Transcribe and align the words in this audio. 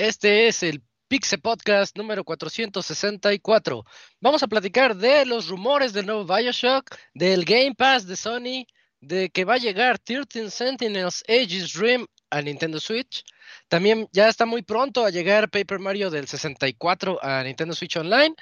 Este 0.00 0.48
es 0.48 0.62
el 0.62 0.82
Pixe 1.08 1.36
Podcast 1.36 1.94
número 1.94 2.24
464. 2.24 3.84
Vamos 4.18 4.42
a 4.42 4.48
platicar 4.48 4.96
de 4.96 5.26
los 5.26 5.48
rumores 5.48 5.92
del 5.92 6.06
nuevo 6.06 6.24
Bioshock, 6.24 6.96
del 7.12 7.44
Game 7.44 7.74
Pass 7.74 8.06
de 8.06 8.16
Sony, 8.16 8.64
de 9.02 9.28
que 9.28 9.44
va 9.44 9.56
a 9.56 9.58
llegar 9.58 9.98
13 9.98 10.50
Sentinels 10.50 11.22
Aegis 11.28 11.74
Dream 11.74 12.06
a 12.30 12.40
Nintendo 12.40 12.80
Switch. 12.80 13.22
También 13.68 14.08
ya 14.10 14.30
está 14.30 14.46
muy 14.46 14.62
pronto 14.62 15.04
a 15.04 15.10
llegar 15.10 15.50
Paper 15.50 15.80
Mario 15.80 16.08
del 16.08 16.26
64 16.26 17.18
a 17.22 17.42
Nintendo 17.42 17.74
Switch 17.74 17.98
Online. 17.98 18.34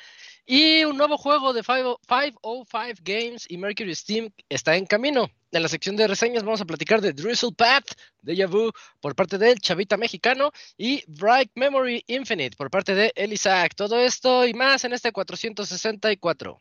Y 0.47 0.85
un 0.85 0.97
nuevo 0.97 1.19
juego 1.19 1.53
de 1.53 1.63
505 1.63 3.03
Games 3.03 3.47
y 3.49 3.59
Mercury 3.59 3.97
Steam 3.97 4.31
está 4.49 4.77
en 4.77 4.87
camino. 4.87 5.29
En 5.51 5.63
la 5.63 5.69
sección 5.69 5.97
de 5.97 6.07
reseñas 6.07 6.45
vamos 6.45 6.61
a 6.61 6.67
platicar 6.67 7.01
de 7.01 7.15
Drizzle 7.15 7.53
Path, 7.57 7.93
de 8.21 8.45
Vu 8.47 8.71
por 9.01 9.15
parte 9.15 9.39
del 9.39 9.59
Chavita 9.61 9.97
Mexicano 9.97 10.53
y 10.77 11.03
Bright 11.07 11.53
Memory 11.55 12.05
Infinite 12.07 12.55
por 12.57 12.71
parte 12.71 12.95
de 12.95 13.13
Elisac. 13.17 13.75
Todo 13.75 13.99
esto 13.99 14.47
y 14.47 14.53
más 14.53 14.85
en 14.85 14.93
este 14.93 15.11
464. 15.11 16.61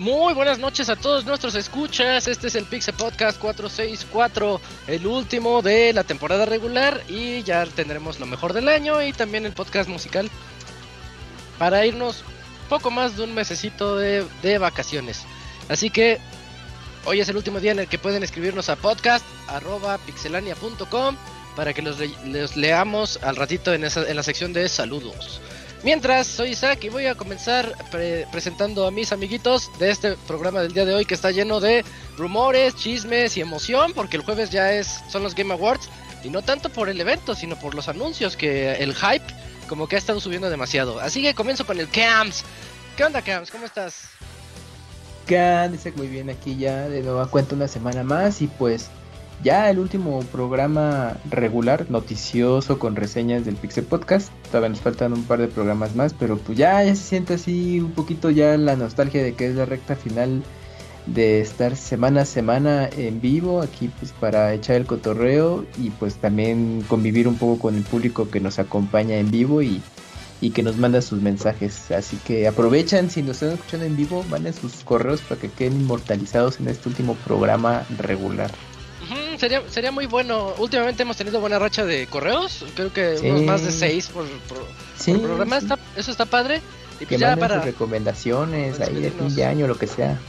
Muy 0.00 0.32
buenas 0.32 0.58
noches 0.58 0.88
a 0.88 0.96
todos 0.96 1.26
nuestros 1.26 1.54
escuchas. 1.54 2.26
Este 2.26 2.46
es 2.46 2.54
el 2.54 2.64
Pixel 2.64 2.94
Podcast 2.94 3.38
464, 3.38 4.58
el 4.86 5.06
último 5.06 5.60
de 5.60 5.92
la 5.92 6.04
temporada 6.04 6.46
regular. 6.46 7.02
Y 7.06 7.42
ya 7.42 7.66
tendremos 7.66 8.18
lo 8.18 8.24
mejor 8.24 8.54
del 8.54 8.70
año 8.70 9.02
y 9.02 9.12
también 9.12 9.44
el 9.44 9.52
podcast 9.52 9.90
musical 9.90 10.30
para 11.58 11.84
irnos 11.84 12.24
poco 12.70 12.90
más 12.90 13.18
de 13.18 13.24
un 13.24 13.34
mesecito 13.34 13.98
de, 13.98 14.24
vacaciones. 14.58 15.24
Así 15.68 15.90
que 15.90 16.18
hoy 17.04 17.20
es 17.20 17.28
el 17.28 17.36
último 17.36 17.60
día 17.60 17.72
en 17.72 17.80
el 17.80 17.86
que 17.86 17.98
pueden 17.98 18.22
escribirnos 18.22 18.70
a 18.70 18.76
podcast.pixelania.com 18.76 21.16
para 21.54 21.74
que 21.74 21.82
los, 21.82 21.98
leamos 22.56 23.18
al 23.22 23.36
ratito 23.36 23.74
en, 23.74 23.84
esa, 23.84 24.08
en 24.08 24.16
la 24.16 24.22
sección 24.22 24.54
de 24.54 24.66
saludos. 24.70 25.42
Mientras, 25.82 26.26
soy 26.26 26.50
Isaac 26.50 26.84
y 26.84 26.90
voy 26.90 27.06
a 27.06 27.14
comenzar 27.14 27.74
presentando 28.30 28.86
a 28.86 28.90
mis 28.90 29.12
amiguitos 29.12 29.70
de 29.78 29.90
este 29.90 30.14
programa 30.26 30.60
del 30.60 30.74
día 30.74 30.84
de 30.84 30.92
hoy 30.94 31.06
que 31.06 31.14
está 31.14 31.30
lleno 31.30 31.58
de 31.58 31.84
rumores, 32.18 32.76
chismes 32.76 33.38
y 33.38 33.40
emoción, 33.40 33.92
porque 33.94 34.18
el 34.18 34.22
jueves 34.22 34.50
ya 34.50 34.74
es 34.74 35.00
son 35.08 35.22
los 35.22 35.34
Game 35.34 35.54
Awards 35.54 35.88
y 36.22 36.28
no 36.28 36.42
tanto 36.42 36.68
por 36.68 36.90
el 36.90 37.00
evento, 37.00 37.34
sino 37.34 37.56
por 37.56 37.74
los 37.74 37.88
anuncios 37.88 38.36
que 38.36 38.72
el 38.74 38.94
hype 38.94 39.24
como 39.68 39.86
que 39.88 39.96
ha 39.96 39.98
estado 39.98 40.20
subiendo 40.20 40.50
demasiado. 40.50 41.00
Así 41.00 41.22
que 41.22 41.32
comienzo 41.32 41.64
con 41.64 41.80
el 41.80 41.88
Cams. 41.88 42.44
¿Qué 42.96 43.04
onda, 43.04 43.22
Cams? 43.22 43.50
¿Cómo 43.50 43.64
estás? 43.64 44.02
¿Qué 45.26 45.68
Dice 45.70 45.92
muy 45.92 46.08
bien 46.08 46.28
aquí 46.28 46.56
ya 46.56 46.88
de 46.88 47.02
nueva 47.02 47.26
cuenta 47.30 47.54
una 47.54 47.68
semana 47.68 48.02
más 48.02 48.42
y 48.42 48.48
pues 48.48 48.90
ya 49.42 49.70
el 49.70 49.78
último 49.78 50.20
programa 50.32 51.16
regular, 51.30 51.86
noticioso, 51.90 52.78
con 52.78 52.96
reseñas 52.96 53.44
del 53.44 53.56
Pixel 53.56 53.84
Podcast. 53.84 54.30
Todavía 54.48 54.70
nos 54.70 54.80
faltan 54.80 55.12
un 55.12 55.24
par 55.24 55.40
de 55.40 55.48
programas 55.48 55.94
más, 55.96 56.14
pero 56.14 56.36
pues 56.38 56.58
ya, 56.58 56.84
ya 56.84 56.94
se 56.94 57.02
siente 57.02 57.34
así 57.34 57.80
un 57.80 57.92
poquito 57.92 58.30
ya 58.30 58.56
la 58.56 58.76
nostalgia 58.76 59.22
de 59.22 59.34
que 59.34 59.46
es 59.46 59.54
la 59.54 59.64
recta 59.64 59.96
final 59.96 60.42
de 61.06 61.40
estar 61.40 61.76
semana 61.76 62.22
a 62.22 62.24
semana 62.26 62.88
en 62.96 63.20
vivo 63.20 63.62
aquí 63.62 63.90
pues 63.98 64.12
para 64.12 64.52
echar 64.52 64.76
el 64.76 64.86
cotorreo 64.86 65.64
y 65.78 65.88
pues 65.90 66.16
también 66.16 66.84
convivir 66.88 67.26
un 67.26 67.36
poco 67.36 67.58
con 67.58 67.74
el 67.74 67.82
público 67.82 68.30
que 68.30 68.38
nos 68.38 68.58
acompaña 68.58 69.16
en 69.16 69.30
vivo 69.30 69.62
y, 69.62 69.80
que 70.54 70.62
nos 70.62 70.76
manda 70.76 71.02
sus 71.02 71.20
mensajes. 71.20 71.90
Así 71.90 72.16
que 72.18 72.46
aprovechan 72.46 73.10
si 73.10 73.22
nos 73.22 73.36
están 73.42 73.52
escuchando 73.52 73.86
en 73.86 73.96
vivo, 73.96 74.24
manden 74.30 74.54
sus 74.54 74.84
correos 74.84 75.20
para 75.22 75.40
que 75.40 75.50
queden 75.50 75.80
inmortalizados 75.80 76.60
en 76.60 76.68
este 76.68 76.88
último 76.88 77.14
programa 77.26 77.84
regular 77.98 78.50
sería, 79.40 79.62
sería 79.68 79.90
muy 79.90 80.06
bueno. 80.06 80.54
Últimamente 80.58 81.02
hemos 81.02 81.16
tenido 81.16 81.40
buena 81.40 81.58
racha 81.58 81.84
de 81.84 82.06
correos. 82.06 82.64
Creo 82.76 82.92
que 82.92 83.16
unos 83.22 83.42
más 83.42 83.64
de 83.64 83.72
seis 83.72 84.08
por, 84.08 84.26
programa. 85.18 85.58
eso 85.96 86.10
está 86.10 86.26
padre. 86.26 86.60
Y 86.96 87.06
pues 87.06 87.08
que 87.08 87.18
ya 87.18 87.34
para 87.36 87.60
recomendaciones 87.62 88.78
ahí 88.80 88.94
de 89.00 89.10
fin 89.10 89.34
de 89.34 89.44
año, 89.46 89.66
lo 89.66 89.78
que 89.78 89.86
sea. 89.86 90.20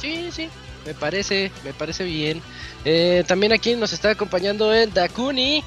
Sí, 0.00 0.30
sí. 0.32 0.48
Me 0.86 0.94
parece, 0.94 1.52
me 1.62 1.74
parece 1.74 2.04
bien. 2.04 2.40
Eh, 2.86 3.22
también 3.26 3.52
aquí 3.52 3.76
nos 3.76 3.92
está 3.92 4.10
acompañando 4.10 4.72
el 4.72 4.92
Dakuni. 4.94 5.62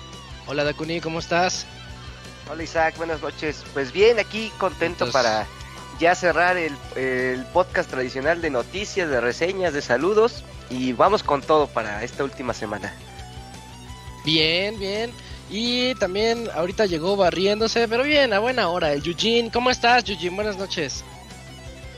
Hola 0.48 0.64
Dakuni, 0.64 1.00
¿cómo 1.02 1.20
estás? 1.20 1.68
Hola 2.52 2.64
Isaac, 2.64 2.98
buenas 2.98 3.22
noches. 3.22 3.64
Pues 3.74 3.94
bien, 3.94 4.18
aquí 4.18 4.52
contento 4.58 5.12
para 5.12 5.46
ya 6.00 6.16
cerrar 6.16 6.58
el, 6.58 6.76
el, 6.96 7.46
podcast 7.46 7.92
tradicional 7.92 8.42
de 8.42 8.50
noticias, 8.50 9.08
de 9.08 9.22
reseñas, 9.22 9.72
de 9.74 9.84
saludos. 9.84 10.44
Y 10.74 10.94
vamos 10.94 11.22
con 11.22 11.42
todo 11.42 11.68
para 11.68 12.04
esta 12.04 12.24
última 12.24 12.54
semana. 12.54 12.94
Bien, 14.26 14.80
bien. 14.80 15.12
Y 15.52 15.94
también 15.96 16.50
ahorita 16.56 16.88
llegó 16.88 17.16
barriéndose, 17.16 17.88
pero 17.88 18.04
bien, 18.04 18.34
a 18.34 18.40
buena 18.40 18.70
hora. 18.70 18.92
El 18.92 19.06
Eugene, 19.06 19.52
¿cómo 19.52 19.70
estás, 19.70 20.10
Eugene? 20.10 20.36
Buenas 20.36 20.58
noches. 20.58 21.04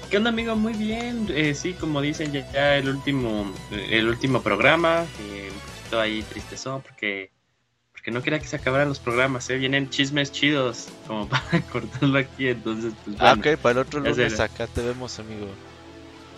¿Qué 0.09 0.18
onda, 0.18 0.30
amigo? 0.30 0.56
Muy 0.56 0.74
bien. 0.74 1.28
Eh, 1.30 1.56
sí, 1.56 1.74
como 1.74 2.02
dicen, 2.02 2.34
ya, 2.34 2.75
el 2.75 2.90
último 2.90 3.50
el 3.72 4.09
último 4.09 4.41
programa. 4.41 5.06
Eh, 5.22 5.50
un 5.53 5.59
poquito 5.59 6.02
ahí 6.02 6.22
tristezón 6.24 6.81
porque, 6.81 7.31
porque 7.94 8.12
no 8.12 8.22
quería 8.22 8.40
que 8.40 8.47
se 8.47 8.58
acabaran 8.58 8.90
los 8.90 9.00
programas. 9.00 9.50
¿eh? 9.50 9.56
Vienen 9.56 9.90
chismes 9.90 10.34
chidos 10.34 10.90
como 11.08 11.30
para 11.30 11.62
cortarlo 11.72 12.19
aquí. 12.19 12.50
Entonces, 12.50 12.94
pues, 13.06 13.16
ah, 13.22 13.35
ok, 13.38 13.58
para 13.62 13.72
el 13.72 13.78
otro 13.88 14.02
lunes 14.02 14.40
acá 14.40 14.68
te 14.68 14.81
vemos, 14.81 15.18
amigo. 15.19 15.47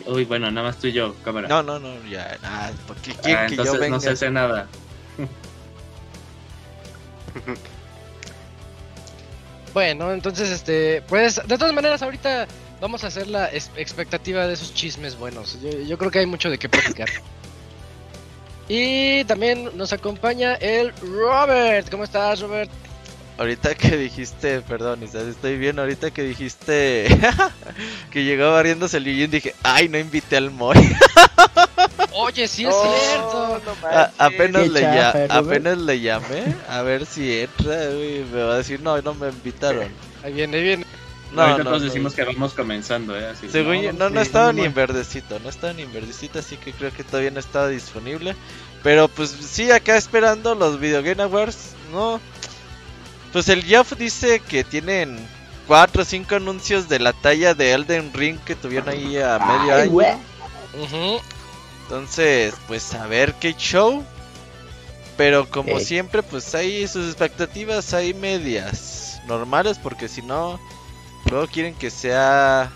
Uy, 0.05 0.25
bueno, 0.25 0.51
nada 0.51 0.67
más 0.67 0.77
tú 0.77 0.87
y 0.87 0.93
yo, 0.93 1.15
cámara. 1.23 1.47
No, 1.47 1.63
no, 1.63 1.79
no, 1.79 1.89
ya, 2.09 2.37
nada, 2.41 2.73
porque 2.87 3.13
quién 3.23 3.37
ah, 3.37 3.47
que 3.47 3.55
yo 3.55 3.73
venga. 3.73 3.89
No 3.89 3.99
se 3.99 4.09
hace 4.09 4.31
nada. 4.31 4.67
bueno, 9.73 10.13
entonces, 10.13 10.49
este, 10.49 11.03
pues, 11.07 11.41
de 11.45 11.57
todas 11.57 11.73
maneras, 11.73 12.01
ahorita 12.01 12.47
vamos 12.79 13.03
a 13.03 13.07
hacer 13.07 13.27
la 13.27 13.49
expectativa 13.51 14.47
de 14.47 14.53
esos 14.53 14.73
chismes 14.73 15.17
buenos. 15.17 15.59
Yo, 15.61 15.71
yo 15.71 15.97
creo 15.97 16.11
que 16.11 16.19
hay 16.19 16.25
mucho 16.25 16.49
de 16.49 16.57
qué 16.57 16.69
platicar. 16.69 17.09
y 18.69 19.25
también 19.25 19.71
nos 19.75 19.91
acompaña 19.93 20.55
el 20.55 20.93
Robert. 21.01 21.89
¿Cómo 21.89 22.03
estás, 22.03 22.41
Robert? 22.41 22.69
Ahorita 23.37 23.75
que 23.75 23.97
dijiste, 23.97 24.61
perdón, 24.61 25.03
estoy 25.03 25.57
bien, 25.57 25.79
ahorita 25.79 26.11
que 26.11 26.23
dijiste 26.23 27.07
que 28.11 28.23
llegaba 28.23 28.61
riéndose 28.63 28.97
el 28.97 29.05
Yuyin, 29.05 29.31
dije, 29.31 29.55
ay, 29.63 29.89
no 29.89 29.97
invité 29.97 30.37
al 30.37 30.51
Moy. 30.51 30.77
Oye, 32.13 32.47
sí 32.47 32.65
es 32.65 32.75
cierto. 32.75 33.61
apenas, 34.17 34.67
le 34.69 34.85
apenas 35.29 35.77
le 35.77 35.99
llamé, 35.99 36.55
a 36.67 36.81
ver 36.81 37.05
si 37.05 37.41
entra, 37.41 37.89
me 37.91 38.43
va 38.43 38.53
a 38.55 38.57
decir, 38.57 38.81
no, 38.81 38.99
no 39.01 39.13
me 39.13 39.29
invitaron. 39.29 39.87
Ahí 40.23 40.33
viene, 40.33 40.57
ahí 40.57 40.63
viene. 40.63 40.85
No, 41.31 41.45
nosotros 41.45 41.83
decimos 41.83 42.13
que 42.13 42.23
vamos 42.23 42.53
comenzando, 42.53 43.17
¿eh? 43.17 43.27
Así 43.27 43.49
Según 43.49 43.97
no, 43.97 44.09
no, 44.09 44.21
estaba 44.21 44.53
ni 44.53 44.63
en 44.63 44.73
verdecito, 44.73 45.39
no 45.39 45.49
estaba 45.49 45.73
ni 45.73 45.81
en 45.81 45.93
verdecito, 45.93 46.39
así 46.39 46.55
que 46.55 46.71
creo 46.71 46.91
que 46.91 47.03
todavía 47.03 47.31
no 47.31 47.39
estaba 47.39 47.67
disponible. 47.67 48.35
Pero 48.81 49.07
pues 49.09 49.29
sí, 49.29 49.69
acá 49.71 49.97
esperando 49.97 50.55
los 50.55 50.79
Video 50.79 51.03
Game 51.03 51.21
Awards, 51.21 51.75
no, 51.91 52.21
pues 53.33 53.49
el 53.49 53.63
Jeff 53.63 53.93
dice 53.97 54.39
que 54.39 54.63
tienen 54.63 55.17
cuatro 55.67 56.01
o 56.01 56.05
cinco 56.05 56.35
anuncios 56.35 56.87
de 56.89 56.99
la 56.99 57.13
talla 57.13 57.53
de 57.53 57.73
Elden 57.73 58.13
Ring 58.13 58.39
que 58.39 58.55
tuvieron 58.55 58.89
ahí 58.89 59.17
a 59.17 59.39
medio 59.39 59.75
año. 59.75 59.91
Entonces, 61.83 62.53
pues 62.67 62.93
a 62.93 63.07
ver 63.07 63.33
qué 63.35 63.53
show. 63.53 64.03
Pero 65.17 65.49
como 65.49 65.79
siempre, 65.79 66.21
pues 66.21 66.53
hay 66.53 66.87
sus 66.87 67.07
expectativas 67.07 67.93
hay 67.93 68.13
medias 68.13 69.19
normales 69.27 69.79
porque 69.81 70.07
si 70.07 70.21
no, 70.21 70.59
luego 71.29 71.47
quieren 71.47 71.73
que 71.73 71.89
sea 71.89 72.71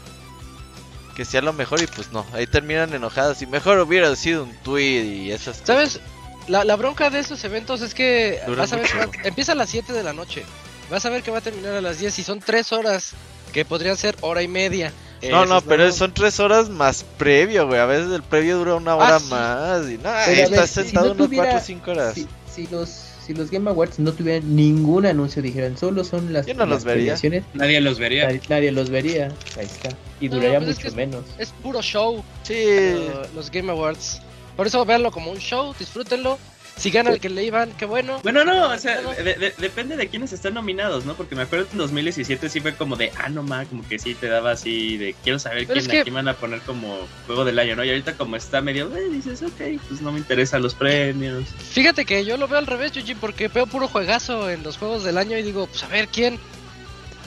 que 1.16 1.24
sea 1.24 1.42
lo 1.42 1.54
mejor 1.54 1.82
y 1.82 1.88
pues 1.88 2.12
no, 2.12 2.26
ahí 2.34 2.48
terminan 2.48 2.94
enojadas 2.94 3.42
y 3.42 3.46
mejor 3.46 3.80
hubiera 3.80 4.16
sido 4.16 4.44
un 4.44 4.54
tweet 4.64 5.04
y 5.04 5.32
esas 5.32 5.60
cosas. 5.60 6.00
La, 6.48 6.64
la 6.66 6.76
bronca 6.76 7.10
de 7.10 7.20
estos 7.20 7.44
eventos 7.44 7.82
es 7.82 7.94
que 7.94 8.40
Dura 8.46 8.64
vas 8.64 8.74
a 8.74 8.76
ver 8.78 8.88
que 8.88 8.98
va- 8.98 9.10
empieza 9.24 9.52
a 9.54 9.56
las 9.56 9.70
7 9.70 9.94
de 9.94 10.04
la 10.04 10.14
noche. 10.14 10.44
Vas 10.90 11.06
a 11.06 11.10
ver 11.10 11.22
que 11.24 11.32
va 11.32 11.38
a 11.38 11.42
terminar 11.42 11.74
a 11.76 11.82
las 11.82 12.00
10 12.00 12.18
y 12.20 12.24
son 12.24 12.40
3 12.40 12.72
horas 12.74 13.12
que 13.54 13.64
podrían 13.66 13.96
ser 13.98 14.16
hora 14.22 14.42
y 14.42 14.48
media. 14.48 14.92
No, 15.22 15.28
Eso 15.44 15.46
no, 15.46 15.58
es 15.60 15.64
pero 15.68 15.92
son 15.92 16.14
tres 16.16 16.40
horas 16.40 16.70
más 16.70 17.04
previo, 17.20 17.68
güey. 17.68 17.80
A 17.80 17.86
veces 17.86 18.12
el 18.12 18.24
previo 18.24 18.58
dura 18.58 18.74
una 18.74 18.96
hora 18.96 19.18
Ah, 19.18 19.20
sí. 19.20 19.30
más. 19.30 19.90
Y 19.92 19.98
no, 19.98 20.04
Pero 20.04 20.10
a 20.16 20.24
ahí 20.24 20.36
ver, 20.36 20.44
estás 20.46 20.70
si 20.72 20.82
sentado 20.82 21.06
no 21.08 21.12
unas 21.14 21.26
tuviera- 21.28 21.44
cuatro 21.46 21.62
o 21.62 21.64
cinco 21.66 21.92
horas. 21.92 22.14
Si, 22.16 22.28
si 22.52 22.66
los, 22.68 22.90
si 23.24 23.34
los 23.36 23.52
Game 23.52 23.70
Awards 23.70 24.00
no 24.00 24.14
tuvieran 24.14 24.56
ningún 24.56 25.06
anuncio, 25.06 25.44
dijeran 25.44 25.78
solo 25.78 26.04
son 26.04 26.34
las, 26.34 26.48
Yo 26.48 26.56
no 26.56 26.62
las 26.66 26.70
los 26.70 26.84
vería. 26.86 27.16
Nadie 27.54 27.82
los 27.82 28.00
vería. 28.00 28.26
nadie, 28.26 28.42
nadie 28.50 28.72
los 28.72 28.90
vería. 28.90 29.28
Ahí 29.60 29.66
está. 29.66 29.90
Y 30.20 30.28
No, 30.28 30.38
duraría 30.38 30.58
pues 30.58 30.70
es 30.72 30.76
mucho 30.78 30.82
que 30.82 30.88
es- 30.88 30.96
menos. 30.96 31.24
Es 31.38 31.50
puro 31.62 31.82
show. 31.84 32.24
Sí. 32.42 32.66
uh, 32.96 33.36
los 33.36 33.52
Game 33.52 33.72
Awards. 33.72 34.22
Por 34.62 34.68
eso 34.68 34.86
véanlo 34.86 35.10
como 35.10 35.32
un 35.32 35.40
show, 35.40 35.74
disfrútenlo. 35.80 36.38
Si 36.78 36.92
gana 36.92 37.10
el 37.10 37.20
que 37.20 37.30
le 37.30 37.44
iban, 37.44 37.72
qué 37.80 37.86
bueno. 37.86 38.20
Bueno, 38.22 38.46
no, 38.46 38.68
o 38.70 38.78
sea, 38.78 39.02
de- 39.02 39.34
de- 39.34 39.54
depende 39.58 39.98
de 39.98 40.08
quiénes 40.08 40.34
están 40.34 40.54
nominados, 40.54 41.04
¿no? 41.04 41.16
Porque 41.16 41.34
me 41.34 41.42
acuerdo 41.42 41.66
que 41.66 41.72
en 41.72 41.80
2017 41.80 42.48
sí 42.48 42.60
fue 42.62 42.76
como 42.76 42.96
de, 42.96 43.12
ah, 43.18 43.28
no 43.30 43.42
más, 43.42 43.68
como 43.70 43.82
que 43.88 43.98
sí 43.98 44.14
te 44.14 44.28
daba 44.28 44.52
así 44.52 44.98
de, 44.98 45.16
quiero 45.24 45.40
saber 45.40 45.66
Pero 45.66 45.74
quién 45.74 45.86
es 45.86 45.88
que- 45.88 46.00
aquí 46.02 46.12
van 46.12 46.28
a 46.28 46.36
poner 46.36 46.62
como 46.62 46.96
juego 47.26 47.44
del 47.44 47.58
año, 47.58 47.76
¿no? 47.76 47.84
Y 47.84 47.90
ahorita 47.90 48.16
como 48.18 48.36
está 48.36 48.62
medio, 48.62 48.96
eh, 48.96 49.10
dices, 49.10 49.42
ok, 49.42 49.82
pues 49.88 50.00
no 50.04 50.12
me 50.12 50.20
interesan 50.20 50.62
los 50.62 50.76
premios. 50.76 51.44
Fíjate 51.72 52.06
que 52.06 52.24
yo 52.24 52.38
lo 52.38 52.48
veo 52.48 52.60
al 52.60 52.68
revés, 52.68 52.92
Yuji, 52.92 53.16
porque 53.16 53.48
veo 53.48 53.66
puro 53.66 53.88
juegazo 53.88 54.48
en 54.52 54.62
los 54.62 54.78
juegos 54.78 55.04
del 55.04 55.18
año 55.18 55.40
y 55.40 55.42
digo, 55.42 55.66
pues 55.66 55.84
a 55.84 55.88
ver 55.88 56.08
quién. 56.08 56.38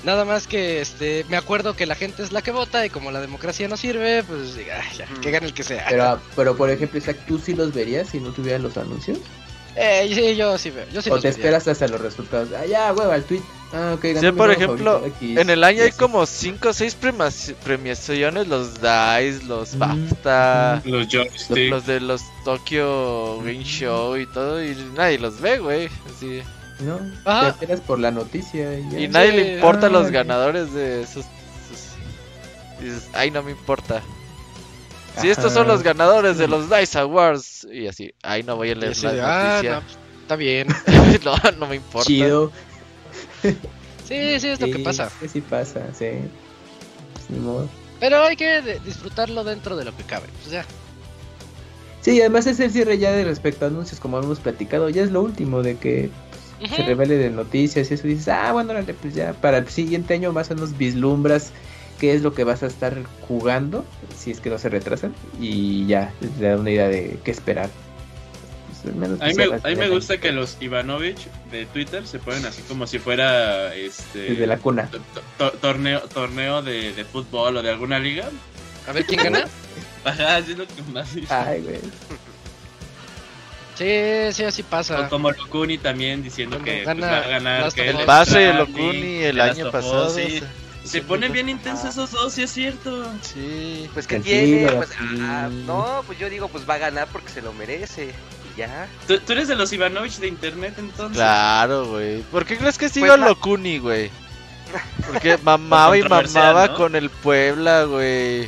Nada 0.05 0.25
más 0.25 0.47
que 0.47 0.81
este 0.81 1.25
me 1.29 1.37
acuerdo 1.37 1.75
que 1.75 1.87
la 1.87 1.95
gente 1.95 2.23
es 2.23 2.31
la 2.33 2.43
que 2.43 2.51
vota 2.51 2.85
y 2.85 2.91
como 2.91 3.11
la 3.11 3.21
democracia 3.21 3.67
no 3.69 3.77
sirve, 3.77 4.23
pues 4.25 4.55
diga, 4.57 4.81
"Ay, 4.83 4.99
ya, 4.99 5.07
que 5.21 5.31
gane 5.31 5.47
el 5.47 5.55
que 5.55 5.63
sea. 5.63 5.87
Pero, 5.89 6.21
pero 6.37 6.57
por 6.57 6.69
ejemplo, 6.71 6.99
Isaac, 6.99 7.19
¿tú 7.27 7.39
sí 7.39 7.55
los 7.55 7.73
verías 7.73 8.09
si 8.11 8.21
no 8.21 8.31
tuvieran 8.31 8.63
los 8.63 8.77
anuncios? 8.77 9.19
Eh, 9.77 10.09
sí, 10.15 10.37
yo 10.37 10.57
sí 10.57 10.71
veo. 10.71 10.85
Yo 10.93 11.03
sí 11.03 11.11
¿O 11.11 11.15
los 11.15 11.23
te 11.23 11.29
vería. 11.29 11.41
esperas 11.41 11.67
hasta 11.67 11.89
los 11.89 12.01
resultados? 12.01 12.51
Ah, 12.57 12.65
ya, 12.65 12.93
hueva, 12.93 13.17
el 13.17 13.25
tweet. 13.25 13.41
Ah, 13.73 13.95
ok, 13.97 14.05
ganó 14.05 14.21
Sí, 14.21 14.31
por 14.33 14.51
ejemplo. 14.53 15.03
En 15.21 15.51
el 15.51 15.65
año 15.65 15.83
hay 15.83 15.91
como 15.91 16.27
cinco 16.27 16.69
o 16.69 16.73
seis 16.73 16.95
premas- 16.97 17.55
premiaciones, 17.65 18.47
los 18.47 18.75
DICE, 18.75 19.41
los 19.49 19.75
Mm. 19.75 19.79
BAFTA, 19.81 20.83
Los 20.85 20.93
los, 20.93 21.09
joysticks. 21.13 21.71
los 21.71 21.87
de 21.87 21.99
los 22.01 22.23
Tokyo 22.45 23.39
Game 23.39 23.65
Show 23.65 24.17
y 24.17 24.27
todo, 24.27 24.63
y 24.65 24.77
nadie 24.95 25.19
los 25.19 25.41
ve, 25.41 25.59
güey. 25.59 25.89
Así. 26.15 26.43
¿No? 26.81 26.99
Ajá. 27.25 27.43
Te 27.45 27.49
esperas 27.51 27.81
por 27.81 27.99
la 28.01 28.11
noticia 28.11 28.79
y 28.79 28.91
ya. 28.91 28.99
Y 29.01 29.09
nadie 29.09 29.31
Sí. 29.31 29.37
le 29.37 29.55
importa 29.55 29.87
Ah, 29.87 29.91
los 29.91 30.11
ganadores 30.11 30.73
de 30.75 31.03
esos. 31.03 31.25
esos- 31.25 32.81
Dices, 32.81 33.09
ay, 33.13 33.31
no 33.31 33.43
me 33.43 33.53
importa. 33.53 34.03
Si 35.21 35.31
estos 35.31 35.53
son 35.53 35.69
los 35.69 35.83
ganadores 35.85 36.39
de 36.39 36.49
los 36.49 36.69
DICE 36.69 36.99
Awards, 36.99 37.69
y 37.73 37.87
así, 37.87 38.13
ay, 38.23 38.43
no 38.43 38.57
voy 38.57 38.71
a 38.73 38.75
leer 38.75 38.97
la 39.03 39.13
de, 39.13 39.23
ah, 39.23 39.49
noticia. 39.55 39.75
no, 39.77 39.81
pues, 39.83 39.99
está 40.23 40.37
bien. 40.37 40.67
no, 41.25 41.37
no 41.61 41.67
me 41.69 41.77
importa. 41.77 42.07
Chido. 42.07 42.51
Sí, 43.43 44.41
sí, 44.41 44.49
es 44.49 44.61
lo 44.61 44.67
que 44.67 44.73
Sí, 44.75 44.83
pasa. 44.83 45.11
que 45.21 45.29
sí 45.29 45.41
pasa, 45.41 45.81
sí. 45.97 46.07
Pues. 47.29 47.69
Pero 48.01 48.23
hay 48.25 48.37
que 48.37 48.61
de- 48.61 48.81
disfrutarlo 48.81 49.45
dentro 49.45 49.77
de 49.77 49.85
lo 49.85 49.97
que 49.97 50.03
cabe. 50.03 50.27
Pues 50.43 50.51
ya. 50.53 50.65
Sí, 52.01 52.21
además 52.21 52.47
es 52.47 52.61
el 52.61 52.71
cierre 52.71 52.99
ya 52.99 53.13
de 53.13 53.25
respecto 53.25 53.65
a 53.65 53.69
anuncios, 53.69 53.99
como 54.01 54.19
hemos 54.19 54.41
platicado. 54.41 54.91
Ya 54.91 55.03
es 55.03 55.11
lo 55.11 55.23
último 55.23 55.63
de 55.63 55.77
que 55.79 56.11
Se 56.69 56.83
revele 56.83 57.17
de 57.17 57.31
noticias 57.31 57.91
y 57.91 57.95
eso. 57.95 58.07
Dices, 58.07 58.29
ah, 58.29 58.53
bueno, 58.53 58.75
pues 59.01 59.15
ya 59.15 59.33
para 59.35 59.59
el 59.59 59.69
siguiente 59.69 60.15
año 60.15 60.33
más 60.33 60.51
o 60.51 60.55
menos 60.55 60.77
vislumbras 60.77 61.53
qué 61.99 62.15
es 62.15 62.23
lo 62.23 62.35
que 62.35 62.45
vas 62.45 62.63
a 62.63 62.67
estar 62.67 62.97
jugando, 63.27 63.85
si 64.17 64.31
es 64.31 64.41
que 64.41 64.51
no 64.51 64.59
se 64.59 64.69
retrasan. 64.69 65.15
Y 65.41 65.87
ya, 65.87 66.13
te 66.39 66.49
da 66.49 66.57
una 66.57 66.71
idea 66.71 66.89
de 66.89 67.19
qué 67.25 67.31
esperar. 67.31 67.71
Pues, 68.83 68.95
menos 68.95 69.21
A 69.21 69.27
mí, 69.27 69.35
me, 69.35 69.45
sepas 69.45 69.65
a 69.65 69.69
mí 69.69 69.77
me 69.77 69.89
ya 69.89 69.95
gusta 69.95 70.19
que 70.19 70.33
los 70.33 70.57
Ivanovich 70.61 71.29
de 71.51 71.67
Twitter 71.67 72.07
se 72.07 72.19
ponen 72.19 72.45
así 72.45 72.63
como 72.63 72.87
si 72.87 72.99
fuera 72.99 73.75
este 73.75 74.19
Desde 74.33 74.47
la 74.47 74.59
cuna. 74.59 74.91
to- 74.91 75.01
to- 75.39 75.53
torneo 75.59 76.01
torneo 76.01 76.63
de, 76.63 76.93
de 76.93 77.05
fútbol 77.05 77.57
o 77.57 77.63
de 77.63 77.71
alguna 77.71 77.99
liga. 77.99 78.29
A 78.87 78.93
ver 78.93 79.07
quién 79.07 79.23
gana. 79.23 79.45
Ajá, 80.05 80.37
así 80.37 80.53
es 80.53 80.59
lo 80.59 80.67
que 80.67 80.83
más 80.93 81.15
dice. 81.15 81.33
Ay, 81.33 81.63
güey. 81.63 81.81
Sí, 83.77 84.33
sí, 84.33 84.45
así 84.45 84.63
pasa. 84.63 85.01
O 85.01 85.09
como 85.09 85.31
Locuni 85.33 85.79
también 85.79 86.23
diciendo 86.23 86.57
Cuando 86.59 86.71
que 86.73 86.85
gana 86.85 87.01
pues, 87.01 87.13
va 87.13 87.17
a 87.25 87.29
ganar. 87.29 87.73
Que 87.73 87.91
es 87.91 87.97
Pase 88.05 88.39
de 88.39 88.55
Locuni 88.55 89.23
el 89.25 89.41
año 89.41 89.71
pasado. 89.71 90.11
Sí. 90.11 90.41
se- 90.41 90.65
Se 90.89 91.01
ponen 91.03 91.33
bien 91.33 91.49
intensos 91.49 91.91
esos 91.91 92.11
dos, 92.11 92.33
sí 92.35 92.43
es 92.43 92.51
cierto. 92.53 93.05
Sí. 93.23 93.89
Pues 93.95 94.07
que 94.07 94.21
tiene, 94.21 94.71
pues, 94.71 94.91
ah, 95.01 95.49
no, 95.67 96.03
pues 96.07 96.19
yo 96.19 96.29
digo, 96.29 96.49
pues 96.49 96.69
va 96.69 96.75
a 96.75 96.79
ganar 96.79 97.09
porque 97.11 97.31
se 97.31 97.41
lo 97.41 97.53
merece. 97.55 98.15
Y 98.55 98.59
ya. 98.59 98.87
¿Tú, 99.09 99.19
tú 99.19 99.33
eres 99.33 99.49
de 99.49 99.55
los 99.57 99.73
Ivanovich 99.73 100.19
de 100.19 100.29
internet 100.29 100.75
entonces. 100.79 101.17
Claro, 101.17 101.87
güey. 101.87 102.21
¿Por 102.25 102.45
qué 102.45 102.59
crees 102.59 102.77
que 102.77 102.91
sigo 102.91 103.07
Pues 103.07 103.19
a 103.21 103.25
Locuni, 103.29 103.79
güey? 103.79 104.11
Porque 105.07 105.39
mamaba 105.43 105.97
y 105.97 106.01
controversial, 106.01 106.45
mamaba 106.53 106.67
¿no? 106.69 106.75
con 106.75 106.95
el 106.97 107.09
Puebla, 107.09 107.85
güey. 107.85 108.47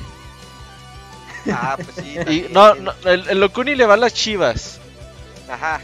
Ah, 1.51 1.77
pues 1.77 1.97
sí. 2.05 2.17
Y 2.31 2.47
no, 2.53 2.75
no 2.75 2.93
el, 3.05 3.29
el 3.31 3.41
Locuni 3.41 3.75
le 3.77 3.87
va 3.87 3.95
a 3.95 3.97
las 3.97 4.13
chivas. 4.13 4.79
Ajá. 5.49 5.81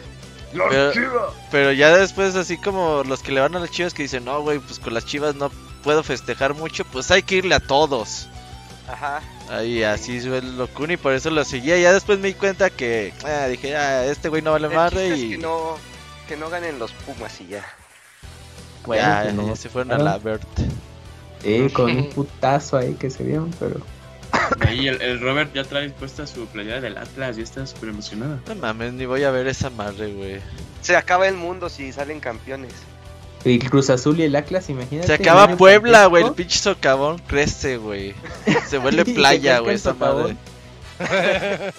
Pero, 0.53 1.35
pero 1.51 1.73
ya 1.73 1.97
después, 1.97 2.37
así 2.37 2.59
como 2.59 3.03
los 3.05 3.23
que 3.23 3.33
le 3.33 3.41
van 3.41 3.57
a 3.57 3.61
las 3.61 3.71
chivas 3.71 3.95
que 3.95 4.03
dicen, 4.03 4.25
no, 4.25 4.43
güey, 4.43 4.59
pues 4.59 4.79
con 4.79 4.93
las 4.93 5.07
chivas 5.07 5.35
no 5.35 5.51
puedo 5.83 6.03
festejar 6.03 6.55
mucho, 6.55 6.85
pues 6.85 7.11
hay 7.11 7.23
que 7.23 7.37
irle 7.37 7.55
a 7.55 7.61
todos. 7.61 8.29
Ajá. 8.87 9.23
Ahí 9.49 9.83
así 9.83 10.21
fue 10.21 10.39
el 10.39 10.59
Locuni, 10.59 10.97
por 10.97 11.13
eso 11.13 11.31
lo 11.31 11.45
seguía. 11.45 11.79
Ya 11.79 11.93
después 11.93 12.19
me 12.19 12.29
di 12.29 12.35
cuenta 12.35 12.71
que, 12.71 13.15
ah, 13.25 13.47
dije, 13.47 13.77
ah, 13.77 14.05
este 14.05 14.29
güey 14.29 14.43
no 14.43 14.53
vale 14.53 14.69
madre 14.69 15.15
es 15.15 15.19
y 15.19 15.31
que 15.31 15.39
no, 15.39 15.77
que 16.29 16.37
no 16.37 16.51
ganen 16.51 16.79
los 16.79 16.93
Pumas 16.93 17.41
y 17.41 17.47
ya. 17.47 17.65
Bueno, 18.85 19.03
ya, 19.03 19.33
no. 19.33 19.47
ya 19.47 19.57
se 19.57 19.69
fueron 19.69 19.93
a 19.93 19.99
la 19.99 20.19
Bert. 20.19 20.43
Sí, 21.43 21.69
con 21.73 21.91
un 21.91 22.11
putazo 22.15 22.77
ahí 22.77 22.95
que 22.95 23.11
se 23.11 23.25
dieron, 23.25 23.51
pero. 23.59 23.81
Ahí 24.61 24.89
el, 24.89 25.01
el 25.03 25.21
Robert 25.21 25.53
ya 25.55 25.65
trae 25.65 25.91
puesta 25.91 26.27
su 26.27 26.47
playera 26.47 26.81
del 26.81 26.97
Atlas 26.97 27.37
y 27.39 27.43
está 27.43 27.67
súper 27.67 27.91
emocionado. 27.91 28.39
No 28.49 28.55
mames, 28.57 28.93
ni 28.95 29.05
voy 29.07 29.25
a 29.25 29.31
ver 29.31 29.47
esa 29.47 29.71
madre, 29.71 30.13
güey. 30.13 30.41
Se 30.81 30.97
acaba 30.97 31.29
el 31.29 31.35
mundo 31.37 31.69
si 31.69 31.93
salen 31.93 32.21
campeones. 32.21 32.73
Y 33.45 33.55
el 33.61 33.71
Cruz 33.71 33.91
Azul 33.91 34.19
y 34.21 34.23
el 34.23 34.37
Atlas, 34.37 34.69
imagínate. 34.71 35.07
Se 35.09 35.15
acaba. 35.15 35.57
Puebla, 35.57 36.07
güey. 36.07 36.25
El 36.25 36.33
pinche 36.33 36.59
socavón 36.59 37.19
crece, 37.27 37.77
güey. 37.77 38.15
Se 38.69 38.79
vuelve 38.79 39.05
playa, 39.15 39.59
güey, 39.59 39.75
esa 39.77 39.95
madre. 39.95 40.37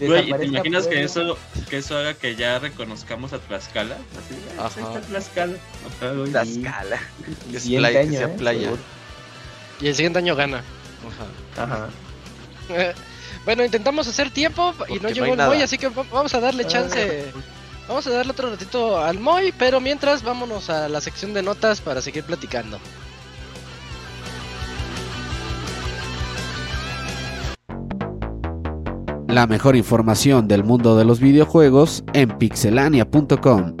Güey, 0.00 0.30
¿y 0.30 0.32
¿te 0.32 0.46
imaginas 0.46 0.86
que 0.86 1.02
eso, 1.04 1.36
que 1.68 1.76
eso 1.76 1.94
haga 1.98 2.14
que 2.14 2.34
ya 2.34 2.58
reconozcamos 2.58 3.34
a 3.34 3.38
Tlaxcala? 3.38 3.96
Así, 3.96 4.34
"Ah, 4.58 4.64
Ajá. 4.64 4.80
ahí 4.80 4.86
está 4.86 5.00
Tlaxcala. 5.02 5.56
Ajá, 5.98 6.12
güey. 6.12 6.30
La 6.30 6.44
Sí. 6.46 6.62
escala. 6.62 6.98
Que 7.50 7.56
es 7.58 7.66
playa, 7.66 8.00
que 8.04 8.08
sea 8.16 8.26
¿eh? 8.26 8.34
playa. 8.38 8.70
Y 9.82 9.88
el 9.88 9.94
siguiente 9.94 10.18
año 10.20 10.34
gana. 10.36 10.64
Ajá. 11.56 11.62
Ajá. 11.64 11.88
Bueno, 13.44 13.64
intentamos 13.64 14.06
hacer 14.06 14.30
tiempo 14.30 14.72
y 14.72 14.76
Porque 14.76 14.94
no 15.00 15.08
no 15.08 15.14
llegó 15.14 15.26
el 15.32 15.36
nada. 15.38 15.48
Moy, 15.50 15.62
así 15.62 15.78
que 15.78 15.88
va- 15.88 16.04
vamos 16.12 16.34
a 16.34 16.40
darle 16.40 16.66
chance. 16.66 17.24
Vamos 17.88 18.06
a 18.06 18.10
darle 18.10 18.32
otro 18.32 18.50
ratito 18.50 18.98
al 18.98 19.18
Moy, 19.18 19.52
pero 19.58 19.80
mientras 19.80 20.22
vámonos 20.22 20.68
a 20.68 20.88
la 20.88 21.00
sección 21.00 21.32
de 21.32 21.42
notas 21.42 21.80
para 21.80 22.02
seguir 22.02 22.22
platicando. 22.24 22.78
La 29.28 29.46
mejor 29.46 29.76
información 29.76 30.48
del 30.48 30.64
mundo 30.64 30.96
de 30.96 31.04
los 31.04 31.20
videojuegos 31.20 32.02
en 32.14 32.36
pixelania.com. 32.36 33.76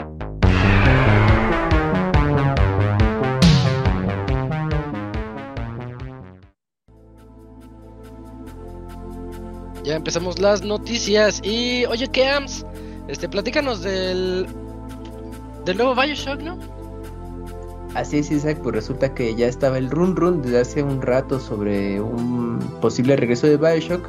Ya 9.90 9.96
empezamos 9.96 10.38
las 10.38 10.62
noticias 10.62 11.40
y 11.42 11.84
oye, 11.86 12.06
Keams, 12.06 12.64
este 13.08 13.28
platícanos 13.28 13.82
del 13.82 14.46
del 15.64 15.76
nuevo 15.76 15.96
BioShock, 15.96 16.40
¿no? 16.40 16.56
Así 17.96 18.18
es, 18.18 18.30
Isaac, 18.30 18.60
pues 18.62 18.76
resulta 18.76 19.12
que 19.12 19.34
ya 19.34 19.48
estaba 19.48 19.78
el 19.78 19.90
run 19.90 20.14
run 20.14 20.42
desde 20.42 20.60
hace 20.60 20.82
un 20.84 21.02
rato 21.02 21.40
sobre 21.40 22.00
un 22.00 22.60
posible 22.80 23.16
regreso 23.16 23.48
de 23.48 23.56
Bioshock. 23.56 24.08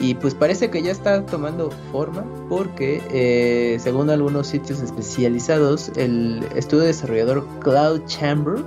Y 0.00 0.16
pues 0.16 0.34
parece 0.34 0.68
que 0.68 0.82
ya 0.82 0.90
está 0.90 1.24
tomando 1.24 1.70
forma 1.92 2.24
porque 2.48 3.00
eh, 3.12 3.78
según 3.78 4.10
algunos 4.10 4.48
sitios 4.48 4.80
especializados, 4.80 5.92
el 5.94 6.44
estudio 6.56 6.82
desarrollador 6.82 7.46
Cloud 7.60 8.04
Chamber 8.06 8.64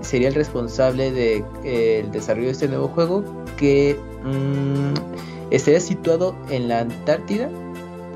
sería 0.00 0.28
el 0.28 0.34
responsable 0.34 1.12
del 1.12 1.44
de, 1.62 1.98
el 2.00 2.10
desarrollo 2.12 2.46
de 2.46 2.52
este 2.52 2.68
nuevo 2.68 2.88
juego 2.88 3.22
que 3.58 4.00
mm, 4.24 5.35
estaría 5.50 5.80
situado 5.80 6.36
en 6.50 6.68
la 6.68 6.80
Antártida 6.80 7.50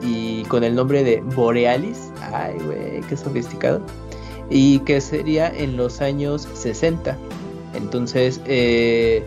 y 0.03 0.45
con 0.45 0.65
el 0.65 0.75
nombre 0.75 1.05
de 1.05 1.21
Borealis. 1.21 2.11
Ay, 2.33 2.57
güey, 2.65 3.01
qué 3.09 3.17
sofisticado 3.17 3.83
y 4.51 4.81
que 4.81 5.01
sería 5.01 5.49
en 5.49 5.77
los 5.77 6.01
años 6.01 6.49
60. 6.55 7.17
Entonces, 7.75 8.41
eh, 8.47 9.23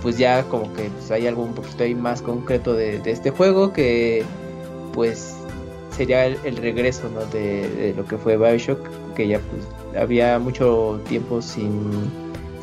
pues 0.00 0.16
ya 0.16 0.44
como 0.44 0.72
que 0.74 0.84
pues, 0.84 1.10
hay 1.10 1.26
algo 1.26 1.42
un 1.42 1.54
poquito 1.54 1.82
ahí 1.82 1.94
más 1.94 2.22
concreto 2.22 2.72
de, 2.72 3.00
de 3.00 3.10
este 3.10 3.30
juego 3.30 3.72
que 3.72 4.24
pues 4.92 5.34
sería 5.90 6.26
el, 6.26 6.56
regreso 6.56 7.08
¿no? 7.08 7.24
de, 7.26 7.92
lo 7.96 8.04
que 8.06 8.16
fue 8.16 8.36
Bioshock, 8.36 8.78
que 9.14 9.26
ya 9.26 9.40
pues 9.40 9.96
había 10.00 10.38
mucho 10.38 11.00
tiempo 11.08 11.42
sin, 11.42 12.10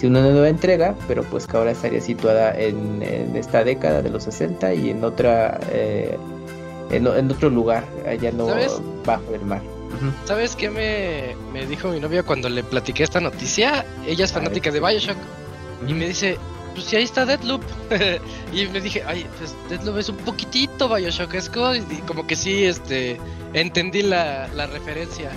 sin 0.02 0.18
una 0.18 0.32
nueva 0.32 0.50
entrega, 0.50 0.96
pero 1.08 1.24
pues 1.24 1.46
que 1.46 1.56
ahora 1.56 1.72
estaría 1.72 2.02
situada 2.02 2.60
en, 2.60 3.04
esta 3.36 3.64
década 3.64 4.02
de 4.02 4.10
los 4.10 4.24
60 4.24 4.74
y 4.74 4.90
en 4.90 5.04
otra 5.04 5.60
eh, 5.72 6.18
en, 6.90 7.08
otro 7.08 7.52
lugar, 7.52 7.86
allá 8.08 8.32
no 8.32 8.48
bajo 9.06 9.36
el 9.36 9.42
mar. 9.42 9.62
¿Sabes 10.26 10.56
qué 10.56 10.72
me, 10.72 11.36
me, 11.54 11.68
dijo 11.68 11.90
mi 11.90 12.00
novia 12.00 12.24
cuando 12.24 12.50
le 12.50 12.64
platiqué 12.64 13.04
esta 13.04 13.20
noticia? 13.20 13.86
Ella 14.08 14.26
es 14.26 14.32
fanática 14.32 14.72
de 14.72 14.80
Bioshock 14.80 15.18
y 15.88 15.94
me 15.94 16.08
dice, 16.08 16.40
pues 16.74 16.88
si 16.88 16.96
ahí 16.96 17.04
está 17.04 17.24
Deadloop. 17.24 17.62
y 18.54 18.66
me 18.70 18.82
dije, 18.82 19.04
ay, 19.06 19.28
pues 19.38 19.54
Deadloop 19.70 20.00
es 20.00 20.10
un 20.10 20.18
poquitito 20.18 20.90
Bioshockesco. 20.90 21.76
Y 21.76 22.02
como 22.08 22.26
que 22.26 22.36
sí, 22.36 22.64
este, 22.64 23.20
entendí 23.54 24.02
la, 24.02 24.48
la 24.56 24.66
referencia. 24.66 25.30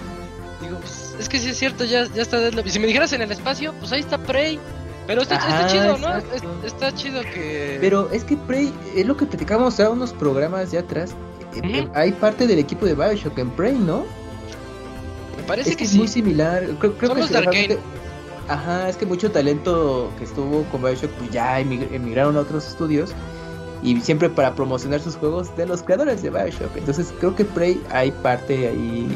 Digo, 0.62 0.78
pues 0.78 1.03
es 1.18 1.28
que 1.28 1.38
sí 1.38 1.50
es 1.50 1.58
cierto, 1.58 1.84
ya, 1.84 2.06
ya 2.14 2.22
está 2.22 2.38
Deadloop. 2.40 2.66
Y 2.66 2.70
si 2.70 2.78
me 2.78 2.86
dijeras 2.86 3.12
en 3.12 3.22
el 3.22 3.30
espacio, 3.30 3.72
pues 3.78 3.92
ahí 3.92 4.00
está 4.00 4.18
Prey. 4.18 4.58
Pero 5.06 5.22
está, 5.22 5.36
está 5.36 5.66
chido, 5.66 5.98
¿no? 5.98 6.16
está 6.64 6.94
chido 6.94 7.20
que. 7.22 7.78
Pero 7.80 8.10
es 8.10 8.24
que 8.24 8.36
Prey, 8.36 8.72
es 8.96 9.06
lo 9.06 9.16
que 9.16 9.26
platicamos 9.26 9.78
a 9.80 9.90
unos 9.90 10.12
programas 10.12 10.70
ya 10.70 10.80
atrás. 10.80 11.14
Eh, 11.62 11.88
hay 11.94 12.12
parte 12.12 12.46
del 12.46 12.58
equipo 12.58 12.86
de 12.86 12.94
Bioshock 12.94 13.38
en 13.38 13.50
Prey, 13.50 13.74
¿no? 13.74 14.06
Me 15.36 15.42
parece 15.46 15.70
es 15.70 15.76
que, 15.76 15.84
es 15.84 15.94
muy 15.94 16.08
similar. 16.08 16.64
Creo, 16.78 16.96
creo 16.96 17.14
que 17.14 17.20
de 17.22 17.78
Ajá, 18.48 18.88
es 18.88 18.96
que 18.96 19.06
mucho 19.06 19.30
talento 19.30 20.10
que 20.18 20.24
estuvo 20.24 20.64
con 20.64 20.82
Bioshock 20.82 21.10
pues 21.12 21.30
ya 21.30 21.60
emigraron 21.60 22.36
a 22.36 22.40
otros 22.40 22.68
estudios 22.68 23.12
y 23.82 23.98
siempre 24.00 24.28
para 24.28 24.54
promocionar 24.54 25.00
sus 25.00 25.16
juegos 25.16 25.54
de 25.56 25.66
los 25.66 25.82
creadores 25.82 26.22
de 26.22 26.30
Bioshock. 26.30 26.76
Entonces 26.76 27.12
creo 27.20 27.34
que 27.34 27.44
Prey 27.44 27.80
hay 27.90 28.10
parte 28.10 28.68
ahí, 28.68 29.08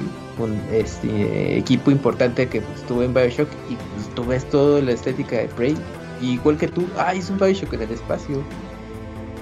un 0.45 0.61
este, 0.73 1.59
equipo 1.59 1.91
importante 1.91 2.49
que 2.49 2.61
pues, 2.61 2.81
estuvo 2.81 3.03
en 3.03 3.15
Bioshock 3.15 3.49
y 3.69 3.75
pues, 3.75 4.15
tú 4.15 4.25
ves 4.25 4.49
toda 4.49 4.81
la 4.81 4.93
estética 4.93 5.37
de 5.37 5.49
Prey. 5.49 5.77
igual 6.21 6.57
que 6.57 6.69
tú, 6.69 6.87
ay, 6.97 7.19
es 7.19 7.31
un 7.31 7.39
Bioshock 7.39 7.73
en 7.75 7.83
el 7.83 7.91
espacio. 7.91 8.43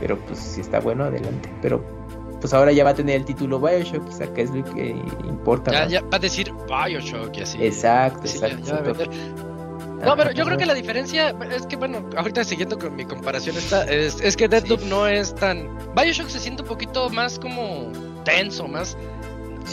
Pero 0.00 0.19
pues 0.19 0.38
si 0.38 0.61
está 0.61 0.81
bueno, 0.81 1.05
adelante. 1.05 1.50
Pero 1.62 1.83
pues 2.41 2.53
ahora 2.53 2.73
ya 2.73 2.85
va 2.85 2.91
a 2.91 2.95
tener 2.95 3.17
el 3.17 3.25
título 3.25 3.59
Bioshock, 3.59 4.07
quizá 4.07 4.33
que 4.33 4.43
es 4.43 4.50
lo 4.50 4.62
que 4.75 4.91
importa. 5.25 5.87
Ya, 5.88 6.03
va 6.03 6.17
a 6.17 6.19
decir 6.19 6.53
Bioshock 6.69 7.37
y 7.37 7.43
así. 7.43 7.59
Exacto, 7.65 8.26
exacto. 8.26 8.95
No, 10.05 10.17
pero 10.17 10.31
yo 10.33 10.45
creo 10.45 10.59
que 10.59 10.67
la 10.67 10.75
diferencia 10.75 11.35
es 11.50 11.67
que, 11.67 11.76
bueno, 11.76 12.09
ahorita 12.17 12.45
siguiendo 12.45 12.79
con 12.79 12.95
mi 12.95 13.05
comparación, 13.05 13.57
esta, 13.57 13.85
es, 13.85 14.21
es 14.21 14.37
que 14.37 14.47
Deadloop 14.47 14.83
no 14.83 15.07
es 15.07 15.35
tan. 15.35 15.69
Bioshock 15.97 16.29
se 16.29 16.38
siente 16.38 16.62
un 16.62 16.69
poquito 16.69 17.09
más 17.09 17.38
como 17.38 17.91
tenso, 18.25 18.69
más. 18.69 18.97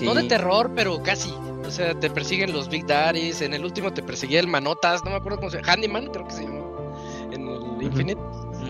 No 0.01 0.13
de 0.13 0.23
terror, 0.23 0.71
pero 0.75 1.01
casi. 1.03 1.33
O 1.65 1.71
sea, 1.71 1.97
te 1.97 2.09
persiguen 2.09 2.51
los 2.51 2.69
Big 2.69 2.85
Daddies. 2.85 3.41
En 3.41 3.53
el 3.53 3.63
último 3.63 3.93
te 3.93 4.03
perseguía 4.03 4.39
el 4.39 4.47
Manotas, 4.47 5.03
no 5.03 5.11
me 5.11 5.17
acuerdo 5.17 5.37
cómo 5.37 5.49
se 5.49 5.57
llama. 5.57 5.73
Handyman, 5.73 6.07
creo 6.07 6.25
que 6.25 6.33
se 6.33 6.43
llama. 6.43 6.61
En 7.31 7.47
el 7.47 7.83
Infinite. 7.83 8.21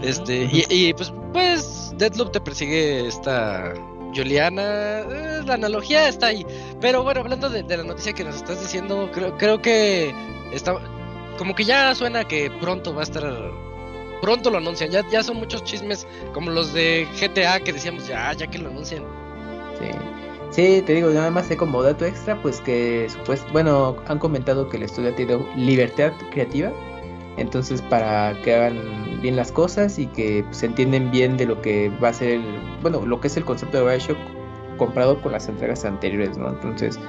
Este, 0.03 0.49
y, 0.69 0.93
pues, 0.93 1.13
pues, 1.31 1.93
Deadloop 1.97 2.31
te 2.31 2.41
persigue 2.41 3.07
esta. 3.07 3.73
Juliana, 4.15 4.99
eh, 4.99 5.41
la 5.45 5.55
analogía 5.55 6.07
está 6.07 6.27
ahí. 6.27 6.45
Pero 6.79 7.03
bueno, 7.03 7.21
hablando 7.21 7.49
de, 7.49 7.63
de, 7.63 7.77
la 7.77 7.83
noticia 7.83 8.13
que 8.13 8.23
nos 8.23 8.35
estás 8.35 8.61
diciendo, 8.61 9.09
creo, 9.11 9.35
creo 9.39 9.59
que 9.59 10.13
está, 10.51 10.75
como 11.39 11.55
que 11.55 11.63
ya 11.63 11.95
suena 11.95 12.23
que 12.23 12.51
pronto 12.61 12.93
va 12.93 13.01
a 13.01 13.03
estar 13.05 13.23
pronto 14.21 14.49
lo 14.49 14.59
anuncian. 14.59 14.89
Ya, 14.89 15.05
ya 15.09 15.21
son 15.21 15.37
muchos 15.37 15.63
chismes 15.65 16.07
como 16.33 16.49
los 16.49 16.73
de 16.73 17.07
GTA 17.19 17.59
que 17.59 17.73
decíamos 17.73 18.07
ya, 18.07 18.31
ya 18.33 18.47
que 18.47 18.57
lo 18.57 18.69
anuncian. 18.69 19.03
Sí. 19.79 19.87
Sí, 20.53 20.83
te 20.85 20.93
digo, 20.93 21.09
nada 21.09 21.31
más 21.31 21.47
sé 21.47 21.57
como 21.57 21.81
dato 21.81 22.05
extra, 22.05 22.39
pues 22.43 22.61
que 22.61 23.07
pues, 23.25 23.43
bueno, 23.51 23.95
han 24.05 24.19
comentado 24.19 24.69
que 24.69 24.77
el 24.77 24.83
estudio 24.83 25.09
ha 25.09 25.15
tenido 25.15 25.43
libertad 25.55 26.13
creativa, 26.29 26.71
entonces 27.37 27.81
para 27.81 28.39
que 28.43 28.53
hagan 28.53 28.79
bien 29.23 29.35
las 29.35 29.51
cosas 29.51 29.97
y 29.97 30.05
que 30.05 30.43
pues, 30.43 30.57
se 30.57 30.67
entienden 30.67 31.09
bien 31.09 31.37
de 31.37 31.47
lo 31.47 31.59
que 31.59 31.89
va 32.03 32.09
a 32.09 32.13
ser 32.13 32.33
el, 32.33 32.43
bueno, 32.83 33.03
lo 33.03 33.19
que 33.19 33.29
es 33.29 33.37
el 33.37 33.45
concepto 33.45 33.79
de 33.79 33.83
Bioshock 33.83 34.17
comprado 34.77 35.19
con 35.23 35.31
las 35.31 35.49
entregas 35.49 35.85
anteriores, 35.85 36.37
¿no? 36.37 36.49
Entonces, 36.49 36.99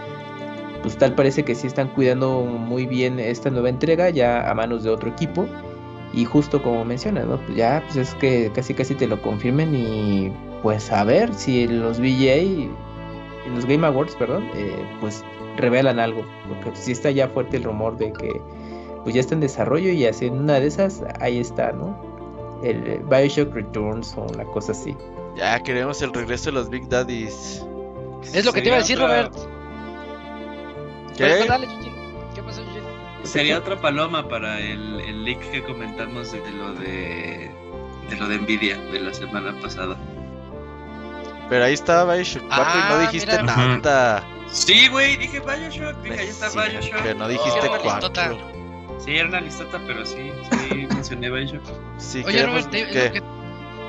pues 0.81 0.97
tal 0.97 1.15
parece 1.15 1.45
que 1.45 1.55
sí 1.55 1.67
están 1.67 1.89
cuidando 1.89 2.45
muy 2.45 2.87
bien 2.87 3.21
esta 3.21 3.51
nueva 3.51 3.69
entrega 3.69 4.09
ya 4.09 4.51
a 4.51 4.55
manos 4.55 4.85
de 4.85 4.91
otro 4.91 5.11
equipo. 5.11 5.47
Y 6.15 6.25
justo 6.25 6.63
como 6.63 6.85
mencionas, 6.87 7.27
¿no? 7.27 7.39
Pues 7.45 7.57
ya 7.59 7.83
pues 7.85 7.97
es 7.97 8.15
que 8.15 8.51
casi 8.55 8.73
casi 8.73 8.95
te 8.95 9.07
lo 9.07 9.21
confirmen 9.21 9.75
y 9.75 10.33
pues 10.63 10.91
a 10.93 11.05
ver 11.05 11.35
si 11.35 11.67
los 11.67 11.99
VGA, 11.99 12.71
en 13.45 13.55
los 13.55 13.67
Game 13.67 13.87
Awards, 13.87 14.15
perdón, 14.17 14.49
eh, 14.55 14.77
pues 15.01 15.25
revelan 15.57 15.99
algo. 15.99 16.25
Porque 16.63 16.79
sí 16.79 16.93
está 16.93 17.11
ya 17.11 17.29
fuerte 17.29 17.57
el 17.57 17.65
rumor 17.65 17.97
de 17.97 18.13
que 18.13 18.41
pues 19.03 19.15
ya 19.15 19.21
está 19.21 19.35
en 19.35 19.41
desarrollo 19.41 19.91
y 19.91 20.07
así 20.07 20.27
en 20.27 20.39
una 20.39 20.61
de 20.61 20.67
esas 20.67 21.03
ahí 21.21 21.39
está, 21.39 21.73
¿no? 21.73 21.97
El 22.63 23.01
Bioshock 23.11 23.53
Returns 23.53 24.17
o 24.17 24.23
una 24.23 24.45
cosa 24.45 24.73
así. 24.73 24.97
Ya 25.37 25.61
queremos 25.63 26.01
el 26.01 26.13
regreso 26.13 26.47
de 26.47 26.53
los 26.53 26.71
Big 26.71 26.89
Daddies. 26.89 27.67
Es 28.33 28.45
lo 28.47 28.53
que 28.53 28.63
te 28.63 28.69
iba 28.69 28.77
a 28.77 28.81
decir, 28.81 28.99
Robert. 28.99 29.35
¿Qué? 31.17 31.47
pasó, 32.45 32.63
Sería 33.25 33.59
otra 33.59 33.81
paloma 33.81 34.29
para 34.29 34.61
el, 34.61 35.01
el 35.01 35.25
leak 35.25 35.51
que 35.51 35.63
comentamos 35.63 36.33
de 36.33 36.51
lo 36.53 36.75
de, 36.75 37.51
de 38.09 38.17
lo 38.17 38.29
de 38.29 38.39
Nvidia 38.39 38.79
de 38.79 39.01
la 39.01 39.13
semana 39.13 39.59
pasada. 39.61 39.97
Pero 41.55 41.67
ahí 41.67 41.75
estaba 41.75 42.13
Bioshock 42.13 42.43
4 42.49 42.65
y 42.65 42.79
no 42.79 42.95
ah, 42.95 43.01
dijiste 43.03 43.43
nada. 43.45 44.25
Sí, 44.51 44.89
güey, 44.89 45.17
dije 45.17 45.39
Bioshock, 45.39 46.03
dije 46.03 46.19
ahí 46.19 46.27
está 46.27 46.49
Bioshock. 46.49 47.01
Pero 47.01 47.17
no 47.17 47.29
dijiste 47.29 47.71
4. 47.81 48.39
Sí, 48.99 49.17
era 49.17 49.29
una 49.29 49.41
listota, 49.41 49.81
pero 49.87 50.05
sí, 50.05 50.33
sí 50.51 50.75
mencioné 50.91 51.31
Bioshock. 51.31 51.63
Sí, 51.99 52.25
Oye, 52.27 52.45
Robert, 52.45 52.67
lo, 52.67 53.13
que, 53.13 53.23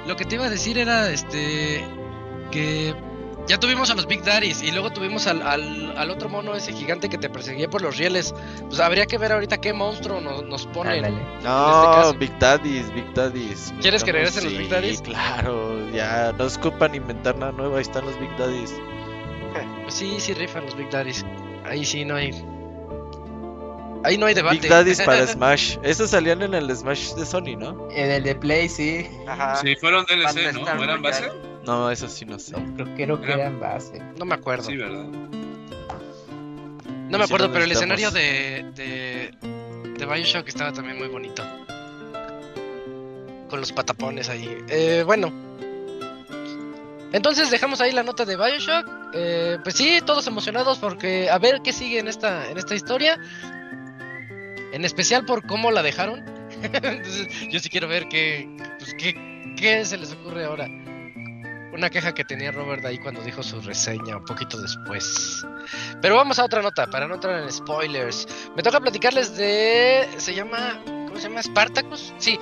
lo 0.06 0.16
que 0.16 0.26
te 0.26 0.36
iba 0.36 0.46
a 0.46 0.50
decir 0.52 0.78
era 0.78 1.10
este 1.10 1.84
que 2.52 2.94
ya 3.48 3.60
tuvimos 3.60 3.90
a 3.90 3.96
los 3.96 4.08
Big 4.08 4.24
Daddies 4.24 4.64
y 4.64 4.72
luego 4.72 4.92
tuvimos 4.92 5.28
al, 5.28 5.42
al, 5.42 6.10
otro 6.10 6.30
mono 6.30 6.56
ese 6.56 6.74
gigante 6.74 7.10
que 7.10 7.18
te 7.18 7.30
perseguía 7.30 7.70
por 7.70 7.82
los 7.82 7.98
rieles. 7.98 8.34
Pues 8.68 8.80
habría 8.80 9.06
que 9.06 9.18
ver 9.18 9.32
ahorita 9.32 9.60
qué 9.60 9.74
monstruo 9.74 10.20
nos, 10.20 10.44
nos 10.44 10.66
ponen. 10.68 11.20
No, 11.44 12.10
este 12.10 12.18
Big 12.18 12.40
Daddies, 12.40 12.94
Big 12.94 13.14
Daddies. 13.14 13.74
¿Quieres 13.82 14.04
que 14.04 14.12
regresen 14.12 14.46
los 14.46 14.58
Big 14.58 14.70
Daddies? 14.70 15.02
claro, 15.02 15.90
ya 15.92 16.34
no 16.38 16.46
ocupan 16.46 16.96
inventar 16.96 17.38
nada 17.38 17.52
nuevo, 17.52 17.76
ahí 17.76 17.84
están 17.84 18.06
los 18.06 18.20
Big 18.20 18.36
Daddies. 18.38 18.74
Pues 19.84 19.94
sí, 19.94 20.16
sí 20.20 20.34
rifan 20.34 20.66
los 20.66 20.76
Big 20.76 20.90
Daddies. 20.90 21.26
Ahí 21.64 21.86
sí 21.86 22.04
no 22.06 22.16
hay. 22.16 22.32
Ahí 24.04 24.18
no 24.18 24.26
hay 24.26 24.34
debate. 24.34 24.60
Big 24.60 24.70
Daddies 24.70 25.02
para 25.02 25.26
Smash. 25.28 25.78
Esos 25.84 26.10
salían 26.10 26.42
en 26.42 26.54
el 26.54 26.76
Smash 26.76 27.14
de 27.14 27.26
Sony, 27.26 27.56
¿no? 27.58 27.88
En 27.92 28.12
el 28.12 28.24
de 28.24 28.36
Play, 28.36 28.70
sí. 28.70 29.08
Ajá. 29.28 29.56
Sí, 29.58 29.76
fueron 29.76 30.06
DLC, 30.06 30.54
¿no? 30.54 30.76
¿No 30.76 30.84
eran 30.84 31.02
base? 31.02 31.32
No, 31.66 31.90
eso 31.90 32.08
sí 32.08 32.26
no 32.26 32.38
sé. 32.38 32.56
creo, 32.96 33.22
que 33.22 33.32
eran 33.32 33.60
base. 33.60 34.00
No 34.18 34.26
me 34.26 34.36
acuerdo. 34.36 34.66
Sí, 34.66 34.78
¿verdad? 34.78 35.06
No 37.10 37.18
me 37.18 37.24
acuerdo, 37.24 37.52
pero 37.52 37.64
el 37.64 37.72
escenario 37.72 38.12
de, 38.12 38.66
de, 38.76 39.32
de 39.98 40.06
Bioshock 40.06 40.48
estaba 40.48 40.72
también 40.74 40.98
muy 40.98 41.08
bonito. 41.08 41.44
Con 43.50 43.60
los 43.60 43.72
patapones 43.72 44.30
ahí. 44.30 44.58
Eh, 44.70 45.04
bueno. 45.06 45.32
Entonces 47.14 47.50
dejamos 47.50 47.82
ahí 47.82 47.92
la 47.92 48.04
nota 48.04 48.26
de 48.26 48.36
Bioshock. 48.36 48.88
Eh, 49.14 49.58
pues 49.64 49.76
sí, 49.76 50.00
todos 50.06 50.28
emocionados 50.28 50.78
porque 50.78 51.30
a 51.30 51.40
ver 51.40 51.62
qué 51.64 51.74
sigue 51.74 52.00
en 52.00 52.08
esta, 52.08 52.50
en 52.50 52.58
esta 52.58 52.76
historia. 52.76 53.20
En 54.72 54.86
especial 54.86 55.26
por 55.26 55.48
cómo 55.48 55.72
la 55.72 55.82
dejaron. 55.82 56.24
Entonces, 56.62 57.28
yo 57.50 57.60
sí 57.60 57.70
quiero 57.70 57.88
ver 57.88 58.08
qué, 58.10 58.48
pues, 58.78 58.94
qué, 58.96 59.16
qué 59.58 59.86
se 59.86 59.98
les 59.98 60.12
ocurre 60.12 60.46
ahora 60.46 60.68
una 61.76 61.90
queja 61.90 62.14
que 62.14 62.24
tenía 62.24 62.52
Robert 62.52 62.84
ahí 62.86 62.98
cuando 62.98 63.22
dijo 63.22 63.44
su 63.44 63.62
reseña 63.62 64.18
un 64.18 64.26
poquito 64.26 64.60
después. 64.60 65.46
Pero 66.02 66.16
vamos 66.16 66.40
a 66.40 66.46
otra 66.46 66.62
nota, 66.62 66.88
para 66.88 67.08
no 67.08 67.16
entrar 67.16 67.44
en 67.44 67.52
spoilers. 67.52 68.28
Me 68.56 68.64
toca 68.64 68.80
platicarles 68.80 69.36
de... 69.36 70.08
Se 70.18 70.34
llama... 70.34 70.82
¿Cómo 70.86 71.18
se 71.18 71.28
llama? 71.28 71.44
¿Spartacus? 71.44 72.14
Sí. 72.18 72.40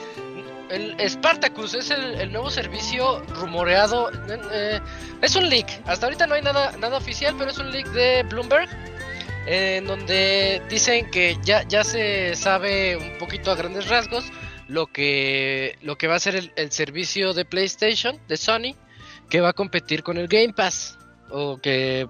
El 0.70 0.98
Spartacus 1.08 1.74
es 1.75 1.92
el, 1.92 2.32
nuevo 2.32 2.50
servicio 2.50 3.20
rumoreado. 3.36 4.12
Eh, 4.52 4.80
es 5.22 5.36
un 5.36 5.50
leak. 5.50 5.68
Hasta 5.86 6.06
ahorita 6.06 6.25
no 6.28 6.36
hay 6.36 6.42
nada, 6.42 6.72
nada 6.78 6.98
oficial, 6.98 7.36
pero 7.38 7.52
es 7.52 7.58
un 7.58 7.72
leak 7.72 7.88
de 7.90 8.24
Bloomberg. 8.24 8.70
En 9.46 9.86
donde 9.86 10.62
dicen 10.70 11.12
que 11.12 11.38
ya, 11.44 11.63
ya 11.68 11.84
se 11.84 12.36
sabe 12.36 12.96
un 12.96 13.18
poquito 13.18 13.52
a 13.52 13.56
grandes 13.56 13.90
rasgos 13.90 14.32
lo 14.70 14.88
que, 14.88 15.78
lo 15.82 15.98
que 15.98 16.08
va 16.08 16.16
a 16.16 16.20
ser 16.20 16.54
el 16.56 16.72
servicio 16.72 17.34
de 17.34 17.44
PlayStation 17.44 18.18
de 18.30 18.38
Sony 18.38 18.75
que 19.30 19.42
va 19.42 19.50
a 19.50 19.53
competir 19.53 20.03
con 20.03 20.18
el 20.18 20.27
Game 20.27 20.53
Pass 20.53 20.98
o 21.30 21.58
que, 21.58 22.08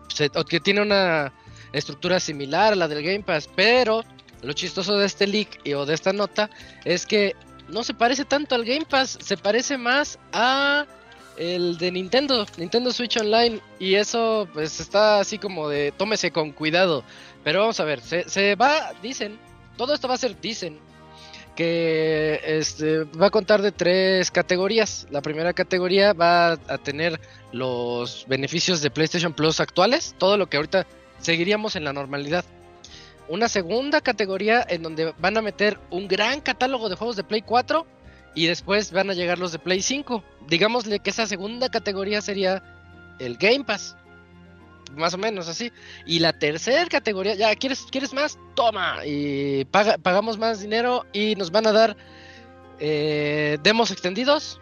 que 0.50 0.60
tiene 0.60 0.82
una 0.82 1.34
estructura 1.72 2.20
similar 2.20 2.74
a 2.74 2.76
la 2.76 2.88
del 2.88 3.04
Game 3.04 3.24
Pass, 3.24 3.50
pero 3.56 4.04
lo 4.42 4.54
chistoso 4.54 4.98
de 4.98 5.06
este 5.06 5.26
leak 5.28 5.62
y, 5.64 5.74
o 5.74 5.86
de 5.86 5.94
esta 5.94 6.14
nota 6.14 6.50
es 6.84 7.06
que 7.06 7.36
no 7.70 7.84
se 7.84 7.94
parece 7.94 8.26
tanto 8.26 8.56
al 8.56 8.66
Game 8.66 8.86
Pass, 8.86 9.18
se 9.22 9.38
parece 9.38 9.78
más 9.78 10.20
a 10.32 10.86
el 11.38 11.78
de 11.78 11.92
Nintendo, 11.92 12.46
Nintendo 12.58 12.92
Switch 12.92 13.18
Online, 13.18 13.60
y 13.80 13.96
eso 13.96 14.48
pues 14.54 14.80
está 14.80 15.20
así 15.20 15.40
como 15.40 15.70
de 15.70 15.92
tómese 15.92 16.32
con 16.32 16.52
cuidado. 16.52 17.04
Pero 17.44 17.62
vamos 17.62 17.80
a 17.80 17.86
ver, 17.86 18.02
se, 18.02 18.30
se 18.30 18.56
va, 18.56 18.94
dicen, 19.02 19.40
todo 19.78 19.94
esto 19.94 20.08
va 20.08 20.14
a 20.14 20.18
ser, 20.18 20.40
dicen, 20.40 20.80
que 21.56 22.42
este, 22.44 23.04
va 23.04 23.28
a 23.28 23.30
contar 23.30 23.62
de 23.62 23.72
tres 23.72 24.32
categorías. 24.32 25.08
La 25.12 25.22
primera 25.22 25.54
categoría 25.54 26.14
va 26.14 26.54
a 26.54 26.78
tener 26.78 27.20
los 27.52 28.26
beneficios 28.28 28.82
de 28.82 28.90
PlayStation 28.90 29.34
Plus 29.34 29.60
actuales, 29.60 30.16
todo 30.18 30.38
lo 30.38 30.48
que 30.48 30.58
ahorita 30.58 30.88
seguiríamos 31.20 31.76
en 31.76 31.84
la 31.84 31.94
normalidad. 31.94 32.44
Una 33.28 33.48
segunda 33.48 34.02
categoría 34.02 34.66
en 34.68 34.84
donde 34.84 35.14
van 35.20 35.38
a 35.38 35.42
meter 35.42 35.80
un 35.90 36.08
gran 36.08 36.42
catálogo 36.42 36.90
de 36.90 36.96
juegos 36.96 37.16
de 37.16 37.24
Play 37.24 37.42
4 37.42 37.86
y 38.36 38.48
después 38.48 38.92
van 38.92 39.10
a 39.10 39.14
llegar 39.14 39.40
los 39.40 39.52
de 39.52 39.60
Play 39.60 39.82
5. 39.82 40.24
Digámosle 40.48 41.00
que 41.00 41.12
esa 41.12 41.28
segunda 41.28 41.70
categoría 41.70 42.22
sería 42.22 42.64
el 43.20 43.38
Game 43.38 43.64
Pass. 43.64 43.96
Más 44.96 45.14
o 45.14 45.18
menos 45.18 45.48
así. 45.48 45.72
Y 46.06 46.20
la 46.20 46.34
tercera 46.34 46.86
categoría, 46.88 47.36
ya, 47.36 47.56
¿quieres, 47.56 47.86
¿quieres 47.90 48.14
más? 48.14 48.38
Toma. 48.56 49.06
Y 49.06 49.66
paga, 49.66 49.98
pagamos 49.98 50.38
más 50.38 50.60
dinero 50.60 51.06
y 51.14 51.36
nos 51.36 51.52
van 51.52 51.68
a 51.68 51.72
dar 51.72 51.98
eh, 52.80 53.58
demos 53.64 53.92
extendidos, 53.92 54.60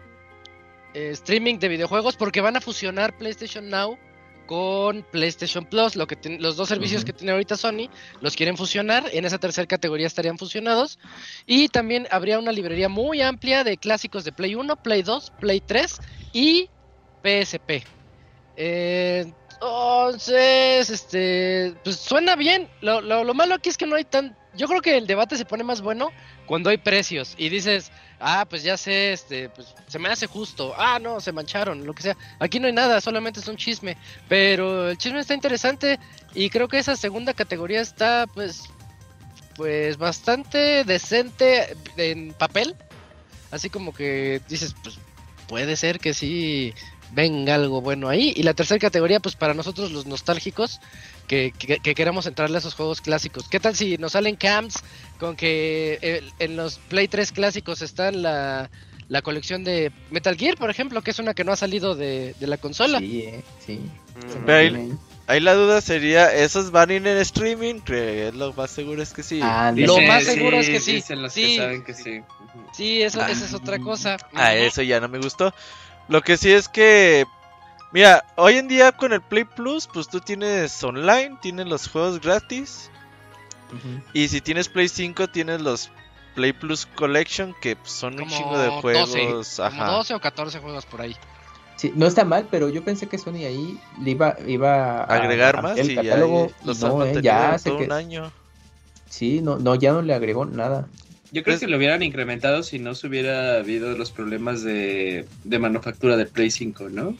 eh, 0.94 1.10
streaming 1.12 1.58
de 1.58 1.68
videojuegos, 1.68 2.16
porque 2.16 2.40
van 2.40 2.56
a 2.56 2.60
fusionar 2.60 3.16
PlayStation 3.16 3.68
Now 3.68 3.98
con 4.46 5.04
PlayStation 5.10 5.64
Plus, 5.64 5.96
lo 5.96 6.06
que 6.06 6.18
los 6.38 6.56
dos 6.56 6.68
servicios 6.68 7.04
que 7.04 7.12
tiene 7.12 7.32
ahorita 7.32 7.56
Sony, 7.56 7.88
los 8.20 8.36
quieren 8.36 8.56
fusionar, 8.56 9.08
en 9.12 9.24
esa 9.24 9.38
tercera 9.38 9.66
categoría 9.66 10.06
estarían 10.06 10.36
fusionados 10.36 10.98
y 11.46 11.68
también 11.68 12.06
habría 12.10 12.38
una 12.38 12.52
librería 12.52 12.88
muy 12.88 13.22
amplia 13.22 13.64
de 13.64 13.76
clásicos 13.76 14.24
de 14.24 14.32
Play 14.32 14.54
1, 14.54 14.76
Play 14.76 15.02
2, 15.02 15.32
Play 15.40 15.60
3 15.60 16.00
y 16.32 16.68
PSP. 17.22 17.84
Eh, 18.56 19.32
entonces, 19.62 20.90
este, 20.90 21.74
pues 21.84 21.96
suena 21.96 22.34
bien. 22.34 22.68
Lo, 22.80 23.00
lo, 23.00 23.22
lo, 23.22 23.32
malo 23.32 23.54
aquí 23.54 23.68
es 23.68 23.78
que 23.78 23.86
no 23.86 23.94
hay 23.94 24.04
tan. 24.04 24.36
Yo 24.56 24.66
creo 24.66 24.82
que 24.82 24.98
el 24.98 25.06
debate 25.06 25.36
se 25.36 25.44
pone 25.44 25.62
más 25.62 25.80
bueno 25.80 26.10
cuando 26.46 26.68
hay 26.68 26.78
precios 26.78 27.36
y 27.38 27.48
dices, 27.48 27.92
ah, 28.18 28.44
pues 28.50 28.64
ya 28.64 28.76
sé, 28.76 29.12
este, 29.12 29.50
pues 29.50 29.72
se 29.86 30.00
me 30.00 30.08
hace 30.08 30.26
justo. 30.26 30.74
Ah, 30.76 30.98
no, 31.00 31.20
se 31.20 31.30
mancharon, 31.30 31.86
lo 31.86 31.94
que 31.94 32.02
sea. 32.02 32.16
Aquí 32.40 32.58
no 32.58 32.66
hay 32.66 32.72
nada, 32.72 33.00
solamente 33.00 33.38
es 33.38 33.46
un 33.46 33.56
chisme. 33.56 33.96
Pero 34.28 34.90
el 34.90 34.98
chisme 34.98 35.20
está 35.20 35.34
interesante 35.34 36.00
y 36.34 36.50
creo 36.50 36.66
que 36.66 36.78
esa 36.78 36.96
segunda 36.96 37.32
categoría 37.32 37.80
está, 37.82 38.26
pues, 38.34 38.64
pues 39.54 39.96
bastante 39.96 40.82
decente 40.82 41.76
en 41.96 42.32
papel. 42.34 42.74
Así 43.52 43.70
como 43.70 43.94
que 43.94 44.40
dices, 44.48 44.74
pues 44.82 44.98
puede 45.46 45.76
ser 45.76 46.00
que 46.00 46.14
sí 46.14 46.74
venga 47.12 47.54
algo 47.54 47.80
bueno 47.80 48.08
ahí. 48.08 48.32
Y 48.34 48.42
la 48.42 48.54
tercera 48.54 48.78
categoría, 48.78 49.20
pues 49.20 49.36
para 49.36 49.54
nosotros 49.54 49.92
los 49.92 50.06
nostálgicos, 50.06 50.80
que, 51.26 51.52
que, 51.56 51.78
que, 51.78 51.94
queramos 51.94 52.26
entrarle 52.26 52.56
a 52.56 52.60
esos 52.60 52.74
juegos 52.74 53.00
clásicos. 53.00 53.48
¿Qué 53.48 53.60
tal 53.60 53.76
si 53.76 53.96
nos 53.98 54.12
salen 54.12 54.36
camps 54.36 54.82
con 55.18 55.36
que 55.36 55.98
eh, 56.02 56.22
en 56.38 56.56
los 56.56 56.78
Play 56.78 57.08
3 57.08 57.32
clásicos 57.32 57.82
están 57.82 58.22
la, 58.22 58.70
la, 59.08 59.22
colección 59.22 59.64
de 59.64 59.92
Metal 60.10 60.36
Gear, 60.36 60.56
por 60.56 60.70
ejemplo, 60.70 61.02
que 61.02 61.12
es 61.12 61.18
una 61.18 61.34
que 61.34 61.44
no 61.44 61.52
ha 61.52 61.56
salido 61.56 61.94
de, 61.94 62.34
de 62.38 62.46
la 62.46 62.56
consola? 62.56 62.98
Sí, 62.98 63.20
eh, 63.20 63.42
sí. 63.64 63.80
Mm. 64.44 64.50
Ahí, 64.50 64.92
ahí, 65.26 65.40
la 65.40 65.54
duda 65.54 65.80
sería, 65.80 66.34
¿esos 66.34 66.70
van 66.70 66.90
en 66.90 67.06
streaming? 67.06 67.80
Que 67.80 68.32
lo 68.34 68.52
más 68.52 68.70
seguro 68.70 69.02
es 69.02 69.12
que 69.12 69.22
sí. 69.22 69.40
Ah, 69.42 69.72
lo 69.74 70.00
más 70.00 70.24
seguro 70.24 70.58
es 70.58 70.68
que 70.68 70.80
sí. 70.80 70.94
Dicen 70.96 71.22
los 71.22 71.32
sí. 71.32 71.42
que 71.42 71.56
saben 71.56 71.84
que 71.84 71.94
sí. 71.94 72.20
Sí, 72.74 73.02
eso, 73.02 73.20
ah. 73.22 73.30
esa 73.30 73.44
es 73.44 73.54
otra 73.54 73.78
cosa. 73.78 74.16
Ah, 74.34 74.54
eso 74.54 74.82
ya 74.82 75.00
no 75.00 75.08
me 75.08 75.18
gustó. 75.18 75.54
Lo 76.12 76.20
que 76.20 76.36
sí 76.36 76.52
es 76.52 76.68
que, 76.68 77.24
mira, 77.90 78.22
hoy 78.36 78.56
en 78.58 78.68
día 78.68 78.92
con 78.92 79.14
el 79.14 79.22
Play 79.22 79.44
Plus, 79.44 79.88
pues 79.90 80.08
tú 80.08 80.20
tienes 80.20 80.84
online, 80.84 81.38
tienes 81.40 81.66
los 81.66 81.88
juegos 81.88 82.20
gratis. 82.20 82.90
Uh 83.72 83.76
-huh. 83.76 84.02
Y 84.12 84.28
si 84.28 84.42
tienes 84.42 84.68
Play 84.68 84.88
5, 84.88 85.28
tienes 85.28 85.62
los 85.62 85.90
Play 86.34 86.52
Plus 86.52 86.84
Collection, 86.84 87.54
que 87.62 87.78
son 87.84 88.18
como 88.18 88.26
un 88.26 88.30
chingo 88.30 88.58
de 88.58 88.68
juegos. 88.68 89.14
12, 89.14 89.62
Ajá. 89.62 89.86
Como 89.86 89.92
12 89.96 90.14
o 90.16 90.20
14 90.20 90.58
juegos 90.58 90.84
por 90.84 91.00
ahí. 91.00 91.16
Sí, 91.76 91.94
no 91.96 92.06
está 92.06 92.26
mal, 92.26 92.46
pero 92.50 92.68
yo 92.68 92.84
pensé 92.84 93.08
que 93.08 93.16
Sony 93.16 93.46
ahí 93.46 93.80
le 93.98 94.10
iba, 94.10 94.36
iba 94.46 95.04
a 95.04 95.04
agregar 95.04 95.56
a, 95.56 95.62
más 95.62 95.78
el 95.78 95.92
y 95.92 95.94
catálogo. 95.94 96.48
ya, 96.48 96.66
los 96.66 96.80
no, 96.80 97.00
han 97.00 97.08
eh, 97.08 97.22
ya 97.22 97.56
todo 97.58 97.78
que... 97.78 97.84
un 97.84 97.92
año. 97.92 98.30
Sí, 99.08 99.40
no, 99.40 99.58
no, 99.58 99.76
ya 99.76 99.94
no 99.94 100.02
le 100.02 100.12
agregó 100.12 100.44
nada. 100.44 100.88
Yo 101.32 101.42
creo 101.42 101.58
que 101.58 101.66
lo 101.66 101.78
hubieran 101.78 102.02
incrementado 102.02 102.62
si 102.62 102.78
no 102.78 102.94
se 102.94 103.06
hubiera 103.06 103.56
habido 103.56 103.96
los 103.96 104.10
problemas 104.10 104.62
de, 104.62 105.26
de 105.44 105.58
manufactura 105.58 106.16
del 106.18 106.28
Play 106.28 106.50
5, 106.50 106.90
¿no? 106.90 107.16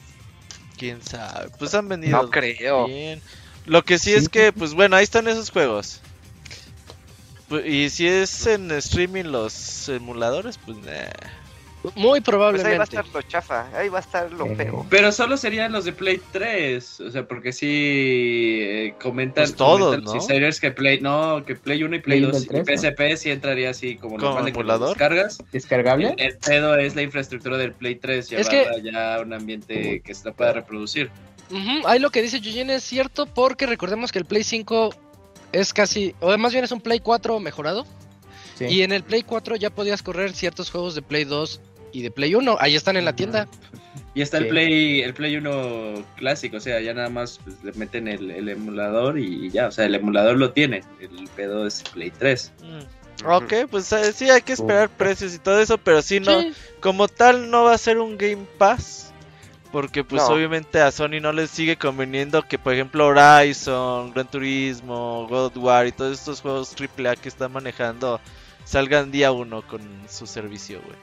Quién 0.77 1.01
sabe. 1.01 1.49
Pues 1.57 1.73
han 1.73 1.89
venido 1.89 2.21
No 2.23 2.29
creo. 2.29 2.87
bien. 2.87 3.21
Lo 3.65 3.83
que 3.83 3.97
sí, 3.97 4.11
sí, 4.11 4.15
es 4.15 4.29
que, 4.29 4.51
pues 4.51 4.73
bueno, 4.75 4.95
ahí 4.95 5.03
están 5.03 5.27
esos 5.27 5.49
juegos. 5.49 6.01
Pues, 7.49 7.65
Y 7.65 7.89
si 7.89 8.07
es 8.07 8.45
en 8.45 8.69
streaming 8.71 9.25
los 9.25 9.89
emuladores, 9.89 10.59
pues 10.63 10.77
nah. 10.77 11.09
Muy 11.95 12.21
Pues 12.21 12.23
probablemente. 12.23 12.71
ahí 12.71 12.77
va 12.77 12.83
a 12.83 12.85
estar 12.85 13.05
lo 13.13 13.21
chafa, 13.23 13.67
ahí 13.77 13.89
va 13.89 13.97
a 13.97 14.01
estar 14.01 14.31
lo 14.31 14.45
Eh, 14.45 14.55
feo. 14.55 14.85
Pero 14.89 15.11
solo 15.11 15.35
serían 15.35 15.71
los 15.73 15.83
de 15.83 15.91
Play 15.91 16.21
3, 16.31 16.99
o 17.01 17.11
sea, 17.11 17.27
porque 17.27 17.51
sí 17.51 17.67
eh, 18.61 18.95
comentan, 19.01 19.43
Pues 19.43 19.55
todos, 19.55 19.79
comentan 19.79 20.03
¿no? 20.05 20.13
los 20.13 20.23
insiders 20.23 20.59
que 20.61 20.71
Play, 20.71 21.01
no, 21.01 21.43
que 21.45 21.55
Play 21.55 21.83
1 21.83 21.95
y 21.95 21.99
Play 21.99 22.19
Play 22.21 22.31
2 22.31 22.47
del 22.47 22.63
3, 22.65 22.83
y 22.83 22.87
PSP 22.87 23.17
sí 23.17 23.31
entraría 23.31 23.69
así 23.71 23.97
como 23.97 24.15
¿Como 24.15 24.27
normal 24.27 24.45
que 24.45 24.49
emulador? 24.51 24.89
descargas. 24.89 25.37
¿Descargable? 25.51 26.15
El, 26.17 26.27
el 26.27 26.37
pedo 26.37 26.77
es 26.77 26.95
la 26.95 27.01
infraestructura 27.01 27.57
del 27.57 27.73
Play 27.73 27.95
3 27.95 28.31
Es 28.31 28.49
llevarla 28.49 28.77
ya 28.81 29.15
a 29.15 29.21
un 29.21 29.33
ambiente 29.33 30.01
que 30.01 30.13
se 30.13 30.25
la 30.25 30.33
pueda 30.33 30.53
reproducir. 30.53 31.09
Ahí 31.85 31.99
lo 31.99 32.09
que 32.09 32.21
dice 32.21 32.37
Eugene 32.37 32.75
es 32.75 32.83
cierto 32.83 33.25
porque 33.25 33.65
recordemos 33.65 34.11
que 34.11 34.19
el 34.19 34.25
Play 34.25 34.43
5 34.43 34.89
es 35.51 35.73
casi, 35.73 36.15
o 36.21 36.35
más 36.37 36.51
bien 36.53 36.63
es 36.63 36.71
un 36.71 36.81
Play 36.81 36.99
4 36.99 37.39
mejorado. 37.39 37.85
Sí. 38.57 38.65
Y 38.65 38.81
en 38.83 38.91
el 38.91 39.03
Play 39.03 39.23
4 39.23 39.55
ya 39.57 39.69
podías 39.69 40.01
correr 40.01 40.31
ciertos 40.33 40.71
juegos 40.71 40.95
de 40.95 41.01
Play 41.01 41.25
2 41.25 41.59
y 41.93 42.01
de 42.01 42.11
Play 42.11 42.35
1. 42.35 42.57
Ahí 42.59 42.75
están 42.75 42.97
en 42.97 43.05
la 43.05 43.15
tienda. 43.15 43.47
Y 44.15 44.21
está 44.21 44.37
Sí. 44.37 44.43
el 44.43 44.49
Play 44.49 45.01
el 45.01 45.13
Play 45.13 45.37
1 45.37 46.03
clásico, 46.17 46.57
o 46.57 46.59
sea, 46.59 46.79
ya 46.81 46.93
nada 46.93 47.09
más 47.09 47.39
pues, 47.43 47.63
le 47.63 47.71
meten 47.73 48.07
el, 48.07 48.29
el 48.31 48.49
emulador 48.49 49.17
y 49.17 49.49
ya, 49.49 49.67
o 49.67 49.71
sea, 49.71 49.85
el 49.85 49.95
emulador 49.95 50.37
lo 50.37 50.51
tiene, 50.51 50.83
el 50.99 51.27
pedo 51.35 51.65
es 51.65 51.81
Play 51.93 52.11
3. 52.11 52.51
Mm. 52.61 53.25
Ok, 53.27 53.53
pues 53.71 53.91
eh, 53.93 54.11
sí 54.11 54.29
hay 54.29 54.41
que 54.41 54.53
esperar 54.53 54.89
precios 54.89 55.33
y 55.33 55.39
todo 55.39 55.59
eso, 55.61 55.77
pero 55.77 56.01
sí 56.01 56.19
no, 56.19 56.41
Sí. 56.41 56.51
como 56.79 57.07
tal 57.07 57.49
no 57.49 57.63
va 57.63 57.73
a 57.73 57.77
ser 57.77 57.99
un 57.99 58.17
Game 58.17 58.45
Pass. 58.57 59.11
Porque 59.71 60.03
pues 60.03 60.21
No. 60.21 60.27
obviamente 60.35 60.79
a 60.81 60.91
Sony 60.91 61.19
no 61.19 61.31
les 61.33 61.49
sigue 61.49 61.77
conveniendo 61.77 62.43
que 62.43 62.59
por 62.59 62.73
ejemplo 62.73 63.07
Horizon, 63.07 64.11
Gran 64.13 64.27
Turismo, 64.29 65.25
God 65.27 65.45
of 65.47 65.57
War 65.57 65.87
y 65.87 65.91
todos 65.91 66.19
estos 66.19 66.41
juegos 66.41 66.75
AAA 66.75 67.15
que 67.15 67.27
están 67.29 67.51
manejando 67.51 68.19
salgan 68.65 69.11
día 69.11 69.31
uno 69.31 69.63
con 69.67 69.81
su 70.07 70.27
servicio, 70.27 70.79
güey. 70.85 70.95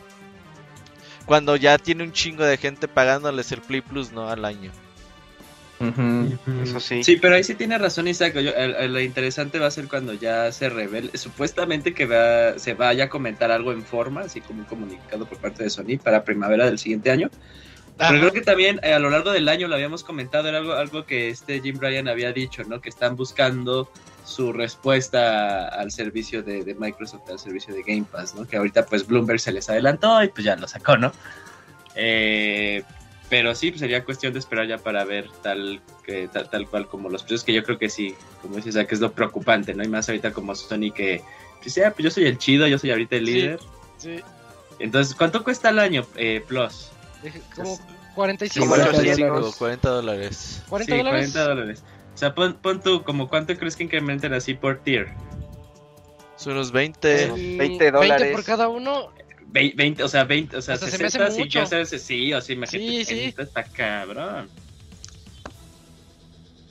Cuando 1.26 1.56
ya 1.56 1.78
tiene 1.78 2.02
un 2.04 2.12
chingo 2.12 2.44
de 2.44 2.56
gente 2.56 2.88
pagándoles 2.88 3.52
el 3.52 3.60
Play 3.60 3.80
Plus, 3.82 4.12
¿no? 4.12 4.28
Al 4.28 4.44
año. 4.44 4.70
Eso 6.62 6.78
sí. 6.78 7.02
Sí, 7.02 7.16
pero 7.16 7.36
ahí 7.36 7.44
sí 7.44 7.54
tiene 7.54 7.78
razón 7.78 8.06
Isaac. 8.06 8.34
Yo, 8.34 8.50
el- 8.50 8.74
el- 8.74 8.92
lo 8.92 9.00
interesante 9.00 9.58
va 9.58 9.66
a 9.68 9.70
ser 9.70 9.88
cuando 9.88 10.12
ya 10.12 10.52
se 10.52 10.68
revele, 10.68 11.16
supuestamente 11.16 11.94
que 11.94 12.04
va, 12.04 12.58
se 12.58 12.74
vaya 12.74 13.04
a 13.04 13.08
comentar 13.08 13.50
algo 13.50 13.72
en 13.72 13.82
forma, 13.82 14.22
así 14.22 14.40
como 14.42 14.60
un 14.60 14.66
comunicado 14.66 15.24
por 15.24 15.38
parte 15.38 15.62
de 15.64 15.70
Sony 15.70 15.96
para 16.02 16.22
primavera 16.24 16.66
del 16.66 16.78
siguiente 16.78 17.10
año. 17.10 17.30
Pero 17.96 18.18
creo 18.18 18.32
que 18.32 18.40
también 18.40 18.80
eh, 18.82 18.92
a 18.94 18.98
lo 18.98 19.10
largo 19.10 19.30
del 19.30 19.48
año 19.48 19.68
lo 19.68 19.74
habíamos 19.74 20.04
comentado, 20.04 20.48
era 20.48 20.58
algo, 20.58 20.72
algo 20.72 21.04
que 21.06 21.28
este 21.28 21.60
Jim 21.60 21.78
Ryan 21.80 22.08
había 22.08 22.32
dicho, 22.32 22.62
¿no? 22.64 22.80
Que 22.80 22.88
están 22.88 23.14
buscando 23.16 23.90
su 24.30 24.52
respuesta 24.52 25.68
al 25.68 25.90
servicio 25.90 26.42
de, 26.42 26.64
de 26.64 26.74
Microsoft, 26.74 27.28
al 27.28 27.38
servicio 27.38 27.74
de 27.74 27.82
Game 27.82 28.06
Pass, 28.10 28.34
¿no? 28.34 28.46
Que 28.46 28.56
ahorita 28.56 28.86
pues 28.86 29.06
Bloomberg 29.06 29.40
se 29.40 29.52
les 29.52 29.68
adelantó 29.68 30.22
y 30.22 30.28
pues 30.28 30.44
ya 30.44 30.56
lo 30.56 30.66
sacó, 30.66 30.96
¿no? 30.96 31.12
Eh, 31.94 32.82
pero 33.28 33.54
sí, 33.54 33.70
pues 33.70 33.80
sería 33.80 34.04
cuestión 34.04 34.32
de 34.32 34.38
esperar 34.38 34.66
ya 34.66 34.78
para 34.78 35.04
ver 35.04 35.28
tal, 35.42 35.80
que, 36.04 36.28
tal, 36.28 36.48
tal 36.50 36.68
cual 36.68 36.88
como 36.88 37.08
los 37.08 37.22
precios, 37.22 37.44
que 37.44 37.52
yo 37.52 37.62
creo 37.62 37.78
que 37.78 37.88
sí, 37.88 38.14
como 38.42 38.56
dices, 38.56 38.74
que 38.86 38.94
es 38.94 39.00
lo 39.00 39.12
preocupante, 39.12 39.74
¿no? 39.74 39.84
Y 39.84 39.88
más 39.88 40.08
ahorita 40.08 40.32
como 40.32 40.54
Sony 40.54 40.90
que, 40.94 41.22
pues, 41.62 41.78
pues 41.78 41.98
yo 41.98 42.10
soy 42.10 42.24
el 42.26 42.38
chido, 42.38 42.66
yo 42.66 42.78
soy 42.78 42.90
ahorita 42.90 43.16
el 43.16 43.24
líder. 43.24 43.60
Sí. 43.98 44.20
Entonces, 44.78 45.14
¿cuánto 45.14 45.44
cuesta 45.44 45.68
al 45.68 45.78
año 45.78 46.06
eh, 46.16 46.42
Plus? 46.46 46.90
Como 47.54 47.78
45 48.14 48.66
Como 48.66 48.76
dólares. 48.76 49.00
800. 49.00 49.20
dólares. 49.20 49.56
40 49.58 49.90
dólares. 49.90 50.62
40 50.68 50.92
sí, 50.92 50.98
dólares. 50.98 51.32
40 51.32 51.48
dólares. 51.48 51.82
O 52.20 52.22
sea, 52.22 52.34
pon, 52.34 52.52
pon 52.60 52.82
tú, 52.82 53.02
como 53.02 53.30
cuánto 53.30 53.56
crees 53.56 53.76
que 53.76 53.84
incrementen 53.84 54.34
así 54.34 54.52
por 54.52 54.80
tier? 54.82 55.08
Son 56.36 56.52
unos 56.52 56.70
20. 56.70 57.28
Mm, 57.32 57.56
20 57.56 57.90
dólares. 57.90 58.32
por 58.32 58.44
cada 58.44 58.68
uno. 58.68 59.08
Ve- 59.46 59.72
20, 59.74 60.02
o 60.04 60.08
sea, 60.08 60.24
20, 60.24 60.58
o 60.58 60.60
sea, 60.60 60.74
O 60.74 60.78
sea, 60.78 60.88
se 60.90 60.98
me 60.98 61.06
hace 61.06 61.12
60, 61.16 61.30
sí, 61.34 61.38
mucho. 61.40 61.60
ya 61.60 61.64
sabes, 61.66 61.88
sí, 62.02 62.34
o 62.34 62.40
sea, 62.42 62.54
imagínate, 62.54 62.90
Sí, 62.90 63.04
sí. 63.06 63.34
está 63.38 63.62
cabrón. 63.64 64.50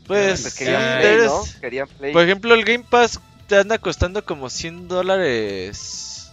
Pues, 0.05 0.39
Pues 0.41 0.53
si 0.53 0.59
querían 0.65 0.81
Play, 0.99 1.13
eres- 1.13 1.25
¿no? 1.25 1.43
Querían 1.61 1.87
Play. 1.87 2.13
por 2.13 2.21
ejemplo, 2.23 2.53
el 2.53 2.63
Game 2.63 2.85
Pass 2.87 3.19
te 3.47 3.55
anda 3.57 3.79
costando 3.79 4.23
como 4.23 4.51
100 4.51 4.87
dólares 4.87 6.31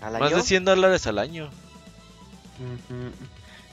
¿Al 0.00 0.14
Más 0.14 0.22
año? 0.32 0.36
de 0.38 0.42
100 0.44 0.64
dólares 0.64 1.06
al 1.06 1.18
año. 1.18 1.50
Ujú. 2.58 3.10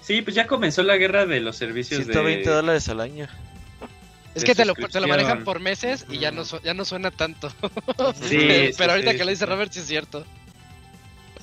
Sí, 0.02 0.22
pues 0.22 0.36
ya 0.36 0.46
comenzó 0.46 0.84
la 0.84 0.98
guerra 0.98 1.26
de 1.26 1.40
los 1.40 1.56
servicios 1.56 2.04
120 2.04 2.50
de... 2.50 2.54
dólares 2.56 2.90
al 2.90 3.00
año. 3.00 3.28
Es 4.36 4.44
que 4.44 4.54
te 4.54 4.66
lo, 4.66 4.74
te 4.76 5.00
lo 5.00 5.08
manejan 5.08 5.44
por 5.44 5.60
meses 5.60 6.06
y 6.10 6.20
ya 6.20 6.30
no, 6.32 6.44
su- 6.46 6.62
ya 6.62 6.74
no 6.74 6.86
suena 6.86 7.10
tanto. 7.10 7.50
Sí, 8.22 8.38
pero 8.38 8.74
sí, 8.74 8.84
ahorita 8.84 9.12
sí, 9.12 9.18
que 9.18 9.26
lo 9.26 9.32
dice. 9.32 9.46
Robert, 9.46 9.72
sí 9.72 9.80
es 9.80 9.88
cierto. 9.88 10.26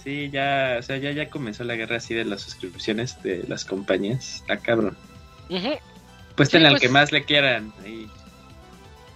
Sí, 0.04 0.30
ya, 0.32 0.76
o 0.78 0.82
sea, 0.82 0.96
ya, 0.98 1.10
ya 1.12 1.30
comenzó 1.30 1.64
la 1.64 1.74
guerra 1.76 1.96
así 1.96 2.12
de 2.14 2.24
las 2.24 2.40
suscripciones 2.42 3.22
de 3.22 3.44
las 3.48 3.64
compañías. 3.64 4.36
Está 4.36 4.56
cabrón. 4.58 4.96
Ujú. 5.48 5.70
Pues 6.36 6.48
Sí, 6.50 6.56
al 6.58 6.70
pues- 6.70 6.80
que 6.82 6.88
más 6.88 7.12
le 7.12 7.24
quieran. 7.24 7.72
ahí. 7.84 8.08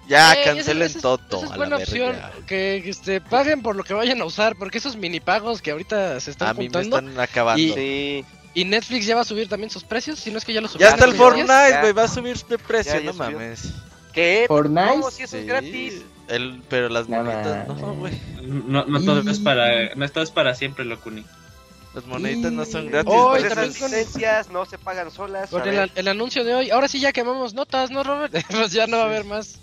Ya, 0.09 0.35
Eh, 0.35 0.45
cancelen 0.45 0.83
esa- 0.85 0.99
esa 0.99 0.99
es- 0.99 1.03
todo. 1.03 1.19
esa 1.29 1.37
es 1.39 1.43
a 1.45 1.49
la 1.49 1.57
buena 1.57 1.77
opción. 1.79 2.13
verga. 2.13 2.33
Que, 2.47 2.81
que, 2.85 2.91
este, 2.91 3.21
paguen 3.21 3.61
por 3.63 3.75
lo 3.75 3.83
que 3.83 3.93
vayan 3.95 4.21
a 4.21 4.25
usar, 4.25 4.55
porque 4.57 4.79
esos 4.79 4.97
mini 4.97 5.19
pagos 5.19 5.61
que 5.61 5.73
ahorita 5.73 6.21
se 6.21 6.31
están 6.31 6.49
A 6.51 6.55
mí 6.55 6.69
me 6.69 6.81
están 6.81 7.19
acabando. 7.19 7.61
Y- 7.61 7.73
Sí, 7.73 8.25
Y 8.57 8.65
Netflix 8.65 9.05
ya 9.07 9.15
va 9.15 9.21
a 9.21 9.25
subir 9.25 9.49
también 9.49 9.69
sus 9.71 9.85
precios, 9.85 10.19
si 10.19 10.31
no 10.31 10.39
es 10.39 10.45
que 10.47 10.53
ya 10.55 10.63
los 10.63 10.71
subió. 10.71 10.87
Ya 10.87 10.95
está 10.95 11.05
el 11.05 11.13
Fortnite, 11.15 11.81
güey. 11.83 11.93
Va 11.93 12.05
a 12.05 12.09
subir 12.09 12.39
de 12.47 12.57
precio, 12.59 12.95
Ya, 12.95 13.01
ya 13.01 13.05
no 13.07 13.13
subió. 13.13 13.31
mames. 13.39 13.73
¿qué? 14.15 14.47
Fortnite. 14.49 14.97
No, 14.97 15.11
si 15.11 15.23
eso 15.25 15.37
es 15.37 15.47
gratis. 15.47 16.03
El, 16.29 16.63
pero 16.71 16.89
las 16.89 17.07
No 17.09 17.19
moneditas 17.23 17.69
no, 17.69 17.95
güey. 17.95 18.15
No, 18.43 18.87
no 18.87 19.01
todo 19.05 19.23
Y- 19.23 19.31
es 19.31 19.39
para, 19.41 19.95
no 19.95 20.09
todo 20.09 20.25
es 20.25 20.31
para 20.31 20.55
siempre, 20.55 20.87
Locuni. 20.87 21.23
Las 21.95 22.07
moneditas 22.07 22.51
no 22.51 22.65
son 22.65 22.89
gratis. 22.91 23.13
Oh, 23.15 23.29
Pues 23.31 23.45
esas 23.45 23.59
con- 23.79 23.91
licencias 23.91 24.51
no 24.51 24.65
se 24.65 24.79
pagan 24.79 25.11
solas. 25.11 25.51
Con 25.51 25.69
el, 25.69 25.93
el 25.95 26.09
anuncio 26.09 26.43
de 26.43 26.55
hoy. 26.55 26.71
Ahora 26.71 26.89
sí 26.89 26.99
ya 26.99 27.13
quemamos 27.13 27.53
notas, 27.53 27.91
¿no, 27.91 28.03
Robert? 28.05 28.33
pues 28.51 28.73
ya 28.73 28.87
no 28.87 28.97
va 28.97 29.03
a 29.03 29.07
haber 29.07 29.25
más. 29.25 29.59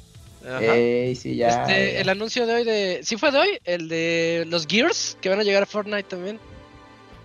Ey, 0.62 1.15
sí, 1.15 1.36
ya. 1.36 1.62
Este, 1.63 1.93
ya. 1.93 1.99
el 2.01 2.10
anuncio 2.10 2.45
de 2.45 2.53
hoy 2.53 2.63
de. 2.63 2.99
¿Sí 3.03 3.17
fue 3.17 3.32
de 3.32 3.39
hoy? 3.39 3.60
El 3.65 3.88
de 3.89 4.45
los 4.49 4.67
Gears, 4.67 5.17
que 5.19 5.29
van 5.29 5.39
a 5.39 5.43
llegar 5.43 5.63
a 5.63 5.65
Fortnite 5.65 6.03
también. 6.03 6.39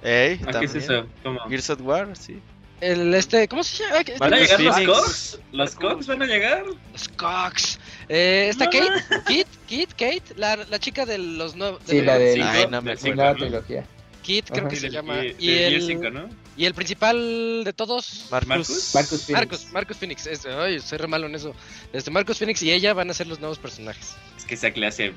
Ey, 0.02 0.40
¿A 0.46 0.58
¿Qué 0.60 0.66
es 0.66 0.74
eso? 0.74 1.06
¿Cómo? 1.22 1.40
Gears 1.48 1.70
of 1.70 1.80
War, 1.82 2.16
sí. 2.16 2.40
El 2.80 3.12
este. 3.14 3.48
¿Cómo 3.48 3.64
se 3.64 3.82
llama? 3.82 4.02
¿Van 4.20 4.34
a 4.34 4.38
llegar 4.38 4.60
los. 4.60 4.76
Cox? 4.80 5.40
¿Los 5.50 5.74
Cox 5.74 6.06
van 6.06 6.22
a 6.22 6.26
llegar? 6.26 6.64
Los 6.92 7.08
Cox. 7.08 7.80
Eh, 8.08 8.46
¿Está 8.50 8.66
No. 8.66 8.70
Kate? 8.70 9.04
Kate, 9.24 9.46
Kate, 9.68 9.88
Kate, 9.88 10.22
la, 10.36 10.56
la 10.56 10.78
chica 10.78 11.04
de 11.04 11.18
los 11.18 11.56
nuevos. 11.56 11.80
Sí, 11.86 12.00
la 12.02 12.16
de- 12.18 12.40
Ay, 12.40 12.66
no 12.70 12.80
me 12.80 12.94
¿no? 12.94 13.34
trilogía. 13.34 13.84
Kate, 14.22 14.42
creo 14.46 14.60
Ajá. 14.60 14.68
que 14.68 14.76
se 14.76 14.90
llama. 14.90 15.24
y- 15.24 15.48
el, 15.48 15.82
5, 15.82 16.10
¿no? 16.10 16.28
y 16.56 16.66
el 16.66 16.74
principal 16.74 17.62
de 17.64 17.72
todos. 17.72 18.26
Marcus. 18.30 18.92
Marcus. 18.94 19.24
Phoenix. 19.24 19.30
Marcus, 19.30 19.72
Marcus 19.72 19.96
Phoenix. 19.96 20.26
Es, 20.26 20.46
ay, 20.46 20.78
soy 20.80 20.98
re 20.98 21.08
malo 21.08 21.26
en 21.26 21.34
eso. 21.34 21.54
Este, 21.92 22.10
Marcus 22.12 22.38
Phoenix 22.38 22.62
y 22.62 22.70
ella 22.70 22.94
van 22.94 23.10
a 23.10 23.14
ser 23.14 23.26
los 23.26 23.40
nuevos 23.40 23.58
personajes. 23.58 24.14
Es 24.36 24.44
que 24.44 24.54
esa 24.54 24.70
clase 24.70 25.12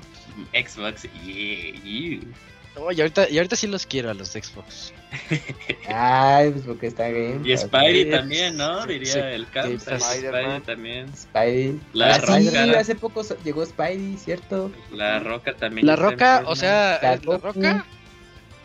Xbox 0.54 1.06
y... 1.06 1.30
y- 1.30 2.22
No, 2.76 2.92
y 2.92 3.02
ahorita, 3.02 3.30
y 3.30 3.38
ahorita 3.38 3.56
sí 3.58 3.68
los 3.68 3.86
quiero 3.86 4.10
a 4.10 4.14
los 4.14 4.32
de 4.34 4.42
Xbox. 4.42 4.94
Ay, 5.94 6.52
pues 6.52 6.64
porque 6.66 6.88
está 6.88 7.08
bien. 7.10 7.42
Y 7.46 7.56
Spidey 7.58 8.06
Sí, 8.06 8.12
también, 8.12 8.56
¿no? 8.58 8.84
sí, 8.84 8.88
Diría 8.94 9.12
sí. 9.14 9.20
el 9.20 9.48
Camp. 9.50 9.68
Sí, 9.68 9.80
Spidey 9.80 9.98
Spider-Man. 10.02 10.62
también. 10.64 11.08
Spidey. 11.18 11.80
La 11.94 12.16
ah, 12.16 12.20
sí, 12.40 12.50
Roca. 12.50 12.80
hace 12.80 12.96
poco 12.96 13.24
so- 13.24 13.38
llegó 13.44 13.66
Spidey, 13.66 14.18
¿cierto? 14.18 14.72
La 14.94 15.20
Roca 15.20 15.54
también. 15.54 15.86
La 15.86 15.96
Roca, 15.98 16.44
o 16.46 16.56
sea, 16.56 17.00
La. 17.02 17.18
Roca. 17.18 17.86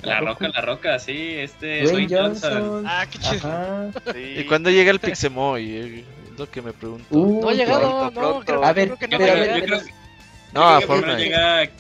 La 0.03 0.21
Roca, 0.21 0.49
la 0.49 0.61
Roca, 0.61 0.99
sí. 1.01 1.35
Este 1.39 1.83
Dwayne 1.83 2.07
Dwayne 2.07 2.17
Johnson. 2.29 2.53
Johnson. 2.53 2.85
Ah, 2.87 3.07
qué 3.11 3.19
chido. 3.19 3.37
Ajá. 3.49 3.91
Sí. 4.13 4.35
¿Y 4.39 4.45
cuándo 4.45 4.71
llega 4.71 4.91
el 4.93 5.01
Pixemoy? 5.01 5.71
Eh, 5.77 6.05
Es 6.33 6.39
lo 6.39 6.49
que 6.51 6.63
me 6.63 6.73
pregunto. 6.73 7.07
Uh, 7.11 7.41
No 7.41 7.49
ha 7.49 7.55
llegado, 7.55 8.05
no, 8.05 8.11
pronto. 8.13 8.45
creo, 8.45 8.63
A 8.65 8.73
ver, 8.73 8.89
creo 8.95 8.99
que 8.99 9.09
no 9.09 9.17
a 9.17 9.19
pero 9.19 9.33
a 9.33 9.35
ver, 9.35 9.59
yo 9.61 9.65
creo- 9.67 9.81
No, 9.81 10.61
yo 10.61 10.63
a 10.69 10.77
creo 10.77 10.81
que 10.81 10.87
primero 10.87 11.07
Fortnite. 11.07 11.25
llega 11.25 11.71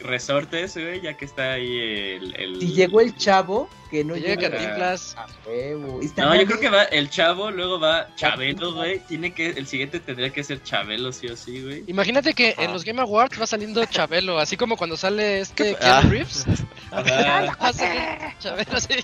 Resortes, 0.00 0.74
güey, 0.76 1.00
ya 1.00 1.14
que 1.16 1.24
está 1.24 1.52
ahí 1.54 1.78
el... 1.78 2.34
el- 2.36 2.60
Si 2.60 2.72
llegó 2.74 3.00
el 3.00 3.16
chavo, 3.16 3.68
que 3.90 4.04
no 4.04 4.14
llega 4.16 4.50
Cantinflas. 4.50 5.16
a 5.16 5.26
huevo. 5.46 6.00
No, 6.16 6.34
yo 6.34 6.46
creo 6.46 6.60
que 6.60 6.68
va 6.68 6.82
el 6.84 7.08
Chavo, 7.08 7.50
luego 7.50 7.78
va 7.80 8.08
Chabelo, 8.16 8.74
güey. 8.74 9.00
Tiene 9.08 9.32
que... 9.32 9.50
El 9.50 9.66
siguiente 9.66 10.00
tendría 10.00 10.30
que 10.30 10.42
ser 10.44 10.62
Chabelo, 10.62 11.12
sí 11.12 11.28
o 11.28 11.36
sí, 11.36 11.62
güey. 11.62 11.84
Imagínate 11.86 12.34
que 12.34 12.54
en 12.58 12.70
Ah. 12.70 12.72
los 12.72 12.84
Game 12.84 13.00
Awards 13.00 13.40
va 13.40 13.46
saliendo 13.46 13.84
Chabelo, 13.86 14.38
así 14.38 14.56
como 14.56 14.76
cuando 14.76 14.96
sale 14.96 15.40
este 15.40 15.76
Ah. 15.80 16.02
Reeves. 16.08 16.44
Ajá. 16.90 17.56
Va 17.62 17.68
a 17.68 17.72
salir 17.72 18.02
Chabelo, 18.38 18.80
sí. 18.80 18.94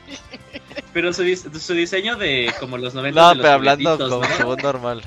Pero 0.93 1.13
su, 1.13 1.23
dis- 1.23 1.51
su 1.59 1.73
diseño 1.75 2.17
de 2.17 2.53
como 2.61 2.77
los 2.77 2.93
90 2.95 3.19
No, 3.21 3.29
de 3.31 3.35
los 3.37 3.43
pero 3.43 3.55
hablando 3.55 3.99
con 3.99 4.21
¿no? 4.21 4.37
su 4.37 4.43
voz 4.45 4.63
normal. 4.63 5.03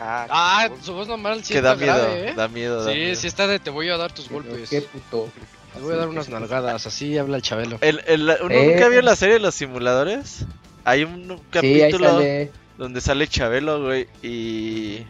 Ah, 0.00 0.26
Ah, 0.30 0.68
qué 0.74 0.82
su 0.82 0.94
voz 0.94 1.06
normal 1.08 1.44
sí 1.44 1.52
que 1.54 1.60
da 1.60 1.72
está 1.74 1.84
miedo, 1.84 1.96
grave, 1.98 2.28
¿eh? 2.30 2.34
da 2.34 2.48
miedo, 2.48 2.84
da 2.84 2.90
Sí, 2.92 2.98
miedo. 2.98 3.14
sí 3.16 3.26
está 3.26 3.46
de 3.46 3.58
te 3.58 3.70
voy 3.70 3.88
a 3.90 3.96
dar 3.96 4.12
tus 4.12 4.28
pero 4.28 4.42
golpes. 4.42 4.70
Qué 4.70 4.80
puto. 4.82 5.28
Te 5.74 5.80
voy 5.80 5.92
a 5.94 5.96
dar 5.98 6.08
unas 6.08 6.28
nalgadas, 6.30 6.86
así 6.86 7.18
habla 7.18 7.36
el 7.36 7.42
Chabelo. 7.42 7.78
El, 7.82 8.02
el, 8.06 8.22
¿Uno 8.42 8.50
Eh. 8.54 8.72
nunca 8.72 8.88
vio 8.88 9.02
la 9.02 9.14
serie 9.16 9.34
de 9.34 9.40
los 9.40 9.54
simuladores? 9.54 10.46
Hay 10.84 11.04
un 11.04 11.28
Sí, 11.28 11.42
capítulo 11.50 12.08
sale. 12.10 12.50
donde 12.78 13.00
sale 13.00 13.28
Chabelo, 13.28 13.82
güey, 13.84 14.08
y... 14.22 15.04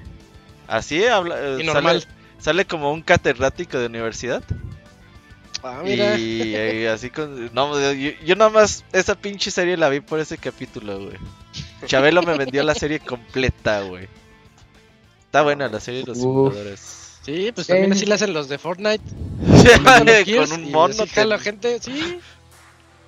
Así 0.67 1.05
habla... 1.07 1.37
eh, 1.39 1.59
Y 1.61 1.65
normal. 1.65 2.03
Sale, 2.03 2.15
sale 2.41 2.65
como 2.67 2.93
un 2.93 3.03
catedrático 3.03 3.79
de 3.79 3.87
universidad. 3.87 4.43
Ah, 5.63 5.81
mira. 5.85 6.17
Y, 6.19 6.55
eh, 6.57 6.89
así 6.89 7.11
con... 7.11 7.51
No, 7.55 7.79
yo, 7.93 8.11
yo 8.25 8.35
nada 8.37 8.51
más 8.51 8.85
esa 8.93 9.15
pinche 9.15 9.51
serie 9.51 9.77
la 9.77 9.89
vi 9.89 10.01
por 10.01 10.19
ese 10.21 10.39
capítulo, 10.39 10.99
güey. 10.99 11.17
Chabelo 11.87 12.23
me 12.23 12.37
vendió 12.37 12.63
la 12.63 12.75
serie 12.75 12.99
completa, 13.01 13.83
güey. 13.83 14.09
Está 15.31 15.43
buena 15.43 15.69
la 15.69 15.79
serie 15.79 16.01
de 16.01 16.07
los 16.09 16.19
Uf. 16.19 16.23
simuladores. 16.25 16.81
Sí, 17.23 17.53
pues 17.55 17.69
también 17.69 17.93
Sí. 17.93 17.99
así 18.01 18.07
le 18.07 18.15
hacen 18.15 18.33
los 18.33 18.49
de 18.49 18.59
Fortnite. 18.59 19.05
Con 19.05 20.53
un 20.53 20.65
y 20.67 20.71
mono. 20.73 20.93
así 20.93 21.05
que- 21.05 21.09
jala 21.21 21.39
gente, 21.39 21.79
sí. 21.81 22.19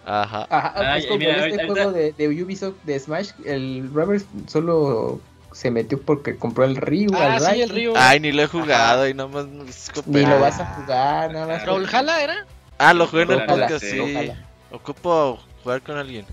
Ajá. 0.06 0.46
Ajá, 0.48 0.72
Ay, 0.92 1.00
es 1.00 1.06
como 1.06 1.18
mira, 1.18 1.32
este 1.46 1.62
ahorita- 1.62 1.66
juego 1.66 1.92
de, 1.92 2.12
de 2.12 2.42
Ubisoft 2.44 2.76
de 2.84 2.98
Smash. 3.00 3.30
El 3.44 3.90
Robert 3.92 4.24
solo 4.46 5.20
se 5.52 5.72
metió 5.72 6.00
porque 6.00 6.36
compró 6.36 6.64
el 6.64 6.76
Ryu. 6.76 7.10
Ah, 7.14 7.34
al 7.34 7.54
sí, 7.54 7.60
el 7.62 7.70
río. 7.70 7.92
Ay, 7.96 8.20
ni 8.20 8.30
lo 8.30 8.42
he 8.42 8.46
jugado 8.46 9.08
y 9.08 9.14
nomás... 9.14 9.46
es 9.68 9.90
Ni 10.06 10.24
lo 10.24 10.38
vas 10.38 10.60
a 10.60 10.66
jugar, 10.76 11.32
nada 11.32 11.46
más. 11.48 11.66
¿Raúl 11.66 11.86
Jala 11.88 12.22
era? 12.22 12.46
Ah, 12.78 12.94
lo 12.94 13.06
jugué 13.08 13.22
en 13.22 13.32
el 13.32 13.46
podcast, 13.46 13.84
sí. 13.84 13.98
ojalá. 13.98 14.36
Ocupo 14.70 15.40
jugar 15.64 15.82
con 15.82 15.96
alguien. 15.96 16.24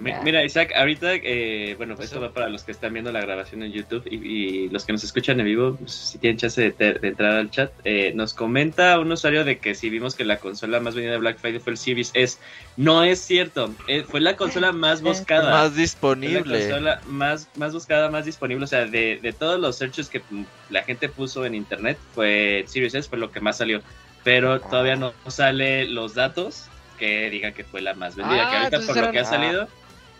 Mira, 0.00 0.44
Isaac, 0.44 0.72
ahorita, 0.76 1.14
eh, 1.14 1.74
bueno, 1.76 1.96
esto 1.98 2.20
va 2.20 2.32
para 2.32 2.48
los 2.48 2.62
que 2.62 2.70
están 2.70 2.92
viendo 2.92 3.10
la 3.10 3.20
grabación 3.20 3.64
en 3.64 3.72
YouTube 3.72 4.04
y, 4.08 4.14
y 4.64 4.68
los 4.68 4.84
que 4.84 4.92
nos 4.92 5.02
escuchan 5.02 5.40
en 5.40 5.46
vivo, 5.46 5.76
pues, 5.76 5.92
si 5.92 6.18
tienen 6.18 6.36
chance 6.38 6.60
de, 6.62 6.70
te- 6.70 6.94
de 6.94 7.08
entrar 7.08 7.32
al 7.32 7.50
chat, 7.50 7.72
eh, 7.82 8.12
nos 8.14 8.32
comenta 8.32 8.98
un 9.00 9.10
usuario 9.10 9.44
de 9.44 9.58
que 9.58 9.74
si 9.74 9.90
vimos 9.90 10.14
que 10.14 10.24
la 10.24 10.38
consola 10.38 10.78
más 10.78 10.94
vendida 10.94 11.12
de 11.14 11.18
Black 11.18 11.38
Friday 11.40 11.58
fue 11.58 11.72
el 11.72 11.78
Series 11.78 12.12
S. 12.14 12.38
No 12.76 13.02
es 13.02 13.20
cierto, 13.20 13.74
eh, 13.88 14.04
fue 14.04 14.20
la 14.20 14.36
consola 14.36 14.70
más 14.70 15.02
buscada. 15.02 15.50
Más 15.50 15.70
Fue 15.70 15.76
la 15.76 15.82
disponible. 15.82 16.58
consola 16.68 17.00
más, 17.06 17.50
más 17.56 17.72
buscada, 17.72 18.08
más 18.08 18.24
disponible. 18.24 18.64
O 18.64 18.68
sea, 18.68 18.86
de, 18.86 19.18
de 19.20 19.32
todos 19.32 19.58
los 19.58 19.76
searches 19.78 20.08
que 20.08 20.22
la 20.70 20.82
gente 20.84 21.08
puso 21.08 21.44
en 21.44 21.56
internet, 21.56 21.98
fue 22.14 22.60
el 22.60 22.68
Series 22.68 22.94
S, 22.94 23.08
fue 23.08 23.18
lo 23.18 23.32
que 23.32 23.40
más 23.40 23.58
salió. 23.58 23.82
Pero 24.22 24.60
todavía 24.60 24.94
no 24.94 25.12
sale 25.26 25.86
los 25.88 26.14
datos 26.14 26.68
que 26.98 27.30
digan 27.30 27.52
que 27.52 27.64
fue 27.64 27.80
la 27.80 27.94
más 27.94 28.14
vendida. 28.16 28.44
Ah, 28.46 28.50
que 28.50 28.56
ahorita 28.76 28.92
por 28.92 28.96
lo 29.06 29.12
que 29.12 29.18
ha 29.18 29.24
salido. 29.24 29.68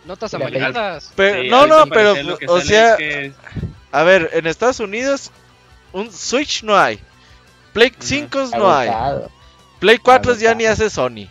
Notas. 0.05 1.11
Pero, 1.15 1.41
sí, 1.43 1.49
no, 1.49 1.67
no, 1.67 1.85
pero, 1.87 2.13
o 2.47 2.61
sea, 2.61 2.91
es 2.93 2.97
que- 2.97 3.33
a 3.91 4.03
ver, 4.03 4.29
en 4.33 4.47
Estados 4.47 4.79
Unidos, 4.79 5.31
un 5.93 6.11
Switch 6.11 6.63
no 6.63 6.77
hay. 6.77 6.99
Play 7.73 7.91
5 7.99 8.49
no 8.57 8.71
hay. 8.75 8.89
Play 9.79 9.97
4 9.97 10.35
ya 10.35 10.53
ni 10.55 10.65
hace 10.65 10.89
Sony. 10.89 11.27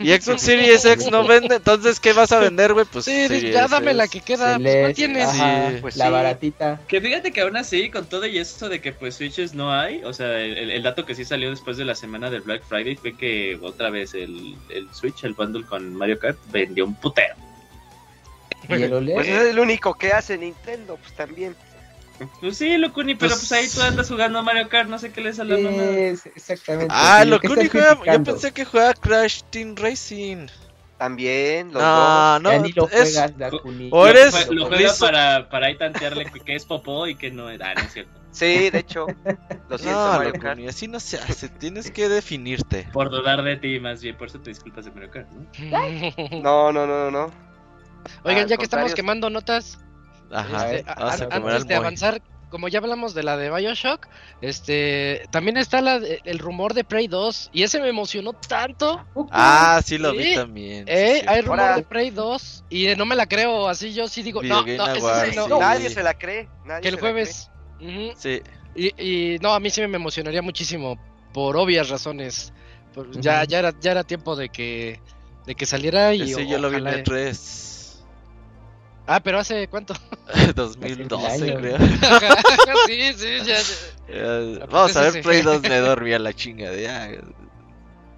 Y 0.00 0.08
Xbox 0.20 0.42
Series 0.42 0.84
X 0.84 1.08
no 1.10 1.24
vende, 1.24 1.54
entonces, 1.54 2.00
¿qué 2.00 2.12
vas 2.12 2.32
a 2.32 2.40
vender, 2.40 2.72
güey? 2.74 2.84
Pues 2.84 3.04
Sí, 3.04 3.28
Series 3.28 3.54
ya 3.54 3.68
dame 3.68 3.94
la 3.94 4.08
que 4.08 4.20
queda. 4.20 4.58
Pues, 4.58 4.74
¿Cuál 4.74 4.82
les- 4.88 4.96
tienes? 4.96 5.28
ajá, 5.28 5.70
Sí. 5.70 5.76
Pues 5.80 5.96
la 5.96 6.06
sí. 6.06 6.10
baratita. 6.10 6.80
Que 6.88 7.00
fíjate 7.00 7.32
que 7.32 7.40
aún 7.42 7.56
así, 7.56 7.90
con 7.90 8.04
todo 8.06 8.26
y 8.26 8.38
eso 8.38 8.68
de 8.68 8.80
que 8.80 8.92
pues 8.92 9.14
Switches 9.14 9.54
no 9.54 9.72
hay, 9.72 10.02
o 10.02 10.12
sea, 10.12 10.40
el 10.40 10.82
dato 10.82 11.06
que 11.06 11.14
sí 11.14 11.24
salió 11.24 11.48
después 11.50 11.76
de 11.76 11.84
la 11.84 11.94
semana 11.94 12.28
del 12.28 12.40
Black 12.40 12.64
Friday 12.68 12.96
fue 12.96 13.16
que 13.16 13.56
otra 13.62 13.90
vez 13.90 14.14
el, 14.14 14.56
el 14.68 14.92
Switch, 14.92 15.22
el 15.22 15.34
bundle 15.34 15.64
con 15.64 15.94
Mario 15.94 16.18
Kart, 16.18 16.38
vendió 16.50 16.84
un 16.86 16.96
putero. 16.96 17.36
Y 18.78 18.82
el 18.82 18.92
OLED. 18.92 19.14
Pues 19.14 19.28
es 19.28 19.42
el 19.50 19.58
único 19.58 19.94
que 19.94 20.12
hace 20.12 20.36
Nintendo, 20.38 20.96
pues 21.00 21.14
también. 21.14 21.54
Pues 22.40 22.56
sí, 22.58 22.76
Locuni, 22.78 23.16
pero 23.16 23.30
Pues- 23.34 23.48
pues 23.48 23.52
ahí 23.52 23.68
tú 23.68 23.82
andas 23.82 24.08
jugando 24.08 24.40
Mario 24.42 24.68
Kart, 24.68 24.88
no 24.88 24.98
sé 24.98 25.10
qué 25.10 25.20
le 25.20 25.32
sale 25.32 25.54
a 25.54 25.58
la 25.58 25.70
mamá. 25.70 25.82
Es, 25.82 26.26
exactamente. 26.26 26.94
Ah, 26.96 27.20
sí, 27.24 27.28
lo 27.28 27.40
¿qué 27.40 27.48
que 27.48 27.54
estás 27.62 27.70
juega, 27.98 28.12
yo 28.16 28.22
pensé 28.22 28.52
que 28.52 28.64
juega 28.64 28.94
Crash 28.94 29.42
Team 29.50 29.74
Racing. 29.76 30.46
También, 30.96 31.72
los 31.72 31.82
No, 31.82 32.38
no, 32.38 32.50
lo 32.52 32.88
es, 32.88 33.12
juegas, 33.14 33.36
Dakuni. 33.36 33.88
o 33.90 34.04
Lo 34.04 34.10
eres- 34.10 34.48
Lo, 34.48 34.66
juega 34.66 34.92
para, 35.00 35.48
para 35.50 35.66
ahí 35.66 35.76
tantearle 35.76 36.26
que, 36.26 36.38
que 36.38 36.54
es 36.54 36.64
popó 36.64 37.08
y 37.08 37.16
que 37.16 37.32
no 37.32 37.50
es. 37.50 37.60
Ah, 37.60 37.74
no 37.74 37.82
es 37.82 37.92
cierto. 37.92 38.12
Sí, 38.30 38.70
de 38.70 38.78
hecho. 38.78 39.06
Lo 39.68 39.76
siento, 39.76 40.12
No, 40.12 40.18
Mario 40.18 40.32
Kart. 40.40 40.60
así 40.68 40.86
no 40.86 41.00
se 41.00 41.18
hace, 41.18 41.48
tienes 41.48 41.90
que 41.90 42.08
definirte. 42.08 42.88
Por 42.92 43.10
dudar 43.10 43.42
de 43.42 43.56
ti, 43.56 43.80
más 43.80 44.00
bien, 44.02 44.16
por 44.16 44.28
eso 44.28 44.38
te 44.38 44.50
disculpas 44.50 44.84
de 44.84 44.92
Mario 44.92 45.10
Kart, 45.10 45.28
¿no? 45.32 46.40
No, 46.42 46.72
no, 46.72 46.86
no, 46.86 47.10
no, 47.10 47.10
no. 47.10 47.53
Oigan, 48.24 48.48
ya 48.48 48.56
que 48.56 48.64
estamos 48.64 48.94
quemando 48.94 49.30
notas, 49.30 49.78
Ajá, 50.30 50.72
este, 50.74 50.90
a- 50.90 51.12
antes 51.36 51.66
de 51.66 51.74
avanzar 51.74 52.22
como 52.50 52.68
ya 52.68 52.78
hablamos 52.78 53.14
de 53.14 53.24
la 53.24 53.36
de 53.36 53.50
Bioshock, 53.50 54.06
este, 54.40 55.26
también 55.32 55.56
está 55.56 55.80
la 55.80 55.98
de- 55.98 56.20
el 56.24 56.38
rumor 56.38 56.72
de 56.72 56.84
Prey 56.84 57.08
2 57.08 57.50
y 57.52 57.64
ese 57.64 57.80
me 57.80 57.88
emocionó 57.88 58.32
tanto. 58.32 59.04
Ah, 59.32 59.80
sí 59.84 59.98
lo 59.98 60.12
vi 60.12 60.22
Sí. 60.22 60.34
también. 60.36 60.84
sí, 60.86 60.92
Eh, 60.92 61.18
sí. 61.20 61.26
hay 61.28 61.40
rumor 61.40 61.60
Ahora- 61.60 61.76
de 61.76 61.82
Prey 61.82 62.10
2 62.10 62.64
y 62.70 62.86
eh, 62.86 62.96
no 62.96 63.06
me 63.06 63.16
la 63.16 63.26
creo, 63.26 63.68
así 63.68 63.92
yo 63.92 64.06
sí 64.06 64.22
digo, 64.22 64.40
Video 64.40 64.60
no, 64.64 64.66
no, 64.66 64.86
ese 64.86 64.94
sí 64.94 65.00
Awards, 65.00 65.36
no. 65.36 65.44
sí. 65.46 65.52
Nadie 65.58 65.90
se 65.90 66.02
la 66.04 66.14
cree. 66.14 66.48
nadie 66.64 66.82
que 66.82 66.88
el 66.90 67.00
jueves. 67.00 67.50
Ujú. 67.80 68.12
Sí. 68.16 68.40
Y, 68.76 69.02
y 69.34 69.38
no, 69.40 69.52
a 69.52 69.58
mí 69.58 69.68
sí 69.70 69.80
me 69.80 69.96
emocionaría 69.96 70.40
muchísimo 70.42 70.96
por 71.32 71.56
obvias 71.56 71.88
razones. 71.88 72.52
Por- 72.94 73.10
ya, 73.20 73.42
ya 73.44 73.58
era, 73.58 73.72
ya 73.80 73.90
era 73.90 74.04
tiempo 74.04 74.36
de 74.36 74.48
que 74.48 75.00
de 75.46 75.54
que 75.56 75.66
saliera 75.66 76.14
y 76.14 76.22
Ese 76.22 76.46
yo 76.46 76.58
lo 76.58 76.70
vi 76.70 76.76
en 76.76 76.82
ojalá- 76.82 76.98
el 76.98 77.02
3. 77.02 77.70
Ah, 79.06 79.20
pero 79.20 79.38
hace 79.38 79.68
cuánto? 79.68 79.94
2012, 80.54 81.26
año. 81.26 81.60
creo. 81.60 81.78
sí, 82.86 83.12
sí, 83.14 83.38
ya. 83.44 83.58
ya. 84.08 84.66
Vamos 84.70 84.96
a 84.96 85.02
ver. 85.10 85.22
Play 85.22 85.42
2 85.42 85.62
me 85.62 85.78
dormía 85.78 86.18
la 86.18 86.32
chinga 86.32 86.70
de 86.70 86.82
ya. 86.82 87.10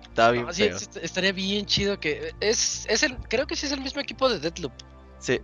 Estaba 0.03 0.31
bien 0.31 0.47
No, 0.47 0.53
sí, 0.53 0.69
feo. 0.69 0.79
sí, 0.79 0.87
estaría 1.03 1.33
bien 1.33 1.67
chido 1.67 1.99
que 2.01 2.33
es 2.41 2.87
es 2.89 3.03
el 3.03 3.17
creo 3.29 3.47
que 3.47 3.57
sí 3.57 3.67
es 3.67 3.73
el 3.73 3.81
mismo 3.81 4.01
equipo 4.01 4.29
de 4.29 4.39
Deadloop. 4.39 4.73
Sí. 5.19 5.41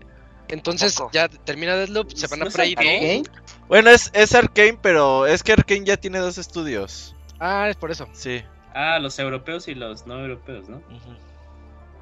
Entonces 0.48 0.94
Poco. 0.94 1.10
ya 1.12 1.28
termina 1.28 1.74
Deadloop, 1.76 2.12
se 2.12 2.26
van 2.28 2.40
a 2.40 2.44
¿No 2.44 2.48
es 2.48 2.54
Prey 2.54 2.74
Arcane? 2.76 3.22
2. 3.26 3.42
Bueno, 3.68 3.90
es, 3.90 4.10
es 4.12 4.34
Arkane, 4.34 4.78
pero 4.80 5.26
es 5.26 5.42
que 5.42 5.52
Arkane 5.52 5.84
ya 5.84 5.96
tiene 5.96 6.18
dos 6.18 6.36
estudios. 6.38 7.14
Ah, 7.40 7.68
es 7.68 7.76
por 7.76 7.90
eso. 7.90 8.08
Sí. 8.12 8.42
Ah, 8.74 8.98
los 8.98 9.18
europeos 9.18 9.66
y 9.68 9.74
los 9.74 10.06
no 10.06 10.20
europeos, 10.20 10.68
¿no? 10.68 10.82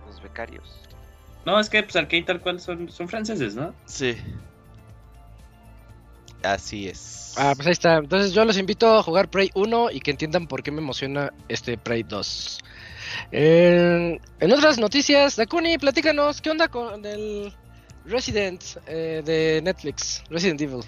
Los 0.06 0.22
becarios. 0.22 0.80
No, 1.46 1.58
es 1.58 1.70
que 1.70 1.82
pues 1.82 1.96
Arkane 1.96 2.22
tal 2.22 2.40
cual 2.40 2.60
son, 2.60 2.90
son 2.90 3.08
franceses, 3.08 3.54
¿no? 3.54 3.74
Sí. 3.86 4.16
Así 6.42 6.88
es. 6.88 7.34
Ah, 7.36 7.52
pues 7.54 7.66
ahí 7.66 7.72
está. 7.72 7.98
Entonces 7.98 8.32
yo 8.32 8.44
los 8.44 8.58
invito 8.58 8.96
a 8.96 9.02
jugar 9.02 9.28
Prey 9.28 9.50
1 9.54 9.90
y 9.92 10.00
que 10.00 10.10
entiendan 10.10 10.46
por 10.46 10.62
qué 10.62 10.70
me 10.70 10.80
emociona 10.80 11.32
este 11.48 11.76
Prey 11.76 12.02
2. 12.02 12.58
En, 13.32 14.20
en 14.40 14.52
otras 14.52 14.78
noticias, 14.78 15.36
Dakuni, 15.36 15.78
platícanos, 15.78 16.40
¿qué 16.40 16.50
onda 16.50 16.68
con 16.68 17.04
el 17.04 17.52
Resident 18.04 18.62
eh, 18.86 19.22
de 19.24 19.60
Netflix? 19.62 20.22
Resident 20.30 20.60
Evil. 20.60 20.84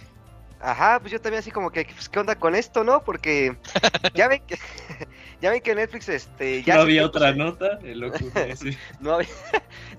Ajá, 0.62 1.00
pues 1.00 1.10
yo 1.10 1.20
también 1.20 1.40
así 1.40 1.50
como 1.50 1.72
que, 1.72 1.84
pues, 1.84 2.08
¿qué 2.08 2.20
onda 2.20 2.36
con 2.36 2.54
esto, 2.54 2.84
no? 2.84 3.02
Porque 3.02 3.56
ya 4.14 4.28
ven 4.28 4.40
que, 4.46 4.56
ya 5.40 5.50
ven 5.50 5.60
que 5.60 5.74
Netflix, 5.74 6.08
este, 6.08 6.62
ya 6.62 6.76
no 6.76 6.82
había 6.82 7.00
tiempo 7.00 7.18
otra 7.18 7.32
nota. 7.34 7.80
El 7.82 7.98
loco, 7.98 8.18
sí. 8.56 8.78
no 9.00 9.14
había, 9.14 9.28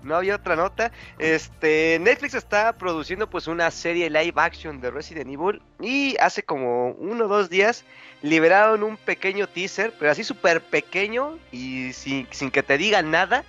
no 0.04 0.16
había 0.16 0.36
otra 0.36 0.56
nota. 0.56 0.94
Este, 1.20 2.00
Netflix 2.00 2.34
está 2.34 2.72
produciendo 2.78 3.30
pues 3.30 3.48
una 3.48 3.70
serie 3.72 4.10
live 4.10 4.34
action 4.38 4.80
de 4.80 4.90
Resident 4.90 5.30
Evil 5.30 5.62
y 5.82 6.16
hace 6.18 6.44
como 6.44 6.92
uno 6.92 7.26
o 7.26 7.28
dos 7.28 7.50
días 7.50 7.84
liberaron 8.22 8.84
un 8.84 8.96
pequeño 8.96 9.48
teaser, 9.48 9.94
pero 10.00 10.12
así 10.12 10.24
súper 10.24 10.62
pequeño 10.62 11.38
y 11.52 11.92
sin, 11.92 12.26
sin 12.32 12.50
que 12.50 12.64
te 12.64 12.78
digan 12.78 13.12
nada, 13.12 13.44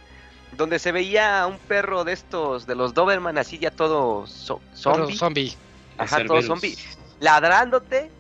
donde 0.57 0.81
se 0.81 0.90
veía 0.90 1.42
a 1.42 1.46
un 1.46 1.59
perro 1.59 2.03
de 2.03 2.12
estos, 2.12 2.66
de 2.66 2.74
los 2.74 2.92
Doberman, 2.92 3.38
así 3.38 3.59
ya 3.59 3.70
todo 3.70 4.27
Perro 4.27 4.61
zombie, 4.74 5.16
zombie. 5.16 5.57
ajá, 5.96 6.24
todo 6.27 6.42
zombie, 6.42 6.77
ladrándote. 7.25 8.11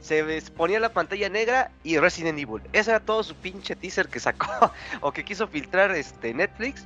Se 0.00 0.42
ponía 0.56 0.80
la 0.80 0.92
pantalla 0.92 1.28
negra 1.28 1.70
y 1.84 1.96
Resident 1.98 2.36
Evil. 2.38 2.60
Ese 2.72 2.90
era 2.90 2.98
todo 2.98 3.22
su 3.22 3.36
pinche 3.36 3.76
teaser 3.76 4.08
que 4.08 4.18
sacó 4.18 4.48
o 5.00 5.12
que 5.12 5.24
quiso 5.24 5.46
filtrar 5.46 5.92
este 5.92 6.34
Netflix. 6.34 6.82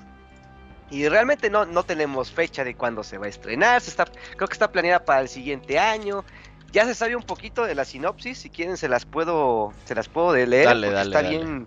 Y 0.90 1.08
realmente 1.08 1.48
no, 1.50 1.64
no 1.64 1.82
tenemos 1.82 2.30
fecha 2.30 2.62
de 2.62 2.74
cuándo 2.74 3.02
se 3.02 3.16
va 3.18 3.26
a 3.26 3.28
estrenar. 3.30 3.80
Se 3.80 3.90
está, 3.90 4.04
creo 4.04 4.46
que 4.46 4.52
está 4.52 4.70
planeada 4.70 5.04
para 5.04 5.20
el 5.20 5.28
siguiente 5.28 5.78
año. 5.78 6.24
Ya 6.72 6.84
se 6.84 6.94
sabe 6.94 7.16
un 7.16 7.22
poquito 7.22 7.64
de 7.64 7.74
la 7.74 7.84
sinopsis. 7.86 8.38
Si 8.38 8.50
quieren 8.50 8.76
se 8.76 8.88
las 8.88 9.06
puedo, 9.06 9.72
se 9.86 9.94
las 9.94 10.08
puedo 10.08 10.32
de 10.32 10.46
leer. 10.46 10.66
Dale, 10.66 10.90
dale, 10.90 11.08
está 11.08 11.22
dale. 11.22 11.28
bien. 11.38 11.66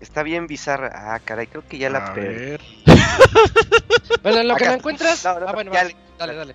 Está 0.00 0.22
bien 0.22 0.46
bizarra. 0.46 0.90
Ah, 1.14 1.20
caray, 1.24 1.46
creo 1.48 1.66
que 1.68 1.78
ya 1.78 1.90
la 1.90 1.98
A 2.06 2.14
perdí. 2.14 2.34
ver. 2.34 2.60
bueno, 4.22 4.40
en 4.40 4.48
lo 4.48 4.56
que 4.56 4.64
la 4.64 4.74
encuentras. 4.74 5.24
No, 5.24 5.40
no, 5.40 5.48
ah, 5.48 5.52
bueno, 5.52 5.72
ya 5.72 5.82
va, 5.82 5.88
le- 5.88 5.96
dale, 6.18 6.34
dale. 6.34 6.54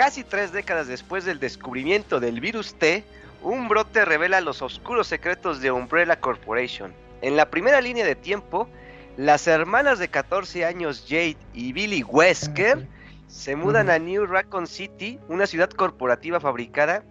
Casi 0.00 0.24
tres 0.24 0.50
décadas 0.50 0.88
después 0.88 1.26
del 1.26 1.40
descubrimiento 1.40 2.20
del 2.20 2.40
virus 2.40 2.72
T, 2.72 3.04
un 3.42 3.68
brote 3.68 4.06
revela 4.06 4.40
los 4.40 4.62
oscuros 4.62 5.06
secretos 5.06 5.60
de 5.60 5.70
Umbrella 5.72 6.18
Corporation. 6.18 6.94
En 7.20 7.36
la 7.36 7.50
primera 7.50 7.82
línea 7.82 8.06
de 8.06 8.14
tiempo, 8.14 8.66
las 9.18 9.46
hermanas 9.46 9.98
de 9.98 10.08
14 10.08 10.64
años 10.64 11.04
Jade 11.06 11.36
y 11.52 11.74
Billy 11.74 12.02
Wesker 12.02 12.88
se 13.28 13.56
mudan 13.56 13.90
a 13.90 13.98
New 13.98 14.24
Raccoon 14.24 14.66
City, 14.66 15.18
una 15.28 15.46
ciudad 15.46 15.68
corporativa 15.68 16.40
fabricada 16.40 17.04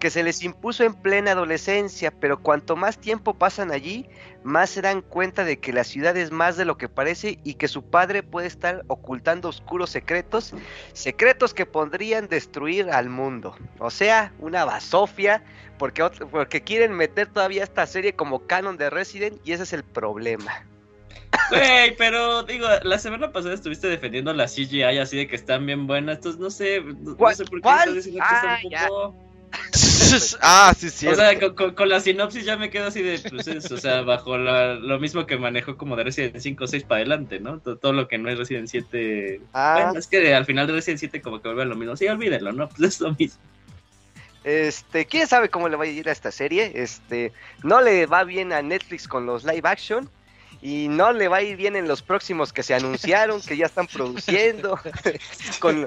que 0.00 0.10
se 0.10 0.24
les 0.24 0.42
impuso 0.42 0.82
en 0.82 0.94
plena 0.94 1.30
adolescencia, 1.30 2.10
pero 2.10 2.42
cuanto 2.42 2.74
más 2.74 2.98
tiempo 2.98 3.34
pasan 3.34 3.70
allí, 3.70 4.08
más 4.44 4.70
se 4.70 4.80
dan 4.82 5.02
cuenta 5.02 5.44
de 5.44 5.58
que 5.58 5.72
la 5.72 5.84
ciudad 5.84 6.16
es 6.16 6.30
más 6.30 6.56
de 6.56 6.64
lo 6.64 6.78
que 6.78 6.88
parece 6.88 7.38
y 7.44 7.54
que 7.54 7.68
su 7.68 7.82
padre 7.82 8.22
puede 8.22 8.46
estar 8.46 8.84
ocultando 8.86 9.48
oscuros 9.48 9.90
secretos, 9.90 10.54
secretos 10.92 11.52
que 11.54 11.66
podrían 11.66 12.28
destruir 12.28 12.90
al 12.90 13.08
mundo. 13.08 13.56
O 13.78 13.90
sea, 13.90 14.32
una 14.38 14.64
basofia, 14.64 15.42
porque, 15.78 16.02
porque 16.30 16.62
quieren 16.62 16.92
meter 16.92 17.26
todavía 17.28 17.64
esta 17.64 17.86
serie 17.86 18.14
como 18.14 18.46
canon 18.46 18.76
de 18.76 18.90
Resident 18.90 19.38
y 19.44 19.52
ese 19.52 19.64
es 19.64 19.72
el 19.72 19.82
problema. 19.84 20.64
Güey, 21.50 21.94
pero 21.96 22.42
digo, 22.42 22.66
la 22.84 22.98
semana 22.98 23.32
pasada 23.32 23.54
estuviste 23.54 23.86
defendiendo 23.86 24.32
la 24.32 24.46
CGI 24.46 24.82
así 24.98 25.16
de 25.16 25.26
que 25.28 25.36
están 25.36 25.66
bien 25.66 25.86
buenas. 25.86 26.16
Entonces 26.16 26.40
no 26.40 26.50
sé, 26.50 26.80
no, 26.80 26.92
no 27.10 27.16
¿Cuál- 27.16 27.34
sé 27.36 27.44
por 27.44 27.60
qué 27.60 27.68
estás 27.68 27.94
diciendo 27.94 28.20
que 28.20 28.34
Ah, 28.34 28.58
están 28.58 28.64
un 28.64 28.70
ya. 28.70 28.88
Ah, 30.42 30.72
sí, 30.76 30.86
O 30.86 30.90
cierto. 30.90 31.16
sea, 31.20 31.38
con, 31.38 31.54
con- 31.54 31.74
con 31.74 31.88
la 31.88 32.00
sinopsis 32.00 32.44
ya 32.44 32.56
me 32.56 32.70
quedo 32.70 32.86
así 32.88 33.02
de, 33.02 33.18
pues 33.18 33.46
es, 33.48 33.70
o 33.70 33.76
sea, 33.76 34.02
bajo 34.02 34.36
la- 34.38 34.74
lo 34.74 34.98
mismo 34.98 35.26
que 35.26 35.36
manejó 35.36 35.76
como 35.76 35.96
de 35.96 36.04
Resident 36.04 36.38
5 36.38 36.64
o 36.64 36.66
6 36.66 36.84
para 36.84 36.96
adelante, 37.00 37.40
¿no? 37.40 37.58
Todo, 37.60 37.76
todo 37.76 37.92
lo 37.92 38.08
que 38.08 38.18
no 38.18 38.28
es 38.30 38.38
Resident 38.38 38.68
7. 38.68 39.40
Ah, 39.52 39.80
Bueno, 39.84 39.98
es 39.98 40.06
que 40.06 40.34
al 40.34 40.44
final 40.46 40.66
de 40.66 40.72
Resident 40.74 40.98
7 41.00 41.20
como 41.22 41.40
que 41.40 41.48
vuelve 41.48 41.62
a 41.62 41.66
lo 41.66 41.76
mismo. 41.76 41.96
Sí, 41.96 42.06
olvídenlo, 42.08 42.52
¿no? 42.52 42.68
Pues 42.76 42.94
es 42.94 43.00
lo 43.00 43.14
mismo. 43.14 43.40
Este, 44.44 45.04
quién 45.06 45.26
sabe 45.26 45.48
cómo 45.50 45.68
le 45.68 45.76
va 45.76 45.84
a 45.84 45.88
ir 45.88 46.08
a 46.08 46.12
esta 46.12 46.30
serie. 46.30 46.72
Este, 46.74 47.32
no 47.62 47.80
le 47.80 48.06
va 48.06 48.24
bien 48.24 48.52
a 48.52 48.62
Netflix 48.62 49.06
con 49.08 49.26
los 49.26 49.44
live 49.44 49.68
action. 49.68 50.08
Y 50.60 50.88
no 50.88 51.12
le 51.12 51.28
va 51.28 51.36
a 51.36 51.42
ir 51.42 51.56
bien 51.56 51.76
en 51.76 51.86
los 51.86 52.02
próximos 52.02 52.52
que 52.52 52.64
se 52.64 52.74
anunciaron, 52.74 53.40
que 53.42 53.56
ya 53.56 53.66
están 53.66 53.86
produciendo. 53.86 54.78
con, 55.60 55.86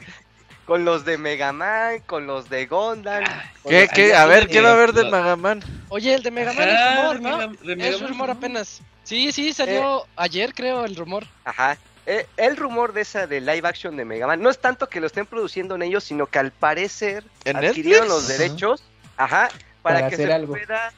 con 0.66 0.86
los 0.86 1.04
de 1.06 1.18
Mega 1.18 1.52
Man, 1.52 2.00
con 2.06 2.28
los 2.28 2.50
de 2.50 2.66
Gondam. 2.66 3.24
con 3.64 3.72
¿Qué, 3.72 3.82
los- 3.82 3.90
qué? 3.92 4.16
A 4.16 4.26
ver, 4.26 4.48
quiero 4.48 4.76
ver 4.78 4.94
de 4.94 5.10
Magaman. 5.10 5.62
Oye, 5.90 6.14
el 6.14 6.24
de 6.24 6.32
Mega 6.32 6.54
Man 6.54 6.70
es 6.70 6.96
rumor, 6.96 7.16
de 7.16 7.22
¿no? 7.22 7.38
Mega- 7.38 7.62
de 7.64 7.76
Mega 7.76 7.90
Es 7.96 8.02
Man, 8.02 8.10
rumor 8.10 8.30
apenas. 8.32 8.82
Sí, 9.04 9.32
sí, 9.32 9.52
salió 9.54 10.06
ayer, 10.16 10.54
creo, 10.54 10.86
el 10.86 10.96
rumor. 10.96 11.26
Ajá. 11.44 11.78
Eh, 12.06 12.26
el 12.38 12.58
rumor 12.58 12.94
de 12.94 13.02
esa 13.02 13.28
de 13.28 13.42
live 13.42 13.68
action 13.68 13.96
de 13.96 14.06
Mega 14.06 14.26
Man 14.28 14.42
no 14.42 14.50
es 14.50 14.60
tanto 14.60 14.88
que 14.90 15.00
lo 15.00 15.08
estén 15.08 15.26
produciendo 15.26 15.76
en 15.76 15.84
ellos, 15.84 16.04
sino 16.04 16.26
que 16.26 16.40
al 16.40 16.52
parecer 16.52 17.24
¿En 17.46 17.58
adquirieron 17.58 18.08
Netflix? 18.08 18.10
los 18.10 18.28
derechos, 18.28 18.84
ajá, 19.18 19.50
para, 19.82 19.98
Para 19.98 20.08
que 20.10 20.16
hacer 20.16 20.28
se 20.28 20.34
algo. 20.34 20.54
pueda, 20.54 20.94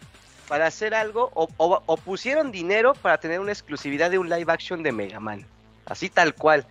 para 0.48 0.68
hacer 0.68 0.94
algo, 0.96 1.30
o, 1.34 1.50
o- 1.58 1.84
o 1.86 1.98
pusieron 1.98 2.52
dinero 2.52 2.94
para 2.94 3.18
tener 3.18 3.40
una 3.42 3.52
exclusividad 3.52 4.12
de 4.12 4.18
un 4.18 4.30
live 4.30 4.52
action 4.52 4.82
de 4.84 4.92
Mega 4.94 5.20
Man, 5.20 5.46
así 5.86 6.10
tal 6.10 6.36
cual, 6.36 6.66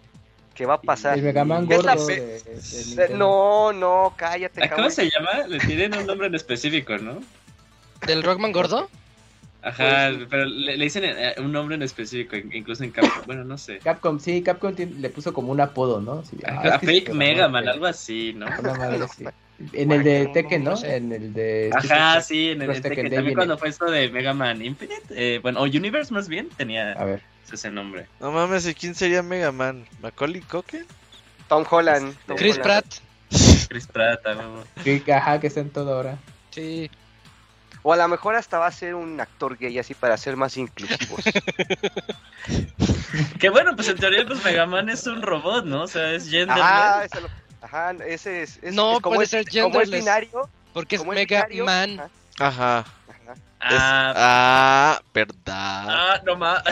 que 0.54 0.66
va 0.66 0.74
a 0.74 0.80
pasar. 0.80 1.16
El 1.18 1.24
Mega 1.24 1.44
Man 1.44 1.66
la 1.68 1.76
gordo 1.76 2.06
de- 2.06 2.42
de. 2.96 3.08
No, 3.16 3.72
no, 3.72 4.14
cállate, 4.16 4.62
¿A 4.62 4.68
¿Cómo 4.68 4.76
cabrón. 4.88 4.90
se 4.92 5.10
llama? 5.10 5.46
Le 5.48 5.58
tienen 5.60 5.94
un 5.96 6.06
nombre 6.06 6.26
en 6.26 6.34
específico, 6.34 6.96
¿no? 6.98 7.20
¿Del 8.06 8.22
Rockman 8.22 8.52
gordo? 8.52 8.88
Ajá, 9.64 10.10
Pues, 10.16 10.26
pero 10.28 10.44
le, 10.44 10.76
le 10.76 10.84
dicen 10.84 11.04
eh, 11.04 11.34
un 11.38 11.52
nombre 11.52 11.76
en 11.76 11.82
específico, 11.82 12.34
in- 12.36 12.50
incluso 12.52 12.82
en 12.82 12.90
Capcom. 12.90 13.22
Bueno, 13.26 13.44
no 13.44 13.56
sé. 13.56 13.78
Capcom, 13.78 14.18
sí, 14.18 14.42
Capcom 14.42 14.74
tiene- 14.74 14.94
le 14.98 15.08
puso 15.08 15.32
como 15.32 15.52
un 15.52 15.60
apodo, 15.60 16.00
¿no? 16.00 16.24
Sí, 16.24 16.36
ah, 16.46 16.80
Fake 16.80 17.06
sí, 17.08 17.12
Mega 17.12 17.44
¿no? 17.46 17.50
Man, 17.52 17.68
algo 17.68 17.86
así, 17.86 18.32
¿no? 18.34 18.46
Una 18.58 18.74
madre 18.74 19.04
así. 19.04 19.24
En 19.72 19.92
el 19.92 20.02
de 20.02 20.26
Tekken, 20.28 20.64
no 20.64 20.70
¿no? 20.72 20.76
sé. 20.76 20.96
En 20.96 21.12
el 21.12 21.32
de. 21.32 21.70
Ajá, 21.74 22.20
sí, 22.20 22.50
en 22.50 22.62
el 22.62 22.70
en 22.70 22.82
Tekken 22.82 23.04
También 23.04 23.22
viene. 23.24 23.34
cuando 23.36 23.58
fue 23.58 23.68
esto 23.68 23.90
de 23.90 24.08
Mega 24.10 24.32
Man 24.34 24.62
Infinite, 24.64 25.02
eh, 25.10 25.38
bueno, 25.40 25.60
o 25.60 25.64
Universe 25.64 26.12
más 26.12 26.28
bien, 26.28 26.48
tenía. 26.56 26.92
A 26.92 27.04
ver. 27.04 27.22
ese 27.52 27.70
nombre. 27.70 28.06
No 28.20 28.32
mames, 28.32 28.66
¿y 28.66 28.74
quién 28.74 28.94
sería 28.94 29.22
Mega 29.22 29.52
Man? 29.52 29.86
¿Macaulay 30.00 30.40
Culkin? 30.40 30.84
Tom 31.48 31.64
Holland. 31.70 32.14
Tom 32.26 32.36
Chris 32.36 32.58
Holland. 32.58 32.62
Pratt. 32.64 32.86
Chris 33.68 33.86
Pratt, 33.86 34.20
ah, 34.26 34.34
no. 34.34 35.14
Ajá, 35.14 35.40
que 35.40 35.46
está 35.46 35.60
en 35.60 35.70
todo 35.70 35.94
ahora. 35.94 36.18
Sí. 36.50 36.90
O 37.84 37.92
a 37.92 37.96
lo 37.96 38.06
mejor 38.08 38.36
hasta 38.36 38.58
va 38.58 38.66
a 38.68 38.72
ser 38.72 38.94
un 38.94 39.20
actor 39.20 39.58
gay 39.58 39.76
así 39.78 39.92
para 39.94 40.16
ser 40.16 40.36
más 40.36 40.56
inclusivos. 40.56 41.20
Que 43.38 43.50
bueno, 43.50 43.74
pues 43.76 43.88
en 43.88 43.98
teoría, 43.98 44.24
pues 44.26 44.42
Mega 44.44 44.64
Man 44.66 44.88
es 44.88 45.06
un 45.06 45.20
robot, 45.20 45.64
¿no? 45.66 45.82
O 45.82 45.86
sea, 45.86 46.12
es 46.12 46.24
genderless. 46.30 46.58
Ajá, 46.64 47.04
ese, 47.04 47.20
lo- 47.20 47.28
ajá, 47.62 47.92
ese 48.06 48.42
es, 48.42 48.58
es- 48.62 48.74
No, 48.74 48.96
es 48.96 49.00
como 49.00 49.14
puede 49.16 49.24
es, 49.24 49.30
ser 49.30 49.62
como 49.62 49.80
es 49.80 49.90
binario, 49.90 50.48
Porque 50.72 50.96
es 50.96 51.04
Mega 51.06 51.44
binario, 51.46 51.64
Man. 51.64 52.00
ajá, 52.38 52.78
Ajá. 52.78 52.78
ajá. 53.08 53.32
Es- 53.32 53.38
Ah, 53.60 54.12
Ah, 54.16 55.02
verdad. 55.14 55.34
ah, 55.88 56.20
no 56.26 56.36
más. 56.36 56.62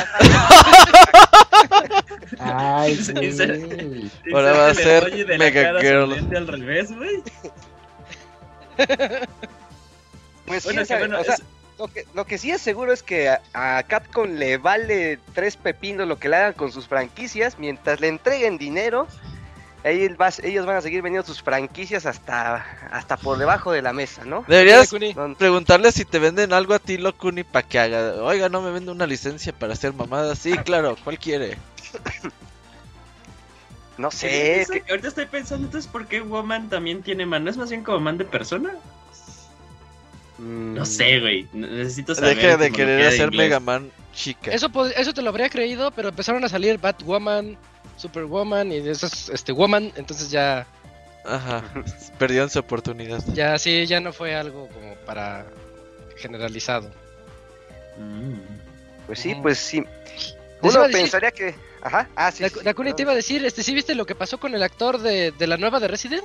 Ay, 2.38 2.96
güey. 3.14 4.10
Ahora 4.34 4.52
va 4.52 4.68
a 4.70 4.74
ser 4.74 5.26
Mega 5.38 5.80
Girl. 5.80 6.12
al 6.36 6.48
revés, 6.48 6.92
güey. 6.94 7.22
Pues 10.46 10.64
Bueno, 10.64 10.78
quién 10.78 10.78
que 10.78 10.86
sabe, 10.86 11.00
bueno, 11.02 11.20
o 11.20 11.24
sea, 11.24 11.34
es- 11.34 11.42
lo, 11.78 11.86
que, 11.88 12.06
lo 12.12 12.24
que 12.26 12.38
sí 12.38 12.50
es 12.50 12.60
seguro 12.60 12.92
es 12.92 13.02
que 13.04 13.28
a, 13.28 13.40
a 13.54 13.82
Capcom 13.84 14.28
le 14.34 14.56
vale 14.58 15.18
tres 15.32 15.56
pepinos 15.56 16.08
lo 16.08 16.18
que 16.18 16.28
le 16.28 16.36
hagan 16.36 16.52
con 16.54 16.72
sus 16.72 16.88
franquicias. 16.88 17.56
Mientras 17.58 18.00
le 18.00 18.08
entreguen 18.08 18.58
dinero, 18.58 19.06
ellos, 19.84 20.16
va- 20.20 20.30
ellos 20.46 20.66
van 20.66 20.76
a 20.76 20.80
seguir 20.82 21.02
vendiendo 21.02 21.26
sus 21.26 21.42
franquicias 21.42 22.06
hasta, 22.06 22.56
hasta 22.90 23.16
por 23.16 23.38
debajo 23.38 23.72
de 23.72 23.82
la 23.82 23.92
mesa, 23.92 24.24
¿no? 24.24 24.44
Deberías 24.46 24.92
preguntarle 25.38 25.92
si 25.92 26.04
te 26.04 26.18
venden 26.18 26.52
algo 26.52 26.74
a 26.74 26.78
ti, 26.78 26.98
Locuni, 26.98 27.44
para 27.44 27.66
que 27.66 27.78
haga. 27.78 28.22
Oiga, 28.22 28.48
no 28.48 28.60
me 28.62 28.70
vende 28.70 28.92
una 28.92 29.06
licencia 29.06 29.52
para 29.52 29.72
hacer 29.72 29.92
mamadas. 29.94 30.38
Sí, 30.38 30.52
claro, 30.58 30.96
¿cuál 31.02 31.18
quiere? 31.18 31.56
No 33.98 34.10
sé, 34.10 34.64
Ahorita- 34.68 34.72
que- 34.86 34.90
Ahorita 34.92 35.08
estoy 35.08 35.26
pensando, 35.26 35.66
entonces, 35.66 35.90
¿por 35.90 36.06
qué 36.06 36.20
Woman 36.20 36.68
también 36.70 37.02
tiene 37.02 37.26
man? 37.26 37.44
¿No 37.44 37.50
es 37.50 37.56
más 37.56 37.68
bien 37.70 37.82
como 37.84 38.00
man 38.00 38.16
de 38.16 38.24
persona? 38.24 38.70
mm, 40.38 40.74
No 40.74 40.84
sé, 40.86 41.20
güey. 41.20 41.46
Necesito 41.52 42.14
saber. 42.14 42.36
Deja 42.36 42.56
de 42.56 42.72
querer 42.72 43.06
hacer. 43.06 43.30
Mega 43.32 43.60
Man 43.60 43.90
chica. 44.14 44.50
Eso, 44.52 44.70
eso 44.96 45.12
te 45.12 45.20
lo 45.22 45.28
habría 45.30 45.50
creído, 45.50 45.90
pero 45.90 46.08
empezaron 46.08 46.42
a 46.44 46.48
salir 46.48 46.78
Batwoman, 46.78 47.56
Superwoman 48.00 48.72
y 48.72 48.80
de 48.80 48.90
esas, 48.92 49.28
este, 49.28 49.52
Woman, 49.52 49.92
entonces 49.96 50.30
ya, 50.30 50.66
Ajá, 51.24 51.62
perdieron 52.18 52.48
su 52.50 52.58
oportunidad. 52.58 53.22
ya 53.34 53.58
sí, 53.58 53.86
ya 53.86 54.00
no 54.00 54.12
fue 54.12 54.34
algo 54.34 54.68
como 54.68 54.94
para 55.06 55.46
generalizado. 56.16 56.90
Mm. 57.98 58.38
Pues 59.06 59.18
sí, 59.18 59.34
pues 59.42 59.58
sí. 59.58 59.84
Uno 60.62 60.82
decir- 60.84 60.92
pensaría 60.92 61.30
que. 61.30 61.54
Ajá, 61.82 62.08
ah, 62.14 62.30
sí. 62.30 62.42
La, 62.42 62.48
sí, 62.50 62.58
la 62.62 62.74
te 62.74 63.02
iba 63.02 63.12
a 63.12 63.14
decir, 63.14 63.44
este, 63.44 63.62
¿sí 63.62 63.74
viste 63.74 63.94
lo 63.94 64.04
que 64.06 64.14
pasó 64.14 64.38
con 64.38 64.54
el 64.54 64.62
actor 64.62 64.98
de, 64.98 65.30
de 65.32 65.46
la 65.46 65.56
nueva 65.56 65.80
de 65.80 65.88
Resident? 65.88 66.24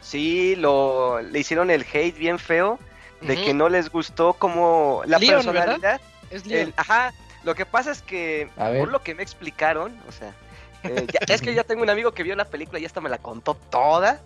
Sí, 0.00 0.56
lo, 0.56 1.20
le 1.22 1.38
hicieron 1.38 1.70
el 1.70 1.82
hate 1.92 2.16
bien 2.16 2.38
feo 2.38 2.78
de 3.20 3.36
que 3.36 3.52
no 3.54 3.68
les 3.68 3.90
gustó 3.90 4.32
como 4.32 5.02
la 5.06 5.18
Leon, 5.18 5.44
¿verdad? 5.46 5.64
personalidad. 5.78 6.00
Es 6.30 6.46
Leon. 6.46 6.68
el- 6.68 6.74
ajá, 6.76 7.12
lo 7.44 7.54
que 7.54 7.66
pasa 7.66 7.90
es 7.92 8.02
que, 8.02 8.48
por 8.56 8.88
lo 8.90 9.02
que 9.02 9.14
me 9.14 9.22
explicaron, 9.22 9.96
o 10.08 10.12
sea, 10.12 10.34
eh, 10.84 11.06
ya- 11.12 11.34
es 11.34 11.40
que 11.42 11.54
yo 11.54 11.64
tengo 11.64 11.82
un 11.82 11.90
amigo 11.90 12.12
que 12.12 12.22
vio 12.22 12.34
la 12.36 12.44
película 12.44 12.78
y 12.78 12.84
hasta 12.84 13.00
me 13.00 13.08
la 13.08 13.18
contó 13.18 13.54
toda. 13.54 14.20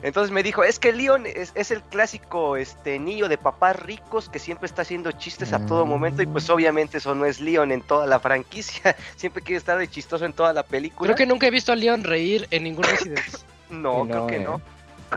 Entonces 0.00 0.30
me 0.30 0.44
dijo, 0.44 0.62
es 0.62 0.78
que 0.78 0.92
Leon 0.92 1.26
es, 1.26 1.50
es 1.56 1.72
el 1.72 1.82
clásico 1.82 2.56
este 2.56 3.00
niño 3.00 3.28
de 3.28 3.36
papás 3.36 3.74
ricos 3.74 4.28
que 4.28 4.38
siempre 4.38 4.66
está 4.66 4.82
haciendo 4.82 5.10
chistes 5.10 5.52
a 5.52 5.66
todo 5.66 5.86
momento 5.86 6.22
y 6.22 6.26
pues 6.26 6.48
obviamente 6.50 6.98
eso 6.98 7.16
no 7.16 7.24
es 7.24 7.40
Leon 7.40 7.72
en 7.72 7.80
toda 7.82 8.06
la 8.06 8.20
franquicia. 8.20 8.94
Siempre 9.16 9.42
quiere 9.42 9.58
estar 9.58 9.76
de 9.76 9.88
chistoso 9.88 10.24
en 10.24 10.32
toda 10.32 10.52
la 10.52 10.62
película. 10.62 11.08
Creo 11.08 11.16
que 11.16 11.26
nunca 11.26 11.48
he 11.48 11.50
visto 11.50 11.72
a 11.72 11.74
Leon 11.76 12.04
reír 12.04 12.46
en 12.52 12.62
ningún 12.64 12.84
Resident. 12.84 13.18
No, 13.70 14.06
creo 14.06 14.26
que 14.28 14.36
eh. 14.36 14.40
no. 14.44 14.60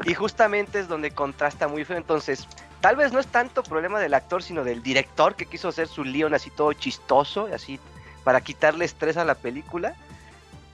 Y 0.05 0.13
justamente 0.15 0.79
es 0.79 0.87
donde 0.87 1.11
contrasta 1.11 1.67
muy 1.69 1.85
feo. 1.85 1.95
Entonces, 1.97 2.47
tal 2.81 2.95
vez 2.95 3.13
no 3.13 3.19
es 3.19 3.27
tanto 3.27 3.61
problema 3.63 3.99
del 3.99 4.13
actor, 4.15 4.41
sino 4.41 4.63
del 4.63 4.81
director 4.81 5.35
que 5.35 5.45
quiso 5.45 5.67
hacer 5.69 5.87
su 5.87 6.03
Leon 6.03 6.33
así 6.33 6.49
todo 6.49 6.73
chistoso, 6.73 7.47
así 7.53 7.79
para 8.23 8.41
quitarle 8.41 8.83
estrés 8.85 9.15
a 9.17 9.25
la 9.25 9.35
película. 9.35 9.95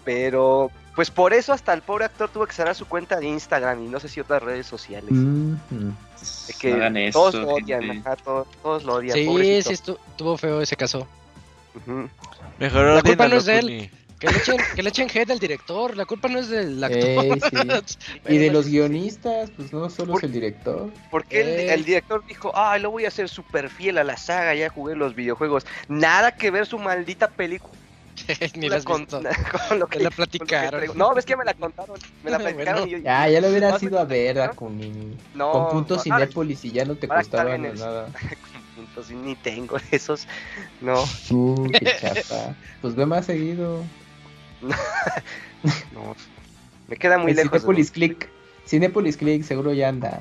Pero, 0.07 0.71
pues 0.95 1.11
por 1.11 1.33
eso 1.33 1.51
hasta 1.51 1.73
el 1.73 1.81
pobre 1.81 2.05
actor 2.05 2.29
tuvo 2.29 2.47
que 2.47 2.53
cerrar 2.53 2.73
su 2.75 2.85
cuenta 2.87 3.19
de 3.19 3.27
Instagram 3.27 3.83
y 3.83 3.89
no 3.89 3.99
sé 3.99 4.07
si 4.07 4.21
otras 4.21 4.41
redes 4.41 4.65
sociales. 4.65 5.11
Mm, 5.11 5.55
Es 6.21 6.55
que 6.57 7.09
todos 7.11 7.35
lo 7.35 7.49
odian, 7.49 7.91
ajá, 7.91 8.15
todos, 8.15 8.47
todos 8.63 8.83
lo 8.85 8.93
odian. 8.93 9.17
sí, 9.17 9.25
pobrecito. 9.25 9.69
sí, 9.69 9.75
estu- 9.75 9.97
estuvo 10.11 10.37
feo 10.37 10.61
ese 10.61 10.77
caso. 10.77 11.05
Ujú. 11.75 12.07
Mejor 12.57 12.85
La 12.95 13.01
culpa 13.01 13.27
no 13.27 13.35
es 13.35 13.43
de 13.45 13.59
él. 13.59 13.91
Que 14.17 14.27
le 14.31 14.37
echen, 14.37 14.57
que 14.75 14.81
le 14.81 14.89
echen 14.89 15.09
hate 15.13 15.29
al 15.29 15.39
director, 15.39 15.95
la 15.97 16.05
culpa 16.05 16.29
no 16.29 16.39
es 16.39 16.47
del 16.47 16.81
actor. 16.81 16.99
Ey, 17.01 17.41
sí. 17.85 17.97
Y 18.29 18.37
de 18.37 18.49
los 18.49 18.65
guionistas, 18.67 19.51
pues 19.57 19.73
no 19.73 19.89
solo 19.89 20.17
es 20.17 20.23
el 20.23 20.31
director. 20.31 20.89
Porque 21.11 21.41
el, 21.41 21.47
Ey. 21.49 21.69
el 21.69 21.83
director 21.83 22.25
dijo, 22.25 22.53
ay, 22.55 22.81
lo 22.81 22.91
voy 22.91 23.03
a 23.03 23.09
hacer 23.09 23.27
súper 23.27 23.69
fiel 23.69 23.97
a 23.97 24.05
la 24.05 24.15
saga, 24.15 24.55
ya 24.55 24.69
jugué 24.69 24.95
los 24.95 25.15
videojuegos. 25.15 25.65
Nada 25.89 26.31
que 26.31 26.49
ver 26.49 26.65
su 26.65 26.79
maldita 26.79 27.27
película 27.27 27.73
Ni 28.55 28.69
las 28.69 28.83
con, 28.83 29.05
con 29.07 29.79
lo 29.79 29.87
Te 29.87 29.97
que 29.97 30.03
la 30.03 30.09
con 30.11 30.21
lo 30.25 30.27
que 30.27 30.35
platicaron. 30.37 30.97
No, 30.97 31.13
ves 31.13 31.25
que 31.25 31.35
me 31.37 31.45
la 31.45 31.53
contaron. 31.53 31.97
Me 32.23 32.31
la 32.31 32.37
Bueno. 32.37 32.55
platicaron 32.55 32.87
y 32.87 32.91
yo. 32.91 32.97
Ya, 32.99 33.29
ya 33.29 33.41
lo 33.41 33.49
hubieras 33.49 33.81
No, 33.81 33.87
ido 33.87 33.99
a 33.99 34.05
ver, 34.05 34.35
¿no? 34.35 34.43
No, 35.33 35.51
Con 35.51 35.69
puntos 35.69 36.03
Cinépolis 36.03 36.65
y 36.65 36.71
ya 36.71 36.85
no 36.85 36.95
te 36.95 37.07
costaba 37.07 37.45
bien 37.55 37.65
el- 37.65 37.79
nada. 37.79 38.09
Entonces 38.77 39.15
ni 39.15 39.35
tengo 39.35 39.77
esos. 39.91 40.27
No, 40.81 41.03
Uh, 41.31 41.69
qué 41.71 41.85
chafa. 41.99 42.55
Pues 42.81 42.95
ve 42.95 43.05
más 43.05 43.25
seguido. 43.25 43.83
no. 45.93 46.15
Me 46.87 46.95
queda 46.97 47.17
muy 47.17 47.31
El 47.31 47.37
lejos. 47.37 47.61
Cinépolis 47.61 47.91
Click. 47.91 48.29
Cinépolis 48.67 49.17
Click 49.17 49.43
seguro 49.43 49.73
ya 49.73 49.89
anda. 49.89 50.19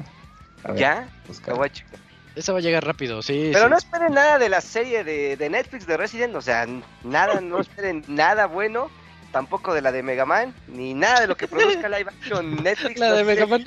A 0.65 0.73
ver, 0.73 0.81
¿Ya? 0.81 1.09
Lo 1.47 1.57
voy 1.57 1.67
a 1.67 1.73
checar. 1.73 2.01
Esa 2.37 2.53
va 2.53 2.59
a 2.59 2.63
llegar 2.63 2.85
rápido, 2.85 3.23
sí. 3.23 3.51
Pero 3.53 3.65
sí. 3.65 3.71
no 3.71 3.77
esperen 3.79 4.15
nada 4.15 4.39
de 4.39 4.49
la 4.49 4.61
serie 4.61 5.03
de, 5.03 5.37
de 5.37 5.51
Netflix 5.51 5.87
de 5.87 5.97
Resident. 5.97 6.35
O 6.37 6.43
sea, 6.43 6.67
nada, 7.03 7.41
no 7.41 7.61
esperen 7.61 8.05
nada 8.07 8.47
bueno. 8.47 8.91
Tampoco 9.33 9.75
de 9.75 9.83
la 9.83 9.91
de 9.93 10.03
Mega 10.03 10.25
Man, 10.25 10.55
ni 10.69 10.95
nada 10.95 11.21
de 11.21 11.27
lo 11.27 11.37
que 11.37 11.49
produzca 11.49 11.89
live 11.89 12.07
action 12.09 12.63
Netflix. 12.63 12.99
La 13.01 13.13
de 13.13 13.25
no 13.25 13.29
sé. 13.31 13.35
Mega 13.35 13.47
Man. 13.47 13.65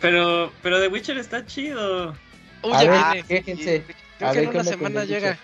Pero, 0.00 0.52
pero 0.62 0.80
The 0.80 0.88
Witcher 0.88 1.16
está 1.16 1.46
chido. 1.46 2.10
Uy, 2.62 2.72
A 2.72 2.82
ya 2.82 2.90
ver, 2.90 3.00
viene. 3.12 3.22
quéjense. 3.28 3.84
Creo 4.18 4.28
a 4.28 4.32
que 4.32 4.38
ver, 4.40 4.44
en 4.46 4.50
¿qué 4.50 4.58
una 4.58 4.64
semana 4.70 5.04
llega. 5.04 5.38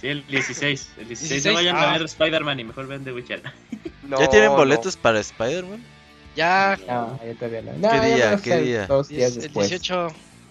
Sí, 0.00 0.08
el 0.08 0.26
16. 0.26 0.90
El 0.98 1.08
16. 1.08 1.30
16, 1.42 1.46
No 1.46 1.54
vayan 1.54 1.76
ah. 1.76 1.90
a 1.90 1.92
ver 1.92 2.02
Spider-Man 2.02 2.60
y 2.60 2.64
mejor 2.64 2.86
ven 2.86 3.04
The 3.04 3.12
Witcher. 3.12 3.42
No, 4.02 4.20
¿Ya 4.20 4.28
tienen 4.28 4.50
no. 4.50 4.56
boletos 4.56 4.96
para 4.96 5.18
Spider-Man? 5.20 5.82
Ya, 6.36 6.78
No, 6.86 7.18
ya 7.24 7.34
todavía 7.34 7.62
no. 7.62 7.72
No, 7.78 7.90
¿Qué 7.90 7.96
ya 7.96 8.14
día? 8.16 8.40
¿Qué 8.42 8.56
día? 8.58 8.86
Dos 8.86 9.08
días 9.08 9.36
el 9.36 9.42
después. 9.42 9.68
18. 9.70 10.08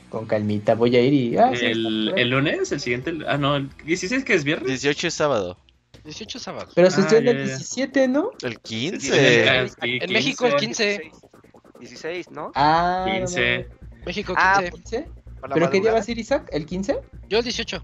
Con 0.09 0.25
calmita. 0.25 0.75
Voy 0.75 0.95
a 0.95 1.01
ir 1.01 1.13
y. 1.13 1.37
Ah, 1.37 1.51
El, 1.51 2.13
el 2.15 2.29
lunes, 2.29 2.71
el 2.71 2.79
siguiente. 2.79 3.13
Ah, 3.27 3.37
no, 3.37 3.55
el 3.55 3.69
16 3.85 4.23
que 4.23 4.33
es 4.33 4.43
viernes. 4.43 4.67
18 4.81 5.07
es 5.07 5.13
sábado. 5.13 5.57
18 6.03 6.39
sábado. 6.39 6.69
Pero 6.75 6.91
se 6.91 7.01
Ah, 7.01 7.03
estrena 7.03 7.31
el 7.31 7.37
ya, 7.37 7.43
ya. 7.45 7.55
17, 7.57 8.07
¿no? 8.07 8.31
El 8.43 8.53
Sí, 8.53 8.59
15. 8.91 9.49
ah, 9.49 9.67
sí, 9.67 9.99
En 10.01 10.13
México 10.13 10.45
el 10.45 10.55
15. 10.55 10.99
15. 11.01 11.27
16, 11.79 12.31
¿no? 12.31 12.51
Ah, 12.55 13.05
no, 13.07 13.17
15. 13.25 13.67
México 14.05 14.33
Ah, 14.37 14.59
15. 14.61 14.69
no, 14.69 14.75
15. 14.77 15.07
Por 15.41 15.49
la 15.49 15.55
¿Pero 15.55 15.69
qué 15.71 15.81
día 15.81 15.91
vas 15.91 16.07
a 16.07 16.11
ir, 16.11 16.19
Isaac? 16.19 16.47
¿El 16.51 16.65
15? 16.65 16.97
Yo 17.27 17.39
el 17.39 17.43
18. 17.43 17.83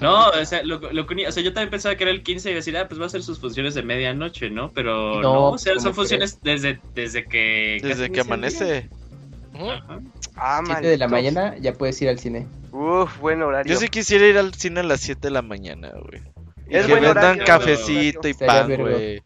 No, 0.00 0.28
o 0.28 0.44
sea, 0.44 0.62
lo, 0.62 0.78
lo 0.92 1.02
o 1.06 1.32
sea, 1.32 1.42
yo 1.42 1.52
también 1.52 1.70
pensaba 1.70 1.94
que 1.96 2.04
era 2.04 2.10
el 2.10 2.22
15 2.22 2.50
y 2.50 2.54
decir, 2.54 2.76
ah, 2.76 2.86
pues 2.88 3.00
va 3.00 3.04
a 3.04 3.06
hacer 3.06 3.22
sus 3.22 3.38
funciones 3.38 3.74
de 3.74 3.82
medianoche, 3.82 4.50
¿no? 4.50 4.70
Pero 4.72 5.20
No, 5.20 5.22
no, 5.22 5.50
o 5.52 5.58
sea, 5.58 5.72
¿cómo 5.74 5.82
son 5.82 5.94
funciones 5.94 6.40
desde, 6.42 6.80
desde 6.94 7.24
que... 7.24 7.78
Desde 7.82 8.10
que 8.10 8.20
el 8.20 8.26
amanece. 8.26 8.88
Ajá. 9.54 10.00
Ah, 10.36 10.62
7 10.64 10.86
de 10.86 10.98
la 10.98 11.08
mañana 11.08 11.56
ya 11.58 11.72
puedes 11.72 12.00
ir 12.02 12.08
al 12.08 12.18
cine. 12.18 12.46
Uf, 12.72 13.18
buen 13.18 13.42
horario. 13.42 13.72
Yo 13.72 13.78
sí 13.80 13.88
quisiera 13.88 14.26
ir 14.26 14.36
al 14.38 14.52
cine 14.54 14.80
a 14.80 14.82
las 14.82 15.00
7 15.00 15.28
de 15.28 15.30
la 15.30 15.42
mañana, 15.42 15.90
güey. 15.92 16.22
Y 16.68 16.76
Es 16.76 16.86
que 16.86 16.92
buen 16.92 17.02
vendan 17.04 17.24
horario, 17.24 17.44
cafecito 17.44 18.28
y 18.28 18.34
pan, 18.34 18.74
güey. 18.76 19.22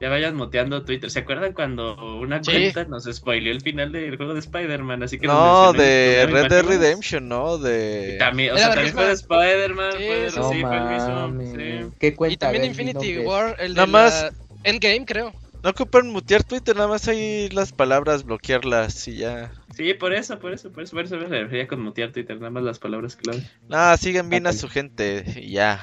Ya 0.00 0.08
vayan 0.10 0.36
moteando 0.36 0.84
Twitter. 0.84 1.10
¿Se 1.10 1.18
acuerdan 1.20 1.52
cuando 1.54 1.96
una 2.20 2.42
Sí. 2.44 2.52
cuenta 2.52 2.84
nos 2.84 3.04
spoileó 3.12 3.50
el 3.52 3.60
final 3.62 3.90
del 3.90 4.16
juego 4.16 4.32
de 4.32 4.38
Spider-Man? 4.40 5.02
Así 5.02 5.18
que 5.18 5.26
No, 5.26 5.72
de 5.72 6.24
Red 6.30 6.48
Dead. 6.48 6.64
Redemption, 6.64 7.28
¿no? 7.28 7.58
De... 7.58 8.14
También, 8.16 8.54
o 8.54 8.58
sea, 8.58 8.74
también 8.74 8.94
fue 8.94 9.06
de 9.06 9.12
Spider-Man, 9.14 9.92
Sí, 9.98 10.04
fue 10.06 10.30
No 10.36 10.52
sí, 10.52 10.60
fue 10.60 10.76
el 10.76 10.84
mismo. 10.84 11.42
sí. 11.90 11.96
¿Qué 11.98 12.06
Y 12.08 12.12
cuenta? 12.12 12.46
A 12.48 12.52
también 12.52 12.62
ver, 12.76 12.86
Infinity. 12.86 13.18
War, 13.26 13.56
el 13.58 13.74
de 13.74 13.86
más- 13.86 14.22
la 14.22 14.32
Endgame, 14.62 15.04
creo. 15.04 15.32
No 15.64 15.70
ocupan 15.70 16.08
mutear 16.10 16.44
Twitter, 16.44 16.76
nada 16.76 16.86
más 16.86 17.08
ahí 17.08 17.48
las 17.48 17.72
palabras, 17.72 18.22
bloquearlas 18.22 19.08
y 19.08 19.16
ya. 19.16 19.50
Sí, 19.78 19.94
por 19.94 20.12
eso, 20.12 20.40
por 20.40 20.52
eso, 20.52 20.72
por 20.72 20.82
eso, 20.82 20.96
por 20.96 21.04
eso 21.04 21.16
me 21.16 21.26
refería 21.28 21.68
con 21.68 21.80
mutear 21.80 22.10
Twitter, 22.10 22.36
nada 22.36 22.50
más 22.50 22.64
las 22.64 22.80
palabras 22.80 23.14
clave. 23.14 23.48
No, 23.68 23.96
sigan 23.96 24.28
bien 24.28 24.48
a 24.48 24.52
su 24.52 24.68
gente 24.68 25.24
y 25.40 25.52
ya. 25.52 25.80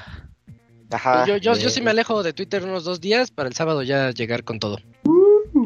Ajá. 0.91 1.26
yo, 1.26 1.38
yo, 1.38 1.54
yo 1.56 1.70
sí 1.70 1.76
bien. 1.76 1.86
me 1.86 1.91
alejo 1.91 2.22
de 2.22 2.34
Twitter 2.34 2.62
unos 2.66 2.84
dos 2.84 3.00
días 3.00 3.32
para 3.32 3.48
el 3.48 3.56
sábado 3.56 3.84
ya 3.84 4.12
llegar 4.12 4.43
con 4.43 4.60
todo. 4.60 4.80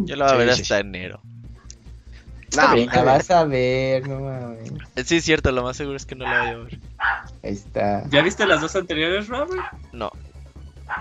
Yo 0.06 0.16
lo 0.16 0.26
voy 0.26 0.34
a 0.34 0.38
ver 0.38 0.54
sí, 0.54 0.62
hasta 0.62 0.76
sí. 0.76 0.82
enero. 0.82 1.22
No, 2.56 2.76
Venga, 2.76 3.02
vas 3.04 3.30
a 3.32 3.46
ver, 3.46 4.08
no 4.08 4.20
mames. 4.20 4.72
Eh, 4.96 5.04
Sí, 5.04 5.16
es 5.18 5.26
cierto, 5.26 5.52
lo 5.52 5.64
más 5.64 5.76
seguro 5.76 5.98
es 5.98 6.06
que 6.06 6.14
no 6.16 6.26
lo 6.26 6.32
voy 6.40 6.48
a 6.50 6.58
ver. 6.58 6.80
Ahí 7.44 7.52
está. 7.54 8.08
¿Ya 8.12 8.22
viste 8.22 8.46
las 8.46 8.62
dos 8.62 8.76
anteriores, 8.76 9.28
Robert? 9.28 9.60
No. 9.92 10.12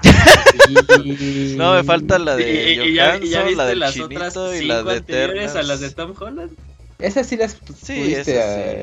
No, 1.57 1.75
me 1.75 1.85
falta 1.85 2.19
la 2.19 2.37
de 2.37 2.75
y- 2.75 2.81
y 2.91 2.95
ya, 2.95 3.17
y 3.19 3.29
ya 3.29 3.41
Johansson, 3.43 3.47
viste 3.47 3.57
la 3.57 3.65
del 3.67 3.79
las 3.81 3.99
otras 4.01 4.35
Chinito 4.35 4.55
y 4.55 4.59
cinco 4.61 4.75
la 4.75 4.83
de 4.93 4.97
anteriores 4.99 5.57
a 5.57 5.63
las 5.63 5.81
de. 5.81 5.91
Tom 5.91 6.15
Holland. 6.19 6.53
Esas 6.99 7.27
sí 7.29 7.37
las 7.37 7.53
Sí, 7.53 8.01
pudiste 8.01 8.25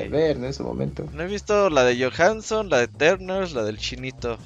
sí. 0.02 0.08
ver, 0.08 0.38
¿no? 0.38 0.46
En 0.46 0.54
su 0.54 0.64
momento. 0.64 1.04
No 1.12 1.22
he 1.22 1.26
visto 1.26 1.68
la 1.70 1.84
de 1.84 2.02
Johansson, 2.02 2.70
la 2.70 2.78
de 2.78 2.84
Eternals, 2.84 3.52
la 3.52 3.62
del 3.62 3.76
Chinito. 3.78 4.38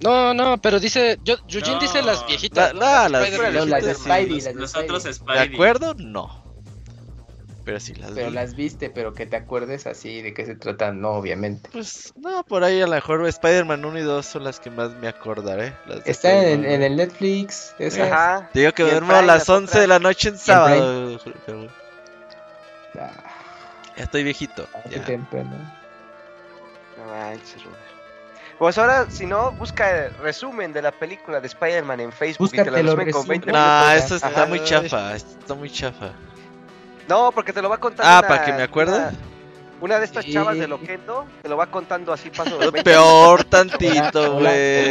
No, 0.00 0.32
no, 0.34 0.60
pero 0.60 0.78
dice, 0.80 1.18
yo, 1.24 1.36
Eugene 1.48 1.74
No. 1.76 1.80
dice 1.80 2.02
las 2.02 2.26
viejitas. 2.26 2.74
La- 2.74 3.08
la- 3.08 3.20
las 3.20 3.28
Spider-Man. 3.28 3.54
No, 3.54 3.64
las 3.66 3.84
de 3.84 3.94
sí. 3.94 4.00
Spidey, 4.02 4.28
Los, 4.28 4.44
las 4.44 4.54
de 4.54 4.60
los 4.60 4.70
Spidey. 4.70 4.84
otros 4.84 5.24
¿De 5.26 5.40
acuerdo? 5.54 5.94
No. 5.94 6.44
Pero 7.64 7.80
sí 7.80 7.94
las 7.96 8.12
Pero 8.12 8.28
vi. 8.28 8.34
las 8.34 8.54
viste, 8.56 8.88
pero 8.90 9.12
que 9.12 9.26
te 9.26 9.36
acuerdes 9.36 9.86
así 9.86 10.22
de 10.22 10.32
qué 10.32 10.46
se 10.46 10.54
tratan, 10.54 11.00
no, 11.02 11.10
obviamente. 11.10 11.68
Pues 11.70 12.14
no, 12.16 12.42
por 12.44 12.64
ahí 12.64 12.80
a 12.80 12.86
lo 12.86 12.92
mejor 12.94 13.26
Spider-Man 13.26 13.84
1 13.84 13.98
y 13.98 14.02
2 14.02 14.24
son 14.24 14.44
las 14.44 14.58
que 14.58 14.70
más 14.70 14.90
me 14.94 15.06
acordaré. 15.08 15.74
las 15.86 16.06
Está 16.06 16.44
en, 16.48 16.64
en 16.64 16.82
el 16.82 16.96
Netflix. 16.96 17.74
Esas. 17.78 18.10
Ajá. 18.10 18.48
Te 18.54 18.60
digo 18.60 18.72
que 18.72 18.84
duermo 18.84 19.12
a 19.12 19.16
las 19.22 19.26
las 19.26 19.48
11 19.50 19.80
de 19.80 19.86
la 19.86 19.98
noche 19.98 20.30
en 20.30 20.38
sábado. 20.38 21.18
Ah, 22.98 23.10
Ya 23.96 24.04
estoy 24.04 24.22
viejito. 24.24 24.66
Hace 24.84 24.96
ya. 24.96 25.04
temprano. 25.04 25.50
No 26.96 27.04
manches, 27.12 27.62
Robert. 27.64 27.80
Pues 28.58 28.76
ahora, 28.76 29.06
si 29.08 29.24
no, 29.24 29.52
busca 29.52 30.06
el 30.06 30.14
resumen 30.18 30.72
de 30.72 30.82
la 30.82 30.90
película 30.90 31.40
de 31.40 31.46
Spider-Man 31.46 32.00
en 32.00 32.12
Facebook 32.12 32.48
y 32.52 32.56
te 32.56 32.64
Búscate 32.64 32.82
lo 32.82 32.96
resumen 32.96 33.10
con 33.12 33.28
20 33.28 33.46
resúmenes. 33.46 33.70
No, 33.70 33.78
minutos. 33.86 34.02
esto 34.02 34.14
está 34.16 34.28
Ajá. 34.28 34.46
muy 34.46 34.64
chafa. 34.64 35.14
esto 35.14 35.38
está 35.38 35.54
muy 35.54 35.70
chafa. 35.70 36.10
No, 37.08 37.30
porque 37.32 37.52
te 37.52 37.62
lo 37.62 37.68
va 37.68 37.76
a 37.76 37.80
contar. 37.80 38.04
Ah, 38.06 38.18
una- 38.18 38.28
para 38.28 38.44
que 38.44 38.52
me 38.52 38.62
acuerde. 38.62 38.96
Una, 38.98 39.12
una 39.80 39.98
de 39.98 40.04
estas 40.04 40.24
Sí. 40.24 40.32
chavas 40.32 40.58
de 40.58 40.66
Loquendo 40.68 41.26
te 41.42 41.48
lo 41.48 41.56
va 41.56 41.66
contando 41.66 42.12
así 42.12 42.30
paso 42.30 42.58
de 42.58 42.70
20 42.70 42.82
Peor 42.84 43.44
tantito, 43.44 44.34
güey. 44.34 44.88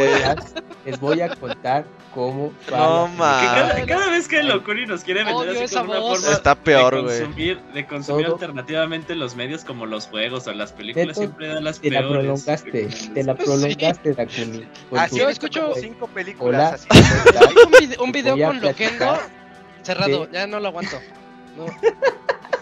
Les 0.84 0.98
voy 1.00 1.20
a 1.20 1.28
contar 1.34 1.84
cómo 2.14 2.52
No, 2.70 3.06
la 3.08 3.12
ma. 3.14 3.40
Que 3.40 3.46
Ah. 3.46 3.54
cada, 3.54 3.86
cada 3.86 4.10
vez 4.10 4.26
que 4.28 4.42
Locuri 4.42 4.86
nos 4.86 5.04
quiere 5.04 5.24
vender 5.24 5.62
así 5.62 5.74
como 5.76 5.90
una 5.90 6.00
voz. 6.00 6.20
forma 6.20 6.34
Está 6.36 6.54
peor, 6.54 6.94
de 6.94 7.02
güey. 7.02 7.18
consumir, 7.20 7.60
de 7.74 7.86
consumir 7.86 8.24
Todo. 8.26 8.34
alternativamente 8.36 9.14
los 9.14 9.36
medios 9.36 9.64
como 9.64 9.84
los 9.84 10.06
juegos 10.06 10.46
o 10.46 10.52
las 10.54 10.72
películas 10.72 11.08
Neto, 11.08 11.20
siempre 11.20 11.48
dan 11.48 11.64
las 11.64 11.80
Te 11.80 11.90
la 11.90 12.00
peores. 12.00 12.18
prolongaste, 12.18 12.70
te 13.14 13.22
la 13.24 13.36
Sí. 13.36 13.42
prolongaste, 13.44 14.12
Dakuni. 14.14 14.68
Así 14.96 15.18
Yo 15.18 15.28
escucho- 15.28 15.72
cinco 15.78 16.06
películas 16.08 16.86
Hola. 16.90 16.98
así. 17.00 17.58
Un, 17.66 17.72
vide- 17.72 17.98
un 18.02 18.12
video 18.12 18.46
con 18.48 18.60
Loquendo 18.62 19.18
cerrado, 19.82 20.26
de- 20.26 20.32
ya 20.32 20.46
no 20.46 20.58
lo 20.60 20.68
aguanto. 20.68 20.96
No. 21.56 21.66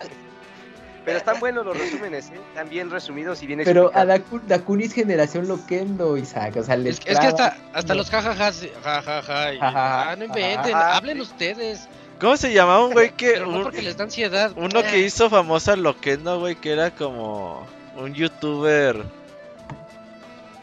Pero 1.07 1.17
están 1.19 1.41
buenos 1.41 1.65
los 1.65 1.79
resúmenes, 1.79 2.29
¿eh? 2.31 2.41
Están 2.49 2.69
bien 2.69 2.91
resumidos 2.91 3.43
y 3.43 3.47
bien 3.47 3.61
Pero 3.65 3.91
a 3.95 4.03
explicados. 4.03 4.49
Dakuni 4.49 4.85
es 4.85 4.93
generación 4.93 5.47
Loquendo, 5.49 6.17
Isaac. 6.19 6.57
O 6.57 6.63
sea, 6.65 6.77
les 6.77 6.99
Es, 6.99 7.07
es 7.07 7.19
que 7.21 7.27
hasta, 7.29 7.57
hasta 7.73 7.95
los 7.95 8.11
jajajas, 8.11 8.67
jajaja, 8.83 9.55
y- 9.55 9.59
ah, 9.63 10.15
no 10.19 10.25
inventen, 10.27 10.75
hablen 10.75 11.21
ustedes. 11.23 11.89
¿Cómo 12.21 12.37
se 12.37 12.53
llamaba 12.53 12.85
un 12.85 12.93
güey 12.93 13.11
que. 13.13 13.33
Pero 13.33 13.47
no 13.47 13.57
un- 13.59 13.63
porque 13.63 13.83
les 13.83 13.97
da 13.97 14.05
ansiedad. 14.05 14.53
uno 14.57 14.83
que 14.83 14.99
hizo 14.99 15.31
famosa 15.31 15.77
Loquendo, 15.77 16.41
güey, 16.41 16.57
que 16.57 16.73
era 16.73 16.91
como 16.91 17.67
un 17.97 18.13
youtuber. 18.13 19.03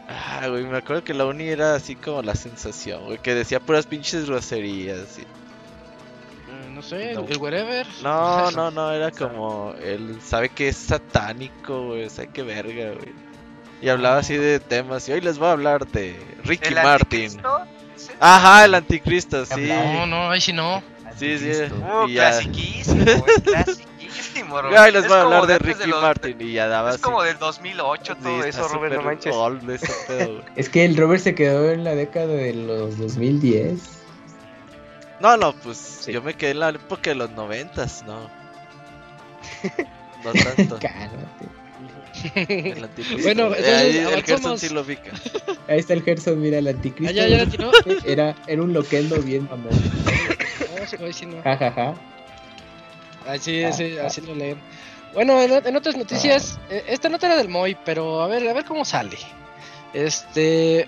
Ah, 0.08 0.48
güey, 0.48 0.64
me 0.64 0.76
acuerdo 0.76 1.02
que 1.02 1.14
la 1.14 1.24
uni 1.24 1.48
era 1.48 1.74
así 1.74 1.96
como 1.96 2.20
la 2.22 2.34
sensación, 2.34 3.04
güey, 3.06 3.18
que 3.18 3.34
decía 3.34 3.60
puras 3.60 3.86
pinches 3.86 4.26
groserías. 4.26 5.18
y- 5.18 5.26
sé, 6.84 7.14
No. 7.14 7.26
el 7.28 7.36
wherever. 7.38 7.86
No, 8.02 8.50
no, 8.52 8.70
no, 8.70 8.92
era 8.92 9.10
como 9.10 9.74
él 9.82 10.18
sabe 10.24 10.48
que 10.50 10.68
es 10.68 10.76
satánico, 10.76 11.86
güey, 11.86 12.08
sabe 12.10 12.28
que 12.28 12.42
verga, 12.42 12.92
güey. 12.92 13.12
Y 13.82 13.88
hablaba 13.88 14.18
así 14.18 14.36
de 14.36 14.60
temas, 14.60 15.08
y 15.08 15.12
hoy 15.12 15.20
les 15.20 15.38
voy 15.38 15.48
a 15.48 15.52
hablar 15.52 15.86
de 15.88 16.16
Ricky 16.44 16.68
¿El 16.68 16.74
Martin. 16.76 17.22
anticristo? 17.24 17.60
Sí. 17.96 18.12
Ajá, 18.20 18.64
el 18.64 18.74
anticristo, 18.74 19.44
sí. 19.44 19.66
No, 19.68 20.06
no, 20.06 20.30
ahí 20.30 20.40
sí 20.40 20.52
no. 20.52 20.82
Sí, 21.18 21.38
sí. 21.38 21.50
Uh, 21.72 22.08
y 22.08 22.14
ya. 22.14 22.30
clasiquísimo, 22.30 23.04
güey, 23.04 23.34
clasiquísimo, 23.44 24.62
Robert. 24.62 24.78
Ay, 24.80 24.92
les 24.92 25.02
Es 25.04 25.08
voy 25.08 25.18
a 25.18 25.22
como 25.22 25.34
hablar 25.36 25.46
de 25.48 25.58
Ricky 25.58 25.86
los- 25.88 26.02
Martin 26.02 26.36
y 26.40 26.52
ya 26.54 26.66
daba 26.66 26.88
Es 26.90 26.94
así. 26.96 27.02
como 27.04 27.22
del 27.22 27.38
2008 27.38 28.16
todo 28.16 28.42
Sí, 28.42 28.48
eso, 28.48 28.66
Robert, 28.68 28.94
no 28.96 29.02
manches. 29.02 29.34
old 29.34 29.70
ese 29.70 29.92
pedo. 30.08 30.42
Es 30.56 30.68
que 30.68 30.84
el 30.84 30.96
Robert 30.96 31.22
se 31.22 31.34
quedó 31.34 31.70
en 31.70 31.84
la 31.84 31.94
década 31.94 32.26
de 32.26 32.52
los 32.54 32.98
2010. 32.98 33.78
No, 35.24 35.36
no, 35.38 35.52
pues 35.54 35.78
Sí. 35.78 36.12
yo 36.12 36.20
me 36.22 36.34
quedé 36.34 36.50
en 36.50 36.60
la 36.60 36.68
época 36.68 37.10
de 37.10 37.14
los 37.16 37.30
noventas, 37.30 38.04
no. 38.06 38.28
No 40.24 40.32
tanto. 40.32 40.78
Cálmate. 40.80 42.72
El 42.74 42.84
anticristo. 42.84 43.22
Bueno, 43.22 43.42
Eh, 43.54 43.56
entonces, 43.58 43.74
ahí 43.74 43.90
el 43.98 44.06
avanzamos. 44.06 44.26
Gerson 44.26 44.58
sí 44.58 44.68
lo 44.70 44.80
ubica. 44.82 45.12
Ahí 45.68 45.78
está 45.80 45.92
el 45.94 46.02
Gerson, 46.02 46.40
mira, 46.40 46.58
el 46.58 46.66
Ah, 46.66 46.70
anticristo. 46.70 47.12
ya, 47.14 47.26
ya, 47.26 47.44
ya, 47.44 47.58
no. 47.58 47.70
Era, 48.06 48.34
era 48.46 48.62
un 48.62 48.72
Loquendo 48.72 49.16
bien 49.22 49.44
mamón. 49.50 49.70
No. 49.72 51.42
Ja, 51.42 51.56
ja, 51.56 51.72
ja. 51.72 51.94
Así, 53.26 53.62
así, 53.64 53.96
así 53.98 54.20
lo 54.20 54.34
leen. 54.34 54.58
Bueno, 55.14 55.40
en, 55.40 55.66
en 55.66 55.76
otras 55.76 55.96
noticias, 55.96 56.58
eh, 56.70 56.84
esta 56.88 57.08
nota 57.08 57.26
era 57.26 57.36
del 57.36 57.48
Moy, 57.48 57.76
pero 57.84 58.22
a 58.22 58.26
ver, 58.28 58.46
a 58.48 58.52
ver 58.52 58.64
cómo 58.64 58.84
sale. 58.84 59.16
Este 59.92 60.86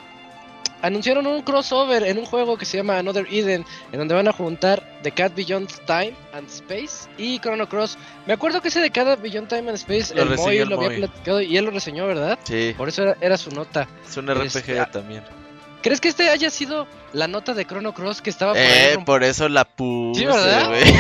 anunciaron 0.83 1.27
un 1.27 1.43
crossover 1.43 2.03
en 2.05 2.18
un 2.18 2.24
juego 2.27 2.57
que 2.59 2.64
se 2.64 2.77
llama 2.77 2.99
Another 2.99 3.27
Eden, 3.31 3.64
en 3.93 3.99
donde 3.99 4.14
van 4.14 4.29
a 4.29 4.33
juntar 4.33 4.83
The 5.03 5.11
Cat 5.11 5.35
Beyond 5.35 5.68
Time 5.87 6.14
and 6.33 6.49
Space 6.49 7.09
y 7.18 7.39
Chrono 7.41 7.68
Cross. 7.68 7.99
Me 8.27 8.33
acuerdo 8.35 8.61
que 8.61 8.68
ese 8.68 8.81
de 8.81 8.91
Cat 8.91 9.20
Beyond 9.20 9.49
Time 9.49 9.68
and 9.70 9.74
Space, 9.77 10.14
Lo 10.14 10.22
el 10.22 10.37
Moy 10.37 10.64
lo 10.64 10.77
había 10.81 10.97
platicado 10.99 11.41
y 11.41 11.57
él 11.57 11.64
lo 11.64 11.70
reseñó, 11.70 12.07
¿verdad? 12.07 12.39
Sí, 12.45 12.74
Por 12.77 12.89
eso 12.89 13.03
era, 13.03 13.16
era 13.20 13.37
su 13.37 13.51
nota. 13.51 13.89
es 14.09 14.16
un 14.16 14.27
RPG 14.33 14.57
Este, 14.57 14.81
ah, 14.81 14.91
también. 14.91 15.22
¿Crees 15.83 16.01
que 16.01 16.09
este 16.09 16.29
haya 16.31 16.51
sido 16.51 16.89
la 17.12 17.29
nota 17.29 17.55
de 17.55 17.64
Chrono 17.64 17.95
Cross 17.95 18.20
que 18.20 18.31
estaba 18.31 18.53
por 18.55 18.61
Eh, 18.61 18.99
por 19.05 19.22
eso 19.22 19.49
la 19.49 19.64
puse, 19.64 20.27
¿verdad? 20.27 20.68
güey. 20.68 20.83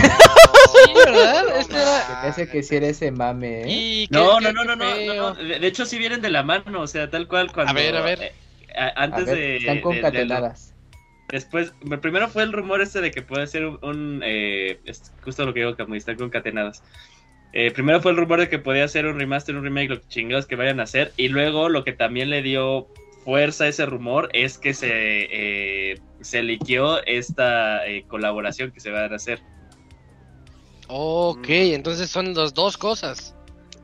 Sí, 0.66 0.92
¿verdad? 0.94 1.44
Este 1.58 1.74
era- 1.76 2.06
Me 2.08 2.14
parece 2.16 2.48
que 2.48 2.62
sí 2.62 2.76
era 2.76 2.86
ese 2.88 3.10
mame, 3.10 3.62
¿eh? 3.62 3.66
Y 3.68 4.08
qué- 4.08 4.14
No, 4.18 4.38
qué- 4.38 4.44
no, 4.44 4.52
no, 4.52 4.60
qué 4.62 4.66
no, 4.66 4.76
no, 4.76 5.14
no, 5.14 5.14
no. 5.14 5.34
De 5.34 5.58
de 5.60 5.66
hecho, 5.66 5.86
sí 5.86 5.96
vienen 5.96 6.20
de 6.20 6.28
la 6.30 6.42
mano, 6.42 6.80
o 6.82 6.86
sea, 6.86 7.08
tal 7.08 7.26
cual 7.28 7.50
cuando. 7.52 7.70
A 7.70 7.74
ver, 7.74 7.96
a 7.96 8.00
ver. 8.02 8.22
eh, 8.22 8.32
a- 8.76 8.88
A 8.88 9.02
antes 9.04 9.26
ver, 9.26 9.36
de. 9.36 9.56
están 9.56 9.74
de- 9.74 9.78
de- 9.78 9.82
concatenadas. 9.82 10.72
Después, 11.28 11.72
primero 12.00 12.28
fue 12.28 12.44
el 12.44 12.52
rumor 12.52 12.80
este 12.80 13.00
de 13.00 13.10
que 13.10 13.20
puede 13.22 13.46
ser 13.48 13.66
un, 13.66 13.78
un, 13.82 14.22
eh, 14.24 14.78
es 14.84 15.12
justo 15.24 15.44
lo 15.44 15.52
que 15.52 15.60
digo, 15.60 15.74
Camuy, 15.76 15.98
están 15.98 16.16
concatenadas. 16.16 16.82
Eh, 17.52 17.70
primero 17.72 18.00
fue 18.00 18.12
el 18.12 18.16
rumor 18.18 18.38
de 18.40 18.48
que 18.48 18.58
podía 18.58 18.86
ser 18.86 19.06
un 19.06 19.18
remaster, 19.18 19.56
un 19.56 19.64
remake, 19.64 19.88
lo 19.88 20.00
que 20.00 20.06
chingados 20.08 20.46
que 20.46 20.56
vayan 20.56 20.78
a 20.78 20.84
hacer. 20.84 21.12
Y 21.16 21.28
luego 21.28 21.68
lo 21.68 21.82
que 21.84 21.92
también 21.92 22.30
le 22.30 22.42
dio 22.42 22.86
fuerza 23.24 23.64
a 23.64 23.68
ese 23.68 23.86
rumor 23.86 24.28
es 24.34 24.56
que 24.58 24.72
se, 24.74 24.88
eh, 24.92 26.00
se 26.20 26.42
liqueó 26.44 27.04
esta 27.06 27.84
eh, 27.88 28.04
colaboración 28.06 28.70
que 28.70 28.78
se 28.80 28.90
van 28.90 29.12
a 29.12 29.16
hacer. 29.16 29.40
Ok, 30.88 31.48
entonces 31.48 32.08
son 32.10 32.34
las 32.34 32.54
dos 32.54 32.76
cosas. 32.76 33.34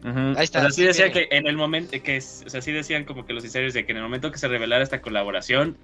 Ahí 0.05 0.44
está, 0.44 0.61
Pero 0.61 0.70
sí 0.72 0.80
sí 0.82 0.86
decían 0.88 1.12
que 1.12 1.28
en 1.30 1.46
el 1.46 1.57
momento 1.57 1.96
que, 2.03 2.16
es- 2.16 2.42
o 2.46 2.50
sea, 2.50 2.61
sí 2.61 2.72
decían 2.72 3.05
como 3.05 3.24
que 3.24 3.32
los 3.32 3.44
insiders 3.44 3.72
de 3.74 3.84
que 3.86 3.92
en 3.92 3.98
el 3.98 4.03
momento 4.05 4.30
que 4.32 4.38
se 4.38 4.48
revelara 4.48 4.82
esta 4.82 5.00
colaboración 5.00 5.76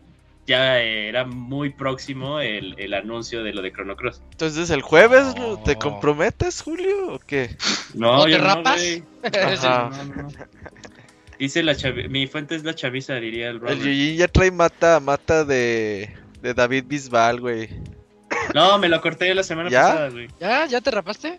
ya 0.47 0.81
era 0.81 1.25
muy 1.27 1.71
próximo 1.71 2.41
el, 2.41 2.75
el 2.79 2.95
anuncio 2.95 3.45
de 3.45 3.53
lo 3.53 3.61
de 3.63 3.71
Chrono 3.71 3.97
Cross. 3.97 4.23
Entonces, 4.33 4.71
¿el 4.71 4.83
jueves 4.83 5.35
te 5.65 5.77
comprometes, 5.77 6.63
Julio, 6.63 7.15
o 7.15 7.19
qué? 7.21 7.55
No, 7.95 8.21
¿O 8.21 8.25
te 8.25 8.39
rapas? 8.39 8.83
No, 9.63 9.91
no. 10.05 10.29
Dice 11.39 11.63
la 11.63 11.77
mi 12.09 12.27
fuente 12.27 12.57
es 12.57 12.65
la 12.65 12.75
chaviza, 12.75 13.15
diría 13.17 13.49
el 13.51 13.57
El 13.57 13.61
Robert. 13.61 13.81
Yuyin 13.81 14.17
ya 14.17 14.27
trae 14.27 14.51
mata, 14.51 14.99
mata 14.99 15.45
de, 15.45 16.13
de 16.43 16.55
David 16.55 16.85
Bisbal, 16.89 17.41
güey. 17.41 17.69
No, 18.55 18.79
me 18.79 18.89
lo 18.89 19.01
corté 19.01 19.33
la 19.35 19.43
semana 19.45 19.71
¿Ya? 19.71 19.83
pasada, 19.83 20.09
güey. 20.11 20.29
¿Ya? 20.41 20.67
¿Ya 20.67 20.81
te 20.81 20.91
rapaste? 20.91 21.39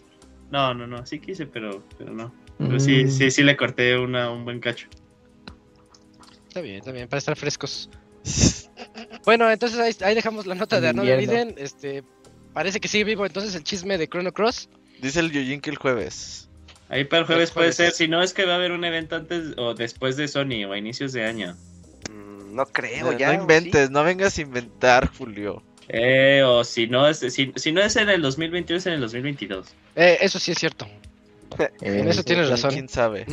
No, 0.52 0.74
no, 0.74 0.88
no, 0.88 1.06
sí 1.06 1.20
quise, 1.20 1.46
pero, 1.48 1.84
pero 1.98 2.14
no. 2.14 2.34
Pero 2.60 2.80
sí, 2.80 3.06
Mm. 3.06 3.10
sí, 3.10 3.32
sí 3.32 3.42
le 3.44 3.58
corté 3.58 3.98
una, 3.98 4.30
un 4.30 4.44
buen 4.46 4.60
cacho. 4.60 4.88
Está 6.50 6.62
bien, 6.62 6.76
está 6.78 6.92
bien, 6.92 7.08
para 7.08 7.18
estar 7.20 7.36
frescos. 7.36 7.90
Bueno, 9.26 9.50
entonces 9.50 9.80
ahí, 9.80 9.96
ahí 10.08 10.16
dejamos 10.16 10.46
la 10.46 10.56
nota 10.56 10.80
de 10.82 10.90
Another 10.90 11.22
invierno. 11.22 11.52
Eden. 11.52 11.56
Este, 11.58 12.04
parece 12.54 12.80
que 12.80 12.88
sigue 12.88 13.04
vivo 13.06 13.26
entonces 13.26 13.56
el 13.56 13.64
chisme 13.64 13.98
de 13.98 14.08
Chrono 14.08 14.32
Cross. 14.34 14.70
Dice 15.02 15.20
el 15.22 15.32
Yuyin 15.32 15.62
que 15.62 15.70
el 15.70 15.78
jueves. 15.78 16.50
Ahí 16.90 17.06
para 17.06 17.22
el 17.22 17.26
jueves 17.28 17.50
El 17.50 17.54
puede 17.54 17.72
ser, 17.74 17.92
si 17.92 18.08
no 18.08 18.22
es 18.24 18.34
que 18.34 18.46
va 18.46 18.54
a 18.54 18.56
haber 18.56 18.72
un 18.72 18.84
evento 18.84 19.16
antes 19.16 19.54
o 19.58 19.74
después 19.76 20.18
de 20.18 20.28
Sony 20.28 20.66
o 20.68 20.74
a 20.74 20.78
inicios 20.78 21.14
de 21.14 21.24
año. 21.26 21.56
Mm, 22.12 22.56
No 22.56 22.66
creo, 22.66 23.12
No, 23.12 23.18
ya. 23.18 23.28
no 23.34 23.42
inventes, 23.42 23.90
no 23.92 24.04
vengas 24.04 24.38
a 24.38 24.42
inventar, 24.42 25.08
Julio. 25.16 25.62
Eh, 25.88 26.42
o 26.46 26.64
si 26.64 26.88
no 26.88 27.08
es, 27.08 27.20
si, 27.20 27.52
si 27.56 27.72
no 27.72 27.82
es 27.82 27.96
en 27.96 28.10
el 28.10 28.22
2021 28.22 28.78
es 28.80 28.86
en 28.88 28.94
el 28.94 29.02
2022. 29.02 29.68
Eh, 29.96 30.18
eso 30.22 30.40
sí 30.40 30.52
es 30.52 30.58
cierto. 30.58 30.88
En 31.82 32.08
Eh, 32.08 32.10
eso 32.10 32.24
tienes 32.24 32.46
¿Quién- 32.46 32.50
razón. 32.50 32.72
¿Quién 32.72 32.90
sabe? 32.90 33.26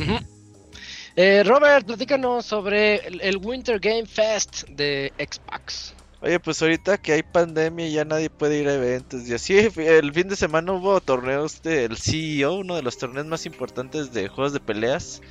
Eh, 1.15 1.43
Robert, 1.45 1.85
platícanos 1.85 2.45
sobre 2.45 2.97
el, 3.07 3.21
el 3.21 3.37
Winter 3.37 3.79
Game 3.79 4.05
Fest 4.05 4.63
de 4.69 5.11
Xbox. 5.17 5.93
Oye, 6.21 6.39
pues 6.39 6.61
ahorita 6.61 6.97
que 6.97 7.13
hay 7.13 7.23
pandemia 7.23 7.87
y 7.87 7.93
ya 7.93 8.05
nadie 8.05 8.29
puede 8.29 8.59
ir 8.59 8.67
a 8.67 8.73
eventos 8.73 9.27
y 9.27 9.33
así, 9.33 9.55
el 9.57 10.13
fin 10.13 10.27
de 10.29 10.35
semana 10.35 10.73
hubo 10.73 10.99
torneos 10.99 11.61
del 11.61 11.95
CEO, 11.97 12.55
uno 12.55 12.75
de 12.75 12.81
los 12.81 12.97
torneos 12.97 13.27
más 13.27 13.45
importantes 13.45 14.13
de 14.13 14.27
juegos 14.27 14.53
de 14.53 14.59
peleas. 14.59 15.21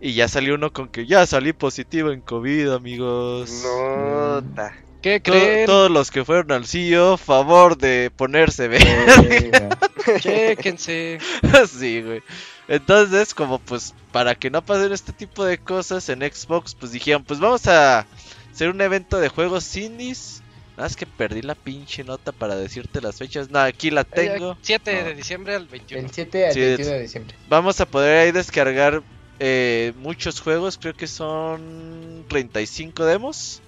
Y 0.00 0.14
ya 0.14 0.26
salió 0.28 0.56
uno 0.56 0.72
con 0.72 0.88
que 0.88 1.06
ya 1.06 1.24
salí 1.26 1.52
positivo 1.52 2.10
en 2.10 2.22
COVID, 2.22 2.70
amigos. 2.70 3.62
Nota. 3.62 4.74
¿Qué 5.02 5.20
To- 5.20 5.32
creen? 5.32 5.66
todos 5.66 5.90
los 5.90 6.10
que 6.10 6.24
fueron 6.24 6.52
al 6.52 6.66
CEO, 6.66 7.16
favor 7.16 7.76
de 7.76 8.10
ponerse 8.14 8.68
bien. 8.68 8.82
eh, 8.86 9.50
Chéquense. 10.20 11.18
sí, 11.78 12.02
güey. 12.02 12.22
Entonces, 12.68 13.34
como 13.34 13.58
pues 13.58 13.94
para 14.12 14.34
que 14.34 14.50
no 14.50 14.64
pasen 14.64 14.92
este 14.92 15.12
tipo 15.12 15.44
de 15.44 15.58
cosas 15.58 16.08
en 16.08 16.20
Xbox, 16.20 16.74
pues 16.74 16.92
dijeron, 16.92 17.24
pues 17.24 17.40
vamos 17.40 17.66
a 17.66 18.06
hacer 18.52 18.68
un 18.70 18.80
evento 18.80 19.18
de 19.18 19.28
juegos 19.28 19.76
indies. 19.76 20.42
Nada 20.76 20.84
más 20.88 20.96
que 20.96 21.04
perdí 21.04 21.42
la 21.42 21.54
pinche 21.54 22.02
nota 22.02 22.32
para 22.32 22.56
decirte 22.56 23.00
las 23.02 23.16
fechas. 23.18 23.50
No, 23.50 23.58
aquí 23.58 23.90
la 23.90 24.04
tengo. 24.04 24.56
7 24.62 24.94
No. 25.02 25.04
de 25.08 25.14
diciembre 25.14 25.54
al 25.54 25.66
21. 25.66 26.02
Del 26.02 26.10
7 26.12 26.46
al 26.46 26.52
Sí, 26.54 26.60
21 26.60 26.90
de 26.92 27.02
diciembre. 27.02 27.36
Vamos 27.48 27.80
a 27.80 27.86
poder 27.86 28.18
ahí 28.26 28.32
descargar 28.32 29.02
eh, 29.38 29.92
muchos 29.96 30.40
juegos, 30.40 30.78
creo 30.78 30.94
que 30.94 31.06
son 31.08 32.24
35 32.28 33.04
demos 33.04 33.60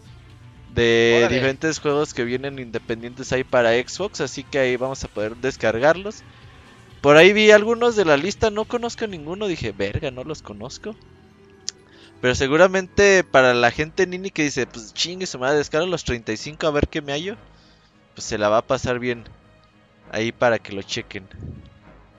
de 0.75 1.15
Órale. 1.19 1.35
diferentes 1.37 1.79
juegos 1.79 2.15
que 2.15 2.25
vienen 2.25 2.59
independientes 2.59 3.33
ahí 3.33 3.45
para 3.45 3.71
Xbox, 3.73 4.21
así 4.21 4.43
que 4.45 4.59
ahí 4.59 4.77
vamos 4.77 5.05
a 5.05 5.09
poder 5.09 5.37
descargarlos. 5.37 6.23
por 7.01 7.17
ahí 7.19 7.33
vi 7.35 7.51
algunos 7.51 7.97
de 7.97 8.05
la 8.07 8.17
lista, 8.17 8.51
no 8.51 8.65
conozco 8.65 9.07
ninguno, 9.07 9.47
dije, 9.47 9.73
verga, 9.73 10.11
no 10.11 10.25
los 10.25 10.41
conozco. 10.41 10.97
Pero 12.23 12.35
seguramente 12.35 13.23
para 13.25 13.53
la 13.53 13.71
gente 13.71 14.07
nini 14.07 14.31
que 14.31 14.45
dice, 14.45 14.67
pues 14.67 14.95
chingue 14.95 15.27
su 15.27 15.39
madre, 15.39 15.59
descargo 15.59 15.87
los 15.87 16.05
35 16.05 16.67
a 16.67 16.71
ver 16.71 16.89
qué 16.89 17.03
me 17.03 17.13
hallo, 17.13 17.37
pues 18.15 18.25
se 18.25 18.39
la 18.39 18.49
va 18.49 18.59
a 18.59 18.67
pasar 18.67 18.99
bien 18.99 19.25
ahí 20.11 20.33
para 20.33 20.59
que 20.59 20.73
lo 20.73 20.81
chequen. 20.83 21.29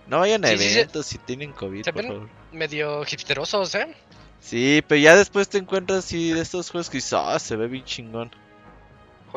No 0.06 0.20
vayan 0.20 0.46
a 0.46 0.50
Sí, 0.50 0.58
sí, 0.60 0.64
sí. 0.70 0.74
eventos 0.76 1.06
si 1.08 1.18
tienen 1.18 1.52
COVID, 1.54 1.84
Se 1.84 1.92
por 1.92 2.04
ven- 2.04 2.12
favor. 2.14 2.30
Medio 2.52 3.02
hipsterosos, 3.02 3.74
¿eh? 3.74 3.88
Sí, 4.40 4.84
pero 4.88 5.02
ya 5.02 5.16
después 5.16 5.50
te 5.50 5.58
encuentras 5.58 6.06
así 6.06 6.32
de 6.32 6.42
estos 6.42 6.70
juegos 6.70 6.92
que 6.92 6.98
dices, 6.98 7.14
ah, 7.14 7.40
se 7.40 7.56
ve 7.56 7.68
bien 7.68 7.84
chingón. 7.86 8.30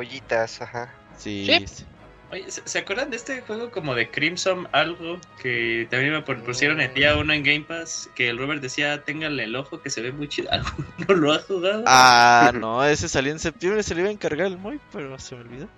Joyitas, 0.02 0.62
ajá. 0.62 0.94
Sí, 1.16 1.46
Sí. 1.46 1.84
Oye, 2.30 2.50
¿se, 2.50 2.60
se 2.68 2.78
acuerdan 2.80 3.08
de 3.08 3.16
este 3.16 3.40
juego 3.40 3.70
como 3.70 3.94
de 3.94 4.10
Crimson 4.10 4.68
algo 4.72 5.18
que 5.40 5.88
también 5.90 6.12
me 6.12 6.20
pusieron 6.20 6.78
el 6.78 6.92
día 6.92 7.16
uno 7.16 7.32
en 7.32 7.42
Game 7.42 7.62
Pass? 7.62 8.10
Que 8.14 8.28
el 8.28 8.36
Robert 8.36 8.60
decía, 8.60 9.02
ténganle 9.02 9.44
el 9.44 9.56
ojo 9.56 9.80
que 9.80 9.88
se 9.88 10.02
ve 10.02 10.12
muy 10.12 10.28
chido. 10.28 10.50
¿No 11.08 11.14
lo 11.14 11.32
ha 11.32 11.38
jugado? 11.38 11.84
Ah, 11.86 12.52
no, 12.54 12.84
ese 12.84 13.08
salió 13.08 13.32
en 13.32 13.38
septiembre, 13.38 13.82
se 13.82 13.94
le 13.94 14.02
iba 14.02 14.10
a 14.10 14.12
encargar 14.12 14.46
el 14.46 14.58
Moy, 14.58 14.78
pero 14.92 15.18
se 15.18 15.36
me 15.36 15.40
olvidó. 15.40 15.68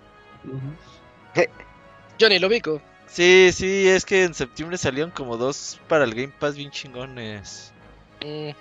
Ujú. 0.43 0.75
Yo 2.17 2.29
ni 2.29 2.37
lo 2.37 2.47
ubico. 2.47 2.81
Sí, 3.07 3.51
sí, 3.53 3.87
es 3.87 4.05
que 4.05 4.23
en 4.23 4.33
septiembre 4.33 4.77
salieron 4.77 5.11
como 5.11 5.37
dos 5.37 5.79
para 5.87 6.03
el 6.03 6.13
Game 6.13 6.33
Pass 6.37 6.55
bien 6.55 6.69
chingones. 6.69 7.71
Mm, 8.23 8.51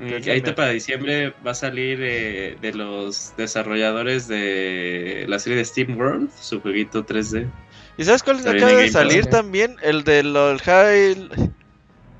Y 0.00 0.28
ahorita 0.28 0.54
para 0.54 0.70
diciembre 0.70 1.32
va 1.46 1.52
a 1.52 1.54
salir 1.54 2.00
eh, 2.02 2.56
de 2.60 2.74
los 2.74 3.32
desarrolladores 3.36 4.26
de 4.26 5.24
la 5.28 5.38
serie 5.38 5.58
de 5.58 5.64
Steam 5.64 5.96
World, 5.96 6.30
su 6.40 6.60
jueguito 6.60 7.06
3D. 7.06 7.48
¿Y 7.96 8.04
sabes 8.04 8.22
cuál 8.24 8.38
acaba 8.46 8.72
de 8.72 8.90
salir 8.90 9.26
también? 9.26 9.76
El 9.82 10.04
de 10.04 10.22
los 10.24 10.60
High... 10.62 11.28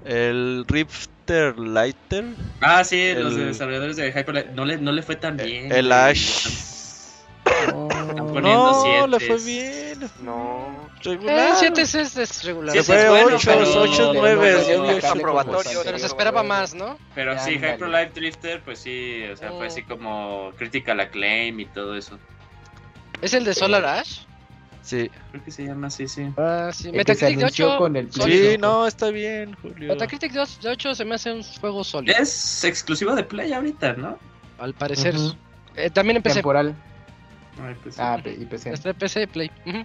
El 0.05 0.64
Rifter 0.68 1.59
Lighter. 1.59 2.25
Ah, 2.61 2.85
sí, 2.85 3.14
los 3.14 3.35
El- 3.35 3.47
desarrolladores 3.47 3.97
de 3.97 4.09
Hyper 4.09 4.35
Light. 4.35 4.47
No 4.51 4.64
le, 4.66 4.77
no 4.77 4.93
le 4.93 5.03
fue 5.03 5.16
tan 5.16 5.37
bien. 5.39 5.72
El. 5.72 5.91
Ash. 5.93 6.47
Están 7.47 7.89
poniendo 8.29 8.72
No, 8.72 9.07
le 9.07 9.20
fue 9.20 9.39
bien. 9.39 10.01
No. 10.22 10.84
Eh, 11.05 11.11
Regular. 11.17 11.57
7 11.59 11.83
es, 11.83 11.95
es 11.95 12.45
regular. 12.45 12.77
Es 12.77 12.87
bueno, 12.87 13.13
8, 13.37 13.39
pero- 13.45 13.83
8, 13.83 14.13
9. 14.15 14.39
pero 14.41 14.69
Yo 14.69 14.77
no 14.79 14.83
vi 14.83 14.89
le 14.89 14.95
8 14.95 15.01
sacan 15.03 15.21
probatorio, 15.21 15.81
Pero 15.85 15.99
se 15.99 16.07
esperaba 16.07 16.41
bueno. 16.43 16.55
más, 16.55 16.75
¿no? 16.75 16.99
Pero 17.15 17.39
sí, 17.39 17.55
Ándale. 17.57 17.75
Hyper 17.75 17.89
Light 17.89 18.15
Drifter, 18.15 18.63
pues 18.63 18.79
sí, 18.79 19.23
o 19.33 19.37
sea, 19.37 19.51
fue 19.53 19.67
así 19.67 19.83
como 19.83 20.53
critical 20.57 21.01
acclaim 21.01 21.61
y 21.61 21.67
todo 21.67 21.97
eso. 21.97 22.19
¿Es 23.21 23.35
el 23.35 23.45
de 23.45 23.55
Solar 23.55 23.85
Ash? 23.85 24.21
Sí. 24.83 25.11
Creo 25.31 25.43
que 25.45 25.51
se 25.51 25.65
llama 25.65 25.87
así, 25.87 26.07
sí. 26.09 26.27
Ah, 26.37 26.71
sí. 26.73 26.93
Metacritic 26.93 27.37
de 27.39 27.43
anunció 27.45 27.69
8. 27.71 27.79
con 27.79 27.97
el 27.97 28.13
Sí, 28.13 28.57
no, 28.59 28.87
está 28.87 29.11
bien, 29.11 29.57
Julio. 29.63 29.89
Metacritic 29.89 30.33
de 30.33 30.69
8 30.69 30.95
se 30.95 31.05
me 31.07 31.15
hace 31.15 31.33
un 31.33 31.43
juego 31.43 31.83
sólido. 31.85 32.15
Es 32.19 32.65
exclusivo 32.65 33.15
de 33.15 33.25
Play 33.25 33.53
ahorita, 33.55 33.95
¿no? 33.95 34.19
Al 34.59 34.75
parecer. 34.75 35.15
Ujú. 35.17 35.35
Eh, 35.77 35.89
también 35.91 36.17
empecé. 36.19 36.37
Temporal. 36.37 36.75
Pues. 37.83 37.99
Ah, 37.99 38.21
y 38.25 38.45
PC. 38.45 38.73
Este 38.75 38.93
PC 38.95 39.23
y 39.23 39.27
Play. 39.27 39.51
Ujú. 39.65 39.85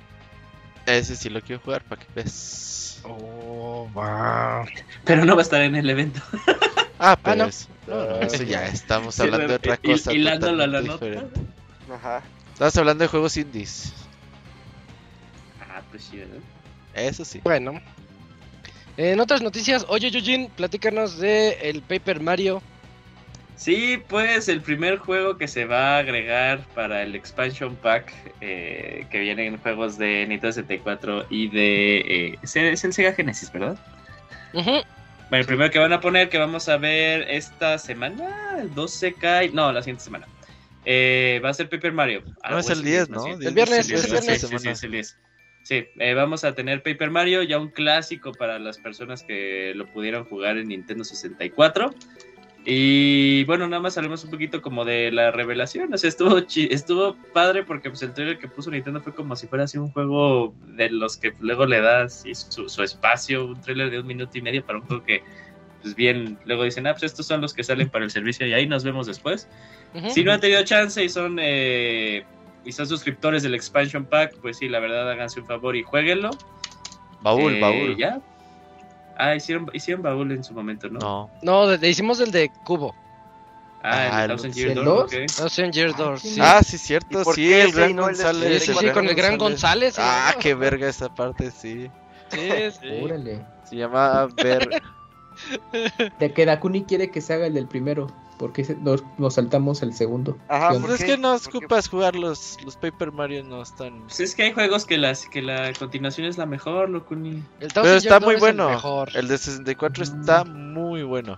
Ese 0.89 1.15
sí 1.15 1.29
lo 1.29 1.41
quiero 1.41 1.61
jugar 1.63 1.83
para 1.83 2.01
que 2.01 2.07
veas. 2.15 2.99
Oh, 3.03 3.87
wow. 3.93 4.65
Pero 5.05 5.23
no 5.25 5.35
va 5.35 5.41
a 5.41 5.43
estar 5.43 5.61
en 5.61 5.75
el 5.75 5.89
evento. 5.89 6.21
Ah, 6.99 7.17
Ah, 7.23 7.35
no. 7.35 7.43
pues. 7.45 7.69
No, 7.87 7.95
no, 7.95 8.15
eso 8.17 8.43
ya 8.43 8.65
estamos 8.67 9.15
Sí, 9.15 9.21
hablando 9.21 9.47
de 9.47 9.55
otra 9.55 9.77
cosa. 9.77 10.13
hilándolo 10.13 10.63
a 10.63 10.67
la 10.67 10.81
totalmente 10.81 11.09
nota. 11.09 11.23
diferente. 11.29 11.53
Ajá. 11.93 12.21
Estamos 12.53 12.77
hablando 12.77 13.03
de 13.03 13.07
juegos 13.07 13.37
indies. 13.37 13.93
Ah, 15.61 15.81
pues 15.89 16.03
sí, 16.03 16.17
¿verdad? 16.17 16.39
Eso 16.93 17.23
sí. 17.23 17.39
Bueno. 17.43 17.79
En 18.97 19.19
otras 19.21 19.41
noticias, 19.41 19.85
oye 19.87 20.11
Yujin, 20.11 20.49
platícanos 20.49 21.17
de 21.19 21.51
el 21.69 21.81
Paper 21.83 22.19
Mario. 22.19 22.61
Sí, 23.59 24.01
pues 24.07 24.47
el 24.47 24.61
primer 24.61 24.99
juego 24.99 25.37
que 25.37 25.49
se 25.49 25.65
va 25.65 25.95
a 25.95 25.99
agregar 25.99 26.65
para 26.73 27.03
el 27.03 27.13
expansion 27.13 27.75
pack 27.75 28.09
eh, 28.39 29.05
que 29.11 29.19
vienen 29.19 29.57
juegos 29.57 29.97
de 29.97 30.25
Nintendo 30.29 30.53
64 30.53 31.25
y 31.29 31.49
de... 31.49 31.97
eh, 31.97 32.39
es 32.41 32.55
es 32.55 32.85
el 32.85 32.93
Sega 32.93 33.11
Genesis, 33.11 33.51
¿verdad? 33.51 33.77
Bueno, 34.53 34.81
el 35.31 35.45
primero 35.45 35.69
que 35.71 35.77
van 35.77 35.91
a 35.91 35.99
poner, 35.99 36.29
que 36.29 36.37
vamos 36.37 36.69
a 36.69 36.77
ver 36.77 37.25
esta 37.29 37.77
semana, 37.77 38.55
el 38.61 38.73
12 38.73 39.13
cae, 39.15 39.49
no, 39.49 39.73
la 39.73 39.81
siguiente 39.81 40.05
semana. 40.05 40.25
Eh, 40.85 41.41
va 41.43 41.49
a 41.49 41.53
ser 41.53 41.67
Paper 41.67 41.91
Mario. 41.91 42.23
No, 42.49 42.59
es 42.59 42.69
el 42.69 42.81
10, 42.81 43.09
¿no? 43.09 43.27
El 43.27 43.53
viernes, 43.53 43.87
Sí, 43.87 43.93
es 43.93 44.05
el 44.05 44.05
sí, 44.05 44.11
viernes. 44.11 44.41
sí, 44.41 44.57
sí, 44.57 44.69
es 44.69 44.83
el 44.83 44.91
10. 44.91 45.17
Sí, 45.63 45.85
eh, 45.99 46.13
vamos 46.13 46.45
a 46.45 46.55
tener 46.55 46.81
Paper 46.81 47.11
Mario, 47.11 47.43
ya 47.43 47.59
un 47.59 47.69
clásico 47.71 48.31
para 48.31 48.57
las 48.57 48.77
personas 48.77 49.23
que 49.23 49.73
lo 49.75 49.85
pudieran 49.87 50.23
jugar 50.23 50.57
en 50.57 50.69
Nintendo 50.69 51.03
64. 51.03 51.93
Y 52.65 53.45
bueno, 53.45 53.67
nada 53.67 53.81
más 53.81 53.97
hablemos 53.97 54.23
un 54.25 54.31
poquito 54.31 54.61
como 54.61 54.83
de 54.85 55.11
la 55.11 55.31
revelación. 55.31 55.93
O 55.93 55.97
sea, 55.97 56.09
estuvo, 56.09 56.39
chi- 56.41 56.67
estuvo 56.71 57.15
padre 57.33 57.63
porque 57.63 57.89
pues, 57.89 58.01
el 58.01 58.13
trailer 58.13 58.37
que 58.37 58.47
puso 58.47 58.69
Nintendo 58.69 59.01
fue 59.01 59.13
como 59.15 59.35
si 59.35 59.47
fuera 59.47 59.63
así 59.63 59.77
un 59.77 59.91
juego 59.91 60.53
de 60.75 60.89
los 60.89 61.17
que 61.17 61.33
luego 61.39 61.65
le 61.65 61.79
das 61.81 62.25
y 62.25 62.35
su, 62.35 62.67
su 62.69 62.83
espacio, 62.83 63.45
un 63.45 63.61
trailer 63.61 63.89
de 63.89 63.99
un 63.99 64.07
minuto 64.07 64.37
y 64.37 64.41
medio 64.41 64.63
para 64.65 64.79
un 64.79 64.85
juego 64.85 65.03
que, 65.03 65.23
pues 65.81 65.95
bien, 65.95 66.37
luego 66.45 66.63
dicen, 66.65 66.85
ah, 66.85 66.91
pues 66.93 67.03
estos 67.03 67.25
son 67.25 67.39
los 67.41 67.53
que 67.53 67.63
salen 67.63 67.89
para 67.89 68.03
el 68.03 68.11
servicio 68.11 68.45
y 68.45 68.53
ahí 68.53 68.67
nos 68.67 68.83
vemos 68.83 69.07
después. 69.07 69.47
Si 70.13 70.23
no 70.23 70.33
han 70.33 70.41
tenido 70.41 70.61
chance 70.63 71.03
y 71.03 71.09
son 71.09 71.37
eh, 71.41 72.23
y 72.65 72.71
son 72.73 72.85
suscriptores 72.85 73.41
del 73.41 73.55
expansion 73.55 74.05
pack, 74.05 74.35
pues 74.41 74.57
sí, 74.57 74.67
la 74.69 74.79
verdad 74.79 75.09
háganse 75.09 75.39
un 75.39 75.47
favor 75.47 75.75
y 75.77 75.81
jueguenlo. 75.83 76.29
Baúl, 77.21 77.55
Eh, 77.55 77.59
baúl. 77.61 77.97
Ya. 77.97 78.21
Ah, 79.21 79.35
hicieron, 79.35 79.69
hicieron 79.73 80.01
baúl 80.01 80.31
en 80.31 80.43
su 80.43 80.53
momento, 80.53 80.89
¿no? 80.89 80.99
No. 80.99 81.29
No, 81.41 81.67
de- 81.67 81.77
de- 81.77 81.89
hicimos 81.89 82.19
el 82.21 82.31
de 82.31 82.49
Cubo. 82.63 82.95
Ah, 83.83 84.09
Ah, 84.11 84.21
el 84.23 84.27
Thousand 84.29 84.53
¿el 84.57 84.63
Year 84.63 84.75
Door, 84.75 84.85
dos? 84.85 85.03
ok. 85.13 85.25
Thousand 85.37 85.73
Year 85.73 85.91
Ah, 85.93 85.97
Door, 85.97 86.19
sí. 86.19 86.29
sí. 86.29 86.39
Ah, 86.41 86.61
sí, 86.63 86.77
cierto. 86.77 87.21
¿Y 87.21 87.23
por 87.25 87.35
Sí, 87.35 87.53
el 87.53 87.71
Gran 87.73 87.95
no 87.95 88.01
González. 88.03 88.63
Sí, 88.63 88.73
sí, 88.73 88.89
con 88.91 89.07
el 89.07 89.15
Gran 89.15 89.37
González. 89.37 89.95
Ah, 89.97 90.33
qué 90.39 90.53
verga 90.55 90.87
esa 90.89 91.13
parte, 91.13 91.51
sí. 91.51 91.91
Sí, 92.29 92.39
sí. 92.81 93.01
Órale. 93.03 93.45
Se 93.65 93.75
llama 93.75 94.27
Ver. 94.35 94.81
De 96.19 96.33
que 96.33 96.45
Dakuni 96.45 96.83
quiere 96.83 97.11
que 97.11 97.21
se 97.21 97.33
haga 97.33 97.45
el 97.47 97.53
del 97.53 97.67
primero. 97.67 98.07
Porque 98.39 98.65
nos, 98.81 99.03
nos 99.17 99.33
saltamos 99.35 99.83
el 99.83 99.93
segundo. 99.93 100.37
Ajá, 100.47 100.69
¿Qué 100.69 100.75
¿por 100.75 100.75
onda? 100.77 100.87
Pues 100.87 101.01
es 101.01 101.05
que 101.05 101.17
no 101.17 101.35
ocupas 101.35 101.89
jugar 101.89 102.15
los, 102.15 102.57
los 102.63 102.77
Paper 102.77 103.11
Mario, 103.11 103.43
no 103.43 103.61
están. 103.61 103.99
Pues 104.03 104.21
es 104.21 104.33
que 104.33 104.43
hay 104.43 104.53
juegos 104.53 104.85
que, 104.85 104.97
las, 104.97 105.27
que 105.27 105.41
la 105.41 105.73
continuación 105.77 106.25
es 106.25 106.37
la 106.37 106.45
mejor, 106.45 106.89
Locuni. 106.89 107.43
Pero 107.59 107.85
está 107.95 108.19
muy 108.21 108.35
es 108.35 108.39
bueno. 108.39 109.05
El. 109.09 109.17
El 109.17 109.27
de 109.27 109.37
64 109.37 110.03
está 110.03 110.45
muy 110.45 111.03
bueno. 111.03 111.37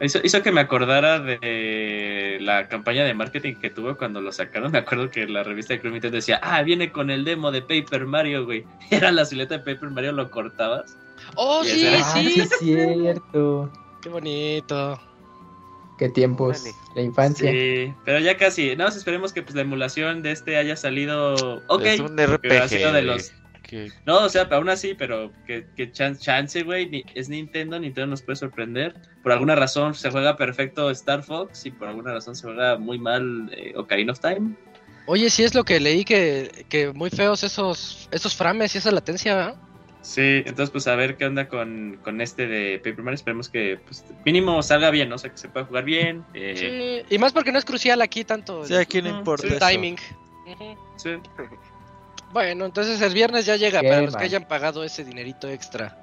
Hizo, 0.00 0.18
hizo 0.24 0.42
que 0.42 0.52
me 0.52 0.60
acordara 0.62 1.18
de 1.18 2.38
la 2.40 2.68
campaña 2.68 3.04
de 3.04 3.12
marketing 3.12 3.56
que 3.56 3.68
tuvo 3.68 3.98
cuando 3.98 4.20
lo 4.20 4.32
sacaron. 4.32 4.70
Me 4.72 4.78
acuerdo 4.78 5.10
que 5.10 5.26
la 5.26 5.42
revista 5.42 5.74
de 5.74 5.80
Club 5.80 6.00
decía, 6.00 6.40
ah, 6.42 6.62
viene 6.62 6.90
con 6.92 7.10
el 7.10 7.24
demo 7.24 7.50
de 7.50 7.62
Paper 7.62 8.06
Mario, 8.06 8.44
güey. 8.46 8.64
Era 8.90 9.10
la 9.10 9.24
silueta 9.24 9.58
de 9.58 9.64
Paper 9.74 9.90
Mario, 9.90 10.12
lo 10.12 10.30
cortabas. 10.30 10.96
Oh, 11.34 11.62
sí, 11.64 11.84
era- 11.86 11.98
Ah, 12.00 12.12
sí, 12.14 12.30
sí. 12.34 12.40
es 12.40 12.58
cierto. 12.60 13.70
Qué 14.00 14.08
bonito. 14.08 14.98
Qué 16.00 16.08
tiempos. 16.08 16.64
La 16.96 17.02
infancia. 17.02 17.52
Sí, 17.52 17.94
pero 18.04 18.18
ya 18.18 18.36
casi. 18.36 18.70
Nada 18.74 18.86
más 18.88 18.96
esperemos 18.96 19.32
que 19.32 19.42
pues, 19.42 19.54
la 19.54 19.60
emulación 19.60 20.22
de 20.22 20.32
este 20.32 20.56
haya 20.56 20.74
salido. 20.74 21.34
Ok. 21.68 21.82
Es 21.84 22.00
un 22.00 22.16
RPG. 22.18 22.68
sido 22.68 22.92
de 22.92 23.02
los- 23.02 23.32
que- 23.62 23.92
No, 24.06 24.24
o 24.24 24.28
sea, 24.30 24.48
aún 24.50 24.68
así, 24.70 24.94
pero 24.94 25.30
que, 25.46 25.66
que 25.76 25.92
chan- 25.92 26.16
chance, 26.18 26.62
güey. 26.64 26.88
ni- 26.88 27.04
Es 27.14 27.28
Nintendo, 27.28 27.78
Nintendo 27.78 28.08
nos 28.08 28.22
puede 28.22 28.36
sorprender. 28.36 28.94
Por 29.22 29.30
alguna 29.30 29.54
razón 29.54 29.94
se 29.94 30.10
juega 30.10 30.36
perfecto 30.36 30.90
Star 30.90 31.22
Fox 31.22 31.66
y 31.66 31.70
por 31.70 31.86
alguna 31.88 32.14
razón 32.14 32.34
se 32.34 32.44
juega 32.44 32.78
muy 32.78 32.98
mal 32.98 33.50
eh, 33.54 33.74
Ocarina 33.76 34.12
of 34.12 34.20
Time. 34.20 34.56
Oye, 35.06 35.28
sí 35.28 35.44
es 35.44 35.54
lo 35.54 35.64
que 35.64 35.78
leí 35.80 36.04
que, 36.04 36.64
que 36.68 36.92
muy 36.92 37.10
feos 37.10 37.44
esos, 37.44 38.08
esos 38.10 38.34
frames 38.34 38.74
y 38.74 38.78
esa 38.78 38.90
latencia, 38.90 39.34
¿verdad? 39.36 39.54
Sí, 40.02 40.42
entonces 40.46 40.70
pues 40.70 40.86
a 40.86 40.94
ver 40.94 41.16
qué 41.18 41.26
onda 41.26 41.46
con, 41.48 41.98
con 42.02 42.20
este 42.22 42.46
de 42.46 42.78
Paper 42.78 43.02
Mario. 43.04 43.14
Esperemos 43.16 43.48
que 43.50 43.78
pues, 43.84 44.04
mínimo 44.24 44.62
salga 44.62 44.90
bien, 44.90 45.08
¿no? 45.10 45.16
O 45.16 45.18
sea, 45.18 45.30
que 45.30 45.36
se 45.36 45.48
pueda 45.48 45.66
jugar 45.66 45.84
bien. 45.84 46.24
eh, 46.34 47.04
Sí. 47.08 47.14
Y 47.14 47.18
más 47.18 47.32
porque 47.32 47.52
no 47.52 47.58
es 47.58 47.64
crucial 47.66 48.00
aquí 48.00 48.24
tanto 48.24 48.64
Sí, 48.64 48.74
aquí 48.74 49.02
no 49.02 49.10
importa. 49.10 49.46
el 49.46 49.54
eso. 49.54 49.66
timing. 49.66 49.96
Sí. 50.96 51.10
Bueno, 52.32 52.64
entonces 52.64 53.00
el 53.02 53.12
viernes 53.12 53.44
ya 53.44 53.56
llega 53.56 53.80
Qué 53.80 53.88
para 53.88 54.00
los 54.02 54.12
mal. 54.12 54.20
que 54.20 54.24
hayan 54.26 54.44
pagado 54.48 54.84
ese 54.84 55.04
dinerito 55.04 55.48
extra. 55.48 55.96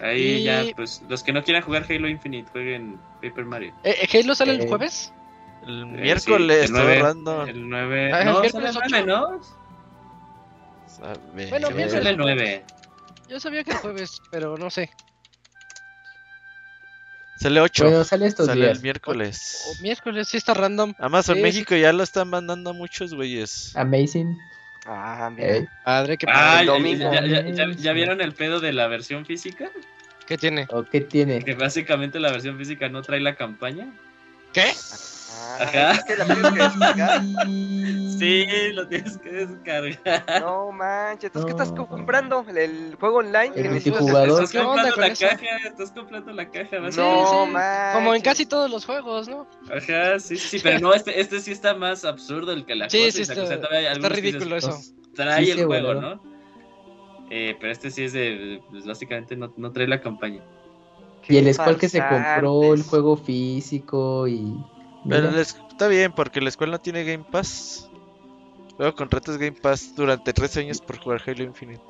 Ahí 0.00 0.22
Y- 0.40 0.42
ya, 0.44 0.64
pues 0.74 1.02
los 1.08 1.22
que 1.22 1.32
no 1.32 1.44
quieran 1.44 1.62
jugar 1.62 1.84
Halo 1.88 2.08
Infinite, 2.08 2.48
jueguen 2.50 2.98
Paper 3.20 3.44
Mario. 3.44 3.74
Eh, 3.84 3.96
eh, 4.10 4.18
¿Halo 4.20 4.34
sale 4.34 4.52
el 4.54 4.62
Eh, 4.62 4.66
jueves? 4.68 5.12
El 5.66 5.82
Eh, 5.82 5.84
miércoles, 5.86 6.56
sí, 6.56 6.58
el 6.58 6.64
estoy 6.64 6.80
9, 6.80 6.96
ahorrando. 6.96 7.46
El 7.46 7.68
9. 7.68 8.12
Ah, 8.12 8.20
el 8.20 8.26
no, 8.26 8.40
miércoles 8.40 8.74
sale 8.74 8.98
el 8.98 9.06
9, 9.06 9.06
¿no? 9.06 9.40
Bueno, 11.48 11.68
sale 11.90 12.10
el 12.10 12.16
9. 12.16 12.64
Yo 13.32 13.40
sabía 13.40 13.64
que 13.64 13.70
el 13.70 13.78
jueves, 13.78 14.20
pero 14.30 14.58
no 14.58 14.68
sé. 14.68 14.90
Sale 17.38 17.60
8. 17.62 17.84
Bueno, 17.84 18.04
sale 18.04 18.26
estos 18.26 18.44
Sale 18.46 18.60
días. 18.66 18.76
el 18.76 18.82
miércoles. 18.82 19.64
O 19.66 19.82
miércoles, 19.82 20.28
sí 20.28 20.36
está 20.36 20.52
random. 20.52 20.92
Amazon 20.98 21.36
Sí, 21.36 21.42
México 21.42 21.74
ya 21.74 21.94
lo 21.94 22.02
están 22.02 22.28
mandando 22.28 22.70
a 22.70 22.72
muchos 22.74 23.14
güeyes. 23.14 23.74
Amazing. 23.74 24.36
Ah, 24.84 25.30
mira. 25.34 25.66
Padre, 25.82 26.18
que 26.18 26.26
Ah, 26.28 26.58
el 26.60 26.66
domingo. 26.66 27.10
ya, 27.10 27.24
ya- 27.24 27.42
ya- 27.48 27.70
ya 27.72 27.92
vieron 27.94 28.20
el 28.20 28.34
pedo 28.34 28.60
de 28.60 28.74
la 28.74 28.86
versión 28.86 29.24
física? 29.24 29.70
¿Qué 30.26 30.36
tiene? 30.36 30.66
¿O 30.70 30.84
qué 30.84 31.00
tiene? 31.00 31.42
Que 31.42 31.54
básicamente 31.54 32.20
la 32.20 32.30
versión 32.30 32.58
física 32.58 32.90
no 32.90 33.00
trae 33.00 33.20
la 33.20 33.34
campaña. 33.34 33.86
¿Qué? 34.52 34.70
Ah, 35.44 35.58
Ajá. 35.62 35.92
¿es 35.92 36.04
que 36.04 36.16
la 36.16 36.24
tienes 36.24 36.52
que 36.52 36.58
descargar? 36.62 37.22
Sí, 38.18 38.46
lo 38.74 38.88
tienes 38.88 39.18
que 39.18 39.30
descargar. 39.30 40.40
No 40.40 40.70
manches, 40.72 41.24
¿entonces 41.24 41.44
qué 41.46 41.50
estás 41.50 41.72
No. 41.72 41.86
comprando? 41.88 42.44
¿El 42.48 42.96
juego 43.00 43.18
online? 43.18 43.52
El 43.56 43.70
multijugador. 43.70 44.28
Estás 44.28 44.50
¿Qué 44.52 44.58
onda 44.58 44.82
comprando 44.90 45.00
la 45.00 45.06
eso? 45.08 45.26
caja, 45.28 45.56
estás 45.68 45.90
comprando 45.92 46.32
la 46.32 46.50
caja. 46.50 46.78
No 46.78 46.92
sí. 46.92 47.52
manches. 47.52 47.94
Como 47.94 48.14
en 48.14 48.22
casi 48.22 48.46
todos 48.46 48.70
los 48.70 48.86
juegos, 48.86 49.28
¿no? 49.28 49.46
Ajá, 49.74 50.18
sí, 50.20 50.36
sí, 50.36 50.58
sí, 50.58 50.60
pero 50.62 50.78
no, 50.78 50.94
este, 50.94 51.20
este 51.20 51.40
sí 51.40 51.50
está 51.52 51.74
más 51.74 52.04
absurdo 52.04 52.52
el 52.52 52.64
que 52.64 52.74
la 52.76 52.88
Sí, 52.88 52.98
cosa. 52.98 53.10
sí, 53.10 53.22
está, 53.22 53.34
dices, 53.34 54.12
ridículo 54.12 54.56
eso. 54.56 54.68
Pues, 54.68 54.94
Trae 55.14 55.44
Sí, 55.44 55.50
el 55.50 55.58
sí, 55.58 55.64
juego, 55.64 55.86
bueno. 55.94 56.00
¿no? 56.00 56.22
Eh, 57.30 57.56
pero 57.58 57.72
este 57.72 57.90
sí 57.90 58.04
es 58.04 58.12
de, 58.12 58.62
pues 58.70 58.86
básicamente 58.86 59.36
no, 59.36 59.52
no 59.56 59.72
trae 59.72 59.88
la 59.88 60.00
campaña. 60.00 60.42
Y 61.28 61.36
el 61.36 61.52
Squall 61.54 61.78
que 61.78 61.88
se 61.88 62.00
compró 62.00 62.74
el 62.74 62.82
juego 62.82 63.16
físico 63.16 64.26
y. 64.28 64.56
Pero 65.08 65.20
Mira, 65.22 65.32
la 65.36 65.40
es- 65.42 65.56
está 65.70 65.88
bien, 65.88 66.12
porque 66.12 66.40
la 66.40 66.48
escuela 66.48 66.72
no 66.72 66.80
tiene 66.80 67.04
Game 67.04 67.24
Pass. 67.30 67.88
Luego 68.78 68.94
contratas 68.96 69.36
Game 69.36 69.52
Pass 69.52 69.94
durante 69.94 70.32
tres 70.32 70.56
años 70.56 70.80
por 70.80 70.98
jugar 70.98 71.22
Halo 71.26 71.44
Infinite. 71.44 71.82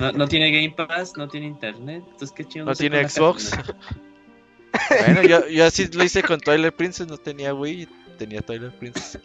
No, 0.00 0.12
no 0.12 0.26
tiene 0.26 0.50
Game 0.50 0.70
Pass, 0.74 1.12
no 1.16 1.28
tiene 1.28 1.46
internet, 1.46 2.02
entonces 2.12 2.32
qué 2.32 2.44
chido. 2.44 2.64
No 2.64 2.74
tiene 2.74 3.06
Xbox. 3.08 3.50
bueno, 5.06 5.22
yo, 5.22 5.46
yo 5.48 5.64
así 5.66 5.86
lo 5.88 6.02
hice 6.04 6.22
con 6.22 6.40
Twilight 6.40 6.74
Princess, 6.74 7.06
no 7.06 7.18
tenía 7.18 7.54
Wii, 7.54 7.88
tenía 8.18 8.40
Twilight 8.40 8.72
Princess. 8.74 9.18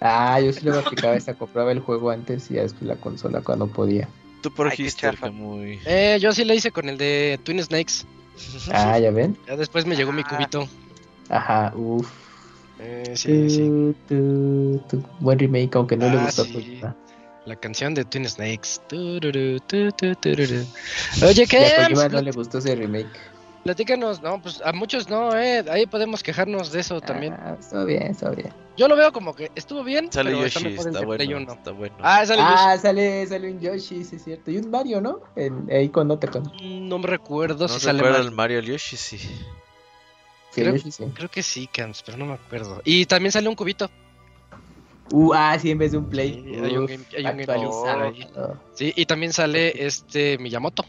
Ah, 0.00 0.40
yo 0.40 0.52
sí 0.52 0.64
le 0.64 0.76
aplicaba 0.76 1.14
esa, 1.14 1.34
compraba 1.34 1.70
el 1.72 1.78
juego 1.80 2.10
antes 2.10 2.50
y 2.50 2.54
ya 2.54 2.62
después 2.62 2.82
la 2.88 2.96
consola 2.96 3.40
cuando 3.40 3.68
podía. 3.68 4.08
Tú 4.42 4.52
por 4.52 4.66
Ay, 4.68 4.76
qué 4.76 4.82
Hister, 4.82 5.16
muy... 5.32 5.78
Eh, 5.86 6.18
yo 6.20 6.32
sí 6.32 6.44
le 6.44 6.56
hice 6.56 6.72
con 6.72 6.88
el 6.88 6.98
de 6.98 7.38
Twin 7.44 7.62
Snakes. 7.62 8.04
Ah, 8.72 8.98
ya 8.98 9.12
ven. 9.12 9.36
Ya 9.46 9.56
después 9.56 9.86
me 9.86 9.94
llegó 9.94 10.10
mi 10.10 10.22
Ah. 10.24 10.28
cubito. 10.28 10.68
Ajá, 11.28 11.72
uff. 11.76 12.10
Eh, 12.84 13.12
sí, 13.14 13.48
sí. 13.50 13.70
Buen 15.20 15.38
remake, 15.38 15.74
aunque 15.76 15.96
no 15.96 16.08
le 16.10 16.18
Ah, 16.18 16.24
gustó. 16.26 16.44
sí. 16.44 16.78
pues. 16.80 16.92
La 17.44 17.56
canción 17.56 17.94
de 17.94 18.04
Twin 18.04 18.28
Snakes. 18.28 18.80
Tu, 18.88 19.18
tu. 19.20 19.28
Oye, 19.28 19.58
Y 21.36 21.42
a 21.42 21.46
¿qué? 21.46 21.72
Kojima 21.76 22.08
no 22.08 22.20
le 22.22 22.30
gustó 22.30 22.58
ese 22.58 22.74
remake. 22.76 23.08
Platícanos. 23.64 24.22
No, 24.22 24.40
pues 24.40 24.60
a 24.64 24.72
muchos 24.72 25.08
no, 25.08 25.36
eh. 25.36 25.64
Ahí 25.70 25.86
podemos 25.86 26.22
quejarnos 26.22 26.70
de 26.72 26.80
eso 26.80 27.00
también. 27.00 27.32
Ah, 27.34 27.56
está 27.58 27.84
bien, 27.84 28.02
está 28.02 28.30
bien. 28.30 28.52
Yo 28.76 28.88
lo 28.88 28.96
veo 28.96 29.12
como 29.12 29.34
que 29.34 29.50
estuvo 29.54 29.84
bien, 29.84 30.10
Sale 30.10 30.30
pero 30.30 30.42
Yoshi, 30.44 30.68
está 30.68 31.04
bueno, 31.04 31.36
uno. 31.36 31.52
está 31.52 31.70
bueno. 31.72 31.94
Ah, 32.00 32.24
sale 32.24 32.40
Ah, 32.42 32.76
sale, 32.80 33.26
sale 33.26 33.52
un 33.52 33.60
Yoshi, 33.60 34.02
sí 34.04 34.16
es 34.16 34.24
cierto. 34.24 34.50
Y 34.50 34.56
un 34.58 34.70
Mario, 34.70 35.00
¿no? 35.00 35.20
En, 35.36 35.68
ahí 35.70 35.88
con 35.90 36.10
Otacon. 36.10 36.44
Yoshi. 36.52 36.80
No 36.80 36.98
me 36.98 37.06
recuerdo 37.08 37.66
no 37.66 37.68
si 37.68 37.80
sale 37.80 37.98
recuerdo 37.98 38.18
mal. 38.18 38.26
el 38.28 38.32
Mario 38.34 38.58
el 38.60 38.66
Yoshi, 38.66 38.96
sí. 38.96 39.18
Sí, 40.52 40.60
Creo- 40.60 40.78
sí. 40.78 41.04
Creo 41.14 41.30
que 41.30 41.42
sí, 41.42 41.66
Camps, 41.66 42.02
pero 42.04 42.18
no 42.18 42.26
me 42.26 42.34
acuerdo. 42.34 42.80
Y 42.84 43.06
también 43.06 43.32
sale 43.32 43.48
un 43.48 43.54
cubito. 43.56 43.90
Uh, 45.10 45.32
ah, 45.34 45.58
sí, 45.58 45.70
en 45.70 45.78
vez 45.78 45.92
de 45.92 45.98
un 45.98 46.08
Play. 46.08 46.42
Sí, 46.44 46.54
hay 46.62 46.76
un 46.76 46.86
game- 46.86 47.04
hay 47.16 47.24
un 47.24 47.30
game 47.30 47.42
actualizado. 47.42 48.02
ahí. 48.04 48.28
Sí, 48.74 48.92
y 48.96 49.04
también 49.06 49.32
sale 49.32 49.84
este 49.86 50.38
Miyamoto. 50.38 50.84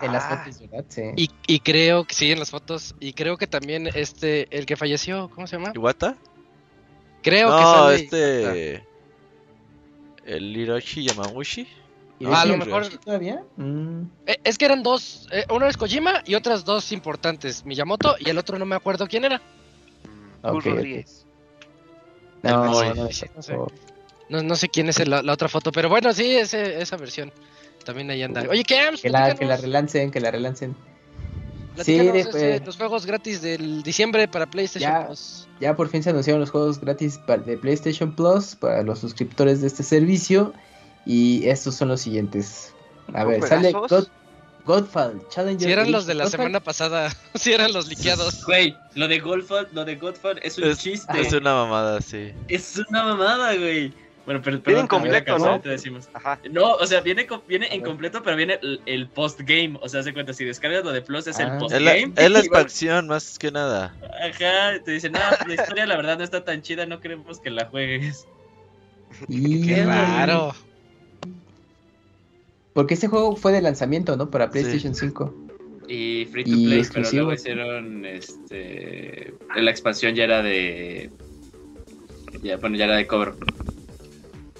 En 0.00 0.12
las 0.12 0.24
Ah, 0.24 0.38
fotos, 0.44 0.60
¿verdad? 0.60 0.84
Sí. 0.88 1.02
Y, 1.16 1.30
y 1.46 1.58
creo 1.60 2.04
que 2.04 2.14
sí, 2.14 2.32
en 2.32 2.38
las 2.38 2.50
fotos. 2.50 2.94
Y 3.00 3.12
creo 3.12 3.36
que 3.36 3.46
también 3.46 3.86
este, 3.94 4.48
el 4.56 4.64
que 4.64 4.76
falleció, 4.76 5.28
¿cómo 5.34 5.46
se 5.46 5.56
llama? 5.58 5.72
¿Iwata? 5.74 6.16
Creo 7.22 7.48
que 7.48 7.62
No, 7.62 7.74
sale. 7.74 7.94
este... 7.96 8.86
El 10.24 10.56
Hiroshi 10.56 11.04
Yamauchi. 11.04 11.68
¿Y 12.24 12.32
Ah, 12.32 12.40
a 12.42 12.44
lo 12.46 12.56
mejor. 12.56 12.86
todavía? 12.98 13.42
Mm, 13.56 14.02
Eh, 14.26 14.36
Es 14.44 14.56
que 14.58 14.64
eran 14.64 14.82
dos. 14.82 15.26
eh, 15.30 15.44
uno 15.50 15.66
es 15.66 15.76
Kojima 15.76 16.22
y 16.24 16.34
otras 16.34 16.64
dos 16.64 16.90
importantes. 16.92 17.64
Miyamoto 17.66 18.16
y 18.18 18.30
el 18.30 18.38
otro 18.38 18.58
no 18.58 18.64
me 18.64 18.74
acuerdo 18.76 19.06
quién 19.06 19.24
era. 19.24 19.38
mm, 19.38 20.46
Gus 20.48 20.50
Ok, 20.50 20.56
ok. 20.56 20.64
Rodríguez. 20.66 21.26
No, 22.42 22.64
no, 22.64 22.84
no, 22.94 22.94
no 23.04 23.10
sé. 23.12 23.30
No, 24.28 24.42
no 24.42 24.56
sé 24.56 24.68
quién 24.68 24.88
es 24.88 24.98
el- 25.00 25.10
la, 25.10 25.22
la 25.22 25.32
otra 25.34 25.48
foto, 25.48 25.70
pero 25.70 25.88
bueno, 25.88 26.12
sí, 26.14 26.36
ese, 26.36 26.80
esa 26.80 26.96
versión. 26.96 27.30
También 27.84 28.10
ahí 28.10 28.22
anda. 28.22 28.42
Oye, 28.48 28.64
Camps, 28.64 29.02
Que 29.02 29.10
la, 29.10 29.34
que 29.34 29.44
la 29.44 29.56
relancen, 29.58 30.10
que 30.10 30.20
la 30.20 30.30
relancen. 30.30 30.74
Sí, 31.82 31.96
este, 31.98 32.38
de- 32.38 32.60
los 32.60 32.76
juegos 32.76 33.04
gratis 33.04 33.42
del 33.42 33.82
diciembre 33.82 34.28
para 34.28 34.46
PlayStation 34.46 34.90
Ya. 34.90 35.06
Plus. 35.06 35.48
Ya 35.60 35.74
por 35.76 35.88
fin 35.88 36.02
se 36.02 36.10
anunciaron 36.10 36.40
los 36.40 36.50
juegos 36.50 36.80
gratis 36.80 37.18
de 37.44 37.56
PlayStation 37.58 38.14
Plus 38.14 38.54
para 38.54 38.82
los 38.82 39.00
suscriptores 39.00 39.60
de 39.60 39.66
este 39.66 39.82
servicio. 39.82 40.52
Y 41.06 41.46
estos 41.48 41.74
son 41.74 41.88
los 41.88 42.00
siguientes. 42.00 42.74
A 43.12 43.20
¿Son 43.22 43.28
ver, 43.30 43.42
sale? 43.42 43.72
God, 43.72 44.06
Godfall 44.64 45.20
Challenger. 45.28 45.66
Si 45.66 45.72
eran 45.72 45.92
los 45.92 46.06
de 46.06 46.14
la 46.14 46.24
Godfall, 46.24 46.38
semana 46.40 46.60
pasada, 46.60 47.12
si 47.34 47.52
eran 47.52 47.72
los 47.72 47.88
liqueados. 47.88 48.44
Güey, 48.46 48.74
lo 48.94 49.06
de 49.08 49.20
Godfall, 49.20 49.68
lo 49.72 49.84
de 49.84 49.96
Godfall 49.96 50.38
es 50.42 50.56
un 50.58 50.64
Es, 50.64 50.78
chiste. 50.78 51.20
es 51.20 51.32
una 51.34 51.52
mamada, 51.54 52.00
sí. 52.00 52.32
Es 52.48 52.78
una 52.88 53.04
mamada, 53.04 53.54
güey. 53.54 53.92
Bueno, 54.24 54.40
pero 54.42 54.58
Viene 54.60 54.80
incompleto, 54.80 55.38
¿no? 55.38 55.60
te 55.60 55.68
decimos. 55.68 56.08
Ajá. 56.14 56.38
No, 56.50 56.76
o 56.76 56.86
sea, 56.86 57.02
viene, 57.02 57.26
viene 57.46 57.68
incompleto, 57.76 58.22
pero 58.22 58.38
viene 58.38 58.58
el, 58.62 58.80
el 58.86 59.06
post-game. 59.06 59.78
O 59.82 59.88
sea, 59.90 60.02
se 60.02 60.14
cuenta, 60.14 60.32
si 60.32 60.46
descargas 60.46 60.82
lo 60.82 60.92
de 60.92 61.02
Plus 61.02 61.26
es 61.26 61.38
Ah. 61.38 61.42
el 61.42 61.48
la, 61.50 61.58
post-game. 61.58 62.12
es 62.16 62.30
la 62.30 62.38
expansión, 62.40 63.06
más 63.06 63.38
que 63.38 63.52
nada. 63.52 63.94
Ajá, 64.26 64.82
te 64.82 64.92
dicen, 64.92 65.12
no, 65.12 65.18
pues 65.28 65.46
la 65.46 65.62
historia 65.62 65.84
la 65.84 65.96
verdad 65.98 66.16
no 66.16 66.24
está 66.24 66.42
tan 66.42 66.62
chida, 66.62 66.86
no 66.86 67.00
queremos 67.00 67.38
que 67.38 67.50
la 67.50 67.66
juegues. 67.66 68.26
Y- 69.28 69.66
Qué 69.66 69.84
raro. 69.84 70.54
Porque 72.74 72.94
este 72.94 73.08
juego 73.08 73.36
fue 73.36 73.52
de 73.52 73.62
lanzamiento, 73.62 74.16
¿no? 74.16 74.30
Para 74.30 74.50
PlayStation 74.50 74.94
5. 74.94 75.34
Y 75.88 76.26
free 76.26 76.44
to 76.44 76.50
Y 76.50 76.66
play, 76.66 76.78
exclusivo. 76.80 77.10
pero 77.10 77.12
luego 77.12 77.32
hicieron, 77.34 78.04
este, 78.04 79.34
la 79.56 79.70
expansión 79.70 80.14
ya 80.14 80.24
era 80.24 80.42
de, 80.42 81.10
ya, 82.42 82.56
bueno, 82.58 82.76
ya 82.76 82.84
era 82.84 82.96
de 82.96 83.06
cover. 83.06 83.34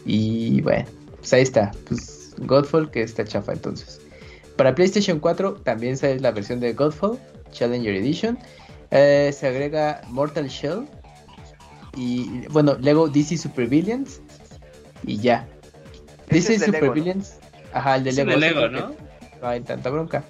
Y 0.07 0.61
bueno, 0.63 0.85
pues 1.19 1.33
ahí 1.33 1.43
está. 1.43 1.73
Pues 1.89 2.35
Godfall, 2.39 2.91
que 2.91 3.03
está 3.03 3.25
chafa 3.25 3.53
entonces. 3.53 4.01
Para 4.57 4.75
PlayStation 4.75 5.19
4 5.19 5.55
también 5.65 5.97
sale 5.97 6.21
la 6.21 6.31
versión 6.31 6.61
de 6.61 6.73
Godfall, 6.73 7.19
Challenger 7.53 7.95
Edition. 7.95 8.39
Eh, 8.91 9.31
se 9.33 9.47
agrega 9.49 10.03
Mortal 10.09 10.49
Shell. 10.49 10.87
Y 11.97 12.47
bueno, 12.49 12.77
Lego 12.81 13.09
DC 13.09 13.37
Super 13.37 13.67
Villains. 13.67 14.21
Y 15.05 15.19
ya. 15.19 15.49
Ese 16.29 16.53
DC 16.53 16.67
Super 16.67 16.83
Lego, 16.83 16.87
¿no? 16.87 16.93
Villains. 16.93 17.39
Ajá, 17.75 17.97
el 17.97 18.05
de 18.05 18.11
Es 18.11 18.17
Lego. 18.17 18.31
de 18.31 18.35
sí, 18.37 18.41
Lego, 18.41 18.69
¿no? 18.69 18.95
No 19.43 19.49
hay 19.49 19.61
tanta 19.61 19.91
bronca. 19.91 20.25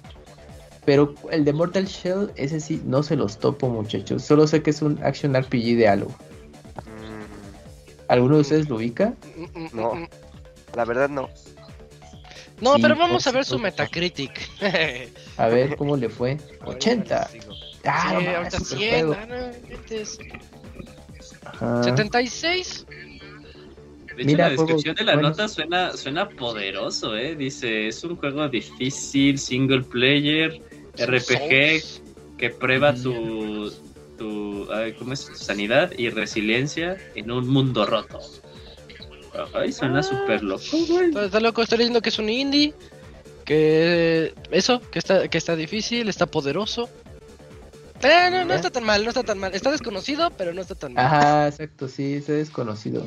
Pero 0.83 1.15
el 1.31 1.45
de 1.45 1.53
Mortal 1.53 1.85
Shell, 1.85 2.31
ese 2.35 2.59
sí, 2.59 2.81
no 2.85 3.01
se 3.01 3.15
los 3.15 3.39
topo, 3.39 3.69
muchachos. 3.69 4.23
Solo 4.23 4.45
sé 4.47 4.61
que 4.61 4.71
es 4.71 4.81
un 4.81 5.01
action 5.03 5.33
RPG 5.35 5.77
de. 5.77 5.95
Mm, 5.95 6.05
¿Alguno 8.07 8.35
de 8.35 8.41
ustedes 8.41 8.69
lo 8.69 8.75
ubica? 8.75 9.13
Mm, 9.35 9.59
mm, 9.59 9.69
No. 9.73 9.95
mm. 9.95 10.07
La 10.75 10.85
verdad 10.85 11.09
no. 11.09 11.29
No, 12.61 12.75
Sí, 12.75 12.81
pero 12.81 12.95
vamos 12.95 13.25
a 13.27 13.31
ver 13.31 13.45
su. 13.45 13.57
Metacritic. 13.59 14.31
A 15.37 15.47
ver 15.47 15.75
cómo 15.75 15.97
le 15.97 16.09
fue. 16.09 16.37
80. 16.65 17.27
Sí, 17.29 17.39
Ah, 17.87 18.09
no 18.13 18.21
mames, 18.21 18.35
ahorita 18.35 18.59
super 18.59 18.77
100, 18.77 18.89
juego. 19.07 19.15
ah, 19.21 19.25
no 19.27 19.35
inventes. 19.45 20.17
Ajá. 21.45 21.83
76. 21.83 22.85
De 24.15 24.21
hecho, 24.21 24.31
Mira, 24.31 24.45
la 24.45 24.55
descripción 24.55 24.95
de 24.95 25.03
la 25.03 25.13
buenos. 25.13 25.31
nota 25.31 25.47
suena, 25.47 25.91
suena 25.97 26.29
poderoso, 26.29 27.15
¿eh? 27.17 27.35
Dice, 27.35 27.87
es 27.87 28.03
un 28.03 28.15
juego 28.15 28.47
difícil, 28.47 29.37
single 29.37 29.81
player, 29.83 30.61
RPG, 30.97 32.37
que 32.37 32.49
prueba 32.49 32.93
tu, 32.93 33.71
tu, 34.17 34.67
ay, 34.71 34.93
¿cómo 34.93 35.13
es? 35.13 35.25
tu 35.25 35.35
sanidad 35.35 35.91
y 35.97 36.09
resiliencia 36.09 36.97
en 37.15 37.31
un 37.31 37.47
mundo 37.47 37.85
roto. 37.85 38.19
Ay, 39.53 39.73
suena 39.73 39.99
Ah. 39.99 40.03
súper 40.03 40.43
loco, 40.43 40.63
güey. 40.87 41.07
Está, 41.09 41.25
está 41.25 41.39
loco, 41.41 41.61
estoy 41.61 41.79
leyendo 41.79 42.01
que 42.01 42.09
es 42.09 42.19
un 42.19 42.29
indie. 42.29 42.73
Que 43.43 44.33
eso, 44.51 44.81
que 44.91 44.97
está, 44.99 45.27
que 45.27 45.37
está 45.37 45.55
difícil, 45.55 46.09
está 46.09 46.25
poderoso. 46.25 46.89
Eh, 48.01 48.29
no, 48.31 48.45
no 48.45 48.53
está 48.53 48.69
tan 48.71 48.83
mal, 48.83 49.03
no 49.03 49.09
está 49.09 49.23
tan 49.23 49.37
mal. 49.37 49.53
Está 49.53 49.71
desconocido, 49.71 50.31
pero 50.37 50.53
no 50.53 50.61
está 50.61 50.73
tan 50.75 50.93
mal. 50.93 51.05
Ajá, 51.05 51.47
exacto, 51.47 51.87
sí, 51.87 52.15
ese 52.15 52.33
desconocido. 52.33 53.05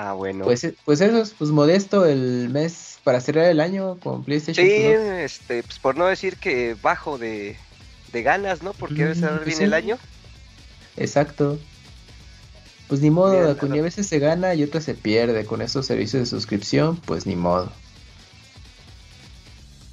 Ah, 0.00 0.12
bueno. 0.12 0.44
Pues, 0.44 0.62
eh, 0.62 0.76
pues 0.84 1.00
eso, 1.00 1.20
es, 1.20 1.30
pues 1.36 1.50
modesto 1.50 2.06
el 2.06 2.50
mes 2.50 3.00
para 3.02 3.20
cerrar 3.20 3.46
el 3.46 3.58
año 3.58 3.98
con 3.98 4.22
PlayStation 4.22 4.64
sí, 4.64 4.72
Plus. 4.76 5.00
este, 5.00 5.64
pues 5.64 5.80
por 5.80 5.96
no 5.96 6.06
decir 6.06 6.36
que 6.36 6.76
bajo 6.80 7.18
de, 7.18 7.56
de 8.12 8.22
ganas, 8.22 8.62
¿no? 8.62 8.74
Porque 8.74 8.94
debe 9.02 9.16
Mm, 9.16 9.18
cerrar 9.18 9.36
pues 9.38 9.46
bien 9.46 9.58
sí. 9.58 9.64
el 9.64 9.74
año. 9.74 9.98
Exacto. 10.96 11.58
Pues 12.86 13.00
ni 13.00 13.10
modo, 13.10 13.32
Bien, 13.56 13.80
a 13.80 13.82
veces 13.82 14.06
se 14.06 14.20
gana 14.20 14.54
y 14.54 14.62
otras 14.62 14.84
se 14.84 14.94
pierde 14.94 15.44
con 15.44 15.62
estos 15.62 15.86
servicios 15.86 16.22
de 16.22 16.26
suscripción, 16.26 16.96
pues 16.98 17.26
ni 17.26 17.34
modo. 17.34 17.72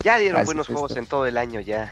Ya 0.03 0.19
dieron 0.19 0.37
Así 0.39 0.45
buenos 0.45 0.67
juegos 0.67 0.91
esto. 0.91 0.99
en 0.99 1.07
todo 1.07 1.25
el 1.25 1.35
año 1.37 1.61
ya. 1.61 1.91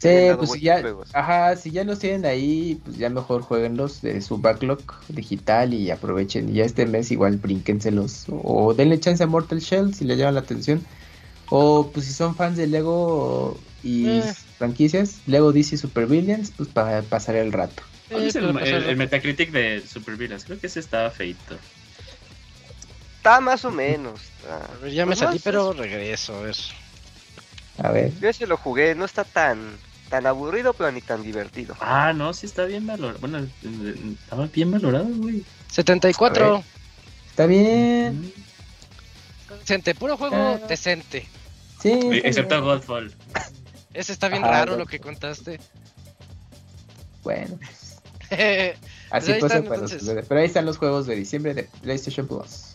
Sí, 0.00 0.08
pues 0.36 0.52
si 0.52 0.60
ya, 0.60 0.80
juegos. 0.80 1.10
ajá, 1.12 1.56
si 1.56 1.70
ya 1.72 1.82
los 1.84 1.98
tienen 1.98 2.24
ahí, 2.24 2.80
pues 2.84 2.96
ya 2.98 3.10
mejor 3.10 3.42
jueguenlos 3.42 4.00
de 4.00 4.20
su 4.20 4.38
backlog 4.38 4.80
digital 5.08 5.74
y 5.74 5.90
aprovechen. 5.90 6.48
Y 6.50 6.54
ya 6.54 6.64
este 6.64 6.86
mes 6.86 7.10
igual 7.10 7.38
brínquenselos. 7.38 8.26
O 8.28 8.74
denle 8.74 9.00
chance 9.00 9.24
a 9.24 9.26
Mortal 9.26 9.58
Shell 9.58 9.94
si 9.94 10.04
le 10.04 10.16
llama 10.16 10.32
la 10.32 10.40
atención. 10.40 10.84
O 11.50 11.90
pues 11.92 12.06
si 12.06 12.12
son 12.12 12.36
fans 12.36 12.56
de 12.56 12.66
Lego 12.68 13.58
y 13.82 14.08
Eh. 14.20 14.34
franquicias, 14.58 15.16
Lego 15.26 15.52
DC 15.52 15.76
Super 15.76 16.06
Villains, 16.06 16.52
pues 16.56 16.68
para 16.68 17.02
pasar 17.02 17.34
el 17.36 17.52
rato. 17.52 17.82
¿Cuál 18.08 18.24
es 18.24 18.36
el. 18.36 18.96
Metacritic 18.96 19.50
de 19.50 19.82
Super 19.86 20.16
Villains? 20.16 20.44
Creo 20.44 20.60
que 20.60 20.68
ese 20.68 20.78
estaba 20.80 21.10
feito. 21.10 21.56
Está 23.16 23.40
más 23.40 23.64
o 23.64 23.70
menos. 23.70 24.20
está- 24.22 24.64
A 24.64 24.76
ver, 24.82 24.92
ya 24.92 25.04
me 25.04 25.10
Pues 25.10 25.18
salí, 25.18 25.40
pero 25.42 25.72
regreso, 25.72 26.36
a 26.36 26.42
ver. 26.42 26.56
A 27.78 27.90
ver. 27.92 28.12
Yo 28.20 28.28
ese 28.28 28.46
lo 28.46 28.56
jugué, 28.56 28.94
no 28.94 29.04
está 29.04 29.24
tan 29.24 29.58
tan 30.08 30.26
aburrido, 30.26 30.72
pero 30.72 30.90
ni 30.92 31.00
tan 31.00 31.22
divertido. 31.22 31.76
Ah, 31.80 32.12
no, 32.12 32.32
sí 32.32 32.46
está 32.46 32.64
bien 32.64 32.86
valorado. 32.86 33.18
Bueno, 33.20 33.38
eh, 33.38 34.14
estaba 34.22 34.46
bien 34.46 34.70
valorado, 34.70 35.06
güey. 35.08 35.44
74. 35.70 36.62
Está 37.30 37.46
bien. 37.46 38.32
Decente, 39.60 39.94
puro 39.94 40.16
juego 40.16 40.36
Ah. 40.36 40.60
decente. 40.68 41.26
Sí. 41.80 41.90
Eh, 41.90 42.22
Excepto 42.24 42.56
bien. 42.56 42.64
Godfall. 42.64 43.14
Ese 43.94 44.12
está 44.12 44.28
bien 44.28 44.42
raro 44.42 44.76
lo 44.76 44.86
que 44.86 44.98
contaste. 44.98 45.60
Bueno, 47.22 47.58
pues, 48.28 48.76
así 49.10 49.32
están, 49.32 49.48
pasa 49.48 49.62
para 49.62 49.80
los 49.82 49.92
entonces. 49.92 50.24
Pero 50.28 50.40
ahí 50.40 50.46
están 50.46 50.64
los 50.64 50.78
juegos 50.78 51.06
de 51.06 51.16
diciembre 51.16 51.54
de 51.54 51.64
PlayStation 51.82 52.26
Plus. 52.26 52.67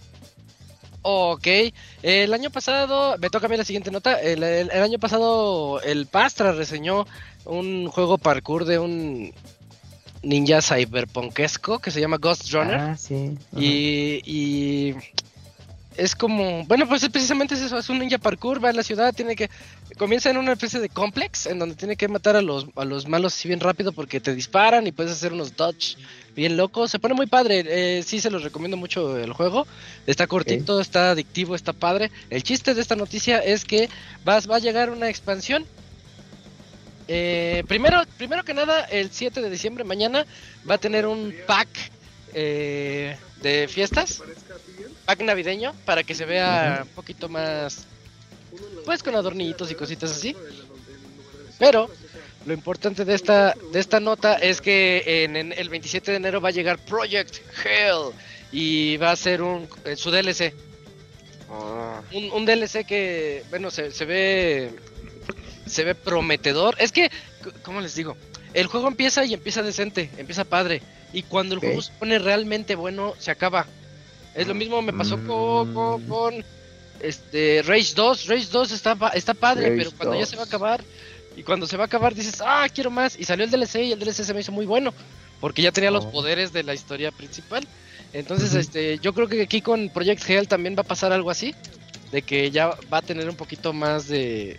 Ok, 1.04 1.48
el 2.02 2.34
año 2.34 2.50
pasado, 2.50 3.18
me 3.20 3.30
toca 3.30 3.46
a 3.46 3.50
mí 3.50 3.58
la 3.58 3.64
siguiente 3.64 3.92
nota. 3.92 4.20
El, 4.20 4.42
el- 4.44 4.72
el 4.72 4.82
año 4.84 4.98
pasado, 5.00 5.80
el 5.82 6.08
Pastra 6.08 6.52
reseñó 6.54 7.06
un 7.46 7.88
juego 7.88 8.18
parkour 8.18 8.66
de 8.66 8.80
un 8.80 9.34
ninja 10.24 10.62
cyberpunkesco 10.62 11.80
que 11.80 11.92
se 11.92 12.00
llama 12.02 12.18
Ghost 12.18 12.50
Runner. 12.52 12.80
Ah, 12.80 12.98
sí. 12.98 13.38
Y, 13.56 14.22
y 14.26 14.96
es 15.98 16.16
como, 16.16 16.66
bueno, 16.66 16.88
pues 16.88 17.04
es 17.04 17.10
precisamente 17.10 17.54
es 17.56 17.62
eso, 17.62 17.78
es 17.78 17.90
un 17.90 18.00
ninja 18.00 18.18
parkour, 18.18 18.64
va 18.64 18.70
a 18.70 18.74
la 18.74 18.82
ciudad, 18.84 19.14
tiene 19.14 19.36
que, 19.36 19.50
comienza 19.98 20.30
en 20.30 20.38
una 20.38 20.54
especie 20.54 20.80
de 20.80 20.90
complex, 20.90 21.46
en 21.46 21.60
donde 21.60 21.76
tiene 21.76 21.96
que 21.96 22.08
matar 22.08 22.36
a 22.36 22.42
los, 22.42 22.66
a 22.76 22.86
los 22.86 23.08
malos 23.08 23.36
así 23.36 23.48
bien 23.48 23.60
rápido 23.60 23.92
porque 23.92 24.20
te 24.20 24.34
disparan 24.34 24.88
y 24.88 24.92
puedes 24.92 25.12
hacer 25.12 25.34
unos 25.34 25.56
dodge 25.56 25.98
bien 26.36 26.58
locos, 26.58 26.92
se 26.92 27.00
pone 27.00 27.14
muy 27.14 27.28
padre, 27.28 27.64
eh, 27.68 28.04
sí 28.04 28.20
se 28.20 28.30
los 28.30 28.44
recomiendo 28.44 28.78
mucho 28.78 29.18
el 29.18 29.34
juego, 29.34 29.68
está 30.08 30.28
cortito, 30.28 30.80
está 30.80 31.12
adictivo, 31.12 31.56
está 31.56 31.74
padre, 31.74 32.12
el 32.30 32.44
chiste 32.44 32.74
de 32.74 32.82
esta 32.82 32.96
noticia 32.96 33.40
es 33.40 33.66
que 33.66 33.90
vas, 34.24 34.50
va 34.50 34.56
a 34.56 34.60
llegar 34.60 34.90
una 34.90 35.10
expansión, 35.10 35.66
eh, 37.08 37.64
primero, 37.68 38.02
primero 38.18 38.44
que 38.44 38.54
nada, 38.54 38.82
el 38.86 39.12
7 39.12 39.42
de 39.42 39.50
diciembre, 39.50 39.84
mañana, 39.84 40.26
va 40.70 40.76
a 40.76 40.78
tener 40.78 41.06
un 41.06 41.34
pack 41.46 41.68
eh, 42.34 43.18
de 43.42 43.68
fiestas, 43.68 44.22
pack 45.06 45.22
navideño, 45.22 45.74
para 45.86 46.04
que 46.04 46.16
se 46.16 46.26
vea 46.26 46.82
un 46.84 46.90
poquito 46.90 47.28
más, 47.28 47.86
pues 48.86 49.04
con 49.04 49.16
adornitos 49.16 49.70
y 49.72 49.76
cositas 49.76 50.12
así. 50.12 50.36
Pero 51.60 51.90
lo 52.46 52.54
importante 52.54 53.06
de 53.06 53.16
esta, 53.16 53.56
de 53.72 53.80
esta 53.80 54.00
nota 54.00 54.36
es 54.36 54.62
que 54.62 55.24
en, 55.24 55.36
en 55.36 55.54
el 55.54 55.70
27 55.70 56.12
de 56.12 56.18
enero 56.18 56.42
va 56.42 56.50
a 56.50 56.52
llegar 56.52 56.78
Project 56.80 57.38
Hell 57.64 58.14
y 58.52 58.98
va 58.98 59.12
a 59.12 59.16
ser 59.16 59.42
un, 59.42 59.68
eh, 59.86 59.96
su 59.96 60.12
DLC. 60.12 60.54
Ah, 61.50 62.02
Un, 62.14 62.32
un 62.32 62.46
DLC 62.46 62.86
que, 62.86 63.44
bueno, 63.50 63.72
se, 63.72 63.92
se 63.92 64.06
ve 64.06 64.72
se 65.66 65.84
ve 65.84 65.96
prometedor. 65.96 66.76
Es 66.80 66.92
que, 66.92 67.10
¿cómo 67.64 67.82
les 67.82 67.96
digo? 67.96 68.18
El 68.54 68.68
juego 68.68 68.88
empieza 68.88 69.26
y 69.26 69.34
empieza 69.34 69.62
decente, 69.64 70.10
empieza 70.18 70.44
padre. 70.44 70.82
Y 71.14 71.24
cuando 71.24 71.56
el 71.56 71.62
juego 71.62 71.82
se 71.82 71.92
pone 71.94 72.20
realmente 72.20 72.76
bueno, 72.76 73.14
se 73.20 73.32
acaba. 73.32 73.66
Es 74.36 74.48
lo 74.48 74.54
mismo 74.56 74.82
me 74.82 74.94
pasó 74.94 75.18
con, 75.26 75.74
con, 75.74 76.04
Mm. 76.04 76.08
con, 76.08 76.46
este 77.00 77.62
Rage 77.66 77.94
2. 77.96 78.28
Rage 78.28 78.48
2 78.52 78.72
está, 78.72 78.98
está 79.14 79.34
padre, 79.34 79.70
Rage 79.70 79.78
pero 79.78 79.92
cuando 79.98 80.20
ya 80.20 80.26
se 80.26 80.36
va 80.36 80.44
a 80.44 80.46
2. 80.46 80.54
acabar, 80.54 80.84
y 81.36 81.44
cuando 81.44 81.68
se 81.68 81.78
va 81.78 81.84
a 81.84 81.88
acabar 81.88 82.14
dices, 82.14 82.42
ah, 82.46 82.68
quiero 82.74 82.92
más. 82.92 83.18
Y 83.20 83.26
salió 83.26 83.46
el 83.46 83.52
DLC 83.52 83.76
y 83.84 83.92
el 83.92 84.00
DLC 84.00 84.24
se 84.24 84.34
me 84.34 84.42
hizo 84.42 84.52
muy 84.52 84.66
bueno, 84.66 84.94
porque 85.40 85.62
ya 85.62 85.72
tenía 85.72 85.92
los 85.92 86.06
Oh. 86.06 86.12
poderes 86.12 86.54
de 86.54 86.64
la 86.64 86.74
historia 86.74 87.12
principal. 87.12 87.68
Entonces, 88.14 88.54
este, 88.54 89.00
yo 89.00 89.14
creo 89.14 89.28
que 89.28 89.42
aquí 89.42 89.62
con 89.62 89.90
Project 89.90 90.30
Hell 90.30 90.48
también 90.48 90.76
va 90.78 90.82
a 90.82 90.86
pasar 90.86 91.12
algo 91.12 91.32
así, 91.32 91.56
de 92.12 92.22
que 92.22 92.52
ya 92.52 92.78
va 92.94 93.00
a 93.00 93.02
tener 93.02 93.28
un 93.28 93.36
poquito 93.36 93.74
más 93.74 94.08
de 94.08 94.58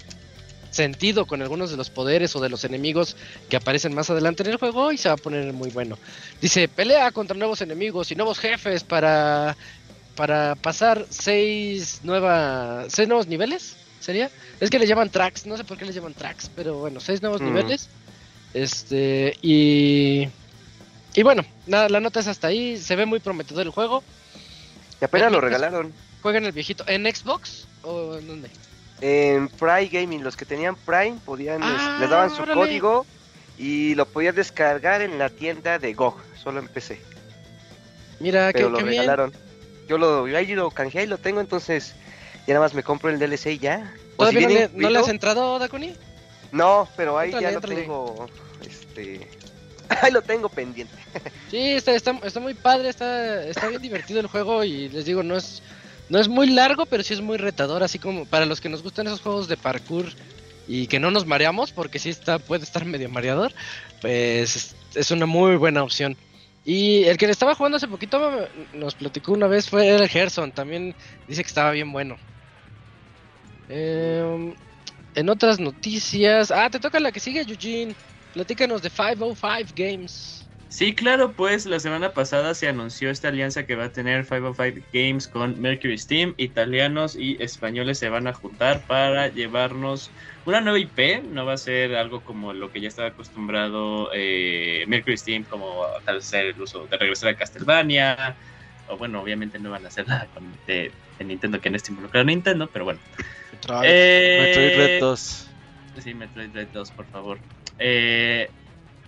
sentido 0.70 1.24
con 1.24 1.40
algunos 1.40 1.70
de 1.70 1.76
los 1.76 1.88
poderes 1.88 2.34
o 2.34 2.40
de 2.40 2.48
los 2.48 2.64
enemigos 2.64 3.16
que 3.48 3.56
aparecen 3.56 3.94
más 3.94 4.10
adelante 4.10 4.42
en 4.42 4.50
el 4.50 4.56
juego 4.56 4.90
y 4.90 4.98
se 4.98 5.08
va 5.08 5.14
a 5.14 5.18
poner 5.18 5.52
muy 5.52 5.70
bueno. 5.70 5.96
Dice, 6.40 6.66
pelea 6.66 7.12
contra 7.12 7.36
nuevos 7.36 7.60
enemigos 7.60 8.10
y 8.10 8.16
nuevos 8.16 8.38
jefes 8.40 8.82
para 8.82 9.56
para 10.16 10.54
pasar 10.56 11.06
seis 11.10 12.00
nueva 12.04 12.86
seis 12.88 13.06
nuevos 13.08 13.26
niveles, 13.28 13.76
¿sería? 14.04 14.30
Es 14.60 14.70
que 14.70 14.78
le 14.78 14.86
llaman 14.86 15.10
tracks, 15.10 15.46
no 15.46 15.56
sé 15.56 15.64
por 15.64 15.76
qué 15.78 15.84
les 15.84 15.94
llaman 15.94 16.14
tracks, 16.14 16.50
pero 16.54 16.74
bueno, 16.74 17.00
seis 17.00 17.22
nuevos 17.22 17.40
Mm. 17.40 17.46
niveles. 17.46 17.88
Este, 18.52 19.36
y 19.42 20.28
y 21.16 21.22
bueno, 21.22 21.44
nada, 21.66 21.88
la 21.88 22.00
nota 22.00 22.20
es 22.20 22.26
hasta 22.28 22.48
ahí, 22.48 22.76
se 22.76 22.96
ve 22.96 23.06
muy 23.06 23.20
prometedor 23.20 23.62
el 23.62 23.70
juego. 23.70 24.02
y 25.00 25.04
apenas 25.04 25.32
lo 25.32 25.40
regalaron. 25.40 25.92
Jueguen 26.22 26.44
el 26.46 26.52
viejito 26.52 26.84
en 26.86 27.04
Xbox 27.04 27.66
o 27.82 28.16
en 28.16 28.26
dónde? 28.28 28.50
En 29.00 29.48
Prime 29.48 29.88
Gaming, 29.88 30.22
los 30.24 30.36
que 30.36 30.44
tenían 30.46 30.76
Prime 30.76 31.18
podían, 31.24 31.62
Ah, 31.62 31.96
les 31.98 32.08
daban 32.10 32.30
su 32.30 32.42
órale. 32.42 32.58
código 32.60 33.06
y 33.58 33.94
lo 33.96 34.06
podías 34.06 34.34
descargar 34.34 35.02
en 35.02 35.18
la 35.18 35.28
tienda 35.28 35.78
de 35.78 35.92
GOG, 35.94 36.16
solo 36.42 36.60
en 36.60 36.68
PC. 36.68 36.98
Mira, 38.20 38.50
pero 38.52 38.68
qué, 38.68 38.72
lo 38.72 38.78
qué 38.78 38.84
bien. 38.84 38.96
regalaron. 39.02 39.32
Yo 39.88 39.98
lo, 39.98 40.26
yo 40.26 40.36
ahí 40.38 40.46
lo 40.54 40.70
canjeé 40.70 41.02
y 41.04 41.06
lo 41.06 41.18
tengo, 41.18 41.40
entonces 41.40 41.94
ya 42.46 42.54
nada 42.54 42.64
más 42.64 42.74
me 42.74 42.82
compro 42.82 43.10
el 43.10 43.18
DLC 43.18 43.46
y 43.46 43.58
ya. 43.58 43.94
O 44.16 44.26
si 44.26 44.34
¿Todavía 44.36 44.48
no, 44.48 44.54
le, 44.54 44.82
no 44.82 44.90
le 44.90 44.98
has 44.98 45.08
entrado, 45.08 45.58
Dakuni? 45.58 45.94
No, 46.52 46.88
pero 46.96 47.18
ahí 47.18 47.32
ya 47.32 47.50
lo 47.50 47.60
tengo, 47.60 48.28
este, 48.64 49.28
ahí 49.88 50.12
lo 50.12 50.22
tengo 50.22 50.48
pendiente. 50.48 50.94
Sí, 51.50 51.70
está, 51.72 51.92
está, 51.92 52.18
está 52.24 52.40
muy 52.40 52.54
padre, 52.54 52.88
está, 52.88 53.44
está 53.44 53.68
bien 53.68 53.80
divertido 53.80 54.18
el 54.18 54.26
juego 54.26 54.64
y 54.64 54.88
les 54.88 55.04
digo, 55.04 55.22
no 55.22 55.36
es, 55.36 55.62
no 56.08 56.18
es 56.18 56.26
muy 56.26 56.48
largo, 56.48 56.86
pero 56.86 57.02
sí 57.04 57.14
es 57.14 57.20
muy 57.20 57.38
retador, 57.38 57.84
así 57.84 58.00
como 58.00 58.24
para 58.24 58.44
los 58.44 58.60
que 58.60 58.68
nos 58.68 58.82
gustan 58.82 59.06
esos 59.06 59.20
juegos 59.20 59.46
de 59.46 59.56
parkour 59.56 60.06
y 60.66 60.88
que 60.88 60.98
no 60.98 61.12
nos 61.12 61.26
mareamos, 61.26 61.70
porque 61.70 62.00
sí 62.00 62.10
está, 62.10 62.40
puede 62.40 62.64
estar 62.64 62.84
medio 62.84 63.08
mareador, 63.08 63.52
pues 64.00 64.56
es, 64.56 64.76
es 64.94 65.10
una 65.10 65.26
muy 65.26 65.56
buena 65.56 65.82
opción. 65.82 66.16
Y 66.64 67.04
el 67.04 67.16
que 67.16 67.26
le 67.26 67.32
estaba 67.32 67.54
jugando 67.54 67.76
hace 67.76 67.88
poquito 67.88 68.48
nos 68.72 68.94
platicó 68.94 69.32
una 69.32 69.46
vez 69.46 69.68
fue 69.68 69.88
el 69.88 70.08
Gerson, 70.08 70.50
también 70.50 70.94
dice 71.28 71.42
que 71.42 71.48
estaba 71.48 71.70
bien 71.70 71.92
bueno. 71.92 72.16
Em, 73.68 74.54
en 75.14 75.28
otras 75.28 75.60
noticias, 75.60 76.50
ah, 76.50 76.68
te 76.70 76.80
toca 76.80 77.00
la 77.00 77.12
que 77.12 77.20
sigue, 77.20 77.42
Eugene. 77.42 77.94
Platícanos 78.32 78.82
de 78.82 78.90
505 78.90 79.72
Games. 79.76 80.44
Sí, 80.68 80.92
claro, 80.92 81.30
pues 81.30 81.66
la 81.66 81.78
semana 81.78 82.10
pasada 82.14 82.52
se 82.52 82.66
anunció 82.66 83.08
esta 83.08 83.28
alianza 83.28 83.64
que 83.64 83.76
va 83.76 83.84
a 83.84 83.92
tener 83.92 84.26
505 84.26 84.84
Games 84.92 85.28
con 85.28 85.60
Mercury 85.60 85.96
Steam. 85.96 86.34
Italianos 86.36 87.14
y 87.14 87.40
españoles 87.40 88.00
se 88.00 88.08
van 88.08 88.26
a 88.26 88.32
juntar 88.32 88.82
para 88.88 89.28
llevarnos 89.28 90.10
una 90.46 90.60
nueva 90.60 90.80
IP. 90.80 91.22
No 91.30 91.46
va 91.46 91.52
a 91.52 91.58
ser 91.58 91.94
algo 91.94 92.22
como 92.24 92.52
lo 92.52 92.72
que 92.72 92.80
ya 92.80 92.88
estaba 92.88 93.06
acostumbrado 93.06 94.10
eh, 94.12 94.84
Mercury 94.88 95.16
Steam, 95.16 95.44
como 95.44 95.84
tal 96.04 96.16
vez 96.16 96.32
el 96.32 96.60
uso 96.60 96.88
de 96.88 96.96
regresar 96.96 97.28
a 97.28 97.36
Castlevania. 97.36 98.34
O 98.88 98.96
bueno, 98.96 99.22
obviamente 99.22 99.60
no 99.60 99.70
van 99.70 99.84
a 99.84 99.88
hacer 99.88 100.08
nada 100.08 100.26
con 100.34 100.42
de, 100.66 100.90
de 101.20 101.24
Nintendo 101.24 101.60
que 101.60 101.70
no 101.70 101.76
esté 101.76 101.92
involucrado 101.92 102.22
a 102.22 102.26
Nintendo, 102.26 102.68
pero 102.72 102.84
bueno. 102.84 102.98
Eh, 103.84 104.38
Metroid 104.40 104.76
Red 104.76 105.00
2. 105.00 105.48
Sí, 105.98 106.14
Metroid 106.14 106.50
Red 106.52 106.68
2, 106.72 106.90
por 106.92 107.06
favor. 107.06 107.38
Eh, 107.78 108.48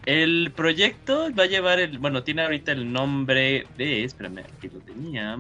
el 0.07 0.53
proyecto 0.55 1.29
va 1.39 1.45
a 1.45 1.47
llevar 1.47 1.81
el. 1.81 1.99
Bueno, 1.99 2.23
tiene 2.23 2.43
ahorita 2.43 2.73
el 2.73 2.93
nombre 2.93 3.67
de. 3.77 4.05
Espérame, 4.05 4.39
aquí 4.39 4.69
lo 4.73 4.81
tenía. 4.81 5.37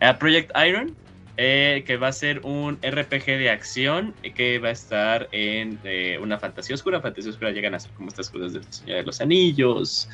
Ah, 0.00 0.18
Project 0.18 0.50
Iron. 0.66 0.96
eh, 1.42 1.84
que 1.86 1.96
va 1.96 2.08
a 2.08 2.12
ser 2.12 2.40
un 2.44 2.78
RPG 2.82 3.24
de 3.24 3.48
acción 3.48 4.14
eh, 4.22 4.32
que 4.32 4.58
va 4.58 4.68
a 4.68 4.72
estar 4.72 5.28
en 5.32 5.78
eh, 5.84 6.18
una 6.20 6.38
fantasía 6.38 6.74
oscura. 6.74 7.00
Fantasía 7.00 7.30
oscura 7.30 7.50
llegan 7.50 7.74
a 7.74 7.80
ser 7.80 7.90
como 7.92 8.08
estas 8.08 8.28
cosas 8.28 8.52
del 8.52 8.64
Señor 8.70 8.98
de 8.98 9.02
los 9.04 9.22
Anillos, 9.22 10.08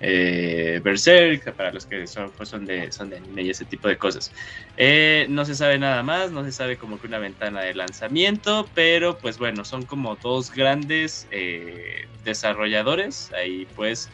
eh, 0.00 0.80
Berserk, 0.82 1.54
para 1.54 1.72
los 1.72 1.86
que 1.86 2.06
son, 2.06 2.32
pues 2.32 2.48
son, 2.48 2.64
de, 2.64 2.90
son 2.90 3.10
de 3.10 3.18
anime 3.18 3.42
y 3.42 3.50
ese 3.50 3.64
tipo 3.66 3.86
de 3.88 3.96
cosas. 3.98 4.32
Eh, 4.76 5.26
no 5.28 5.44
se 5.44 5.54
sabe 5.54 5.78
nada 5.78 6.02
más, 6.02 6.32
no 6.32 6.42
se 6.44 6.52
sabe 6.52 6.76
como 6.78 6.98
que 6.98 7.06
una 7.06 7.18
ventana 7.18 7.60
de 7.62 7.74
lanzamiento, 7.74 8.68
pero 8.74 9.18
pues 9.18 9.38
bueno, 9.38 9.64
son 9.64 9.84
como 9.84 10.16
dos 10.16 10.50
grandes 10.52 11.28
eh, 11.30 12.06
desarrolladores 12.24 13.30
ahí 13.32 13.66
pues 13.76 14.08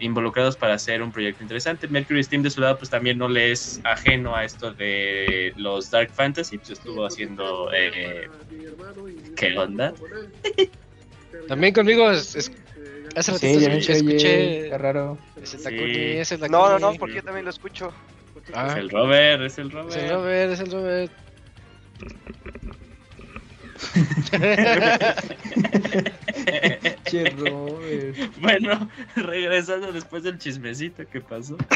involucrados 0.00 0.56
para 0.56 0.74
hacer 0.74 1.00
un 1.00 1.12
proyecto 1.12 1.42
interesante. 1.42 1.86
Mercury 1.86 2.24
Steam 2.24 2.42
de 2.42 2.50
su 2.50 2.60
lado 2.60 2.76
pues 2.78 2.90
también 2.90 3.18
no 3.18 3.28
le 3.28 3.52
es 3.52 3.80
ajeno 3.84 4.34
a 4.34 4.44
esto 4.44 4.72
de 4.72 5.52
los 5.56 5.90
Dark 5.90 6.10
Fantasy, 6.12 6.58
pues 6.58 6.70
estuvo 6.70 7.06
haciendo... 7.06 7.70
Eh, 7.72 8.26
¿Qué 9.36 9.56
onda? 9.56 9.94
También 11.46 11.72
conmigo 11.74 12.10
es- 12.10 12.50
hace 13.16 13.32
ratito 13.32 13.80
Sí, 13.80 13.92
escuché, 13.92 14.78
raro. 14.78 15.18
ese 15.40 15.58
Sí. 15.58 15.64
Takuni, 15.64 16.48
No, 16.50 16.68
no, 16.70 16.78
no, 16.78 16.94
porque 16.94 17.16
yo 17.16 17.22
también 17.22 17.44
lo 17.44 17.50
escucho. 17.50 17.92
Ah, 18.54 18.68
Es 18.70 18.76
el 18.76 18.90
Robert, 18.90 19.42
es 19.42 19.58
el 19.58 19.70
Robert. 19.70 19.96
es 19.96 20.02
el 20.02 20.10
Robert, 20.10 20.52
es 20.52 20.60
el 20.60 20.70
Robert. 20.70 21.12
Che, 27.04 27.30
Robert. 27.30 28.16
Bueno, 28.40 28.88
regresando 29.16 29.92
después 29.92 30.22
del 30.22 30.38
chismecito 30.38 31.06
que 31.08 31.20
pasó. 31.20 31.56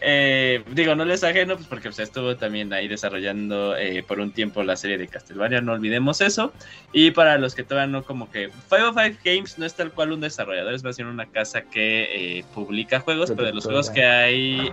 Eh, 0.00 0.62
digo, 0.72 0.94
no 0.94 1.04
les 1.04 1.24
ajeno, 1.24 1.56
pues 1.56 1.66
porque 1.66 1.88
pues, 1.88 1.98
estuvo 1.98 2.36
también 2.36 2.72
ahí 2.72 2.86
desarrollando 2.86 3.76
eh, 3.76 4.04
por 4.06 4.20
un 4.20 4.30
tiempo 4.30 4.62
la 4.62 4.76
serie 4.76 4.98
de 4.98 5.08
Castlevania, 5.08 5.60
no 5.60 5.72
olvidemos 5.72 6.20
eso. 6.20 6.52
Y 6.92 7.12
para 7.12 7.38
los 7.38 7.54
que 7.54 7.62
todavía 7.62 7.90
no, 7.90 8.04
como 8.04 8.30
que 8.30 8.50
505 8.68 9.20
Games 9.24 9.58
no 9.58 9.66
es 9.66 9.74
tal 9.74 9.92
cual 9.92 10.12
un 10.12 10.20
desarrollador, 10.20 10.74
es 10.74 10.84
más 10.84 10.96
bien 10.96 11.08
una 11.08 11.26
casa 11.26 11.62
que 11.62 12.38
eh, 12.38 12.44
publica 12.54 13.00
juegos, 13.00 13.30
pero 13.30 13.46
de 13.46 13.54
los 13.54 13.64
juegos 13.64 13.90
que 13.90 14.04
hay, 14.04 14.70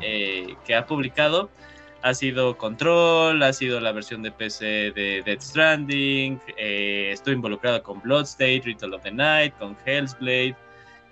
que 0.65 0.75
ha 0.75 0.85
publicado, 0.85 1.49
ha 2.01 2.13
sido 2.13 2.57
Control, 2.57 3.41
ha 3.41 3.53
sido 3.53 3.79
la 3.79 3.93
versión 3.93 4.23
de 4.23 4.31
PC 4.31 4.91
de 4.91 5.23
Dead 5.25 5.39
Stranding, 5.39 6.39
estuvo 6.57 7.33
involucrado 7.33 7.81
con 7.81 8.01
Bloodstate, 8.01 8.61
Ritual 8.65 8.93
of 8.93 9.03
the 9.03 9.11
Night, 9.11 9.53
con 9.57 9.77
Hellsblade. 9.85 10.55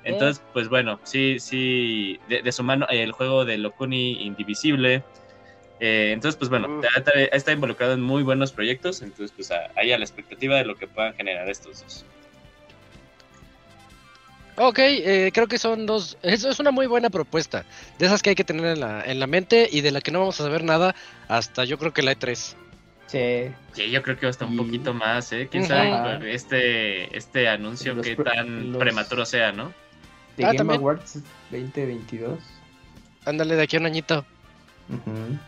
Entonces, 0.03 0.43
pues 0.53 0.67
bueno, 0.69 0.99
sí, 1.03 1.39
sí, 1.39 2.19
de, 2.27 2.41
de 2.41 2.51
su 2.51 2.63
mano 2.63 2.87
eh, 2.89 3.03
el 3.03 3.11
juego 3.11 3.45
de 3.45 3.57
Locuni 3.57 4.23
Indivisible. 4.25 5.03
Eh, 5.79 6.11
entonces, 6.13 6.37
pues 6.37 6.49
bueno, 6.49 6.81
ha- 6.95 7.19
está 7.35 7.51
involucrado 7.51 7.93
en 7.93 8.01
muy 8.01 8.23
buenos 8.23 8.51
proyectos. 8.51 9.01
Entonces, 9.01 9.31
pues 9.35 9.51
a- 9.51 9.71
ahí 9.75 9.91
a 9.91 9.97
la 9.97 10.05
expectativa 10.05 10.55
de 10.57 10.65
lo 10.65 10.75
que 10.75 10.87
puedan 10.87 11.13
generar 11.15 11.49
estos 11.49 11.81
dos. 11.83 12.05
Ok, 14.57 14.79
eh, 14.79 15.31
creo 15.33 15.47
que 15.47 15.57
son 15.57 15.85
dos. 15.85 16.17
Es, 16.21 16.43
es 16.43 16.59
una 16.59 16.71
muy 16.71 16.85
buena 16.85 17.09
propuesta. 17.09 17.65
De 17.97 18.05
esas 18.05 18.21
que 18.21 18.29
hay 18.31 18.35
que 18.35 18.43
tener 18.43 18.65
en 18.65 18.79
la, 18.79 19.03
en 19.05 19.19
la 19.19 19.25
mente 19.27 19.67
y 19.71 19.81
de 19.81 19.91
la 19.91 20.01
que 20.01 20.11
no 20.11 20.19
vamos 20.19 20.39
a 20.39 20.43
saber 20.43 20.63
nada 20.63 20.93
hasta 21.27 21.63
yo 21.63 21.77
creo 21.77 21.93
que 21.93 22.01
la 22.03 22.11
E 22.11 22.17
E3. 22.19 22.55
Sí. 23.07 23.51
Sí, 23.73 23.91
yo 23.91 24.01
creo 24.03 24.17
que 24.17 24.27
hasta 24.27 24.45
un 24.45 24.53
Y- 24.53 24.57
poquito 24.57 24.93
más, 24.93 25.31
¿eh? 25.31 25.47
Quién 25.49 25.65
sabe 25.65 26.33
este, 26.33 27.15
este 27.17 27.47
anuncio 27.47 27.93
Los 27.95 28.05
qué 28.05 28.15
pre- 28.15 28.25
tan 28.25 28.71
los- 28.73 28.79
prematuro 28.79 29.25
sea, 29.25 29.51
¿no? 29.51 29.73
The 30.37 30.43
Ah, 30.43 30.47
Game 30.47 30.57
también. 30.57 30.79
Awards 30.79 31.19
2022. 31.51 32.39
Ándale 33.25 33.55
de 33.55 33.63
aquí 33.63 33.75
a 33.77 33.79
un 33.79 33.85
añito. 33.85 34.25
Bueno, 34.87 35.39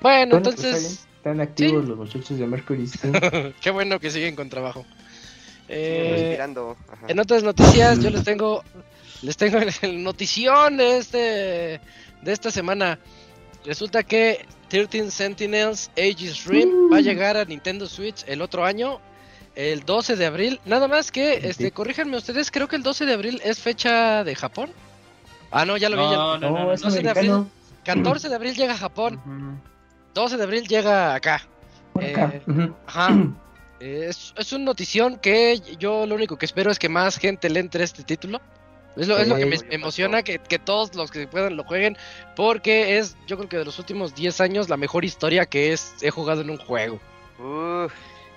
Bueno, 0.00 0.30
pues, 0.42 0.54
entonces, 0.64 1.06
Están 1.16 1.40
activos 1.40 1.86
los 1.86 1.96
muchachos 1.98 2.38
de 2.38 2.46
Mercury 2.46 2.86
Steam. 2.88 3.12
qué 3.60 3.70
bueno 3.70 3.98
que 4.00 4.10
siguen 4.10 4.34
con 4.36 4.48
trabajo. 4.48 4.84
Eh, 5.68 6.38
en 7.08 7.20
otras 7.20 7.42
noticias, 7.44 8.00
yo 8.02 8.10
les 8.10 8.24
tengo, 8.24 8.64
les 9.22 9.36
tengo 9.36 9.58
el 9.82 10.02
notición 10.02 10.76
de 10.76 10.98
este, 10.98 11.18
de 11.18 12.32
esta 12.32 12.50
semana. 12.50 12.98
Resulta 13.64 14.02
que 14.02 14.46
13 14.68 15.10
Sentinels 15.10 15.90
Aegis 15.96 16.44
Rim 16.46 16.90
va 16.92 16.96
a 16.96 17.00
llegar 17.02 17.36
a 17.36 17.44
Nintendo 17.44 17.86
Switch 17.86 18.24
el 18.26 18.40
otro 18.42 18.64
año, 18.64 18.98
el 19.54 19.84
12 19.84 20.16
de 20.16 20.26
abril. 20.26 20.60
Nada 20.64 20.88
más 20.88 21.10
que, 21.12 21.34
este, 21.48 21.70
corríjanme 21.72 22.16
ustedes, 22.16 22.50
creo 22.50 22.68
que 22.68 22.76
el 22.76 22.82
12 22.82 23.06
de 23.06 23.12
abril 23.14 23.40
es 23.44 23.58
fecha 23.60 24.24
de 24.24 24.34
Japón. 24.34 24.70
Ah, 25.50 25.64
no, 25.64 25.76
ya 25.76 25.88
lo 25.88 25.96
vi. 25.96 26.02
ya- 26.10 26.16
No, 26.16 26.38
no, 26.38 26.50
No, 26.50 26.64
no. 26.66 26.72
es 26.72 26.82
no 26.82 26.90
sé 26.90 27.02
de 27.02 27.10
americano. 27.10 27.50
14 27.84 28.28
de 28.28 28.34
abril 28.34 28.54
llega 28.54 28.74
a 28.74 28.78
Japón, 28.78 29.14
Ujú. 29.24 29.58
12 30.14 30.36
de 30.36 30.42
abril 30.44 30.68
llega 30.68 31.14
acá. 31.14 31.46
Por 31.92 32.04
acá. 32.04 32.32
Eh. 32.34 32.70
Ajá. 32.86 33.10
Eh, 33.80 34.06
Es, 34.10 34.34
es 34.36 34.52
una 34.52 34.66
notición 34.66 35.16
que 35.16 35.58
yo 35.78 36.06
lo 36.06 36.14
único 36.14 36.36
que 36.36 36.44
espero 36.46 36.70
es 36.70 36.78
que 36.78 36.88
más 36.90 37.16
gente 37.18 37.48
le 37.48 37.60
entre 37.60 37.82
este 37.82 38.02
título. 38.04 38.40
Es 38.96 39.08
lo, 39.08 39.16
es 39.16 39.26
lo 39.28 39.36
que 39.36 39.46
me 39.46 39.56
emociona, 39.70 40.22
que, 40.22 40.38
que 40.38 40.58
todos 40.58 40.94
los 40.96 41.10
que 41.10 41.26
puedan 41.28 41.56
lo 41.56 41.64
jueguen, 41.64 41.96
porque 42.36 42.98
es, 42.98 43.16
yo 43.26 43.36
creo 43.38 43.48
que 43.48 43.56
de 43.56 43.64
los 43.64 43.78
últimos 43.78 44.14
10 44.14 44.40
años, 44.40 44.68
la 44.68 44.76
mejor 44.76 45.04
historia 45.04 45.46
que 45.46 45.72
es, 45.72 45.94
he 46.02 46.10
jugado 46.10 46.42
en 46.42 46.50
un 46.50 46.58
juego. 46.58 47.00
Uf, 47.38 47.92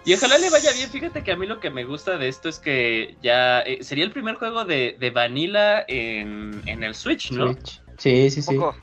Y 0.05 0.13
ojalá 0.13 0.37
le 0.37 0.49
vaya 0.49 0.71
bien. 0.73 0.89
Fíjate 0.89 1.23
que 1.23 1.31
a 1.31 1.35
mí 1.35 1.45
lo 1.47 1.59
que 1.59 1.69
me 1.69 1.85
gusta 1.85 2.17
de 2.17 2.27
esto 2.27 2.49
es 2.49 2.59
que 2.59 3.15
ya 3.21 3.61
eh, 3.61 3.83
sería 3.83 4.03
el 4.03 4.11
primer 4.11 4.35
juego 4.35 4.65
de, 4.65 4.97
de 4.99 5.09
Vanilla 5.11 5.85
en, 5.87 6.61
en 6.65 6.83
el 6.83 6.93
Switch, 6.95 7.31
¿no? 7.31 7.53
Switch. 7.53 7.81
Sí, 7.97 8.29
sí, 8.29 8.41
sí. 8.41 8.53
poco. 8.55 8.75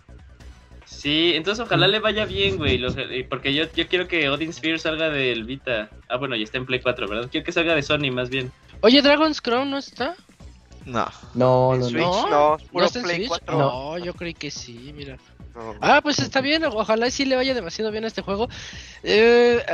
Sí, 0.87 1.33
entonces 1.35 1.65
ojalá 1.65 1.87
le 1.89 1.99
vaya 2.01 2.25
bien, 2.25 2.57
güey. 2.57 2.79
los- 2.79 2.97
eh, 2.97 3.27
porque 3.29 3.55
yo, 3.55 3.65
yo 3.75 3.87
quiero 3.87 4.09
que 4.09 4.29
Odin 4.29 4.53
Sphere 4.53 4.79
salga 4.79 5.09
del 5.11 5.45
Vita. 5.45 5.89
Ah, 6.09 6.17
bueno, 6.17 6.37
ya 6.37 6.45
está 6.45 6.59
en 6.59 6.67
Play 6.67 6.81
4, 6.81 7.07
¿verdad? 7.09 7.29
Quiero 7.31 7.45
que 7.45 7.53
salga 7.53 7.75
de 7.75 7.83
Sony 7.83 8.11
más 8.13 8.29
bien. 8.31 8.51
Oye, 8.81 9.01
Dragon's 9.03 9.41
Crown 9.41 9.71
no 9.71 9.79
está. 9.79 10.17
No. 10.87 11.07
No, 11.35 11.75
En 11.75 11.81
no, 11.81 11.87
Switch 11.89 12.03
no. 12.03 12.29
no, 12.31 12.57
¿No 12.73 12.85
está 12.85 12.99
en 12.99 13.05
Play 13.05 13.17
Switch? 13.19 13.29
4. 13.29 13.59
No, 13.59 13.99
yo 13.99 14.15
creí 14.15 14.35
que 14.35 14.51
sí, 14.51 14.93
mira. 14.97 15.19
No. 15.55 15.75
Ah, 15.81 16.01
pues 16.03 16.19
está 16.19 16.41
bien, 16.41 16.65
ojalá 16.65 17.09
y 17.09 17.11
sí 17.11 17.25
le 17.25 17.37
vaya 17.37 17.55
demasiado 17.55 17.91
bien 17.91 18.05
a 18.05 18.07
este 18.07 18.23
juego. 18.23 18.49
Eh, 19.03 19.65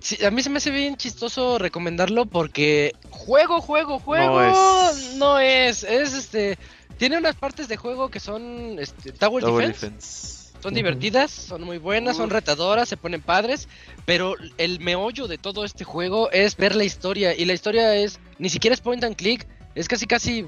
sí, 0.00 0.24
a 0.24 0.30
mí 0.30 0.42
se 0.42 0.50
me 0.50 0.58
hace 0.58 0.70
bien 0.70 0.96
chistoso 0.96 1.58
recomendarlo 1.58 2.26
porque 2.26 2.92
juego, 3.10 3.60
juego, 3.60 3.98
juego 3.98 4.40
No 4.40 4.88
es. 4.90 5.14
no 5.16 5.38
es, 5.38 5.82
es 5.82 6.14
este 6.14 6.58
tiene 6.98 7.18
unas 7.18 7.34
partes 7.36 7.68
de 7.68 7.76
juego 7.76 8.08
que 8.08 8.20
son 8.20 8.76
este, 8.78 9.12
Tower, 9.12 9.42
Tower 9.42 9.66
Defense, 9.66 9.86
Defense. 9.86 10.52
son 10.62 10.74
divertidas, 10.74 11.30
son 11.30 11.62
muy 11.62 11.78
buenas, 11.78 12.16
son 12.16 12.30
retadoras, 12.30 12.88
se 12.88 12.96
ponen 12.96 13.20
padres, 13.20 13.68
pero 14.04 14.34
el 14.58 14.80
meollo 14.80 15.26
de 15.26 15.38
todo 15.38 15.64
este 15.64 15.84
juego 15.84 16.30
es 16.30 16.56
ver 16.56 16.74
la 16.74 16.84
historia 16.84 17.34
y 17.34 17.44
la 17.44 17.52
historia 17.52 17.94
es 17.96 18.20
ni 18.38 18.48
siquiera 18.48 18.74
es 18.74 18.80
point 18.80 19.02
and 19.02 19.16
click, 19.16 19.46
es 19.74 19.88
casi 19.88 20.06
casi 20.06 20.46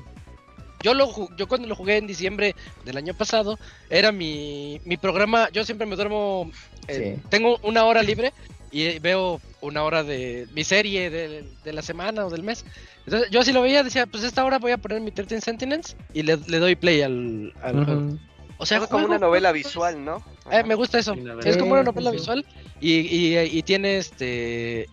yo 0.87 0.95
lo 0.95 1.09
ju- 1.09 1.28
yo 1.37 1.49
cuando 1.49 1.66
lo 1.66 1.74
jugué 1.74 1.97
en 1.97 2.07
diciembre 2.07 2.55
del 2.84 2.97
año 2.97 3.12
pasado 3.12 3.59
era 3.91 4.12
mi, 4.12 4.80
mi 4.84 4.97
programa, 4.97 5.49
yo 5.53 5.64
siempre 5.64 5.84
me 5.84 5.97
duermo 5.97 6.49
eh, 6.87 7.16
Sí. 7.16 7.22
tengo 7.28 7.59
una 7.64 7.84
hora 7.84 8.05
libre 8.05 8.32
y 8.70 9.01
veo 9.01 9.41
una 9.61 9.82
hora 9.82 10.05
de 10.05 10.47
mi 10.55 10.62
serie 10.62 11.11
de, 11.11 11.43
de 11.64 11.72
la 11.72 11.82
semana 11.82 12.24
o 12.24 12.30
del 12.30 12.45
mes. 12.45 12.64
Entonces 13.05 13.28
yo 13.32 13.41
así 13.41 13.53
lo 13.53 13.62
veía, 13.62 13.82
decía, 13.82 14.07
pues 14.07 14.22
esta 14.22 14.45
hora 14.45 14.61
voy 14.61 14.70
a 14.70 14.78
poner 14.78 15.01
mi 15.01 15.11
13 15.11 15.41
Sentinels 15.41 15.97
y 16.12 16.22
le, 16.22 16.37
le 16.47 16.59
doy 16.61 16.76
play 16.76 17.03
al, 17.03 17.53
al 17.62 17.84
juego. 17.84 18.16
O 18.59 18.64
sea, 18.64 18.78
Es 18.78 18.87
como 18.87 19.07
una 19.07 19.18
novela 19.18 19.51
visual, 19.51 20.05
¿no? 20.05 20.22
eh, 20.53 20.62
me 20.62 20.76
gusta 20.76 21.01
eso. 21.01 21.16
Es 21.45 21.57
como 21.57 21.72
una 21.72 21.82
novela 21.82 22.11
sí. 22.12 22.16
visual 22.18 22.47
y, 22.80 22.93
y, 23.01 23.37
y 23.39 23.62
tiene 23.64 23.97
este 23.99 24.89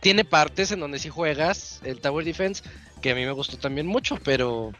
tiene 0.00 0.24
partes 0.24 0.70
en 0.72 0.80
donde 0.80 0.98
sí 0.98 1.10
juegas 1.10 1.80
el 1.84 2.00
Tower 2.00 2.24
Defense 2.24 2.62
que 3.02 3.10
a 3.10 3.14
mí 3.14 3.24
me 3.26 3.32
gustó 3.32 3.58
también 3.58 3.86
mucho, 3.86 4.18
pero 4.24 4.72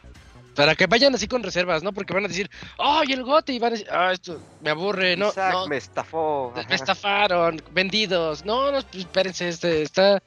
para 0.54 0.74
que 0.74 0.86
vayan 0.86 1.14
así 1.14 1.26
con 1.28 1.42
reservas, 1.42 1.82
¿no? 1.82 1.92
Porque 1.92 2.12
van 2.14 2.24
a 2.24 2.28
decir, 2.28 2.50
¡ay, 2.78 3.12
el 3.12 3.22
gote! 3.24 3.52
Y 3.52 3.58
van 3.58 3.68
a 3.68 3.76
decir, 3.76 3.88
¡ah, 3.90 4.12
esto 4.12 4.40
me 4.62 4.70
aburre! 4.70 5.16
No, 5.16 5.28
Isaac 5.28 5.52
no, 5.52 5.66
me 5.66 5.76
estafó. 5.76 6.52
me 6.68 6.74
estafaron, 6.74 7.60
vendidos. 7.72 8.44
No, 8.44 8.70
no, 8.72 8.80
pues, 8.82 9.04
espérense, 9.04 9.48
este, 9.48 9.82
está, 9.82 10.22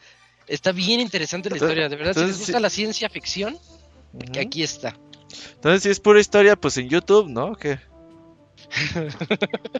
está 0.48 0.72
bien 0.72 1.00
interesante 1.00 1.50
la 1.50 1.56
historia. 1.58 1.90
De 1.90 1.96
verdad, 1.96 2.14
si 2.14 2.22
les 2.26 2.38
gusta 2.40 2.58
sí- 2.58 2.62
la 2.62 2.70
ciencia 2.70 3.10
ficción, 3.10 3.58
que 4.34 4.40
aquí 4.40 4.64
está. 4.64 4.96
Entonces, 5.56 5.84
si 5.84 5.90
es 5.90 6.00
pura 6.00 6.20
historia, 6.20 6.56
pues 6.56 6.78
en 6.78 6.90
YouTube, 6.90 7.28
¿no? 7.30 7.56
¿Qué? 7.56 7.80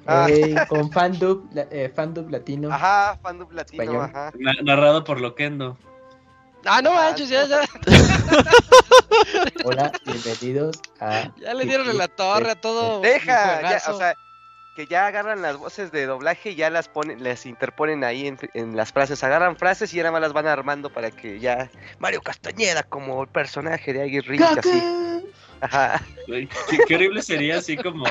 Ah. 0.06 0.28
Ey, 0.30 0.56
con 0.70 0.92
fandub, 0.92 1.50
eh, 1.72 1.92
fandub 1.94 2.30
latino. 2.30 2.72
Ajá, 2.72 3.20
fandub 3.22 3.52
latino, 3.52 3.84
Español. 3.84 4.06
ajá. 4.06 4.32
Na- 4.40 4.62
narrado 4.64 5.04
por 5.04 5.20
Loquendo. 5.20 5.78
Ah, 6.66 6.82
no 6.82 6.92
Ah, 6.92 7.06
manches, 7.10 7.30
ya, 7.30 7.46
ya, 7.46 7.62
Hola, 9.64 9.92
bienvenidos 10.06 10.80
a. 11.00 11.32
ya 11.38 11.54
le 11.54 11.66
dieron 11.66 11.90
en 11.90 11.98
la 11.98 12.08
torre 12.08 12.52
a 12.52 12.56
todo. 12.56 13.02
Deja, 13.02 13.62
ya, 13.62 13.82
o 13.92 13.98
sea, 13.98 14.16
que 14.76 14.86
ya 14.88 15.08
agarran 15.08 15.42
las 15.42 15.58
voces 15.58 15.92
de 15.92 16.06
doblaje 16.06 16.52
y 16.52 16.56
ya 16.56 16.70
las 16.70 16.90
ponen, 16.90 17.24
las 17.24 17.46
interponen 17.46 18.04
ahí 18.04 18.28
en, 18.28 18.38
en 18.54 18.76
las 18.76 18.92
frases. 18.92 19.24
Agarran 19.24 19.56
frases 19.56 19.94
y 19.94 19.98
ya 19.98 20.04
nada 20.04 20.14
más 20.14 20.22
las 20.22 20.34
van 20.34 20.48
armando 20.48 20.90
para 20.92 21.12
que 21.12 21.40
ya 21.40 21.70
Mario 22.00 22.22
Castañeda 22.22 22.84
como 22.84 23.22
el 23.24 23.30
personaje 23.30 23.94
de 23.94 24.02
Aguirre 24.04 24.38
así. 24.44 24.84
Ajá. 25.62 26.06
Qué, 26.26 26.48
qué 26.88 26.96
horrible 26.96 27.22
sería 27.22 27.58
así 27.58 27.78
como 27.78 28.06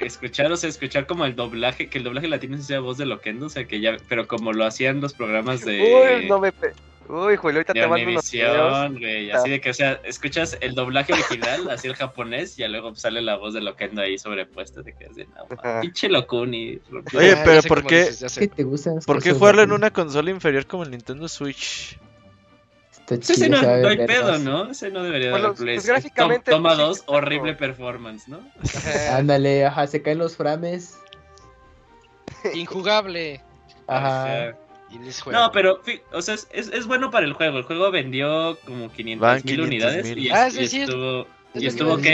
escuchar, 0.00 0.52
o 0.52 0.56
sea, 0.56 0.68
escuchar 0.68 1.06
como 1.06 1.24
el 1.24 1.34
doblaje, 1.34 1.88
que 1.88 1.98
el 1.98 2.04
doblaje 2.04 2.28
latino 2.28 2.58
sea 2.58 2.80
voz 2.80 2.98
de 2.98 3.06
Loquendo, 3.06 3.46
o 3.46 3.48
sea, 3.48 3.66
que 3.66 3.80
ya, 3.80 3.96
pero 4.08 4.28
como 4.28 4.52
lo 4.52 4.64
hacían 4.64 5.00
los 5.00 5.14
programas 5.14 5.64
de, 5.64 5.80
Uy, 6.20 6.26
no 6.28 6.38
me 6.40 6.52
pe- 6.52 6.74
Uy, 7.08 7.36
Julio, 7.36 7.60
ahorita 7.60 7.72
de 7.72 7.80
te 7.80 7.86
mando 7.88 8.10
unos 8.10 8.30
videos. 8.30 8.56
Univisión, 8.90 8.98
güey, 9.00 9.30
así 9.30 9.48
de 9.48 9.60
que, 9.62 9.70
o 9.70 9.74
sea, 9.74 9.98
escuchas 10.04 10.58
el 10.60 10.74
doblaje 10.74 11.14
original, 11.14 11.70
así 11.70 11.88
el 11.88 11.94
japonés, 11.94 12.58
y 12.58 12.62
ya 12.62 12.68
luego 12.68 12.94
sale 12.96 13.22
la 13.22 13.36
voz 13.36 13.54
de 13.54 13.62
Loquendo 13.62 14.02
ahí 14.02 14.18
sobrepuesta, 14.18 14.82
te 14.82 14.92
quedas 14.92 15.16
de, 15.16 15.26
Ajá. 15.56 15.80
pinche 15.80 16.10
Locuni. 16.10 16.78
Oye, 17.16 17.32
Ah, 17.32 17.42
pero 17.46 17.62
¿por 17.62 17.86
qué- 17.86 18.10
¿Por 19.06 19.22
qué 19.22 19.32
jugarlo 19.32 19.62
en 19.62 19.72
una 19.72 19.90
consola 19.90 20.30
inferior 20.30 20.66
como 20.66 20.82
el 20.82 20.90
Nintendo 20.90 21.26
Switch? 21.28 21.98
Está 23.10 23.32
Ese 23.32 23.48
no, 23.48 23.62
no 23.62 23.88
hay 23.88 23.96
pedo, 24.06 24.38
¿no? 24.38 24.70
Ese 24.70 24.90
no 24.90 25.02
debería 25.02 25.30
Bueno, 25.30 25.48
dar 25.48 25.56
play. 25.56 25.76
pues, 25.76 25.86
gráficamente, 25.86 26.50
Toma 26.50 26.70
pues, 26.70 26.76
sí, 26.78 26.82
2, 26.82 26.90
exacto. 26.96 27.12
horrible 27.12 27.54
performance, 27.54 28.28
¿no? 28.28 28.40
Ándale, 29.10 29.64
ajá, 29.66 29.86
se 29.86 30.02
caen 30.02 30.18
los 30.18 30.36
frames. 30.36 30.98
Injugable. 32.54 33.40
Ajá. 33.86 34.54
Y. 34.90 34.98
No, 35.30 35.50
pero, 35.52 35.82
o 36.12 36.22
sea, 36.22 36.34
es, 36.34 36.48
es, 36.52 36.86
bueno 36.86 37.10
para 37.10 37.26
el 37.26 37.34
juego. 37.34 37.58
El 37.58 37.64
juego 37.64 37.90
vendió 37.90 38.58
como 38.64 38.90
500 38.90 39.20
Van 39.26 39.34
mil 39.36 39.42
500,000. 39.44 39.60
unidades 39.60 40.16
y, 40.16 40.30
Ah, 40.30 40.46
es- 40.46 40.54
sí, 40.54 40.60
y 40.62 40.68
sí. 40.68 40.80
estuvo, 40.82 41.26
Es 41.54 41.62
y 41.62 41.66
estuvo 41.66 41.94
ok. 41.94 42.06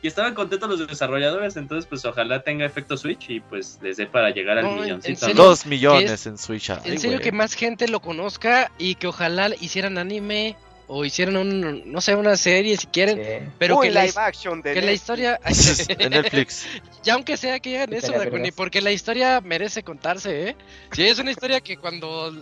Y 0.00 0.06
estaban 0.06 0.34
contentos 0.34 0.68
los 0.70 0.86
desarrolladores, 0.86 1.56
entonces 1.56 1.86
pues 1.88 2.04
ojalá 2.04 2.42
tenga 2.42 2.64
efecto 2.64 2.96
Switch 2.96 3.30
y 3.30 3.40
pues 3.40 3.78
les 3.82 3.96
dé 3.96 4.06
para 4.06 4.30
llegar 4.30 4.58
al 4.58 4.64
No, 4.64 4.76
milloncito. 4.82 5.26
Dos 5.34 5.66
millones 5.66 6.24
en 6.26 6.38
Switch. 6.38 6.70
ay, 6.70 6.78
en 6.84 6.98
serio 7.00 7.16
güey. 7.18 7.24
que 7.24 7.32
más 7.32 7.54
gente 7.54 7.88
lo 7.88 8.00
conozca 8.00 8.70
y 8.78 8.94
que 8.94 9.08
ojalá 9.08 9.50
hicieran 9.60 9.98
anime 9.98 10.54
o 10.86 11.04
hicieran 11.04 11.36
un, 11.36 11.90
no 11.92 12.00
sé, 12.00 12.14
una 12.14 12.36
serie 12.36 12.76
si 12.76 12.86
quieren, 12.86 13.16
Sí. 13.18 13.48
pero 13.58 13.78
Uy, 13.78 13.88
que 13.88 13.92
la, 13.92 14.04
live 14.04 14.14
action 14.16 14.62
de 14.62 14.72
que 14.72 14.80
la 14.80 14.86
Netflix. 14.92 15.00
historia, 15.00 15.40
en 15.98 16.10
Netflix. 16.10 16.66
ya 17.02 17.14
aunque 17.14 17.36
sea 17.36 17.58
que 17.58 17.76
hagan 17.76 17.92
eso, 17.92 18.12
vergas. 18.12 18.52
porque 18.54 18.80
la 18.80 18.92
historia 18.92 19.40
merece 19.42 19.82
contarse, 19.82 20.50
¿eh? 20.50 20.56
Sí, 20.92 21.02
es 21.02 21.18
una 21.18 21.32
historia 21.32 21.60
que 21.60 21.76
cuando 21.76 22.32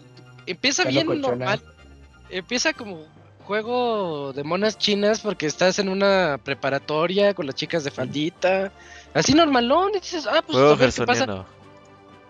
empieza 0.47 0.83
Está 0.83 0.91
bien 0.93 1.21
normal, 1.23 1.61
empieza 2.31 2.73
como 2.75 3.05
juego 3.47 4.33
de 4.35 4.45
monas 4.45 4.77
chinas 4.77 5.21
porque 5.21 5.47
estás 5.47 5.79
en 5.79 5.89
una 5.89 6.39
preparatoria 6.43 7.33
con 7.33 7.47
las 7.47 7.55
chicas 7.55 7.85
de 7.85 7.91
faldita, 7.91 8.73
así 9.15 9.33
normalón, 9.35 9.91
y 9.95 10.01
dices, 10.01 10.27
ah, 10.27 10.43
pues 10.45 10.59
Juego 10.59 10.73
a 10.73 10.77
ver 10.77 10.93
qué 10.93 11.03
pasa. 11.07 11.47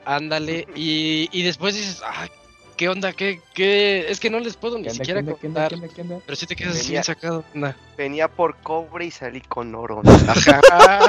Ándale, 0.05 0.67
y, 0.77 1.29
y 1.33 1.43
después 1.43 1.75
dices, 1.75 2.01
ah, 2.05 2.29
¿qué 2.77 2.89
onda? 2.89 3.13
¿Qué, 3.13 3.41
qué? 3.55 4.07
Es 4.09 4.21
que 4.21 4.31
no 4.31 4.39
les 4.39 4.57
puedo 4.57 4.77
ni 4.77 4.85
¿Qué 4.85 4.91
onda, 4.91 5.05
siquiera 5.05 5.23
qué 5.23 5.29
onda, 5.31 5.41
qué 5.41 5.47
onda, 5.49 5.61
contar. 5.63 5.69
qué 5.71 5.75
onda, 5.75 5.95
qué 5.95 6.01
onda? 6.03 6.19
Pero 6.25 6.37
si 6.37 6.47
te 6.47 6.55
quedas 6.55 6.73
así 6.75 6.83
Venía- 6.85 6.91
bien 6.93 7.05
sacado. 7.05 7.45
Nah. 7.55 7.73
Venía 7.97 8.29
por 8.29 8.57
cobre 8.59 9.07
y 9.07 9.11
salí 9.11 9.41
con 9.41 9.75
oro. 9.75 10.03
Ajá. 10.29 11.01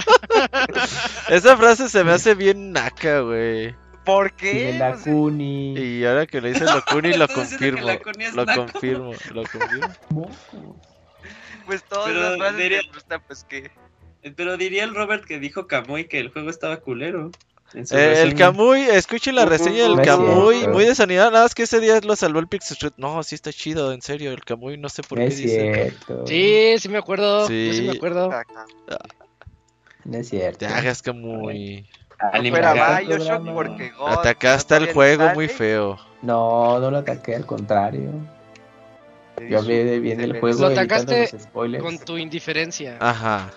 Esa 1.29 1.57
frase 1.57 1.89
se 1.89 2.03
me 2.03 2.11
hace 2.13 2.33
bien 2.33 2.71
naca, 2.71 3.19
güey. 3.19 3.75
¿Por 4.07 4.27
Y 4.27 4.31
qué? 4.31 4.53
de 4.71 4.77
sea, 4.77 4.95
Kuni. 4.95 5.77
Y 5.77 6.03
ahora 6.05 6.25
que 6.25 6.41
le 6.41 6.49
dice 6.53 6.65
Locuni 6.65 7.13
lo 7.13 7.27
diciendo 7.27 7.27
que 7.27 7.33
confirmo. 7.33 7.87
Lo 8.33 8.45
confirmo, 8.55 9.11
lo 9.33 9.43
confirmo. 9.43 10.31
Pues 11.67 11.83
todas 11.83 12.07
Pero 12.07 12.21
las 12.21 12.37
frases 12.37 12.57
diría- 12.57 12.81
que 12.81 12.87
gustan, 12.91 13.21
pues 13.27 13.43
que... 13.43 13.69
Pero 14.35 14.57
diría 14.57 14.83
el 14.83 14.95
Robert 14.95 15.23
que 15.25 15.39
dijo 15.39 15.67
Kamui 15.67 16.07
que 16.07 16.19
el 16.19 16.29
juego 16.31 16.49
estaba 16.49 16.77
culero. 16.77 17.29
Eh, 17.73 18.21
el. 18.21 18.33
Camuy, 18.35 18.81
escuchen 18.83 19.35
la 19.35 19.45
reseña 19.45 19.83
del 19.83 19.97
No 19.97 20.01
Camuy, 20.01 20.55
cierto. 20.55 20.73
muy 20.73 20.85
desanimado, 20.85 21.31
nada 21.31 21.43
más 21.43 21.53
que 21.53 21.63
ese 21.63 21.81
día 21.81 21.99
lo 22.01 22.15
salvó 22.15 22.39
el 22.39 22.47
Pixel 22.47 22.73
Street. 22.75 22.93
No, 22.95 23.21
sí 23.23 23.35
está 23.35 23.51
chido, 23.51 23.91
en 23.91 24.01
serio, 24.01 24.31
el 24.31 24.43
Camuy, 24.45 24.77
no 24.77 24.87
sé 24.87 25.03
por 25.03 25.17
No 25.19 25.25
qué 25.25 25.27
es 25.33 25.37
dice. 25.37 25.73
cierto. 25.73 26.25
Sí, 26.27 26.75
sí 26.79 26.87
me 26.87 26.97
acuerdo. 26.97 27.45
Sí. 27.47 27.67
yo 27.67 27.73
sí 27.73 27.81
me 27.83 27.91
acuerdo. 27.91 28.29
No 30.05 30.17
es 30.17 30.29
cierto. 30.29 30.59
Te 30.59 30.67
hagas 30.67 31.01
Camuy. 31.01 31.85
Fuera. 32.19 32.99
Bioshock 32.99 33.53
porque... 33.53 33.91
God, 33.91 34.09
Atacaste 34.09 34.75
al 34.75 34.93
juego 34.93 35.23
sale. 35.23 35.35
muy 35.35 35.47
feo. 35.47 35.99
No, 36.21 36.79
no 36.79 36.89
lo 36.91 36.97
ataqué, 36.97 37.35
al 37.35 37.45
contrario. 37.45 38.11
Yo 39.47 39.59
hablé 39.59 39.99
bien 39.99 40.17
del 40.17 40.39
juego 40.39 40.61
Lo 40.61 40.67
atacaste 40.67 41.29
los 41.31 41.41
spoilers. 41.43 41.83
Con 41.83 41.99
tu 41.99 42.17
indiferencia. 42.17 42.97
Ajá. 42.99 43.51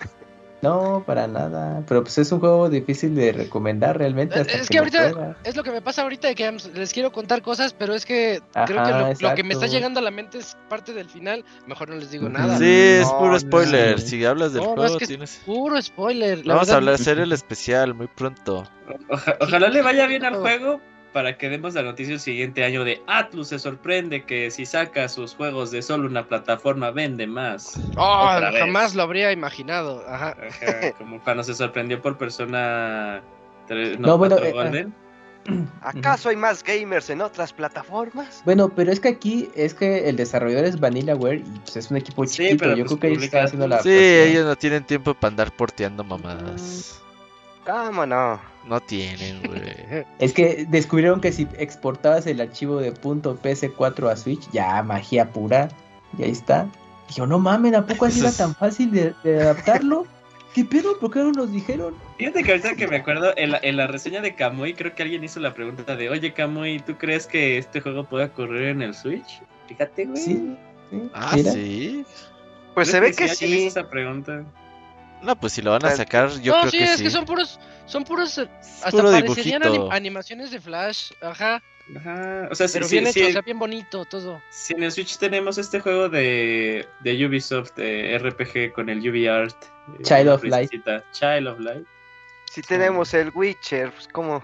No, 0.61 1.03
para 1.07 1.27
nada. 1.27 1.83
Pero 1.87 2.03
pues 2.03 2.17
es 2.19 2.31
un 2.31 2.39
juego 2.39 2.69
difícil 2.69 3.15
de 3.15 3.31
recomendar 3.31 3.97
realmente. 3.97 4.39
Hasta 4.39 4.53
es 4.57 4.69
que, 4.69 4.77
ahorita-. 4.77 5.35
Es 5.43 5.55
lo 5.55 5.63
que 5.63 5.71
me 5.71 5.81
pasa 5.81 6.03
ahorita 6.03 6.27
de 6.27 6.35
que 6.35 6.51
les 6.75 6.93
quiero 6.93 7.11
contar 7.11 7.41
cosas, 7.41 7.73
pero 7.73 7.95
es 7.95 8.05
que 8.05 8.41
creo 8.67 8.83
que 8.83 8.91
lo, 8.91 9.29
lo 9.29 9.35
que 9.35 9.43
me 9.43 9.53
está 9.53 9.65
llegando 9.67 9.99
a 9.99 10.03
la 10.03 10.11
mente 10.11 10.37
es 10.37 10.55
parte 10.69 10.93
del 10.93 11.09
final. 11.09 11.43
Mejor 11.65 11.89
no 11.89 11.95
les 11.95 12.11
digo 12.11 12.29
nada. 12.29 12.57
Sí, 12.59 12.65
es 12.69 13.07
No, 13.07 13.17
puro 13.17 13.31
no. 13.31 13.39
spoiler. 13.39 13.99
Si 13.99 14.23
hablas 14.23 14.53
del 14.53 14.61
No, 14.63 14.69
no, 14.69 14.75
juego, 14.75 14.93
es 14.93 14.97
que 14.97 15.03
es 15.05 15.07
tienes. 15.09 15.41
Puro 15.45 15.81
spoiler. 15.81 16.45
la 16.45 16.53
Vamos 16.53 16.69
a 16.69 16.75
hablar, 16.75 16.93
hacer 16.95 17.17
el 17.19 17.31
especial 17.31 17.93
muy 17.95 18.07
pronto. 18.07 18.63
Oja- 19.09 19.37
ojalá 19.39 19.69
le 19.69 19.81
vaya 19.81 20.05
bien 20.05 20.25
al 20.25 20.35
Oh. 20.35 20.41
juego 20.41 20.81
para 21.13 21.37
que 21.37 21.49
demos 21.49 21.73
la 21.73 21.83
noticia 21.83 22.13
el 22.13 22.19
siguiente 22.19 22.63
año 22.63 22.83
de 22.83 23.01
Atlus 23.07 23.49
se 23.49 23.59
sorprende 23.59 24.23
que 24.23 24.49
si 24.51 24.65
saca 24.65 25.07
sus 25.09 25.35
juegos 25.35 25.71
de 25.71 25.81
solo 25.81 26.07
una 26.07 26.27
plataforma 26.27 26.91
vende 26.91 27.27
más. 27.27 27.79
Oh, 27.97 28.29
vez. 28.39 28.59
jamás 28.59 28.95
lo 28.95 29.03
habría 29.03 29.31
imaginado. 29.31 30.03
Ajá. 30.07 30.35
Ajá, 30.47 30.91
como 30.97 31.21
cuando 31.23 31.43
se 31.43 31.53
sorprendió 31.53 32.01
por 32.01 32.17
Persona 32.17 33.21
tre- 33.67 33.97
No, 33.97 34.17
bueno, 34.17 34.37
4 34.37 34.49
eh, 34.49 34.53
Golden. 34.53 34.95
¿Acaso 35.81 36.29
hay 36.29 36.35
más 36.35 36.63
gamers 36.63 37.09
en 37.09 37.19
otras 37.21 37.51
plataformas? 37.51 38.41
Bueno, 38.45 38.69
pero 38.69 38.91
es 38.91 38.99
que 38.99 39.09
aquí 39.09 39.49
es 39.55 39.73
que 39.73 40.07
el 40.07 40.15
desarrollador 40.15 40.65
es 40.65 40.79
Vanillaware 40.79 41.37
y 41.39 41.59
pues 41.63 41.77
es 41.77 41.89
un 41.89 41.97
equipo 41.97 42.25
Sí, 42.25 42.43
chiquito. 42.43 42.57
pero, 42.59 42.75
Yo 42.75 42.85
pues, 42.85 42.99
creo 42.99 42.99
que 42.99 43.07
ellos 43.13 43.23
están 43.23 43.45
haciendo 43.45 43.67
la. 43.67 43.81
Sí, 43.81 43.89
ellos 43.91 44.45
no 44.45 44.55
tienen 44.55 44.83
tiempo 44.85 45.13
para 45.15 45.29
andar 45.31 45.51
porteando 45.55 46.03
mamadas. 46.03 47.01
¿Cómo 47.65 48.05
no? 48.05 48.39
No 48.67 48.79
tienen, 48.79 49.41
güey. 49.43 50.05
Es 50.19 50.33
que 50.33 50.65
descubrieron 50.69 51.21
que 51.21 51.31
si 51.31 51.47
exportabas 51.57 52.27
el 52.27 52.41
archivo 52.41 52.77
de 52.77 52.93
.ps4 52.93 54.11
a 54.11 54.15
Switch, 54.15 54.49
ya 54.51 54.81
magia 54.83 55.29
pura. 55.29 55.69
Y 56.17 56.23
ahí 56.23 56.31
está. 56.31 56.67
Dijo, 57.07 57.27
no 57.27 57.39
mamen, 57.39 57.75
¿a 57.75 57.85
poco 57.85 58.05
así 58.05 58.19
era 58.19 58.31
tan 58.31 58.55
fácil 58.55 58.91
de, 58.91 59.13
de 59.23 59.41
adaptarlo? 59.41 60.05
¿Qué 60.53 60.65
pedo? 60.65 60.99
¿Por 60.99 61.11
qué 61.11 61.19
no 61.19 61.31
nos 61.31 61.51
dijeron? 61.51 61.95
Fíjate 62.17 62.43
que 62.43 62.51
ahorita 62.51 62.75
que 62.75 62.87
me 62.87 62.97
acuerdo, 62.97 63.33
en 63.37 63.51
la, 63.51 63.59
en 63.63 63.77
la 63.77 63.87
reseña 63.87 64.21
de 64.21 64.35
Kamui, 64.35 64.73
creo 64.73 64.93
que 64.93 65.03
alguien 65.03 65.23
hizo 65.23 65.39
la 65.39 65.53
pregunta 65.53 65.95
de, 65.95 66.09
oye 66.09 66.33
Kamui, 66.33 66.79
¿tú 66.79 66.97
crees 66.97 67.25
que 67.25 67.57
este 67.57 67.79
juego 67.79 68.03
pueda 68.03 68.29
correr 68.33 68.69
en 68.69 68.81
el 68.81 68.93
Switch? 68.93 69.41
Fíjate, 69.67 70.05
güey. 70.05 70.21
Sí, 70.21 70.57
sí. 70.89 71.09
Ah, 71.13 71.31
mira. 71.35 71.51
sí. 71.53 72.05
Pues 72.73 72.89
se 72.89 72.99
ve 72.99 73.13
que 73.13 73.23
alguien 73.23 73.37
sí. 73.37 73.57
hizo 73.57 73.79
esa 73.79 73.89
pregunta. 73.89 74.43
No, 75.21 75.35
pues 75.39 75.53
si 75.53 75.61
lo 75.61 75.71
van 75.71 75.83
a 75.85 75.87
Pues- 75.89 75.97
sacar, 75.97 76.29
yo 76.41 76.53
no, 76.53 76.59
creo 76.61 76.71
sí, 76.71 76.77
que 76.79 76.83
es 76.85 76.97
sí. 76.97 77.03
que 77.03 77.09
son 77.11 77.25
puros, 77.25 77.59
son 77.85 78.03
puros, 78.03 78.37
eh, 78.37 78.49
Es 78.61 78.67
hasta 78.83 78.91
puro 78.91 79.11
parecerían 79.11 79.61
anim- 79.61 79.87
animaciones 79.91 80.51
de 80.51 80.59
Flash, 80.59 81.11
ajá, 81.21 81.61
Ajá. 81.95 82.47
O 82.49 82.55
sea, 82.55 82.67
si, 82.69 82.73
pero 82.75 82.87
si- 82.87 82.99
bien 82.99 83.11
si- 83.11 83.19
hecho, 83.19 83.29
o 83.29 83.31
sea, 83.33 83.41
bien 83.41 83.59
bonito 83.59 84.05
todo. 84.05 84.41
si 84.49 84.73
en 84.73 84.83
el 84.83 84.91
Switch 84.93 85.17
tenemos 85.17 85.57
este 85.57 85.79
juego 85.81 86.07
de, 86.09 86.87
de 87.01 87.25
Ubisoft 87.25 87.73
de 87.75 88.17
RPG 88.17 88.71
con 88.73 88.87
el 88.89 88.99
UbiArt. 88.99 89.55
eh, 89.99 90.03
Child 90.03 90.29
of 90.29 90.43
Light. 90.43 90.71
Child 91.11 91.47
of 91.47 91.59
Light. 91.59 91.85
Si 92.49 92.61
tenemos 92.61 93.13
el 93.13 93.31
Witcher, 93.35 93.91
pues 93.91 94.07
cómo... 94.07 94.41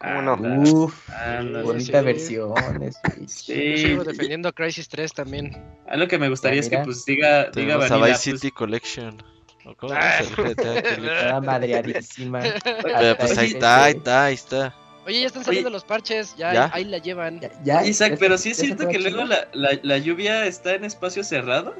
¿Cómo 0.00 0.22
no? 0.22 0.36
Bonita 0.36 1.98
sí. 2.00 2.04
versión. 2.04 2.54
Sí. 3.26 3.70
Yo 3.72 3.76
sigo 3.78 4.04
defendiendo 4.04 4.48
a 4.48 4.52
Crisis 4.52 4.88
3 4.88 5.12
también. 5.12 5.60
A 5.88 5.96
lo 5.96 6.06
que 6.06 6.18
me 6.18 6.28
gustaría 6.28 6.60
Ya, 6.60 6.66
es 6.66 6.68
que 6.70 6.78
pues 6.84 7.04
diga, 7.04 7.50
diga 7.50 7.76
Vanilla, 7.78 7.96
Vice 8.06 8.30
pues, 8.30 8.40
City 8.40 8.50
Collection. 8.52 9.20
¿O 9.64 9.74
cómo 9.74 9.92
Ah. 9.96 10.18
es 10.20 10.30
el 10.30 10.36
GTA 10.36 10.54
Collection? 10.54 11.06
Toda 11.06 11.40
madreadísima. 11.40 12.40
Pero 12.64 13.16
pues 13.18 13.38
ahí 13.38 13.48
está, 13.52 13.84
ahí 13.84 13.92
está, 13.94 14.24
ahí 14.24 14.34
está. 14.34 14.74
Oye, 15.06 15.20
ya 15.22 15.26
están 15.28 15.44
saliendo 15.44 15.70
los 15.70 15.84
parches, 15.84 16.34
ya, 16.36 16.52
¿Ya? 16.52 16.70
ahí 16.74 16.84
la 16.84 16.98
llevan. 16.98 17.40
Ya, 17.40 17.50
ya, 17.64 17.86
Isaac, 17.86 18.16
pero 18.20 18.36
sí 18.36 18.50
es 18.50 18.58
cierto 18.58 18.86
que 18.88 18.98
luego 18.98 19.24
la, 19.24 19.48
la, 19.54 19.70
la 19.82 19.96
lluvia 19.96 20.44
está 20.44 20.74
en 20.74 20.84
espacios 20.84 21.26
cerrados. 21.26 21.74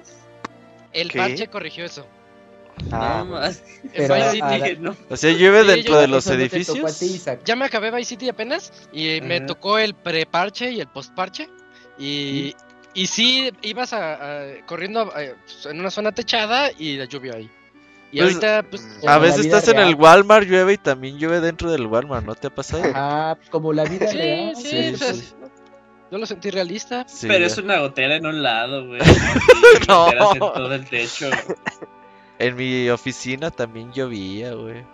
El 0.95 1.11
¿Qué? 1.13 1.19
parche 1.19 1.47
corrigió 1.49 1.85
eso. 1.85 2.07
Ah, 2.91 3.17
no, 3.27 3.33
más. 3.33 3.63
Pero 3.95 4.15
sí 4.31 4.41
dije, 4.41 4.77
no. 4.81 4.97
O 5.11 5.17
sea, 5.19 5.31
llueve 5.33 5.61
Sí, 5.63 5.67
dentro 5.69 5.99
de 5.99 6.09
los 6.09 6.27
edificios. 6.29 6.99
ti. 6.99 7.21
Ya 7.45 7.55
me 7.55 7.67
acabé 7.67 7.91
Vice 7.91 8.09
City 8.11 8.31
apenas 8.31 8.73
y 8.93 9.21
me 9.21 9.43
tocó 9.43 9.79
el 9.79 9.95
pre-parche 9.95 10.71
y 10.71 10.81
el 10.81 10.87
post-parche. 10.89 11.51
Y, 11.99 12.55
y 12.95 13.07
sí, 13.09 13.53
ibas 13.61 13.93
a, 13.93 14.15
a- 14.15 14.67
corriendo 14.67 15.01
a- 15.03 15.13
pues, 15.13 15.67
en 15.67 15.81
una 15.81 15.91
zona 15.91 16.13
techada 16.13 16.71
y 16.79 16.97
la 16.97 17.05
lluvia 17.05 17.35
ahí. 17.35 17.51
Y 18.11 18.19
Pues, 18.21 18.35
ahorita, 18.35 18.63
pues. 18.71 18.83
mm, 19.03 19.09
A 19.09 19.19
veces 19.19 19.45
estás 19.47 19.69
en 19.69 19.79
el 19.81 19.95
Walmart, 19.95 20.47
llueve 20.49 20.75
y 20.75 20.79
también 20.79 21.19
llueve 21.19 21.41
dentro 21.41 21.71
del 21.71 21.87
Walmart, 21.87 22.25
¿no 22.25 22.35
te 22.35 22.47
ha 22.47 22.51
pasado? 22.55 22.83
Ah, 22.95 23.37
como 23.51 23.73
la 23.73 23.85
vida 23.85 24.07
Sí, 24.09 24.17
real. 24.17 24.57
sí, 24.57 24.97
Sí, 24.97 25.15
sí. 25.15 25.35
Yo 26.11 26.17
lo 26.17 26.25
sentí 26.25 26.51
realista. 26.51 27.05
Sí, 27.07 27.27
Pero 27.27 27.41
ya. 27.41 27.47
es 27.47 27.59
una 27.59 27.81
gotera 27.81 28.17
en 28.17 28.25
un 28.25 28.43
lado, 28.43 28.87
güey. 28.87 29.01
No. 29.89 30.07
Goteras 30.07 30.33
en 30.33 30.39
todo 30.39 30.75
el 30.75 30.89
techo. 30.89 31.31
En 32.41 32.55
mi 32.55 32.89
oficina 32.89 33.51
también 33.51 33.93
llovía, 33.93 34.53
güey. 34.55 34.85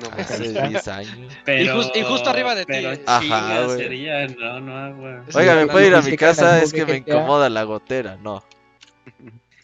no 0.00 0.08
me 0.16 0.22
Hace 0.22 0.46
está. 0.46 0.68
10 0.68 0.88
años. 0.88 1.32
Pero, 1.44 1.80
y 1.94 2.02
justo 2.02 2.30
arriba 2.30 2.54
de 2.54 2.64
ti, 2.64 2.72
Pero. 2.72 2.92
Ajá, 3.06 3.64
güey. 3.64 3.76
sería, 3.78 4.26
no, 4.28 4.60
no. 4.60 5.24
Es 5.28 5.34
Oiga, 5.34 5.56
¿me 5.56 5.66
puede 5.66 5.88
ir 5.88 5.94
a 5.96 6.00
mi 6.00 6.16
casa? 6.16 6.62
Es 6.62 6.72
que 6.72 6.86
me 6.86 6.98
incomoda 6.98 7.50
la 7.50 7.64
gotera. 7.64 8.16
No. 8.22 8.44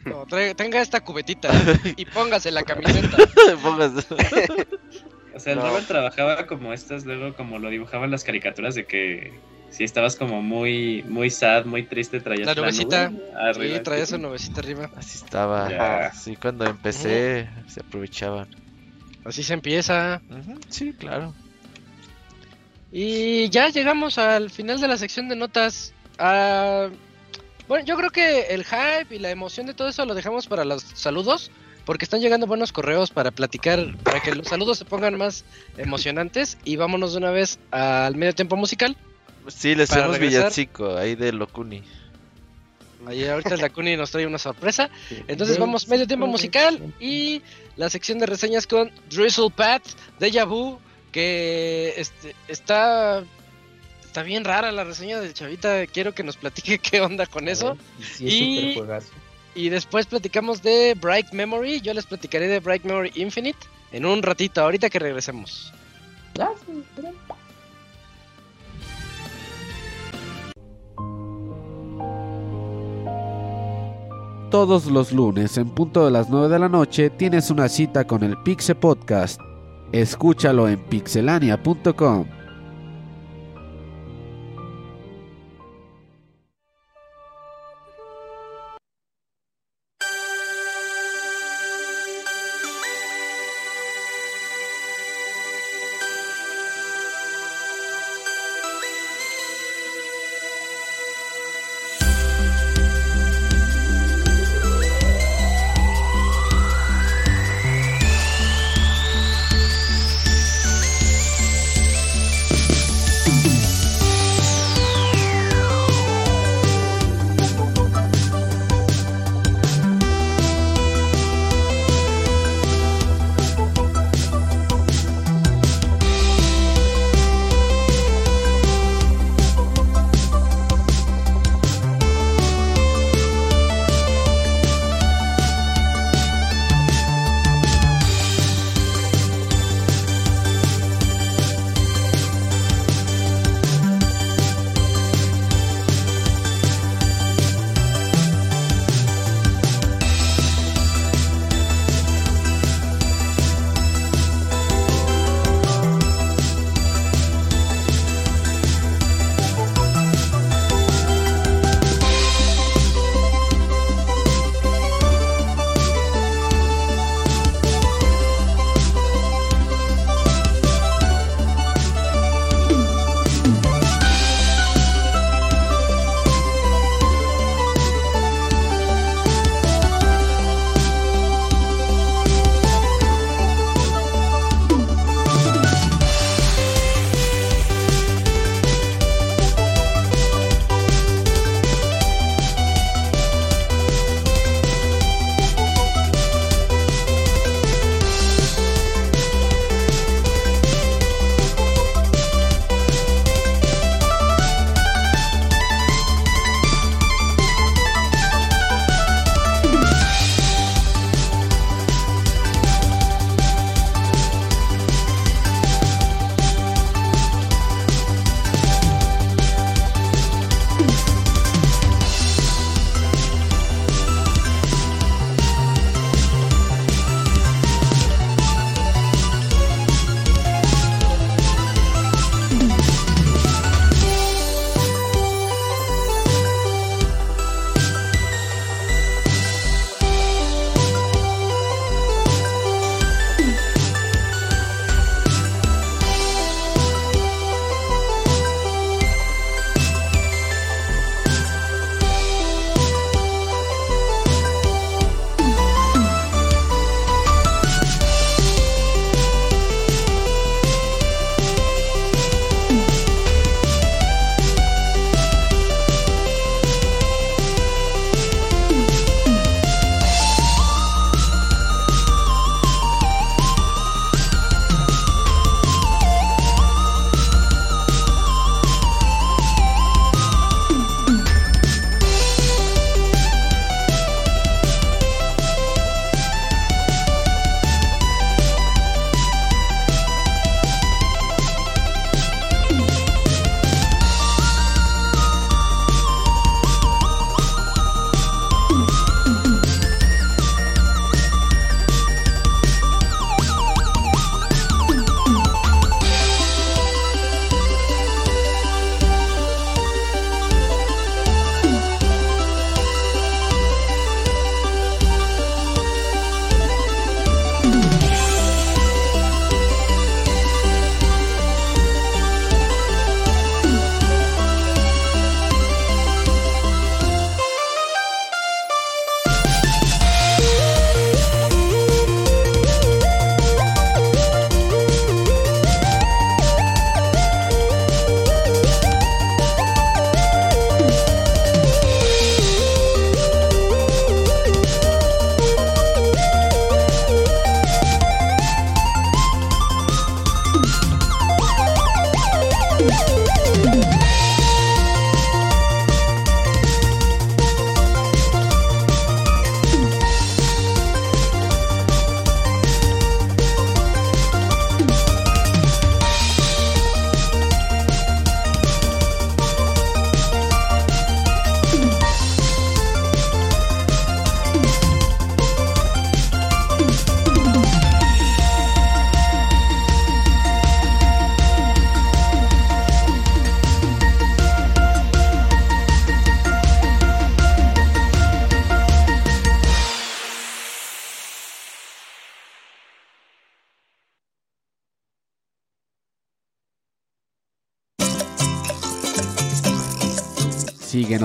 No, 0.05 0.26
trae- 0.26 0.55
tenga 0.57 0.80
esta 0.80 1.01
cubetita 1.01 1.51
y 1.96 2.05
póngase 2.07 2.51
la 2.51 2.62
camiseta. 2.62 3.16
Póngase- 3.62 4.66
O 5.34 5.38
sea, 5.38 5.53
el 5.53 5.59
No. 5.59 5.68
Robert 5.68 5.86
trabajaba 5.86 6.46
como 6.46 6.72
estas, 6.72 7.05
luego 7.05 7.34
como 7.34 7.59
lo 7.59 7.68
dibujaban 7.70 8.11
las 8.11 8.24
caricaturas 8.24 8.74
de 8.74 8.86
que 8.86 9.32
si 9.70 9.84
estabas 9.84 10.16
como 10.16 10.42
muy, 10.42 11.05
muy 11.05 11.30
sad, 11.30 11.64
muy 11.66 11.84
triste, 11.84 12.20
traías 12.20 12.46
La 12.46 12.55
nubecita. 12.55 13.11
nube 13.11 13.22
arriba. 13.40 13.76
Sí, 13.76 13.82
trae 13.84 14.03
esa 14.03 14.18
nubecita 14.18 14.61
arriba. 14.61 14.90
Así 14.96 15.18
estaba. 15.18 15.70
Ya. 15.70 16.07
Así 16.07 16.34
cuando 16.36 16.64
empecé 16.66 17.48
se 17.68 17.80
aprovechaban. 17.80 18.48
Así 19.24 19.42
se 19.42 19.53
empieza. 19.55 20.20
Ujú, 20.30 20.59
Sí, 20.68 20.92
claro. 20.94 21.34
Y 22.92 23.48
ya 23.51 23.68
llegamos 23.68 24.18
al 24.18 24.51
final 24.51 24.80
de 24.80 24.88
la 24.88 24.96
sección 24.96 25.28
de 25.28 25.36
notas. 25.36 25.92
Ah, 26.18 26.88
bueno, 27.70 27.84
yo 27.84 27.96
creo 27.96 28.10
que 28.10 28.48
el 28.48 28.64
hype 28.64 29.14
y 29.14 29.20
la 29.20 29.30
emoción 29.30 29.64
de 29.64 29.74
todo 29.74 29.86
eso 29.86 30.04
lo 30.04 30.14
dejamos 30.14 30.48
para 30.48 30.64
los 30.64 30.82
saludos. 30.82 31.52
Porque 31.84 32.04
están 32.04 32.20
llegando 32.20 32.48
buenos 32.48 32.72
correos 32.72 33.10
para 33.10 33.30
platicar, 33.30 33.96
para 34.02 34.20
que 34.20 34.34
los 34.34 34.48
saludos 34.48 34.78
se 34.78 34.84
pongan 34.84 35.16
más 35.16 35.44
emocionantes. 35.76 36.58
Y 36.64 36.74
vámonos 36.74 37.12
de 37.12 37.18
una 37.18 37.30
vez 37.30 37.60
al 37.70 38.16
medio 38.16 38.34
tiempo 38.34 38.56
musical. 38.56 38.96
Sí, 39.46 39.76
le 39.76 39.86
Para 39.86 40.02
hacemos 40.02 40.18
villancico 40.18 40.96
ahí 40.96 41.14
de 41.14 41.32
Locuni. 41.32 41.84
Ahí 43.06 43.24
ahorita 43.24 43.56
Dakuni 43.56 43.96
nos 43.96 44.10
trae 44.10 44.26
una 44.26 44.38
sorpresa. 44.38 44.90
Entonces 45.28 45.56
vamos 45.56 45.86
medio 45.86 46.08
tiempo 46.08 46.26
musical 46.26 46.92
y 46.98 47.40
la 47.76 47.88
sección 47.88 48.18
de 48.18 48.26
reseñas 48.26 48.66
con 48.66 48.90
Drizzle 49.08 49.50
Pat, 49.50 49.82
Deja 50.18 50.44
Vu, 50.44 50.80
que 51.12 51.94
este, 51.96 52.34
está, 52.48 53.22
está 54.11 54.24
bien 54.24 54.44
rara 54.44 54.72
la 54.72 54.82
reseña 54.82 55.20
del 55.20 55.32
Chavita. 55.34 55.86
Quiero 55.86 56.12
que 56.12 56.24
nos 56.24 56.36
platique 56.36 56.78
qué 56.82 57.00
onda 57.00 57.26
con 57.26 57.46
eso. 57.48 57.76
Y 57.98 58.02
sí, 58.02 58.26
es 58.26 58.32
Y- 58.32 58.56
súper 58.56 58.74
juegazo. 58.74 59.08
Y 59.54 59.68
después 59.68 60.06
platicamos 60.06 60.62
de 60.62 60.94
Bright 61.00 61.32
Memory. 61.32 61.80
Yo 61.80 61.92
les 61.94 62.06
platicaré 62.06 62.46
de 62.48 62.61
Bright 62.61 62.84
Memory 62.84 63.12
Infinite 63.16 63.58
en 63.92 64.06
un 64.06 64.22
ratito, 64.22 64.62
ahorita 64.62 64.88
que 64.90 64.98
regresemos. 65.00 65.72
Todos 74.50 74.86
los 74.86 75.12
lunes 75.12 75.56
en 75.58 75.70
punto 75.70 76.04
de 76.04 76.11
las 76.11 76.28
9 76.28 76.48
de 76.48 76.58
la 76.58 76.68
noche 76.68 77.08
tienes 77.11 77.50
una 77.50 77.68
cita 77.68 78.04
con 78.06 78.24
el 78.24 78.36
Pixe 78.38 78.74
Podcast. 78.74 79.40
Escúchalo 79.92 80.68
en 80.68 80.80
pixelania.com. 80.80 82.26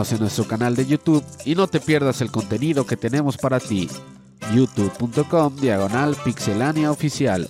Síguenos 0.05 0.11
en 0.11 0.19
nuestro 0.19 0.47
canal 0.47 0.75
de 0.75 0.85
YouTube 0.85 1.25
y 1.45 1.55
no 1.55 1.65
te 1.67 1.79
pierdas 1.79 2.21
el 2.21 2.29
contenido 2.31 2.85
que 2.85 2.95
tenemos 2.95 3.37
para 3.37 3.59
ti. 3.59 3.89
youtube.com 4.53 5.55
diagonal 5.55 6.15
pixelania 6.23 6.91
oficial. 6.91 7.49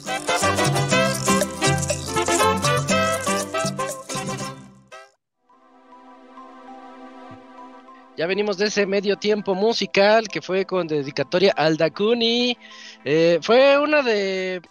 Ya 8.15 8.25
venimos 8.25 8.57
de 8.57 8.67
ese 8.67 8.85
medio 8.85 9.17
tiempo 9.17 9.53
musical 9.53 10.29
que 10.29 10.41
fue 10.41 10.65
con 10.65 10.87
dedicatoria 10.87 11.51
al 11.57 11.75
Dakuni. 11.75 12.57
Eh, 13.03 13.39
fue 13.41 13.77
una 13.77 14.01
de. 14.01 14.61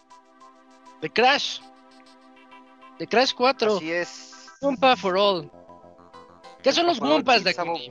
de 1.02 1.10
Crash. 1.10 1.60
De 2.98 3.06
Crash 3.06 3.34
4. 3.34 3.76
Así 3.76 3.92
es. 3.92 4.30
Goompa 4.62 4.96
for 4.96 5.18
All. 5.18 5.53
¿Qué 6.64 6.72
son 6.72 6.86
los 6.86 6.98
Goompas, 6.98 7.44
Dakuni? 7.44 7.88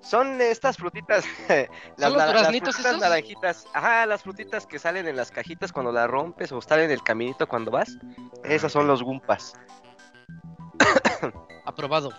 Son 0.00 0.40
estas 0.40 0.76
frutitas, 0.78 1.24
las, 1.96 2.10
los 2.10 2.16
la- 2.18 2.32
las 2.32 2.46
frutitas 2.48 2.98
naranjitas, 3.00 3.66
ajá, 3.72 4.06
las 4.06 4.22
frutitas 4.22 4.66
que 4.66 4.78
salen 4.80 5.06
en 5.06 5.16
las 5.16 5.30
cajitas 5.30 5.70
cuando 5.72 5.92
las 5.92 6.08
rompes 6.10 6.50
o 6.50 6.58
están 6.58 6.80
en 6.80 6.90
el 6.90 7.02
caminito 7.02 7.46
cuando 7.46 7.70
vas, 7.70 7.96
esas 8.44 8.72
son 8.72 8.86
los 8.88 9.02
gumpas. 9.02 9.52
Aprobado. 11.64 12.10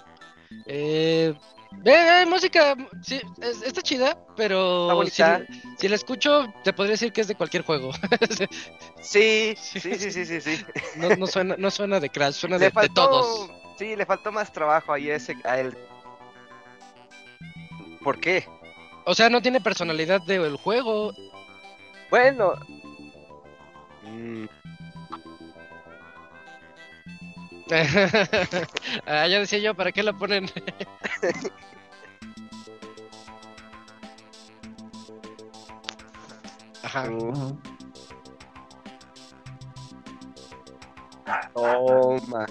Eh, 0.66 1.34
ve, 1.72 2.26
música. 2.26 2.76
Sí, 3.02 3.20
es- 3.42 3.62
está 3.64 3.82
chida, 3.82 4.18
pero 4.38 5.02
Está 5.04 5.40
si, 5.40 5.78
si 5.80 5.88
la 5.90 5.96
escucho, 5.96 6.54
te 6.64 6.72
podría 6.72 6.92
decir 6.94 7.12
que 7.12 7.22
es 7.22 7.28
de 7.28 7.36
cualquier 7.36 7.64
juego. 7.66 7.92
Sí, 9.02 9.54
sí, 9.58 9.80
sí, 9.82 9.96
sí, 10.12 10.26
sí, 10.26 10.40
sí. 10.42 10.66
no, 10.96 11.10
no 11.18 11.28
suena, 11.28 11.56
no 11.58 11.70
suena 11.70 12.00
de 12.00 12.10
Crash, 12.10 12.36
suena 12.36 12.58
de, 12.58 12.70
de 12.70 12.90
todos. 12.96 13.52
Sí, 13.84 13.96
le 13.98 14.06
faltó 14.06 14.32
más 14.32 14.52
trabajo 14.52 14.94
ahí 14.94 15.12
a 15.12 15.16
ese, 15.16 15.36
a 15.44 15.60
él. 15.60 15.78
¿Por 18.02 18.20
qué? 18.20 18.48
O 19.06 19.14
sea, 19.14 19.30
no 19.30 19.42
tiene 19.42 19.60
personalidad 19.60 20.22
del 20.22 20.56
juego. 20.56 21.14
Bueno. 22.10 22.54
mm, 24.04 24.46
ah, 29.06 29.28
ya 29.28 29.40
decía 29.40 29.60
yo, 29.60 29.76
¿para 29.76 29.92
qué 29.92 30.02
la 30.04 30.14
ponen? 30.14 30.46
Ajá. 36.84 37.10
mm. 37.10 37.58
Toma. 41.54 42.46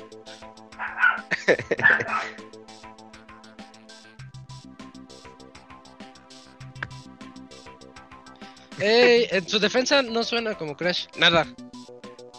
Ey, 8.78 9.28
en 9.30 9.48
su 9.48 9.58
defensa 9.58 10.02
no 10.02 10.24
suena 10.24 10.54
como 10.54 10.76
Crash. 10.76 11.06
Nada. 11.16 11.46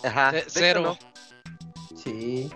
Ajá. 0.04 0.38
Hecho, 0.38 0.48
cero. 0.50 0.82
no. 0.82 0.98
Sí. 1.98 2.50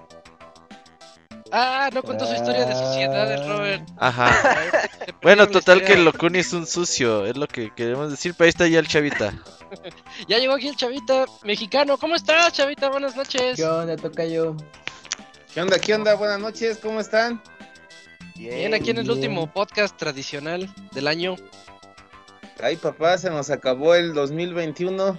Ah, 1.52 1.90
no 1.94 2.04
contó 2.04 2.26
su 2.26 2.34
historia 2.34 2.66
de 2.66 2.74
sociedad 2.74 3.28
de 3.28 3.38
Robert. 3.48 3.88
Ajá. 3.98 4.32
Bueno, 5.22 5.48
total 5.48 5.84
que 5.84 5.94
el 5.94 6.06
Locuni 6.06 6.40
es 6.40 6.54
un 6.54 6.68
sucio, 6.68 7.26
es 7.26 7.36
lo 7.36 7.48
que 7.48 7.74
queremos 7.74 8.12
decir, 8.12 8.36
pero 8.38 8.46
ahí 8.46 8.50
está 8.50 8.68
ya 8.68 8.80
el 8.80 8.88
chavita. 8.88 9.34
Ya 10.28 10.38
llegó 10.38 10.54
aquí 10.54 10.70
el 10.70 10.76
chavita 10.76 11.26
mexicano. 11.44 11.98
¿Cómo 11.98 12.16
estás, 12.16 12.54
chavita? 12.54 12.90
Buenas 12.90 13.16
noches. 13.18 13.58
¿Qué 13.58 13.66
onda, 13.66 13.98
Tocayo? 13.98 14.56
¿Qué 15.58 15.62
onda? 15.64 15.80
¿Qué 15.80 15.96
onda? 15.96 16.14
Buenas 16.14 16.40
noches, 16.40 16.78
¿cómo 16.78 17.00
están? 17.00 17.42
Bien, 18.36 18.76
aquí 18.76 18.92
en 18.92 18.98
el 18.98 19.06
bien. 19.06 19.18
último 19.18 19.52
podcast 19.52 19.98
tradicional 19.98 20.72
del 20.92 21.08
año. 21.08 21.36
Ay, 22.62 22.76
papá, 22.76 23.18
se 23.18 23.32
nos 23.32 23.50
acabó 23.50 23.96
el 23.96 24.14
2021. 24.14 25.18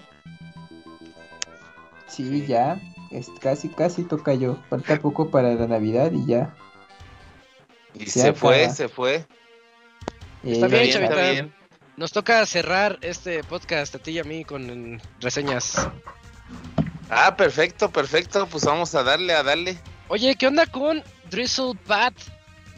Sí, 2.06 2.46
ya. 2.46 2.80
Es 3.10 3.28
casi, 3.40 3.68
casi 3.68 4.04
Tocayo. 4.04 4.62
Falta 4.70 5.00
poco 5.00 5.28
para 5.28 5.54
la 5.54 5.66
Navidad 5.66 6.12
y 6.12 6.24
ya. 6.24 6.54
Y 7.94 8.06
Se 8.06 8.20
se, 8.20 8.32
fue, 8.32 8.70
se 8.70 8.88
fue. 8.88 9.26
Está 10.44 10.66
Eh, 10.66 10.68
bien, 10.68 10.70
bien, 10.70 10.92
chavita. 10.92 11.14
está 11.14 11.30
bien. 11.32 11.54
Nos 11.96 12.12
toca 12.12 12.46
cerrar 12.46 13.00
este 13.02 13.42
podcast 13.42 13.92
a 13.96 13.98
ti 13.98 14.12
y 14.12 14.18
a 14.20 14.22
mí 14.22 14.44
con 14.44 15.02
reseñas. 15.20 15.88
Ah, 17.10 17.36
perfecto, 17.36 17.90
perfecto. 17.90 18.46
Pues 18.46 18.64
vamos 18.64 18.94
a 18.94 19.02
darle, 19.02 19.32
a 19.32 19.42
darle. 19.42 19.76
Oye, 20.08 20.36
¿qué 20.36 20.46
onda 20.46 20.66
con 20.66 21.02
Drizzle 21.30 21.74
Pat 21.86 22.14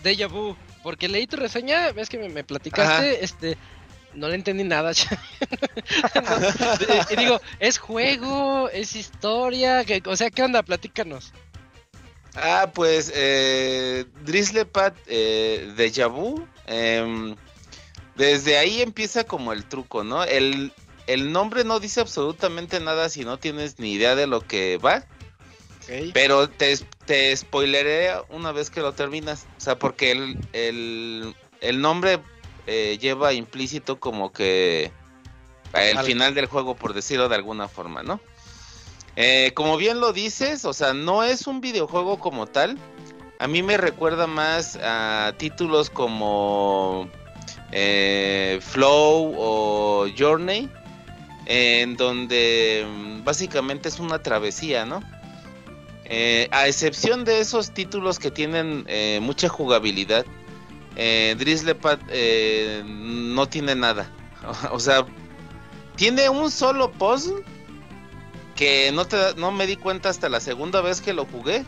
Deja 0.02 0.26
Vu? 0.26 0.56
Porque 0.82 1.08
leí 1.08 1.26
tu 1.26 1.36
reseña, 1.36 1.92
ves 1.92 2.08
que 2.08 2.18
me, 2.18 2.28
me 2.28 2.42
platicaste, 2.42 3.24
este, 3.24 3.56
no 4.14 4.28
le 4.28 4.34
entendí 4.34 4.64
nada. 4.64 4.92
No, 6.14 6.96
y 7.10 7.16
digo, 7.16 7.40
es 7.60 7.78
juego, 7.78 8.68
es 8.70 8.96
historia, 8.96 9.84
que, 9.84 10.02
o 10.06 10.16
sea, 10.16 10.30
¿qué 10.30 10.42
onda? 10.42 10.62
Platícanos. 10.62 11.32
Ah, 12.34 12.70
pues 12.72 13.12
eh, 13.14 14.06
Drizzlepad 14.24 14.92
eh, 15.06 15.72
Deja 15.76 16.06
Vu. 16.06 16.46
em, 16.66 17.36
desde 18.16 18.58
ahí 18.58 18.82
empieza 18.82 19.24
como 19.24 19.52
el 19.52 19.64
truco, 19.64 20.04
¿no? 20.04 20.24
El, 20.24 20.72
el 21.06 21.32
nombre 21.32 21.64
no 21.64 21.80
dice 21.80 22.00
absolutamente 22.00 22.80
nada 22.80 23.08
si 23.08 23.24
no 23.24 23.38
tienes 23.38 23.78
ni 23.78 23.92
idea 23.92 24.14
de 24.14 24.26
lo 24.26 24.40
que 24.40 24.78
va. 24.78 25.04
Pero 26.12 26.48
te, 26.48 26.76
te 27.06 27.36
spoileré 27.36 28.12
una 28.28 28.52
vez 28.52 28.70
que 28.70 28.80
lo 28.80 28.92
terminas. 28.92 29.46
O 29.58 29.60
sea, 29.60 29.78
porque 29.78 30.12
el, 30.12 30.38
el, 30.52 31.34
el 31.60 31.80
nombre 31.80 32.20
eh, 32.66 32.98
lleva 33.00 33.32
implícito 33.32 33.98
como 33.98 34.32
que 34.32 34.90
el 35.74 35.98
Al- 35.98 36.04
final 36.06 36.34
del 36.34 36.46
juego, 36.46 36.76
por 36.76 36.94
decirlo 36.94 37.28
de 37.28 37.34
alguna 37.36 37.68
forma, 37.68 38.02
¿no? 38.02 38.20
Eh, 39.16 39.52
como 39.54 39.76
bien 39.76 40.00
lo 40.00 40.12
dices, 40.12 40.64
o 40.64 40.72
sea, 40.72 40.94
no 40.94 41.24
es 41.24 41.46
un 41.46 41.60
videojuego 41.60 42.18
como 42.18 42.46
tal. 42.46 42.78
A 43.38 43.46
mí 43.48 43.62
me 43.62 43.76
recuerda 43.76 44.26
más 44.26 44.78
a 44.82 45.32
títulos 45.38 45.90
como 45.90 47.08
eh, 47.72 48.58
Flow 48.62 49.34
o 49.36 50.06
Journey, 50.16 50.68
en 51.46 51.96
donde 51.96 52.86
mm, 52.88 53.24
básicamente 53.24 53.88
es 53.88 53.98
una 53.98 54.22
travesía, 54.22 54.84
¿no? 54.84 55.02
Eh, 56.12 56.48
a 56.50 56.66
excepción 56.66 57.24
de 57.24 57.38
esos 57.38 57.70
títulos 57.70 58.18
que 58.18 58.32
tienen 58.32 58.84
eh, 58.88 59.20
mucha 59.22 59.48
jugabilidad, 59.48 60.26
eh, 60.96 61.36
Drizzlepad 61.38 62.00
eh, 62.08 62.82
no 62.84 63.48
tiene 63.48 63.76
nada. 63.76 64.10
O 64.72 64.80
sea, 64.80 65.06
tiene 65.94 66.28
un 66.28 66.50
solo 66.50 66.90
puzzle 66.90 67.44
que 68.56 68.90
no, 68.92 69.04
te, 69.06 69.16
no 69.36 69.52
me 69.52 69.68
di 69.68 69.76
cuenta 69.76 70.08
hasta 70.08 70.28
la 70.28 70.40
segunda 70.40 70.80
vez 70.80 71.00
que 71.00 71.12
lo 71.12 71.26
jugué. 71.26 71.64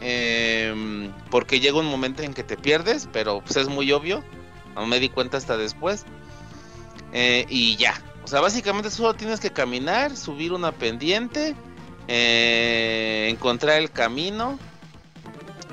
Em, 0.00 1.10
porque 1.30 1.58
llega 1.58 1.78
un 1.78 1.86
momento 1.86 2.22
en 2.22 2.34
que 2.34 2.44
te 2.44 2.56
pierdes, 2.56 3.08
pero 3.12 3.40
pues 3.40 3.56
es 3.56 3.68
muy 3.68 3.90
obvio. 3.90 4.22
No 4.76 4.86
me 4.86 5.00
di 5.00 5.08
cuenta 5.08 5.38
hasta 5.38 5.56
después. 5.56 6.04
Y 7.48 7.76
ya. 7.76 8.00
O 8.22 8.28
sea, 8.28 8.40
básicamente 8.40 8.90
solo 8.90 9.14
tienes 9.14 9.40
que 9.40 9.50
caminar, 9.50 10.16
subir 10.16 10.52
una 10.52 10.70
pendiente, 10.70 11.56
eh, 12.08 13.28
encontrar 13.30 13.78
el 13.78 13.90
camino 13.90 14.58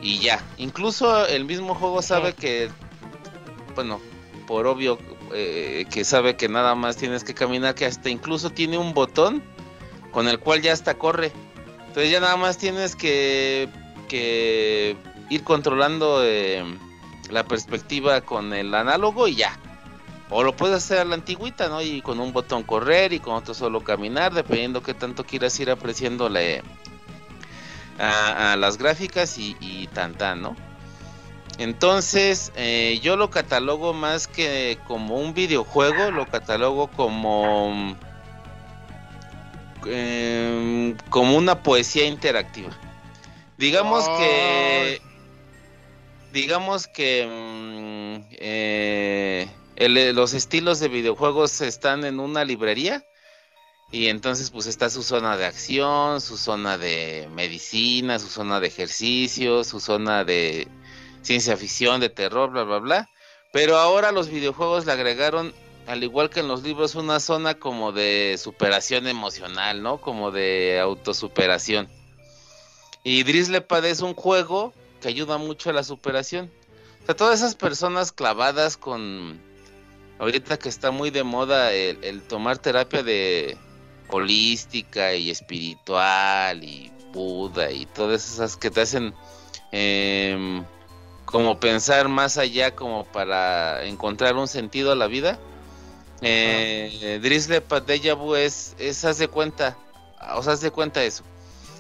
y 0.02 0.20
ya. 0.20 0.44
Incluso 0.58 1.28
el 1.28 1.46
mismo 1.46 1.76
juego 1.76 2.02
sabe 2.02 2.34
que, 2.34 2.70
bueno, 3.76 4.00
por 4.48 4.68
obvio 4.68 4.98
eh, 5.34 5.86
que 5.90 6.04
sabe 6.04 6.36
que 6.36 6.50
nada 6.50 6.76
más 6.76 6.98
tienes 6.98 7.24
que 7.24 7.34
caminar, 7.34 7.76
que 7.76 7.86
hasta 7.86 8.10
incluso 8.10 8.50
tiene 8.50 8.78
un 8.78 8.94
botón 8.94 9.44
con 10.12 10.28
el 10.28 10.40
cual 10.40 10.62
ya 10.62 10.74
hasta 10.74 10.96
corre. 10.96 11.32
Entonces 11.88 12.12
ya 12.12 12.20
nada 12.20 12.38
más 12.38 12.58
tienes 12.58 12.96
que, 12.96 13.70
que 14.08 14.96
ir 15.30 15.44
controlando 15.44 16.24
eh, 16.24 16.64
la 17.30 17.46
perspectiva 17.46 18.22
con 18.22 18.54
el 18.54 18.74
análogo 18.74 19.28
y 19.28 19.36
ya. 19.36 19.58
O 20.32 20.44
lo 20.44 20.56
puedes 20.56 20.78
hacer 20.78 21.00
a 21.00 21.06
la 21.06 21.16
antigüita, 21.16 21.68
¿no? 21.68 21.82
Y 21.82 22.02
con 22.02 22.20
un 22.20 22.32
botón 22.32 22.64
correr 22.64 23.14
y 23.14 23.20
con 23.20 23.36
otro 23.36 23.54
solo 23.54 23.84
caminar, 23.84 24.34
dependiendo 24.34 24.82
qué 24.82 24.94
tanto 24.94 25.26
quieras 25.26 25.60
ir 25.60 25.70
apreciándole 25.70 26.64
a, 28.00 28.54
a 28.54 28.56
las 28.56 28.78
gráficas 28.78 29.38
y, 29.38 29.58
y 29.60 29.88
tan 29.88 30.14
tan, 30.16 30.42
¿no? 30.42 30.56
Entonces, 31.58 32.52
eh, 32.56 33.00
yo 33.04 33.18
lo 33.18 33.30
catalogo 33.30 33.94
más 33.94 34.28
que 34.28 34.80
como 34.88 35.18
un 35.18 35.34
videojuego, 35.34 36.10
lo 36.10 36.26
catalogo 36.26 36.88
como 36.88 37.96
em, 39.86 40.96
como 41.10 41.38
una 41.38 41.62
poesía 41.62 42.06
interactiva. 42.06 42.72
Digamos 43.58 44.08
que 44.18 45.02
digamos 46.34 46.88
que 46.88 47.28
mm, 47.28 48.34
eh, 48.40 49.48
el- 49.86 50.16
los 50.16 50.34
estilos 50.34 50.80
de 50.80 50.88
videojuegos 50.88 51.62
están 51.62 52.06
en 52.06 52.20
una 52.20 52.46
librería 52.46 53.06
y 53.92 54.08
entonces 54.08 54.52
pues 54.52 54.68
está 54.68 54.90
su 54.90 55.04
zona 55.04 55.38
de 55.38 55.46
acción, 55.46 56.22
su 56.22 56.38
zona 56.38 56.78
de 56.78 57.28
medicina, 57.34 58.20
su 58.20 58.28
zona 58.28 58.60
de 58.60 58.68
ejercicio, 58.68 59.64
su 59.64 59.80
zona 59.80 60.24
de, 60.24 60.68
ciencia 61.22 61.58
ficción, 61.58 62.00
de 62.00 62.10
terror, 62.10 62.52
bla, 62.52 62.64
bla, 62.64 62.80
bla. 62.80 63.10
Pero 63.52 63.78
ahora 63.78 64.12
los 64.12 64.30
videojuegos 64.30 64.86
le 64.86 64.94
agregaron, 64.94 65.54
al 65.88 66.04
igual 66.04 66.30
que 66.30 66.40
en 66.40 66.48
los 66.48 66.64
libros, 66.64 66.96
una 66.96 67.20
zona 67.20 67.56
como 67.56 67.92
de 67.92 68.38
superación 68.42 69.08
emocional, 69.08 69.82
¿no? 69.82 70.00
Como 70.00 70.32
de 70.32 70.80
autosuperación. 70.80 71.90
Y 73.04 73.24
Drislepad 73.24 73.84
es 73.86 74.02
un 74.02 74.14
juego 74.14 74.74
que 75.02 75.08
ayuda 75.08 75.38
mucho 75.38 75.70
a 75.70 75.74
la 75.74 75.84
superación. 75.84 76.52
O 77.02 77.06
sea, 77.08 77.16
todas 77.16 77.40
esas 77.40 77.56
personas 77.56 78.12
clavadas 78.12 78.78
con... 78.78 79.42
Ahorita 80.22 80.60
que 80.60 80.70
está 80.70 80.92
muy 80.92 81.10
de 81.10 81.24
moda 81.24 81.74
el, 81.74 82.22
tomar 82.22 82.60
terapia 82.60 83.02
de 83.02 83.58
holística 84.08 85.16
y 85.16 85.32
espiritual 85.32 86.64
y 86.64 86.92
Buda 87.12 87.72
y 87.72 87.88
todas 87.88 88.32
esas 88.32 88.56
que 88.56 88.70
te 88.70 88.82
hacen 88.82 89.16
em, 89.72 90.64
como 91.26 91.60
pensar 91.60 92.08
más 92.08 92.38
allá 92.38 92.76
como 92.76 93.04
para 93.06 93.84
encontrar 93.86 94.36
un 94.36 94.48
sentido 94.48 94.92
a 94.92 94.96
la 94.96 95.08
vida. 95.08 95.40
Eh, 96.22 97.20
Drislepad 97.20 97.82
Deja 97.82 98.14
Vu 98.14 98.36
es, 98.36 98.76
es, 98.78 99.04
haz 99.06 99.18
de 99.18 99.28
cuenta, 99.28 99.76
o 100.36 100.44
sea, 100.44 100.54
haz 100.54 100.62
de 100.62 100.70
cuenta 100.70 101.04
eso. 101.04 101.24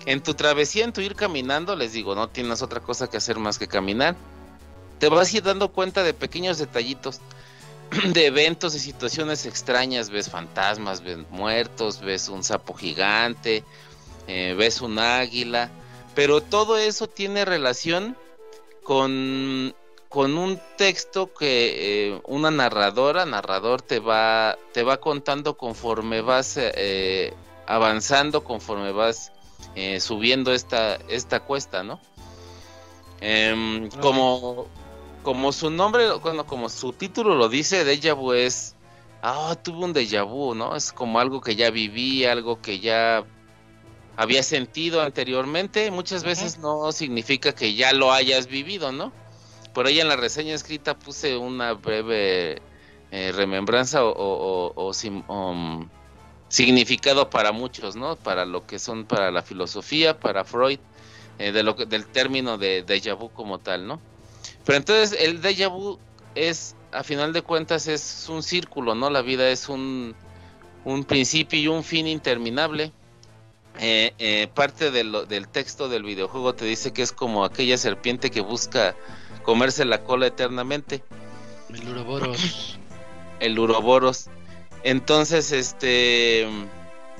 En 0.07 0.23
tu 0.23 0.33
travesía, 0.33 0.83
en 0.83 0.93
tu 0.93 1.01
ir 1.01 1.13
caminando, 1.13 1.75
les 1.75 1.93
digo, 1.93 2.15
no 2.15 2.27
tienes 2.27 2.63
otra 2.63 2.79
cosa 2.79 3.07
que 3.07 3.17
hacer 3.17 3.37
más 3.37 3.59
que 3.59 3.67
caminar. 3.67 4.15
Te 4.97 5.09
vas 5.09 5.31
a 5.31 5.37
ir 5.37 5.43
dando 5.43 5.69
cuenta 5.69 6.01
de 6.01 6.15
pequeños 6.15 6.57
detallitos, 6.57 7.21
de 8.13 8.25
eventos 8.25 8.75
y 8.75 8.79
situaciones 8.79 9.45
extrañas. 9.45 10.09
Ves 10.09 10.29
fantasmas, 10.29 11.01
ves 11.01 11.17
muertos, 11.29 12.01
ves 12.01 12.29
un 12.29 12.43
sapo 12.43 12.73
gigante, 12.73 13.63
eh, 14.27 14.55
ves 14.57 14.81
un 14.81 14.99
águila. 14.99 15.69
Pero 16.15 16.41
todo 16.41 16.77
eso 16.77 17.07
tiene 17.07 17.45
relación 17.45 18.17
con, 18.83 19.73
con 20.09 20.37
un 20.37 20.59
texto 20.77 21.33
que 21.33 22.09
eh, 22.09 22.21
una 22.25 22.51
narradora, 22.51 23.25
narrador 23.25 23.81
te 23.81 23.99
va, 23.99 24.57
te 24.73 24.83
va 24.83 24.97
contando 24.97 25.57
conforme 25.57 26.21
vas 26.21 26.57
eh, 26.57 27.33
avanzando, 27.65 28.43
conforme 28.43 28.91
vas 28.91 29.31
subiendo 29.99 30.53
esta, 30.53 30.95
esta 31.07 31.39
cuesta, 31.39 31.81
¿no? 31.81 32.01
Em, 33.21 33.89
como, 34.01 34.67
como 35.23 35.51
su 35.51 35.69
nombre, 35.69 36.11
bueno, 36.13 36.45
como 36.45 36.69
su 36.69 36.93
título 36.93 37.35
lo 37.35 37.49
dice, 37.49 37.83
Deja 37.83 38.13
Vu 38.13 38.33
es, 38.33 38.75
ah, 39.21 39.55
tuve 39.61 39.85
un 39.85 39.93
déjà 39.93 40.23
vu, 40.23 40.55
¿no? 40.55 40.75
Es 40.75 40.91
como 40.91 41.19
algo 41.19 41.41
que 41.41 41.55
ya 41.55 41.69
viví, 41.69 42.25
algo 42.25 42.61
que 42.61 42.79
ya 42.79 43.23
había 44.17 44.43
sentido 44.43 45.01
anteriormente. 45.01 45.91
Muchas 45.91 46.23
veces 46.23 46.57
no 46.59 46.91
significa 46.91 47.53
que 47.53 47.75
ya 47.75 47.93
lo 47.93 48.11
hayas 48.11 48.47
vivido, 48.47 48.91
¿no? 48.91 49.11
Por 49.73 49.87
ahí 49.87 49.99
en 49.99 50.09
la 50.09 50.15
reseña 50.15 50.53
escrita 50.53 50.97
puse 50.97 51.37
una 51.37 51.73
breve 51.73 52.61
eh, 53.11 53.31
remembranza 53.33 54.03
o, 54.03 54.11
o, 54.11 54.73
o, 54.75 54.91
um, 55.33 55.87
significado 56.49 57.29
para 57.29 57.51
muchos, 57.51 57.95
¿no? 57.95 58.15
Para 58.17 58.45
lo 58.45 58.65
que 58.65 58.79
son 58.79 59.05
para 59.05 59.31
la 59.31 59.43
filosofía, 59.43 60.19
para 60.19 60.43
Freud, 60.43 60.79
eh, 61.39 61.51
de 61.51 61.63
lo 61.63 61.75
que, 61.75 61.85
del 61.85 62.05
término 62.05 62.57
de 62.57 62.85
déjà 62.85 63.15
vu 63.17 63.29
como 63.29 63.59
tal, 63.59 63.87
¿no? 63.87 64.01
Pero 64.65 64.77
entonces 64.77 65.17
el 65.19 65.41
déjà 65.41 65.69
vu 65.69 65.99
es, 66.35 66.75
a 66.91 67.03
final 67.03 67.33
de 67.33 67.41
cuentas, 67.41 67.87
es 67.87 68.27
un 68.29 68.43
círculo, 68.43 68.95
¿no? 68.95 69.09
La 69.09 69.21
vida 69.21 69.49
es 69.49 69.69
un, 69.69 70.15
un 70.85 71.03
principio 71.03 71.59
y 71.59 71.67
un 71.67 71.83
fin 71.83 72.07
interminable. 72.07 72.91
Eh, 73.79 74.13
eh, 74.19 74.49
parte 74.53 74.91
del 74.91 75.47
texto 75.47 75.87
del 75.87 76.03
videojuego 76.03 76.53
te 76.53 76.65
dice 76.65 76.91
que 76.91 77.01
es 77.01 77.11
como 77.13 77.45
aquella 77.45 77.77
serpiente 77.77 78.29
que 78.29 78.41
busca 78.41 78.95
comerse 79.43 79.85
la 79.85 80.03
cola 80.03 80.27
eternamente. 80.27 81.03
El 81.69 81.87
Uroboros. 81.87 82.77
El 83.39 83.57
Uroboros. 83.57 84.27
Entonces, 84.83 85.51
este, 85.51 86.47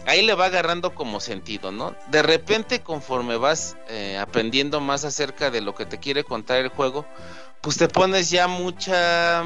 ahí 0.05 0.21
le 0.21 0.33
va 0.33 0.45
agarrando 0.45 0.93
como 0.95 1.19
sentido, 1.19 1.71
¿no? 1.71 1.95
De 2.09 2.21
repente, 2.21 2.81
conforme 2.81 3.37
vas 3.37 3.77
eh, 3.89 4.17
aprendiendo 4.17 4.79
más 4.79 5.05
acerca 5.05 5.51
de 5.51 5.61
lo 5.61 5.75
que 5.75 5.85
te 5.85 5.99
quiere 5.99 6.23
contar 6.23 6.57
el 6.57 6.69
juego, 6.69 7.05
pues 7.61 7.77
te 7.77 7.87
pones 7.87 8.29
ya 8.29 8.47
mucha, 8.47 9.43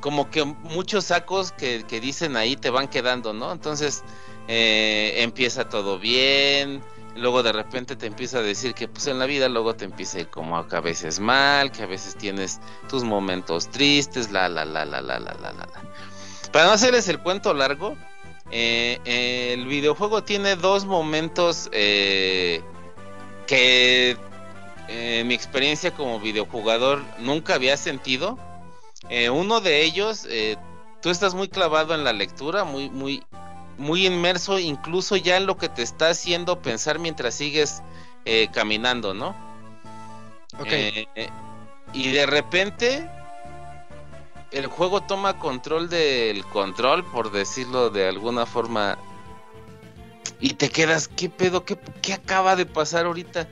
como 0.00 0.30
que 0.30 0.44
muchos 0.44 1.06
sacos 1.06 1.52
que, 1.52 1.84
que 1.86 2.00
dicen 2.00 2.36
ahí 2.36 2.56
te 2.56 2.70
van 2.70 2.88
quedando, 2.88 3.32
¿no? 3.32 3.52
Entonces, 3.52 4.02
eh, 4.48 5.14
empieza 5.18 5.68
todo 5.68 5.98
bien, 5.98 6.82
luego 7.16 7.42
de 7.42 7.52
repente 7.52 7.96
te 7.96 8.06
empieza 8.06 8.38
a 8.38 8.42
decir 8.42 8.74
que 8.74 8.88
pues 8.88 9.06
en 9.06 9.18
la 9.18 9.26
vida 9.26 9.48
luego 9.48 9.74
te 9.74 9.84
empieza 9.84 10.18
a 10.18 10.20
ir 10.22 10.28
como 10.28 10.56
a 10.56 10.80
veces 10.80 11.20
mal, 11.20 11.70
que 11.70 11.82
a 11.82 11.86
veces 11.86 12.16
tienes 12.16 12.60
tus 12.88 13.04
momentos 13.04 13.70
tristes, 13.70 14.30
la 14.30 14.48
la 14.48 14.64
la 14.64 14.84
la 14.84 15.00
la 15.00 15.18
la 15.18 15.34
la 15.34 15.52
la. 15.52 15.68
Para 16.52 16.66
no 16.66 16.72
hacerles 16.72 17.08
el 17.08 17.20
cuento 17.20 17.52
largo, 17.54 17.96
eh, 18.56 19.00
el 19.52 19.66
videojuego 19.66 20.22
tiene 20.22 20.54
dos 20.54 20.84
momentos 20.84 21.68
eh, 21.72 22.62
que 23.48 24.16
en 24.86 25.26
mi 25.26 25.34
experiencia 25.34 25.92
como 25.92 26.20
videojugador 26.20 27.02
nunca 27.18 27.56
había 27.56 27.76
sentido. 27.76 28.38
Eh, 29.08 29.28
uno 29.28 29.60
de 29.60 29.82
ellos, 29.82 30.28
tú 31.02 31.10
estás 31.10 31.34
muy 31.34 31.48
clavado 31.48 31.96
en 31.96 32.04
la 32.04 32.12
lectura, 32.12 32.62
muy, 32.62 32.90
muy, 32.90 33.24
muy 33.76 34.06
inmerso, 34.06 34.60
incluso 34.60 35.16
ya 35.16 35.36
en 35.36 35.46
lo 35.46 35.56
que 35.56 35.68
te 35.68 35.82
está 35.82 36.10
haciendo 36.10 36.62
pensar 36.62 37.00
mientras 37.00 37.34
sigues 37.34 37.82
caminando, 38.52 39.14
¿no? 39.14 39.34
Ok. 40.60 40.72
y 41.92 42.12
de 42.12 42.26
repente 42.26 43.10
el 44.54 44.66
juego 44.66 45.02
toma 45.02 45.38
control 45.38 45.88
del 45.88 46.44
control, 46.46 47.04
por 47.04 47.32
decirlo 47.32 47.90
de 47.90 48.08
alguna 48.08 48.46
forma, 48.46 48.96
y 50.40 50.50
te 50.50 50.70
quedas, 50.70 51.08
¿qué 51.08 51.28
pedo? 51.28 51.64
¿Qué, 51.64 52.12
acaba 52.12 52.54
de 52.54 52.64
pasar 52.64 53.06
ahorita? 53.06 53.48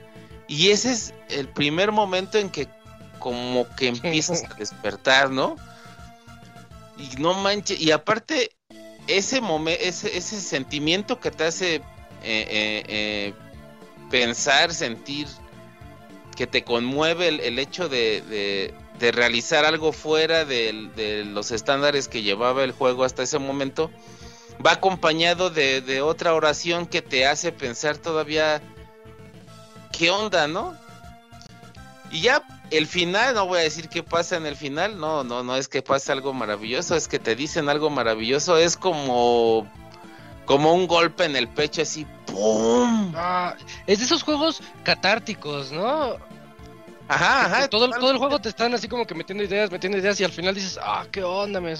Y 0.47 0.69
ese 0.69 0.93
es 0.93 1.13
el 1.29 1.49
primer 1.49 1.91
momento 1.91 2.37
en 2.37 2.49
que 2.49 2.69
como 3.19 3.67
que 3.75 3.89
empiezas 3.89 4.45
a 4.45 4.53
despertar, 4.57 5.29
¿no? 5.29 5.57
Y 6.97 7.21
no 7.21 7.33
manches, 7.33 7.81
y 7.81 7.91
aparte, 7.91 8.51
ese, 9.07 9.41
ese, 9.81 10.17
ese 10.17 10.39
sentimiento 10.39 11.19
que 11.19 11.31
te 11.31 11.43
hace 11.43 11.75
eh, 11.75 11.81
eh, 12.23 12.83
eh, 12.87 13.33
pensar, 14.09 14.73
sentir, 14.73 15.27
que 16.37 16.47
te 16.47 16.63
conmueve 16.63 17.27
el, 17.27 17.59
hecho 17.59 17.89
de, 17.89 18.21
de 18.21 18.73
realizar 18.99 19.65
algo 19.65 19.91
fuera 19.91 20.45
de, 20.45 21.23
los 21.25 21.51
estándares 21.51 22.07
que 22.07 22.21
llevaba 22.21 22.63
el 22.63 22.71
juego 22.71 23.03
hasta 23.03 23.23
ese 23.23 23.39
momento, 23.39 23.91
va 24.65 24.73
acompañado 24.73 25.49
de, 25.49 26.01
otra 26.01 26.33
oración 26.33 26.85
que 26.85 27.01
te 27.01 27.25
hace 27.25 27.51
pensar 27.51 27.97
todavía 27.97 28.61
qué 29.91 30.09
onda, 30.09 30.47
¿no? 30.47 30.75
Y 32.11 32.21
ya 32.21 32.43
el 32.69 32.87
final, 32.87 33.33
no 33.33 33.47
voy 33.47 33.59
a 33.59 33.63
decir 33.63 33.89
qué 33.89 34.03
pasa 34.03 34.37
en 34.37 34.45
el 34.45 34.55
final, 34.55 34.99
no, 34.99 35.23
no, 35.23 35.43
no 35.43 35.55
es 35.55 35.67
que 35.67 35.81
pase 35.81 36.11
algo 36.11 36.33
maravilloso, 36.33 36.95
es 36.95 37.07
que 37.07 37.19
te 37.19 37.35
dicen 37.35 37.69
algo 37.69 37.89
maravilloso, 37.89 38.57
es 38.57 38.77
como 38.77 39.67
como 40.45 40.73
un 40.73 40.87
golpe 40.87 41.23
en 41.25 41.35
el 41.35 41.47
pecho 41.47 41.81
así, 41.81 42.05
¡pum! 42.25 43.13
Ah, 43.15 43.55
es 43.87 43.99
de 43.99 44.05
esos 44.05 44.23
juegos 44.23 44.61
catárticos, 44.83 45.71
¿no? 45.71 46.17
Ajá, 47.07 47.45
ajá. 47.45 47.67
Todo, 47.67 47.89
todo 47.89 48.11
el 48.11 48.17
juego 48.17 48.39
te 48.39 48.49
están 48.49 48.73
así 48.73 48.87
como 48.87 49.05
que 49.05 49.15
metiendo 49.15 49.43
ideas, 49.43 49.71
metiendo 49.71 49.97
ideas 49.97 50.19
y 50.19 50.23
al 50.23 50.31
final 50.31 50.55
dices, 50.55 50.79
ah, 50.81 51.05
qué 51.11 51.23
onda, 51.23 51.59
me. 51.59 51.75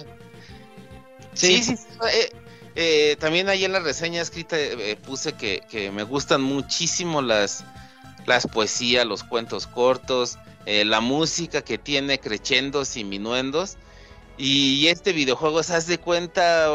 Sí, 1.34 1.64
sí. 1.64 1.76
Eh, 2.12 2.32
eh, 2.76 3.16
también 3.20 3.50
ahí 3.50 3.66
en 3.66 3.72
la 3.72 3.80
reseña 3.80 4.22
escrita 4.22 4.60
eh, 4.60 4.98
puse 4.98 5.34
que, 5.34 5.62
que, 5.70 5.92
me 5.92 6.04
gustan 6.04 6.42
muchísimo 6.42 7.22
las, 7.22 7.64
las 8.26 8.48
poesías, 8.48 9.06
los 9.06 9.24
cuentos 9.24 9.68
cortos, 9.68 10.38
la 10.66 11.02
música 11.02 11.62
que 11.62 11.78
tiene 11.78 12.20
crechendos 12.20 12.96
y 12.98 13.04
minuendos. 13.04 13.78
Y 14.38 14.88
este 14.88 15.12
videojuego, 15.12 15.62
se 15.62 15.76
hace 15.76 15.92
de 15.92 15.98
cuenta 16.00 16.70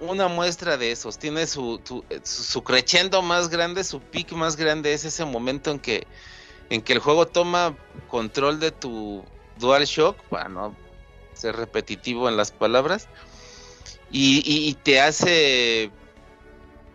una 0.00 0.28
muestra 0.28 0.76
de 0.76 0.92
esos. 0.92 1.18
Tiene 1.18 1.46
su, 1.46 1.80
su, 1.84 2.04
su 2.22 2.62
crescendo 2.62 3.22
más 3.22 3.48
grande, 3.48 3.82
su 3.82 4.00
pic 4.00 4.32
más 4.32 4.56
grande 4.56 4.92
es 4.92 5.04
ese 5.04 5.24
momento 5.24 5.70
en 5.70 5.78
que 5.78 6.06
en 6.70 6.82
que 6.82 6.92
el 6.92 6.98
juego 6.98 7.26
toma 7.26 7.76
control 8.08 8.60
de 8.60 8.72
tu 8.72 9.24
DualShock, 9.58 10.20
para 10.24 10.48
no 10.48 10.74
ser 11.34 11.56
repetitivo 11.56 12.28
en 12.28 12.36
las 12.36 12.50
palabras, 12.50 13.08
y, 14.10 14.74
te 14.82 15.00
hace 15.00 15.90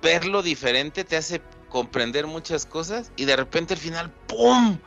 verlo 0.02 0.42
diferente, 0.42 1.04
te 1.04 1.18
hace 1.18 1.42
comprender 1.70 2.26
muchas 2.26 2.66
cosas, 2.66 3.12
y 3.16 3.26
de 3.26 3.36
repente 3.36 3.74
al 3.74 3.80
final, 3.80 4.12
¡pum! 4.28 4.80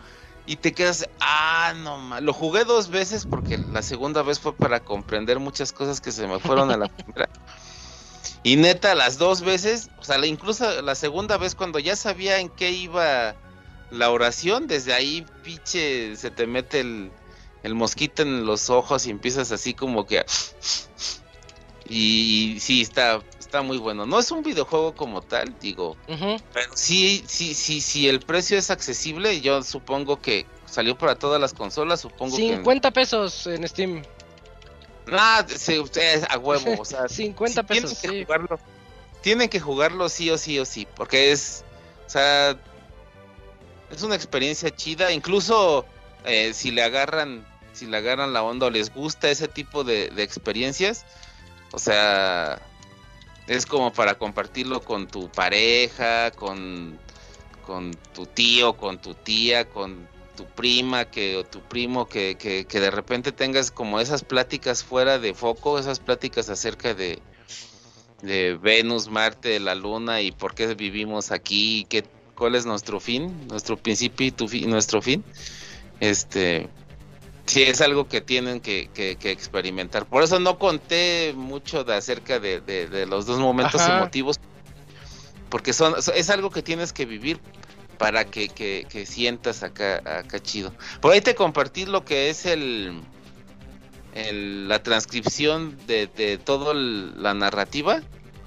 Y 0.47 0.57
te 0.57 0.73
quedas, 0.73 1.09
ah, 1.21 1.73
no 1.77 1.97
más. 1.99 2.21
Lo 2.23 2.35
jugué 2.35 2.65
dos 2.65 2.91
veces 2.91 3.25
porque 3.25 3.57
la 3.57 3.81
segunda 3.81 4.23
vez 4.23 4.39
fue 4.39 4.55
para 4.55 4.81
comprender 4.81 5.39
muchas 5.39 5.73
cosas 5.73 6.03
que 6.03 6.13
se 6.13 6.27
me 6.27 6.39
fueron 6.39 6.71
a 6.71 6.77
la 6.77 6.89
primera. 6.95 7.31
Y 8.43 8.57
neta, 8.57 8.95
las 8.95 9.17
dos 9.17 9.41
veces, 9.41 9.89
o 9.99 10.05
sea, 10.05 10.25
incluso 10.27 10.83
la 10.83 10.95
segunda 10.95 11.39
vez 11.39 11.55
cuando 11.55 11.79
ya 11.79 11.97
sabía 11.97 12.41
en 12.41 12.51
qué 12.51 12.73
iba 12.73 13.35
la 13.91 14.11
oración, 14.11 14.67
desde 14.67 14.93
ahí, 14.93 15.27
pinche, 15.43 16.17
se 16.17 16.31
te 16.31 16.47
mete 16.47 16.81
el, 16.81 17.11
el 17.63 17.75
mosquito 17.75 18.23
en 18.23 18.47
los 18.47 18.71
ojos 18.71 19.07
y 19.07 19.11
empiezas 19.11 19.53
así 19.53 19.75
como 19.75 20.07
que... 20.07 20.25
Y 21.87 22.57
sí, 22.61 22.81
está, 22.81 23.21
está 23.39 23.61
muy 23.61 23.77
bueno. 23.77 24.07
No 24.07 24.19
es 24.19 24.31
un 24.31 24.43
videojuego 24.43 24.95
como 24.95 25.21
tal, 25.21 25.55
digo, 25.61 25.97
pero 26.09 26.71
sí, 26.75 27.23
sí, 27.27 27.55
sí, 27.55 27.81
sí, 27.81 28.09
el 28.09 28.21
precio 28.21 28.57
es 28.57 28.71
accesible, 28.71 29.41
yo 29.43 29.63
supongo 29.63 30.21
que 30.21 30.47
salió 30.65 30.97
para 30.97 31.15
todas 31.17 31.41
las 31.41 31.53
consolas, 31.53 32.01
supongo 32.01 32.37
que... 32.37 32.55
50 32.57 32.91
pesos 32.91 33.47
en 33.47 33.69
Steam. 33.69 34.03
Nah, 35.07 35.43
sí, 35.47 35.79
ustedes 35.79 36.25
a 36.31 36.39
huevo, 36.39 36.81
o 36.81 36.85
sea, 36.85 37.09
50 37.09 37.61
sí 37.63 37.67
pesos, 37.67 38.01
tienen 38.01 38.13
que 38.13 38.19
sí. 38.19 38.25
jugarlo. 38.25 38.59
Tienen 39.21 39.49
que 39.49 39.61
jugarlo 39.61 40.09
sí 40.09 40.31
o 40.31 40.39
sí 40.39 40.59
o 40.59 40.65
sí, 40.65 40.87
porque 40.97 41.33
es, 41.33 41.65
o 42.07 42.11
sea, 42.11 42.59
es 43.97 44.03
una 44.03 44.15
experiencia 44.15 44.75
chida, 44.75 45.13
incluso 45.13 45.85
eh, 46.25 46.53
si 46.55 46.71
le 46.71 46.83
agarran, 46.83 47.47
si 47.73 47.87
le 47.87 47.97
agarran 47.97 48.33
la 48.33 48.43
onda 48.43 48.67
o 48.67 48.71
les 48.71 48.93
gusta 48.93 49.31
ese 49.31 49.49
tipo 49.49 49.85
de, 49.85 50.11
de 50.11 50.23
experiencias, 50.23 51.05
o 51.73 51.79
sea, 51.79 52.61
es 53.47 53.67
como 53.67 53.93
para 53.93 54.17
compartirlo 54.17 54.81
con 54.83 55.07
tu 55.07 55.29
pareja, 55.29 56.31
con, 56.31 56.99
con 57.67 57.93
tu 58.15 58.27
tío, 58.27 58.77
con 58.77 58.99
tu 58.99 59.15
tía, 59.15 59.69
con 59.69 60.09
tu 60.37 60.47
prima 60.47 61.05
que 61.05 61.37
o 61.37 61.45
tu 61.45 61.61
primo 61.61 62.09
que, 62.09 62.37
que, 62.37 62.65
que 62.65 62.81
de 62.81 62.91
repente 62.91 63.33
tengas 63.33 63.71
como 63.71 64.01
esas 64.01 64.25
pláticas 64.25 64.83
fuera 64.83 65.19
de 65.19 65.35
foco, 65.35 65.79
esas 65.79 66.01
pláticas 66.01 66.49
acerca 66.49 66.95
de, 66.95 67.21
de 68.23 68.59
Venus, 68.61 69.09
Marte, 69.09 69.61
la 69.61 69.75
Luna 69.75 70.21
y 70.23 70.33
por 70.33 70.55
qué 70.55 70.75
vivimos 70.75 71.31
aquí, 71.31 71.87
qué, 71.89 72.05
cuál 72.35 72.55
es 72.55 72.67
nuestro 72.67 73.01
fin, 73.01 73.47
nuestro 73.49 73.77
principio 73.77 74.27
y 74.27 74.31
tu 74.31 74.49
fi- 74.49 74.67
nuestro 74.67 75.01
fin. 75.03 75.25
Este, 76.01 76.69
sí 77.47 77.63
es 77.63 77.81
algo 77.81 78.09
que 78.09 78.21
tienen 78.21 78.61
que, 78.61 78.89
que- 78.93 79.17
que 79.17 79.31
experimentar. 79.31 80.07
Por 80.07 80.23
eso 80.23 80.41
no 80.41 80.59
conté 80.59 81.33
mucho 81.37 81.85
de 81.85 81.95
acerca 81.95 82.41
de, 82.41 82.61
de- 82.61 82.89
de 82.89 83.07
los 83.07 83.27
dos 83.27 83.39
momentos 83.39 83.81
Ajá. 83.81 83.97
emotivos, 83.99 84.39
porque 85.49 85.73
son 85.73 85.95
es 86.15 86.31
algo 86.31 86.51
que 86.51 86.63
tienes 86.63 86.93
que 86.93 87.05
vivir 87.07 87.39
para 87.99 88.25
que, 88.25 88.49
que- 88.49 88.87
que 88.89 89.07
sientas 89.07 89.63
acá, 89.63 89.99
acá 90.19 90.41
chido. 90.41 90.73
Por 91.01 91.13
ahí 91.13 91.21
te 91.21 91.35
compartí 91.37 91.87
lo 91.87 92.05
que 92.05 92.29
es 92.29 92.45
el, 92.45 93.01
el- 94.15 94.69
la 94.69 94.83
transcripción 94.83 95.79
de, 95.87 96.09
de 96.09 96.39
toda 96.39 96.75
la 96.75 97.35
narrativa 97.35 98.01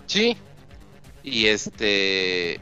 Sí, 0.06 0.38
y 1.24 1.48
este 1.48 2.62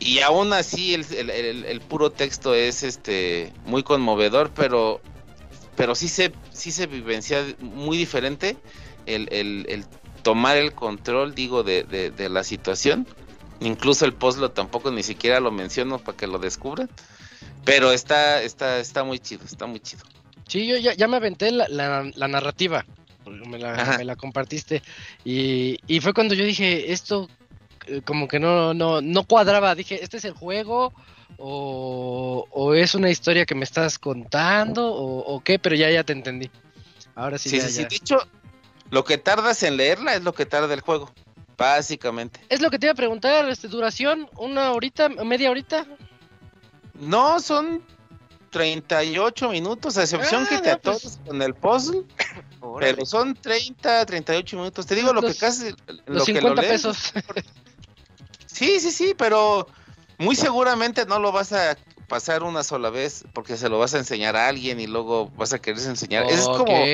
y 0.00 0.20
aún 0.20 0.52
así 0.52 0.94
el, 0.94 1.04
el- 1.14 1.30
el- 1.30 1.64
el 1.64 1.80
puro 1.80 2.10
texto 2.10 2.54
es 2.54 2.82
este 2.82 3.52
muy 3.64 3.82
conmovedor 3.82 4.50
pero 4.54 5.00
pero 5.76 5.94
sí 5.94 6.08
se 6.08 6.32
sí 6.52 6.70
se 6.72 6.86
vivencia 6.86 7.44
muy 7.60 7.96
diferente 7.96 8.56
el, 9.06 9.28
el- 9.32 9.66
el 9.68 9.84
tomar 10.22 10.56
el 10.56 10.72
control 10.72 11.34
digo 11.34 11.62
de, 11.62 11.82
de- 11.84 12.10
de 12.10 12.28
la 12.28 12.44
situación 12.44 13.06
incluso 13.60 14.04
el 14.04 14.12
poslo 14.14 14.50
tampoco 14.50 14.90
ni 14.90 15.02
siquiera 15.02 15.40
lo 15.40 15.50
menciono 15.50 15.98
para 15.98 16.16
que 16.16 16.26
lo 16.26 16.38
descubran 16.38 16.88
pero 17.64 17.92
está 17.92 18.42
está 18.42 18.78
está 18.80 19.04
muy 19.04 19.18
chido 19.18 19.44
está 19.44 19.66
muy 19.66 19.80
chido 19.80 20.04
sí, 20.46 20.66
yo 20.66 20.76
ya, 20.76 20.94
ya 20.94 21.08
me 21.08 21.16
aventé 21.16 21.50
la, 21.52 21.68
la- 21.68 22.10
la 22.14 22.28
narrativa. 22.28 22.84
Me 23.46 23.58
la, 23.58 23.96
me 23.98 24.06
la 24.06 24.16
compartiste. 24.16 24.82
Y, 25.22 25.78
y 25.86 26.00
fue 26.00 26.14
cuando 26.14 26.32
yo 26.34 26.46
dije, 26.46 26.90
esto 26.94 27.28
como 28.04 28.28
que 28.28 28.38
no, 28.38 28.74
no, 28.74 29.00
no 29.00 29.24
cuadraba. 29.24 29.74
Dije, 29.74 30.02
¿este 30.02 30.16
es 30.18 30.24
el 30.24 30.32
juego? 30.32 30.92
O, 31.38 32.46
o 32.50 32.74
es 32.74 32.94
una 32.94 33.10
historia 33.10 33.46
que 33.46 33.54
me 33.54 33.64
estás 33.64 33.98
contando? 33.98 34.86
¿O, 34.92 35.18
o 35.20 35.40
qué? 35.40 35.58
Pero 35.58 35.76
ya, 35.76 35.90
ya 35.90 36.02
te 36.04 36.12
entendí. 36.12 36.50
Ahora 37.14 37.38
sí, 37.38 37.48
sí 37.50 37.58
ya, 37.58 37.68
sí, 37.68 37.82
ya. 37.82 37.88
hecho 37.90 38.18
lo 38.90 39.04
que 39.04 39.18
tardas 39.18 39.62
en 39.62 39.76
leerla 39.76 40.14
es 40.14 40.22
lo 40.22 40.32
que 40.32 40.46
tarda 40.46 40.72
el 40.72 40.80
juego 40.80 41.12
básicamente 41.58 42.40
Es 42.48 42.60
lo 42.60 42.70
que 42.70 42.78
te 42.78 42.86
iba 42.86 42.92
a 42.92 42.96
preguntar, 42.96 43.48
este, 43.48 43.66
duración, 43.68 44.28
una 44.38 44.70
horita, 44.72 45.08
media 45.08 45.50
horita. 45.50 45.84
No, 46.94 47.40
son 47.40 47.82
38 48.50 49.48
minutos, 49.50 49.98
a 49.98 50.02
excepción 50.02 50.44
Ah, 50.44 50.48
que 50.48 50.58
te 50.58 50.70
no, 50.72 50.78
pues. 50.78 50.96
atores 51.04 51.20
con 51.26 51.42
el 51.42 51.54
puzzle, 51.54 52.02
Órale. 52.60 52.94
pero 52.94 53.06
son 53.06 53.34
30, 53.34 54.06
38 54.06 54.56
minutos. 54.56 54.86
Te 54.86 54.94
digo 54.94 55.12
lo 55.12 55.20
Los- 55.20 55.34
que 55.34 55.38
casi 55.38 55.70
lo 56.06 56.14
Los 56.14 56.24
que 56.26 56.32
lo 56.34 56.40
50 56.54 56.62
lees. 56.62 56.72
pesos. 56.72 57.12
Sí, 58.58 58.80
sí, 58.80 58.90
sí, 58.90 59.14
pero 59.16 59.68
muy 60.18 60.34
seguramente 60.36 61.06
no 61.06 61.18
lo 61.18 61.30
vas 61.32 61.52
a 61.52 61.76
pasar 62.08 62.42
una 62.42 62.62
sola 62.64 62.90
vez 62.90 63.24
porque 63.34 63.56
se 63.56 63.68
lo 63.68 63.78
vas 63.78 63.94
a 63.94 63.98
enseñar 63.98 64.34
a 64.36 64.48
alguien 64.48 64.80
y 64.80 64.86
luego 64.86 65.30
vas 65.36 65.52
a 65.52 65.58
querer 65.60 65.80
enseñar. 65.82 66.24
Es 66.28 66.48
como 66.48 66.84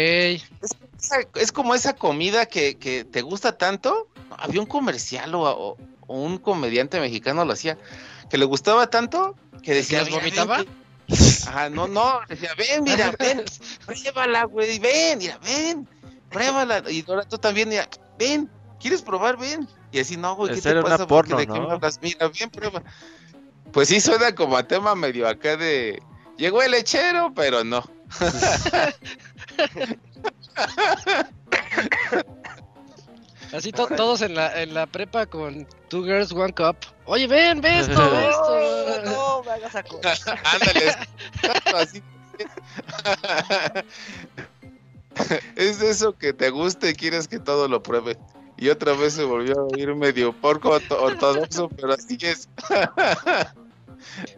es 1.34 1.52
como 1.52 1.74
esa 1.74 1.94
comida 1.94 2.46
que, 2.46 2.76
que 2.76 3.04
te 3.04 3.22
gusta 3.22 3.56
tanto. 3.56 4.08
Había 4.38 4.60
un 4.60 4.66
comercial 4.66 5.34
o, 5.34 5.42
o- 5.42 5.76
o 6.06 6.20
un 6.20 6.36
comediante 6.38 7.00
mexicano 7.00 7.44
lo 7.46 7.52
hacía 7.54 7.78
que 8.28 8.36
le 8.36 8.44
gustaba 8.44 8.88
tanto 8.90 9.34
que 9.62 9.72
decía 9.72 10.00
las 10.00 10.08
"Mira, 10.08 10.20
vomitaba? 10.20 10.56
ven, 10.58 10.66
ven". 11.08 11.18
Ajá, 11.46 11.70
no, 11.70 11.86
no, 11.86 12.20
decía, 12.28 12.50
ven, 12.58 12.82
mira, 12.84 13.14
ven, 13.18 13.44
pruébala, 13.86 14.44
güey, 14.44 14.78
ven, 14.78 15.18
mira, 15.18 15.38
ven, 15.38 15.88
pruébala. 16.30 16.82
Y 16.90 17.04
ahora 17.08 17.22
tú 17.24 17.38
también, 17.38 17.68
mira, 17.70 17.88
ven, 18.18 18.50
¿quieres 18.80 19.00
probar? 19.02 19.36
Ven. 19.38 19.66
Y 19.94 20.00
así, 20.00 20.16
no, 20.16 20.34
güey, 20.34 20.56
¿qué 20.56 20.60
te 20.60 20.82
pasa? 20.82 21.06
¿Por 21.06 21.24
qué? 21.24 21.34
porno, 21.34 21.36
¿De 21.36 21.46
qué 21.46 21.52
¿no? 21.52 21.68
me 21.68 21.74
hablas? 21.74 22.00
Mira, 22.02 22.26
bien, 22.26 22.50
prueba. 22.50 22.82
Pues 23.70 23.86
sí 23.88 24.00
suena 24.00 24.34
como 24.34 24.56
a 24.56 24.66
tema 24.66 24.96
medio 24.96 25.28
acá 25.28 25.56
de... 25.56 26.02
Llegó 26.36 26.64
el 26.64 26.72
lechero, 26.72 27.32
pero 27.32 27.62
no. 27.62 27.88
Así 33.52 33.70
to- 33.70 33.86
todos 33.86 34.20
en 34.22 34.34
la, 34.34 34.60
en 34.60 34.74
la 34.74 34.86
prepa 34.86 35.26
con 35.26 35.64
Two 35.88 36.02
Girls, 36.02 36.32
One 36.32 36.52
Cup. 36.52 36.76
Oye, 37.04 37.28
ven, 37.28 37.60
ve 37.60 37.78
esto, 37.78 37.94
ve 38.10 38.28
esto. 38.30 38.58
No, 39.04 39.44
me 39.44 39.50
hagas 39.52 39.76
acordar. 39.76 40.18
Ándale. 40.44 40.96
así. 41.76 42.02
es 45.54 45.78
de 45.78 45.90
eso 45.90 46.18
que 46.18 46.32
te 46.32 46.50
gusta 46.50 46.90
y 46.90 46.94
quieres 46.94 47.28
que 47.28 47.38
todo 47.38 47.68
lo 47.68 47.80
pruebe. 47.80 48.18
Y 48.56 48.68
otra 48.68 48.92
vez 48.94 49.14
se 49.14 49.24
volvió 49.24 49.58
a 49.58 49.64
oír 49.64 49.94
medio 49.94 50.32
porco 50.32 50.70
orto- 50.70 51.00
ortodoxo, 51.00 51.68
pero 51.68 51.92
así 51.94 52.16
es. 52.20 52.48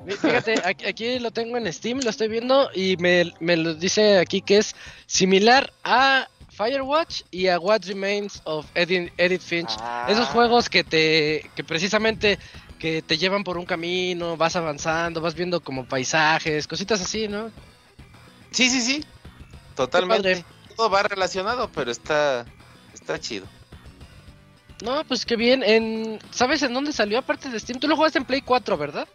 Fíjate, 0.06 0.62
aquí, 0.64 1.18
lo 1.18 1.30
tengo 1.30 1.56
en 1.56 1.70
Steam, 1.72 2.00
lo 2.00 2.10
estoy 2.10 2.28
viendo 2.28 2.70
y 2.74 2.96
me, 2.96 3.32
me 3.40 3.56
lo 3.56 3.74
dice 3.74 4.18
aquí 4.18 4.40
que 4.40 4.58
es 4.58 4.74
similar 5.06 5.72
a 5.84 6.28
Firewatch 6.50 7.22
y 7.30 7.48
a 7.48 7.58
What 7.58 7.82
Remains 7.84 8.40
of 8.44 8.66
Edith, 8.74 9.12
Edith 9.18 9.42
Finch. 9.42 9.70
Ah. 9.78 10.06
Esos 10.08 10.28
juegos 10.28 10.70
que 10.70 10.84
te 10.84 11.50
que 11.54 11.62
precisamente 11.64 12.38
que 12.78 13.02
te 13.02 13.18
llevan 13.18 13.44
por 13.44 13.58
un 13.58 13.66
camino, 13.66 14.36
vas 14.36 14.56
avanzando, 14.56 15.20
vas 15.20 15.34
viendo 15.34 15.60
como 15.60 15.86
paisajes, 15.86 16.66
cositas 16.66 17.00
así, 17.00 17.28
¿no? 17.28 17.50
Sí, 18.50 18.70
sí, 18.70 18.80
sí. 18.80 19.04
Totalmente. 19.74 20.44
Todo 20.76 20.88
va 20.90 21.02
relacionado, 21.02 21.70
pero 21.74 21.90
está, 21.90 22.46
está 22.94 23.18
chido. 23.18 23.46
No, 24.82 25.04
pues 25.04 25.24
qué 25.24 25.36
bien. 25.36 25.62
En, 25.62 26.18
¿Sabes 26.30 26.62
en 26.62 26.74
dónde 26.74 26.92
salió 26.92 27.18
aparte 27.18 27.48
de 27.48 27.58
Steam? 27.58 27.80
Tú 27.80 27.88
lo 27.88 27.96
jugaste 27.96 28.18
en 28.18 28.24
Play 28.24 28.42
4, 28.42 28.76
¿verdad? 28.76 29.08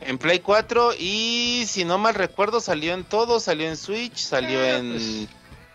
En 0.00 0.18
Play 0.18 0.40
4 0.40 0.94
y 0.98 1.64
si 1.66 1.84
no 1.84 1.98
mal 1.98 2.14
recuerdo 2.14 2.60
salió 2.60 2.92
en 2.92 3.04
todo, 3.04 3.38
salió 3.38 3.68
en 3.68 3.76
Switch, 3.76 4.16
salió 4.16 4.58
Ah, 4.60 4.78
en 4.78 5.28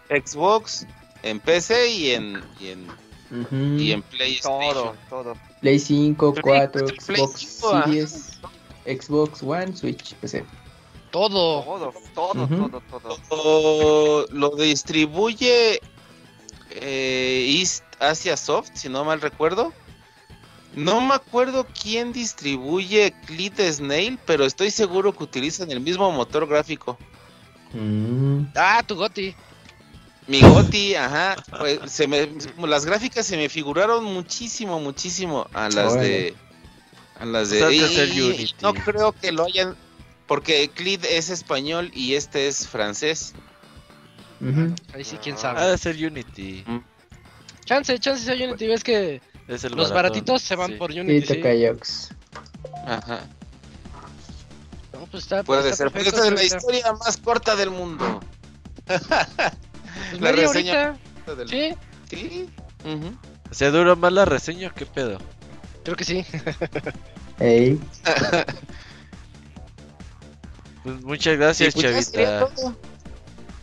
Xbox, 0.10 0.86
en 1.24 1.40
PC 1.40 1.90
y 1.92 2.12
en, 2.12 2.44
y 2.60 2.68
en, 2.68 3.80
y 3.80 3.92
en 3.94 4.02
PlayStation. 4.02 4.74
Todo, 4.74 4.96
todo. 5.10 5.34
Play 5.62 5.80
5, 5.80 6.34
Play 6.34 6.44
4, 6.44 6.82
cuatro, 6.82 7.06
Play 7.06 7.22
Xbox. 7.22 7.86
Series, 7.86 8.40
Xbox 8.86 9.42
One, 9.44 9.76
Switch, 9.76 10.14
PC. 10.16 10.44
Todo. 11.12 11.64
Todo, 11.64 11.94
todo, 12.14 12.48
todo, 12.48 12.82
todo. 13.30 14.28
Lo, 14.32 14.50
lo 14.50 14.56
distribuye 14.58 15.80
eh, 16.72 17.57
East 17.60 17.84
Asia 17.99 18.38
Soft, 18.38 18.72
si 18.73 18.89
no 18.89 19.03
mal 19.03 19.22
recuerdo. 19.22 19.73
No 20.76 21.02
me 21.02 21.15
acuerdo 21.15 21.65
quién 21.81 22.14
distribuye 22.14 23.14
Clit 23.26 23.60
Snail, 23.60 24.19
pero 24.26 24.45
estoy 24.45 24.69
seguro 24.69 25.11
que 25.11 25.23
utilizan 25.23 25.72
el 25.72 25.80
mismo 25.80 26.11
motor 26.11 26.48
gráfico. 26.48 26.98
Mm. 27.73 28.45
Ah, 28.56 28.84
tu 28.85 28.95
Goti. 28.95 29.35
Mi 30.27 30.41
Goti, 30.41 30.94
ajá. 30.95 31.35
pues, 31.57 31.80
se 31.91 32.07
me, 32.07 32.30
las 32.68 32.85
gráficas 32.85 33.26
se 33.26 33.38
me 33.38 33.49
figuraron 33.49 34.03
muchísimo, 34.03 34.80
muchísimo 34.80 35.48
a 35.53 35.69
las 35.69 35.94
de. 35.94 36.35
A 37.19 37.26
las 37.26 37.49
de. 37.49 37.73
Y 37.73 38.22
Unity. 38.22 38.56
no 38.61 38.73
creo 38.73 39.14
que 39.14 39.31
lo 39.31 39.45
hayan. 39.45 39.76
Porque 40.27 40.69
Clit 40.69 41.06
es 41.06 41.30
español 41.30 41.89
y 41.94 42.15
este 42.15 42.48
es 42.48 42.68
francés. 42.68 43.34
Ahí 44.93 45.03
sí, 45.03 45.18
quién 45.22 45.35
Ha 45.35 45.39
sabe. 45.39 45.65
de 45.65 45.77
ser 45.77 45.95
Unity. 45.95 46.64
Chance, 47.65 47.99
chance 47.99 48.23
sea 48.23 48.35
Unity. 48.47 48.68
Ves 48.68 48.84
que 48.84 49.22
Es 49.47 49.64
el 49.64 49.72
los 49.73 49.89
baratón, 49.89 49.95
baratitos 49.95 50.41
se 50.41 50.55
van 50.55 50.72
sí. 50.72 50.76
por 50.77 50.91
Y 50.91 50.99
Unity. 51.01 51.26
sí. 51.27 51.35
Takayox. 51.38 52.09
Ajá. 52.85 53.22
No, 54.93 54.99
pues 55.11 55.23
está, 55.23 55.43
Puede 55.43 55.64
está 55.69 55.76
ser. 55.77 55.91
perfecto, 55.91 56.18
Esta 56.18 56.27
es 56.27 56.34
la 56.34 56.43
historia 56.57 56.93
más 56.93 57.18
corta 57.18 57.55
del 57.55 57.69
mundo. 57.72 58.19
Pues 60.11 60.22
la 60.22 60.31
reseña. 60.31 60.97
Del- 61.26 61.49
Sí, 61.49 61.73
Sí. 62.09 62.49
Ujú. 62.85 63.18
¿Se 63.51 63.72
duró 63.72 63.95
más 63.95 64.14
la 64.14 64.26
reseña 64.26 64.69
o 64.69 64.73
qué 64.73 64.85
pedo? 64.85 65.18
creo 65.84 65.95
que 65.97 66.03
sí. 66.05 66.26
Ey, 67.39 67.80
Pues 70.84 71.01
muchas 71.03 71.38
gracias, 71.38 71.76
Y 71.76 71.81
pues 71.81 71.93
ya 71.95 72.01
sería 72.01 72.39
Chavita. 72.39 72.76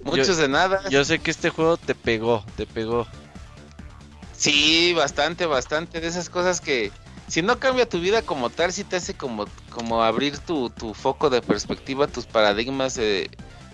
Muchos 0.05 0.37
de 0.37 0.49
nada. 0.49 0.89
Yo 0.91 1.05
sé 1.05 1.19
que 1.19 1.31
este 1.31 1.51
juego 1.51 1.77
te 1.77 1.95
pegó, 1.95 2.45
te 2.57 2.67
pegó. 2.67 3.07
Sí, 4.37 4.93
bastante, 4.95 5.47
bastante. 5.47 6.01
De 6.01 6.07
esas 6.09 6.29
cosas 6.29 6.61
que, 6.61 6.93
si 7.29 7.43
no 7.43 7.59
cambia 7.59 7.89
tu 7.89 8.01
vida 8.01 8.23
como 8.23 8.51
tal, 8.51 8.73
sí 8.73 8.85
te 8.85 8.97
hace 8.97 9.15
como, 9.15 9.47
como 9.71 10.03
abrir 10.03 10.39
tu, 10.39 10.71
tu 10.71 10.93
foco 10.95 11.31
de 11.31 11.41
perspectiva, 11.41 12.07
tus 12.07 12.27
paradigmas 12.27 12.99
eh, 12.99 13.31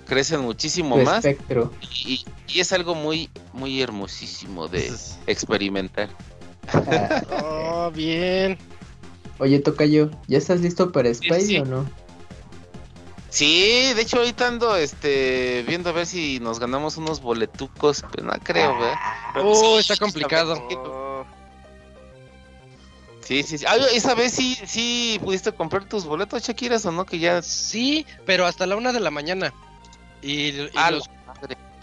crecen 0.07 0.41
muchísimo 0.41 0.97
tu 0.97 1.03
más. 1.03 1.25
espectro. 1.25 1.73
Y, 2.05 2.25
y 2.47 2.61
es 2.61 2.73
algo 2.73 2.95
muy, 2.95 3.31
muy 3.53 3.83
hermosísimo 3.83 4.69
de 4.69 4.93
experimentar. 5.27 6.09
Ah, 6.73 7.23
Oh, 7.31 7.91
bien. 7.91 8.59
Oye, 9.39 9.59
Tocayo, 9.59 10.11
¿ya 10.29 10.39
estás 10.39 10.61
listo 10.61 10.93
para 10.93 11.13
Spidey 11.13 11.47
sí. 11.47 11.59
o 11.59 11.65
no? 11.65 11.89
Sí, 13.31 13.93
de 13.95 14.03
hecho 14.03 14.19
ahorita 14.19 14.49
ando 14.49 14.77
este, 14.77 15.65
viendo 15.67 15.91
a 15.91 15.93
ver 15.93 16.07
si 16.07 16.41
nos 16.41 16.59
ganamos 16.59 16.97
unos 16.97 17.21
boletucos, 17.21 18.05
pero 18.11 18.25
no 18.27 18.33
creo, 18.43 18.77
¿verdad? 18.77 18.99
Pero 19.35 19.49
Oh, 19.51 19.75
sí, 19.75 19.79
está 19.93 19.97
complicado. 19.97 20.57
Sí, 23.23 23.45
sí, 23.45 23.59
sí. 23.59 23.65
Ah, 23.69 23.77
esa 23.93 24.15
vez 24.17 24.33
sí, 24.33 24.59
sí 24.67 25.21
pudiste 25.23 25.53
comprar 25.53 25.85
tus 25.85 26.05
boletos, 26.05 26.43
Shakiras, 26.43 26.85
o 26.87 26.91
no, 26.91 27.07
que 27.07 27.21
ya... 27.21 27.43
Sí, 27.43 28.05
pero 28.27 28.45
hasta 28.47 28.67
la 28.67 28.75
una 28.75 28.93
de 28.93 28.99
la 28.99 29.13
mañana. 29.13 29.55
Y, 30.21 30.49
y 30.49 30.71
Ah, 30.75 30.91
los, 30.91 31.09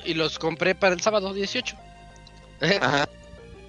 y 0.04 0.14
los 0.14 0.40
compré 0.40 0.76
para 0.76 0.94
el 0.94 1.02
sábado 1.02 1.34
18. 1.34 1.78
Ajá. 2.82 3.08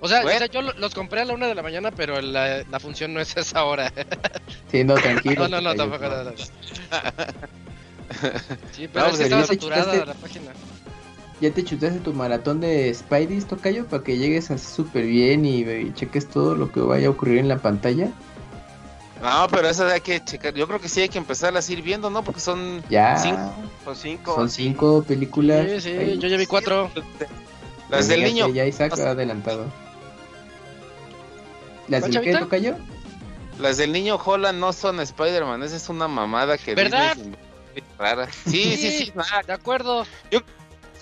O 0.01 0.09
sea, 0.09 0.23
Bueno. 0.23 0.37
o 0.37 0.39
sea, 0.39 0.47
yo 0.49 0.63
lo- 0.63 0.73
los 0.75 0.95
compré 0.95 1.21
a 1.21 1.25
la 1.25 1.35
una 1.35 1.47
de 1.47 1.55
la 1.55 1.63
mañana, 1.63 1.91
pero 1.93 2.21
la, 2.21 2.65
la 2.65 2.81
función 2.81 3.15
no 3.15 3.21
es 3.21 3.37
esa 3.37 3.63
hora. 3.65 3.93
Sí, 4.73 4.83
no, 4.85 4.95
tranquilo. 4.95 5.49
No, 5.49 5.61
no, 5.61 5.73
no, 5.73 5.75
tampoco. 5.77 6.05
no. 6.09 6.25
no, 6.25 6.31
no. 6.31 6.37
Sí, 8.73 8.89
pero 8.93 9.07
No, 9.07 9.13
es 9.13 9.19
que 9.19 9.19
pues, 9.19 9.21
estaba 9.21 9.43
ya 9.43 9.47
te 9.49 9.55
saturada 9.55 9.85
chutaste- 9.95 10.07
la 10.07 10.15
página. 10.15 10.51
¿Ya 11.41 11.51
te 11.53 11.65
chutaste 11.65 12.01
tu 12.01 12.13
maratón 12.13 12.61
de 12.61 12.93
Spidey, 12.93 13.41
Tocayo, 13.43 13.87
para 13.87 14.03
que 14.03 14.19
llegues 14.19 14.51
así 14.51 14.67
súper 14.75 15.05
bien 15.05 15.45
y, 15.45 15.61
y 15.61 15.93
cheques 15.95 16.29
todo 16.29 16.57
lo 16.57 16.73
que 16.73 16.81
vaya 16.81 17.07
a 17.07 17.11
ocurrir 17.11 17.39
en 17.39 17.49
la 17.49 17.59
pantalla? 17.59 18.09
No, 19.23 19.47
pero 19.51 19.69
esa 19.69 19.87
hay 19.93 20.01
que 20.01 20.23
checar. 20.25 20.55
Yo 20.55 20.67
creo 20.67 20.81
que 20.81 20.89
sí 20.89 21.01
hay 21.01 21.09
que 21.09 21.19
empezar 21.19 21.57
a 21.57 21.61
ir 21.69 21.83
viendo, 21.83 22.11
¿no? 22.11 22.23
Porque 22.25 22.41
son 22.41 22.83
Ya, 22.89 23.17
Cinco. 23.19 23.53
Son 23.85 23.97
cinco. 23.97 24.35
son 24.35 24.49
cinco 24.51 25.05
películas. 25.07 25.67
Sí, 25.67 25.81
sí, 25.81 25.89
Spidey. 25.95 26.19
yo 26.19 26.29
ya 26.29 26.37
vi 26.37 26.47
cuatro. 26.47 26.91
las 27.89 28.09
del 28.09 28.23
niño. 28.25 28.49
Ya 28.49 28.65
Isaac 28.67 28.99
ha 28.99 29.11
adelantado. 29.11 29.67
¿Las 31.89 32.01
¿Cuál, 32.01 32.13
del 32.13 32.23
qué? 32.23 32.37
Tocayo? 32.37 32.77
Las 33.61 33.77
del 33.77 33.93
niño 33.93 34.17
Holland 34.25 34.59
no 34.61 34.73
son 34.73 35.01
Spider-Man, 35.01 35.63
esa 35.63 35.77
es 35.77 35.89
una 35.89 36.07
mamada 36.07 36.59
que 36.59 36.75
¿Verdad? 36.75 37.17
Disney 37.17 37.35
rara. 37.99 38.29
Sí, 38.33 38.77
sí, 38.77 38.99
sí. 39.05 39.13
nada. 39.15 39.43
De 39.47 39.53
acuerdo. 39.53 40.07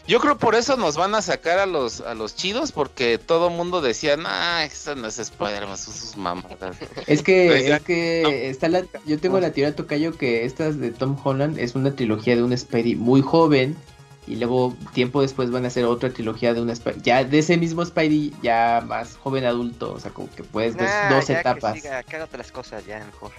Yo 0.08 0.20
creo 0.20 0.38
por 0.38 0.54
eso 0.54 0.76
nos 0.76 0.96
van 0.96 1.16
a 1.16 1.20
sacar 1.22 1.58
a 1.58 1.66
los 1.66 2.00
a 2.00 2.14
los 2.14 2.36
chidos 2.36 2.70
porque 2.70 3.18
todo 3.18 3.50
mundo 3.50 3.80
decía, 3.80 4.16
"Nah, 4.16 4.62
eso 4.62 4.94
no 4.94 5.08
es 5.08 5.18
Spider-Man, 5.18 5.76
son 5.76 5.94
sus 5.94 6.16
mamadas." 6.16 6.76
Es 7.08 7.22
que, 7.24 7.46
Pues 7.48 7.66
ya- 7.66 7.76
es 7.78 7.82
que 7.82 8.48
está 8.48 8.68
la, 8.68 8.84
yo 9.04 9.18
tengo 9.18 9.40
la 9.40 9.50
teoría 9.50 9.74
Tocayo 9.74 10.16
que 10.16 10.44
estas 10.44 10.78
de 10.78 10.92
Tom 10.92 11.18
Holland 11.24 11.58
es 11.58 11.74
una 11.74 11.92
trilogía 11.96 12.36
de 12.36 12.44
un 12.44 12.56
Spidey 12.56 12.94
muy 12.94 13.20
joven 13.20 13.76
y 14.28 14.36
luego 14.36 14.76
tiempo 14.94 15.22
después 15.22 15.50
van 15.50 15.64
a 15.64 15.68
hacer 15.68 15.84
otra 15.86 16.10
trilogía 16.10 16.54
de 16.54 16.60
un 16.60 16.74
Spidey, 16.74 17.00
ya 17.02 17.24
de 17.24 17.40
ese 17.40 17.56
mismo 17.56 17.84
Spidey 17.84 18.32
ya 18.42 18.84
más 18.86 19.16
joven 19.16 19.44
adulto, 19.44 19.92
o 19.92 19.98
sea, 19.98 20.12
como 20.12 20.30
que 20.30 20.44
puedes 20.44 20.76
ver 20.76 20.88
Nah, 20.88 21.16
dos 21.16 21.26
ya 21.26 21.40
etapas. 21.40 21.74
Que 21.74 21.80
siga, 21.80 22.02
que 22.04 22.14
haga 22.14 22.24
otras 22.26 22.52
cosas 22.52 22.86
ya 22.86 23.04
mejor. 23.04 23.32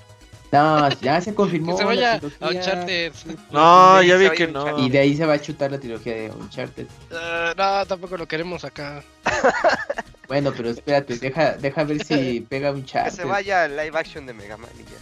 No, 0.51 0.89
ya 1.01 1.19
se 1.19 1.33
confirmó. 1.35 1.73
Que 1.73 1.79
se 1.79 1.83
vaya 1.85 2.21
a. 2.39 2.47
Uncharted. 2.47 3.13
No, 3.51 4.01
ya 4.01 4.15
vi 4.15 4.29
que 4.29 4.47
no. 4.47 4.79
Y 4.79 4.89
de 4.89 4.99
ahí 4.99 5.17
se 5.17 5.25
va 5.25 5.33
a 5.33 5.41
chutar 5.41 5.71
la 5.71 5.79
trilogía 5.79 6.13
de 6.15 6.31
Uncharted. 6.31 6.87
Eh, 7.11 7.53
no, 7.57 7.85
tampoco 7.85 8.17
lo 8.17 8.27
queremos 8.27 8.63
acá. 8.63 9.03
Bueno, 10.27 10.51
pero 10.55 10.69
espérate, 10.71 11.17
deja, 11.17 11.53
deja 11.53 11.85
ver 11.85 12.03
si 12.03 12.41
pega 12.41 12.73
Que 12.73 12.79
Uncharted. 12.79 13.13
se 13.15 13.23
vaya 13.23 13.63
al 13.63 13.77
live 13.77 13.97
action 13.97 14.25
de 14.25 14.33
Mega 14.33 14.57
Man 14.57 14.69
y 14.77 14.83
ya. 14.83 14.97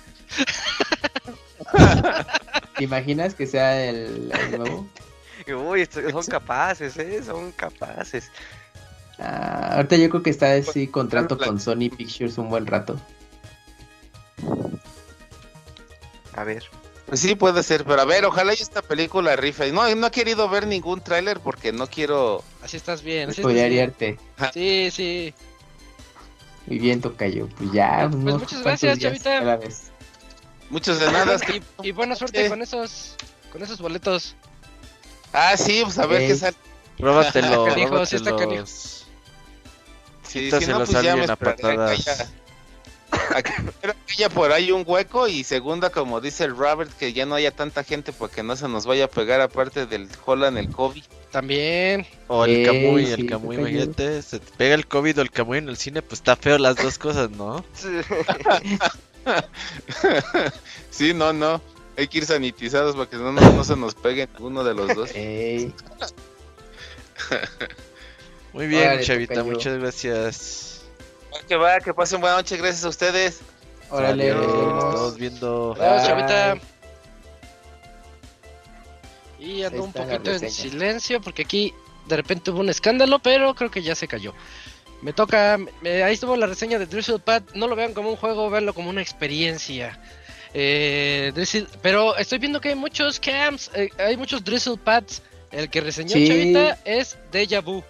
¿Te 2.78 2.84
imaginas 2.84 3.34
que 3.34 3.48
sea 3.48 3.84
el, 3.86 4.32
el 4.32 4.58
nuevo? 4.60 4.88
Uy, 5.48 5.88
son 6.12 6.26
capaces, 6.28 6.96
¿eh? 6.98 7.24
Son 7.24 7.52
capaces. 7.54 8.30
Ah, 9.18 9.78
ahorita 9.78 9.96
yo 9.96 10.10
creo 10.12 10.22
que 10.22 10.30
está 10.30 10.54
así 10.54 10.86
contrato 10.86 11.40
con 11.40 11.60
Sony 11.60 11.90
Pictures 11.90 12.38
un 12.38 12.50
buen 12.50 12.68
rato. 12.68 12.96
A 16.36 16.44
ver. 16.44 16.64
Pues 17.06 17.20
sí 17.20 17.36
puede 17.36 17.62
ser, 17.62 17.86
pero 17.86 18.02
a 18.02 18.06
ver, 18.06 18.26
ojalá 18.26 18.54
y 18.54 18.58
esta 18.62 18.82
película 18.82 19.36
rifa. 19.36 19.66
No, 19.68 19.94
no 19.96 20.08
he 20.08 20.12
querido 20.12 20.50
ver 20.50 20.66
ningún 20.66 21.02
tráiler 21.02 21.40
porque 21.40 21.72
no 21.72 21.88
quiero 21.88 22.44
Así 22.64 22.78
estás 22.78 23.04
bien. 23.04 23.30
Así. 23.30 23.42
Spoilerearte. 23.42 24.18
Sí, 24.54 24.90
sí. 24.92 25.34
Muy 26.66 26.80
bien, 26.80 27.02
Tocayo. 27.02 27.48
Pues 27.58 27.72
ya, 27.72 28.08
Pues 28.10 28.16
unos 28.16 28.40
muchas 28.42 28.64
gracias, 28.64 28.98
Chavita. 28.98 29.56
vez. 29.58 29.92
muchos 30.70 31.00
de 31.00 31.12
nada. 31.12 31.38
Y, 31.84 31.88
y 31.90 31.92
buena 31.92 32.16
suerte 32.16 32.50
con 32.50 32.62
esos 32.62 33.16
con 33.52 33.62
esos 33.62 33.80
boletos. 33.80 34.36
Ah, 35.32 35.56
sí, 35.58 35.82
pues 35.84 36.00
a 36.00 36.08
ver 36.08 36.28
qué 36.28 36.36
sale. 36.36 36.58
Róbatelo, 36.98 37.66
Canijo, 37.66 38.06
sí 38.06 38.16
está 38.16 38.32
róbatelos. 38.32 39.06
Sí, 40.24 40.50
si 40.52 40.66
no, 40.68 40.84
pues 40.84 41.02
ya 41.02 41.16
me 41.16 41.26
haya- 43.34 44.30
por 44.30 44.52
ahí 44.52 44.72
un 44.72 44.84
hueco 44.86 45.28
y 45.28 45.44
segunda, 45.44 45.90
como 45.90 46.22
dice 46.22 46.44
el 46.46 46.56
Robert, 46.56 46.92
que 46.98 47.14
ya 47.14 47.26
no 47.26 47.36
haya 47.36 47.52
tanta 47.52 47.84
gente 47.84 48.12
porque 48.14 48.44
no 48.44 48.56
se 48.56 48.68
nos 48.68 48.86
vaya 48.86 49.06
a 49.06 49.10
pegar 49.10 49.42
aparte 49.42 49.86
del 49.86 50.08
Holland 50.26 50.58
el 50.58 50.70
COVID. 50.70 51.04
También. 51.32 52.06
O 52.28 52.46
el 52.46 52.66
Camuy, 52.66 53.06
sí, 53.08 53.12
el 53.14 53.26
Camuy, 53.28 53.56
imagínate, 53.58 54.22
se 54.22 54.40
te 54.40 54.52
pega 54.58 54.76
el 54.76 54.88
COVID 54.88 55.20
o 55.20 55.22
el 55.22 55.32
Camuy 55.32 55.58
en 55.58 55.70
el 55.70 55.78
cine, 55.78 56.02
pues 56.02 56.20
está 56.20 56.36
feo 56.36 56.58
las 56.58 56.76
dos 56.78 56.98
cosas, 56.98 57.30
¿no? 57.32 57.64
Sí, 60.92 61.14
no, 61.14 61.34
no. 61.34 61.62
Hay 61.98 62.08
que 62.08 62.18
ir 62.20 62.26
sanitizados 62.26 62.96
para 62.96 63.10
que 63.10 63.16
no, 63.18 63.32
no, 63.32 63.42
no 63.42 63.64
se 63.64 63.76
nos 63.76 63.96
pegue 63.96 64.28
uno 64.40 64.64
de 64.64 64.74
los 64.74 64.94
dos. 64.96 65.10
Muy 68.54 68.68
bien, 68.68 69.02
Chavita, 69.02 69.44
muchas 69.44 69.78
gracias. 69.80 70.75
Que 71.48 71.56
va, 71.56 71.80
que 71.80 71.94
pasen 71.94 72.22
buena 72.22 72.38
noche, 72.38 72.58
gracias 72.58 72.84
a 72.86 72.90
ustedes. 72.90 73.42
órale. 73.90 74.34
Nos 74.34 75.16
viendo. 75.18 75.76
Adiós. 75.80 76.08
Chavita. 76.08 76.58
Y 79.40 79.64
ando 79.64 79.84
un 79.84 79.94
poquito 79.94 80.32
en 80.32 80.50
silencio 80.50 81.22
porque 81.22 81.44
aquí 81.44 81.74
de 82.08 82.16
repente 82.16 82.52
hubo 82.52 82.60
un 82.62 82.70
escándalo, 82.70 83.20
pero 83.20 83.54
creo 83.54 83.70
que 83.70 83.82
ya 83.84 83.94
se 83.96 84.08
cayó. 84.08 84.34
Me 85.02 85.14
toca, 85.14 85.60
me- 85.82 86.04
ahí 86.04 86.14
estuvo 86.14 86.36
la 86.36 86.48
reseña 86.48 86.80
de 86.80 86.86
Drizzle 86.88 87.20
Pad. 87.20 87.44
No 87.54 87.68
lo 87.68 87.76
vean 87.76 87.94
como 87.94 88.10
un 88.10 88.16
juego, 88.16 88.50
véanlo 88.50 88.74
como 88.74 88.90
una 88.90 89.02
experiencia. 89.02 90.00
Eh, 90.54 91.32
Drizzle- 91.36 91.68
pero 91.82 92.16
estoy 92.18 92.40
viendo 92.40 92.62
que 92.62 92.70
hay 92.70 92.76
muchos 92.76 93.20
camps, 93.20 93.70
eh, 93.76 93.90
hay 94.00 94.18
muchos 94.18 94.44
Drizzle 94.44 94.78
Pads. 94.78 95.22
El 95.52 95.70
que 95.70 95.80
reseñó 95.82 96.14
Sí. 96.14 96.28
Chavita 96.28 96.78
es 96.86 97.18
Deja 97.32 97.62
Vu. 97.62 97.84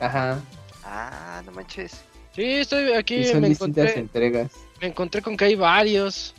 Ajá. 0.00 0.40
ah, 0.84 1.42
no 1.44 1.52
manches. 1.52 2.00
Sí, 2.34 2.42
estoy 2.44 2.92
aquí, 2.94 3.16
Y 3.16 3.24
son 3.26 3.40
me 3.42 3.48
distintas 3.48 3.90
encontré, 3.96 4.00
entregas. 4.00 4.52
me 4.80 4.88
encontré 4.88 5.22
con 5.22 5.36
que 5.36 5.44
hay 5.44 5.54
varios. 5.54 6.34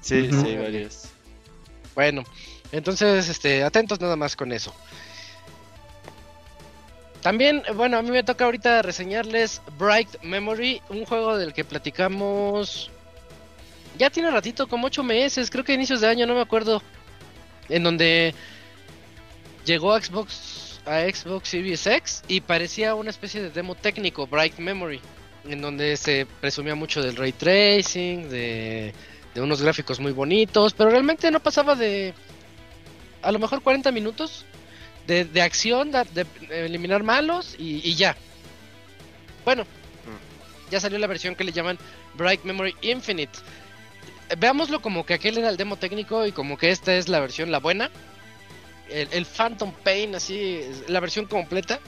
Sí, 0.00 0.28
sí, 0.30 0.56
varios. 0.56 1.04
Bueno, 1.94 2.22
entonces, 2.70 3.28
este, 3.28 3.62
atentos 3.62 4.00
nada 4.00 4.16
más 4.16 4.36
con 4.36 4.52
eso. 4.52 4.72
También, 7.20 7.62
bueno, 7.76 7.98
a 7.98 8.02
mí 8.02 8.10
me 8.10 8.24
toca 8.24 8.44
ahorita 8.44 8.82
reseñarles 8.82 9.60
Bright 9.78 10.22
Memory, 10.22 10.82
un 10.88 11.04
juego 11.04 11.36
del 11.36 11.52
que 11.52 11.64
platicamos. 11.64 12.90
Ya 13.98 14.10
tiene 14.10 14.30
ratito, 14.30 14.66
como 14.66 14.88
ocho 14.88 15.04
meses, 15.04 15.50
creo 15.50 15.62
que 15.64 15.74
inicios 15.74 16.00
de 16.00 16.08
año, 16.08 16.26
no 16.26 16.34
me 16.34 16.40
acuerdo. 16.40 16.82
En 17.68 17.84
donde 17.84 18.34
llegó 19.64 19.92
a 19.92 20.02
Xbox, 20.02 20.71
a 20.86 21.00
Xbox 21.00 21.48
Series 21.48 21.86
X 21.86 22.22
y 22.28 22.40
parecía 22.40 22.94
una 22.94 23.10
especie 23.10 23.42
de 23.42 23.50
demo 23.50 23.74
técnico, 23.74 24.26
Bright 24.26 24.58
Memory, 24.58 25.00
en 25.48 25.60
donde 25.60 25.96
se 25.96 26.26
presumía 26.40 26.74
mucho 26.74 27.02
del 27.02 27.16
ray 27.16 27.32
tracing, 27.32 28.28
de, 28.28 28.92
de 29.34 29.40
unos 29.40 29.62
gráficos 29.62 30.00
muy 30.00 30.12
bonitos, 30.12 30.72
pero 30.74 30.90
realmente 30.90 31.30
no 31.30 31.40
pasaba 31.40 31.74
de 31.74 32.14
a 33.22 33.30
lo 33.30 33.38
mejor 33.38 33.62
40 33.62 33.92
minutos 33.92 34.44
de, 35.06 35.24
de 35.24 35.42
acción, 35.42 35.92
de, 35.92 36.04
de 36.12 36.66
eliminar 36.66 37.02
malos 37.02 37.54
y, 37.58 37.88
y 37.88 37.94
ya. 37.94 38.16
Bueno, 39.44 39.64
ya 40.70 40.80
salió 40.80 40.98
la 40.98 41.06
versión 41.06 41.34
que 41.34 41.44
le 41.44 41.52
llaman 41.52 41.78
Bright 42.14 42.44
Memory 42.44 42.74
Infinite. 42.82 43.38
veámoslo 44.38 44.80
como 44.80 45.04
que 45.04 45.14
aquel 45.14 45.38
era 45.38 45.48
el 45.48 45.56
demo 45.56 45.76
técnico 45.76 46.26
y 46.26 46.32
como 46.32 46.56
que 46.56 46.70
esta 46.70 46.94
es 46.94 47.08
la 47.08 47.20
versión, 47.20 47.50
la 47.50 47.58
buena. 47.58 47.90
El, 48.92 49.08
el 49.12 49.26
Phantom 49.26 49.72
Pain, 49.82 50.14
así, 50.14 50.60
la 50.88 51.00
versión 51.00 51.26
completa. 51.26 51.80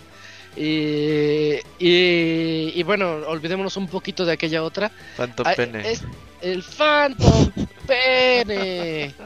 Y, 0.56 1.55
y, 1.78 2.72
y 2.74 2.82
bueno, 2.85 3.12
olvidémonos 3.26 3.76
un 3.76 3.89
poquito 3.89 4.24
de 4.24 4.32
aquella 4.32 4.62
otra. 4.62 4.90
Phantom 5.16 5.47
Ah, 5.48 5.55
Pene. 5.56 5.90
es 5.90 6.02
el 6.43 6.62
Phantom 6.62 7.51
Pene. 7.86 9.14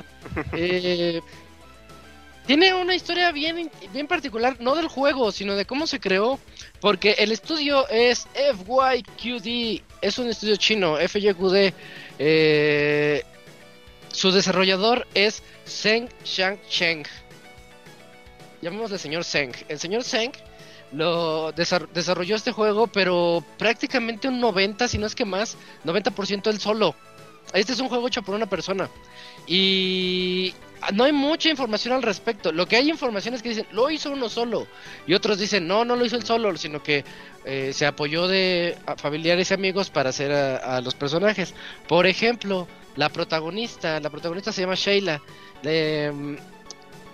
Eh, 0.52 1.20
tiene 2.46 2.72
una 2.74 2.94
historia 2.94 3.32
bien, 3.32 3.70
bien 3.92 4.06
particular, 4.06 4.56
no 4.60 4.74
del 4.74 4.88
juego, 4.88 5.32
sino 5.32 5.54
de 5.56 5.64
cómo 5.64 5.86
se 5.86 6.00
creó. 6.00 6.38
Porque 6.80 7.12
el 7.18 7.32
estudio 7.32 7.88
es 7.88 8.26
FYQD, 8.34 9.82
es 10.00 10.18
un 10.18 10.28
estudio 10.28 10.56
chino, 10.56 10.96
FYQD. 10.96 11.72
Eh, 12.18 13.22
su 14.12 14.30
desarrollador 14.32 15.06
es 15.14 15.42
Zeng 15.66 16.08
Shang 16.24 16.58
Cheng. 16.68 17.04
Llamémosle 18.62 18.98
señor 18.98 19.24
Zeng. 19.24 19.52
El 19.68 19.78
señor 19.78 20.04
Zeng 20.04 20.32
lo 20.92 21.52
desar- 21.52 21.88
desarrolló 21.88 22.36
este 22.36 22.52
juego, 22.52 22.86
pero 22.86 23.44
prácticamente 23.58 24.28
un 24.28 24.40
90, 24.40 24.88
si 24.88 24.98
no 24.98 25.06
es 25.06 25.14
que 25.14 25.24
más, 25.24 25.56
90% 25.84 26.50
él 26.50 26.60
solo. 26.60 26.94
Este 27.52 27.72
es 27.72 27.80
un 27.80 27.88
juego 27.88 28.08
hecho 28.08 28.22
por 28.22 28.34
una 28.34 28.46
persona. 28.46 28.90
Y 29.46 30.54
no 30.92 31.04
hay 31.04 31.12
mucha 31.12 31.48
información 31.48 31.94
al 31.94 32.02
respecto. 32.02 32.52
Lo 32.52 32.66
que 32.66 32.76
hay 32.76 32.90
información 32.90 33.34
es 33.34 33.42
que 33.42 33.48
dicen, 33.50 33.66
lo 33.72 33.90
hizo 33.90 34.10
uno 34.10 34.28
solo. 34.28 34.66
Y 35.06 35.14
otros 35.14 35.38
dicen, 35.38 35.66
no, 35.66 35.84
no 35.84 35.96
lo 35.96 36.04
hizo 36.04 36.16
él 36.16 36.24
solo, 36.24 36.54
sino 36.56 36.82
que 36.82 37.04
eh, 37.44 37.72
se 37.72 37.86
apoyó 37.86 38.26
de 38.28 38.76
familiares 38.98 39.50
y 39.50 39.54
amigos 39.54 39.88
para 39.88 40.10
hacer 40.10 40.32
a, 40.32 40.80
los 40.82 40.94
personajes. 40.94 41.54
Por 41.86 42.06
ejemplo, 42.06 42.68
la 42.96 43.08
protagonista, 43.08 43.98
la 44.00 44.10
protagonista 44.10 44.52
se 44.52 44.62
llama 44.62 44.74
Sheila. 44.74 45.22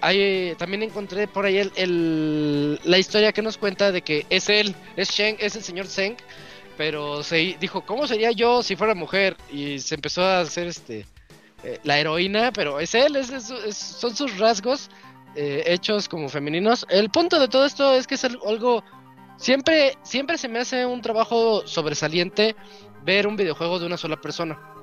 Hay, 0.07 0.55
también 0.57 0.83
encontré 0.83 1.27
por 1.27 1.45
ahí 1.47 1.59
el, 1.77 2.81
la 2.85 2.99
historia 2.99 3.33
que 3.33 3.43
nos 3.43 3.57
cuenta 3.59 3.93
de 3.93 4.03
que 4.03 4.27
es 4.31 4.49
él, 4.49 4.75
es 4.97 5.11
Sheng, 5.11 5.37
es 5.41 5.57
el 5.57 5.63
señor 5.63 5.87
Zeng, 5.87 6.17
pero 6.77 7.23
se 7.23 7.57
dijo, 7.61 7.85
¿cómo 7.87 8.07
sería 8.07 8.31
yo 8.33 8.63
si 8.63 8.77
fuera 8.77 8.95
mujer? 8.95 9.37
Y 9.51 9.79
se 9.79 9.95
empezó 9.95 10.23
a 10.23 10.41
hacer 10.41 10.67
este 10.67 11.07
eh, 11.63 11.79
la 11.85 11.99
heroína, 11.99 12.53
pero 12.53 12.81
es 12.81 12.95
él, 12.95 13.17
es, 13.17 13.29
son 13.77 14.15
sus 14.15 14.39
rasgos 14.39 14.91
eh, 15.37 15.63
hechos 15.67 16.09
como 16.09 16.29
femeninos. 16.29 16.85
El 16.89 17.11
punto 17.11 17.39
de 17.41 17.49
todo 17.49 17.65
esto 17.65 17.95
es 17.95 18.07
que 18.07 18.17
es 18.17 18.25
al- 18.25 18.39
algo 18.47 18.85
siempre 19.37 19.97
siempre 20.03 20.39
se 20.39 20.49
me 20.49 20.61
hace 20.61 20.85
un 20.87 21.01
trabajo 21.01 21.67
sobresaliente 21.67 22.55
ver 23.05 23.27
un 23.27 23.37
videojuego 23.37 23.79
de 23.79 23.87
una 23.87 23.97
sola 23.97 24.21
persona. 24.21 24.74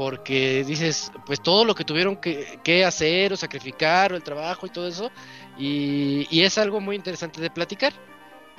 Porque 0.00 0.64
dices, 0.64 1.12
pues 1.26 1.42
todo 1.42 1.62
lo 1.62 1.74
que 1.74 1.84
tuvieron 1.84 2.16
que, 2.16 2.58
que 2.64 2.86
hacer 2.86 3.34
o 3.34 3.36
sacrificar 3.36 4.14
o 4.14 4.16
el 4.16 4.22
trabajo 4.22 4.64
y 4.66 4.70
todo 4.70 4.88
eso. 4.88 5.10
Y, 5.58 6.26
y 6.30 6.40
es 6.40 6.56
algo 6.56 6.80
muy 6.80 6.96
interesante 6.96 7.38
de 7.38 7.50
platicar. 7.50 7.92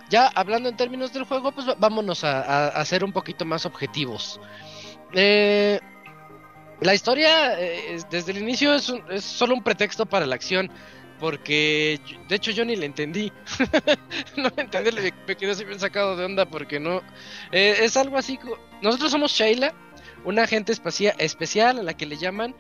Ya 0.08 0.28
hablando 0.36 0.70
en 0.70 0.78
términos 0.78 1.12
del 1.14 1.24
juego, 1.24 1.52
pues 1.52 1.66
vámonos 1.80 2.24
a, 2.24 2.68
a, 2.68 2.86
ser 2.86 3.04
un 3.04 3.12
poquito 3.12 3.44
más 3.44 3.66
objetivos. 3.66 4.40
Eh, 5.14 5.80
la 6.80 6.94
historia, 6.94 7.60
eh, 7.60 7.96
es- 7.96 8.08
desde 8.12 8.34
el 8.34 8.38
inicio, 8.38 8.76
es, 8.76 8.90
un- 8.90 9.04
es 9.10 9.24
solo 9.26 9.56
un 9.56 9.64
pretexto 9.64 10.06
para 10.06 10.28
la 10.28 10.36
acción. 10.36 10.70
Porque, 11.20 12.00
de 12.30 12.36
hecho, 12.36 12.52
yo 12.52 12.66
ni 12.66 12.76
le 12.76 12.86
entendí. 12.86 13.34
no 14.38 14.50
le 14.56 14.62
entendí, 14.62 14.92
me 15.28 15.36
quedé 15.36 15.52
así 15.54 15.66
bien 15.66 15.80
sacado 15.80 16.16
de 16.16 16.26
onda 16.26 16.46
porque 16.46 16.80
no. 16.80 17.02
eh, 17.52 17.78
es 17.82 17.98
algo 17.98 18.18
así. 18.20 18.38
Nosotros 18.84 19.12
somos 19.12 19.32
Sheila, 19.32 19.74
una 20.24 20.44
agente 20.44 20.72
especial 20.74 21.80
a 21.80 21.84
la 21.84 21.94
que 21.96 22.06
le 22.06 22.18
llaman. 22.18 22.56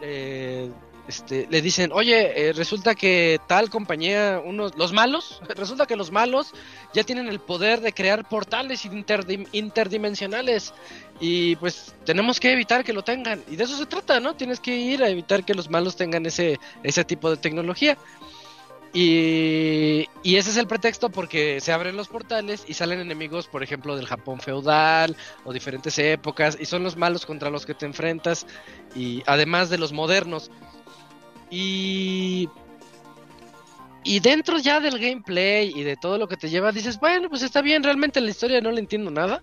eh, 0.00 0.70
este, 1.08 1.46
le 1.48 1.62
dicen, 1.62 1.90
oye, 1.94 2.48
eh, 2.50 2.52
resulta 2.52 2.94
que 2.94 3.40
tal 3.48 3.70
compañía, 3.70 4.42
unos, 4.44 4.76
los 4.76 4.92
malos, 4.92 5.40
resulta 5.56 5.86
que 5.86 5.96
los 5.96 6.12
malos 6.12 6.52
ya 6.92 7.02
tienen 7.02 7.28
el 7.28 7.40
poder 7.40 7.80
de 7.80 7.94
crear 7.94 8.28
portales 8.28 8.84
interdim- 8.84 9.48
interdimensionales 9.52 10.74
y 11.18 11.56
pues 11.56 11.94
tenemos 12.04 12.38
que 12.38 12.52
evitar 12.52 12.84
que 12.84 12.92
lo 12.92 13.02
tengan 13.02 13.42
y 13.48 13.56
de 13.56 13.64
eso 13.64 13.76
se 13.78 13.86
trata, 13.86 14.20
¿no? 14.20 14.36
Tienes 14.36 14.60
que 14.60 14.76
ir 14.76 15.02
a 15.02 15.08
evitar 15.08 15.44
que 15.44 15.54
los 15.54 15.70
malos 15.70 15.96
tengan 15.96 16.26
ese, 16.26 16.60
ese 16.82 17.04
tipo 17.04 17.30
de 17.30 17.38
tecnología. 17.38 17.96
Y, 18.92 20.08
ese 20.24 20.50
es 20.50 20.56
el 20.56 20.66
pretexto 20.66 21.10
porque 21.10 21.60
se 21.60 21.72
abren 21.72 21.96
los 21.96 22.08
portales 22.08 22.64
y 22.66 22.74
salen 22.74 23.00
enemigos, 23.00 23.46
por 23.46 23.62
ejemplo, 23.62 23.96
del 23.96 24.06
Japón 24.06 24.40
feudal 24.40 25.16
o 25.44 25.52
diferentes 25.52 25.98
épocas, 25.98 26.56
y 26.58 26.64
son 26.64 26.82
los 26.82 26.96
malos 26.96 27.26
contra 27.26 27.50
los 27.50 27.66
que 27.66 27.74
te 27.74 27.86
enfrentas, 27.86 28.46
y 28.94 29.22
además 29.26 29.70
de 29.70 29.78
los 29.78 29.92
modernos. 29.92 30.50
Y, 31.50 32.48
y 34.04 34.20
dentro 34.20 34.58
ya 34.58 34.80
del 34.80 34.98
gameplay 34.98 35.72
y 35.74 35.82
de 35.82 35.96
todo 35.96 36.18
lo 36.18 36.28
que 36.28 36.36
te 36.36 36.48
lleva, 36.48 36.72
dices, 36.72 36.98
bueno, 36.98 37.28
pues 37.28 37.42
está 37.42 37.62
bien, 37.62 37.82
realmente 37.82 38.20
la 38.20 38.30
historia 38.30 38.60
no 38.60 38.70
le 38.70 38.80
entiendo 38.80 39.10
nada. 39.10 39.42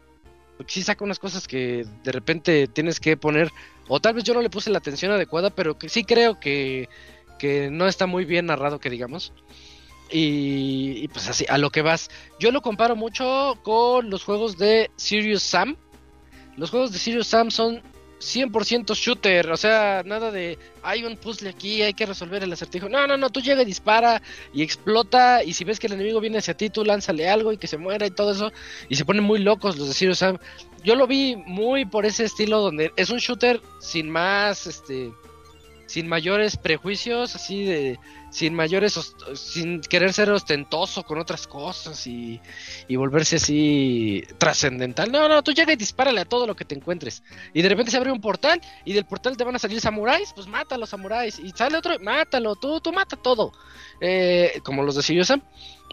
Porque 0.58 0.72
sí 0.72 0.84
saca 0.84 1.04
unas 1.04 1.20
cosas 1.20 1.50
que 1.50 1.86
de 2.04 2.12
repente 2.14 2.68
tienes 2.68 3.02
que 3.02 3.18
poner, 3.18 3.52
o 3.90 4.00
tal 4.00 4.14
vez 4.14 4.24
yo 4.24 4.34
no 4.34 4.42
le 4.42 4.50
puse 4.50 4.70
la 4.70 4.78
atención 4.78 5.12
adecuada, 5.12 5.50
pero 5.50 5.78
que 5.78 5.90
sí 5.90 6.06
creo 6.06 6.40
que, 6.40 6.88
que 7.38 7.70
no 7.70 7.88
está 7.88 8.06
muy 8.06 8.26
bien 8.26 8.48
narrado, 8.48 8.80
que 8.80 8.90
digamos. 8.90 9.34
Y, 10.12 10.98
y 10.98 11.08
pues 11.08 11.28
así, 11.30 11.46
a 11.50 11.58
lo 11.58 11.72
que 11.72 11.82
vas. 11.82 12.10
Yo 12.40 12.52
lo 12.52 12.62
comparo 12.62 12.96
mucho 12.96 13.60
con 13.64 14.10
los 14.10 14.24
juegos 14.24 14.58
de 14.58 14.92
Serious 14.96 15.44
Sam. 15.44 15.76
Los 16.58 16.70
juegos 16.70 16.92
de 16.92 17.00
Serious 17.00 17.28
Sam 17.28 17.52
son 17.52 17.82
100% 18.26 18.96
shooter, 18.96 19.52
o 19.52 19.58
sea, 19.58 20.02
nada 20.06 20.32
de 20.32 20.58
hay 20.82 21.04
un 21.04 21.18
puzzle 21.18 21.50
aquí, 21.50 21.82
hay 21.82 21.94
que 21.94 22.06
resolver 22.06 22.44
el 22.44 22.52
acertijo. 22.52 22.90
No, 22.90 23.06
no, 23.08 23.18
no, 23.18 23.30
tú 23.30 23.42
llega 23.42 23.62
y 23.62 23.66
dispara 23.66 24.22
y 24.54 24.64
explota 24.64 25.44
y 25.44 25.54
si 25.54 25.64
ves 25.64 25.80
que 25.80 25.88
el 25.88 25.94
enemigo 25.94 26.20
viene 26.20 26.40
hacia 26.40 26.56
ti, 26.56 26.70
tú 26.70 26.84
lánzale 26.84 27.30
algo 27.30 27.52
y 27.52 27.58
que 27.58 27.68
se 27.68 27.78
muera 27.78 28.08
y 28.08 28.12
todo 28.12 28.32
eso 28.32 28.52
y 28.90 28.96
se 28.96 29.06
ponen 29.06 29.24
muy 29.24 29.40
locos 29.40 29.78
los 29.78 29.88
de 29.88 29.94
Serious 29.94 30.20
Sam. 30.20 30.38
Yo 30.84 30.96
lo 30.96 31.08
vi 31.08 31.36
muy 31.36 31.86
por 31.86 32.06
ese 32.06 32.26
estilo 32.26 32.62
donde 32.62 32.92
es 32.96 33.10
un 33.10 33.20
shooter 33.20 33.62
sin 33.80 34.10
más 34.10 34.66
este 34.66 35.12
sin 35.88 36.08
mayores 36.08 36.58
prejuicios, 36.58 37.36
así 37.36 37.64
de 37.64 38.00
sin 38.32 38.54
mayores 38.54 39.00
sin 39.36 39.80
querer 39.80 40.12
ser 40.12 40.30
ostentoso 40.30 41.04
con 41.04 41.20
otras 41.20 41.48
cosas 41.48 42.06
y, 42.06 42.42
y 42.88 42.96
volverse 42.98 43.38
así 43.38 44.24
trascendental. 44.38 45.10
No, 45.12 45.30
no, 45.30 45.42
tú 45.42 45.54
llega 45.54 45.72
y 45.72 45.78
dispárale 45.78 46.20
a 46.22 46.26
todo 46.26 46.46
lo 46.46 46.56
que 46.56 46.66
te 46.66 46.76
encuentres. 46.76 47.24
Y 47.54 47.62
de 47.62 47.70
repente 47.70 47.92
se 47.92 47.98
abre 47.98 48.12
un 48.12 48.20
portal 48.20 48.60
y 48.84 48.92
del 48.94 49.06
portal 49.06 49.38
te 49.38 49.44
van 49.46 49.56
a 49.56 49.60
salir 49.60 49.80
samuráis, 49.80 50.34
pues 50.34 50.48
mata 50.48 50.76
a 50.76 50.78
los 50.78 50.90
samuráis. 50.90 51.40
Y 51.40 51.52
sale 51.52 51.78
otro, 51.78 51.98
mátalo, 52.02 52.56
tú, 52.56 52.82
tú 52.82 52.92
mata 52.92 53.16
todo. 53.16 53.54
Eh, 54.02 54.60
como 54.64 54.84
los 54.84 54.96
de 54.96 55.04
Serious 55.04 55.28
Sam. 55.28 55.42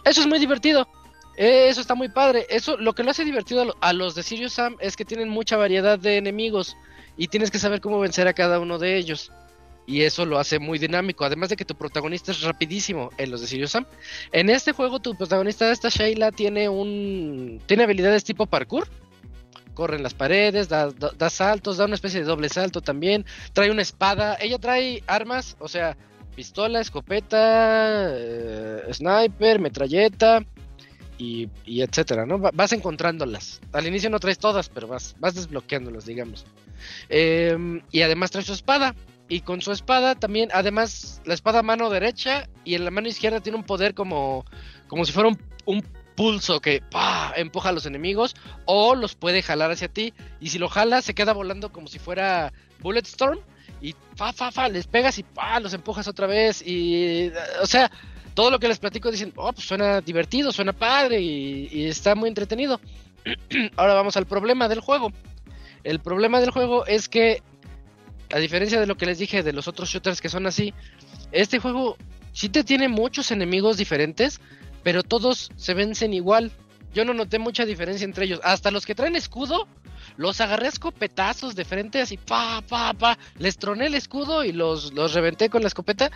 Eso 0.03 0.19
es 0.19 0.27
muy 0.27 0.39
divertido. 0.39 0.87
Eh, 1.37 1.69
Eso 1.69 1.79
está 1.79 1.95
muy 1.95 2.09
padre. 2.09 2.45
Eso, 2.49 2.75
lo 2.77 2.93
que 2.93 3.03
lo 3.03 3.11
hace 3.11 3.23
divertido 3.23 3.61
a 3.61 3.65
lo- 3.65 3.77
a 3.79 3.93
los 3.93 4.15
de 4.15 4.23
Serious 4.23 4.51
Sam 4.53 4.75
es 4.81 4.97
que 4.97 5.05
tienen 5.05 5.29
mucha 5.29 5.55
variedad 5.55 5.97
de 5.97 6.17
enemigos 6.17 6.75
y 7.15 7.29
tienes 7.29 7.51
que 7.51 7.59
saber 7.59 7.79
cómo 7.79 7.99
vencer 7.99 8.27
a 8.27 8.33
cada 8.33 8.59
uno 8.59 8.79
de 8.79 8.97
ellos. 8.97 9.31
Y 9.85 10.03
eso 10.03 10.25
lo 10.25 10.39
hace 10.39 10.59
muy 10.59 10.79
dinámico. 10.79 11.25
Además 11.25 11.49
de 11.49 11.55
que 11.57 11.65
tu 11.65 11.75
protagonista 11.75 12.31
es 12.31 12.41
rapidísimo 12.41 13.09
en 13.17 13.31
los 13.31 13.41
de 13.41 13.47
Serious 13.47 13.71
Sam. 13.71 13.85
En 14.31 14.49
este 14.49 14.71
juego, 14.71 14.99
tu 14.99 15.15
protagonista, 15.15 15.71
esta 15.71 15.89
Sheila, 15.89 16.31
tiene 16.31 16.69
un. 16.69 17.61
tiene 17.65 17.83
habilidades 17.83 18.23
tipo 18.23 18.45
parkour. 18.45 18.87
Corre 19.73 19.97
en 19.97 20.03
las 20.03 20.13
paredes, 20.13 20.69
da, 20.69 20.91
da- 20.91 21.29
saltos, 21.31 21.77
da 21.77 21.85
una 21.85 21.95
especie 21.95 22.19
de 22.19 22.25
doble 22.27 22.47
salto 22.47 22.79
también. 22.79 23.25
Trae 23.53 23.71
una 23.71 23.81
espada. 23.81 24.37
Ella 24.39 24.57
trae 24.59 25.03
armas, 25.07 25.57
o 25.59 25.67
sea, 25.67 25.97
pistola, 26.35 26.79
escopeta, 26.79 28.07
eh, 28.11 28.83
sniper, 28.93 29.59
metralleta 29.59 30.45
y, 31.17 31.49
y 31.65 31.81
etcétera, 31.81 32.25
¿no? 32.25 32.39
Va- 32.39 32.51
Vas 32.53 32.71
encontrándolas. 32.71 33.59
Al 33.73 33.87
inicio 33.87 34.09
no 34.09 34.19
traes 34.19 34.37
todas, 34.37 34.69
pero 34.69 34.87
vas, 34.87 35.15
vas 35.19 35.35
desbloqueándolas, 35.35 36.05
digamos. 36.05 36.45
Em, 37.09 37.81
y 37.91 38.01
además 38.01 38.31
trae 38.31 38.43
su 38.43 38.53
espada. 38.53 38.95
Y 39.33 39.41
con 39.41 39.63
su 39.63 39.71
espada 39.71 40.13
también, 40.13 40.49
además, 40.53 41.19
la 41.25 41.33
espada 41.33 41.63
mano 41.63 41.89
derecha 41.89 42.47
y 42.63 42.75
en 42.75 42.85
la 42.85 42.91
mano 42.91 43.07
izquierda 43.07 43.39
tiene 43.39 43.57
un 43.57 43.63
poder 43.63 43.95
como, 43.95 44.45
como 44.87 45.05
si 45.05 45.11
fuera 45.11 45.29
un, 45.65 45.83
pulso 46.15 46.61
que 46.61 46.83
empuja 47.35 47.69
a 47.69 47.71
los 47.71 47.87
enemigos 47.87 48.35
o 48.65 48.93
los 48.93 49.15
puede 49.15 49.41
jalar 49.41 49.71
hacia 49.71 49.87
ti. 49.87 50.13
Y 50.39 50.49
si 50.49 50.59
lo 50.59 50.69
jala, 50.69 51.01
se 51.01 51.15
queda 51.15 51.33
volando 51.33 51.71
como 51.71 51.87
si 51.87 51.97
fuera 51.97 52.53
Bulletstorm. 52.81 53.39
Y 53.81 53.95
fa, 54.15 54.33
fa, 54.33 54.51
fa, 54.51 54.69
les 54.69 54.85
pegas 54.85 55.17
y 55.17 55.23
¡pah! 55.23 55.59
los 55.59 55.73
empujas 55.73 56.07
otra 56.07 56.27
vez. 56.27 56.61
Y, 56.61 57.31
o 57.59 57.65
sea, 57.65 57.89
todo 58.35 58.51
lo 58.51 58.59
que 58.59 58.67
les 58.67 58.77
platico 58.77 59.09
dicen, 59.09 59.33
oh, 59.35 59.51
pues 59.51 59.65
suena 59.65 59.99
divertido, 59.99 60.51
suena 60.51 60.73
padre 60.73 61.21
y, 61.21 61.69
y 61.71 61.85
está 61.87 62.13
muy 62.13 62.29
entretenido. 62.29 62.79
Ahora 63.77 63.95
vamos 63.95 64.15
al 64.15 64.27
problema 64.27 64.67
del 64.67 64.79
juego. 64.79 65.11
El 65.83 65.99
problema 65.99 66.39
del 66.39 66.51
juego 66.51 66.85
es 66.85 67.09
que, 67.09 67.41
a 68.33 68.39
diferencia 68.39 68.79
de 68.79 68.87
lo 68.87 68.95
que 68.97 69.05
les 69.05 69.19
dije 69.19 69.43
de 69.43 69.53
los 69.53 69.67
otros 69.67 69.89
shooters 69.89 70.19
que 70.21 70.29
son 70.29 70.45
así, 70.47 70.73
este 71.31 71.59
juego 71.59 71.97
sí 72.31 72.49
te 72.49 72.63
tiene 72.63 72.87
muchos 72.89 73.31
enemigos 73.31 73.77
diferentes, 73.77 74.41
pero 74.83 75.03
todos 75.03 75.51
se 75.55 75.73
vencen 75.73 76.13
igual. 76.13 76.51
yo 76.93 77.05
no 77.05 77.13
noté 77.13 77.39
mucha 77.39 77.65
diferencia 77.65 78.05
entre 78.05 78.25
ellos. 78.25 78.39
Hasta 78.43 78.69
los 78.69 78.85
que 78.85 78.93
traen 78.95 79.15
escudo, 79.15 79.67
los 80.17 80.39
agarré 80.41 80.67
a 80.67 80.69
escopetazos 80.69 81.55
de 81.55 81.65
frente, 81.65 82.01
así, 82.01 82.17
pa, 82.17 82.61
pa, 82.67 82.93
pa. 82.93 83.17
Les 83.39 83.57
troné 83.57 83.87
el 83.87 83.95
escudo 83.95 84.43
y 84.43 84.51
los, 84.51 84.93
los 84.93 85.13
reventé 85.13 85.49
con 85.49 85.61
la 85.61 85.69
escopeta. 85.69 86.11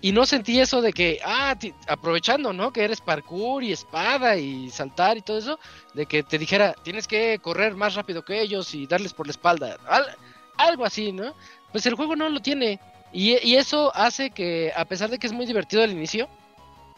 Y 0.00 0.12
no 0.12 0.24
sentí 0.24 0.60
eso 0.60 0.82
de 0.82 0.92
que, 0.92 1.20
ah, 1.24 1.54
aprovechando, 1.88 2.52
¿no? 2.52 2.72
Que 2.72 2.84
eres 2.84 3.00
parkour 3.00 3.64
y 3.64 3.72
espada 3.72 4.36
y 4.36 4.70
saltar 4.70 5.16
y 5.16 5.22
todo 5.22 5.38
eso, 5.38 5.58
de 5.94 6.06
que 6.06 6.22
te 6.22 6.38
dijera, 6.38 6.74
tienes 6.82 7.06
que 7.06 7.38
correr 7.40 7.74
más 7.74 7.94
rápido 7.94 8.22
que 8.24 8.40
ellos 8.40 8.74
y 8.74 8.86
darles 8.86 9.12
por 9.14 9.26
la 9.26 9.32
espalda. 9.32 9.78
Al- 9.88 10.16
algo 10.56 10.84
así, 10.84 11.12
¿no? 11.12 11.34
Pues 11.72 11.86
el 11.86 11.94
juego 11.94 12.16
no 12.16 12.28
lo 12.28 12.40
tiene. 12.40 12.80
Y, 13.12 13.54
eso 13.54 13.92
hace 13.94 14.30
que, 14.30 14.72
a 14.76 14.84
pesar 14.84 15.10
de 15.10 15.18
que 15.18 15.26
es 15.26 15.32
muy 15.32 15.46
divertido 15.46 15.82
al 15.82 15.90
inicio, 15.90 16.28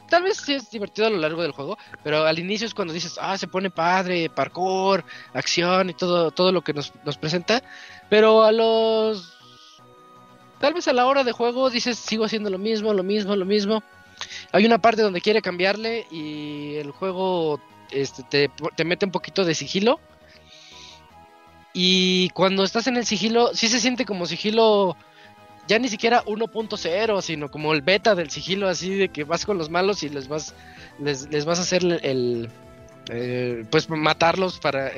tal 0.08 0.24
vez 0.24 0.38
sí 0.38 0.54
es 0.54 0.70
divertido 0.70 1.06
a 1.06 1.10
lo 1.10 1.18
largo 1.18 1.42
del 1.42 1.52
juego, 1.52 1.78
pero 2.02 2.24
al 2.24 2.38
inicio 2.38 2.66
es 2.66 2.74
cuando 2.74 2.94
dices, 2.94 3.18
ah, 3.20 3.38
se 3.38 3.46
pone 3.46 3.70
padre, 3.70 4.30
parkour, 4.30 5.04
acción 5.32 5.90
y 5.90 5.94
todo, 5.94 6.30
todo 6.30 6.50
lo 6.50 6.62
que 6.62 6.72
nos, 6.72 6.92
nos 7.04 7.18
presenta. 7.18 7.62
Pero 8.08 8.42
a 8.42 8.52
los. 8.52 9.34
Tal 10.60 10.74
vez 10.74 10.88
a 10.88 10.92
la 10.92 11.06
hora 11.06 11.22
de 11.22 11.32
juego 11.32 11.70
dices, 11.70 11.98
sigo 11.98 12.24
haciendo 12.24 12.50
lo 12.50 12.58
mismo, 12.58 12.92
lo 12.92 13.04
mismo, 13.04 13.36
lo 13.36 13.44
mismo. 13.44 13.82
Hay 14.50 14.66
una 14.66 14.78
parte 14.78 15.02
donde 15.02 15.20
quiere 15.20 15.40
cambiarle 15.40 16.06
y 16.10 16.76
el 16.76 16.90
juego 16.90 17.60
este, 17.92 18.24
te, 18.24 18.50
te 18.74 18.84
mete 18.84 19.06
un 19.06 19.12
poquito 19.12 19.44
de 19.44 19.54
sigilo. 19.54 20.00
Y 21.80 22.30
cuando 22.30 22.64
estás 22.64 22.88
en 22.88 22.96
el 22.96 23.06
sigilo, 23.06 23.54
sí 23.54 23.68
se 23.68 23.78
siente 23.78 24.04
como 24.04 24.26
sigilo 24.26 24.96
ya 25.68 25.78
ni 25.78 25.86
siquiera 25.86 26.24
1.0, 26.24 27.22
sino 27.22 27.52
como 27.52 27.72
el 27.72 27.82
beta 27.82 28.16
del 28.16 28.30
sigilo, 28.30 28.68
así 28.68 28.96
de 28.96 29.10
que 29.10 29.22
vas 29.22 29.46
con 29.46 29.58
los 29.58 29.70
malos 29.70 30.02
y 30.02 30.08
les 30.08 30.26
vas, 30.26 30.56
les, 30.98 31.30
les 31.30 31.44
vas 31.44 31.60
a 31.60 31.62
hacer 31.62 31.84
el, 32.02 32.50
eh, 33.10 33.64
pues 33.70 33.88
matarlos 33.88 34.58
para, 34.58 34.90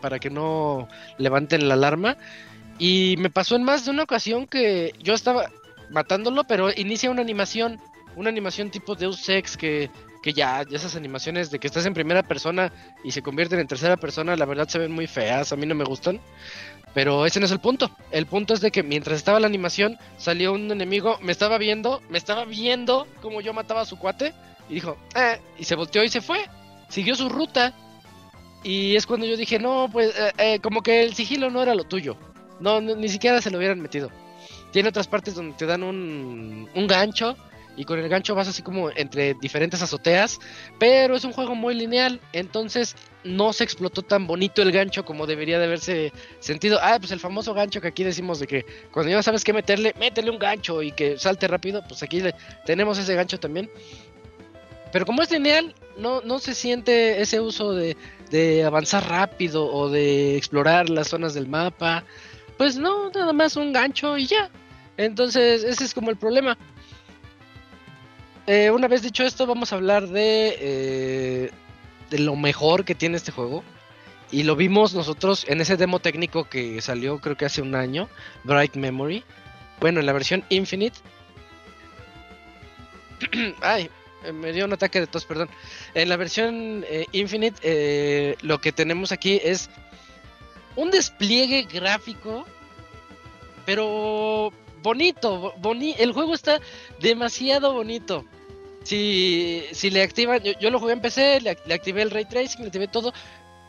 para 0.00 0.18
que 0.18 0.30
no 0.30 0.88
levanten 1.18 1.68
la 1.68 1.74
alarma. 1.74 2.16
Y 2.78 3.16
me 3.18 3.28
pasó 3.28 3.54
en 3.54 3.64
más 3.64 3.84
de 3.84 3.90
una 3.90 4.04
ocasión 4.04 4.46
que 4.46 4.94
yo 4.98 5.12
estaba 5.12 5.50
matándolo, 5.90 6.44
pero 6.44 6.70
inicia 6.74 7.10
una 7.10 7.20
animación, 7.20 7.78
una 8.14 8.30
animación 8.30 8.70
tipo 8.70 8.94
Deus 8.94 9.28
Ex 9.28 9.58
que, 9.58 9.90
que 10.26 10.32
ya, 10.32 10.64
ya 10.68 10.76
esas 10.76 10.96
animaciones 10.96 11.52
de 11.52 11.60
que 11.60 11.68
estás 11.68 11.86
en 11.86 11.94
primera 11.94 12.24
persona 12.24 12.72
y 13.04 13.12
se 13.12 13.22
convierten 13.22 13.60
en 13.60 13.68
tercera 13.68 13.96
persona, 13.96 14.34
la 14.34 14.44
verdad 14.44 14.66
se 14.66 14.80
ven 14.80 14.90
muy 14.90 15.06
feas, 15.06 15.52
a 15.52 15.56
mí 15.56 15.66
no 15.66 15.76
me 15.76 15.84
gustan. 15.84 16.20
Pero 16.94 17.26
ese 17.26 17.38
no 17.38 17.46
es 17.46 17.52
el 17.52 17.60
punto. 17.60 17.92
El 18.10 18.26
punto 18.26 18.52
es 18.52 18.60
de 18.60 18.72
que 18.72 18.82
mientras 18.82 19.18
estaba 19.18 19.38
la 19.38 19.46
animación, 19.46 19.96
salió 20.16 20.52
un 20.52 20.68
enemigo, 20.72 21.16
me 21.22 21.30
estaba 21.30 21.58
viendo, 21.58 22.02
me 22.08 22.18
estaba 22.18 22.44
viendo 22.44 23.06
como 23.22 23.40
yo 23.40 23.52
mataba 23.52 23.82
a 23.82 23.84
su 23.84 24.00
cuate, 24.00 24.34
y 24.68 24.74
dijo, 24.74 24.96
eh, 25.14 25.38
y 25.58 25.62
se 25.62 25.76
volteó 25.76 26.02
y 26.02 26.08
se 26.08 26.20
fue. 26.20 26.44
Siguió 26.88 27.14
su 27.14 27.28
ruta. 27.28 27.72
Y 28.64 28.96
es 28.96 29.06
cuando 29.06 29.26
yo 29.26 29.36
dije, 29.36 29.60
no, 29.60 29.88
pues, 29.92 30.12
eh, 30.18 30.32
eh, 30.38 30.58
como 30.58 30.82
que 30.82 31.04
el 31.04 31.14
sigilo 31.14 31.50
no 31.50 31.62
era 31.62 31.76
lo 31.76 31.84
tuyo. 31.84 32.16
No, 32.58 32.80
no, 32.80 32.96
ni 32.96 33.08
siquiera 33.08 33.40
se 33.40 33.52
lo 33.52 33.58
hubieran 33.58 33.80
metido. 33.80 34.10
Tiene 34.72 34.88
otras 34.88 35.06
partes 35.06 35.36
donde 35.36 35.56
te 35.56 35.66
dan 35.66 35.84
un, 35.84 36.68
un 36.74 36.86
gancho. 36.88 37.36
Y 37.76 37.84
con 37.84 37.98
el 37.98 38.08
gancho 38.08 38.34
vas 38.34 38.48
así 38.48 38.62
como 38.62 38.90
entre 38.90 39.34
diferentes 39.34 39.82
azoteas. 39.82 40.38
Pero 40.78 41.14
es 41.14 41.24
un 41.24 41.32
juego 41.32 41.54
muy 41.54 41.74
lineal. 41.74 42.20
Entonces 42.32 42.96
no 43.22 43.52
se 43.52 43.64
explotó 43.64 44.02
tan 44.02 44.26
bonito 44.26 44.62
el 44.62 44.72
gancho 44.72 45.04
como 45.04 45.26
debería 45.26 45.58
de 45.58 45.66
haberse 45.66 46.12
sentido. 46.40 46.78
Ah, 46.82 46.96
pues 46.98 47.12
el 47.12 47.20
famoso 47.20 47.54
gancho 47.54 47.80
que 47.80 47.88
aquí 47.88 48.04
decimos 48.04 48.40
de 48.40 48.46
que 48.46 48.66
cuando 48.90 49.12
ya 49.12 49.22
sabes 49.22 49.44
qué 49.44 49.52
meterle, 49.52 49.94
métele 49.98 50.30
un 50.30 50.38
gancho 50.38 50.82
y 50.82 50.92
que 50.92 51.18
salte 51.18 51.46
rápido. 51.48 51.84
Pues 51.86 52.02
aquí 52.02 52.22
tenemos 52.64 52.98
ese 52.98 53.14
gancho 53.14 53.38
también. 53.38 53.70
Pero 54.92 55.04
como 55.04 55.22
es 55.22 55.30
lineal, 55.30 55.74
no, 55.98 56.22
no 56.22 56.38
se 56.38 56.54
siente 56.54 57.20
ese 57.20 57.40
uso 57.40 57.74
de, 57.74 57.96
de 58.30 58.64
avanzar 58.64 59.08
rápido 59.08 59.66
o 59.70 59.90
de 59.90 60.36
explorar 60.36 60.88
las 60.88 61.08
zonas 61.08 61.34
del 61.34 61.48
mapa. 61.48 62.04
Pues 62.56 62.76
no, 62.76 63.10
nada 63.10 63.32
más 63.32 63.56
un 63.56 63.72
gancho 63.72 64.16
y 64.16 64.26
ya. 64.26 64.50
Entonces, 64.96 65.62
ese 65.64 65.84
es 65.84 65.92
como 65.92 66.10
el 66.10 66.16
problema. 66.16 66.56
Eh, 68.46 68.70
una 68.70 68.86
vez 68.86 69.02
dicho 69.02 69.24
esto, 69.24 69.46
vamos 69.46 69.72
a 69.72 69.76
hablar 69.76 70.06
de, 70.06 70.56
eh, 70.60 71.50
de 72.10 72.18
lo 72.20 72.36
mejor 72.36 72.84
que 72.84 72.94
tiene 72.94 73.16
este 73.16 73.32
juego. 73.32 73.64
Y 74.30 74.44
lo 74.44 74.56
vimos 74.56 74.94
nosotros 74.94 75.44
en 75.48 75.60
ese 75.60 75.76
demo 75.76 75.98
técnico 75.98 76.48
que 76.48 76.80
salió 76.80 77.20
creo 77.20 77.36
que 77.36 77.44
hace 77.44 77.62
un 77.62 77.74
año, 77.74 78.08
Bright 78.44 78.76
Memory. 78.76 79.24
Bueno, 79.80 80.00
en 80.00 80.06
la 80.06 80.12
versión 80.12 80.44
Infinite. 80.48 80.98
Ay, 83.60 83.90
eh, 84.24 84.32
me 84.32 84.52
dio 84.52 84.64
un 84.64 84.72
ataque 84.72 85.00
de 85.00 85.06
tos, 85.08 85.24
perdón. 85.24 85.48
En 85.94 86.08
la 86.08 86.16
versión 86.16 86.84
Infinite, 87.12 88.36
lo 88.42 88.60
que 88.60 88.70
tenemos 88.70 89.10
aquí 89.10 89.40
es 89.42 89.70
un 90.76 90.90
despliegue 90.90 91.62
gráfico, 91.62 92.46
pero 93.64 94.52
bonito. 94.86 95.38
bo- 95.38 95.54
boni 95.58 95.94
el 95.98 96.12
juego 96.12 96.34
está 96.34 96.60
demasiado 97.00 97.72
bonito. 97.72 98.24
Si, 98.84 99.64
si 99.72 99.90
le 99.90 100.02
activan, 100.02 100.40
yo, 100.42 100.52
yo 100.60 100.70
lo 100.70 100.78
jugué 100.78 100.92
en 100.94 101.00
PC, 101.00 101.40
le, 101.40 101.58
le 101.66 101.74
activé 101.74 102.02
el 102.02 102.10
ray 102.10 102.24
tracing, 102.24 102.60
le 102.60 102.66
activé 102.68 102.88
todo. 102.88 103.12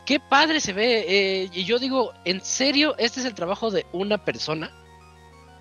Qué 0.06 0.20
padre 0.20 0.60
se 0.62 0.74
ve. 0.74 1.06
eh, 1.08 1.50
y 1.52 1.64
yo 1.66 1.80
digo, 1.80 2.14
¿en 2.24 2.40
serio 2.42 2.96
este 2.98 3.20
es 3.20 3.26
el 3.26 3.34
trabajo 3.34 3.72
de 3.72 3.86
una 3.92 4.24
persona? 4.24 4.72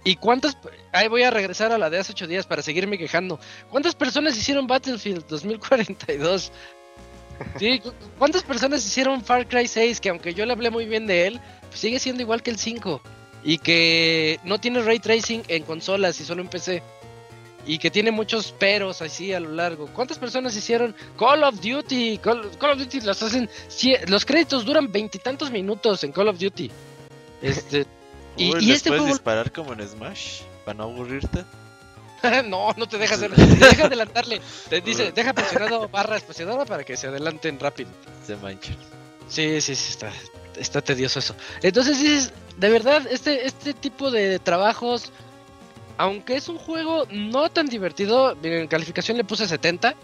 ¿Y 0.05 0.15
cuántas? 0.17 0.57
Ahí 0.93 1.09
voy 1.09 1.25
a 1.25 1.31
regresar 1.33 1.73
a 1.73 1.79
la 1.79 1.91
de 1.91 1.99
hace 1.99 2.13
ocho 2.13 2.27
días 2.29 2.47
para 2.47 2.63
seguirme 2.63 2.97
quejando. 2.99 3.41
¿Cuántas 3.71 3.95
personas 3.97 4.37
hicieron 4.37 4.67
Battlefield 4.69 5.27
2042? 5.27 6.53
Sí, 7.59 7.81
cu- 7.81 7.93
¿Cuántas 8.19 8.43
personas 8.45 8.87
hicieron 8.87 9.21
Far 9.25 9.49
Cry 9.49 9.67
6? 9.67 10.01
Que 10.01 10.11
aunque 10.11 10.33
yo 10.33 10.47
le 10.47 10.53
hablé 10.53 10.71
muy 10.71 10.85
bien 10.87 11.07
de 11.07 11.27
él, 11.27 11.41
pues 11.69 11.81
sigue 11.81 11.99
siendo 11.99 12.23
igual 12.23 12.43
que 12.43 12.51
el 12.51 12.59
5. 12.59 13.03
Y 13.47 13.59
que 13.59 14.41
no 14.43 14.59
tiene 14.59 14.83
ray 14.83 14.99
tracing 14.99 15.45
en 15.47 15.63
consolas 15.63 16.21
y 16.21 16.25
solo 16.25 16.43
en 16.43 16.49
PC. 16.49 16.83
Y 17.65 17.79
que 17.79 17.93
tiene 17.93 18.11
muchos 18.11 18.51
peros 18.51 19.01
así 19.03 19.33
a 19.33 19.39
lo 19.39 19.53
largo. 19.53 19.87
¿Cuántas 19.87 20.19
personas 20.19 20.57
hicieron 20.57 20.95
Call 21.17 21.45
of 21.45 21.61
Duty? 21.61 22.19
Call, 22.19 22.51
Call 22.59 22.73
of 22.73 22.79
Duty 22.79 23.03
los 23.03 23.23
hacen. 23.23 23.49
Los 24.09 24.25
créditos 24.25 24.65
duran 24.65 24.91
veintitantos 24.91 25.53
minutos 25.53 26.03
en 26.03 26.11
Call 26.11 26.29
of 26.29 26.39
Duty. 26.41 26.71
Este. 27.41 27.87
y, 28.37 28.53
Uy, 28.53 28.65
y 28.65 28.67
¿les 28.67 28.79
este 28.79 28.91
puedes 28.91 29.03
juego. 29.03 29.15
disparar 29.15 29.53
como 29.53 29.73
en 29.75 29.89
Smash? 29.89 30.41
Para 30.65 30.79
no 30.79 30.85
aburrirte. 30.85 31.45
no, 32.47 32.73
no 32.77 32.89
te 32.89 32.99
dejas, 32.99 33.21
deja 33.61 33.87
adelantarle. 33.87 34.41
Te 34.69 34.81
dice, 34.81 35.13
deja 35.13 35.33
presionado 35.33 35.89
barra 35.89 36.17
espaciadora 36.17 36.65
para 36.65 36.83
que 36.83 36.97
se 36.97 37.07
adelanten 37.07 37.61
rápido. 37.61 37.91
Se 38.27 38.35
manchan. 38.37 38.77
Sí, 39.29 39.61
sí, 39.61 39.75
sí, 39.75 39.91
está, 39.91 40.13
está 40.57 40.81
tedioso 40.83 41.19
eso. 41.19 41.35
Entonces 41.63 42.01
dices, 42.01 42.33
de 42.57 42.71
verdad, 42.71 43.07
este, 43.11 43.47
este 43.47 43.75
tipo 43.75 44.11
de 44.11 44.39
trabajos, 44.39 45.13
aunque 45.99 46.37
es 46.37 46.49
un 46.49 46.59
juego 46.59 47.07
no 47.11 47.51
tan 47.51 47.67
divertido, 47.67 48.37
en 48.43 48.67
calificación 48.69 49.17
le 49.17 49.25
puse 49.25 49.47
70, 49.47 49.95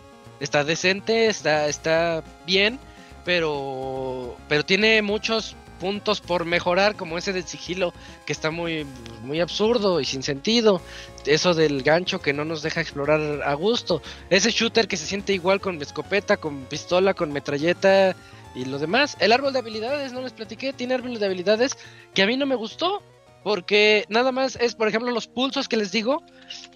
está 0.41 0.65
decente, 0.65 1.27
está, 1.27 1.69
está 1.69 2.23
bien, 2.47 2.79
pero, 3.25 4.37
pero 4.49 4.65
tiene 4.65 5.01
muchos 5.03 5.57
puntos 5.83 6.21
por 6.21 6.45
mejorar, 6.45 6.95
como 6.95 7.19
ese 7.19 7.33
del 7.33 7.45
sigilo, 7.45 7.93
que 8.25 8.33
está 8.33 8.53
muy, 8.53 8.87
muy 9.23 9.41
absurdo 9.41 10.01
y 10.01 10.05
sin 10.05 10.23
sentido. 10.23 10.81
Eso 11.27 11.55
del 11.55 11.83
gancho 11.83 12.21
que 12.21 12.33
no 12.33 12.45
nos 12.45 12.63
deja 12.63 12.81
explorar 12.81 13.43
a 13.45 13.55
gusto. 13.55 14.01
Ese 14.31 14.53
shooter 14.53 14.87
que 14.87 14.97
se 14.97 15.07
siente 15.07 15.33
igual 15.33 15.61
con 15.61 15.83
escopeta, 15.83 16.37
con 16.37 16.67
pistola, 16.67 17.15
con 17.15 17.33
metralleta 17.33 18.15
y 18.55 18.65
lo 18.65 18.79
demás. 18.79 19.17
El 19.21 19.33
árbol 19.33 19.53
de 19.53 19.61
habilidades, 19.61 20.13
no 20.13 20.21
les 20.21 20.33
platiqué, 20.33 20.73
tiene 20.73 20.95
árbol 20.95 21.19
de 21.19 21.27
habilidades 21.27 21.77
que 22.15 22.23
a 22.23 22.27
mí 22.27 22.37
no 22.37 22.47
me 22.47 22.55
gustó. 22.55 23.03
Porque 23.43 24.05
nada 24.09 24.31
más 24.31 24.57
es, 24.57 24.75
por 24.75 24.89
ejemplo, 24.89 25.11
los 25.11 25.27
pulsos 25.27 25.69
que 25.69 25.77
les 25.77 25.91
digo. 25.91 26.23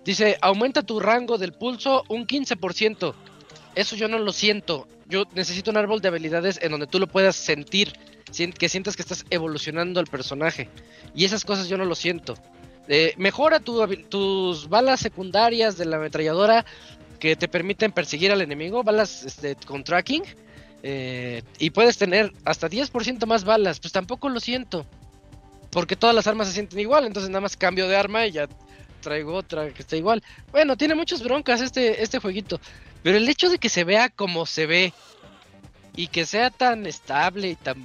Dice, 0.04 0.36
aumenta 0.40 0.82
tu 0.82 0.98
rango 0.98 1.38
del 1.38 1.52
pulso 1.52 2.02
un 2.08 2.26
15%. 2.26 3.14
Eso 3.74 3.96
yo 3.96 4.08
no 4.08 4.18
lo 4.18 4.32
siento. 4.32 4.88
Yo 5.06 5.24
necesito 5.34 5.70
un 5.70 5.76
árbol 5.76 6.00
de 6.00 6.08
habilidades 6.08 6.58
en 6.60 6.72
donde 6.72 6.86
tú 6.86 6.98
lo 6.98 7.06
puedas 7.06 7.36
sentir. 7.36 7.92
Que 8.58 8.68
sientas 8.68 8.96
que 8.96 9.02
estás 9.02 9.24
evolucionando 9.30 10.00
al 10.00 10.06
personaje. 10.06 10.68
Y 11.14 11.24
esas 11.24 11.44
cosas 11.44 11.68
yo 11.68 11.78
no 11.78 11.84
lo 11.84 11.94
siento. 11.94 12.34
Eh, 12.88 13.14
mejora 13.16 13.60
tu 13.60 13.86
tus 14.08 14.68
balas 14.68 15.00
secundarias 15.00 15.76
de 15.76 15.86
la 15.86 15.96
ametralladora 15.96 16.64
que 17.20 17.36
te 17.36 17.48
permiten 17.48 17.92
perseguir 17.92 18.32
al 18.32 18.42
enemigo. 18.42 18.82
Balas 18.82 19.24
este, 19.24 19.54
con 19.54 19.84
tracking. 19.84 20.24
Eh, 20.88 21.42
y 21.58 21.70
puedes 21.70 21.98
tener 21.98 22.32
hasta 22.44 22.70
10% 22.70 23.26
más 23.26 23.42
balas. 23.42 23.80
Pues 23.80 23.92
tampoco 23.92 24.28
lo 24.28 24.38
siento. 24.38 24.86
Porque 25.72 25.96
todas 25.96 26.14
las 26.14 26.28
armas 26.28 26.46
se 26.46 26.54
sienten 26.54 26.78
igual. 26.78 27.06
Entonces 27.06 27.28
nada 27.28 27.40
más 27.40 27.56
cambio 27.56 27.88
de 27.88 27.96
arma 27.96 28.24
y 28.24 28.30
ya 28.30 28.48
traigo 29.00 29.34
otra 29.34 29.70
que 29.70 29.82
está 29.82 29.96
igual. 29.96 30.22
Bueno, 30.52 30.76
tiene 30.76 30.94
muchas 30.94 31.24
broncas 31.24 31.60
este, 31.60 32.04
este 32.04 32.20
jueguito. 32.20 32.60
Pero 33.02 33.16
el 33.16 33.28
hecho 33.28 33.50
de 33.50 33.58
que 33.58 33.68
se 33.68 33.82
vea 33.82 34.10
como 34.10 34.46
se 34.46 34.66
ve 34.66 34.92
y 35.96 36.06
que 36.06 36.24
sea 36.24 36.50
tan 36.50 36.86
estable 36.86 37.48
y 37.48 37.56
tan, 37.56 37.84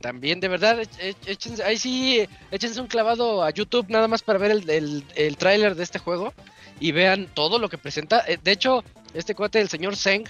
tan 0.00 0.20
bien, 0.20 0.40
de 0.40 0.48
verdad, 0.48 0.78
ech- 0.80 0.98
ech- 1.00 1.16
échense, 1.26 1.62
ahí 1.64 1.76
sí, 1.78 2.26
échense 2.50 2.80
un 2.80 2.86
clavado 2.86 3.42
a 3.42 3.50
YouTube 3.50 3.86
nada 3.88 4.08
más 4.08 4.22
para 4.22 4.38
ver 4.38 4.50
el, 4.52 5.04
el, 5.16 5.36
tráiler 5.36 5.74
de 5.74 5.82
este 5.84 5.98
juego 5.98 6.32
y 6.80 6.92
vean 6.92 7.28
todo 7.34 7.58
lo 7.58 7.68
que 7.68 7.78
presenta. 7.78 8.24
Eh, 8.28 8.38
De 8.42 8.52
hecho, 8.52 8.84
este 9.14 9.34
cuate, 9.34 9.60
el 9.60 9.68
señor 9.68 9.96
Zeng, 9.96 10.24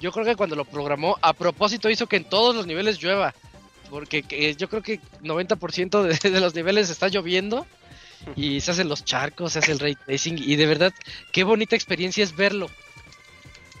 yo 0.00 0.10
creo 0.12 0.24
que 0.24 0.34
cuando 0.36 0.56
lo 0.56 0.64
programó, 0.64 1.16
a 1.22 1.32
propósito 1.32 1.88
hizo 1.88 2.06
que 2.06 2.16
en 2.16 2.24
todos 2.24 2.54
los 2.56 2.66
niveles 2.66 2.98
llueva. 3.00 3.34
Porque 3.90 4.22
que- 4.22 4.54
yo 4.56 4.68
creo 4.68 4.82
que 4.82 5.00
90% 5.22 6.02
de, 6.02 6.30
de 6.30 6.40
los 6.40 6.54
niveles 6.54 6.90
está 6.90 7.08
lloviendo 7.08 7.66
y 8.36 8.60
se 8.60 8.70
hacen 8.70 8.88
los 8.88 9.04
charcos, 9.04 9.52
se 9.52 9.58
hace 9.60 9.72
el 9.72 9.78
ray 9.78 9.94
tracing 9.94 10.38
y 10.38 10.56
de 10.56 10.66
verdad, 10.66 10.92
qué 11.32 11.44
bonita 11.44 11.76
experiencia 11.76 12.24
es 12.24 12.34
verlo. 12.34 12.68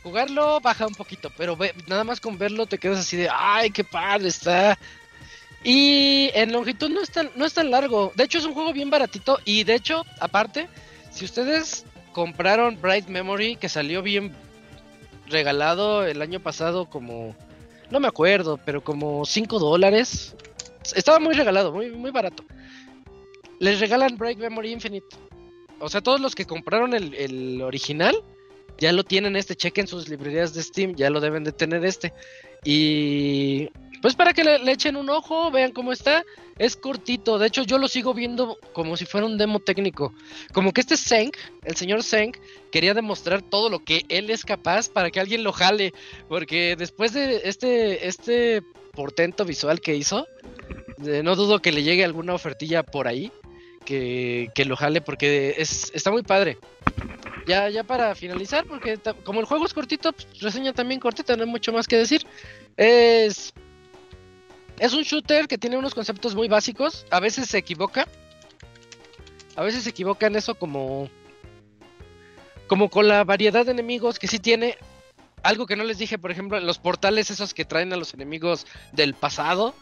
Jugarlo 0.02 0.60
baja 0.60 0.86
un 0.86 0.94
poquito, 0.94 1.30
pero 1.36 1.56
ve- 1.56 1.74
nada 1.86 2.02
más 2.02 2.20
con 2.20 2.36
verlo 2.36 2.66
te 2.66 2.78
quedas 2.78 2.98
así 2.98 3.16
de, 3.16 3.28
ay, 3.32 3.70
qué 3.70 3.84
padre 3.84 4.28
está. 4.28 4.76
Y 5.64 6.30
en 6.34 6.52
longitud 6.52 6.90
no 6.90 7.00
es 7.00 7.10
tan, 7.10 7.30
no 7.36 7.44
es 7.44 7.54
tan 7.54 7.70
largo. 7.70 8.12
De 8.16 8.24
hecho 8.24 8.38
es 8.38 8.44
un 8.44 8.54
juego 8.54 8.72
bien 8.72 8.90
baratito 8.90 9.38
y 9.44 9.64
de 9.64 9.74
hecho, 9.74 10.04
aparte, 10.20 10.68
si 11.10 11.24
ustedes 11.24 11.84
compraron 12.12 12.80
Bright 12.80 13.08
Memory, 13.08 13.56
que 13.56 13.68
salió 13.68 14.02
bien 14.02 14.32
regalado 15.28 16.04
el 16.04 16.20
año 16.20 16.40
pasado 16.40 16.86
como, 16.86 17.34
no 17.90 18.00
me 18.00 18.08
acuerdo, 18.08 18.58
pero 18.64 18.82
como 18.82 19.24
5 19.24 19.58
dólares. 19.58 20.34
Estaba 20.94 21.20
muy 21.20 21.34
regalado, 21.34 21.72
muy, 21.72 21.90
muy 21.90 22.10
barato. 22.10 22.44
Les 23.60 23.78
regalan 23.78 24.16
Bright 24.16 24.38
Memory 24.38 24.72
Infinite. 24.72 25.06
O 25.78 25.88
sea, 25.88 26.00
todos 26.00 26.20
los 26.20 26.34
que 26.34 26.44
compraron 26.44 26.94
el, 26.94 27.14
el 27.14 27.62
original 27.62 28.16
ya 28.78 28.92
lo 28.92 29.04
tienen 29.04 29.36
este, 29.36 29.54
chequen 29.54 29.86
sus 29.86 30.08
librerías 30.08 30.54
de 30.54 30.62
Steam, 30.62 30.94
ya 30.96 31.10
lo 31.10 31.20
deben 31.20 31.44
de 31.44 31.52
tener 31.52 31.84
este. 31.84 32.12
Y 32.64 33.68
pues 34.02 34.16
para 34.16 34.34
que 34.34 34.44
le, 34.44 34.72
echen 34.72 34.96
un 34.96 35.08
ojo, 35.08 35.50
vean 35.50 35.72
cómo 35.72 35.92
está. 35.92 36.24
Es 36.58 36.76
cortito, 36.76 37.38
de 37.38 37.46
hecho 37.46 37.62
yo 37.62 37.78
lo 37.78 37.88
sigo 37.88 38.12
viendo 38.12 38.58
como 38.72 38.96
si 38.96 39.06
fuera 39.06 39.26
un 39.26 39.38
demo 39.38 39.60
técnico. 39.60 40.12
Como 40.52 40.72
que 40.72 40.82
este 40.82 40.96
Senk, 40.96 41.36
el 41.64 41.76
señor 41.76 42.02
Senk, 42.02 42.36
quería 42.70 42.92
demostrar 42.92 43.40
todo 43.42 43.70
lo 43.70 43.78
que 43.78 44.04
él 44.08 44.28
es 44.28 44.44
capaz 44.44 44.88
para 44.88 45.10
que 45.10 45.20
alguien 45.20 45.44
lo 45.44 45.52
jale. 45.52 45.94
Porque 46.28 46.76
después 46.76 47.12
de 47.14 47.42
este, 47.44 48.06
este 48.06 48.62
portento 48.92 49.44
visual 49.44 49.80
que 49.80 49.94
hizo, 49.94 50.26
eh, 51.06 51.22
no 51.22 51.36
dudo 51.36 51.62
que 51.62 51.72
le 51.72 51.82
llegue 51.82 52.04
alguna 52.04 52.34
ofertilla 52.34 52.82
por 52.82 53.08
ahí 53.08 53.32
que, 53.84 54.50
que 54.54 54.64
lo 54.64 54.76
jale 54.76 55.00
porque 55.00 55.54
es, 55.58 55.90
está 55.94 56.10
muy 56.10 56.22
padre. 56.22 56.58
Ya, 57.46 57.68
ya 57.68 57.82
para 57.82 58.14
finalizar, 58.14 58.64
porque 58.66 58.98
como 59.24 59.40
el 59.40 59.46
juego 59.46 59.66
es 59.66 59.74
cortito, 59.74 60.12
pues, 60.12 60.28
reseña 60.40 60.72
también 60.72 61.00
cortita, 61.00 61.36
no 61.36 61.42
hay 61.42 61.48
mucho 61.48 61.72
más 61.72 61.88
que 61.88 61.96
decir. 61.96 62.24
Es, 62.76 63.52
es 64.78 64.92
un 64.92 65.02
shooter 65.02 65.48
que 65.48 65.58
tiene 65.58 65.76
unos 65.76 65.94
conceptos 65.94 66.34
muy 66.34 66.48
básicos. 66.48 67.06
A 67.10 67.20
veces 67.20 67.48
se 67.48 67.58
equivoca. 67.58 68.06
A 69.56 69.62
veces 69.62 69.84
se 69.84 69.90
equivoca 69.90 70.26
en 70.26 70.36
eso 70.36 70.54
como... 70.54 71.08
Como 72.66 72.88
con 72.88 73.06
la 73.06 73.24
variedad 73.24 73.66
de 73.66 73.72
enemigos 73.72 74.18
que 74.18 74.28
sí 74.28 74.38
tiene. 74.38 74.78
Algo 75.42 75.66
que 75.66 75.76
no 75.76 75.84
les 75.84 75.98
dije, 75.98 76.18
por 76.18 76.30
ejemplo, 76.30 76.58
los 76.60 76.78
portales 76.78 77.30
esos 77.30 77.52
que 77.52 77.64
traen 77.64 77.92
a 77.92 77.96
los 77.96 78.14
enemigos 78.14 78.66
del 78.92 79.14
pasado. 79.14 79.74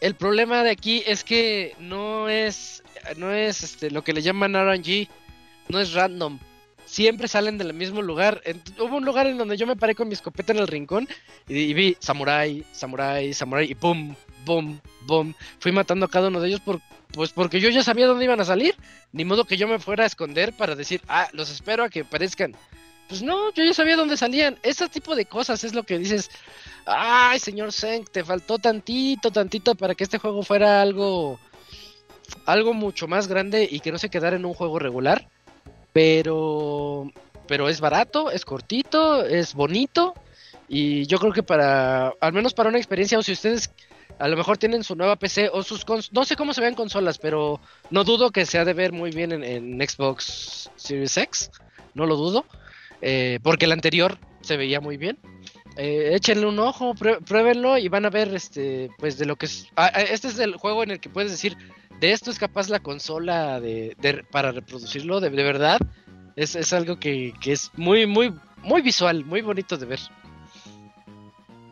El 0.00 0.14
problema 0.14 0.62
de 0.62 0.70
aquí 0.70 1.02
es 1.06 1.24
que 1.24 1.74
no 1.78 2.28
es, 2.28 2.82
no 3.16 3.32
es 3.32 3.62
este, 3.62 3.90
lo 3.90 4.02
que 4.02 4.12
le 4.12 4.22
llaman 4.22 4.54
RNG, 4.54 5.08
no 5.68 5.80
es 5.80 5.92
random. 5.92 6.38
Siempre 6.88 7.28
salen 7.28 7.58
del 7.58 7.74
mismo 7.74 8.00
lugar. 8.00 8.40
En- 8.44 8.62
hubo 8.80 8.96
un 8.96 9.04
lugar 9.04 9.26
en 9.26 9.36
donde 9.36 9.58
yo 9.58 9.66
me 9.66 9.76
paré 9.76 9.94
con 9.94 10.08
mi 10.08 10.14
escopeta 10.14 10.52
en 10.52 10.58
el 10.58 10.66
rincón 10.66 11.06
y, 11.46 11.74
vi 11.74 11.96
samurai, 12.00 12.64
samurai, 12.72 13.34
samurai 13.34 13.70
y 13.70 13.74
pum, 13.74 14.14
boom, 14.46 14.80
boom. 15.02 15.34
Fui 15.58 15.70
matando 15.70 16.06
a 16.06 16.10
cada 16.10 16.28
uno 16.28 16.40
de 16.40 16.48
ellos 16.48 16.60
por, 16.60 16.80
pues 17.12 17.30
porque 17.32 17.60
yo 17.60 17.68
ya 17.68 17.82
sabía 17.82 18.06
dónde 18.06 18.24
iban 18.24 18.40
a 18.40 18.44
salir. 18.46 18.74
Ni 19.12 19.26
modo 19.26 19.44
que 19.44 19.58
yo 19.58 19.68
me 19.68 19.78
fuera 19.78 20.04
a 20.04 20.06
esconder 20.06 20.54
para 20.54 20.74
decir, 20.74 21.02
ah, 21.08 21.28
los 21.32 21.50
espero 21.50 21.84
a 21.84 21.90
que 21.90 22.00
aparezcan. 22.00 22.56
Pues 23.06 23.22
no, 23.22 23.52
yo 23.52 23.64
ya 23.64 23.74
sabía 23.74 23.96
dónde 23.96 24.16
salían. 24.16 24.58
Ese 24.62 24.88
tipo 24.88 25.14
de 25.14 25.26
cosas 25.26 25.64
es 25.64 25.74
lo 25.74 25.82
que 25.82 25.98
dices. 25.98 26.30
Ay, 26.86 27.38
señor 27.38 27.72
Senk, 27.72 28.08
te 28.10 28.24
faltó 28.24 28.58
tantito, 28.58 29.30
tantito 29.30 29.74
para 29.74 29.94
que 29.94 30.04
este 30.04 30.18
juego 30.18 30.42
fuera 30.42 30.80
algo, 30.80 31.38
algo 32.46 32.72
mucho 32.72 33.08
más 33.08 33.28
grande 33.28 33.68
y 33.70 33.80
que 33.80 33.92
no 33.92 33.98
se 33.98 34.08
quedara 34.10 34.36
en 34.36 34.46
un 34.46 34.54
juego 34.54 34.78
regular. 34.78 35.28
Pero, 35.98 37.10
pero 37.48 37.68
es 37.68 37.80
barato, 37.80 38.30
es 38.30 38.44
cortito, 38.44 39.24
es 39.24 39.52
bonito 39.54 40.14
y 40.68 41.06
yo 41.06 41.18
creo 41.18 41.32
que 41.32 41.42
para, 41.42 42.14
al 42.20 42.32
menos 42.32 42.54
para 42.54 42.68
una 42.68 42.78
experiencia 42.78 43.18
o 43.18 43.22
si 43.24 43.32
ustedes 43.32 43.72
a 44.20 44.28
lo 44.28 44.36
mejor 44.36 44.58
tienen 44.58 44.84
su 44.84 44.94
nueva 44.94 45.16
PC 45.16 45.50
o 45.52 45.64
sus 45.64 45.84
no 46.12 46.24
sé 46.24 46.36
cómo 46.36 46.54
se 46.54 46.60
ven 46.60 46.76
consolas, 46.76 47.18
pero 47.18 47.60
no 47.90 48.04
dudo 48.04 48.30
que 48.30 48.46
se 48.46 48.60
ha 48.60 48.64
de 48.64 48.74
ver 48.74 48.92
muy 48.92 49.10
bien 49.10 49.32
en, 49.42 49.80
Xbox 49.80 50.70
Series 50.76 51.16
X, 51.16 51.50
no 51.94 52.06
lo 52.06 52.14
dudo, 52.14 52.44
eh, 53.02 53.40
porque 53.42 53.64
el 53.64 53.72
anterior 53.72 54.18
se 54.40 54.56
veía 54.56 54.80
muy 54.80 54.98
bien. 54.98 55.18
Eh, 55.76 56.14
échenle 56.14 56.46
un 56.46 56.60
ojo, 56.60 56.94
pruébenlo 56.94 57.76
y 57.76 57.88
van 57.88 58.06
a 58.06 58.10
ver 58.10 58.32
este 58.36 58.88
pues 58.98 59.18
de 59.18 59.26
lo 59.26 59.34
que 59.34 59.46
es 59.46 59.66
este 59.96 60.28
es 60.28 60.38
el 60.38 60.54
juego 60.54 60.84
en 60.84 60.92
el 60.92 61.00
que 61.00 61.10
puedes 61.10 61.32
decir 61.32 61.56
de 62.00 62.12
esto 62.12 62.30
es 62.30 62.38
capaz 62.38 62.68
la 62.68 62.80
consola 62.80 63.60
de, 63.60 63.96
de- 64.00 64.24
para 64.30 64.52
reproducirlo 64.52 65.20
de, 65.20 65.30
de 65.30 65.42
verdad 65.42 65.78
es, 66.36 66.54
es 66.56 66.72
algo 66.72 66.98
que, 66.98 67.32
que 67.40 67.52
es 67.52 67.70
muy 67.76 68.06
muy 68.06 68.32
muy 68.62 68.82
visual 68.82 69.24
muy 69.24 69.40
bonito 69.42 69.76
de 69.76 69.86
ver 69.86 70.00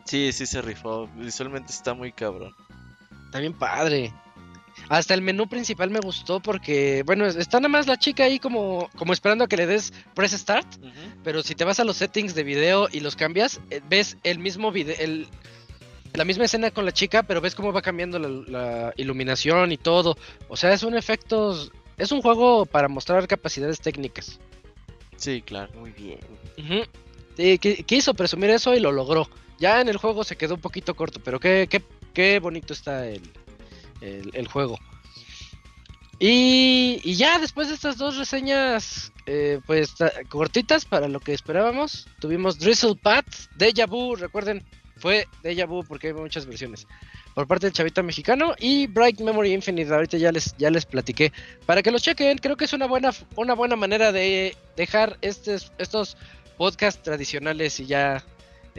Sí, 0.05 0.31
sí 0.31 0.45
se 0.45 0.61
rifó. 0.61 1.07
Visualmente 1.17 1.73
está 1.73 1.93
muy 1.93 2.11
cabrón. 2.13 2.53
está 3.25 3.39
bien 3.39 3.53
padre 3.53 4.13
hasta 4.89 5.13
el 5.15 5.21
menú 5.21 5.47
principal 5.49 5.89
me 5.89 5.99
gustó 5.99 6.39
porque 6.39 7.03
bueno 7.05 7.25
es- 7.25 7.35
está 7.35 7.59
nada 7.59 7.67
más 7.69 7.87
la 7.87 7.97
chica 7.97 8.23
ahí 8.23 8.39
como 8.39 8.89
como 8.95 9.11
esperando 9.11 9.43
a 9.43 9.47
que 9.47 9.57
le 9.57 9.65
des 9.67 9.91
press 10.13 10.31
start. 10.31 10.67
Pero 11.23 11.43
si 11.43 11.55
te 11.55 11.65
vas 11.65 11.79
a 11.79 11.83
los 11.83 11.97
settings 11.97 12.35
de 12.35 12.43
video 12.43 12.87
y 12.91 13.01
los 13.01 13.15
cambias, 13.17 13.59
eh, 13.69 13.81
ves 13.89 14.15
el 14.23 14.39
mismo 14.39 14.71
video, 14.71 14.95
el, 14.99 15.27
la 16.17 16.25
misma 16.25 16.45
escena 16.45 16.71
con 16.71 16.83
la 16.83 16.91
chica, 16.91 17.23
pero 17.23 17.39
ves 17.41 17.53
cómo 17.55 17.71
va 17.71 17.81
cambiando 17.81 18.17
la, 18.19 18.27
la 18.47 18.93
iluminación 18.97 19.71
y 19.71 19.77
todo. 19.77 20.17
O 20.49 20.57
sea, 20.57 20.73
es 20.73 20.83
un 20.83 20.97
efecto, 20.97 21.55
es 21.97 22.11
un 22.11 22.21
juego 22.21 22.65
para 22.65 22.87
mostrar 22.87 23.27
capacidades 23.27 23.79
técnicas. 23.79 24.39
Sí, 25.15 25.41
claro. 25.41 25.71
Muy 25.79 25.91
bien. 25.91 26.19
Sí, 27.37 27.59
qui- 27.59 27.85
quiso 27.85 28.13
presumir 28.15 28.49
eso 28.49 28.73
y 28.75 28.79
lo 28.79 28.91
logró. 28.91 29.29
Ya 29.59 29.79
en 29.79 29.89
el 29.89 29.97
juego 29.97 30.23
se 30.23 30.35
quedó 30.35 30.55
un 30.55 30.61
poquito 30.61 30.95
corto, 30.95 31.19
pero 31.23 31.39
qué, 31.39 31.67
qué, 31.69 31.81
qué 32.13 32.39
bonito 32.39 32.73
está 32.73 33.07
el, 33.07 33.21
el, 34.01 34.29
el 34.33 34.47
juego. 34.47 34.77
Y, 36.19 36.99
y 37.03 37.15
ya 37.15 37.37
después 37.37 37.67
de 37.67 37.75
estas 37.75 37.97
dos 37.97 38.17
reseñas, 38.17 39.11
eh, 39.27 39.59
pues 39.67 39.93
ta- 39.95 40.11
cortitas 40.29 40.83
para 40.85 41.07
lo 41.07 41.19
que 41.19 41.33
esperábamos, 41.33 42.07
tuvimus 42.19 42.57
Drizzle 42.57 42.95
Path, 42.95 43.27
Deja 43.55 43.85
Vu, 43.85 44.15
recuerden, 44.15 44.63
fue 44.97 45.27
Deja 45.43 45.65
Vu 45.65 45.83
porque 45.83 46.07
hay 46.07 46.13
muchas 46.13 46.45
versiones, 46.45 46.87
por 47.33 47.47
parte 47.47 47.67
del 47.67 47.73
chavita 47.73 48.03
mexicano, 48.03 48.53
y 48.59 48.87
Bright 48.87 49.19
Memory 49.21 49.53
Infinite, 49.53 49.93
ahorita 49.93 50.17
ya 50.17 50.31
les, 50.31 50.55
ya 50.57 50.69
les 50.69 50.85
platiqué, 50.85 51.31
para 51.65 51.81
que 51.81 51.91
los 51.91 52.01
chequen, 52.01 52.37
creo 52.37 52.57
que 52.57 52.65
es 52.65 52.73
una 52.73 52.87
buena, 52.87 53.11
una 53.35 53.53
buena 53.53 53.75
manera 53.75 54.11
de 54.11 54.55
dejar 54.75 55.17
estos, 55.21 55.71
estos 55.77 56.17
podcasts 56.57 57.01
tradicionales 57.03 57.79
y 57.79 57.85
ya 57.85 58.23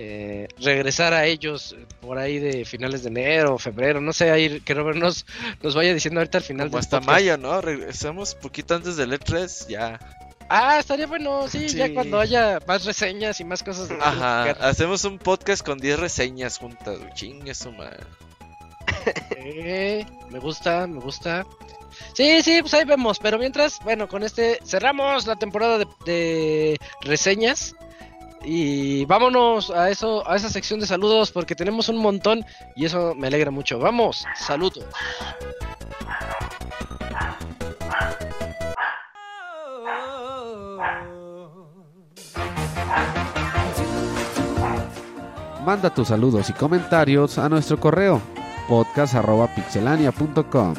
eh, 0.01 0.47
regresar 0.61 1.13
a 1.13 1.27
ellos 1.27 1.75
por 2.01 2.19
ahí 2.19 2.39
de 2.39 2.65
finales 2.65 3.03
de 3.03 3.09
enero, 3.09 3.59
febrero, 3.59 4.01
no 4.01 4.13
sé, 4.13 4.31
ahí 4.31 4.61
que 4.61 4.73
Robert 4.73 4.97
nos, 4.97 5.27
nos 5.61 5.75
vaya 5.75 5.93
diciendo 5.93 6.21
ahorita 6.21 6.39
al 6.39 6.45
final 6.45 6.69
Como 6.69 6.79
hasta 6.79 7.01
podcast. 7.01 7.17
mayo, 7.17 7.37
¿no? 7.37 7.61
Regresamos 7.61 8.37
poquito 8.37 8.77
antes 8.77 8.97
del 8.97 9.13
E3, 9.13 9.67
ya. 9.69 9.99
Ah, 10.49 10.79
estaría 10.79 11.07
bueno, 11.07 11.47
sí, 11.49 11.69
ya 11.69 11.93
cuando 11.93 12.19
haya 12.19 12.59
más 12.67 12.85
reseñas 12.85 13.41
y 13.41 13.45
más 13.45 13.63
cosas. 13.63 13.91
Ajá, 14.01 14.51
hacemos 14.61 15.05
un 15.05 15.19
podcast 15.19 15.65
con 15.65 15.79
10 15.79 15.99
reseñas 15.99 16.59
juntas, 16.59 16.99
güey. 16.99 17.13
Chingue 17.15 17.55
su 17.55 17.73
madre. 17.73 18.01
Eh, 19.37 20.05
me 20.31 20.39
gusta, 20.39 20.87
me 20.87 21.01
gusta. 21.01 21.47
Sí, 22.15 22.43
sí, 22.43 22.61
pues 22.61 22.75
ahí 22.75 22.85
vemos. 22.85 23.19
Pero 23.19 23.39
mientras, 23.39 23.79
bueno, 23.85 24.09
con 24.09 24.23
este 24.23 24.59
cerramos 24.65 25.27
la 25.27 25.37
temporada 25.37 25.79
de, 25.79 25.87
de 26.05 26.79
reseñas. 27.03 27.75
Y 28.45 29.05
vámonos 29.07 29.71
a 29.71 29.91
eso, 29.91 30.29
a 30.29 30.37
esa 30.37 30.49
sección 30.49 30.79
de 30.79 30.87
saludos, 30.87 31.33
porque 31.33 31.57
tenemos 31.57 31.89
un 31.89 31.97
montón 31.97 32.45
y 32.77 32.87
eso 32.87 33.15
me 33.15 33.27
alegra 33.27 33.51
mucho. 33.51 33.79
Vamos, 33.79 34.25
saludos. 34.37 34.85
Manda 45.65 45.93
tus 45.93 46.09
saludos 46.09 46.49
y 46.49 46.55
comentarios 46.55 47.37
a 47.37 47.49
nuestro 47.49 47.79
correo 47.79 48.23
podcast.pixelania.com. 48.69 50.75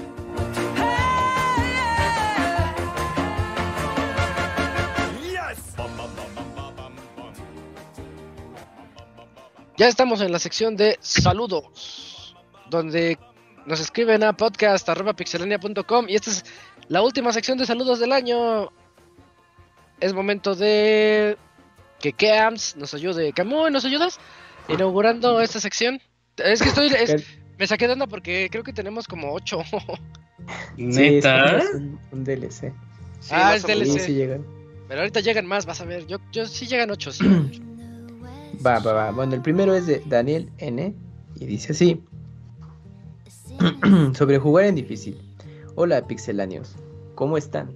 Ya 9.78 9.88
estamos 9.88 10.22
en 10.22 10.32
la 10.32 10.40
sección 10.40 10.76
de 10.76 10.98
saludos, 11.00 12.36
donde 12.70 13.20
nos 13.66 13.80
escriben 13.80 14.24
a 14.24 14.36
podcast.pixelania.com 14.36 16.10
y 16.10 16.16
esta 16.16 16.32
es 16.32 16.44
la 16.88 17.04
última 17.04 17.32
sección 17.32 17.60
de 17.60 17.68
saludos 17.68 18.00
del 18.00 18.12
año. 18.12 18.72
Es 20.00 20.14
momento 20.14 20.56
de 20.56 21.38
que 22.00 22.14
Keams 22.14 22.76
nos 22.78 22.94
ayude. 22.94 23.34
Camuy, 23.34 23.72
¿nos 23.72 23.86
ayudas? 23.86 24.20
Inaugurando 24.68 25.42
esta 25.42 25.60
sección. 25.60 26.00
Es 26.38 26.62
que 26.62 26.70
estoy. 26.70 26.88
es- 26.88 27.26
me 27.58 27.68
saqué 27.68 27.88
de 27.88 27.94
onda 27.94 28.08
porque 28.08 28.48
creo 28.50 28.64
que 28.64 28.72
tenemos 28.74 29.08
como 29.08 29.34
8. 29.34 29.60
Sí, 30.78 30.84
es 30.88 30.96
Neta. 31.26 31.62
un, 31.76 32.00
un 32.12 32.24
DLC. 32.24 32.72
Sí, 33.20 33.30
Ah, 33.32 33.56
es 33.56 33.64
DLC. 33.64 34.00
sí 34.00 34.14
llegan. 34.14 34.46
Pero 34.88 35.02
ahorita 35.02 35.20
llegan 35.20 35.46
más, 35.46 35.66
vas 35.66 35.82
a 35.82 35.86
ver. 35.86 36.08
Yo, 36.08 36.18
yo 36.32 36.46
sí 36.48 36.66
llegan 36.68 36.90
8, 36.90 37.12
sí. 37.12 37.26
Va, 38.66 38.80
va, 38.80 38.94
va. 38.94 39.12
Bueno, 39.12 39.36
el 39.36 39.42
primero 39.42 39.74
es 39.76 39.86
de 39.88 40.02
Daniel 40.06 40.50
N. 40.58 40.94
Y 41.36 41.46
dice 41.46 41.72
así. 41.74 42.02
Sobre 44.18 44.38
jugar 44.38 44.66
en 44.66 44.76
difícil. 44.76 45.18
Hola, 45.76 46.06
pixeláneos. 46.08 46.76
¿Cómo 47.16 47.38
están? 47.38 47.74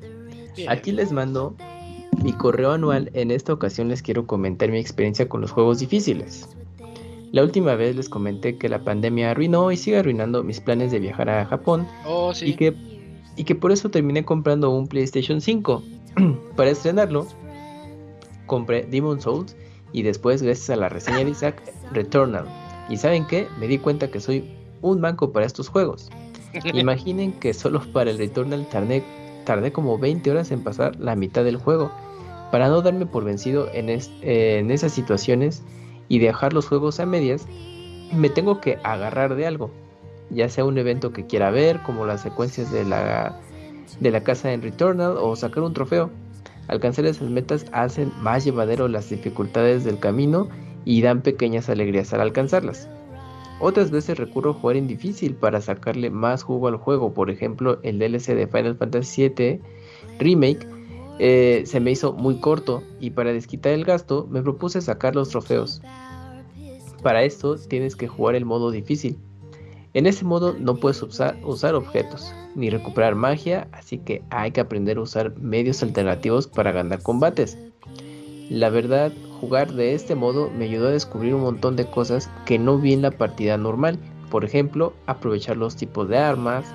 Bien. 0.55 0.69
Aquí 0.69 0.91
les 0.91 1.11
mando 1.11 1.55
mi 2.23 2.33
correo 2.33 2.71
anual. 2.71 3.11
En 3.13 3.31
esta 3.31 3.53
ocasión 3.53 3.89
les 3.89 4.01
quiero 4.01 4.25
comentar 4.25 4.69
mi 4.69 4.79
experiencia 4.79 5.27
con 5.27 5.41
los 5.41 5.51
juegos 5.51 5.79
difíciles. 5.79 6.47
La 7.31 7.43
última 7.43 7.75
vez 7.75 7.95
les 7.95 8.09
comenté 8.09 8.57
que 8.57 8.69
la 8.69 8.83
pandemia 8.83 9.31
arruinó 9.31 9.71
y 9.71 9.77
sigue 9.77 9.97
arruinando 9.97 10.43
mis 10.43 10.61
planes 10.61 10.91
de 10.91 10.99
viajar 10.99 11.29
a 11.29 11.45
Japón 11.45 11.87
Oh, 12.05 12.33
sí. 12.33 12.51
y 12.51 12.53
que, 12.55 12.75
y 13.35 13.43
que 13.43 13.55
por 13.55 13.71
eso 13.71 13.89
terminé 13.89 14.23
comprando 14.23 14.69
un 14.69 14.87
PlayStation 14.87 15.41
5. 15.41 15.83
Para 16.55 16.69
estrenarlo, 16.69 17.27
compré 18.45 18.83
Demon 18.85 19.19
Souls 19.19 19.55
y 19.91 20.03
después, 20.03 20.41
gracias 20.41 20.69
a 20.69 20.75
la 20.75 20.89
reseña 20.89 21.23
de 21.23 21.31
Isaac, 21.31 21.61
Returnal. 21.91 22.45
Y 22.89 22.97
saben 22.97 23.25
qué, 23.27 23.47
me 23.59 23.67
di 23.67 23.77
cuenta 23.79 24.09
que 24.09 24.19
soy 24.19 24.43
un 24.81 25.01
manco 25.01 25.31
para 25.31 25.45
estos 25.45 25.69
juegos. 25.69 26.09
Imaginen 26.73 27.33
que 27.33 27.53
solo 27.53 27.81
para 27.93 28.11
el 28.11 28.17
Returnal 28.19 28.67
tardé, 28.69 29.03
tardé 29.43 29.71
como 29.71 29.97
20 29.97 30.29
horas 30.29 30.51
en 30.51 30.63
pasar 30.63 30.99
la 30.99 31.15
mitad 31.15 31.43
del 31.43 31.57
juego. 31.57 31.91
Para 32.53 32.69
no 32.69 32.83
darme 32.83 33.07
por 33.07 33.23
vencido 33.23 33.67
eh, 33.73 34.59
en 34.59 34.69
esas 34.69 34.91
situaciones 34.91 35.63
y 36.07 36.19
dejar 36.19 36.53
los 36.53 36.67
juegos 36.67 36.99
a 36.99 37.07
medias, 37.07 37.47
me 38.11 38.29
tengo 38.29 38.61
que 38.61 38.77
agarrar 38.83 39.33
de 39.33 39.47
algo. 39.47 39.71
Ya 40.29 40.47
sea 40.49 40.63
un 40.63 40.77
evento 40.77 41.11
que 41.13 41.25
quiera 41.25 41.49
ver, 41.49 41.81
como 41.81 42.05
las 42.05 42.21
secuencias 42.21 42.71
de 42.71 42.85
la, 42.85 43.41
de 43.99 44.11
la 44.11 44.23
casa 44.23 44.53
en 44.53 44.61
Returnal 44.61 45.17
o 45.17 45.35
sacar 45.35 45.63
un 45.63 45.73
trofeo. 45.73 46.11
Alcanzar 46.67 47.07
esas 47.07 47.27
metas 47.27 47.65
hacen 47.71 48.11
más 48.21 48.45
llevadero 48.45 48.87
las 48.87 49.09
dificultades 49.09 49.83
del 49.83 49.97
camino 49.97 50.47
y 50.85 51.01
dan 51.01 51.23
pequeñas 51.23 51.69
alegrías 51.69 52.13
al 52.13 52.21
alcanzarlas. 52.21 52.87
Otras 53.61 53.89
veces 53.89 54.19
recurro 54.19 54.51
a 54.51 54.53
jugar 54.53 54.75
en 54.75 54.85
difícil 54.85 55.33
para 55.33 55.59
sacarle 55.59 56.11
más 56.11 56.43
jugo 56.43 56.67
al 56.67 56.75
juego, 56.75 57.15
por 57.15 57.31
ejemplo 57.31 57.79
el 57.81 57.97
DLC 57.97 58.35
de 58.35 58.45
Final 58.45 58.77
Fantasy 58.77 59.27
VII 59.27 59.59
Remake 60.19 60.67
eh, 61.19 61.63
se 61.65 61.79
me 61.79 61.91
hizo 61.91 62.13
muy 62.13 62.39
corto 62.39 62.83
y 62.99 63.11
para 63.11 63.33
desquitar 63.33 63.73
el 63.73 63.85
gasto 63.85 64.27
me 64.29 64.41
propuse 64.41 64.81
sacar 64.81 65.15
los 65.15 65.29
trofeos. 65.29 65.81
Para 67.01 67.23
esto 67.23 67.57
tienes 67.57 67.95
que 67.95 68.07
jugar 68.07 68.35
el 68.35 68.45
modo 68.45 68.71
difícil. 68.71 69.17
En 69.93 70.07
ese 70.07 70.25
modo 70.25 70.53
no 70.53 70.75
puedes 70.75 71.01
usar, 71.03 71.37
usar 71.43 71.75
objetos 71.75 72.33
ni 72.55 72.69
recuperar 72.69 73.15
magia, 73.15 73.67
así 73.71 73.97
que 73.97 74.23
hay 74.29 74.51
que 74.51 74.61
aprender 74.61 74.97
a 74.97 75.01
usar 75.01 75.35
medios 75.37 75.83
alternativos 75.83 76.47
para 76.47 76.71
ganar 76.71 77.01
combates. 77.01 77.57
La 78.49 78.69
verdad, 78.69 79.11
jugar 79.39 79.73
de 79.73 79.93
este 79.93 80.15
modo 80.15 80.49
me 80.49 80.65
ayudó 80.65 80.87
a 80.87 80.91
descubrir 80.91 81.35
un 81.35 81.41
montón 81.41 81.75
de 81.75 81.85
cosas 81.85 82.29
que 82.45 82.59
no 82.59 82.77
vi 82.77 82.93
en 82.93 83.01
la 83.01 83.11
partida 83.11 83.57
normal. 83.57 83.99
Por 84.29 84.45
ejemplo, 84.45 84.93
aprovechar 85.05 85.57
los 85.57 85.75
tipos 85.75 86.09
de 86.09 86.17
armas, 86.17 86.65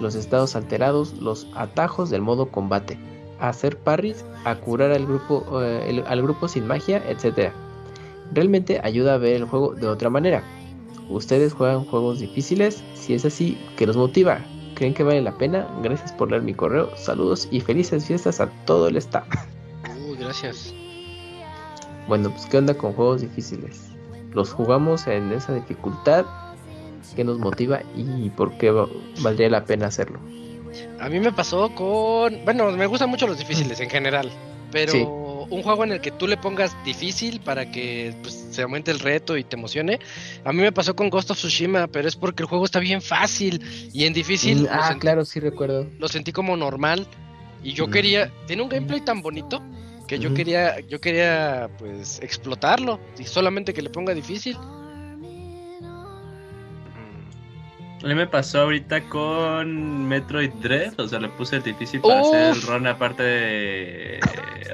los 0.00 0.14
estados 0.14 0.56
alterados, 0.56 1.14
los 1.20 1.48
atajos 1.54 2.10
del 2.10 2.22
modo 2.22 2.50
combate, 2.50 2.98
hacer 3.40 3.76
parries, 3.78 4.24
a 4.44 4.54
curar 4.56 4.90
al 4.92 5.06
grupo, 5.06 5.62
eh, 5.62 5.86
el- 5.88 6.04
al 6.06 6.22
grupo 6.22 6.48
sin 6.48 6.66
magia, 6.66 7.02
etc. 7.08 7.52
Realmente 8.32 8.80
ayuda 8.82 9.14
a 9.14 9.18
ver 9.18 9.36
el 9.36 9.44
juego 9.44 9.74
de 9.74 9.86
otra 9.88 10.10
manera. 10.10 10.42
¿Ustedes 11.08 11.54
juegan 11.54 11.84
juegos 11.84 12.20
difíciles? 12.20 12.82
Si 12.94 13.14
es 13.14 13.24
así, 13.24 13.56
¿qué 13.76 13.86
los 13.86 13.96
motiva? 13.96 14.40
¿Creen 14.74 14.92
que 14.94 15.02
vale 15.02 15.22
la 15.22 15.36
pena? 15.38 15.66
Gracias 15.82 16.12
por 16.12 16.30
leer 16.30 16.42
mi 16.42 16.54
correo. 16.54 16.90
Saludos 16.96 17.48
y 17.50 17.60
felices 17.60 18.04
fiestas 18.04 18.40
a 18.40 18.48
todo 18.66 18.88
el 18.88 18.96
staff. 18.98 19.26
Uy, 20.08 20.16
gracias. 20.18 20.74
Bueno, 22.06 22.30
pues 22.30 22.46
¿qué 22.46 22.58
onda 22.58 22.74
con 22.74 22.92
juegos 22.92 23.20
difíciles? 23.22 23.80
¿Los 24.32 24.52
jugamos 24.52 25.06
en 25.06 25.32
esa 25.32 25.54
dificultad? 25.54 26.24
¿Qué 27.16 27.24
nos 27.24 27.38
motiva 27.38 27.80
y 27.96 28.28
por 28.30 28.52
qué 28.58 28.70
va- 28.70 28.88
valdría 29.22 29.48
la 29.50 29.64
pena 29.64 29.86
hacerlo? 29.86 30.18
A 31.00 31.08
mí 31.08 31.20
me 31.20 31.32
pasó 31.32 31.74
con. 31.74 32.44
Bueno, 32.44 32.70
me 32.72 32.86
gustan 32.86 33.08
mucho 33.10 33.26
los 33.26 33.38
difíciles 33.38 33.80
en 33.80 33.90
general. 33.90 34.30
Pero 34.70 34.92
Sí. 34.92 35.02
un 35.02 35.62
juego 35.62 35.84
en 35.84 35.92
el 35.92 36.00
que 36.02 36.10
tú 36.10 36.26
le 36.26 36.36
pongas 36.36 36.76
difícil 36.84 37.40
para 37.40 37.70
que 37.70 38.14
pues, 38.22 38.34
se 38.50 38.60
aumente 38.62 38.90
el 38.90 38.98
reto 38.98 39.36
y 39.38 39.44
te 39.44 39.56
emocione. 39.56 39.98
A 40.44 40.52
mí 40.52 40.60
me 40.60 40.72
pasó 40.72 40.94
con 40.94 41.08
Ghost 41.08 41.30
of 41.30 41.38
Tsushima, 41.38 41.86
pero 41.86 42.06
es 42.06 42.16
porque 42.16 42.42
el 42.42 42.48
juego 42.48 42.66
está 42.66 42.78
bien 42.78 43.00
fácil. 43.00 43.62
Y 43.94 44.04
en 44.04 44.12
difícil 44.12 44.58
Mm, 44.60 44.64
lo, 44.64 44.70
ah, 44.72 44.88
sentí, 44.88 45.00
claro, 45.00 45.24
sí 45.24 45.40
recuerdo. 45.40 45.86
lo 45.98 46.08
sentí 46.08 46.32
como 46.32 46.54
normal. 46.56 47.06
Y 47.64 47.72
yo 47.72 47.86
Mm. 47.86 47.90
quería. 47.90 48.32
Tiene 48.46 48.62
un 48.62 48.68
gameplay 48.68 49.00
tan 49.00 49.22
bonito 49.22 49.62
que 50.06 50.18
yo 50.18 50.34
quería. 50.34 50.80
Yo 50.80 51.00
quería 51.00 51.70
pues 51.78 52.20
explotarlo. 52.22 53.00
Y 53.18 53.24
solamente 53.24 53.72
que 53.72 53.80
le 53.80 53.88
ponga 53.90 54.12
difícil. 54.12 54.56
A 58.02 58.06
mí 58.06 58.14
me 58.14 58.26
pasó 58.28 58.60
ahorita 58.60 59.00
con 59.08 60.06
Metroid 60.06 60.50
Dread, 60.62 60.98
o 61.00 61.08
sea, 61.08 61.18
le 61.18 61.28
puse 61.30 61.58
difícil 61.60 62.00
para 62.00 62.20
Uf. 62.20 62.28
hacer 62.28 62.54
el 62.54 62.62
run 62.62 62.86
aparte 62.86 63.22
de 63.24 64.20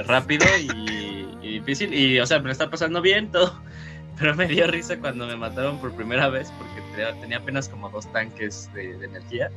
rápido 0.07 0.45
y, 0.61 1.27
y 1.43 1.49
difícil. 1.59 1.95
Y, 1.95 2.19
o 2.21 2.27
sea, 2.27 2.39
me 2.39 2.47
lo 2.47 2.53
está 2.53 2.69
pasando 2.69 3.01
bien 3.01 3.31
todo. 3.31 3.59
Pero 4.19 4.35
me 4.37 4.47
dio 4.47 4.67
risa 4.69 4.99
cuando 4.99 5.27
me 5.27 5.37
mataron 5.37 5.79
por 5.79 5.93
primera 5.93 6.29
vez 6.29 6.53
porque 6.59 6.81
tenía, 6.93 7.21
tenía 7.21 7.39
apenas 7.39 7.69
como 7.69 7.89
dos 7.91 8.07
tanques 8.13 8.71
de, 8.75 8.97
de 8.99 9.07
energía. 9.07 9.51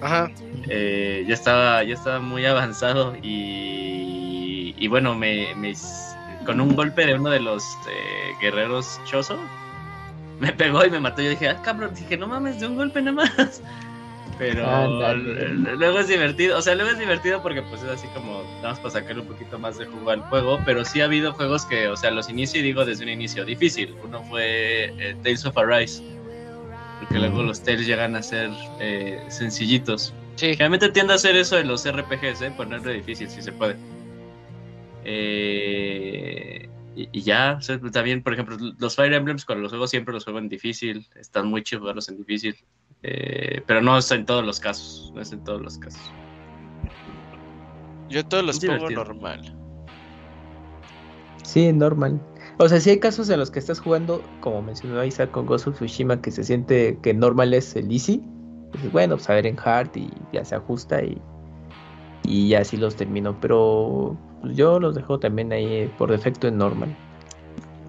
Ajá. 0.00 0.30
Eh, 0.68 1.24
ya 1.26 1.34
estaba 1.34 1.82
ya 1.82 1.94
estaba 1.94 2.20
muy 2.20 2.46
avanzado 2.46 3.16
y, 3.22 4.74
y 4.78 4.88
bueno, 4.88 5.14
me, 5.14 5.54
me- 5.56 5.74
con 6.46 6.60
un 6.60 6.74
golpe 6.74 7.04
de 7.04 7.14
uno 7.14 7.28
de 7.30 7.40
los 7.40 7.64
eh, 7.90 8.30
guerreros 8.40 8.98
choso, 9.04 9.38
me 10.40 10.52
pegó 10.52 10.84
y 10.84 10.90
me 10.90 11.00
mató. 11.00 11.22
Yo 11.22 11.30
dije, 11.30 11.48
ah, 11.48 11.60
cabrón, 11.62 11.94
dije, 11.94 12.16
no 12.16 12.26
mames, 12.26 12.60
de 12.60 12.66
un 12.66 12.76
golpe 12.76 13.00
nada 13.02 13.16
más. 13.16 13.62
Pero 14.38 15.14
luego 15.76 15.98
es 15.98 16.06
divertido, 16.06 16.56
o 16.56 16.62
sea, 16.62 16.76
luego 16.76 16.92
es 16.92 16.98
divertido 16.98 17.42
porque 17.42 17.60
pues 17.62 17.82
es 17.82 17.88
así 17.88 18.06
como, 18.14 18.44
nada 18.58 18.70
más 18.70 18.78
para 18.78 18.90
sacarle 18.90 19.22
un 19.22 19.26
poquito 19.26 19.58
más 19.58 19.78
de 19.78 19.86
jugo 19.86 20.10
al 20.10 20.20
juego, 20.22 20.60
pero 20.64 20.84
sí 20.84 21.00
ha 21.00 21.06
habido 21.06 21.32
juegos 21.32 21.66
que, 21.66 21.88
o 21.88 21.96
sea, 21.96 22.12
los 22.12 22.30
inicio 22.30 22.60
y 22.60 22.62
digo 22.62 22.84
desde 22.84 23.02
un 23.02 23.10
inicio 23.10 23.44
difícil. 23.44 23.96
Uno 24.04 24.22
fue 24.24 24.94
eh, 24.98 25.16
Tales 25.24 25.44
of 25.44 25.58
Arise, 25.58 26.04
porque 27.00 27.18
luego 27.18 27.42
los 27.42 27.60
Tales 27.64 27.84
llegan 27.84 28.14
a 28.14 28.22
ser 28.22 28.50
eh, 28.78 29.20
sencillitos. 29.28 30.14
Sí. 30.36 30.52
Generalmente 30.52 30.90
tiende 30.90 31.14
a 31.14 31.16
hacer 31.16 31.34
eso 31.36 31.58
en 31.58 31.66
los 31.66 31.84
RPGs, 31.84 32.42
¿eh? 32.42 32.52
ponerlo 32.56 32.92
difícil 32.92 33.28
si 33.28 33.42
se 33.42 33.50
puede. 33.50 33.74
Eh, 35.04 36.68
y, 36.98 37.08
y 37.12 37.22
ya, 37.22 37.54
o 37.58 37.62
sea, 37.62 37.80
también, 37.92 38.24
por 38.24 38.32
ejemplo, 38.32 38.56
los 38.76 38.96
Fire 38.96 39.12
Emblems, 39.12 39.44
cuando 39.44 39.62
los 39.62 39.70
juego 39.70 39.86
siempre 39.86 40.12
los 40.12 40.24
juego 40.24 40.40
en 40.40 40.48
difícil. 40.48 41.08
Están 41.14 41.46
muy 41.46 41.62
chidos 41.62 41.82
jugarlos 41.82 42.08
en 42.08 42.16
difícil. 42.16 42.56
Eh, 43.04 43.62
pero 43.66 43.80
no 43.80 43.96
es 43.96 44.10
en 44.10 44.26
todos 44.26 44.44
los 44.44 44.58
casos. 44.58 45.12
No 45.14 45.20
es 45.20 45.30
en 45.32 45.44
todos 45.44 45.62
los 45.62 45.78
casos. 45.78 46.12
Yo 48.08 48.26
todos 48.26 48.44
los 48.44 48.58
pongo 48.58 48.90
normal. 48.90 49.56
Sí, 51.44 51.72
normal. 51.72 52.20
O 52.58 52.68
sea, 52.68 52.80
si 52.80 52.90
hay 52.90 52.98
casos 52.98 53.30
en 53.30 53.38
los 53.38 53.52
que 53.52 53.60
estás 53.60 53.78
jugando, 53.78 54.20
como 54.40 54.60
mencionó 54.60 55.04
Isaac 55.04 55.30
con 55.30 55.46
Ghost 55.46 55.68
of 55.68 55.76
Tsushima, 55.76 56.20
que 56.20 56.32
se 56.32 56.42
siente 56.42 56.98
que 57.00 57.14
normal 57.14 57.54
es 57.54 57.76
el 57.76 57.92
easy. 57.92 58.24
Pues 58.72 58.90
bueno, 58.90 59.14
pues 59.14 59.30
a 59.30 59.34
ver 59.34 59.46
en 59.46 59.56
hard 59.62 59.90
y 59.94 60.10
ya 60.32 60.44
se 60.44 60.56
ajusta 60.56 61.00
y, 61.04 61.22
y 62.28 62.48
ya 62.48 62.60
así 62.60 62.76
los 62.76 62.94
termino. 62.96 63.38
Pero 63.40 64.16
pues, 64.42 64.56
yo 64.56 64.78
los 64.78 64.94
dejo 64.94 65.18
también 65.18 65.52
ahí 65.52 65.64
eh, 65.66 65.90
por 65.96 66.10
defecto 66.10 66.48
en 66.48 66.58
normal. 66.58 66.94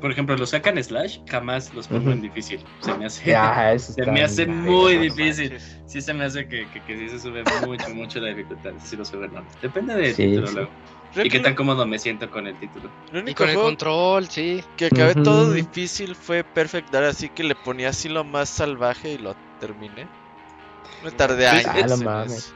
Por 0.01 0.11
ejemplo, 0.11 0.37
los 0.37 0.51
sacan 0.51 0.81
Slash, 0.81 1.19
jamás 1.27 1.73
los 1.73 1.87
pongo 1.87 2.11
en 2.11 2.21
difícil. 2.21 2.59
Se 2.79 2.95
me 2.97 3.05
hace, 3.05 3.29
Ya, 3.29 3.73
eso 3.73 3.91
se 3.91 4.05
me 4.05 4.23
hace 4.23 4.45
muy 4.47 4.95
No 4.95 5.01
difícil. 5.01 5.49
manches. 5.49 5.77
Sí 5.87 6.01
se 6.01 6.13
me 6.13 6.23
hace 6.23 6.47
que, 6.47 6.67
que, 6.69 6.81
que 6.81 6.97
sí 6.97 7.09
se 7.09 7.19
sube 7.19 7.43
mucho, 7.65 7.89
mucho 7.89 8.19
la 8.21 8.29
dificultad. 8.29 8.71
Sí 8.81 8.95
lo 8.95 9.03
sube 9.03 9.27
normal. 9.27 9.43
Depende 9.61 9.95
del 9.95 10.15
Sí, 10.15 10.27
título 10.27 10.47
sí. 10.47 10.53
luego. 10.55 10.71
Creo 11.13 11.25
Y 11.25 11.29
qué 11.29 11.39
tan 11.39 11.55
cómodo 11.55 11.85
me 11.87 11.97
siento 11.99 12.29
con 12.29 12.47
el 12.47 12.55
título. 12.59 12.89
el 13.11 13.27
Y 13.27 13.33
con 13.33 13.49
el 13.49 13.55
control, 13.55 14.27
sí. 14.27 14.63
que 14.77 14.85
acabé 14.85 15.11
Ujú. 15.13 15.23
todo 15.23 15.53
difícil 15.53 16.15
fue 16.15 16.43
Perfect 16.43 16.91
Dark, 16.91 17.07
así 17.07 17.29
que 17.29 17.43
le 17.43 17.55
ponía 17.55 17.89
así 17.89 18.07
lo 18.09 18.23
más 18.23 18.47
salvaje 18.47 19.13
y 19.13 19.17
lo 19.17 19.35
terminé. 19.59 20.07
Me 21.03 21.11
tardé 21.11 21.47
años. 21.47 22.53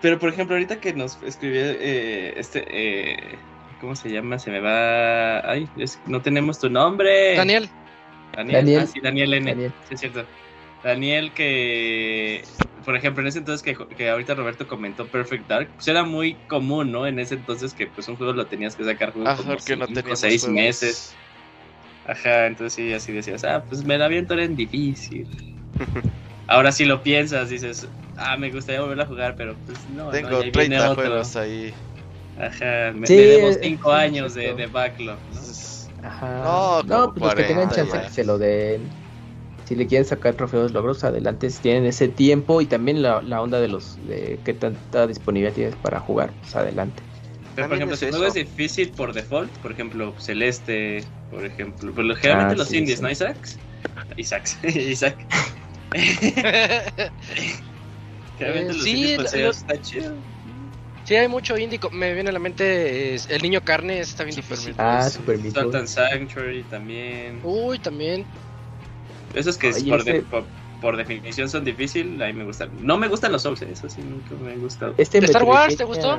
Pero 0.00 0.18
por 0.18 0.30
ejemplo, 0.30 0.54
ahorita 0.56 0.80
que 0.80 0.92
nos 0.94 1.22
escribió 1.22 1.60
eh, 1.62 2.38
este, 2.38 2.64
eh, 3.34 3.48
¿cómo 3.78 3.96
se 3.96 4.10
llama? 4.10 4.38
Se 4.38 4.50
me 4.50 4.60
va. 4.60 5.40
Ay, 5.50 5.70
es- 5.76 6.00
no 6.06 6.22
tenemos 6.22 6.58
tu 6.60 6.70
nombre. 6.70 7.50
Daniel. 7.50 7.70
Daniel. 8.32 8.70
Daniel. 8.70 8.74
Ah, 8.74 8.86
sí, 8.86 9.00
Daniel 9.00 9.34
N. 9.34 9.58
Daniel. 9.58 9.74
Sí, 9.80 9.94
es 9.94 10.00
cierto. 10.00 10.28
Daniel 10.82 11.34
que 11.34 12.44
por 12.84 12.96
ejemplo, 12.96 13.22
en 13.22 13.28
ese 13.28 13.40
entonces 13.40 13.62
que, 13.62 13.76
que 13.96 14.08
ahorita 14.10 14.34
Roberto 14.34 14.66
comentó 14.68 15.10
Perfect 15.10 15.48
Dark, 15.48 15.74
pues 15.76 15.88
era 15.88 16.04
muy 16.04 16.42
común, 16.46 16.92
¿no? 16.92 17.06
En 17.06 17.18
ese 17.18 17.34
entonces 17.34 17.74
que 17.74 17.88
pues 17.88 18.08
un 18.08 18.16
juego 18.16 18.32
lo 18.34 18.48
tenías 18.48 18.76
que 18.76 18.84
sacar 18.84 19.12
juego 19.12 19.32
Ajá, 19.32 19.44
como 19.46 19.58
porque 19.58 19.76
no 19.76 19.86
cinco, 19.86 19.92
teníamos 19.92 20.20
seis 20.20 20.40
juegos. 20.40 20.48
meses. 20.48 21.20
Ajá, 22.04 22.46
entonces 22.46 22.74
sí, 22.74 22.92
así 22.92 23.12
decías, 23.12 23.44
ah, 23.44 23.64
pues 23.68 23.84
me 23.84 23.98
la 23.98 24.06
aviento 24.06 24.34
en 24.38 24.56
difícil. 24.56 25.28
Ahora 26.46 26.72
si 26.72 26.84
lo 26.84 27.02
piensas, 27.02 27.50
dices, 27.50 27.88
ah, 28.18 28.36
me 28.36 28.50
gustaría 28.50 28.80
volver 28.80 29.00
a 29.00 29.06
jugar, 29.06 29.36
pero 29.36 29.58
pues 29.64 29.88
no, 29.88 30.14
no, 30.16 30.28
Tengo 30.28 30.50
viene 30.52 30.80
30 30.80 30.90
otro. 30.90 30.94
juegos 30.94 31.34
ahí. 31.36 31.74
Ajá, 32.36 32.92
me, 32.94 33.06
Sí, 33.06 33.14
es- 33.14 33.58
5 33.60 33.92
sí, 33.92 33.92
años 33.92 34.34
de, 34.34 34.54
de 34.54 34.66
backlog, 34.66 35.22
¿no? 35.28 35.40
Ajá. 36.02 36.78
No, 36.84 36.84
No, 36.84 37.12
pues 37.12 37.22
los 37.22 37.34
que 37.34 37.44
tengan 37.44 37.70
40 37.70 37.70
chance 37.70 38.00
ya. 38.00 38.02
que 38.02 38.10
se 38.10 38.24
lo 38.24 38.38
den. 38.38 38.90
Si 39.64 39.76
le 39.76 39.86
quieren 39.86 40.06
sacar 40.06 40.36
trofeos 40.36 40.72
logros, 40.72 41.04
adelante 41.04 41.50
si 41.50 41.60
tienen 41.62 41.86
ese 41.86 42.08
tiempo 42.08 42.60
y 42.62 42.66
también 42.68 43.02
la, 43.02 43.22
la 43.22 43.42
onda 43.42 43.60
de 43.60 43.68
los 43.68 43.96
de 44.04 44.42
qué 44.44 44.54
tanta 44.54 45.06
disponibilidad 45.06 45.54
tienes 45.54 45.76
para 45.76 46.00
jugar, 46.00 46.36
pues 46.40 46.56
adelante. 46.56 47.04
Pero 47.54 47.68
por 47.68 47.76
ejemplo, 47.76 47.96
es 47.96 48.00
si 48.00 48.04
el 48.04 48.10
juego 48.10 48.26
es 48.26 48.34
difícil 48.34 48.94
por 48.94 49.12
default, 49.12 49.58
por 49.58 49.72
ejemplo, 49.72 50.14
Celeste, 50.18 51.12
por 51.28 51.44
ejemplo, 51.44 51.92
por 51.94 52.04
lo 52.04 52.14
generalmente 52.14 52.54
Ah, 52.54 52.56
los 52.56 52.72
sí, 52.72 52.74
indies, 52.74 53.00
sí. 53.00 53.02
¿no, 53.02 53.10
Isaacs? 53.10 53.58
Isaacs, 54.16 54.58
Isaac. 54.64 55.26
Eh, 58.40 58.64
los 58.68 58.84
sí, 58.84 58.90
indies 58.90 59.34
lo- 59.34 59.50
está 59.50 59.80
chido. 59.80 60.16
Sí, 61.04 61.14
hay 61.16 61.28
mucho 61.28 61.56
indie. 61.56 61.80
Me 61.92 62.12
viene 62.12 62.30
a 62.30 62.32
la 62.32 62.38
mente 62.38 63.14
es 63.14 63.30
el 63.30 63.40
niño 63.42 63.60
carne, 63.62 64.00
ese 64.00 64.10
está 64.10 64.24
bien 64.24 64.34
Super 64.34 64.58
difícil. 64.58 64.74
Ah, 64.78 65.08
Super 65.08 65.86
Sanctuary 65.88 66.64
también. 66.64 67.40
Uy, 67.44 67.78
también. 67.78 68.26
Esos 69.32 69.56
que 69.56 69.70
por, 69.70 70.00
ese- 70.00 70.12
de- 70.12 70.22
por, 70.22 70.46
por 70.80 70.96
definición 70.96 71.48
son 71.48 71.64
difíciles, 71.64 72.20
a 72.20 72.26
mí 72.26 72.32
me 72.34 72.44
gustan. 72.44 72.70
No 72.80 72.98
me 72.98 73.08
gustan 73.08 73.32
los 73.32 73.42
Souls, 73.42 73.62
eh, 73.62 73.68
eso 73.70 73.88
sí 73.88 74.02
nunca 74.02 74.34
me 74.36 74.52
han 74.52 74.60
gustado. 74.60 74.94
Este 74.98 75.18
¿Star 75.18 75.44
Wars 75.44 75.76
te 75.76 75.84
gustó? 75.84 76.18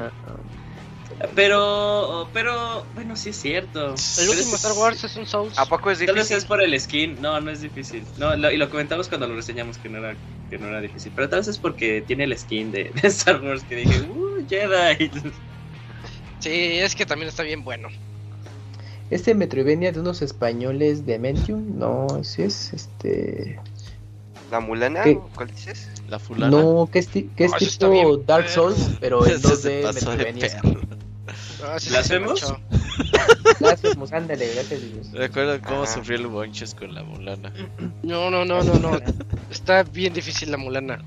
Pero, 1.36 2.30
pero, 2.34 2.86
bueno, 2.96 3.16
sí 3.16 3.30
es 3.30 3.38
cierto. 3.42 3.90
El 3.90 3.96
Pero 4.18 4.32
último 4.32 4.56
es- 4.56 4.64
Star 4.64 4.74
Wars 4.78 5.04
es 5.04 5.16
un 5.18 5.26
Souls. 5.26 5.58
¿A 5.60 5.66
poco 5.66 5.92
es 5.92 5.98
Tal 6.00 6.08
vez 6.08 6.16
difícil? 6.16 6.38
es 6.38 6.46
por 6.46 6.62
el 6.62 6.80
skin, 6.80 7.22
no, 7.22 7.40
no 7.42 7.52
es 7.52 7.62
difícil. 7.62 8.04
No, 8.18 8.36
lo- 8.38 8.52
y 8.52 8.58
lo 8.58 8.70
comentamos 8.70 9.10
cuando 9.10 9.28
lo 9.28 9.36
reseñamos 9.36 9.78
que 9.78 9.90
no 9.90 9.98
era, 9.98 10.16
que 10.50 10.58
no 10.58 10.68
era 10.68 10.80
difícil. 10.82 11.12
Pero 11.16 11.28
tal 11.30 11.40
vez 11.40 11.48
es 11.50 11.58
porque 11.58 12.02
tiene 12.08 12.24
el 12.24 12.38
skin 12.38 12.72
de, 12.72 12.92
de 13.02 13.08
Star 13.10 13.42
Wars 13.44 13.64
que 13.64 13.76
dije, 13.76 14.02
uh, 14.02 14.48
Jedi. 14.48 15.12
Sí, 16.40 16.52
es 16.80 16.96
que 16.96 17.06
también 17.06 17.28
está 17.28 17.44
bien 17.44 17.66
bueno. 17.66 17.90
Este 19.12 19.36
Metroidvania 19.36 19.92
de 19.92 20.00
unos 20.00 20.22
españoles 20.22 21.06
de 21.06 21.20
Mentium, 21.20 21.78
no, 21.78 22.08
ese 22.22 22.46
es 22.46 22.72
este. 22.72 23.60
¿La 24.50 24.62
mulana? 24.62 25.04
¿Qué? 25.04 25.20
¿Cuál 25.36 25.50
dices? 25.52 25.90
la 26.08 26.18
fulana. 26.18 26.62
No, 26.62 26.90
que 26.92 27.00
es, 27.00 27.10
ti- 27.10 27.30
que 27.36 27.44
es 27.44 27.52
está 27.62 27.90
tipo 27.92 28.18
Dark. 28.20 28.48
Souls, 28.48 28.92
pero 29.02 29.26
en 29.28 29.34
Ese 29.34 29.56
se 29.58 29.82
2D 29.82 29.82
pasó 29.84 30.12
de 30.12 30.16
Metroidvania. 30.34 30.62
Ah, 31.64 31.80
sí, 31.80 31.90
¿La 31.90 32.04
sí, 32.04 32.14
hacemos? 32.14 32.42
Gracias, 33.60 33.98
ándale, 34.14 34.54
gracias 34.54 34.82
Dios. 34.82 35.12
Recuerdo 35.12 35.60
cómo 35.62 35.84
Ajá. 35.84 35.94
sufrí 35.94 36.16
el 36.16 36.28
bonches 36.28 36.74
con 36.76 36.94
la 36.94 37.04
mulana. 37.04 37.52
No, 38.04 38.30
no, 38.30 38.46
no, 38.46 38.64
no, 38.64 38.80
no. 38.80 39.00
Está 39.52 39.84
bien 39.84 40.14
difícil 40.14 40.52
la 40.52 40.58
mulana. 40.58 41.00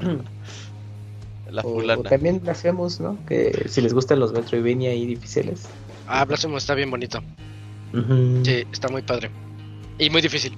La 1.50 1.62
O, 1.62 1.68
o 1.70 1.80
fulana. 1.80 2.02
también 2.08 2.40
lo 2.44 2.52
hacemos, 2.52 3.00
¿no? 3.00 3.18
Que 3.26 3.66
si 3.68 3.80
les 3.80 3.92
gustan 3.92 4.20
los 4.20 4.32
Metroidvania 4.32 4.94
y 4.94 5.04
difíciles. 5.04 5.66
Ah, 6.06 6.24
Blasphemous 6.24 6.62
está 6.62 6.74
bien 6.76 6.90
bonito. 6.92 7.20
Ujú. 7.92 8.42
Sí, 8.44 8.64
está 8.72 8.88
muy 8.88 9.02
padre. 9.02 9.30
Y 9.98 10.10
muy 10.10 10.22
difícil. 10.22 10.56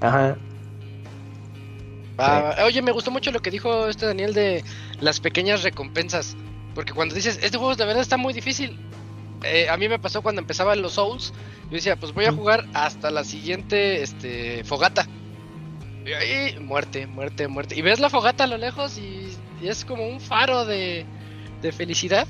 Ajá. 0.00 0.36
Ah, 2.18 2.56
Oye, 2.66 2.82
me 2.82 2.90
gustó 2.92 3.10
mucho 3.12 3.30
lo 3.30 3.40
que 3.40 3.50
dijo 3.52 3.86
este 3.86 4.06
Daniel 4.06 4.34
de 4.34 4.64
las 5.00 5.20
pequeñas 5.20 5.62
recompensas. 5.62 6.36
Porque 6.76 6.92
cuando 6.92 7.14
dices, 7.14 7.40
este 7.42 7.56
juego 7.56 7.74
de 7.74 7.86
verdad 7.86 8.02
está 8.02 8.18
muy 8.18 8.34
difícil. 8.34 8.78
eh, 9.42 9.68
a 9.68 9.76
mí 9.78 9.88
me 9.88 9.98
pasó 9.98 10.20
cuando 10.22 10.42
empezaban 10.42 10.82
los 10.82 10.92
Souls. 10.92 11.32
Yo 11.64 11.70
decía, 11.76 11.96
pues 11.96 12.12
voy 12.12 12.26
a 12.26 12.32
jugar 12.32 12.66
hasta 12.74 13.10
la 13.10 13.24
siguiente 13.24 14.02
este, 14.02 14.62
fogata. 14.62 15.08
Y 16.04 16.12
ahí, 16.12 16.60
muerte, 16.60 17.06
muerte, 17.06 17.48
muerte. 17.48 17.76
Y 17.76 17.82
ves 17.82 17.98
la 17.98 18.10
fogata 18.10 18.44
a 18.44 18.46
lo 18.46 18.58
lejos 18.58 18.98
y, 18.98 19.34
y 19.60 19.68
es 19.68 19.84
como 19.84 20.06
un 20.06 20.20
faro 20.20 20.66
de, 20.66 21.06
de 21.62 21.72
felicidad. 21.72 22.28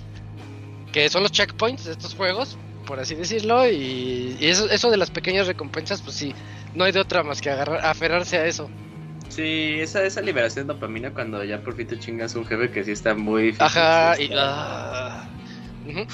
Que 0.93 1.11
son 1.11 1.23
los 1.25 1.33
checkpoints 1.33 1.85
de 1.85 1.93
estos 1.93 2.15
juegos, 2.15 2.57
por 2.87 3.01
así 3.01 3.15
decirlo. 3.17 3.69
Y, 3.69 4.37
y 4.41 4.47
eso, 4.47 4.71
eso 4.71 4.91
de 4.91 4.97
las 4.97 5.11
pequeñas 5.11 5.49
recompensas, 5.49 6.01
pues 6.03 6.17
sí, 6.17 6.33
no 6.75 6.85
hay 6.85 6.93
de 6.93 7.01
otra 7.01 7.23
más 7.25 7.41
que 7.43 7.51
agarrar, 7.51 7.85
aferrarse 7.85 8.39
a 8.39 8.47
eso. 8.47 8.71
Sí, 9.29 9.79
esa, 9.81 10.05
esa 10.05 10.21
liberación 10.23 10.67
de 10.67 10.75
dopamina 10.75 11.13
cuando 11.13 11.43
ya 11.45 11.61
por 11.63 11.75
fin 11.77 11.87
te 11.87 11.99
chingas 11.99 12.35
un 12.35 12.47
jefe 12.47 12.71
que 12.71 12.85
sí 12.85 12.93
está 12.93 13.15
muy 13.15 13.43
difícil. 13.45 13.67
Ajá, 13.67 14.21
y. 14.21 14.31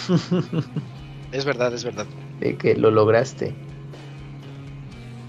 Es 1.32 1.44
verdad, 1.46 1.72
es 1.72 1.82
verdad. 1.82 2.06
De 2.40 2.56
que 2.56 2.74
lo 2.76 2.90
lograste. 2.90 3.54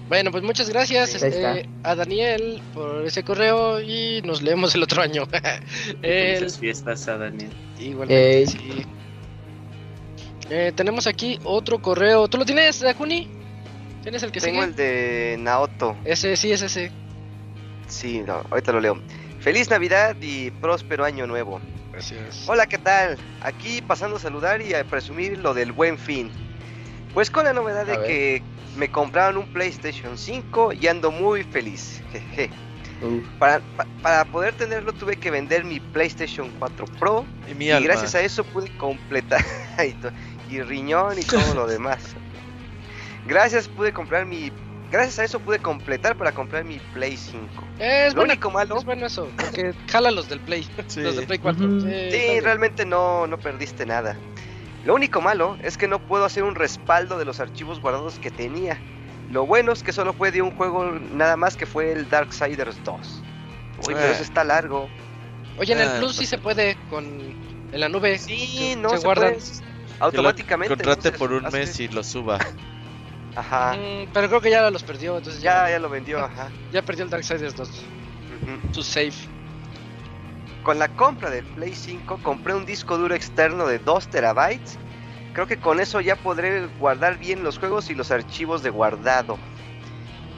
Bueno, 0.08 0.30
pues 0.30 0.44
muchas 0.44 0.68
gracias 0.68 1.14
este, 1.14 1.66
a 1.82 1.94
Daniel 1.94 2.60
por 2.74 3.06
ese 3.06 3.22
correo 3.22 3.80
y 3.80 4.20
nos 4.22 4.42
leemos 4.42 4.74
el 4.74 4.82
otro 4.82 5.00
año. 5.02 5.26
El- 6.02 6.50
fiestas 6.50 7.08
a 7.08 7.16
Daniel. 7.16 7.50
igualmente, 7.80 8.46
sí. 8.46 8.84
Eh, 10.50 10.72
tenemos 10.76 11.06
aquí 11.06 11.38
otro 11.44 11.80
correo. 11.80 12.28
¿Tú 12.28 12.36
lo 12.36 12.44
tienes, 12.44 12.80
Dakuni? 12.80 13.28
¿Tienes 14.02 14.22
el 14.22 14.30
que 14.30 14.40
Tengo 14.40 14.60
sigue? 14.60 14.68
el 14.70 14.76
de 14.76 15.36
Naoto. 15.38 15.96
Ese, 16.04 16.36
sí, 16.36 16.52
es 16.52 16.60
ese. 16.60 16.92
Sí, 17.86 18.20
no, 18.20 18.42
ahorita 18.50 18.72
lo 18.72 18.80
leo. 18.80 19.00
Feliz 19.40 19.68
Navidad 19.70 20.16
y 20.20 20.50
próspero 20.50 21.04
año 21.04 21.26
nuevo. 21.26 21.60
Gracias. 21.92 22.48
Hola, 22.48 22.66
¿qué 22.66 22.78
tal? 22.78 23.18
Aquí 23.42 23.82
pasando 23.82 24.16
a 24.16 24.20
saludar 24.20 24.60
y 24.62 24.74
a 24.74 24.84
presumir 24.84 25.38
lo 25.38 25.54
del 25.54 25.72
buen 25.72 25.98
fin. 25.98 26.30
Pues 27.12 27.30
con 27.30 27.44
la 27.44 27.52
novedad 27.52 27.82
A 27.82 27.84
de 27.84 27.96
ver. 27.98 28.06
que 28.06 28.42
me 28.76 28.88
compraron 28.90 29.36
un 29.36 29.46
PlayStation 29.46 30.16
5 30.18 30.72
y 30.72 30.86
ando 30.88 31.10
muy 31.10 31.44
feliz. 31.44 32.02
Jeje. 32.12 32.50
Para, 33.38 33.60
pa- 33.60 33.86
para 34.02 34.24
poder 34.24 34.54
tenerlo 34.54 34.92
tuve 34.92 35.16
que 35.16 35.30
vender 35.30 35.62
mi 35.64 35.78
PlayStation 35.78 36.50
4 36.58 36.86
Pro 36.98 37.26
Y 37.50 37.54
mi 37.54 37.66
y 37.66 37.70
alma. 37.70 37.86
gracias 37.86 38.14
a 38.14 38.20
eso 38.22 38.44
pude 38.44 38.74
completar 38.78 39.44
y, 40.48 40.54
y 40.54 40.62
riñón 40.62 41.18
y 41.18 41.22
todo 41.22 41.54
lo 41.54 41.66
demás. 41.68 42.16
Gracias 43.26 43.68
pude 43.68 43.92
comprar 43.92 44.26
mi 44.26 44.50
gracias 44.94 45.18
a 45.18 45.24
eso 45.24 45.40
pude 45.40 45.58
completar 45.58 46.16
para 46.16 46.32
comprar 46.32 46.64
mi 46.64 46.78
Play 46.94 47.16
5. 47.16 47.46
Es 47.78 48.14
Lo 48.14 48.20
bueno, 48.20 48.32
único 48.32 48.50
malo 48.50 48.78
es 48.78 48.84
bueno 48.84 49.06
eso, 49.06 49.28
porque 49.36 49.74
jala 49.90 50.10
los 50.10 50.28
del 50.28 50.40
Play, 50.40 50.66
Sí. 50.86 51.00
los 51.02 51.16
del 51.16 51.26
Play 51.26 51.38
4. 51.38 51.66
Ujú. 51.66 51.80
Sí, 51.80 52.40
realmente 52.40 52.84
no, 52.86 53.26
no 53.26 53.38
perdiste 53.38 53.84
nada. 53.86 54.16
Lo 54.84 54.94
único 54.94 55.20
malo 55.20 55.56
es 55.62 55.76
que 55.78 55.88
no 55.88 55.98
puedo 55.98 56.24
hacer 56.24 56.42
un 56.42 56.54
respaldo 56.54 57.18
de 57.18 57.24
los 57.24 57.40
archivos 57.40 57.80
guardados 57.80 58.18
que 58.18 58.30
tenía. 58.30 58.78
Lo 59.30 59.46
bueno 59.46 59.72
es 59.72 59.82
que 59.82 59.92
solo 59.92 60.12
fue 60.12 60.30
de 60.30 60.42
un 60.42 60.50
juego 60.50 60.84
nada 61.12 61.36
más 61.36 61.56
que 61.56 61.64
fue 61.66 61.92
el 61.92 62.08
Darksiders 62.10 62.82
2. 62.84 63.22
Uy, 63.78 63.94
pero 63.94 63.98
Ah. 64.00 64.10
eso 64.12 64.22
está 64.22 64.44
largo. 64.44 64.88
Oye, 65.58 65.72
en 65.72 65.80
el 65.80 65.88
Ah, 65.88 65.94
Plus 65.98 66.08
pues 66.08 66.16
sí 66.16 66.26
se 66.26 66.36
sí. 66.36 66.42
puede 66.42 66.76
con 66.90 67.04
en 67.72 67.80
la 67.80 67.88
nube. 67.88 68.18
Sí, 68.18 68.46
se- 68.46 68.76
no 68.76 68.90
se 68.90 68.98
se, 68.98 69.04
guardan. 69.06 69.34
puede, 69.34 69.46
automáticamente. 70.00 70.74
Contrate 70.74 71.08
entonces, 71.08 71.18
por 71.18 71.32
un 71.32 71.46
hace- 71.46 71.58
mes 71.58 71.80
y 71.80 71.88
lo 71.88 72.04
suba. 72.04 72.38
Ajá. 73.36 73.74
Mm, 73.76 74.08
pero 74.12 74.28
creo 74.28 74.40
que 74.40 74.50
ya 74.50 74.70
los 74.70 74.84
perdió, 74.84 75.16
entonces 75.18 75.42
Ya, 75.42 75.64
ya, 75.66 75.72
ya 75.72 75.78
lo 75.80 75.88
vendió, 75.88 76.18
ajá. 76.24 76.50
ya 76.70 76.82
perdió 76.82 77.04
el 77.04 77.10
Darksiders 77.10 77.54
2. 77.56 77.68
Ujú. 77.68 78.72
Su 78.74 78.82
save. 78.82 79.12
Con 80.62 80.78
la 80.78 80.88
compra 80.88 81.30
del 81.30 81.44
Play 81.44 81.74
5 81.74 82.18
compré 82.22 82.54
un 82.54 82.64
disco 82.64 82.96
duro 82.96 83.14
externo 83.14 83.66
de 83.66 83.78
2 83.78 84.08
terabytes. 84.08 84.78
Creo 85.34 85.46
que 85.46 85.56
con 85.58 85.80
eso 85.80 86.00
ya 86.00 86.16
podré 86.16 86.66
guardar 86.78 87.18
bien 87.18 87.42
los 87.42 87.58
juegos 87.58 87.90
y 87.90 87.94
los 87.94 88.10
archivos 88.10 88.62
de 88.62 88.70
guardado. 88.70 89.36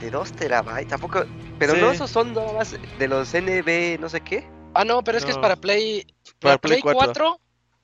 De 0.01 0.10
2 0.10 0.32
terabytes, 0.32 0.89
tampoco. 0.89 1.24
Pero 1.59 1.74
Sí. 1.74 1.81
no, 1.81 1.90
esos 1.90 2.10
son 2.10 2.32
nada 2.35 2.52
más 2.55 2.77
de 2.98 3.09
los 3.09 3.35
NB, 3.35 3.98
no 4.01 4.09
sé 4.09 4.20
qué. 4.20 4.48
Ah, 4.74 4.85
no, 4.85 5.02
pero 5.05 5.16
es 5.18 5.24
que 5.24 5.31
es 5.31 5.39
para 5.39 5.56
Play. 5.56 6.02
Para 6.40 6.56
Para 6.56 6.59
Play 6.59 6.82
Play 6.82 6.94
4. 6.94 7.39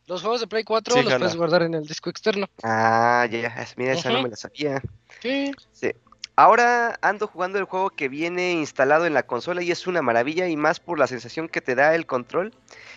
los 0.09 0.20
juegos 0.20 0.40
de 0.40 0.47
Play 0.47 0.64
4 0.64 0.94
Sí, 0.94 1.02
los 1.02 1.12
jala. 1.12 1.20
puedes 1.24 1.36
guardar 1.36 1.62
en 1.62 1.74
el 1.74 1.86
disco 1.86 2.10
externo. 2.10 2.47
Ah, 2.62 3.26
ya, 3.30 3.40
ya, 3.40 3.66
mira, 3.76 3.93
esa 3.93 4.10
no 4.10 4.22
me 4.22 4.28
la 4.30 4.36
sabía. 4.36 4.82
Sí. 5.23 5.53
Sí. 5.73 5.93
Ahora 6.35 6.99
ando 7.03 7.28
jugando 7.28 7.59
el 7.59 7.65
juego 7.65 7.90
que 7.90 8.09
viene 8.09 8.53
instalado 8.53 9.07
en 9.07 9.15
la 9.15 9.23
consola 9.23 9.62
y 9.62 9.70
es 9.70 9.86
una 9.86 10.03
maravilla 10.03 10.49
y 10.49 10.57
más 10.57 10.81
por 10.81 10.99
la 10.99 11.07
sensación 11.07 11.49
que 11.49 11.61
te 11.61 11.74
da 11.74 11.94
el 11.94 12.07
control. 12.07 12.53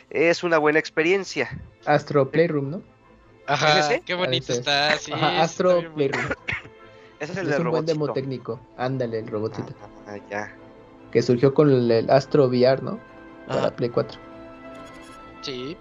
Es 0.09 0.43
una 0.43 0.57
buena 0.57 0.79
experiencia. 0.79 1.49
Astro 1.85 2.31
Playroom, 2.31 2.71
¿no? 2.71 2.81
Ajá, 3.45 3.99
qué 4.03 4.13
bonito 4.15 4.51
es. 4.53 4.59
está. 4.59 4.97
Sí, 4.97 5.11
Ajá, 5.11 5.41
Astro 5.43 5.93
Playroom. 5.93 6.25
Ese 7.19 7.31
es 7.33 7.37
Es, 7.37 7.37
el 7.37 7.49
del 7.51 7.61
un 7.61 7.71
buen 7.71 7.85
demo 7.85 8.11
técnico. 8.11 8.59
Ándale, 8.77 9.19
el 9.19 9.27
robotito. 9.27 9.73
Ah, 10.07 10.17
ya. 10.29 10.55
Que 11.11 11.21
surgió 11.21 11.53
con 11.53 11.69
el, 11.69 11.91
el 11.91 12.09
Astro 12.09 12.45
VR, 12.47 12.81
¿no? 12.81 12.99
Para 13.47 13.59
Ajá. 13.59 13.75
Play 13.75 13.89
4. 13.89 14.19
Sí. 15.41 15.77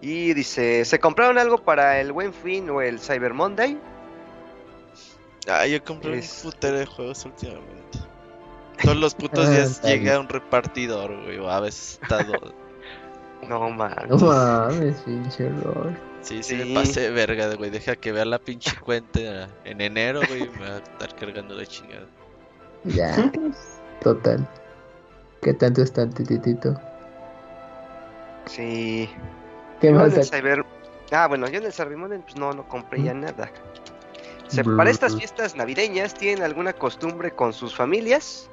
Y 0.00 0.34
dice, 0.34 0.84
¿se 0.84 0.98
compraron 0.98 1.38
algo 1.38 1.58
para 1.58 2.00
el 2.00 2.12
Buen 2.12 2.32
Fin 2.34 2.68
o 2.70 2.82
el 2.82 2.98
Cyber 2.98 3.32
Monday? 3.32 3.78
Ah, 5.48 5.66
yo 5.66 5.82
compré 5.84 6.18
Es- 6.18 6.44
un 6.44 6.50
putero 6.50 6.78
de 6.78 6.86
juegos 6.86 7.24
últimamente. 7.24 7.98
Todos 8.82 8.96
los 8.96 9.14
putos 9.14 9.46
Ah, 9.46 9.50
días 9.50 9.70
está 9.70 9.88
llega 9.88 10.18
un 10.20 10.28
repartidor, 10.28 11.22
güey, 11.24 11.38
o 11.38 11.48
a 11.50 11.60
veces 11.60 11.98
está 12.02 12.22
dos. 12.24 12.52
No 13.46 13.68
man. 13.70 13.94
No 14.08 14.16
mames, 14.16 14.96
pinche 15.02 15.46
error. 15.46 15.92
Sí, 16.22 16.42
sí, 16.42 16.56
Sí. 16.58 16.64
me 16.64 16.74
pasé 16.74 17.00
de 17.02 17.10
verga, 17.10 17.54
güey. 17.54 17.70
Deja 17.70 17.94
que 17.94 18.10
vea 18.10 18.24
la 18.24 18.38
pinche 18.38 18.72
cuenta 18.80 19.20
en 19.64 19.80
enero, 19.80 20.20
güey. 20.26 20.44
y 20.44 20.48
Me 20.48 20.68
va 20.70 20.76
a 20.76 20.78
estar 20.78 21.14
cargando 21.14 21.54
la 21.54 21.66
chingada. 21.66 22.06
Ya, 22.84 23.30
total. 24.00 24.48
¿Qué 25.42 25.52
tanto 25.52 25.82
está 25.82 26.08
tititito? 26.08 26.80
Sí. 28.46 29.08
¿Qué 29.80 29.88
Yo 29.88 29.94
más? 29.94 30.12
en 30.14 30.20
el 30.20 30.24
Cyber... 30.26 30.64
Ah, 31.12 31.26
bueno, 31.28 31.46
yo 31.48 31.58
en 31.58 31.66
el 31.66 31.72
pues 32.22 32.36
no, 32.36 32.52
no 32.52 32.66
compré 32.66 33.02
ya 33.02 33.14
nada. 33.14 33.50
Se- 34.48 34.64
para 34.64 34.90
estas 34.90 35.16
fiestas 35.16 35.56
navideñas, 35.56 36.14
¿tienen 36.14 36.42
alguna 36.44 36.72
costumbre 36.72 37.32
con 37.32 37.52
sus 37.52 37.74
familias? 37.74 38.48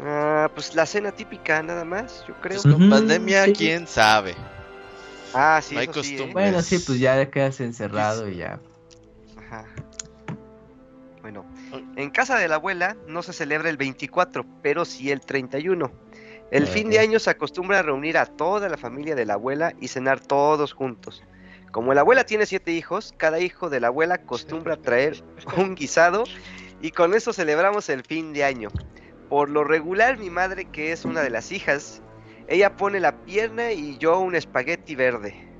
Ah, 0.00 0.50
pues 0.54 0.74
la 0.74 0.86
cena 0.86 1.12
típica, 1.12 1.62
nada 1.62 1.84
más, 1.84 2.24
yo 2.26 2.34
creo. 2.40 2.62
Pues 2.62 2.74
con 2.74 2.82
Ujú, 2.82 2.90
pandemia, 2.90 3.46
sí. 3.46 3.52
quién 3.52 3.86
sabe. 3.86 4.34
Ah, 5.34 5.60
sí, 5.62 5.74
no 5.74 5.80
hay 5.80 5.88
eso 5.88 6.02
sí, 6.02 6.14
¿eh? 6.14 6.18
costumbre. 6.18 6.42
Bueno, 6.44 6.62
sí, 6.62 6.78
pues 6.78 6.98
ya 6.98 7.30
quedas 7.30 7.60
encerrado 7.60 8.28
y 8.28 8.36
ya. 8.36 8.60
Ajá. 9.36 9.66
Bueno, 11.22 11.44
en 11.96 12.10
casa 12.10 12.36
de 12.36 12.48
la 12.48 12.56
abuela 12.56 12.96
no 13.06 13.22
se 13.22 13.32
celebra 13.32 13.70
el 13.70 13.76
24, 13.76 14.44
pero 14.62 14.84
sí 14.84 15.10
el 15.10 15.20
31. 15.20 15.90
El 16.50 16.66
fin 16.66 16.90
de 16.90 16.98
año 16.98 17.18
se 17.18 17.30
acostumbra 17.30 17.78
a 17.78 17.82
reunir 17.82 18.18
a 18.18 18.26
toda 18.26 18.68
la 18.68 18.76
familia 18.76 19.14
de 19.14 19.24
la 19.24 19.34
abuela 19.34 19.72
y 19.80 19.88
cenar 19.88 20.20
todos 20.20 20.72
juntos. 20.72 21.22
Como 21.72 21.94
la 21.94 22.02
abuela 22.02 22.24
tiene 22.24 22.44
siete 22.44 22.70
hijos, 22.72 23.14
cada 23.16 23.40
hijo 23.40 23.70
de 23.70 23.80
la 23.80 23.86
abuela 23.86 24.16
acostumbra 24.16 24.76
traer 24.76 25.24
un 25.56 25.74
guisado 25.74 26.24
y 26.82 26.90
con 26.90 27.14
eso 27.14 27.32
celebramos 27.32 27.88
el 27.88 28.02
fin 28.04 28.34
de 28.34 28.44
año. 28.44 28.68
Por 29.30 29.48
lo 29.48 29.64
regular, 29.64 30.18
mi 30.18 30.28
madre, 30.28 30.66
que 30.66 30.92
es 30.92 31.06
una 31.06 31.22
de 31.22 31.30
las 31.30 31.50
hijas, 31.50 32.02
ella 32.46 32.76
pone 32.76 33.00
la 33.00 33.24
pierna 33.24 33.72
y 33.72 33.96
yo 33.96 34.20
un 34.20 34.34
espagueti 34.34 34.94
verde. 34.94 35.51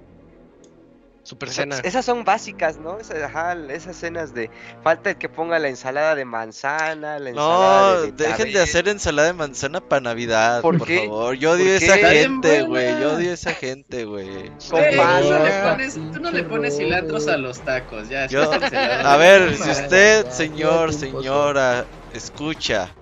Super 1.24 1.50
cena. 1.50 1.78
esas 1.84 2.04
son 2.04 2.24
básicas, 2.24 2.78
¿no? 2.78 2.98
Esas, 2.98 3.22
ajá, 3.22 3.52
esas 3.70 3.94
cenas 3.96 4.34
de 4.34 4.50
falta 4.82 5.10
el 5.10 5.16
que 5.16 5.28
ponga 5.28 5.58
la 5.60 5.68
ensalada 5.68 6.16
de 6.16 6.24
manzana, 6.24 7.20
la 7.20 7.30
ensalada 7.30 7.94
No, 7.94 8.00
de 8.02 8.12
dejen 8.12 8.52
de 8.52 8.60
hacer 8.60 8.88
ensalada 8.88 9.28
de 9.28 9.34
manzana 9.34 9.80
para 9.80 10.00
Navidad, 10.00 10.62
¿Por 10.62 10.78
por, 10.78 10.86
qué? 10.88 10.98
favor. 11.06 11.34
Yo 11.36 11.52
odio 11.52 11.64
¿Por 11.66 11.82
esa 11.82 11.96
gente, 11.96 12.62
güey. 12.62 13.00
Yo 13.00 13.12
odio 13.14 13.32
esa 13.32 13.52
gente, 13.54 14.04
güey. 14.04 14.48
Con 14.48 14.58
tú, 14.58 14.74
no 14.76 14.80
le 14.80 15.00
Ah, 15.00 15.70
pones, 15.70 15.94
tú 15.94 16.20
no 16.20 16.30
le 16.32 16.42
pones 16.42 16.76
cilantros 16.76 17.28
a 17.28 17.36
los 17.36 17.60
tacos, 17.60 18.08
ya. 18.08 18.26
Yo-. 18.26 18.50
A 18.52 19.16
ver, 19.16 19.56
Ya, 19.56 19.64
si 19.64 19.70
usted, 19.70 20.28
señor, 20.30 20.92
señora, 20.92 21.84
escucha, 22.14 22.94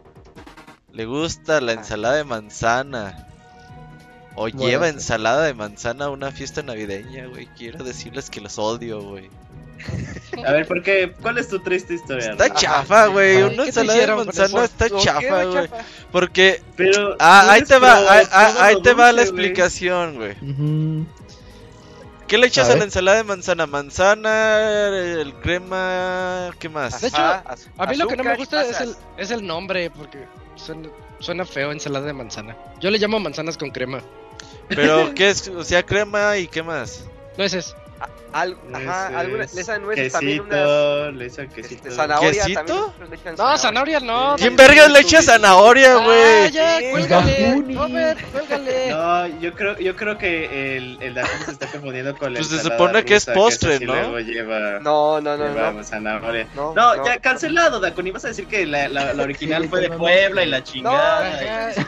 le 0.92 1.06
gusta 1.06 1.60
la 1.62 1.72
ensalada 1.72 2.16
de 2.16 2.24
manzana 2.24 3.28
o 4.35 4.43
Bueno, 4.43 4.59
lleva 4.61 4.89
sí. 4.89 4.94
ensalada 4.94 5.44
de 5.44 5.55
manzana 5.55 6.07
a 6.07 6.11
una 6.11 6.31
fiesta 6.32 6.62
navideña, 6.62 7.27
güey, 7.27 7.47
quiero 7.57 7.85
decirles 7.85 8.31
que 8.31 8.40
los 8.40 8.59
odio, 8.59 9.01
güey. 9.02 9.28
A 10.47 10.52
ver, 10.52 10.66
¿por 10.69 10.82
qué? 10.82 11.12
¿Cuál 11.23 11.39
es 11.39 11.48
tu 11.48 11.59
triste 11.61 11.94
historia? 11.94 12.32
Está 12.32 12.52
chafa, 12.52 13.07
güey, 13.07 13.39
una 13.43 13.48
¿qué 13.51 13.57
te 13.57 13.81
ensalada 13.81 13.98
de 13.98 14.15
manzana 14.24 14.65
está 14.65 14.89
¿Por 14.89 14.98
qué, 14.98 15.05
chafa, 15.05 15.44
güey? 15.44 15.69
Porque 16.12 16.62
Pero. 16.77 17.16
ah, 17.19 17.47
ahí 17.51 17.62
te 17.62 17.78
va, 17.78 17.97
ahí, 17.97 18.27
ahí- 18.31 18.52
todo 18.52 18.62
ahí 18.62 18.74
lo 18.74 18.82
te 18.82 18.93
va 18.94 19.12
la 19.12 19.23
explicación, 19.23 20.16
güey. 20.16 20.36
¿Qué 22.27 22.39
le 22.39 22.47
echas 22.47 22.70
A 22.70 22.77
la 22.77 22.85
ensalada 22.85 23.16
de 23.16 23.24
manzana? 23.24 23.66
Manzana, 23.66 24.86
el 24.86 25.35
crema, 25.40 26.51
¿qué 26.61 26.69
más? 26.69 27.01
De 27.01 27.09
hecho, 27.09 27.16
A 27.19 27.86
mí 27.89 27.97
lo 27.97 28.07
que 28.07 28.16
no 28.16 28.23
me 28.23 28.36
gusta 28.36 28.65
es 28.65 28.81
el, 28.81 28.94
es 29.16 29.31
el 29.32 29.44
nombre, 29.44 29.90
porque 29.90 30.27
suena, 30.55 30.89
suena 31.20 31.44
feo 31.44 31.72
ensalada 31.72 32.06
de 32.06 32.12
manzana. 32.12 32.56
Yo 32.80 32.90
le 32.90 32.98
llamo 32.98 33.20
manzanas 33.20 33.56
con 33.56 33.70
crema. 33.70 34.02
Pero 34.68 35.12
¿qué 35.14 35.30
es? 35.30 35.48
O 35.48 35.64
sea, 35.64 35.84
crema 35.84 36.36
y 36.38 36.48
qué 36.48 36.62
más? 36.62 37.05
Nueces. 37.36 37.74
Al- 38.32 38.57
ajá, 38.73 39.11
Nueces, 39.11 39.16
alguna, 39.16 39.44
le 39.55 39.61
echan 39.61 39.82
nueces 39.82 40.12
también 40.12 40.40
unas 40.40 40.51
Quesito, 40.59 41.11
le 41.12 41.27
echan 41.27 41.48
quesito. 41.48 41.74
este, 41.74 41.90
zanahoria 41.90 42.31
¿Quesito? 42.44 42.62
también. 42.65 43.11
le 43.11 43.16
echan 43.16 43.35
No, 43.36 43.59
zanahoria 43.59 44.01
no. 44.01 44.35
¿Quién 44.39 44.57
no. 44.57 44.62
vergas 44.62 44.90
le 44.90 45.01
echa 45.01 45.23
zanahoria, 45.23 45.94
Ah, 45.94 46.05
güey? 46.05 46.51
ya, 46.52 46.78
Sí. 46.78 46.85
cuélgale. 46.90 47.62
Robert, 47.74 48.20
cuélgale. 48.32 48.90
No, 48.90 49.27
yo 49.40 49.52
creo, 49.55 49.78
yo 49.78 49.97
creo 49.97 50.19
que 50.19 50.77
el, 50.77 50.98
el 51.02 51.15
Dajun 51.15 51.44
se 51.47 51.51
está 51.52 51.66
confundiendo 51.66 52.16
con 52.16 52.32
la 52.35 52.39
Pues 52.40 52.51
se 52.51 52.61
supone 52.62 53.05
que 53.05 53.16
es 53.16 53.24
postre, 53.27 53.78
sí 53.78 53.85
¿no? 53.85 53.94
luego 53.94 54.20
lleva, 54.20 54.78
No, 54.81 55.20
no, 55.20 55.36
no, 55.36 55.48
lleva 55.48 55.73
no. 55.73 55.82
zanahoria. 55.85 56.47
No, 56.55 56.73
No, 56.74 56.97
no. 56.97 57.05
ya 57.05 57.19
cancelado, 57.19 57.81
Dacun. 57.81 58.07
Ibas 58.07 58.24
a 58.24 58.28
decir 58.28 58.47
que 58.47 58.65
la, 58.66 58.89
la, 58.89 59.12
la 59.15 59.23
original 59.23 59.69
fue 59.69 59.81
de 59.81 59.90
Puebla 59.90 60.43
y 60.44 60.47
la 60.47 60.59
No, 60.59 60.65
chingada. 60.65 61.27
Ajá. 61.27 61.85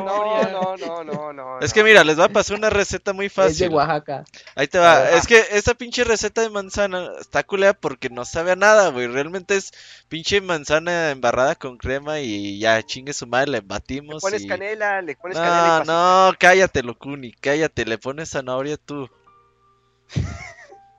no, 0.00 0.46
no, 0.50 0.76
no, 0.76 1.04
no, 1.04 1.32
no. 1.32 1.60
Es 1.60 1.72
que 1.72 1.82
mira, 1.84 2.04
les 2.04 2.18
va 2.18 2.24
a 2.26 2.28
pasar 2.28 2.56
una 2.56 2.70
receta 2.70 3.12
muy 3.12 3.26
Es 3.26 3.34
de 3.36 3.42
fácil. 3.42 3.68
Oaxaca. 3.70 4.24
Ahí 4.54 4.66
te 4.68 4.78
va. 4.78 4.98
Ah. 4.98 5.10
Es 5.16 5.26
que 5.26 5.42
esta 5.52 5.74
pinche 5.82 6.04
receta 6.04 6.42
de 6.42 6.48
manzana 6.48 7.10
está 7.18 7.42
culera 7.42 7.74
porque 7.74 8.08
no 8.08 8.24
sabe 8.24 8.52
a 8.52 8.56
nada, 8.56 8.90
güey. 8.90 9.08
Realmente 9.08 9.56
es 9.56 9.72
pinche 10.08 10.40
manzana 10.40 11.10
embarrada 11.10 11.56
con 11.56 11.76
crema 11.76 12.20
y 12.20 12.60
ya 12.60 12.80
chingue 12.84 13.12
su 13.12 13.26
madre, 13.26 13.50
le 13.50 13.58
Le 13.58 13.66
batimos 13.66 14.22
pones 14.22 14.44
y... 14.44 14.46
canela, 14.46 15.02
le 15.02 15.16
pones 15.16 15.36
canela 15.36 15.82
y 15.82 15.86
No, 15.88 16.28
no, 16.30 16.34
cállate, 16.38 16.84
Locuni, 16.84 17.32
cállate, 17.32 17.84
le 17.84 17.98
pones 17.98 18.30
zanahoria 18.30 18.76
tú. 18.76 19.10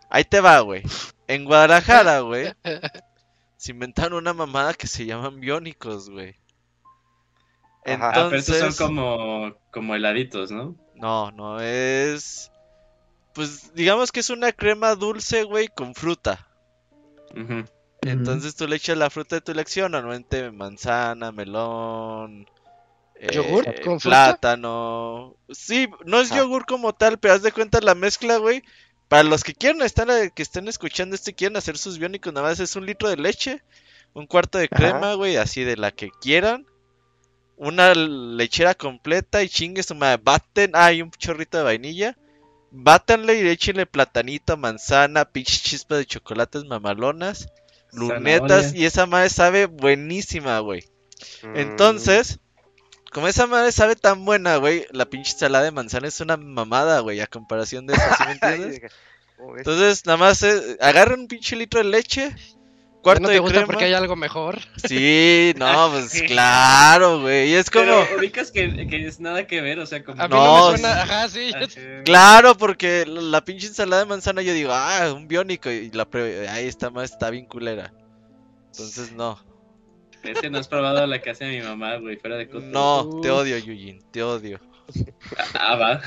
Ahí 0.09 0.25
te 0.25 0.41
va, 0.41 0.59
güey. 0.59 0.83
En 1.27 1.45
Guadalajara, 1.45 2.19
güey, 2.19 2.53
se 3.55 3.71
inventaron 3.71 4.15
una 4.15 4.33
mamada 4.33 4.73
que 4.73 4.87
se 4.87 5.05
llaman 5.05 5.39
biónicos, 5.39 6.09
güey. 6.09 6.35
Ajá. 7.85 8.09
Ah, 8.09 8.11
pero 8.13 8.35
estos 8.35 8.55
Entonces, 8.57 8.75
son 8.75 8.87
como, 8.87 9.55
como 9.71 9.95
heladitos, 9.95 10.51
¿no? 10.51 10.75
no, 10.95 11.31
no 11.31 11.61
es. 11.61 12.51
Pues 13.33 13.73
digamos 13.73 14.11
que 14.11 14.19
es 14.19 14.29
una 14.29 14.51
crema 14.51 14.95
dulce, 14.95 15.43
güey, 15.43 15.67
con 15.67 15.95
fruta. 15.95 16.47
Entonces 18.01 18.55
tú 18.55 18.67
le 18.67 18.75
echas 18.75 18.97
la 18.97 19.09
fruta 19.09 19.37
de 19.37 19.41
tu 19.41 19.51
elección, 19.51 19.91
normalmente 19.91 20.51
manzana, 20.51 21.31
melón, 21.31 22.47
eh, 23.15 23.31
¿Yogur 23.31 23.65
con 23.81 23.99
fruta? 23.99 24.37
plátano. 24.37 25.35
Sí, 25.49 25.87
no 26.05 26.19
es 26.19 26.31
Ajá. 26.31 26.41
yogur 26.41 26.65
como 26.65 26.93
tal, 26.93 27.17
pero 27.17 27.33
haz 27.33 27.41
de 27.41 27.51
cuenta 27.51 27.81
la 27.81 27.95
mezcla, 27.95 28.37
güey. 28.37 28.63
Para 29.07 29.23
los 29.23 29.43
que 29.43 29.53
quieran 29.53 29.81
estar, 29.81 30.09
eh, 30.09 30.31
que 30.35 30.43
estén 30.43 30.67
escuchando 30.67 31.15
esto 31.15 31.29
y 31.29 31.33
quieran 31.33 31.57
hacer 31.57 31.77
sus 31.77 31.97
biónicos, 31.99 32.33
nada 32.33 32.47
más 32.49 32.59
es 32.59 32.75
un 32.75 32.85
litro 32.85 33.09
de 33.09 33.17
leche, 33.17 33.63
un 34.13 34.27
cuarto 34.27 34.57
de 34.57 34.69
crema, 34.69 35.13
güey, 35.13 35.37
así 35.37 35.63
de 35.63 35.77
la 35.77 35.91
que 35.91 36.09
quieran. 36.21 36.65
Una 37.55 37.93
lechera 37.93 38.73
completa 38.73 39.43
y 39.43 39.49
chingue 39.49 39.83
su 39.83 39.95
madre. 39.95 40.21
Baten, 40.23 40.71
ah, 40.73 40.91
y 40.91 41.01
un 41.01 41.11
chorrito 41.11 41.57
de 41.57 41.63
vainilla. 41.63 42.17
Bátanle 42.75 43.41
y 43.41 43.47
échenle 43.47 43.85
platanito, 43.85 44.57
manzana, 44.57 45.25
pinche 45.25 45.59
chispas 45.61 45.99
de 45.99 46.05
chocolates 46.07 46.65
mamalonas, 46.65 47.47
lunetas 47.91 48.63
Zanahoria. 48.65 48.81
y 48.81 48.85
esa 48.85 49.05
madre 49.05 49.29
sabe 49.29 49.65
buenísima, 49.67 50.59
güey. 50.59 50.83
Mm. 51.43 51.55
Entonces, 51.57 52.39
como 53.11 53.27
esa 53.27 53.47
madre 53.47 53.71
sabe 53.71 53.95
tan 53.95 54.25
buena, 54.25 54.57
güey, 54.57 54.87
la 54.91 55.05
pinche 55.05 55.33
ensalada 55.33 55.65
de 55.65 55.71
manzana 55.71 56.07
es 56.07 56.19
una 56.21 56.37
mamada, 56.37 56.99
güey, 57.01 57.21
a 57.21 57.27
comparación 57.27 57.85
de 57.87 57.93
eso, 57.95 58.03
¿sí 58.17 58.23
me 58.25 58.31
entiendes? 58.33 58.81
Es- 58.83 58.91
Entonces, 59.57 60.05
nada 60.05 60.17
más 60.17 60.41
eh, 60.43 60.77
agarren 60.81 61.21
un 61.21 61.27
pinche 61.27 61.55
litro 61.55 61.79
de 61.79 61.85
leche, 61.89 62.29
¿Ya 62.29 62.37
cuarto 63.03 63.21
no 63.23 63.27
te 63.27 63.33
de 63.35 63.39
gusta 63.39 63.53
crema. 63.57 63.67
porque 63.67 63.85
hay 63.85 63.93
algo 63.93 64.15
mejor? 64.15 64.59
Sí, 64.87 65.53
no, 65.57 65.89
pues 65.91 66.23
claro, 66.23 67.21
güey, 67.21 67.49
y 67.51 67.53
es 67.53 67.69
como 67.69 67.85
Pero 67.85 68.07
ubicas 68.17 68.49
que, 68.51 68.87
que 68.87 69.05
es 69.07 69.19
nada 69.19 69.45
que 69.45 69.61
ver, 69.61 69.77
o 69.79 69.85
sea, 69.85 70.03
como... 70.03 70.21
A 70.21 70.27
mí 70.27 70.33
No, 70.33 70.45
no, 70.45 70.71
me 70.71 70.77
suena. 70.79 71.01
Ajá, 71.03 71.29
sí. 71.29 71.51
Claro, 72.05 72.55
porque 72.57 73.05
la, 73.05 73.21
la 73.21 73.45
pinche 73.45 73.67
ensalada 73.67 74.01
de 74.03 74.09
manzana 74.09 74.41
yo 74.41 74.53
digo, 74.53 74.71
ah, 74.73 75.13
un 75.15 75.27
biónico. 75.27 75.69
Y 75.69 75.91
la 75.91 76.05
pre- 76.05 76.47
ahí 76.49 76.65
está 76.67 76.89
más, 76.89 77.11
está 77.11 77.29
bien 77.29 77.45
culera. 77.45 77.93
Entonces 78.71 79.11
no. 79.11 79.39
Es 80.23 80.39
que 80.39 80.49
no 80.49 80.57
has 80.57 80.67
probado 80.69 81.05
la 81.05 81.21
que 81.21 81.29
hace 81.31 81.45
mi 81.49 81.61
mamá, 81.61 81.97
güey, 81.97 82.15
fuera 82.17 82.37
de 82.37 82.47
coto. 82.47 82.65
No, 82.65 83.19
te 83.21 83.29
odio, 83.29 83.57
Yujin, 83.57 84.01
te 84.11 84.23
odio. 84.23 84.59
Ah, 85.53 85.75
va. 85.75 86.01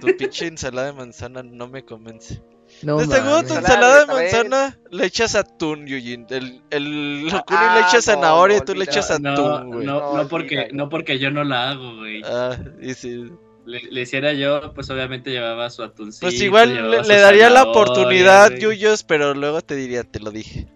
Tu 0.00 0.16
pinche 0.16 0.46
ensalada 0.46 0.88
de 0.88 0.92
manzana 0.94 1.42
no 1.42 1.66
me 1.68 1.84
convence. 1.84 2.42
No 2.82 2.96
de 2.98 3.06
seguro 3.06 3.42
tu 3.42 3.54
ensalada 3.54 4.00
de 4.00 4.06
manzana 4.06 4.78
le 4.90 5.04
echas 5.06 5.34
atún, 5.34 5.86
Yujin. 5.86 6.26
El, 6.30 6.62
el 6.70 7.26
Ah, 7.30 7.34
Locuni 7.36 7.74
le 7.74 7.80
echa 7.80 7.96
no, 7.96 8.02
zanahoria 8.02 8.56
no, 8.58 8.62
y 8.62 8.66
tú 8.66 8.74
le 8.74 8.84
echas 8.84 9.20
No, 9.20 9.30
atún, 9.32 9.70
güey. 9.72 9.86
no, 9.86 10.00
No, 10.00 10.16
no, 10.16 10.28
porque, 10.28 10.68
no 10.72 10.88
porque 10.88 11.18
yo 11.18 11.30
no 11.30 11.44
la 11.44 11.70
hago, 11.70 11.96
güey. 11.96 12.22
Ah, 12.24 12.56
y 12.80 12.94
sí. 12.94 13.30
Le, 13.66 13.82
le 13.90 14.00
hiciera 14.00 14.32
yo, 14.32 14.72
pues 14.72 14.88
obviamente 14.90 15.30
llevaba 15.30 15.68
su 15.68 15.82
atuncito. 15.82 16.26
Pues 16.26 16.40
igual 16.40 16.90
le, 16.90 17.02
le 17.02 17.20
daría 17.20 17.50
la 17.50 17.64
oportunidad, 17.64 18.48
güey. 18.48 18.60
Yuyos, 18.62 19.04
pero 19.04 19.34
luego 19.34 19.60
te 19.60 19.76
diría, 19.76 20.02
te 20.02 20.18
lo 20.18 20.30
dije. 20.30 20.66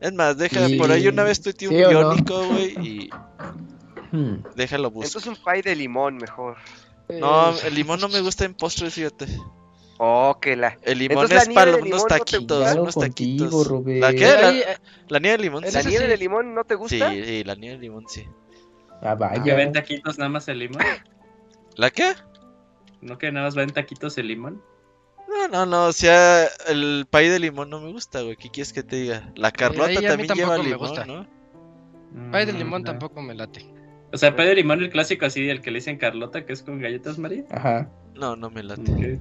Es 0.00 0.12
más, 0.12 0.36
deja, 0.38 0.66
Sí. 0.68 0.76
por 0.76 0.90
ahí 0.92 1.08
una 1.08 1.24
vez 1.24 1.40
tuiteé 1.42 1.68
un 1.68 1.74
¿Sí 1.76 1.82
no? 1.82 1.88
biónico, 1.88 2.46
güey, 2.46 2.66
y 2.86 3.10
Hmm. 4.12 4.36
déjalo 4.54 4.90
buscar. 4.90 5.08
Entonces 5.08 5.26
un 5.38 5.52
pie 5.52 5.62
de 5.62 5.74
limón 5.74 6.16
mejor. 6.16 6.56
No, 7.08 7.50
el 7.58 7.74
limón 7.74 8.00
no 8.00 8.08
me 8.08 8.20
gusta 8.20 8.44
en 8.44 8.54
postres, 8.54 8.94
fíjate. 8.94 9.26
Oh, 9.98 10.38
que 10.40 10.56
la. 10.56 10.76
El 10.82 10.98
limón 10.98 11.24
Entonces, 11.24 11.48
es 11.48 11.48
¿la 11.48 11.54
para 11.54 11.70
unos 11.72 11.84
limón 11.84 12.00
no 12.00 12.06
taquitos, 12.06 12.58
gusta? 12.58 12.80
unos 12.80 12.94
contigo, 12.94 13.44
taquitos. 13.46 13.68
Robert. 13.68 14.00
¿La 14.00 14.12
qué? 14.12 14.26
La, 14.26 14.50
eh, 14.52 14.76
la 15.08 15.18
nieve 15.18 15.36
de 15.38 15.42
limón 15.44 15.64
sí. 15.64 15.72
¿La 15.72 15.80
ese 15.80 15.88
nieve 15.88 16.04
sí. 16.04 16.10
de 16.10 16.16
limón 16.18 16.54
no 16.54 16.64
te 16.64 16.74
Sí, 16.74 16.78
gusta? 16.78 17.10
sí, 17.12 17.44
la 17.44 17.54
nieve 17.54 17.76
de 17.76 17.82
limón 17.82 18.04
sí. 18.08 18.26
Ah, 19.02 19.14
vaya. 19.14 19.42
¿Que 19.42 19.54
ven 19.54 19.72
taquitos 19.72 20.18
nada 20.18 20.28
más 20.28 20.48
el 20.48 20.58
limón? 20.58 20.82
¿La 21.76 21.90
qué? 21.90 22.12
¿No 23.00 23.18
que 23.18 23.30
nada 23.32 23.46
más 23.46 23.54
ven 23.54 23.70
taquitos 23.70 24.16
el 24.18 24.28
limón? 24.28 24.62
No, 25.28 25.48
no, 25.48 25.66
no, 25.66 25.86
o 25.86 25.92
sea, 25.92 26.46
el 26.68 27.06
pay 27.10 27.28
de 27.28 27.38
limón 27.38 27.68
no 27.70 27.80
me 27.80 27.92
gusta, 27.92 28.22
güey. 28.22 28.36
¿Qué 28.36 28.48
quieres 28.50 28.72
que 28.72 28.82
te 28.82 28.96
diga? 28.96 29.32
La 29.34 29.50
Carlota 29.50 29.88
mí 29.88 30.06
también 30.06 30.28
lleva 30.34 30.56
tampoco 30.56 30.62
me 30.62 30.64
limón, 30.64 30.78
gusta. 30.78 31.04
¿no? 31.04 31.26
Pay 32.30 32.46
de 32.46 32.52
Mm, 32.52 32.58
limón 32.58 32.82
no. 32.82 32.86
tampoco 32.92 33.22
me 33.22 33.34
late. 33.34 33.66
O 34.12 34.16
sea, 34.18 34.34
pay 34.36 34.46
de 34.48 34.54
limón, 34.54 34.80
el 34.82 34.90
clásico 34.90 35.26
así, 35.26 35.48
el 35.48 35.60
que 35.60 35.70
le 35.70 35.78
dicen 35.80 35.98
Carlota, 35.98 36.46
que 36.46 36.52
es 36.52 36.62
con 36.62 36.80
galletas 36.80 37.18
María. 37.18 37.44
Ajá. 37.50 37.90
No, 38.14 38.36
no 38.36 38.50
me 38.50 38.62
late. 38.62 38.90
Ok. 38.92 39.20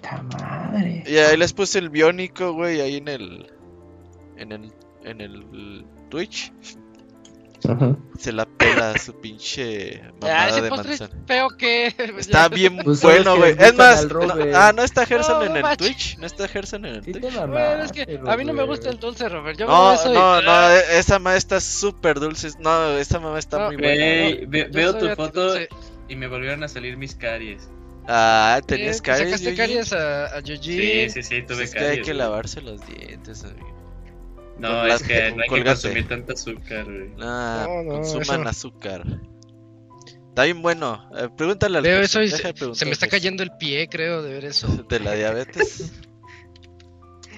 Puta 0.00 0.22
madre. 0.22 1.04
Y 1.06 1.16
ahí 1.18 1.36
les 1.36 1.52
puse 1.52 1.78
el 1.78 1.90
biónico, 1.90 2.52
güey, 2.52 2.80
ahí 2.80 2.96
en 2.96 3.08
el. 3.08 3.52
En 4.36 4.52
el. 4.52 4.72
En 5.04 5.20
el 5.20 5.84
Twitch. 6.08 6.52
Ajá. 7.68 7.94
Se 8.18 8.32
la 8.32 8.46
pela 8.46 8.96
su 8.96 9.20
pinche 9.20 10.00
Ah, 10.02 10.12
mamada 10.22 10.48
ese 10.48 10.62
de 10.62 10.68
postre 10.70 10.94
es 10.94 11.00
manzana. 11.02 11.22
feo 11.26 11.48
que. 11.58 11.86
Está 12.18 12.48
bien 12.48 12.78
Pues 12.82 13.02
bueno, 13.02 13.36
güey. 13.36 13.54
Es 13.58 13.74
más, 13.74 14.06
no- 14.10 14.34
ah, 14.54 14.72
no 14.74 14.82
está 14.82 15.04
Gerson 15.04 15.40
No, 15.40 15.44
en 15.44 15.56
el 15.56 15.62
macho. 15.62 15.84
Twitch. 15.84 16.16
No 16.18 16.24
está 16.26 16.48
Gerson 16.48 16.86
en 16.86 16.94
el 16.96 17.04
Sí 17.04 17.12
Twitch. 17.12 17.34
Bueno, 17.34 17.82
es 17.82 17.92
que 17.92 18.18
a 18.26 18.36
mí 18.38 18.44
no 18.46 18.54
me 18.54 18.62
gusta 18.64 18.88
el 18.88 18.94
Robert. 18.94 19.00
dulce, 19.02 19.28
Robert. 19.28 19.58
Yo 19.58 19.66
No, 19.66 19.94
soy- 19.98 20.14
no, 20.14 20.40
no, 20.40 20.70
esa 20.70 21.18
mamá 21.18 21.36
está 21.36 21.60
súper 21.60 22.18
dulce. 22.18 22.48
No, 22.60 22.96
esa 22.96 23.20
mamá 23.20 23.38
está 23.38 23.58
No, 23.58 23.66
muy 23.66 23.76
buena. 23.76 24.66
Veo 24.70 24.96
tu 24.96 25.08
foto 25.10 25.48
dulce. 25.52 25.68
y 26.08 26.16
me 26.16 26.28
volvieron 26.28 26.62
a 26.64 26.68
salir 26.68 26.96
mis 26.96 27.14
caries. 27.14 27.68
Ah, 28.12 28.60
tenías 28.66 28.96
te 28.96 29.02
caries. 29.04 29.30
sacaste 29.30 29.54
caries 29.56 29.92
a, 29.92 30.24
a. 30.36 30.42
Sí, 30.42 31.08
sí, 31.10 31.22
sí, 31.22 31.42
Pues 31.42 31.46
tuve 31.46 31.64
es 31.64 31.72
que 31.72 31.78
hay 31.78 31.84
caries. 31.86 32.06
que 32.06 32.12
güey. 32.12 32.18
lavarse 32.18 32.60
los 32.60 32.84
dientes, 32.86 33.44
amigo. 33.44 33.76
No, 34.58 34.84
es 34.86 35.02
que 35.02 35.28
con 35.28 35.36
no 35.36 35.42
hay 35.42 35.48
que 35.48 35.48
colgate. 35.48 35.70
consumir 35.70 36.08
tanta 36.08 36.32
azúcar, 36.32 36.84
güey. 36.84 37.10
Ah, 37.20 37.64
No, 37.68 37.82
no, 37.82 37.90
consuman 38.00 38.40
eso- 38.40 38.48
azúcar. 38.48 39.04
Está 40.28 40.44
bien 40.44 40.60
bueno. 40.62 41.08
Eh, 41.16 41.28
pregúntale 41.36 41.78
al 41.78 41.84
Gerson, 41.84 42.22
eso 42.22 42.22
y 42.22 42.28
se, 42.36 42.52
preguntar 42.54 42.76
se 42.76 42.84
me 42.84 42.92
está 42.92 43.08
cayendo 43.08 43.42
el 43.42 43.50
pie, 43.58 43.88
creo, 43.88 44.22
de 44.22 44.32
ver 44.32 44.44
eso. 44.44 44.66
De 44.88 45.00
la 45.00 45.12
diabetes. 45.14 45.92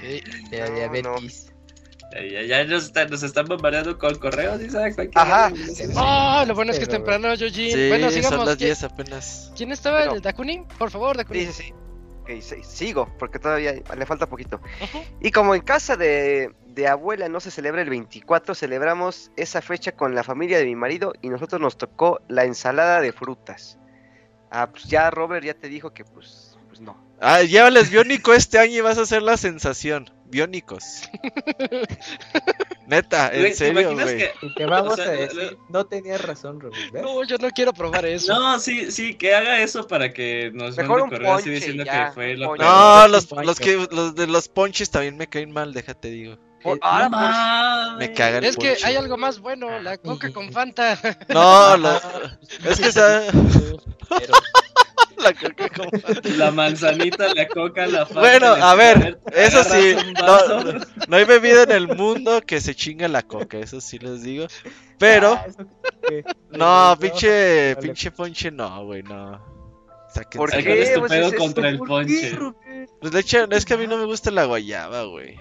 Sí. 0.01 0.21
De 0.51 0.59
la 0.59 0.69
No, 0.69 0.75
diabetes. 0.75 1.52
Ya, 2.13 2.43
ya, 2.43 2.65
nos, 2.65 2.85
están, 2.85 3.09
nos 3.11 3.23
están 3.23 3.47
bombardeando 3.47 3.99
con 3.99 4.15
correos, 4.17 4.61
Isaac. 4.61 4.95
que- 4.97 5.11
Ajá. 5.15 5.53
Oh, 5.97 6.45
lo 6.47 6.55
bueno 6.55 6.73
es 6.73 6.79
que 6.79 6.85
es 6.85 6.89
Pero- 6.89 7.05
temprano, 7.05 7.35
Yuji. 7.35 7.73
Sí, 7.73 7.89
bueno, 7.89 8.11
son 8.11 8.23
sigamos. 8.23 8.47
las 8.47 8.57
¿Quién, 8.57 8.69
10 8.69 8.85
apenas. 8.85 9.53
quién 9.57 9.73
estaba? 9.73 10.01
Pero- 10.01 10.15
¿El 10.17 10.23
Dakuni? 10.23 10.65
Por 10.79 10.91
favor, 10.91 11.17
Dakuni. 11.17 11.41
Sí, 11.47 11.53
sí, 11.53 11.63
sí. 11.65 11.73
Ok, 12.23 12.31
sí, 12.41 12.57
sigo, 12.63 13.13
porque 13.19 13.39
todavía 13.41 13.73
le 13.97 14.07
falta 14.07 14.29
poquito. 14.29 14.61
Y 15.21 15.33
como 15.33 15.57
en 15.57 15.61
casa 15.63 15.97
de, 15.97 16.55
de 16.69 16.87
abuela 16.87 17.29
no 17.29 17.41
se 17.41 17.51
celebra 17.51 17.83
el 17.83 17.91
24, 17.91 18.55
celebramos 18.55 19.33
esa 19.37 19.61
fecha 19.61 19.91
con 19.93 20.15
la 20.15 20.23
familia 20.23 20.59
de 20.59 20.65
mi 20.67 20.77
marido 20.77 21.15
y 21.21 21.31
nosotros 21.31 21.61
nos 21.61 21.77
tocó 21.77 22.21
la 22.29 22.45
ensalada 22.45 23.01
de 23.01 23.13
frutas. 23.13 23.77
Ah, 24.53 24.69
pues 24.71 24.85
ya 24.85 25.11
Robert 25.11 25.45
ya 25.45 25.55
te 25.55 25.69
dijo 25.69 25.93
que 25.95 26.05
pues, 26.05 26.57
pues 26.69 26.81
no. 26.81 27.02
Ah, 27.25 27.43
llévales 27.43 27.89
biónico 27.91 28.35
este 28.35 28.59
año 28.59 28.73
y 28.73 28.81
vas 28.81 28.99
a 28.99 29.07
ser 29.07 29.23
la 29.23 29.37
sensación. 29.37 30.11
Biónicos. 30.27 31.03
Neta, 32.87 33.31
en 33.33 33.43
¿te 33.45 33.55
serio, 33.55 33.93
güey. 33.95 34.19
que- 34.19 34.33
Y 34.43 34.55
te 34.55 34.67
vamos 34.67 34.95
O 34.95 34.97
sea, 34.97 35.05
a 35.05 35.15
lo- 35.15 35.21
decir, 35.21 35.59
no 35.69 35.87
tenías 35.87 36.21
razón, 36.23 36.59
Robert. 36.61 36.91
¿ves? 36.93 37.03
No, 37.03 37.23
yo 37.25 37.39
no 37.39 37.51
quiero 37.51 37.73
probar 37.73 38.05
eso. 38.07 38.33
No, 38.35 38.59
sí, 38.59 38.91
sí, 38.91 39.15
que 39.15 39.35
haga 39.35 39.61
eso 39.61 39.87
para 39.87 40.13
que 40.13 40.51
nos 40.55 40.77
Mejor 40.77 41.01
mande 41.01 41.03
un 41.05 41.11
correo 41.11 41.35
así 41.35 41.43
ponche, 41.45 41.51
diciendo 41.55 41.85
ya, 41.85 42.07
que 42.07 42.13
fue 42.13 42.35
ponche. 42.37 42.59
peor. 42.59 42.59
No, 42.59 43.09
los, 43.09 43.31
los, 43.31 43.61
que, 43.61 43.89
los 43.91 44.15
de 44.15 44.27
los 44.27 44.49
ponches 44.49 44.91
también 44.91 45.17
me 45.17 45.27
caen 45.29 45.53
mal, 45.53 45.73
déjate 45.73 46.09
digo. 46.11 46.39
Por- 46.63 46.77
Eh, 46.79 46.81
ahora, 46.83 47.05
No 47.09 47.11
por- 47.11 47.21
mames. 47.21 47.99
Me 48.09 48.15
caga 48.15 48.39
el 48.39 48.45
Es 48.45 48.57
que 48.57 48.69
ponche. 48.71 48.87
hay 48.87 48.97
algo 48.97 49.17
más 49.17 49.39
bueno, 49.39 49.79
la 49.81 49.97
coca 49.99 50.33
con 50.33 50.51
Fanta. 50.53 50.99
No, 51.29 51.77
los, 51.77 52.03
es 52.65 52.81
que 52.81 52.89
esa, 52.89 53.23
Pero 54.09 54.33
la 55.23 55.33
coca 55.33 55.69
como- 55.69 55.91
La 56.37 56.51
manzanita, 56.51 57.33
la 57.35 57.47
coca, 57.49 57.87
la 57.87 58.05
fanta, 58.07 58.21
Bueno, 58.21 58.47
a 58.49 58.75
ver, 58.75 59.19
eso 59.33 59.63
sí, 59.65 59.95
no, 60.21 60.63
no 61.09 61.17
hay 61.17 61.25
bebida 61.25 61.63
en 61.65 61.73
el 61.73 61.89
mundo 61.89 62.41
que 62.43 62.61
se 62.61 62.75
chinga 62.75 63.09
la 63.09 63.23
coca, 63.23 63.59
eso 63.59 63.81
sí 63.81 63.99
les 63.99 64.23
digo. 64.23 64.47
Pero, 64.99 65.33
Ah, 65.35 65.47
que- 66.09 66.25
no, 66.51 66.97
pinche, 67.01 67.75
vale. 67.75 67.87
pinche 67.87 68.11
ponche 68.11 68.51
no, 68.51 68.85
güey, 68.85 69.03
no. 69.03 69.41
Sáquense. 70.15 70.39
¿Por 70.39 70.55
Ay, 70.55 70.63
qué? 70.63 70.69
¿Cuál 70.69 70.79
es 70.83 70.93
tu 70.95 71.01
Pues 71.01 71.13
pedo 71.13 71.27
es- 71.29 71.33
es- 71.33 71.39
contra 71.39 71.69
el 71.71 71.79
¿por 71.79 71.89
ponche? 71.89 72.31
qué? 72.31 72.87
Pues 73.01 73.13
de 73.13 73.21
hecho, 73.21 73.51
es 73.51 73.65
que 73.65 73.75
a 73.75 73.77
mí 73.79 73.87
no 73.87 73.97
me 73.97 74.05
gusta 74.05 74.31
la 74.31 74.45
guayaba, 74.45 75.05
güey. 75.05 75.39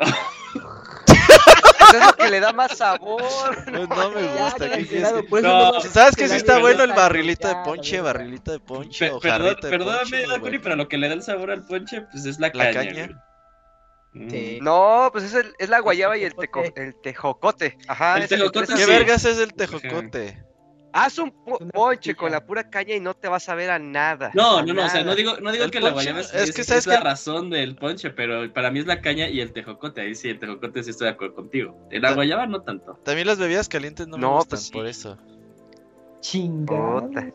Es 1.98 2.06
lo 2.06 2.12
que 2.14 2.30
le 2.30 2.40
da 2.40 2.52
más 2.52 2.76
sabor. 2.76 3.22
Pues 3.64 3.88
no 3.88 4.10
me 4.10 4.22
Ya, 4.22 4.44
gusta. 4.44 4.70
¿qué 4.70 4.86
quieres 4.86 4.88
cancelado, 5.12 5.22
que- 5.24 5.42
No, 5.42 5.72
no- 5.72 5.80
¿Sabes 5.80 6.16
qué 6.16 6.28
sí 6.28 6.36
está 6.36 6.58
bueno 6.58 6.84
el 6.84 6.90
ya, 6.90 6.96
barrilito 6.96 7.48
de 7.48 7.54
ya, 7.54 7.62
ponche? 7.62 8.00
Barrilito 8.00 8.52
de 8.52 8.60
ponche 8.60 9.06
Pe- 9.06 9.12
o 9.12 9.20
perdón, 9.20 9.40
jarrita 9.46 9.66
de 9.68 9.70
perdóname, 9.78 10.38
ponche, 10.40 10.60
pero 10.60 10.76
lo 10.76 10.88
que 10.88 10.98
le 10.98 11.08
da 11.08 11.14
el 11.14 11.22
sabor 11.22 11.50
al 11.50 11.64
ponche, 11.66 12.02
pues 12.12 12.24
es 12.26 12.38
la 12.40 12.48
La 12.48 12.52
caña. 12.52 12.72
caña. 12.74 13.06
güey. 13.06 14.30
Sí. 14.30 14.58
Mm. 14.60 14.64
No, 14.64 15.08
pues 15.12 15.24
es, 15.24 15.34
el- 15.34 15.54
es 15.58 15.68
la 15.68 15.80
guayaba 15.80 16.16
y 16.16 16.24
el, 16.24 16.34
teco- 16.34 16.62
tejocote. 16.62 16.82
el 16.84 16.94
tejocote. 17.02 17.78
Ajá. 17.88 18.16
El 18.16 18.22
que 18.28 18.36
tejocote 18.36 18.74
¿Qué 18.74 18.84
sí. 18.84 18.90
vergas 18.90 19.24
es 19.24 19.38
el 19.38 19.54
tejocote? 19.54 20.44
Haz 20.96 21.18
un 21.18 21.32
po- 21.32 21.58
ponche 21.72 22.14
con 22.14 22.30
la 22.30 22.46
pura 22.46 22.70
caña 22.70 22.94
y 22.94 23.00
no 23.00 23.14
te 23.14 23.26
vas 23.26 23.48
a 23.48 23.56
ver 23.56 23.68
a 23.72 23.80
nada. 23.80 24.30
No, 24.32 24.58
a 24.58 24.62
no, 24.62 24.72
no, 24.74 24.84
o 24.84 24.88
sea, 24.88 25.02
no 25.02 25.16
digo, 25.16 25.32
no 25.40 25.50
digo 25.50 25.64
El 25.64 25.72
que 25.72 25.80
la 25.80 25.90
guayaba 25.90 26.20
es, 26.20 26.32
es 26.32 26.50
es- 26.50 26.54
que 26.54 26.60
es 26.60 26.66
sabes 26.68 26.86
la 26.86 26.98
que- 26.98 27.04
razón 27.04 27.50
del 27.50 27.74
ponche, 27.74 28.10
pero 28.10 28.52
para 28.52 28.70
mí 28.70 28.78
es 28.78 28.86
la 28.86 29.00
caña 29.00 29.28
y 29.28 29.40
el 29.40 29.52
tejocote. 29.52 30.02
Ahí 30.02 30.14
sí, 30.14 30.28
el 30.28 30.38
tejocote 30.38 30.84
sí 30.84 30.90
estoy 30.90 31.06
de 31.08 31.14
acuerdo 31.14 31.34
contigo. 31.34 31.76
La 31.90 32.10
Ta- 32.10 32.14
guayaba 32.14 32.46
no 32.46 32.62
tanto. 32.62 32.94
También 33.04 33.26
las 33.26 33.38
bebidas 33.38 33.68
calientes 33.68 34.06
no, 34.06 34.16
me 34.18 34.22
No, 34.22 34.34
gustan, 34.36 34.50
pues 34.50 34.62
sí. 34.66 34.72
por 34.72 34.86
eso. 34.86 35.18
Chingada. 36.20 37.32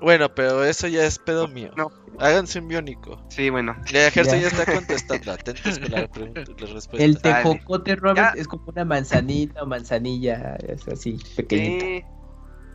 Bueno, 0.00 0.34
pero 0.34 0.64
eso 0.64 0.88
ya 0.88 1.04
es 1.04 1.18
pedo 1.18 1.46
mío. 1.48 1.70
No. 1.76 1.90
Háganse 2.20 2.58
un 2.60 2.68
biónico. 2.68 3.20
Sí, 3.28 3.48
bueno. 3.50 3.74
Ya, 3.90 4.10
Gerson 4.10 4.40
Ya. 4.40 4.48
ya 4.50 4.60
está 4.60 4.72
contestando. 4.72 5.32
Atentos 5.32 5.78
con 5.78 5.90
la 5.90 6.06
pregunta, 6.12 6.42
la 6.58 6.66
respuesta. 6.74 7.04
El 7.04 7.14
Dale. 7.14 7.34
tejocote, 7.42 7.96
Robert, 7.96 8.34
Ya. 8.34 8.40
es 8.40 8.46
como 8.46 8.64
una 8.66 8.84
manzanita 8.84 9.62
o 9.62 9.66
manzanilla, 9.66 10.56
es 10.68 10.86
así, 10.88 11.18
pequeñita. 11.36 11.84
Sí. 11.86 12.04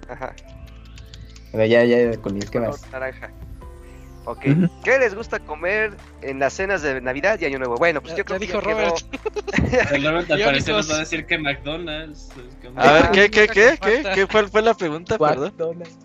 Ajá. 0.09 0.35
Pero 1.51 1.65
ya, 1.65 1.84
ya, 1.85 2.17
con 2.22 2.39
¿qué 2.39 2.47
color 2.47 2.69
más? 2.69 2.91
naranja. 2.91 3.31
Ok. 4.26 4.41
¿Qué 4.84 4.97
les 4.99 5.14
gusta 5.15 5.39
comer 5.39 5.93
en 6.22 6.39
las 6.39 6.53
cenas 6.53 6.81
de 6.81 6.99
Navidad 6.99 7.39
y 7.39 7.45
Año 7.45 7.60
Nuevo? 7.60 7.76
Bueno, 7.77 8.02
pues 8.02 8.14
Ya- 8.14 8.18
yo 8.18 8.26
creo 8.26 8.39
ya 8.39 8.39
que 8.39 8.45
dijo 8.47 8.60
quedó- 8.60 8.72
Robert. 8.72 8.95
El 9.91 10.03
Robert 10.03 10.31
al 10.31 10.41
parecer 10.41 10.73
nos 10.76 10.89
va 10.91 10.95
a 10.95 10.99
decir 10.99 11.26
que 11.27 11.38
McDonald's. 11.38 12.30
es 12.31 12.65
como- 12.65 12.80
A 12.81 12.91
ver, 12.91 13.03
Ah, 13.06 13.11
¿qué, 13.11 13.30
qué, 13.30 13.47
qué? 13.47 13.77
¿Qué? 13.80 14.03
¿Qué? 14.15 14.26
¿Cuál 14.26 14.49
fue 14.49 14.61
la 14.64 14.73
pregunta? 14.73 15.18
Perdón. 15.18 15.53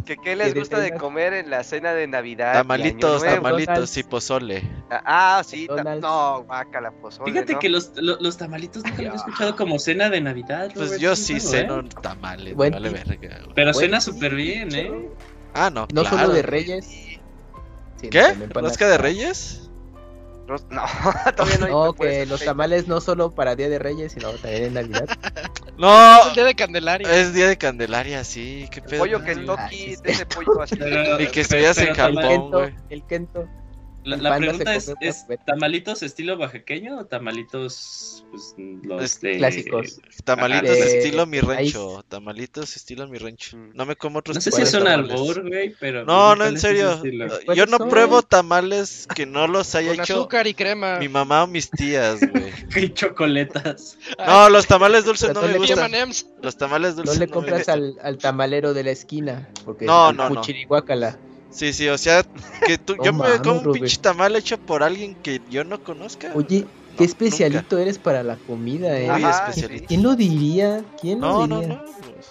Que 0.04 0.16
qué 0.18 0.36
les 0.36 0.52
¿Qué 0.52 0.58
gusta 0.58 0.78
de 0.80 0.92
comer 0.94 1.32
en 1.32 1.48
la 1.50 1.64
cena 1.64 1.94
de 1.94 2.06
Navidad. 2.06 2.52
y 2.52 2.56
Tamalitos, 2.58 3.22
Año 3.22 3.40
Nuevo? 3.40 3.42
tamalitos 3.58 3.96
y 3.96 4.02
pozole. 4.02 4.62
Ah, 4.90 5.42
sí, 5.46 5.66
ta- 5.66 5.74
McDonald's. 5.76 6.02
no, 6.02 6.44
vaca 6.44 6.80
la 6.80 6.90
pozole. 6.90 7.32
Fíjate 7.32 7.54
¿no? 7.54 7.58
que 7.58 7.68
los, 7.70 7.92
lo- 7.96 8.20
los 8.20 8.36
tamalitos 8.36 8.84
nunca 8.84 9.02
lo 9.02 9.08
había 9.08 9.18
escuchado 9.20 9.56
como 9.56 9.78
cena 9.78 10.10
de 10.10 10.20
Navidad. 10.20 10.70
Pues 10.74 10.86
Robert, 10.86 11.00
yo 11.02 11.16
sí 11.16 11.40
ceno 11.40 11.80
¿eh? 11.80 11.88
tamales, 12.02 12.54
vale 12.54 12.90
verga. 12.90 13.40
Pero 13.54 13.72
suena 13.72 14.00
súper 14.00 14.34
bien, 14.34 14.74
¿eh? 14.74 14.92
Ah, 15.54 15.68
no, 15.68 15.88
No 15.92 16.02
claro. 16.02 16.18
solo 16.18 16.32
de 16.32 16.42
Reyes. 16.42 16.88
¿Qué? 18.08 18.32
¿Rosca 18.50 18.88
de 18.88 18.98
Reyes? 18.98 19.56
Ros- 20.46 20.64
No, 20.70 20.82
todavía 21.36 21.58
no. 21.58 21.66
No, 21.68 21.84
no 21.86 21.92
que 21.94 22.26
los 22.26 22.40
fecha. 22.40 22.50
tamales 22.52 22.88
no 22.88 23.00
solo 23.00 23.30
para 23.30 23.54
Día 23.56 23.68
de 23.68 23.78
Reyes, 23.78 24.12
sino 24.12 24.30
también 24.32 24.64
en 24.64 24.74
Navidad. 24.74 25.06
No, 25.78 26.20
Es 26.20 26.26
el 26.28 26.34
día 26.34 26.44
de 26.44 26.54
Candelaria. 26.54 27.14
es 27.16 27.32
día 27.32 27.48
de 27.48 27.56
Candelaria, 27.56 28.22
sí, 28.22 28.68
qué 28.70 28.82
pedo. 28.82 28.98
Pollo 29.00 29.24
Kentucky, 29.24 29.56
Ah, 29.58 29.68
sí, 29.70 29.96
sí. 29.96 30.02
de 30.02 30.12
ese 30.12 30.26
pollo 30.26 30.60
así. 30.60 30.74
Y 30.74 30.78
que 30.78 30.84
pero- 30.84 31.40
estuvieras 31.40 31.78
en 31.78 31.94
Japón. 31.94 32.16
tama- 32.16 32.20
el 32.20 32.28
Kento, 32.28 32.58
güey. 32.58 32.74
el 32.90 33.02
Kento. 33.04 33.48
La, 34.04 34.36
pregunta 34.38 34.74
es, 34.74 34.92
¿es 35.00 35.26
tamalitos 35.46 36.02
estilo 36.02 36.36
oaxaqueño 36.38 36.98
o 36.98 37.04
tamalitos 37.04 38.24
pues, 38.30 38.54
los 38.82 39.02
Es- 39.02 39.20
de... 39.20 39.36
Clásicos. 39.36 40.00
Tamalitos 40.24 40.70
Ajá. 40.70 40.84
estilo 40.86 41.26
mi 41.26 41.40
rancho. 41.40 42.02
Tamalitos 42.08 42.76
estilo 42.76 43.06
mi 43.08 43.18
rancho. 43.18 43.56
Mm. 43.58 43.72
No 43.74 43.84
me 43.84 43.96
como 43.96 44.20
otros 44.20 44.36
No 44.36 44.40
sé 44.40 44.52
si 44.52 44.62
es 44.62 44.72
un 44.72 44.88
albur, 44.88 45.46
güey, 45.46 45.74
pero... 45.78 46.04
No, 46.06 46.30
no, 46.30 46.36
¿cuál 46.36 46.48
en 46.54 46.58
serio. 46.60 47.02
Yo 47.54 47.66
no 47.66 47.76
son- 47.76 47.88
pruebo 47.90 48.22
tamales 48.22 49.06
que 49.14 49.26
no 49.26 49.46
los 49.46 49.74
haya 49.74 49.90
Con 49.92 50.00
hecho 50.00 50.14
azúcar 50.20 50.46
y 50.46 50.54
crema. 50.54 50.98
mi 50.98 51.08
mamá 51.08 51.44
o 51.44 51.46
mis 51.46 51.70
tías, 51.70 52.20
güey. 52.20 52.50
Y 52.76 52.88
chocoletas. 52.94 53.98
No, 54.24 54.48
los 54.48 54.66
tamales 54.66 55.04
dulces 55.04 55.28
no 55.34 55.40
no 55.42 55.46
me 55.46 55.52
le 55.52 55.58
gustan. 55.58 55.92
Los 56.42 56.56
tamales 56.56 56.90
No 56.96 57.02
dulces 57.02 57.18
le 57.18 57.26
me 57.26 57.32
compras 57.32 57.68
al, 57.68 57.96
al 58.02 58.16
tamalero 58.16 58.72
de 58.72 58.84
la 58.84 58.92
esquina. 58.92 59.48
Porque 59.64 59.84
No, 59.84 60.10
es 60.10 60.16
no, 60.16 60.30
no. 60.30 60.40
Sí, 61.50 61.72
sí, 61.72 61.88
o 61.88 61.98
sea, 61.98 62.22
que 62.66 62.78
tú, 62.78 62.96
No 62.96 63.04
yo 63.04 63.12
me 63.12 63.18
mames, 63.18 63.40
como 63.40 63.56
un 63.58 63.64
Robert. 63.64 63.80
pinche 63.82 63.96
tamal 63.98 64.36
hecho 64.36 64.58
por 64.58 64.82
alguien 64.82 65.14
que 65.16 65.40
yo 65.50 65.64
no 65.64 65.82
conozca. 65.82 66.30
Oye, 66.34 66.60
No, 66.62 66.96
qué 66.96 67.04
especialito 67.04 67.78
eres 67.78 67.98
para 67.98 68.22
la 68.22 68.36
comida, 68.36 68.98
eh. 68.98 69.10
Muy 69.10 69.22
Ajá, 69.24 69.30
especialito. 69.48 69.86
¿Quién 69.88 70.02
lo 70.02 70.14
diría? 70.16 70.84
¿Quién 71.00 71.20
lo 71.20 71.32
No, 71.32 71.46
no, 71.46 71.60
diría? 71.60 71.74
no. 71.76 71.84
pues. 71.84 72.26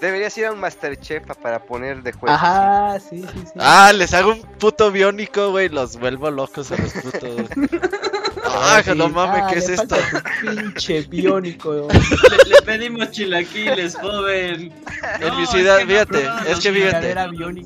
Deberías 0.00 0.36
ir 0.36 0.46
a 0.46 0.52
un 0.52 0.58
Masterchef 0.58 1.22
para 1.40 1.60
poner 1.64 2.02
de 2.02 2.12
juez. 2.12 2.32
Ajá, 2.32 2.98
sí, 2.98 3.22
sí, 3.22 3.40
sí. 3.44 3.52
Ah, 3.56 3.92
les 3.94 4.12
hago 4.14 4.32
un 4.32 4.42
puto 4.42 4.90
biónico, 4.90 5.50
güey. 5.52 5.68
Los 5.68 5.96
vuelvo 5.96 6.28
locos 6.30 6.72
a 6.72 6.76
los 6.76 6.92
putos. 6.92 7.50
Ah, 8.54 8.82
no 8.94 9.08
mames, 9.08 9.42
Ah, 9.42 9.46
¿qué 9.48 9.54
le 9.56 9.60
es 9.60 9.68
esto? 9.68 9.96
falta 9.96 10.10
tu 10.10 10.46
pinche 10.46 11.02
biónico. 11.02 11.88
Le, 12.46 12.50
le 12.50 12.62
pedimos 12.62 13.10
chilaquiles, 13.10 13.96
joven. 13.96 14.72
En 15.20 15.28
No, 15.28 15.38
mi 15.38 15.46
ciudad, 15.46 15.78
que 15.78 15.84
no 15.84 15.90
fíjate, 15.90 16.30
es 16.50 16.60
que 16.60 16.72
fíjate. 16.72 17.14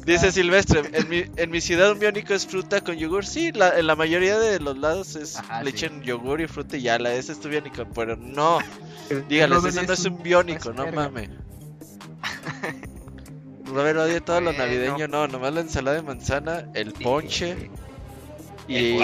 Dice 0.04 0.32
Silvestre, 0.32 0.82
en 0.92 1.08
mi, 1.08 1.24
en 1.36 1.50
mi 1.50 1.60
ciudad 1.60 1.92
un 1.92 1.98
biónico 1.98 2.34
es 2.34 2.46
fruta 2.46 2.80
con 2.80 2.96
yogur. 2.96 3.24
Sí, 3.26 3.52
la, 3.52 3.78
en 3.78 3.86
la 3.86 3.96
mayoría 3.96 4.38
de 4.38 4.60
los 4.60 4.76
lados 4.78 5.16
es 5.16 5.36
Ajá, 5.36 5.62
le 5.62 5.70
sí. 5.70 5.76
echan 5.76 6.02
yogur 6.02 6.40
y 6.40 6.46
fruta 6.46 6.76
y 6.76 6.82
ya, 6.82 6.98
la 6.98 7.12
ese 7.14 7.32
es 7.32 7.40
tu 7.40 7.48
biónico, 7.48 7.84
pero 7.94 8.16
no. 8.16 8.58
Dígales, 9.28 9.64
eso 9.64 9.82
no 9.82 9.92
es 9.92 10.04
un 10.04 10.22
biónico, 10.22 10.72
no 10.72 10.90
mames. 10.92 11.30
Robert 13.66 13.98
odia 13.98 14.20
todo 14.20 14.40
lo 14.40 14.52
Bueno. 14.52 14.64
navideño, 14.64 15.08
no, 15.08 15.26
nomás 15.26 15.52
la 15.52 15.60
ensalada 15.60 15.96
de 15.96 16.02
manzana, 16.02 16.68
el 16.74 16.92
ponche 16.92 17.68
El 18.68 18.97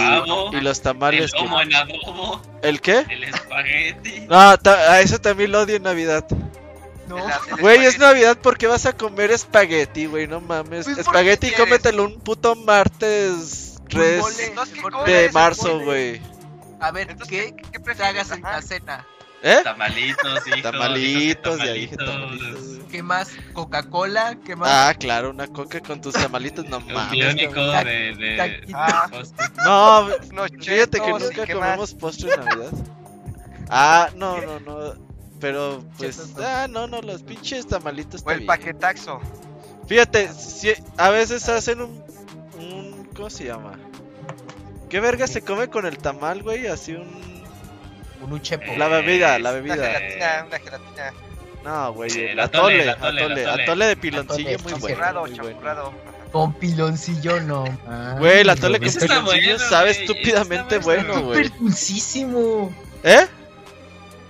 y 0.53 0.61
los 0.61 0.79
El 0.79 0.83
tamales. 0.83 1.33
que- 1.33 1.39
lomo 1.39 1.61
en 1.61 1.75
adobo, 1.75 2.43
¿El 2.63 2.81
qué? 2.81 3.05
el 3.09 3.25
espagueti. 3.25 4.21
No, 4.29 4.59
ta- 4.59 4.93
a 4.95 5.01
eso 5.01 5.21
también 5.21 5.53
lo 5.53 5.61
odio 5.61 5.77
en 5.77 5.83
Navidad. 5.85 6.27
No, 7.09 7.19
El- 7.19 7.25
el 7.51 7.61
Güey, 7.61 7.85
es. 7.85 7.99
Navidad 7.99 8.39
porque 8.43 8.67
vas 8.67 8.87
a 8.87 8.93
comer 8.97 9.31
espagueti, 9.31 10.07
güey, 10.07 10.27
no 10.27 10.41
mames. 10.41 10.85
Pues, 10.85 10.87
¿por 10.87 10.95
qué 10.95 11.01
espagueti, 11.03 11.51
cómetelo 11.53 12.05
un 12.05 12.19
puto 12.21 12.55
martes 12.57 13.77
Un 13.81 13.89
3 13.89 14.21
mole. 14.21 14.47
Entonces, 14.47 14.79
¿qué 15.05 15.11
de 15.11 15.25
El 15.27 15.33
marzo, 15.33 15.81
güey. 15.81 16.21
A 16.81 16.91
ver, 16.91 17.11
Entonces, 17.11 17.53
¿qué, 17.55 17.63
¿qué, 17.73 17.79
prefieres? 17.81 18.31
en 18.33 18.43
la 18.43 18.61
cena? 18.63 19.07
¿Eh? 19.43 19.61
Tamalitos, 19.65 20.47
hijo. 20.47 20.63
Tamalitos, 20.63 21.59
que 21.59 21.67
ya 21.67 21.73
dije 21.73 21.97
tamalitos. 21.97 22.39
tamalitos. 22.39 22.91
¿Qué 22.93 23.03
más? 23.03 23.31
¿Coca-Cola? 23.55 24.37
¿Qué 24.45 24.55
más? 24.55 24.69
Ah, 24.71 24.95
claro, 24.97 25.31
una 25.31 25.47
coca 25.49 25.81
con 25.81 26.01
tus 26.01 26.15
tamalitos, 26.15 26.67
no 26.67 26.79
Un 26.79 26.93
mames. 26.93 27.11
biónico 27.11 27.61
de, 27.61 28.15
de. 28.15 28.67
Ah. 28.75 29.09
postre. 29.11 29.47
No, 29.65 30.01
Unos 30.31 30.51
fíjate 30.61 31.01
que 31.01 31.07
chetos, 31.07 31.23
¿y 31.23 31.25
nunca 31.37 31.53
comemos 31.53 31.95
postre 31.95 32.33
en 32.35 32.41
Navidad. 32.45 32.73
Ah, 33.69 34.11
no, 34.15 34.41
no, 34.43 34.61
no. 34.61 34.95
Pero 35.41 35.85
pues, 35.99 36.37
no. 36.37 36.45
ah, 36.47 36.69
no, 36.69 36.87
no, 36.87 37.01
los 37.01 37.23
pinches 37.23 37.67
tamalitos 37.67 38.23
O 38.25 38.31
el 38.31 38.39
bien. 38.41 38.47
paquetaxo. 38.47 39.21
Fíjate, 39.89 40.29
si, 40.33 40.73
a 40.99 41.11
veces 41.11 41.49
hacen 41.49 41.81
un, 41.81 42.05
un. 42.61 43.09
¿Cómo 43.17 43.29
se 43.31 43.47
llama? 43.47 43.73
¿Qué 44.89 45.01
verga 45.01 45.27
se 45.27 45.43
come 45.43 45.69
con 45.69 45.87
el 45.87 45.99
tamal, 45.99 46.43
güey? 46.43 46.67
Así 46.69 46.93
un. 46.93 47.32
Un 48.23 48.33
uchepo. 48.33 48.73
La 48.77 48.89
bebida, 48.89 49.39
la 49.39 49.51
Una 49.51 49.61
bebida. 49.61 49.75
gelatina, 49.77 50.45
una 50.47 50.59
gelatina. 50.59 51.13
No, 51.65 51.93
güey, 51.93 52.11
El 52.11 52.19
el 52.31 52.41
atole, 52.41 52.91
atole, 52.91 52.91
atole, 52.91 53.21
atole, 53.23 53.43
el 53.43 53.49
atole. 53.49 53.63
atole 53.63 53.87
de 53.87 53.97
piloncillo 53.97 54.49
Atole, 54.49 54.59
muy 54.59 54.73
bueno. 54.73 54.87
Champurrado, 54.89 55.21
muy 55.21 55.31
bueno. 55.31 55.45
champurrado. 55.49 55.93
Con 56.33 56.55
piloncillo, 56.55 57.41
no. 57.41 57.65
Güey, 58.19 58.41
el 58.41 58.51
atole 58.51 58.79
con 58.79 58.89
está 58.89 59.07
piloncillo 59.07 59.43
bueno, 59.43 59.59
sabe 59.59 59.93
güey, 59.93 60.01
estúpidamente 60.05 60.77
está 60.77 60.85
bueno, 60.85 61.23
güey. 61.23 61.45
Súper 61.45 61.59
dulcísimo. 61.61 62.73
¿Eh? 63.05 63.27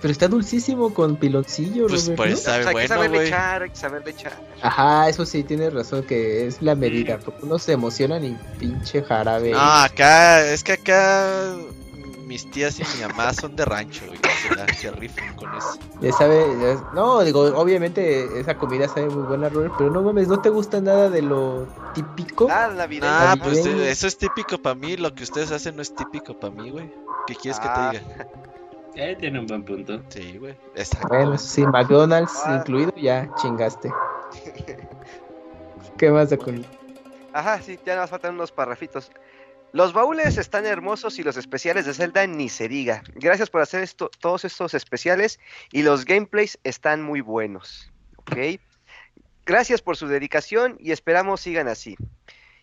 Pero 0.01 0.11
está 0.11 0.27
dulcísimo 0.27 0.93
con 0.93 1.15
piloncillo, 1.15 1.87
Pues 1.87 2.07
Robert, 2.09 2.33
eso 2.33 2.41
sabe 2.43 2.59
O 2.59 2.63
sea, 2.63 2.67
hay 2.67 2.67
que 2.67 2.71
bueno, 2.73 2.87
saberle 2.89 3.27
echar, 3.27 3.63
hay 3.63 3.69
que 3.69 3.75
saberle 3.77 4.11
echar. 4.11 4.33
Ajá, 4.61 5.07
eso 5.07 5.25
sí, 5.25 5.43
tienes 5.43 5.73
razón 5.73 6.03
que 6.03 6.45
es 6.45 6.61
la 6.61 6.75
medida. 6.75 7.17
Porque 7.19 7.45
uno 7.45 7.57
se 7.57 7.71
emociona 7.71 8.17
y 8.19 8.37
pinche 8.59 9.01
jarabe. 9.01 9.51
No, 9.51 9.59
acá, 9.61 10.45
es 10.45 10.61
que 10.63 10.73
acá 10.73 11.55
mis 12.23 12.49
tías 12.51 12.79
y 12.79 12.83
mi 12.97 13.07
mamá 13.07 13.33
son 13.33 13.55
de 13.55 13.65
rancho, 13.65 14.05
güey. 14.07 14.19
Se, 14.47 14.55
la- 14.55 14.67
se 14.73 14.91
rifan 14.91 15.35
con 15.35 15.53
eso. 15.55 15.77
Ya 16.01 16.11
sabe, 16.13 16.45
ya- 16.61 16.91
no, 16.93 17.21
digo, 17.23 17.41
obviamente 17.55 18.39
esa 18.39 18.57
comida 18.57 18.87
sabe 18.87 19.07
muy 19.09 19.23
buena, 19.23 19.49
Robert, 19.49 19.73
pero 19.77 19.91
no 19.91 20.01
mames, 20.01 20.27
¿no 20.27 20.39
te 20.41 20.49
gusta 20.49 20.81
nada 20.81 21.09
de 21.09 21.21
lo 21.21 21.67
típico? 21.93 22.47
Ah, 22.51 22.69
navideño. 22.75 23.11
Ah, 23.11 23.35
pues 23.41 23.65
eso 23.65 24.07
es 24.07 24.17
típico 24.17 24.57
para 24.57 24.75
mí. 24.75 24.97
Lo 24.97 25.13
que 25.13 25.23
ustedes 25.23 25.51
hacen 25.51 25.75
no 25.75 25.81
es 25.81 25.93
típico 25.95 26.39
para 26.39 26.53
mí, 26.53 26.69
güey. 26.71 26.91
¿Qué 27.27 27.35
quieres 27.35 27.59
Ah. 27.63 27.91
que 27.91 27.99
te 27.99 28.03
diga? 28.05 28.27
Eh, 28.95 29.15
tiene 29.19 29.39
un 29.39 29.47
buen 29.47 29.65
punto. 29.65 30.01
Sí, 30.09 30.37
güey. 30.37 30.55
Exacto. 30.75 31.07
Bueno, 31.07 31.35
sí, 31.39 31.65
McDonald's 31.65 32.39
Ah. 32.45 32.57
incluido, 32.59 32.93
ya 32.95 33.27
chingaste. 33.41 33.91
¿Qué 35.97 36.11
más 36.11 36.29
de 36.29 36.37
con 36.37 36.63
Ajá, 37.33 37.59
sí, 37.59 37.79
ya 37.83 37.95
nos 37.95 38.09
faltan 38.11 38.35
unos 38.35 38.51
parrafitos. 38.51 39.09
Los 39.73 39.91
baúles 39.91 40.37
están 40.37 40.67
hermosos 40.67 41.17
y 41.17 41.23
los 41.23 41.35
especiales 41.35 41.85
de 41.87 41.95
Zelda 41.95 42.25
ni 42.27 42.47
se 42.47 42.67
diga. 42.67 43.01
Gracias 43.15 43.49
por 43.49 43.61
hacer 43.61 43.81
esto, 43.81 44.09
todos 44.19 44.45
estos 44.45 44.75
especiales 44.75 45.39
y 45.71 45.81
los 45.81 46.05
gameplays 46.05 46.59
están 46.63 47.01
muy 47.01 47.21
buenos. 47.21 47.91
¿Ok? 48.17 48.37
Gracias 49.45 49.81
por 49.81 49.97
su 49.97 50.07
dedicación 50.07 50.77
y 50.79 50.91
esperamos 50.91 51.41
sigan 51.41 51.67
así. 51.67 51.97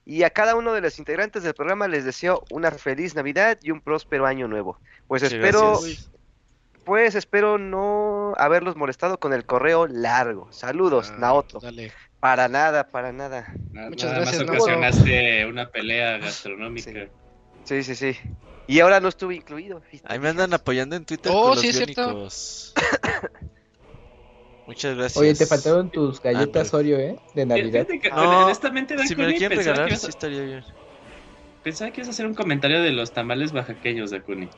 Y 0.06 0.22
a 0.22 0.30
cada 0.30 0.54
uno 0.54 0.72
de 0.72 0.80
los 0.80 0.98
integrantes 1.00 1.42
del 1.42 1.52
programa 1.54 1.88
les 1.88 2.04
deseo 2.04 2.44
una 2.50 2.70
feliz 2.70 3.14
Navidad 3.16 3.58
y 3.60 3.72
un 3.72 3.80
próspero 3.80 4.24
año 4.26 4.46
nuevo. 4.46 4.78
Pues 5.08 5.22
Sí, 5.22 5.34
espero, 5.34 5.80
gracias. 5.80 6.10
pues 6.84 7.14
espero 7.16 7.58
no 7.58 8.34
haberlos 8.38 8.76
molestado 8.76 9.18
con 9.18 9.32
el 9.32 9.44
correo 9.44 9.88
largo. 9.88 10.50
Saludos, 10.52 11.10
Ah, 11.12 11.18
Naoto. 11.18 11.58
Dale. 11.58 11.92
Para 12.20 12.48
nada, 12.48 12.86
para 12.86 13.12
nada. 13.12 13.52
Na- 13.72 13.88
Muchas 13.88 14.10
Nada 14.12 14.20
gracias, 14.22 14.42
más 14.42 14.46
¿no? 14.46 14.52
ocasionaste 14.52 15.46
una 15.46 15.70
pelea 15.70 16.18
gastronómica. 16.18 17.08
Sí, 17.64 17.82
sí, 17.82 17.94
sí. 17.94 18.16
Y 18.66 18.80
ahora 18.80 19.00
no 19.00 19.08
estuve 19.08 19.34
incluido. 19.36 19.82
Ahí 20.04 20.18
me 20.18 20.28
andan 20.28 20.52
apoyando 20.54 20.96
en 20.96 21.04
Twitter 21.04 21.32
Oh, 21.34 21.42
con 21.42 21.50
los 21.52 21.60
sí, 21.60 21.68
es 21.68 21.76
cierto. 21.76 22.28
Muchas 24.66 24.96
gracias. 24.96 25.16
Oye, 25.16 25.34
te 25.34 25.46
faltaron 25.46 25.90
tus 25.90 26.20
galletas 26.20 26.72
Ándale. 26.72 26.94
Oreo, 26.94 27.14
¿eh? 27.14 27.16
De 27.34 27.46
Navidad. 27.46 27.86
Que, 27.86 28.10
No, 28.10 28.44
honestamente, 28.44 28.96
Si 29.08 29.16
me 29.16 29.34
quieren 29.34 29.58
pensaba, 29.58 29.86
regalar, 29.86 29.88
que 29.88 29.96
sí 29.96 30.04
ibas 30.04 30.04
a, 30.04 30.08
estaría 30.10 30.42
bien. 30.42 30.64
pensaba 31.62 31.90
que 31.90 32.00
ibas 32.00 32.08
a 32.08 32.10
hacer 32.12 32.26
un 32.26 32.34
comentario 32.34 32.82
de 32.82 32.92
los 32.92 33.12
tamales 33.12 33.52
oaxaqueños, 33.52 34.10
Dakuni. 34.10 34.48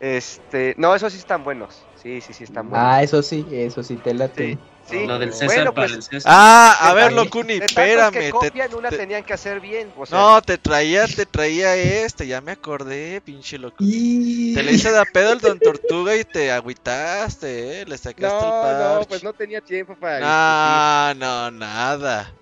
Este, 0.00 0.74
no, 0.78 0.94
esos 0.94 1.12
sí 1.12 1.18
están 1.18 1.44
buenos. 1.44 1.86
Sí, 2.02 2.20
sí, 2.20 2.32
sí 2.32 2.44
están 2.44 2.68
buenos. 2.68 2.88
Ah, 2.88 3.02
eso 3.02 3.22
sí, 3.22 3.46
eso 3.52 3.82
sí 3.82 3.94
te 3.96 4.12
late. 4.12 4.54
Sí, 4.54 4.58
sí. 4.88 5.06
Lo 5.06 5.18
del 5.18 5.32
César 5.32 5.46
Bueno, 5.46 5.72
para 5.72 5.86
pues, 5.86 5.96
el 5.98 6.02
César. 6.02 6.32
Ah, 6.34 6.76
a 6.80 6.94
ver, 6.94 7.12
Locuni, 7.12 7.54
espérame. 7.54 8.12
que 8.12 8.20
te- 8.20 8.30
copian, 8.30 8.74
una 8.74 8.90
te- 8.90 8.96
tenían 8.96 9.22
que 9.22 9.32
hacer 9.34 9.60
bien. 9.60 9.92
O 9.96 10.04
sea, 10.04 10.18
No, 10.18 10.42
te 10.42 10.58
traía, 10.58 11.06
te 11.06 11.26
traía 11.26 11.76
este, 11.76 12.26
ya 12.26 12.40
me 12.40 12.52
acordé, 12.52 13.20
pinche 13.20 13.56
Locuni. 13.56 13.90
Y... 13.92 14.54
Te 14.54 14.62
le 14.64 14.72
hice 14.72 14.90
de 14.90 15.04
pedo 15.06 15.32
el 15.32 15.38
Don 15.38 15.60
Tortuga 15.60 16.16
y 16.16 16.24
te 16.24 16.50
agüitaste, 16.50 17.82
eh, 17.82 17.84
le 17.86 17.96
sacaste 17.96 18.24
el 18.24 18.30
no, 18.30 18.62
parche. 18.62 19.00
no, 19.00 19.06
pues 19.08 19.22
no 19.24 19.32
tenía 19.32 19.60
tiempo 19.60 19.94
para 19.94 20.18
No, 20.20 21.14
no, 21.14 21.50
nada. 21.52 22.32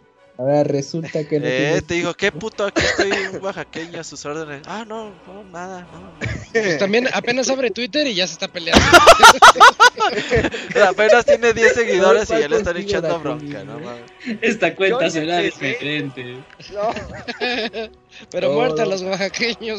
Ahora 0.40 0.64
resulta 0.64 1.22
que 1.28 1.38
no 1.38 1.44
Eh, 1.46 1.58
tienes- 1.58 1.86
te 1.86 1.94
digo, 1.94 2.14
¿qué 2.14 2.32
puto? 2.32 2.64
Aquí 2.64 2.80
estoy 2.80 3.10
un 3.36 3.44
oaxaqueño 3.44 4.00
a 4.00 4.04
sus 4.04 4.24
órdenes. 4.24 4.62
Ah, 4.66 4.86
no, 4.88 5.10
no, 5.26 5.44
nada, 5.52 5.82
no. 5.92 6.12
Pues 6.50 6.78
también 6.78 7.08
apenas 7.12 7.50
abre 7.50 7.70
Twitter 7.70 8.06
y 8.06 8.14
ya 8.14 8.26
se 8.26 8.32
está 8.32 8.48
peleando. 8.48 8.82
Apenas 10.88 11.26
tiene 11.26 11.52
10 11.52 11.74
seguidores 11.74 12.24
y 12.24 12.26
¿Cuál 12.28 12.40
ya 12.40 12.48
le 12.48 12.56
están 12.56 12.76
echando 12.78 13.18
bronca, 13.20 13.64
no 13.64 13.80
mames. 13.80 14.00
Esta 14.40 14.74
cuenta 14.74 15.04
Yo 15.04 15.10
será 15.10 15.42
empecé. 15.42 15.66
diferente. 15.66 16.24
No, 16.72 16.90
Pero 18.30 18.52
muerta 18.52 18.84
a 18.84 18.86
los 18.86 19.02
oaxaqueños. 19.02 19.78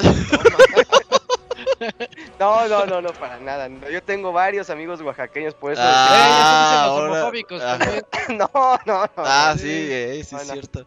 no, 2.39 2.67
no, 2.67 2.85
no, 2.85 3.01
no, 3.01 3.13
para 3.13 3.39
nada. 3.39 3.69
No, 3.69 3.89
Yo 3.89 4.01
tengo 4.03 4.31
varios 4.31 4.69
amigos 4.69 5.01
oaxaqueños, 5.01 5.53
por 5.53 5.73
eso. 5.73 5.81
Ah, 5.83 6.83
Eh, 6.83 6.87
los 6.87 6.97
ahora- 6.99 7.11
homofóbicos 7.13 7.61
ah. 7.63 7.77
también. 7.79 8.05
no, 8.37 8.49
no, 8.85 9.01
no. 9.03 9.09
Ah, 9.17 9.55
sí, 9.57 9.67
eh, 9.69 10.23
sí, 10.23 10.35
No, 10.35 10.41
es 10.41 10.47
no. 10.47 10.53
cierto. 10.53 10.85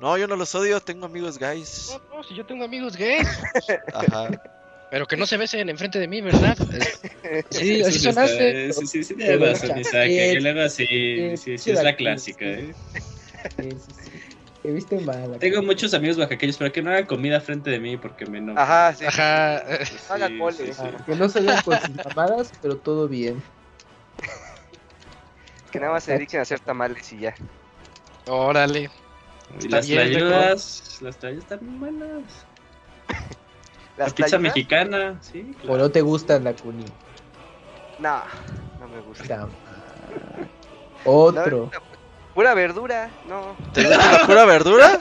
No, 0.00 0.18
yo 0.18 0.26
no 0.26 0.34
los 0.36 0.52
odio, 0.54 0.80
tengo 0.80 1.06
amigos 1.06 1.38
guys. 1.38 1.96
No, 2.10 2.16
no, 2.16 2.22
si 2.24 2.34
yo 2.34 2.44
tengo 2.44 2.64
amigos 2.64 2.96
gays. 2.96 3.28
Ajá. 3.94 4.28
Pero 4.90 5.06
que 5.06 5.16
no 5.16 5.24
se 5.26 5.38
besen 5.38 5.68
enfrente 5.70 5.98
de 5.98 6.06
mí, 6.06 6.20
¿verdad? 6.20 6.54
Sí, 7.50 7.80
así 7.82 7.98
sonaste. 7.98 8.72
Sí, 8.74 8.86
sí, 8.86 9.04
sí, 9.04 9.14
tienes 9.14 9.40
razón, 9.40 9.78
Isaac. 9.78 10.08
Sí, 10.70 11.56
sí, 11.56 11.70
es 11.70 11.82
la 11.82 11.96
clásica. 11.96 12.44
¿eh? 12.44 12.74
Sí, 13.56 13.70
sí, 13.70 13.76
sí. 13.78 14.21
Te 14.62 14.70
viste 14.70 15.00
mal. 15.00 15.38
Tengo 15.40 15.60
muchos 15.62 15.92
amigos 15.92 16.18
oaxaqueños, 16.18 16.56
pero 16.56 16.70
que 16.72 16.82
no 16.82 16.90
hagan 16.90 17.06
comida 17.06 17.40
frente 17.40 17.70
de 17.70 17.80
mí 17.80 17.96
porque 17.96 18.26
me 18.26 18.38
enojo. 18.38 18.60
Ajá, 18.60 18.94
sí. 18.94 19.04
Ajá. 19.06 19.58
eh, 19.66 19.84
Sí. 19.86 19.94
Que 21.04 21.16
no 21.16 21.28
se 21.28 21.40
vean 21.40 21.62
con 21.62 21.80
sus 21.80 21.96
mamadas, 22.04 22.52
pero 22.62 22.76
todo 22.76 23.08
bien. 23.08 23.42
Que 25.72 25.80
nada 25.80 25.92
más 25.92 26.04
se 26.04 26.12
dediquen 26.12 26.38
a 26.40 26.42
hacer 26.42 26.60
tamales 26.60 27.12
y 27.12 27.18
ya. 27.18 27.34
Órale. 28.28 28.88
Y 29.60 29.68
las 29.68 29.86
trayudas, 29.86 30.98
las 31.00 31.16
trayudas 31.16 31.44
están 31.44 31.66
muy 31.66 31.78
buenas. 31.90 32.22
La 33.96 34.04
Las 34.04 34.14
pizza 34.14 34.28
tlayudas, 34.28 34.40
mexicana, 34.54 35.18
sí. 35.20 35.54
O 35.66 35.76
no 35.76 35.90
te 35.90 36.02
gustan 36.02 36.44
la 36.44 36.54
cuni. 36.54 36.84
No, 37.98 38.22
no 38.80 38.88
me 38.88 39.00
gusta. 39.00 39.48
Otro. 41.04 41.70
No, 41.72 41.91
pura 42.34 42.54
verdura, 42.54 43.10
no. 43.28 43.56
¿Te 43.72 43.84
gusta 43.84 44.12
la 44.12 44.26
pura 44.26 44.44
verdura? 44.44 44.98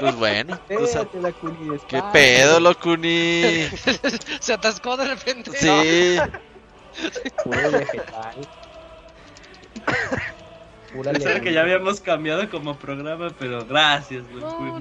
Pues 0.00 0.16
bueno. 0.16 0.58
o 0.68 0.86
sea, 0.86 1.02
Espérate, 1.02 1.20
la 1.20 1.32
cuni, 1.32 1.78
¿Qué 1.88 2.02
pedo, 2.12 2.60
Locuni? 2.60 3.68
Se 4.40 4.52
atascó 4.52 4.96
de 4.96 5.06
repente. 5.06 5.50
Sí. 5.56 6.18
Puro 7.44 7.70
vegetal. 7.70 8.34
Pura 10.92 11.12
Pensaba 11.12 11.40
que 11.40 11.52
ya 11.52 11.62
habíamos 11.62 12.00
cambiado 12.00 12.48
como 12.50 12.76
programa, 12.76 13.30
pero 13.38 13.64
gracias, 13.64 14.24
Don 14.30 14.40
No. 14.40 14.80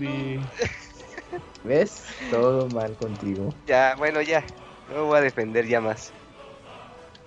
¿Ves? 1.63 2.03
Todo 2.29 2.67
mal 2.69 2.93
contigo. 2.95 3.53
Ya, 3.65 3.95
bueno, 3.97 4.21
ya. 4.21 4.43
No 4.89 4.95
me 4.95 5.01
voy 5.01 5.17
a 5.17 5.21
defender 5.21 5.65
ya 5.67 5.81
más. 5.81 6.11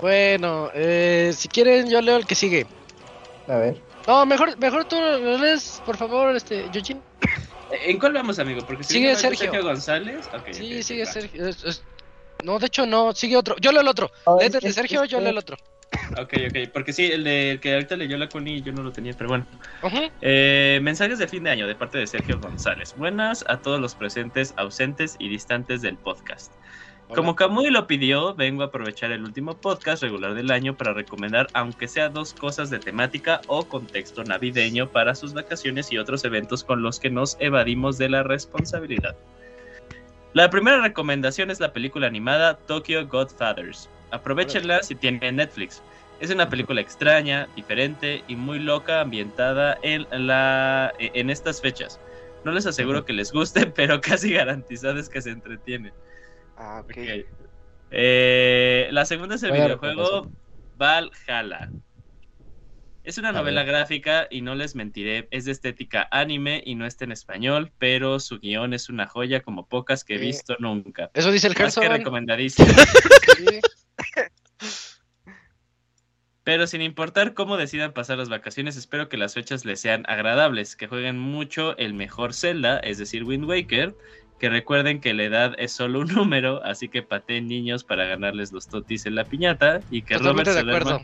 Bueno, 0.00 0.70
eh, 0.74 1.32
si 1.34 1.48
quieren 1.48 1.90
yo 1.90 2.00
leo 2.00 2.16
el 2.16 2.26
que 2.26 2.36
sigue. 2.36 2.66
A 3.48 3.56
ver. 3.56 3.87
No, 4.08 4.24
mejor, 4.24 4.58
mejor 4.58 4.86
tú 4.86 4.96
lo 4.98 5.36
lees, 5.36 5.82
por 5.84 5.98
favor, 5.98 6.34
este, 6.34 6.64
Eugene. 6.72 7.02
¿En 7.70 7.98
cuál 7.98 8.14
vamos, 8.14 8.38
amigo? 8.38 8.62
Porque 8.66 8.82
si 8.82 8.94
Sigue 8.94 9.08
no 9.08 9.10
de 9.10 9.16
Sergio. 9.16 9.62
González. 9.62 10.26
Sí, 10.52 10.82
sigue 10.82 11.04
va. 11.04 11.12
Sergio. 11.12 11.46
es- 11.46 11.62
es- 11.64 11.84
No, 12.42 12.58
de 12.58 12.66
hecho 12.66 12.86
no, 12.86 13.12
sigue 13.14 13.36
otro. 13.36 13.54
Yo 13.60 13.70
leo 13.70 13.82
el 13.82 13.88
otro. 13.88 14.10
Ah, 14.24 14.36
Léete 14.40 14.60
de 14.60 14.72
Sergio, 14.72 15.04
yo 15.04 15.20
leo 15.20 15.28
el 15.30 15.38
otro. 15.38 15.58
Ok, 16.18 16.32
ok. 16.48 16.70
Porque 16.72 16.92
sí, 16.94 17.04
el 17.06 17.24
de 17.24 17.50
el 17.52 17.60
que 17.60 17.74
ahorita 17.74 17.96
leyó 17.96 18.16
la 18.16 18.28
Connie 18.30 18.62
yo 18.62 18.72
no 18.72 18.82
lo 18.82 18.92
tenía, 18.92 19.12
pero 19.12 19.28
bueno. 19.28 19.46
Eh, 20.22 20.78
mensajes 20.82 21.18
de 21.18 21.28
fin 21.28 21.42
de 21.44 21.50
año 21.50 21.66
de 21.66 21.74
parte 21.74 21.98
de 21.98 22.06
Sergio 22.06 22.38
González. 22.40 22.94
Buenas 22.96 23.44
a 23.48 23.58
todos 23.60 23.78
los 23.80 23.94
presentes, 23.94 24.54
ausentes 24.56 25.16
y 25.18 25.28
distantes 25.28 25.82
del 25.82 25.98
podcast. 25.98 26.52
Como 27.14 27.34
Kamui 27.34 27.70
lo 27.70 27.86
pidió, 27.86 28.34
vengo 28.34 28.62
a 28.62 28.66
aprovechar 28.66 29.12
el 29.12 29.24
último 29.24 29.56
podcast 29.56 30.02
regular 30.02 30.34
del 30.34 30.50
año 30.50 30.76
para 30.76 30.92
recomendar, 30.92 31.46
aunque 31.54 31.88
sea 31.88 32.10
dos 32.10 32.34
cosas 32.34 32.68
de 32.68 32.78
temática 32.78 33.40
o 33.46 33.66
contexto 33.66 34.24
navideño 34.24 34.90
para 34.90 35.14
sus 35.14 35.32
vacaciones 35.32 35.90
y 35.90 35.96
otros 35.96 36.24
eventos 36.26 36.64
con 36.64 36.82
los 36.82 37.00
que 37.00 37.08
nos 37.08 37.38
evadimos 37.40 37.96
de 37.96 38.10
la 38.10 38.22
responsabilidad. 38.24 39.16
La 40.34 40.50
primera 40.50 40.82
recomendación 40.82 41.50
es 41.50 41.60
la 41.60 41.72
película 41.72 42.06
animada 42.06 42.58
Tokyo 42.58 43.06
Godfathers. 43.06 43.88
Aprovechenla 44.10 44.82
si 44.82 44.94
tienen 44.94 45.36
Netflix. 45.36 45.82
Es 46.20 46.30
una 46.30 46.50
película 46.50 46.82
extraña, 46.82 47.48
diferente 47.56 48.22
y 48.28 48.36
muy 48.36 48.58
loca 48.58 49.00
ambientada 49.00 49.78
en, 49.82 50.06
la, 50.26 50.92
en 50.98 51.30
estas 51.30 51.62
fechas. 51.62 51.98
No 52.44 52.52
les 52.52 52.66
aseguro 52.66 53.06
que 53.06 53.14
les 53.14 53.32
guste, 53.32 53.66
pero 53.74 54.00
casi 54.02 54.34
garantizado 54.34 54.98
es 54.98 55.08
que 55.08 55.22
se 55.22 55.30
entretienen. 55.30 55.92
Ah, 56.58 56.82
ok. 56.84 56.96
Eh, 57.90 58.88
la 58.90 59.04
segunda 59.06 59.36
es 59.36 59.42
el 59.44 59.52
videojuego. 59.52 60.30
Valhalla. 60.76 61.70
Es 63.04 63.16
una 63.16 63.30
A 63.30 63.32
novela 63.32 63.62
ver. 63.62 63.72
gráfica 63.72 64.26
y 64.30 64.42
no 64.42 64.54
les 64.54 64.74
mentiré, 64.74 65.28
es 65.30 65.46
de 65.46 65.52
estética 65.52 66.06
anime 66.10 66.62
y 66.66 66.74
no 66.74 66.84
está 66.84 67.04
en 67.04 67.12
español, 67.12 67.72
pero 67.78 68.20
su 68.20 68.38
guion 68.38 68.74
es 68.74 68.90
una 68.90 69.06
joya 69.06 69.40
como 69.40 69.66
pocas 69.66 70.04
que 70.04 70.16
he 70.16 70.18
Sí. 70.18 70.26
visto 70.26 70.56
nunca. 70.58 71.10
Eso 71.14 71.32
dice 71.32 71.46
el 71.46 71.54
Más 71.58 71.74
que 71.74 71.80
Gerson. 71.80 71.96
recomendadísimo. 71.98 72.68
Sí. 73.36 73.60
Pero 76.44 76.66
sin 76.66 76.80
importar 76.80 77.34
cómo 77.34 77.56
decidan 77.58 77.92
pasar 77.92 78.16
las 78.18 78.30
vacaciones, 78.30 78.76
espero 78.76 79.08
que 79.10 79.18
las 79.18 79.34
fechas 79.34 79.66
les 79.66 79.80
sean 79.80 80.04
agradables, 80.08 80.76
que 80.76 80.86
jueguen 80.86 81.18
mucho 81.18 81.76
el 81.76 81.92
mejor 81.92 82.32
Zelda, 82.32 82.78
es 82.78 82.96
decir, 82.96 83.24
Wind 83.24 83.44
Waker, 83.44 83.94
que 84.38 84.48
recuerden 84.48 85.00
que 85.00 85.14
la 85.14 85.24
edad 85.24 85.54
es 85.58 85.72
solo 85.72 86.00
un 86.00 86.08
número, 86.14 86.62
así 86.64 86.88
que 86.88 87.02
pateen 87.02 87.48
niños 87.48 87.84
para 87.84 88.04
ganarles 88.06 88.52
los 88.52 88.68
totis 88.68 89.06
en 89.06 89.14
la 89.14 89.24
piñata 89.24 89.80
y 89.90 90.02
que 90.02 90.14
Robert 90.18 90.48
Totalmente 90.48 90.52
se 90.52 90.60
acuerdo. 90.60 91.00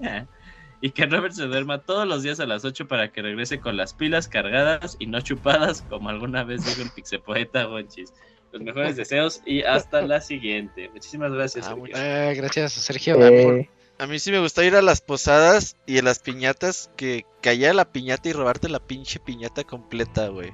duerma. 0.00 0.26
Y 0.84 0.90
que 0.90 1.06
Robert 1.06 1.32
se 1.32 1.44
duerma 1.44 1.78
todos 1.78 2.08
los 2.08 2.24
días 2.24 2.40
a 2.40 2.44
las 2.46 2.64
8 2.64 2.88
para 2.88 3.12
que 3.12 3.22
regrese 3.22 3.60
con 3.60 3.76
las 3.76 3.94
pilas 3.94 4.26
cargadas 4.26 4.96
y 4.98 5.06
no 5.06 5.20
chupadas, 5.20 5.82
como 5.82 6.08
alguna 6.08 6.42
vez 6.42 6.64
dijo 6.66 6.82
el 6.82 6.90
pixepoeta 6.90 7.62
Gonchis. 7.66 8.12
Los 8.50 8.62
mejores 8.62 8.96
deseos 8.96 9.42
y 9.46 9.62
hasta 9.62 10.02
la 10.02 10.20
siguiente. 10.20 10.90
Muchísimas 10.92 11.30
gracias. 11.30 11.68
Ah, 11.68 11.76
Sergio. 11.76 11.96
Eh, 11.96 12.34
gracias, 12.34 12.72
Sergio. 12.72 13.16
Eh, 13.24 13.70
A 14.00 14.08
mí 14.08 14.18
sí 14.18 14.32
me 14.32 14.40
gusta 14.40 14.64
ir 14.64 14.74
a 14.74 14.82
las 14.82 15.00
posadas 15.00 15.76
y 15.86 15.98
a 15.98 16.02
las 16.02 16.18
piñatas 16.18 16.90
que 16.96 17.26
cayera 17.42 17.74
la 17.74 17.92
piñata 17.92 18.28
y 18.28 18.32
robarte 18.32 18.68
la 18.68 18.80
pinche 18.80 19.20
piñata 19.20 19.62
completa, 19.62 20.26
güey. 20.30 20.50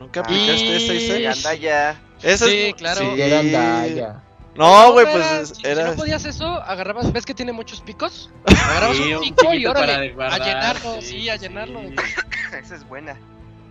¿Nunca 0.00 0.20
Ah, 0.20 0.22
aplicaste 0.24 0.76
esa, 0.76 0.94
y- 0.94 0.96
Isaac? 1.26 1.36
Anda 1.36 1.54
ya. 1.54 2.00
Esa 2.22 2.46
es- 2.46 2.50
Sí, 2.50 2.72
claro. 2.76 3.14
ya 3.16 3.26
era 3.26 3.38
andalla. 3.40 4.22
No, 4.56 4.92
güey, 4.92 5.06
era- 5.06 5.12
pues 5.38 5.48
si, 5.50 5.54
si 5.56 5.66
era... 5.66 5.84
no 5.90 5.94
podías 5.94 6.24
eso, 6.24 6.46
agarrabas, 6.46 7.12
¿ves 7.12 7.24
que 7.24 7.34
tiene 7.34 7.52
muchos 7.52 7.80
picos? 7.82 8.30
Agarrabas 8.46 8.96
Sí, 8.96 9.02
un 9.12 9.14
un 9.14 9.20
pico 9.20 9.54
y 9.54 9.66
órale, 9.66 10.10
para 10.10 10.14
guardar, 10.14 10.42
a 10.42 10.44
llenarlo, 10.44 11.00
sí, 11.02 11.06
sí, 11.20 11.28
a 11.28 11.34
sí. 11.38 11.46
llenarlo. 11.46 11.80
Esa 12.60 12.74
es 12.74 12.88
buena. 12.88 13.16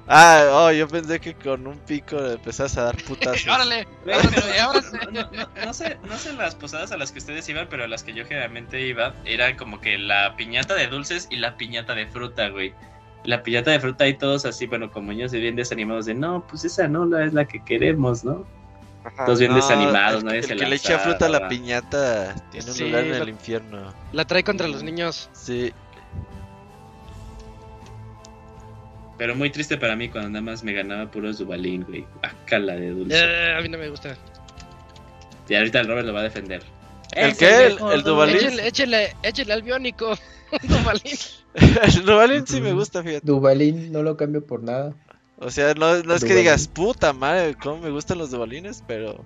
Ah, 0.08 0.44
oh, 0.52 0.72
yo 0.72 0.88
pensé 0.88 1.20
que 1.20 1.36
con 1.36 1.68
un 1.68 1.78
pico 1.80 2.16
le 2.20 2.34
empezás 2.34 2.78
a 2.78 2.84
dar 2.86 2.98
putazos. 3.04 3.46
órale, 3.54 3.88
sí. 4.06 4.98
no- 5.12 5.30
no 5.66 5.74
sé, 5.74 5.98
no 6.08 6.18
sé 6.18 6.34
las 6.34 6.56
posadas 6.56 6.92
a 6.92 6.98
las 6.98 7.12
que 7.12 7.20
ustedes 7.20 7.48
iban, 7.50 7.68
pero 7.70 7.84
a 7.84 7.88
las 7.88 8.04
que 8.04 8.14
yo 8.14 8.26
generalmente 8.26 8.82
iba, 8.88 9.14
era 9.26 9.56
como 9.58 9.82
que 9.82 9.98
la 9.98 10.36
piñata 10.36 10.74
de 10.76 10.88
dulces 10.88 11.28
y 11.30 11.36
la 11.38 11.58
piñata 11.58 11.94
de 11.96 12.08
fruta, 12.08 12.50
güey. 12.50 12.74
La 13.24 13.44
piñata 13.44 13.72
de 13.72 13.80
fruta 13.80 14.08
y 14.08 14.18
todos 14.18 14.46
así, 14.46 14.66
bueno, 14.66 14.92
como 14.92 15.12
niños 15.12 15.32
bien 15.32 15.56
desanimados 15.56 16.06
de, 16.06 16.14
no, 16.14 16.46
pues 16.48 16.64
esa 16.66 16.88
no 16.88 17.06
la 17.06 17.26
es 17.26 17.34
la 17.34 17.46
que 17.46 17.64
queremos, 17.64 18.24
¿no? 18.24 18.46
Ajá. 19.04 19.26
Todos 19.26 19.40
bien 19.40 19.52
No, 19.52 19.58
desanimados, 19.58 20.20
el, 20.22 20.26
nadie 20.26 20.40
el 20.40 20.46
se 20.46 20.56
que 20.56 20.66
le 20.66 20.76
echa 20.76 21.00
fruta 21.00 21.26
a 21.26 21.30
la 21.30 21.48
piñata 21.48 22.34
tiene 22.52 22.68
un 22.68 22.74
Sí, 22.74 22.84
lugar 22.86 23.04
en 23.06 23.14
el 23.16 23.30
infierno. 23.30 23.94
La 24.14 24.26
trae 24.26 24.44
contra 24.44 24.68
los 24.68 24.84
niños. 24.84 25.30
Sí. 25.34 25.74
Pero 29.18 29.36
muy 29.36 29.50
triste 29.50 29.78
para 29.78 29.96
mí 29.96 30.08
cuando 30.10 30.30
nada 30.30 30.42
más 30.42 30.64
me 30.64 30.72
ganaba 30.74 31.12
puros 31.12 31.38
Dubalín, 31.40 31.84
güey. 31.84 32.06
Bacala 32.22 32.76
de 32.76 32.92
dulce. 32.92 33.18
Eh, 33.18 33.56
a 33.58 33.62
mí 33.62 33.68
no 33.68 33.78
me 33.78 33.90
gusta. 33.90 34.16
Y 35.50 35.56
ahorita 35.56 35.82
el 35.82 35.88
Robert 35.88 36.08
lo 36.08 36.14
va 36.14 36.22
a 36.22 36.24
defender. 36.24 36.64
¿El 37.12 37.36
qué? 37.36 37.66
¿El- 37.68 37.80
el 37.92 38.04
Duvalín? 38.04 38.38
Échale, 38.38 38.68
échale, 38.68 39.16
échale 39.24 39.54
al 39.54 39.64
biónico. 39.64 40.16
Duvalín. 40.64 41.18
el 41.54 42.06
Duvalín 42.06 42.46
sí 42.46 42.62
me 42.62 42.74
gusta, 42.74 43.04
fíjate. 43.04 43.26
Duvalín 43.26 43.92
no 43.92 44.04
lo 44.04 44.18
cambio 44.18 44.46
por 44.46 44.64
nada. 44.64 44.94
O 45.38 45.50
sea, 45.50 45.74
no, 45.74 46.04
no 46.04 46.14
es 46.14 46.24
que 46.24 46.36
digas, 46.36 46.68
puta 46.68 47.14
madre, 47.14 47.56
cómo 47.56 47.78
me 47.82 47.90
gustan 47.90 48.18
los 48.18 48.32
Duvalines, 48.32 48.84
pero... 48.88 49.24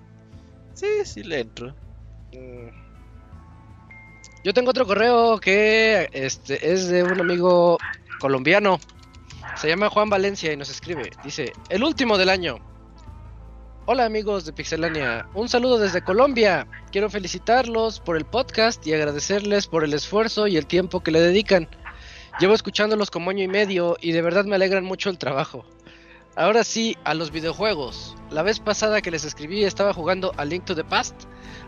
Sí, 0.74 0.86
sí 1.04 1.22
le 1.22 1.40
entro. 1.40 1.74
Mm. 2.32 2.84
Yo 4.44 4.52
tengo 4.52 4.70
otro 4.70 4.86
correo 4.86 5.38
que 5.38 6.08
este 6.12 6.72
es 6.72 6.88
de 6.88 7.02
un 7.02 7.20
amigo 7.20 7.78
colombiano. 8.20 8.78
Se 9.56 9.68
llama 9.68 9.88
Juan 9.88 10.10
Valencia 10.10 10.52
y 10.52 10.56
nos 10.56 10.70
escribe. 10.70 11.10
Dice, 11.24 11.52
el 11.68 11.82
último 11.82 12.18
del 12.18 12.28
año. 12.28 12.58
Hola 13.86 14.06
amigos 14.06 14.46
de 14.46 14.52
Pixelania, 14.52 15.28
un 15.34 15.48
saludo 15.48 15.78
desde 15.78 16.02
Colombia. 16.02 16.66
Quiero 16.90 17.10
felicitarlos 17.10 18.00
por 18.00 18.16
el 18.16 18.24
podcast 18.24 18.86
y 18.86 18.94
agradecerles 18.94 19.66
por 19.66 19.84
el 19.84 19.92
esfuerzo 19.92 20.46
y 20.46 20.56
el 20.56 20.66
tiempo 20.66 21.00
que 21.00 21.10
le 21.10 21.20
dedican. 21.20 21.68
Llevo 22.40 22.54
escuchándolos 22.54 23.10
como 23.10 23.30
año 23.30 23.42
y 23.44 23.48
medio 23.48 23.96
y 24.00 24.12
de 24.12 24.22
verdad 24.22 24.44
me 24.44 24.56
alegran 24.56 24.84
mucho 24.84 25.08
el 25.10 25.18
trabajo. 25.18 25.64
Ahora 26.36 26.64
sí, 26.64 26.96
a 27.04 27.14
los 27.14 27.30
videojuegos. 27.30 28.16
La 28.30 28.42
vez 28.42 28.58
pasada 28.58 29.00
que 29.00 29.12
les 29.12 29.24
escribí 29.24 29.62
estaba 29.62 29.92
jugando 29.92 30.32
a 30.36 30.44
Link 30.44 30.64
to 30.64 30.74
the 30.74 30.82
Past. 30.82 31.14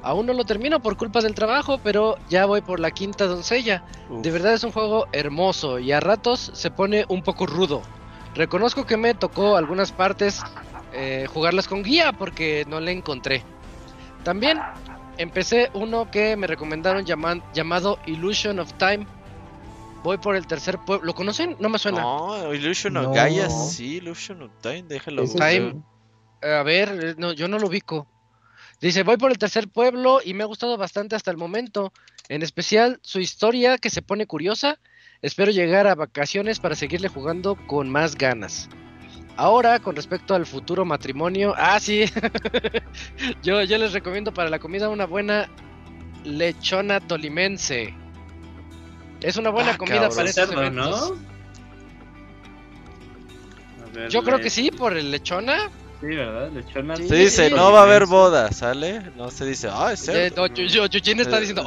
Aún 0.03 0.27
no 0.27 0.33
lo 0.33 0.45
termino 0.45 0.81
por 0.83 0.97
culpa 0.97 1.21
del 1.21 1.35
trabajo, 1.35 1.79
pero 1.85 2.17
ya 2.29 2.47
voy 2.47 2.63
por 2.63 2.81
la 2.81 2.91
quinta 2.91 3.27
doncella. 3.27 3.85
Uf. 4.11 4.23
De 4.23 4.31
verdad 4.33 4.55
es 4.55 4.65
un 4.65 4.73
juego 4.73 5.07
hermoso 5.13 5.79
y 5.79 5.93
a 5.93 6.01
ratos 6.01 6.51
se 6.53 6.73
pone 6.73 7.05
un 7.09 7.23
poco 7.23 7.47
rudo. 7.47 7.83
Reconozco 8.35 8.85
que 8.87 8.97
me 8.97 9.15
tocó 9.15 9.57
algunas 9.57 9.93
partes 9.93 10.43
eh, 10.93 11.27
jugarlas 11.33 11.69
con 11.69 11.85
guía 11.85 12.13
porque 12.13 12.65
no 12.69 12.81
le 12.81 12.91
encontré. 12.91 13.45
También 14.25 14.59
empecé 15.17 15.71
uno 15.75 16.11
que 16.11 16.37
me 16.37 16.49
recomendaron 16.49 17.05
llaman- 17.05 17.43
llamado 17.55 17.99
Illusion 18.07 18.59
of 18.59 18.73
Time. 18.75 19.07
Voy 20.07 20.19
por 20.19 20.37
el 20.37 20.47
tercer 20.47 20.79
pueblo. 20.79 21.05
¿Lo 21.05 21.15
conocen? 21.17 21.57
No 21.59 21.69
me 21.69 21.81
suena. 21.81 22.01
No, 22.01 22.55
Illusion 22.55 22.97
of 22.97 23.07
No. 23.07 23.13
Gaia, 23.13 23.51
sí, 23.51 23.97
Illusion 23.97 24.41
of 24.41 24.53
Time, 24.61 24.85
déjalo. 24.85 25.25
Time. 25.25 25.83
A 26.43 26.63
ver, 26.63 27.01
eh, 27.03 27.15
no, 27.19 27.33
yo 27.33 27.49
no 27.49 27.59
lo 27.59 27.67
ubico. 27.67 28.07
Dice, 28.81 29.03
voy 29.03 29.17
por 29.17 29.33
el 29.33 29.39
tercer 29.39 29.67
pueblo 29.67 30.21
y 30.25 30.33
me 30.33 30.45
ha 30.45 30.47
gustado 30.47 30.77
bastante 30.77 31.17
hasta 31.17 31.33
el 31.33 31.37
momento. 31.37 31.93
En 32.29 32.45
especial 32.45 33.01
su 33.03 33.19
historia 33.19 33.79
que 33.79 33.91
se 33.91 34.01
pone 34.01 34.29
curiosa. 34.29 34.79
Espero 35.23 35.51
llegar 35.51 35.89
a 35.89 35.97
vacaciones 35.97 36.61
para 36.61 36.77
seguirle 36.77 37.09
jugando 37.09 37.57
con 37.67 37.91
más 37.91 38.15
ganas. 38.15 38.69
Ahora, 39.37 39.81
con 39.81 39.97
respecto 39.97 40.37
al 40.37 40.47
futuro 40.47 40.85
matrimonio. 40.85 41.53
Ah, 41.57 41.81
sí. 41.81 42.05
yo, 43.43 43.61
yo 43.65 43.77
les 43.77 43.93
recomiendo 43.93 44.33
para 44.33 44.51
la 44.51 44.61
comida 44.61 44.89
una 44.89 45.07
buena 45.07 45.51
lechona 46.23 47.01
tolimense. 47.01 47.93
Es 49.27 49.37
una 49.37 49.51
buena 49.51 49.73
Ah, 49.73 49.77
comida 49.77 49.95
cabrón. 50.03 50.17
para 50.17 50.31
esos 50.31 50.47
cerdo, 50.49 50.63
eventos. 50.63 51.11
¿no? 51.11 51.17
A 53.85 53.91
ver, 53.93 54.09
Yo 54.11 54.23
creo 54.23 54.41
que 54.41 54.51
sí, 54.51 54.71
por 54.71 54.97
el 54.97 55.11
lechona. 55.11 55.69
Sí, 56.01 56.07
¿verdad? 56.07 56.51
Lechona. 56.53 56.95
Sí, 56.97 57.09
Se 57.09 57.15
dice, 57.17 57.49
sí, 57.49 57.55
no 57.55 57.73
va 57.73 57.81
a 57.81 57.83
haber 57.85 58.07
boda, 58.07 58.53
¿sale? 58.53 59.01
No 59.17 59.31
se 59.31 59.45
dice, 59.47 59.69
ah, 59.73 59.93
es 59.93 60.07
Eh, 60.09 60.31
cerdo. 60.31 60.47
no, 60.47 60.55
yo, 60.55 60.65
yo, 60.65 60.87
Yuyin 60.87 61.21
está 61.21 61.39
Eh, 61.39 61.41
diciendo, 61.41 61.63
eh, 61.63 61.67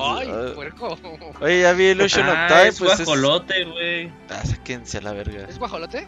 ay, 0.49 0.53
puerco. 0.55 0.97
Oye, 1.41 1.61
ya 1.61 1.73
vi 1.73 1.87
Illusion 1.89 2.27
Ah, 2.29 2.43
of 2.45 2.47
Time, 2.47 2.67
es 2.69 2.79
pues 2.79 2.91
es... 2.99 3.05
guajolote, 3.05 3.65
güey. 3.65 4.11
Ah, 4.29 4.45
sáquense 4.45 4.99
a 4.99 5.01
la 5.01 5.11
verga. 5.13 5.45
¿Es 5.49 5.57
guajolote? 5.59 6.07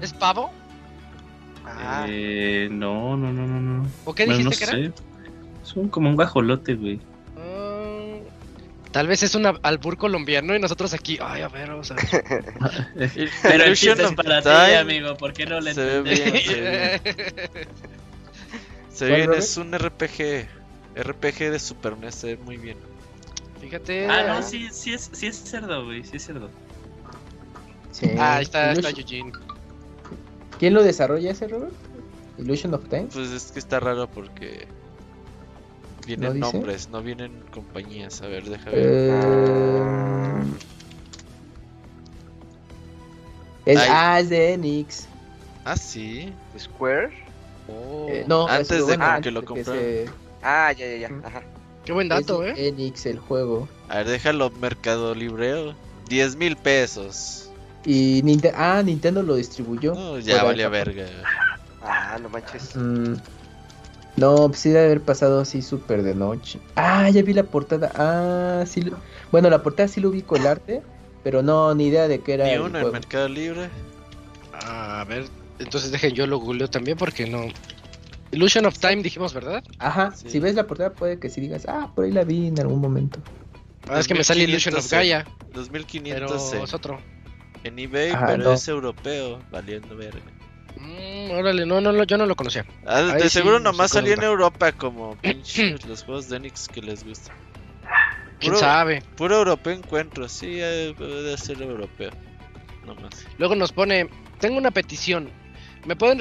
¿Es 0.00 0.12
pavo? 0.14 0.50
Ah, 1.66 2.06
Eh, 2.08 2.68
no, 2.70 3.16
no, 3.16 3.32
no, 3.32 3.46
no, 3.46 3.60
no. 3.60 3.86
¿O 4.06 4.14
qué 4.14 4.24
Bueno, 4.26 4.38
dijiste 4.38 4.64
no 4.66 4.72
que 4.74 4.80
era? 4.88 4.92
sé. 4.96 5.02
Es 5.62 5.76
un, 5.76 5.88
como 5.88 6.08
un 6.08 6.16
guajolote, 6.16 6.74
güey. 6.74 6.98
Tal 8.92 9.06
vez 9.06 9.22
es 9.22 9.34
un 9.36 9.46
albur 9.62 9.96
colombiano 9.96 10.54
y 10.56 10.58
nosotros 10.58 10.92
aquí, 10.94 11.16
ay, 11.22 11.42
a 11.42 11.48
ver, 11.48 11.68
vamos 11.70 11.90
a 11.92 11.94
ver. 11.94 12.44
Pero 13.42 13.64
el 13.64 13.76
chiste 13.76 14.02
es 14.02 14.12
para 14.12 14.42
ti, 14.42 14.74
amigo, 14.74 15.16
¿por 15.16 15.32
qué 15.32 15.46
no 15.46 15.60
le 15.60 15.74
se 15.74 15.84
ve 15.84 16.02
bien, 16.02 16.16
se 16.16 16.60
ve 16.60 17.00
bien. 17.04 17.68
Se 18.92 19.06
¿Cuál, 19.08 19.20
bien, 19.28 19.32
es 19.34 19.56
un 19.56 19.72
RPG. 19.72 20.48
RPG 20.96 21.50
de 21.52 21.58
Super 21.58 21.96
NES, 21.96 22.14
se 22.16 22.26
ve 22.34 22.36
muy 22.44 22.56
bien. 22.58 22.76
Fíjate. 23.60 24.06
Ah, 24.08 24.24
no, 24.26 24.42
sí, 24.42 24.68
sí 24.72 24.92
es, 24.92 25.08
sí 25.12 25.26
es 25.28 25.36
cerdo, 25.42 25.84
güey, 25.86 26.04
sí 26.04 26.16
es 26.16 26.26
cerdo. 26.26 26.50
Sí. 27.92 28.10
Ah, 28.18 28.36
ahí 28.36 28.42
está, 28.42 28.72
está 28.72 28.90
Illusion- 28.90 29.00
Eugene. 29.00 29.32
¿Quién 30.58 30.74
lo 30.74 30.82
desarrolla 30.82 31.30
ese, 31.30 31.46
Robert? 31.48 31.72
Illusion 32.38 32.74
of 32.74 32.88
Time. 32.88 33.08
Pues 33.12 33.30
es 33.30 33.52
que 33.52 33.58
está 33.60 33.80
raro 33.80 34.10
porque 34.10 34.66
vienen 36.16 36.40
nombres, 36.40 36.88
no 36.90 37.02
vienen 37.02 37.32
compañías. 37.52 38.20
A 38.22 38.26
ver, 38.28 38.44
deja 38.44 38.70
ver. 38.70 38.86
Eh... 38.86 40.44
Es, 43.66 43.78
Ay. 43.78 43.88
ah, 43.90 44.20
es 44.20 44.30
de 44.30 44.52
Enix. 44.54 45.06
Ah, 45.64 45.76
sí. 45.76 46.32
Square. 46.58 47.10
Oh, 47.68 48.08
Eh, 48.10 48.24
no, 48.26 48.48
antes 48.48 48.70
es- 48.70 48.78
de 48.78 48.82
bueno, 48.96 49.20
que 49.22 49.30
lo 49.30 49.44
compraran. 49.44 49.80
se- 49.82 50.10
Ah, 50.42 50.72
ya, 50.72 50.86
ya, 50.86 50.96
ya. 51.08 51.08
Ajá. 51.24 51.42
Qué 51.84 51.92
buen 51.92 52.08
dato, 52.08 52.42
es 52.44 52.56
de 52.56 52.66
¿eh? 52.66 52.68
Enix 52.68 53.06
el 53.06 53.18
juego. 53.18 53.68
A 53.88 53.98
ver, 53.98 54.08
déjalo 54.08 54.50
mercado 54.50 55.14
libreo. 55.14 55.74
10 56.08 56.34
mil 56.36 56.56
pesos. 56.56 57.50
Y 57.84 58.22
ah, 58.54 58.82
Nintendo 58.84 59.22
lo 59.22 59.36
distribuyó. 59.36 59.94
No, 59.94 60.18
ya 60.18 60.40
Fuera 60.40 60.44
vale 60.44 60.62
Japón. 60.64 60.72
verga. 60.72 61.06
Ah, 61.82 62.18
no 62.20 62.28
manches. 62.28 62.74
Mm, 62.74 63.14
No, 64.16 64.48
pues 64.48 64.60
sí 64.60 64.68
debe 64.70 64.86
haber 64.86 65.00
pasado 65.02 65.40
así 65.40 65.62
súper 65.62 66.02
de 66.02 66.14
noche. 66.14 66.58
Ah, 66.76 67.08
ya 67.10 67.22
vi 67.22 67.32
la 67.32 67.44
portada. 67.44 67.90
Ah, 67.94 68.64
sí. 68.66 68.82
lo- 68.82 68.98
Bueno, 69.32 69.48
la 69.50 69.62
portada 69.62 69.88
sí 69.88 70.00
lo 70.00 70.10
ubico 70.10 70.36
el 70.36 70.46
arte, 70.46 70.82
pero 71.24 71.42
no, 71.42 71.74
ni 71.74 71.86
idea 71.86 72.08
de 72.08 72.20
qué 72.20 72.34
era 72.34 72.44
Ni 72.46 72.52
el 72.52 72.60
uno 72.60 72.66
en 72.68 72.72
juego. 72.82 72.92
Mercado 72.92 73.28
Libre. 73.28 73.70
A 74.52 75.04
ver, 75.08 75.26
entonces 75.58 75.90
dejen 75.92 76.12
yo 76.14 76.26
lo 76.26 76.38
googleo 76.38 76.68
también 76.68 76.98
porque 76.98 77.26
no. 77.26 77.46
Illusion 78.32 78.66
of 78.66 78.78
Time 78.78 79.02
dijimos, 79.02 79.32
¿verdad? 79.32 79.62
Ajá, 79.78 80.12
Sí. 80.14 80.30
si 80.30 80.38
ves 80.40 80.54
la 80.54 80.66
portada 80.66 80.92
puede 80.92 81.18
que 81.18 81.30
sí 81.30 81.40
digas, 81.40 81.64
ah, 81.68 81.90
por 81.94 82.04
ahí 82.04 82.12
la 82.12 82.24
vi 82.24 82.46
en 82.48 82.58
algún 82.60 82.80
momento. 82.80 83.20
Ah, 83.88 83.98
es 83.98 84.06
que 84.06 84.14
me 84.14 84.22
sale 84.22 84.44
Illusion 84.44 84.74
of 84.74 84.82
2500 84.82 84.90
Gaia, 84.90 85.26
2500 85.54 86.50
pero 86.52 86.64
es 86.64 86.74
otro. 86.74 87.00
en 87.64 87.78
eBay, 87.78 88.12
Ajá, 88.12 88.26
pero 88.26 88.44
no. 88.44 88.52
es 88.52 88.68
europeo. 88.68 89.42
Valiendo 89.50 89.96
verga. 89.96 90.20
Mm, 90.80 91.30
órale, 91.32 91.66
no, 91.66 91.80
no, 91.80 92.02
yo 92.04 92.16
no 92.16 92.26
lo 92.26 92.34
conocía. 92.34 92.64
Ah, 92.86 93.02
de 93.02 93.22
Ahí 93.24 93.28
seguro 93.28 93.60
nomás 93.60 93.90
salió 93.90 94.14
en. 94.14 94.22
Europa 94.22 94.72
como 94.72 95.16
pinches 95.22 95.84
los 95.86 96.02
juegos 96.04 96.28
de 96.28 96.36
Enix 96.38 96.68
que 96.68 96.80
les 96.80 97.04
gustan. 97.04 97.36
¿Quién 98.38 98.52
Puro- 98.54 98.60
sabe? 98.60 99.02
Puro 99.16 99.36
europeo 99.36 99.72
encuentro, 99.74 100.28
sí, 100.28 100.54
debe 100.56 101.36
ser 101.36 101.60
europeo. 101.60 102.10
Nomás. 102.86 103.26
Luego 103.36 103.54
nos 103.54 103.72
pone, 103.72 104.08
tengo 104.38 104.56
una 104.56 104.70
petición. 104.70 105.30
¿Me 105.84 105.96
pueden 105.96 106.18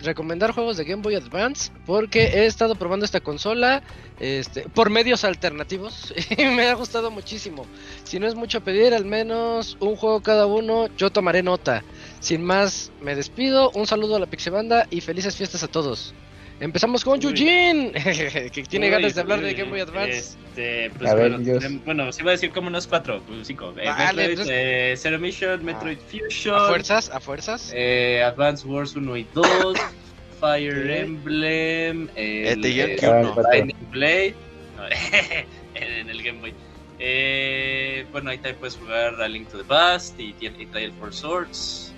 recomendar 0.00 0.52
juegos 0.52 0.76
de 0.76 0.84
Game 0.84 1.02
Boy 1.02 1.14
Advance? 1.14 1.70
Porque 1.86 2.24
he 2.24 2.44
estado 2.46 2.74
probando 2.74 3.06
esta 3.06 3.20
consola 3.20 3.82
este, 4.18 4.62
por 4.68 4.90
medios 4.90 5.24
alternativos 5.24 6.12
y 6.36 6.44
me 6.44 6.68
ha 6.68 6.74
gustado 6.74 7.10
muchísimo. 7.10 7.64
Si 8.04 8.18
no 8.18 8.26
es 8.26 8.34
mucho 8.34 8.60
pedir, 8.62 8.92
al 8.92 9.06
menos 9.06 9.76
un 9.80 9.96
juego 9.96 10.20
cada 10.22 10.44
uno, 10.46 10.88
yo 10.98 11.10
tomaré 11.10 11.42
nota. 11.42 11.82
Sin 12.20 12.44
más, 12.44 12.92
me 13.00 13.14
despido. 13.14 13.70
Un 13.72 13.86
saludo 13.86 14.16
a 14.16 14.20
la 14.20 14.26
Pixebanda 14.26 14.86
y 14.90 15.00
felices 15.00 15.36
fiestas 15.36 15.62
a 15.62 15.68
todos. 15.68 16.14
Empezamos 16.60 17.02
con 17.04 17.18
Uy. 17.18 17.24
Eugene, 17.24 17.92
que 18.52 18.62
tiene 18.68 18.86
Uy, 18.86 18.92
ganas 18.92 19.14
de 19.14 19.20
hablar 19.22 19.40
de 19.40 19.54
Game 19.54 19.70
Boy 19.70 19.80
Advance. 19.80 20.18
Este, 20.50 20.90
pues 20.90 21.10
A 21.10 21.14
ver, 21.14 21.30
bueno, 21.30 21.58
tenemos- 21.58 21.84
bueno, 21.86 22.12
sí 22.12 22.20
iba 22.20 22.32
a 22.32 22.34
decir 22.34 22.50
como 22.50 22.68
unos 22.68 22.86
cuatro, 22.86 23.22
pues 23.26 23.46
cinco. 23.46 23.72
Eh, 23.78 23.86
Vale, 23.86 24.28
Metroid, 24.28 24.36
pues- 24.36 24.48
eh, 24.50 24.94
Zero 24.98 25.18
Mission, 25.18 25.64
Metroid 25.64 25.96
Fusion, 26.10 26.54
A 26.56 26.68
fuerzas, 26.68 27.08
a 27.10 27.18
fuerzas. 27.20 27.72
eh, 27.74 28.22
Advance 28.22 28.66
Wars 28.66 28.94
1 28.94 29.16
y 29.16 29.26
2, 29.32 29.78
Fire 30.40 30.78
Ok. 30.84 30.90
Emblem, 30.90 32.08
Eh, 32.14 32.52
el, 32.52 32.60
de 32.60 32.74
Yankee 32.74 33.06
eh, 33.06 33.08
uno. 33.08 33.36
Lightning 33.50 33.90
Blade, 33.90 34.34
no, 34.76 34.82
en 35.76 36.10
el 36.10 36.22
Game 36.22 36.40
Boy. 36.40 36.52
Eh, 36.98 38.04
bueno, 38.12 38.28
ahí 38.28 38.36
también 38.36 38.56
puedes 38.56 38.76
jugar 38.76 39.14
A 39.22 39.26
Link 39.28 39.48
to 39.48 39.56
the 39.56 39.64
Past 39.64 40.20
y, 40.20 40.34
tiene- 40.34 40.62
y 40.62 40.66
trae 40.66 40.84
el 40.84 40.92
Four 40.92 41.14
Swords. 41.14 41.89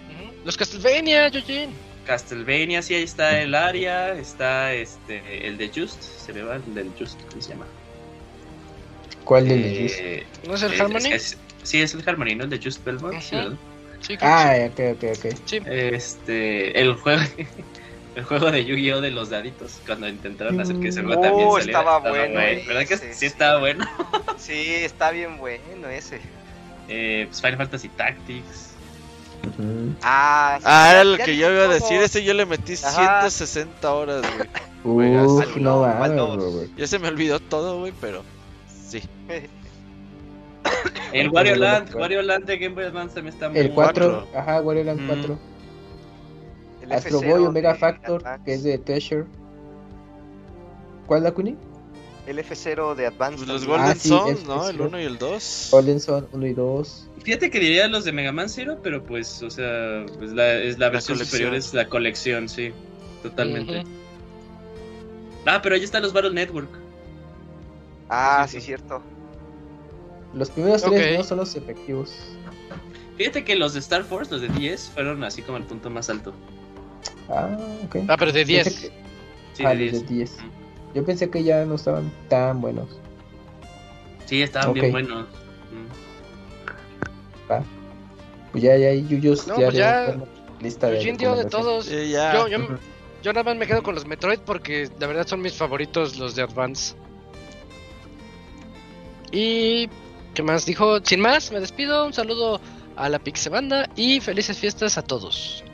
Los 0.44 0.56
Castlevania, 0.56 1.28
Eugene. 1.28 1.72
Castlevania, 2.06 2.82
sí, 2.82 2.94
ahí 2.94 3.04
está 3.04 3.40
el 3.40 3.54
área, 3.54 4.12
está 4.14 4.72
este 4.74 5.46
el 5.46 5.56
de 5.56 5.68
Just, 5.74 6.02
se 6.02 6.32
me 6.32 6.42
va 6.42 6.56
el 6.56 6.74
del 6.74 6.92
Just, 6.98 7.20
¿cómo 7.30 7.40
se 7.40 7.50
llama? 7.50 7.66
¿Cuál 9.24 9.46
de 9.48 9.54
Eh, 9.54 10.26
ellos? 10.26 10.48
¿No 10.48 10.54
es 10.56 10.62
el 10.64 10.72
es- 10.72 10.80
Harmony? 10.80 11.12
es- 11.12 11.38
sí, 11.62 11.80
es 11.80 11.94
el 11.94 12.02
Harmony, 12.08 12.34
¿no? 12.34 12.44
El 12.44 12.50
de 12.50 12.60
Just 12.62 12.84
Belmont, 12.84 13.20
sí. 13.20 13.36
¿verdad? 13.36 13.56
Sí, 14.00 14.18
Ah, 14.20 14.56
ok, 14.68 14.80
ok, 14.96 15.04
ok. 15.16 15.32
sí. 15.36 15.42
Sí. 15.44 15.60
Este, 15.64 16.80
el 16.80 16.94
juego, 16.96 17.22
el 18.16 18.24
juego 18.24 18.50
de 18.50 18.64
Yu-Gi-Oh 18.64 19.00
de 19.00 19.12
los 19.12 19.30
daditos, 19.30 19.80
cuando 19.86 20.08
intentaron 20.08 20.58
hacer 20.60 20.74
que 20.80 20.90
juego 20.90 21.12
Oh, 21.12 21.20
también 21.20 21.50
saliera. 21.52 21.78
estaba 21.78 21.98
bueno 22.00 22.34
¿Verdad 22.66 22.86
que 22.88 22.96
sí 22.96 23.06
sí. 23.14 23.26
estaba 23.26 23.60
bueno? 23.60 23.86
Sí, 24.38 24.74
está 24.74 25.12
bien 25.12 25.38
bueno 25.38 25.88
ese. 25.88 26.20
Eh, 26.88 27.26
pues 27.28 27.40
Final 27.40 27.58
Fantasy 27.58 27.88
Tactics. 27.90 28.71
Ah, 30.02 30.56
sí, 30.58 30.64
Ah, 30.66 30.82
ya- 30.86 30.90
era 30.92 31.04
lo 31.04 31.16
que 31.18 31.36
yo 31.36 31.50
iba 31.52 31.64
a 31.64 31.68
decir. 31.68 32.00
Ese 32.00 32.22
yo 32.24 32.32
le 32.34 32.46
metí 32.46 32.74
Ajá. 32.74 33.28
160 33.28 33.92
horas, 33.92 34.22
güey. 34.84 35.16
Uf, 35.16 35.56
no. 35.56 35.86
Ya 36.76 36.86
se 36.86 36.98
me 36.98 37.08
olvidó 37.08 37.40
todo, 37.40 37.78
güey, 37.80 37.92
pero 38.00 38.22
sí. 38.88 39.02
El 41.12 41.28
Wario 41.30 41.56
Land. 41.56 41.94
Wario 41.94 42.22
Land 42.22 42.44
de 42.46 42.58
Game 42.58 42.74
Boy 42.74 42.84
Advance 42.84 43.14
también 43.14 43.34
está 43.34 43.48
muy 43.48 43.58
El 43.58 43.72
4, 43.72 44.10
Cuatro. 44.22 44.38
ajá, 44.38 44.60
Wario 44.62 44.84
Land 44.84 45.00
Mm. 45.00 45.06
4. 45.08 45.38
El 46.82 46.92
Astro 46.92 47.20
F0 47.20 47.30
Boy, 47.30 47.46
Omega 47.46 47.72
de 47.74 47.78
Factor, 47.78 48.20
Advance. 48.26 48.44
que 48.44 48.54
es 48.54 48.62
de 48.62 48.78
Treasure. 48.78 49.24
¿Cuál 51.06 51.24
la 51.24 51.32
Kuni? 51.32 51.56
El 52.26 52.38
F0 52.38 52.94
de 52.94 53.06
Advance. 53.06 53.36
Pues 53.38 53.48
los. 53.48 53.66
Golden 53.66 53.86
Ah, 53.90 53.94
sí, 53.94 54.08
Sons, 54.08 54.38
es- 54.40 54.44
¿no? 54.46 54.60
El 54.68 54.76
cierto. 54.76 54.84
1 54.88 55.00
y 55.00 55.04
el 55.04 55.18
2. 55.18 55.68
Golden 55.72 56.00
Sun 56.00 56.28
1 56.32 56.46
y 56.46 56.52
2. 56.54 57.08
Fíjate 57.24 57.50
que 57.50 57.60
diría 57.60 57.86
los 57.88 58.04
de 58.04 58.12
Mega 58.12 58.32
Man 58.32 58.48
Zero, 58.48 58.78
pero 58.82 59.02
pues, 59.04 59.42
o 59.42 59.50
sea, 59.50 60.04
pues 60.18 60.32
la, 60.32 60.54
es 60.54 60.78
la 60.78 60.88
versión 60.90 61.16
colección. 61.18 61.26
superior 61.40 61.54
es 61.54 61.72
la 61.74 61.88
colección, 61.88 62.48
sí, 62.48 62.72
totalmente. 63.22 63.84
Ah, 65.46 65.60
pero 65.62 65.74
ahí 65.76 65.82
están 65.84 66.02
los 66.02 66.12
Battle 66.12 66.32
Network. 66.32 66.68
Ah, 68.08 68.46
Sí, 68.48 68.58
sí, 68.60 68.66
cierto. 68.66 69.02
Los 70.34 70.50
primeros 70.50 70.82
tres 70.82 71.18
no 71.18 71.24
son 71.24 71.38
los 71.38 71.54
efectivos. 71.56 72.14
Fíjate 73.16 73.44
que 73.44 73.54
los 73.54 73.74
de 73.74 73.80
Star 73.80 74.02
Force, 74.04 74.30
los 74.32 74.40
de 74.40 74.48
10, 74.48 74.90
fueron 74.94 75.22
así 75.24 75.42
como 75.42 75.58
el 75.58 75.64
punto 75.64 75.90
más 75.90 76.08
alto. 76.10 76.32
Ah, 77.28 77.56
ok. 77.84 77.96
Ah, 78.08 78.16
pero 78.18 78.32
de 78.32 78.44
10. 78.44 78.64
Pensé 78.64 78.80
que- 78.88 78.92
Sí, 79.54 79.64
ah, 79.66 79.74
de 79.74 79.90
los 79.90 79.92
10. 79.92 80.02
de 80.08 80.14
10. 80.14 80.32
Ujú. 80.38 80.46
Yo 80.94 81.04
pensé 81.04 81.30
que 81.30 81.44
ya 81.44 81.64
no 81.64 81.74
estaban 81.74 82.10
tan 82.28 82.60
buenos. 82.60 82.88
Sí, 84.26 84.42
estaban 84.42 84.72
bien 84.72 84.90
buenos. 84.92 85.26
Pues 87.48 88.64
ya, 88.64 88.76
ya 88.76 88.88
hay 88.88 89.06
Yuyos. 89.06 89.46
No, 89.46 89.58
ya 89.58 89.66
pues 89.66 89.76
ya- 89.76 90.16
lista 90.60 90.88
de 90.88 90.98
dio 91.12 91.46
todos. 91.46 91.90
Eh, 91.90 92.08
ya. 92.10 92.34
Yo, 92.34 92.48
yo, 92.48 92.58
yo 93.22 93.32
nada 93.32 93.44
más 93.44 93.56
me 93.56 93.66
quedo 93.66 93.82
con 93.82 93.94
los 93.94 94.06
Metroid 94.06 94.40
porque 94.40 94.88
la 95.00 95.06
verdad 95.06 95.26
son 95.26 95.40
mis 95.40 95.54
favoritos 95.54 96.18
los 96.18 96.34
de 96.34 96.42
Advance. 96.42 96.94
Y 99.32 99.88
¿qué 100.34 100.42
más 100.42 100.66
dijo? 100.66 101.00
Sin 101.04 101.20
más, 101.20 101.50
me 101.52 101.60
despido. 101.60 102.06
Un 102.06 102.12
saludo 102.12 102.60
a 102.96 103.08
la 103.08 103.18
Pixebanda 103.18 103.88
y 103.96 104.20
felices 104.20 104.58
fiestas 104.58 104.98
a 104.98 105.02
todos. 105.02 105.64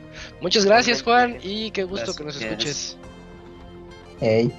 Muchas 0.41 0.65
gracias, 0.65 1.03
Juan, 1.03 1.37
y 1.43 1.71
qué 1.71 1.83
gusto 1.83 2.13
que 2.13 2.23
nos 2.23 2.41
escuches. 2.41 2.97
Ey, 4.21 4.51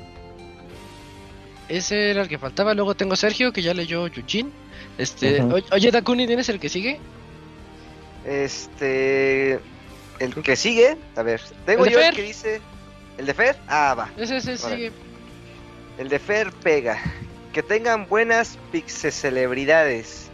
Ese 1.70 2.10
era 2.10 2.22
el 2.22 2.28
que 2.28 2.36
faltaba. 2.36 2.74
Luego 2.74 2.96
tengo 2.96 3.14
Sergio, 3.14 3.52
que 3.52 3.62
ya 3.62 3.72
leyó 3.72 4.06
Eugene. 4.06 4.50
Este, 4.98 5.40
oye, 5.40 5.64
oye, 5.70 5.90
Dakuni, 5.92 6.26
¿tienes 6.26 6.48
el 6.48 6.58
que 6.58 6.68
sigue? 6.68 6.98
Este. 8.26 9.60
El 10.18 10.34
que 10.34 10.56
sigue. 10.56 10.98
A 11.16 11.22
ver. 11.22 11.40
Tengo 11.64 11.84
¿El 11.84 11.90
de 11.90 11.94
yo 11.94 12.02
el 12.02 12.14
que 12.14 12.22
dice. 12.22 12.60
¿El 13.16 13.26
de 13.26 13.34
Fer? 13.34 13.56
Ah, 13.68 13.94
va. 13.96 14.10
Ese, 14.16 14.38
ese 14.38 14.58
sigue. 14.58 14.90
El 15.96 16.08
de 16.08 16.18
Fer 16.18 16.50
pega. 16.52 17.00
Que 17.52 17.62
tengan 17.62 18.08
buenas 18.08 18.58
pixe 18.72 19.12
celebridades. 19.12 20.28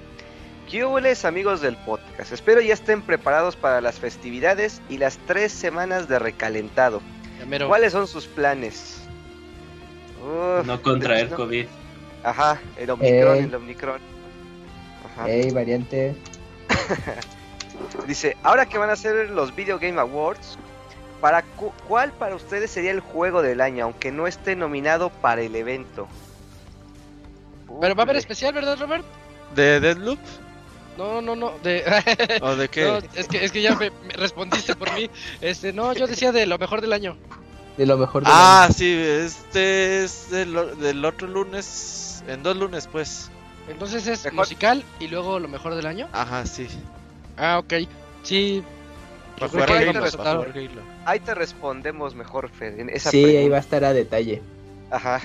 ¿Qué 0.70 0.84
amigos 1.24 1.60
del 1.60 1.76
podcast? 1.76 2.32
Espero 2.32 2.60
ya 2.60 2.74
estén 2.74 3.02
preparados 3.02 3.56
para 3.56 3.80
las 3.80 4.00
festividades 4.00 4.80
y 4.88 4.98
las 4.98 5.18
tres 5.26 5.52
semanas 5.52 6.08
de 6.08 6.18
recalentado. 6.18 7.02
¿Cuáles 7.68 7.92
son 7.92 8.08
sus 8.08 8.26
planes? 8.26 9.05
Uf, 10.26 10.66
No 10.66 10.82
contraer 10.82 11.30
no. 11.30 11.36
COVID. 11.36 11.66
Ajá, 12.24 12.60
el 12.76 12.90
Omicron, 12.90 13.36
Ey. 13.36 13.44
el 13.44 13.54
Omicron. 13.54 14.00
Ajá. 15.14 15.28
ey, 15.30 15.50
variante. 15.50 16.14
Dice, 18.06 18.36
ahora 18.42 18.66
que 18.66 18.78
van 18.78 18.90
a 18.90 18.96
ser 18.96 19.30
los 19.30 19.54
Video 19.54 19.78
Game 19.78 20.00
Awards, 20.00 20.58
¿para 21.20 21.42
cu- 21.42 21.72
¿cuál 21.88 22.12
para 22.12 22.34
ustedes 22.34 22.70
sería 22.70 22.90
el 22.90 23.00
juego 23.00 23.42
del 23.42 23.60
año, 23.60 23.84
aunque 23.84 24.10
no 24.12 24.26
esté 24.26 24.56
nominado 24.56 25.10
para 25.10 25.42
el 25.42 25.54
evento? 25.54 26.08
Pero 27.80 27.94
va 27.94 28.02
a 28.02 28.04
haber 28.04 28.16
especial, 28.16 28.52
¿verdad, 28.54 28.78
Robert? 28.78 29.04
¿De 29.54 29.80
Deadloop? 29.80 30.18
No, 30.96 31.20
no, 31.20 31.36
no, 31.36 31.52
de... 31.62 31.84
¿O 32.40 32.56
de 32.56 32.68
qué? 32.70 32.84
No, 32.84 32.98
es 33.14 33.28
que, 33.28 33.44
es 33.44 33.52
que 33.52 33.60
ya 33.60 33.74
me, 33.76 33.90
me 33.90 34.14
respondiste 34.14 34.74
por 34.74 34.92
mí. 34.94 35.10
Este, 35.40 35.72
no, 35.72 35.92
yo 35.92 36.06
decía 36.06 36.32
de 36.32 36.46
lo 36.46 36.58
mejor 36.58 36.80
del 36.80 36.92
año. 36.92 37.16
De 37.76 37.84
lo 37.86 37.96
mejor 37.98 38.24
de 38.24 38.30
Ah, 38.32 38.68
sí, 38.74 38.90
este 38.94 40.04
es 40.04 40.30
del, 40.30 41.04
otro 41.04 41.28
lunes. 41.28 42.22
En 42.26 42.42
dos 42.42 42.56
lunes, 42.56 42.88
pues. 42.90 43.30
Entonces 43.68 44.06
es 44.06 44.24
Mejor. 44.24 44.38
musical 44.40 44.84
y 45.00 45.08
luego 45.08 45.38
lo 45.38 45.48
mejor 45.48 45.74
del 45.74 45.86
año. 45.86 46.08
Ajá, 46.12 46.46
sí. 46.46 46.68
Ah, 47.36 47.58
ok. 47.58 47.74
Sí. 48.22 48.62
Yo 49.38 49.48
creo 49.48 49.66
jugar 49.66 49.68
que 49.68 49.74
ahí 49.74 50.66
Halo. 50.68 50.82
Ahí 51.04 51.20
te 51.20 51.34
respondemos 51.34 52.14
mejor, 52.14 52.48
Fer. 52.48 52.80
En 52.80 52.88
esa 52.88 53.10
Sí, 53.10 53.18
ahí 53.18 53.24
pregunta. 53.32 53.50
va 53.50 53.56
a 53.56 53.60
estar 53.60 53.84
a 53.84 53.92
detalle. 53.92 54.42
Ajá. 54.90 55.20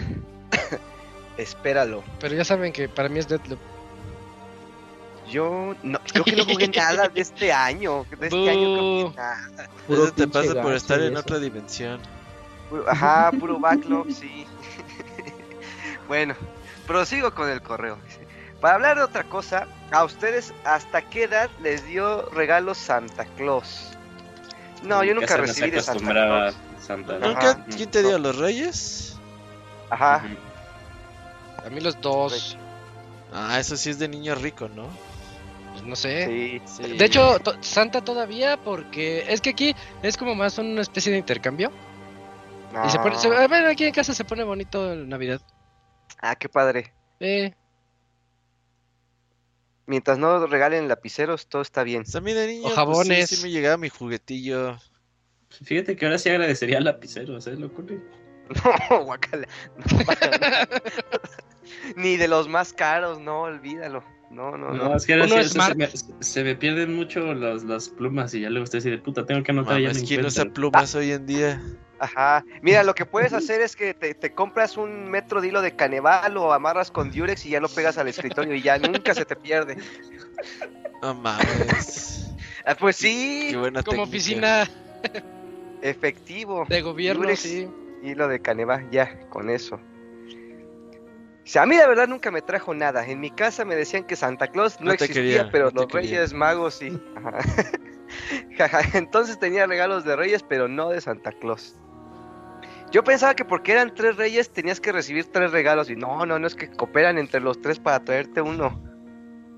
Espéralo. 1.38 2.04
Pero 2.20 2.36
ya 2.36 2.44
saben 2.44 2.74
que 2.74 2.90
para 2.90 3.08
mí 3.10 3.20
es 3.20 3.28
Deadloop. 3.28 3.60
Yo 5.30 5.76
no, 5.84 6.00
creo 6.12 6.24
que 6.26 6.36
no 6.36 6.44
jugué 6.44 6.68
nada 6.68 7.08
de 7.08 7.22
este 7.22 7.54
año. 7.54 8.06
De 8.20 8.28
este 8.28 8.50
año 8.50 8.78
jugué 8.78 9.16
nada. 9.16 9.70
Eso 9.88 10.12
te 10.12 10.28
pasa 10.28 10.62
por 10.62 10.74
estar 10.74 11.00
en 11.00 11.14
eso. 11.14 11.22
otra 11.22 11.40
dimensión. 11.40 12.02
Puro- 12.72 12.90
Ajá, 12.90 13.32
puro 13.38 13.60
backlog, 13.60 14.10
sí. 14.12 14.48
bueno, 16.08 16.36
prosigo 16.88 17.36
con 17.36 17.50
el 17.50 17.62
correo. 17.62 17.98
Para 18.62 18.76
hablar 18.76 18.98
de 18.98 19.04
otra 19.04 19.24
cosa, 19.26 19.68
a 19.92 20.04
ustedes, 20.06 20.54
¿hasta 20.64 21.02
qué 21.02 21.24
edad 21.24 21.50
les 21.62 21.86
dio 21.86 22.30
regalos 22.30 22.78
Santa 22.78 23.26
Claus? 23.38 23.90
No, 24.84 25.04
yo 25.04 25.14
nunca 25.14 25.36
recibí 25.38 25.70
de 25.72 25.82
Santa 25.82 26.12
Claus. 26.12 26.56
Santa. 26.80 27.20
¿Nunca? 27.20 27.66
¿Quién 27.66 27.92
te 27.92 28.02
dio 28.04 28.18
los 28.18 28.38
reyes? 28.38 29.18
Ajá. 29.90 30.24
A 31.66 31.70
mí 31.70 31.80
los 31.82 32.00
dos. 32.02 32.58
Ah, 33.34 33.60
eso 33.60 33.76
sí 33.78 33.90
es 33.90 34.00
de 34.00 34.08
niño 34.08 34.34
rico, 34.36 34.68
¿no? 34.70 34.88
pues, 35.72 35.84
no 35.84 35.96
sé. 35.96 36.26
Sí. 36.26 36.84
Sí. 36.84 36.98
De 36.98 37.06
hecho, 37.06 37.38
Santa 37.62 38.02
todavía, 38.02 38.58
porque 38.58 39.26
es 39.28 39.42
que 39.42 39.52
aquí 39.52 39.76
es 40.02 40.18
como 40.18 40.36
más 40.36 40.58
una 40.58 40.82
especie 40.82 41.12
de 41.12 41.18
intercambio. 41.18 41.72
Y 42.86 42.90
se 42.90 43.00
pone, 43.00 43.18
se- 43.18 43.30
No. 43.30 43.36
a 43.36 43.48
ver, 43.48 43.66
aquí 43.68 43.86
en 43.86 43.94
casa 43.94 44.14
se 44.14 44.24
pone 44.26 44.44
bonito 44.44 44.96
Navidad. 44.96 45.42
Ah, 46.22 46.36
qué 46.36 46.48
padre. 46.50 46.94
Eh, 47.20 47.54
Mientras 49.88 50.18
no 50.18 50.46
regalen 50.48 50.88
lapiceros, 50.88 51.48
todo 51.48 51.62
está 51.62 51.84
bien. 51.84 52.04
Pues 52.04 52.16
a 52.16 52.22
mí 52.22 52.34
de 52.34 52.48
niño, 52.48 52.62
O 52.62 52.64
pues, 52.66 52.76
jabones. 52.76 53.30
sí, 53.30 53.36
sí 53.36 53.44
me 53.44 53.50
llegaba 53.52 53.78
mi 53.78 53.90
juguetillo. 53.90 54.78
Fíjate 55.50 55.96
que 55.98 56.06
ahora 56.06 56.18
sí 56.18 56.30
agradecería 56.30 56.80
lapiceros, 56.80 57.46
¿eh? 57.48 57.56
Lo. 57.58 57.68
No. 57.68 57.76
No, 58.90 59.06
nada. 60.22 60.68
Ni 61.96 62.18
de 62.18 62.28
los 62.28 62.48
más 62.48 62.74
caros, 62.74 63.20
no, 63.20 63.42
olvídalo. 63.44 64.04
No, 64.30 64.58
no, 64.58 64.70
No, 64.74 64.90
no. 64.90 64.96
es 64.96 65.06
que 65.06 65.14
ahora 65.14 65.26
Uno 65.26 65.36
sí, 65.36 65.42
es 65.42 65.52
o 65.52 65.54
sea, 65.54 65.66
se, 65.68 65.76
me, 65.76 65.88
se 66.24 66.44
me 66.44 66.56
pierden 66.56 66.96
mucho 66.96 67.34
las, 67.34 67.64
las 67.64 67.90
plumas 67.90 68.34
y 68.34 68.42
ya 68.42 68.50
luego 68.50 68.66
así 68.66 68.90
de 68.90 68.98
puta, 68.98 69.26
tengo 69.26 69.44
que 69.44 69.52
anotar 69.52 69.78
ya 69.80 69.90
Mames, 69.90 70.02
no 70.04 70.08
¿quién 70.08 70.26
usa 70.26 70.46
plumas 70.46 70.96
hoy 70.96 71.12
en 71.12 71.26
día? 71.26 71.62
Ajá. 72.02 72.44
Mira, 72.64 72.84
lo 72.84 72.96
que 72.96 73.06
puedes 73.06 73.32
hacer 73.32 73.62
es 73.62 73.76
que 73.76 73.94
te, 73.94 74.16
te 74.16 74.34
compras 74.34 74.76
un 74.76 75.10
metro 75.12 75.40
de 75.40 75.50
hilo 75.50 75.62
de 75.62 75.76
caneval 75.76 76.36
o 76.36 76.52
amarras 76.52 76.90
con 76.90 77.12
Durex 77.12 77.46
y 77.46 77.50
ya 77.52 77.60
lo 77.60 77.70
pegas 77.70 78.00
al 78.00 78.08
escritorio 78.08 78.56
y 78.56 78.62
ya 78.64 78.80
nunca 78.80 79.14
se 79.14 79.24
te 79.24 79.36
pierde. 79.36 79.78
No 81.04 81.14
mames. 81.14 82.34
Ah, 82.66 82.76
pues 82.80 82.96
sí, 82.96 83.50
Qué 83.52 83.58
buena 83.58 83.84
como 83.84 84.08
técnica. 84.08 84.10
oficina 84.10 84.70
efectivo. 85.82 86.66
de 86.68 86.82
gobierno, 86.82 87.22
Durex. 87.24 87.40
sí. 87.40 87.68
Hilo 88.04 88.28
de 88.28 88.40
caneval, 88.42 88.90
ya, 88.90 89.20
con 89.30 89.50
eso. 89.52 89.76
O 89.76 91.48
sea, 91.52 91.64
a 91.64 91.66
mí 91.66 91.76
la 91.76 91.88
verdad 91.88 92.08
nunca 92.08 92.32
me 92.32 92.42
trajo 92.42 92.74
nada. 92.74 93.06
En 93.08 93.20
mi 93.20 93.30
casa 93.30 93.64
me 93.66 93.76
decían 93.76 94.06
que 94.06 94.16
Santa 94.16 94.48
Claus 94.48 94.80
no, 94.82 94.92
existía, 94.92 95.22
quería, 95.22 95.50
pero 95.52 95.66
no 95.72 95.82
los 95.82 95.88
quería. 95.88 96.12
Reyes 96.12 96.34
Magos 96.34 96.76
sí. 96.76 97.00
Ajá. 97.16 97.38
Jaja, 98.58 98.98
Entonces 98.98 99.40
tenía 99.40 99.66
regalos 99.68 100.04
de 100.04 100.16
Reyes, 100.16 100.44
pero 100.44 100.68
no 100.68 100.90
de 100.90 101.02
Santa 101.02 101.32
Claus. 101.32 101.76
Yo 102.92 103.04
pensaba 103.04 103.34
que 103.34 103.46
porque 103.46 103.72
eran 103.72 103.94
tres 103.96 104.18
reyes 104.18 104.52
tenías 104.52 104.82
que 104.82 104.92
recibir 104.92 105.26
tres 105.32 105.52
regalos 105.52 105.90
y 105.90 105.96
no, 105.96 106.26
no, 106.26 106.38
no 106.38 106.48
es 106.48 106.56
que 106.56 106.70
cooperan 106.70 107.18
entre 107.18 107.40
los 107.40 107.62
tres 107.62 107.80
para 107.80 108.04
traerte 108.04 108.42
uno. 108.42 108.82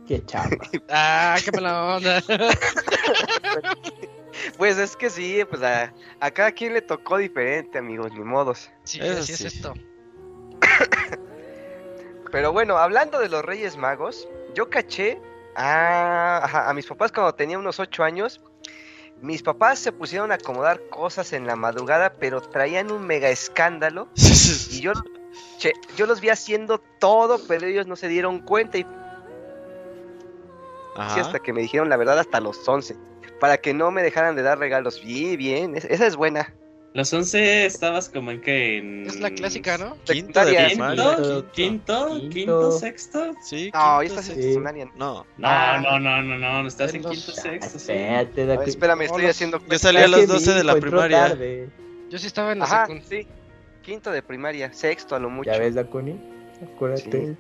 Qué 0.08 0.24
chapa. 0.26 0.50
Ah, 0.90 1.38
qué 1.44 1.52
mala 1.52 1.96
onda. 1.96 2.24
Pues 4.58 4.78
es 4.78 4.96
que 4.96 5.10
sí, 5.10 5.44
pues 5.48 5.62
a, 5.62 5.94
a 6.20 6.32
cada 6.32 6.52
quien 6.52 6.74
le 6.74 6.82
tocó 6.82 7.18
diferente, 7.18 7.78
amigos, 7.78 8.12
ni 8.14 8.22
modos. 8.22 8.72
Sí, 8.84 9.00
Eso 9.00 9.20
así 9.20 9.34
es 9.34 9.38
sí. 9.38 9.48
esto. 9.48 9.74
Pero 12.32 12.52
bueno, 12.52 12.78
hablando 12.78 13.20
de 13.20 13.30
los 13.30 13.46
Reyes 13.46 13.78
Magos, 13.78 14.28
yo 14.56 14.70
caché 14.70 15.22
a, 15.56 16.72
mis 16.76 16.88
papás 16.88 17.12
cuando 17.12 17.34
tenía 17.36 17.60
unos 17.60 17.80
8 17.80 18.04
años. 18.04 18.42
Mis 19.22 19.42
papás 19.42 19.80
se 19.80 19.92
pusieron 19.92 20.32
a 20.32 20.36
acomodar 20.36 20.82
cosas 20.90 21.32
en 21.34 21.48
la 21.48 21.56
madrugada, 21.56 22.14
pero 22.20 22.42
traían 22.42 22.92
un 22.92 23.06
mega 23.08 23.30
escándalo. 23.30 24.08
Y 24.72 24.82
yo, 24.82 24.92
che, 25.60 25.74
yo 25.96 26.06
los 26.06 26.20
vi 26.20 26.30
haciendo 26.30 26.80
todo, 27.00 27.40
pero 27.48 27.66
ellos 27.68 27.88
no 27.88 27.96
se 27.96 28.08
dieron 28.08 28.40
cuenta. 28.40 28.78
Y 28.78 28.86
Ajá. 30.96 31.22
hasta 31.22 31.40
que 31.40 31.54
me 31.54 31.62
dijeron 31.62 31.90
la 31.90 31.98
verdad 31.98 32.20
hasta 32.20 32.40
los 32.40 32.68
11. 32.68 32.96
Para 33.40 33.58
que 33.58 33.74
no 33.74 33.92
me 33.92 34.04
dejaran 34.04 34.36
de 34.36 34.42
dar 34.44 34.60
regalos. 34.60 35.02
Bien, 35.04 35.38
bien, 35.38 35.76
es- 35.76 35.86
esa 35.86 36.06
es 36.06 36.16
buena. 36.16 36.54
Los 36.94 37.12
11 37.12 37.66
estabas 37.66 38.08
como 38.10 38.30
en 38.30 38.40
que 38.42 38.78
en... 38.78 39.08
Es 39.08 39.20
la 39.20 39.32
clásica, 39.32 39.80
¿no? 39.80 39.98
Quinto 40.04 40.46
de 40.46 40.52
Secundaria. 40.52 40.68
primaria. 40.68 41.16
¿Quinto? 41.16 41.52
¿Quinto? 41.52 42.08
Quinto. 42.20 42.30
¿Quinto? 42.30 42.72
¿Sexto? 42.74 43.32
Sí, 43.42 43.72
No, 43.74 43.98
ahí 43.98 44.08
estás 44.08 44.30
en 44.30 44.42
secundaria. 44.42 44.92
No, 44.96 45.26
No, 45.38 45.82
no, 45.82 46.00
no, 46.00 46.22
no, 46.22 46.38
no, 46.38 46.62
no, 46.62 46.68
estás 46.68 46.94
en 46.94 47.02
quinto, 47.04 47.32
sexto. 47.32 47.78
Espérate, 47.78 48.70
espérame, 48.70 49.02
estoy 49.02 49.26
haciendo 49.26 49.60
yo 49.68 49.80
salí 49.80 49.98
a 49.98 50.08
las 50.08 50.20
que 50.22 50.28
12 50.28 50.52
mi 50.52 50.58
de 50.58 50.64
la 50.64 50.76
primaria. 50.76 51.28
tarde. 51.30 51.70
Yo 52.12 52.20
sí 52.20 52.28
estaba 52.28 52.52
en 52.52 52.60
la 52.60 52.66
Ajá, 52.66 52.86
secund. 52.86 53.04
sí. 53.10 53.28
Quinto 53.82 54.12
de 54.12 54.22
primaria, 54.22 54.72
sexto 54.72 55.16
a 55.16 55.20
lo 55.20 55.32
mucho. 55.32 55.52
¿Ya 55.52 55.58
ves, 55.58 55.74
Dakuni? 55.74 56.16
Acuérdate. 56.62 57.36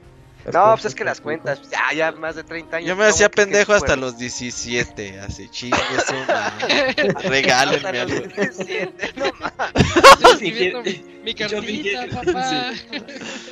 Las 0.46 0.54
No, 0.54 0.72
pues 0.74 0.86
es 0.86 0.96
que 0.96 1.04
las 1.06 1.22
cuentas, 1.22 1.62
ya, 1.70 1.94
ya 1.96 2.12
más 2.12 2.36
de 2.36 2.44
30 2.44 2.78
años. 2.78 2.90
Yo 2.90 2.96
me 2.98 3.04
¿cómo 3.04 3.10
hacía 3.14 3.30
que- 3.30 3.36
que 3.36 3.42
pendejo 3.44 3.74
hasta 3.74 3.96
los 3.96 4.18
17, 4.18 5.20
así 5.22 5.48
chingue 5.50 5.78
su 6.06 6.14
madre. 6.28 7.14
Regálenme 7.30 7.88
Hasta 7.88 8.02
algo. 8.02 8.16
los 8.26 8.36
17, 8.36 9.14
no 9.16 9.26
mames. 9.40 10.40
Sí, 10.40 10.52
que- 10.52 10.74
mi, 10.84 11.22
mi 11.24 11.34
yo 11.34 11.48
cartita, 11.50 12.06
fingí- 12.08 12.26
papá. 12.26 12.72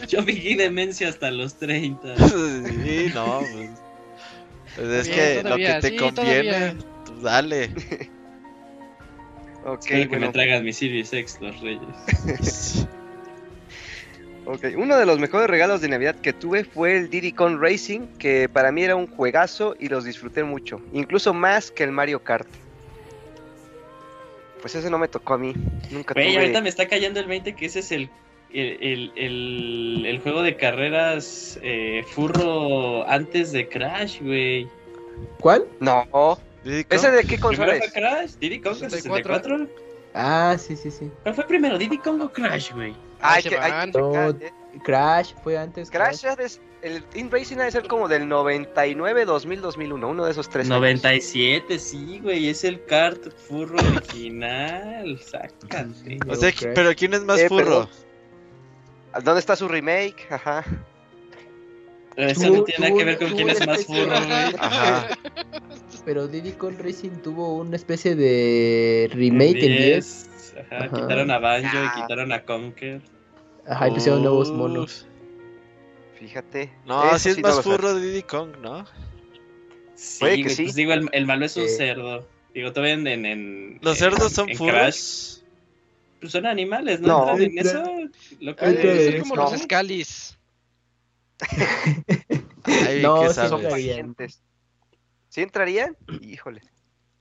Yo 0.10 0.24
fingí 0.24 0.56
demencia 0.56 1.08
hasta 1.08 1.32
los 1.32 1.56
30. 1.58 2.16
Sí, 2.28 3.12
no, 3.14 3.40
pues. 3.40 3.70
Pues 4.76 4.88
es 4.88 5.08
Bien, 5.08 5.18
que 5.20 5.36
lo 5.38 5.42
todavía, 5.44 5.76
que 5.76 5.82
te 5.82 5.90
sí, 5.90 5.96
conviene, 5.98 6.76
tú 7.06 7.22
dale. 7.22 7.72
Ok, 9.64 9.80
Espero 9.86 10.02
que 10.02 10.08
bueno, 10.08 10.26
me 10.26 10.34
traigan 10.34 10.64
mi 10.64 10.74
Series 10.74 11.14
X, 11.14 11.38
los 11.40 11.60
reyes. 11.62 12.88
Ok. 14.54 14.66
Uno 14.78 14.98
de 14.98 15.06
los 15.06 15.20
mejores 15.20 15.50
regalos 15.50 15.82
de 15.82 15.90
Navidad 15.90 16.16
que 16.16 16.34
tuve 16.34 16.64
fue 16.64 16.98
el 16.98 17.10
Diddy 17.10 17.32
Kong 17.32 17.58
Racing, 17.60 18.02
que 18.20 18.48
para 18.50 18.72
mí 18.72 18.84
era 18.84 18.96
un 18.96 19.08
juegazo 19.08 19.76
y 19.80 19.88
los 19.90 20.04
disfruté 20.06 20.44
mucho, 20.44 20.82
incluso 20.94 21.34
más 21.34 21.72
que 21.72 21.84
el 21.84 21.92
Mario 21.92 22.24
Kart. 22.24 22.48
Pues 24.62 24.76
ese 24.76 24.90
no 24.92 24.98
me 25.00 25.08
tocó 25.08 25.34
a 25.34 25.38
mí, 25.38 25.54
nunca 25.90 26.14
Güey, 26.14 26.28
tuve. 26.34 26.40
ahorita 26.42 26.62
me 26.62 26.70
está 26.70 26.88
cayendo 26.88 27.20
el 27.20 27.26
20 27.26 27.56
que 27.56 27.66
ese 27.66 27.80
es 27.80 27.92
el, 27.92 28.10
el, 28.54 28.78
el, 28.82 29.12
el- 29.16 30.06
el 30.06 30.20
juego 30.20 30.44
de 30.44 30.56
carreras 30.56 31.58
eh, 31.64 32.04
furro 32.08 33.08
antes 33.10 33.52
de 33.52 33.68
Crash, 33.68 34.22
güey. 34.22 34.68
¿Cuál? 35.40 35.66
No. 35.80 36.38
¿ese 36.64 37.10
de 37.10 37.24
qué 37.24 37.40
consola 37.40 37.72
¿Primero 37.74 37.78
fue 37.80 37.88
es? 37.88 37.94
Crash? 37.94 38.32
¿Diddy 38.40 38.60
Kong 38.60 38.76
64? 38.76 39.58
64? 39.58 39.82
Ah, 40.14 40.56
sí, 40.60 40.76
sí, 40.76 40.92
sí. 40.92 41.10
¿Cuál 41.24 41.34
fue 41.34 41.48
primero, 41.48 41.78
Diddy 41.80 41.98
Kong 41.98 42.22
o 42.22 42.32
Crash, 42.32 42.72
güey? 42.74 42.94
Hay 43.22 43.44
que, 43.44 43.58
hay 43.58 43.72
van. 43.72 43.92
que 43.92 44.00
checar, 44.00 44.34
No, 44.36 44.46
eh. 44.46 44.54
Crash 44.84 45.34
fue 45.44 45.58
antes. 45.58 45.90
Crash 45.92 46.22
de- 46.24 46.52
el 46.82 47.04
Team 47.04 47.30
Racing 47.30 47.58
ha 47.58 47.66
de 47.66 47.72
ser 47.72 47.88
como 47.88 48.08
del 48.08 48.28
99, 48.28 49.26
2000, 49.26 49.62
2001, 49.62 50.10
uno 50.10 50.26
de 50.26 50.32
esos 50.32 50.50
tres. 50.50 50.66
años. 50.66 50.80
97, 50.80 51.78
sí, 51.78 52.20
güey, 52.24 52.50
es 52.50 52.64
el 52.64 52.84
kart 52.86 53.32
furro 53.48 53.78
original, 53.78 55.20
sácate. 55.24 56.20
O 56.28 56.36
sea, 56.36 56.52
pero 56.74 56.96
¿quién 56.96 57.14
es 57.14 57.22
más 57.24 57.40
Eh, 57.40 57.48
furro? 57.50 57.88
¿Dónde 59.24 59.40
está 59.42 59.56
su 59.56 59.68
remake? 59.68 60.26
Ajá. 60.32 60.64
Eso 62.16 62.50
no 62.50 62.64
tiene 62.64 62.90
nada 62.90 62.98
que 62.98 63.06
ver 63.06 63.18
con 63.20 63.30
quién 63.36 63.50
es 63.50 63.66
más 63.68 63.86
furro, 63.86 64.06
güey. 64.26 64.56
Ajá. 64.60 65.08
Pero 66.04 66.28
Diddy 66.28 66.54
Kong 66.54 66.76
Racing 66.80 67.12
tuvo 67.24 67.58
una 67.58 67.76
especie 67.76 68.16
de 68.16 69.08
remake 69.14 69.64
en 69.66 69.78
10. 69.78 70.30
Ajá, 70.60 70.86
Ajá. 70.86 70.90
quitaron 71.02 71.32
a 71.32 71.40
Banjo 71.40 71.70
Ah. 71.78 71.94
y 71.98 72.02
quitaron 72.02 72.32
a 72.32 72.44
Conker. 72.44 73.02
Ajá, 73.68 73.88
y 73.88 73.92
pusieron 73.92 74.22
nuevos 74.24 74.50
Uf. 74.50 74.58
monos. 74.58 75.08
Fíjate. 76.20 76.72
No, 76.86 77.04
Eso 77.06 77.16
así 77.16 77.30
es 77.30 77.36
sí 77.36 77.42
más 77.42 77.62
furro 77.62 77.94
de 77.94 78.02
Diddy 78.02 78.24
Kong, 78.24 78.58
¿no? 78.62 78.86
Sí, 79.96 80.20
Puede 80.20 80.36
que 80.38 80.44
güey, 80.44 80.56
sí. 80.56 80.64
pues 80.64 80.76
digo, 80.76 80.94
el, 80.94 81.10
el 81.12 81.26
malo 81.26 81.46
es 81.46 81.56
un 81.58 81.64
Eh. 81.64 81.70
cerdo. 81.70 82.28
Digo, 82.54 82.72
todavía 82.74 82.94
en... 82.96 83.08
en, 83.08 83.26
en- 83.26 83.80
Los 83.82 83.98
en- 84.02 84.10
cerdos 84.12 84.32
son 84.34 84.50
en 84.50 84.58
furros. 84.58 84.74
Crash, 84.76 85.38
pues 86.20 86.32
son 86.32 86.46
animales, 86.46 87.00
¿no? 87.02 87.08
No. 87.08 87.38
¿Entran 87.38 87.42
en 87.52 87.58
eso? 87.60 87.84
Lo 88.40 88.56
que 88.56 88.66
Eh, 88.66 89.16
en 89.16 89.22
como 89.22 89.36
no. 89.38 89.44
los 89.52 89.60
Scalis. 89.62 90.38
Ay, 92.64 93.02
No, 93.02 93.22
¿qué 93.22 93.30
sabes? 93.34 93.50
Son 93.50 93.64
parientes. 93.64 94.42
¿Sí 95.30 95.42
entrarían? 95.42 95.96
Híjole. 96.22 96.62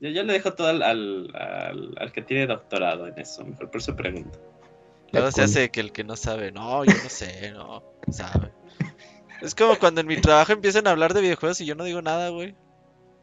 Yo, 0.00 0.08
yo 0.08 0.22
le 0.24 0.32
dejo 0.32 0.52
todo 0.54 0.68
al, 0.68 0.82
al, 0.82 1.30
al- 1.34 1.94
al 1.98 2.12
que 2.12 2.22
tiene 2.22 2.46
doctorado 2.46 3.06
en 3.06 3.18
eso, 3.18 3.44
mejor 3.44 3.70
por 3.70 3.82
su 3.82 3.94
pregunta. 3.94 4.38
Luego 5.12 5.30
se 5.30 5.42
hace 5.42 5.70
que 5.70 5.80
el 5.80 5.92
que 5.92 6.04
no 6.04 6.16
sabe, 6.16 6.52
no, 6.52 6.84
yo 6.84 6.92
no 7.02 7.08
sé, 7.10 7.50
no, 7.52 7.82
sabe. 8.10 8.50
Es 9.42 9.54
como 9.54 9.76
cuando 9.78 10.00
en 10.02 10.06
mi 10.06 10.20
trabajo 10.20 10.52
empiezan 10.52 10.86
a 10.86 10.90
hablar 10.90 11.14
de 11.14 11.20
videojuegos 11.22 11.60
y 11.60 11.66
yo 11.66 11.74
no 11.74 11.84
digo 11.84 12.00
nada, 12.02 12.28
güey. 12.28 12.54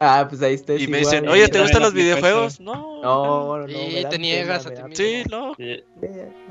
Ah, 0.00 0.26
pues 0.28 0.40
ahí 0.42 0.54
está. 0.54 0.74
Y 0.74 0.84
es 0.84 0.88
me 0.88 1.00
igual, 1.00 1.14
dicen, 1.16 1.28
oye, 1.28 1.48
¿te 1.48 1.60
gustan 1.60 1.82
los 1.82 1.92
videojuegos? 1.92 2.60
No. 2.60 3.02
No, 3.02 3.58
no, 3.58 3.66
no. 3.66 3.78
Y 3.78 4.04
te 4.08 4.18
niegas 4.18 4.66
a 4.66 4.70
ti 4.70 4.82
Sí, 4.94 5.22
no. 5.30 5.56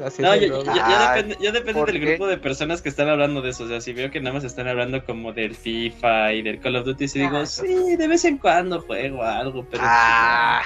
Así 0.06 0.22
No, 0.22 0.36
ya, 0.36 1.12
Ah, 1.12 1.16
depende, 1.16 1.38
ya 1.42 1.52
depende 1.52 1.74
¿por 1.80 1.92
del 1.92 2.02
qué? 2.02 2.06
grupo 2.08 2.28
de 2.28 2.38
personas 2.38 2.82
que 2.82 2.90
están 2.90 3.08
hablando 3.10 3.42
de 3.42 3.52
eso. 3.52 3.64
O 3.64 3.68
sea, 3.68 3.80
si 3.80 3.94
veo 3.94 4.12
que 4.12 4.20
nada 4.20 4.34
más 4.34 4.44
están 4.44 4.68
hablando 4.68 5.04
como 5.06 5.32
del 5.32 5.56
FIFA 5.56 6.34
y 6.34 6.42
del 6.42 6.60
Call 6.60 6.76
of 6.76 6.86
Duty, 6.86 7.08
sí 7.08 7.20
digo, 7.20 7.38
Ah, 7.38 7.46
sí, 7.46 7.96
de 7.96 8.08
vez 8.08 8.26
en 8.26 8.38
cuando 8.38 8.82
juego 8.82 9.24
algo, 9.24 9.66
pero. 9.70 9.84
Ah, 9.86 10.62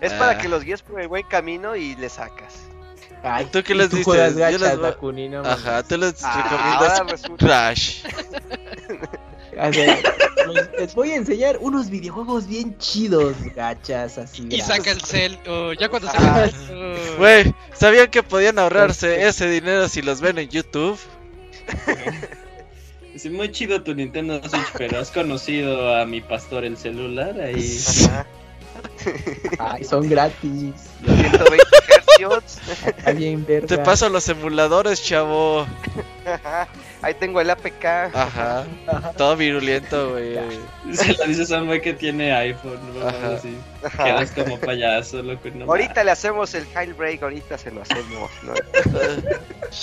es 0.00 0.12
Ah. 0.12 0.18
para 0.18 0.38
que 0.38 0.48
los 0.48 0.64
guíes 0.64 0.82
por 0.82 1.00
el 1.00 1.08
buen 1.08 1.24
camino 1.26 1.76
y 1.76 1.96
le 1.96 2.08
sacas. 2.08 2.62
Ay, 3.22 3.46
¿Tú 3.50 3.62
qué 3.62 3.74
les 3.74 3.88
tú 3.90 3.96
dices? 3.96 4.04
juegas 4.04 4.34
Yo 4.52 4.58
les 4.58 4.72
Ajá, 5.44 5.82
tú 5.82 5.96
les 5.98 6.22
Ah, 6.22 6.42
recomiendas 6.42 7.22
Crash. 7.38 8.04
O 9.58 9.72
sea, 9.72 9.96
les- 10.52 10.70
les 10.78 10.94
voy 10.94 11.10
a 11.12 11.16
enseñar 11.16 11.58
unos 11.60 11.88
videojuegos 11.90 12.46
bien 12.46 12.76
chidos, 12.78 13.34
gachas, 13.54 14.18
así. 14.18 14.46
Y 14.50 14.60
saca 14.60 14.90
el 14.92 15.00
cel. 15.00 15.38
oh, 15.48 15.72
ya 15.72 15.88
cuando 15.88 16.08
Ah. 16.08 16.12
saca 16.12 16.44
el 16.44 16.50
cel. 16.52 16.76
oh. 17.14 17.16
Güey, 17.18 17.54
¿sabían 17.74 18.08
que 18.10 18.22
podían 18.22 18.58
ahorrarse 18.58 19.26
ese 19.26 19.48
dinero 19.48 19.88
si 19.88 20.02
los 20.02 20.20
ven 20.20 20.38
en 20.38 20.48
YouTube? 20.48 20.98
Sí, 23.16 23.30
muy 23.30 23.50
chido 23.50 23.82
tu 23.82 23.94
Nintendo 23.94 24.38
Switch, 24.46 24.66
pero 24.76 24.98
has 25.00 25.10
conocido 25.10 25.96
a 25.96 26.04
mi 26.04 26.20
pastor 26.20 26.64
el 26.66 26.76
celular 26.76 27.40
ahí. 27.40 27.80
Ajá. 28.06 28.26
Ay, 29.58 29.84
son 29.84 30.06
gratis. 30.06 30.74
120 31.02 31.64
hercios. 31.88 32.58
Está 32.86 33.12
bien 33.12 33.46
verga. 33.46 33.68
Te 33.68 33.78
paso 33.78 34.10
los 34.10 34.28
emuladores, 34.28 35.02
chavo. 35.02 35.66
Ahí 37.02 37.14
tengo 37.14 37.40
el 37.40 37.50
APK. 37.50 37.84
Ajá, 38.14 38.64
todo 39.16 39.36
virulento, 39.36 40.10
güey. 40.12 40.36
Se 40.92 41.12
lo 41.14 41.24
dices 41.26 41.52
a 41.52 41.58
un 41.60 41.66
güey 41.66 41.80
que 41.82 41.92
tiene 41.92 42.32
iPhone, 42.34 42.80
¿no? 42.98 43.06
Ajá. 43.06 43.34
Así. 43.36 43.56
Quedas 43.96 44.30
como 44.32 44.58
payaso, 44.58 45.22
loco. 45.22 45.48
no 45.54 45.66
Ahorita 45.66 46.02
le 46.04 46.10
hacemos 46.10 46.54
el 46.54 46.66
jailbreak, 46.66 47.22
ahorita 47.22 47.58
se 47.58 47.70
lo 47.70 47.82
hacemos. 47.82 48.30
¿no? 48.42 48.54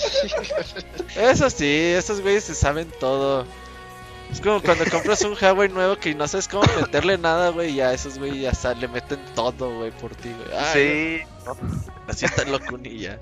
Eso 1.15 1.49
sí, 1.49 1.93
esos 1.95 2.21
güeyes 2.21 2.43
se 2.45 2.55
saben 2.55 2.89
todo. 2.99 3.45
Es 4.31 4.41
como 4.41 4.61
cuando 4.61 4.83
compras 4.89 5.21
un 5.21 5.35
hardware 5.35 5.71
nuevo 5.71 5.95
que 5.97 6.15
no 6.15 6.27
sabes 6.27 6.47
cómo 6.47 6.63
meterle 6.81 7.17
nada, 7.19 7.49
güey, 7.49 7.69
y 7.71 7.75
ya 7.75 7.93
esos 7.93 8.17
güeyes 8.17 8.63
ya 8.63 8.73
le 8.73 8.87
meten 8.87 9.19
todo, 9.35 9.75
güey, 9.77 9.91
por 9.91 10.15
ti, 10.15 10.33
güey. 10.33 10.57
Ay, 10.59 10.73
Sí. 10.73 11.21
no, 11.45 11.55
Así 12.07 12.25
está 12.25 12.43
locunilla. 12.45 13.19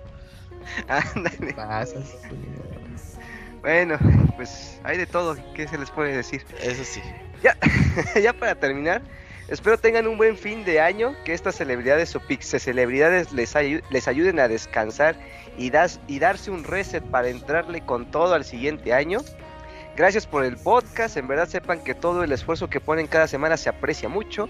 ándale. 0.88 1.54
Pasas. 1.54 2.16
Bueno, 3.62 3.98
pues 4.36 4.80
hay 4.84 4.98
de 4.98 5.06
todo. 5.06 5.36
¿Qué 5.56 5.68
se 5.68 5.78
les 5.78 5.90
puede 5.92 6.16
decir? 6.16 6.44
Eso 6.64 6.84
sí. 6.84 7.02
ya 8.22 8.34
para 8.34 8.56
terminar, 8.56 9.02
espero 9.48 9.78
tengan 9.78 10.08
un 10.08 10.18
buen 10.18 10.38
fin 10.38 10.64
de 10.64 10.80
año, 10.80 11.16
que 11.26 11.34
estas 11.34 11.56
celebridades 11.56 12.16
o 12.16 12.20
pixe 12.20 12.60
celebridades 12.60 13.32
les, 13.34 13.56
ayu- 13.56 13.82
les 13.90 14.08
ayuden 14.08 14.40
a 14.40 14.48
descansar 14.48 15.16
y, 15.58 15.70
das- 15.72 16.00
y 16.08 16.20
darse 16.20 16.52
un 16.52 16.64
reset 16.64 17.04
para 17.04 17.30
entrarle 17.30 17.82
con 17.82 18.10
todo 18.12 18.34
al 18.36 18.46
siguiente 18.46 18.94
año. 18.94 19.20
Gracias 19.98 20.26
por 20.26 20.46
el 20.46 20.56
podcast, 20.56 21.18
en 21.18 21.28
verdad 21.28 21.50
sepan 21.50 21.84
que 21.84 21.94
todo 21.94 22.24
el 22.24 22.32
esfuerzo 22.32 22.70
que 22.70 22.80
ponen 22.80 23.08
cada 23.08 23.28
semana 23.28 23.58
se 23.58 23.70
aprecia 23.70 24.08
mucho, 24.08 24.48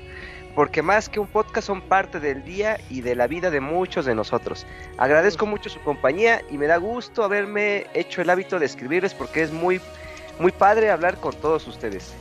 porque 0.56 0.82
más 0.82 1.10
que 1.10 1.20
un 1.20 1.28
podcast 1.28 1.68
son 1.68 1.82
parte 1.82 2.20
del 2.20 2.44
día 2.44 2.80
y 2.90 3.02
de 3.02 3.16
la 3.16 3.28
vida 3.28 3.50
de 3.50 3.60
muchos 3.60 4.06
de 4.06 4.16
nosotros. 4.16 4.66
Agradezco 4.98 5.46
mucho 5.46 5.70
su 5.70 5.80
compañía 5.82 6.42
y 6.50 6.58
me 6.58 6.68
da 6.68 6.78
gusto 6.78 7.24
haberme 7.24 7.88
hecho 7.94 8.22
el 8.22 8.30
hábito 8.30 8.60
de 8.60 8.66
escribirles 8.66 9.14
porque 9.14 9.42
es 9.42 9.52
muy, 9.52 9.80
muy 10.40 10.52
padre 10.52 10.90
hablar 10.92 11.18
con 11.18 11.34
todos 11.36 11.68
ustedes. 11.68 12.14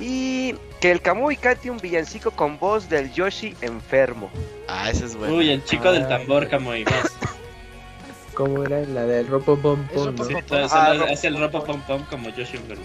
Y 0.00 0.56
que 0.80 0.90
el 0.90 1.00
Kamui 1.00 1.36
cante 1.36 1.70
un 1.70 1.78
villancico 1.78 2.32
con 2.32 2.58
voz 2.58 2.88
del 2.88 3.12
Yoshi 3.12 3.54
enfermo. 3.60 4.30
Ah, 4.66 4.90
ese 4.90 5.04
es 5.04 5.16
bueno. 5.16 5.36
Uy, 5.36 5.50
el 5.50 5.64
chico 5.64 5.92
del 5.92 6.08
tambor, 6.08 6.48
vas. 6.84 7.12
¿Cómo 8.34 8.64
era 8.64 8.80
la 8.80 9.04
del 9.04 9.28
ropo 9.28 9.56
pom 9.56 9.86
Eso, 9.92 10.06
pom? 10.06 10.06
¿no? 10.06 10.16
pues, 10.16 10.28
Sí, 10.28 10.34
todo 10.48 10.58
eso, 10.64 10.74
Ah, 10.74 10.92
hace 11.12 11.28
el 11.28 11.38
ropa. 11.38 11.58
ropa 11.60 11.66
pom 11.72 11.80
pom 11.86 12.04
como 12.10 12.28
Ingram. 12.30 12.78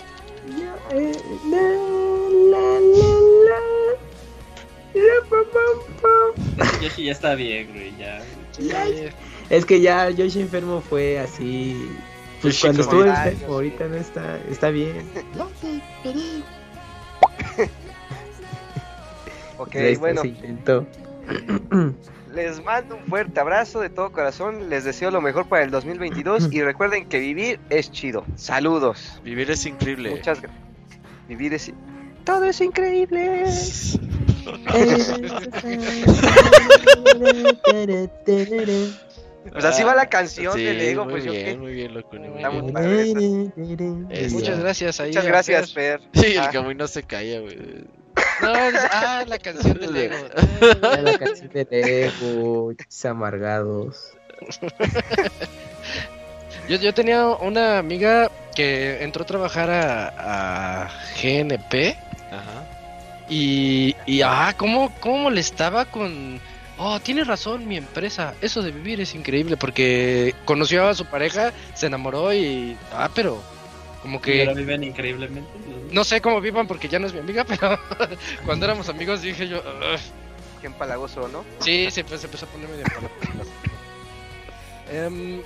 Ya, 0.57 0.75
eh, 0.95 1.11
la, 1.49 1.61
la, 2.51 2.80
la, 2.80 3.18
Yoshi 6.82 7.06
ya 7.06 7.11
está 7.11 7.35
bien, 7.35 7.68
güey, 7.72 7.93
ya. 7.98 8.22
Es 9.50 9.66
que 9.66 9.82
ya 9.82 10.09
Yoshi 10.09 10.42
enfermo 10.42 10.82
fue 10.82 11.19
así. 11.19 11.90
Pues 12.42 12.59
cuando 12.61 12.82
estuvo 12.84 13.03
enfermo, 13.03 13.53
ahorita 13.53 13.88
no 13.88 13.95
está, 13.95 14.40
está 14.50 14.69
bien. 14.69 15.09
Ok, 19.58 19.76
está, 19.76 20.00
bueno, 20.00 20.22
les 22.34 22.64
mando 22.64 22.95
un 22.95 23.03
fuerte 23.06 23.40
abrazo 23.40 23.82
de 23.82 23.90
todo 23.90 24.11
corazón. 24.11 24.69
Les 24.69 24.84
deseo 24.84 25.11
lo 25.11 25.22
mejor 25.22 25.48
para 25.48 25.64
el 25.64 25.72
2022 25.72 26.50
y 26.51 26.61
recuerden 26.61 27.08
que 27.08 27.19
vivir 27.19 27.59
es 27.69 27.92
chido. 27.92 28.24
Saludos. 28.35 29.19
Vivir 29.24 29.51
es 29.51 29.66
increíble. 29.66 30.11
Muchas 30.11 30.42
gracias. 30.42 30.64
Vivir 31.27 31.53
es. 31.53 31.74
Todo 32.24 32.45
es 32.45 32.61
increíble. 32.61 33.45
Pues 39.51 39.65
así 39.65 39.83
va 39.83 39.95
la 39.95 40.07
canción 40.07 40.53
Sí, 40.53 40.63
del 40.63 40.79
ego, 40.81 41.05
muy 41.05 41.13
pues 41.13 41.23
yo 41.23 41.31
bien, 41.31 41.45
qué. 41.45 41.57
muy 41.57 41.73
bien, 41.73 41.93
Locuni, 41.93 42.27
muy 42.27 42.37
bien. 42.39 42.61
muy 42.61 42.71
padre 42.71 43.11
Eso. 44.09 44.35
Muchas 44.35 44.59
gracias 44.59 44.99
ahí. 44.99 45.07
Muchas 45.09 45.25
gracias, 45.25 45.73
Fer. 45.73 46.01
Fer. 46.13 46.23
Sí, 46.25 46.31
el 46.33 46.39
Ah, 46.39 46.49
Kamui 46.51 46.75
no 46.75 46.87
se 46.87 47.03
calla, 47.03 47.39
güey. 47.39 47.57
No, 48.41 48.53
es- 48.55 48.75
ah, 48.91 49.23
la 49.27 49.37
canción 49.39 49.79
del 49.79 49.93
Lego. 49.93 50.15
La 50.81 51.17
canción 51.17 51.49
de 51.53 51.67
Lego, 51.71 52.73
chis 52.73 53.05
amargados. 53.05 54.13
Yo, 56.67 56.77
yo 56.77 56.93
tenía 56.93 57.27
una 57.27 57.79
amiga 57.79 58.29
que 58.55 59.01
entró 59.03 59.23
a 59.23 59.25
trabajar 59.25 59.69
a, 59.69 60.83
a 60.85 60.89
GNP 61.21 61.97
Ajá. 62.31 62.65
Y, 63.30 63.95
y 64.06 64.22
ah, 64.22 64.53
¿cómo, 64.58 64.93
cómo 64.99 65.17
molestaba 65.19 65.85
con... 65.85 66.40
Oh, 66.77 66.99
tiene 66.99 67.24
razón 67.25 67.67
mi 67.67 67.75
empresa, 67.77 68.33
eso 68.41 68.61
de 68.61 68.72
vivir 68.72 69.01
es 69.01 69.14
increíble 69.14 69.58
porque 69.58 70.33
conoció 70.45 70.88
a 70.88 70.95
su 70.95 71.06
pareja, 71.06 71.51
se 71.74 71.88
enamoró 71.88 72.33
y... 72.33 72.77
Ah, 72.93 73.09
pero 73.14 73.41
como 74.01 74.22
Que 74.22 74.41
ahora 74.41 74.53
viven 74.53 74.83
increíblemente. 74.83 75.49
¿no? 75.91 76.03
Sé 76.06 76.22
cómo 76.22 76.40
vivan 76.40 76.67
porque 76.67 76.88
ya 76.88 76.98
no 76.99 77.08
es 77.08 77.14
mi 77.14 77.19
amiga, 77.19 77.43
pero 77.48 77.77
cuando 78.45 78.66
éramos 78.66 78.88
amigos 78.90 79.22
dije 79.22 79.48
yo... 79.48 79.58
"Ugh". 79.59 79.99
Qué 80.61 80.67
empalagoso, 80.67 81.27
¿no? 81.30 81.45
Sí, 81.59 81.90
se, 81.91 82.03
pues, 82.03 82.19
se 82.22 82.27
empezó 82.27 82.45
a 82.45 82.49
poner 82.49 82.67
medio 82.69 82.83
empalagoso. 82.83 83.51
Em, 84.91 85.41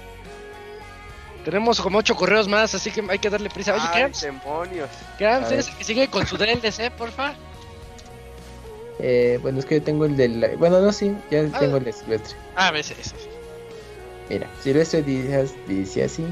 tenemos 1.43 1.81
como 1.81 1.97
ocho 1.97 2.15
correos 2.15 2.47
más, 2.47 2.73
así 2.73 2.91
que 2.91 3.03
hay 3.09 3.19
que 3.19 3.29
darle 3.29 3.49
prisa. 3.49 3.73
Oye, 3.73 3.83
Ay, 3.85 3.99
Krams, 3.99 4.21
demonios. 4.21 4.89
Krams, 5.17 5.45
A 5.47 5.49
ver. 5.49 5.53
¿eres 5.55 5.67
el 5.67 5.75
que 5.75 5.83
sigue 5.83 6.07
con 6.07 6.25
su 6.25 6.37
DLC, 6.37 6.89
porfa? 6.91 7.33
Eh, 9.05 9.37
bueno, 9.41 9.59
es 9.59 9.65
que 9.65 9.79
yo 9.79 9.83
tengo 9.83 10.05
el 10.05 10.15
del. 10.15 10.55
Bueno, 10.57 10.79
no, 10.79 10.93
sí, 10.93 11.13
ya 11.29 11.41
Ah. 11.53 11.59
tengo 11.59 11.75
el 11.77 11.83
de 11.83 11.91
Silvestre. 11.91 12.37
Ah, 12.55 12.71
ese, 12.73 12.93
ese. 12.99 13.13
Mira, 14.29 14.49
Silvestre 14.61 15.03
Díaz 15.03 15.53
dice 15.67 16.05
así: 16.05 16.23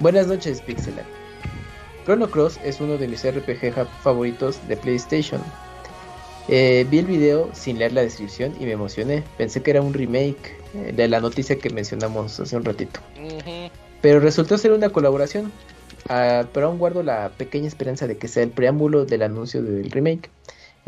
Buenas 0.00 0.26
noches, 0.28 0.62
Pixelar. 0.62 1.04
Chrono 2.06 2.30
Cross 2.30 2.58
es 2.64 2.80
uno 2.80 2.96
de 2.96 3.06
mis 3.06 3.22
RPG 3.22 3.86
favoritos 4.02 4.66
de 4.66 4.78
PlayStation. 4.78 5.42
Eh, 6.48 6.86
vi 6.90 7.00
el 7.00 7.04
video 7.04 7.50
sin 7.52 7.78
leer 7.78 7.92
la 7.92 8.00
descripción 8.00 8.54
y 8.58 8.64
me 8.64 8.72
emocioné. 8.72 9.22
Pensé 9.36 9.62
que 9.62 9.70
era 9.72 9.82
un 9.82 9.92
remake 9.92 10.56
eh, 10.74 10.92
de 10.96 11.06
la 11.06 11.20
noticia 11.20 11.58
que 11.58 11.68
mencionamos 11.68 12.40
hace 12.40 12.56
un 12.56 12.64
ratito. 12.64 13.00
Pero 14.00 14.20
resultó 14.20 14.56
ser 14.56 14.72
una 14.72 14.88
colaboración. 14.88 15.52
Ah, 16.08 16.46
pero 16.54 16.68
aún 16.68 16.78
guardo 16.78 17.02
la 17.02 17.28
pequeña 17.36 17.68
esperanza 17.68 18.06
de 18.06 18.16
que 18.16 18.28
sea 18.28 18.42
el 18.44 18.48
preámbulo 18.50 19.04
del 19.04 19.20
anuncio 19.22 19.62
del 19.62 19.90
remake. 19.90 20.30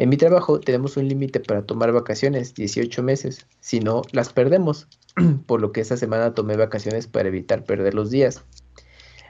En 0.00 0.08
mi 0.08 0.16
trabajo 0.16 0.60
tenemos 0.60 0.96
un 0.96 1.08
límite 1.08 1.40
para 1.40 1.60
tomar 1.60 1.92
vacaciones, 1.92 2.54
18 2.54 3.02
meses. 3.02 3.46
Si 3.60 3.80
no, 3.80 4.00
las 4.12 4.32
perdemos. 4.32 4.88
Por 5.46 5.60
lo 5.60 5.72
que 5.72 5.82
esta 5.82 5.98
semana 5.98 6.32
tomé 6.32 6.56
vacaciones 6.56 7.06
para 7.06 7.28
evitar 7.28 7.64
perder 7.64 7.92
los 7.92 8.08
días. 8.08 8.42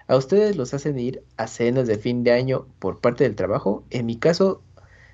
¿A 0.06 0.14
ustedes 0.14 0.54
los 0.54 0.72
hacen 0.72 0.96
ir 1.00 1.24
a 1.38 1.48
cenas 1.48 1.88
de 1.88 1.98
fin 1.98 2.22
de 2.22 2.30
año 2.30 2.68
por 2.78 3.00
parte 3.00 3.24
del 3.24 3.34
trabajo? 3.34 3.82
En 3.90 4.06
mi 4.06 4.14
caso 4.14 4.62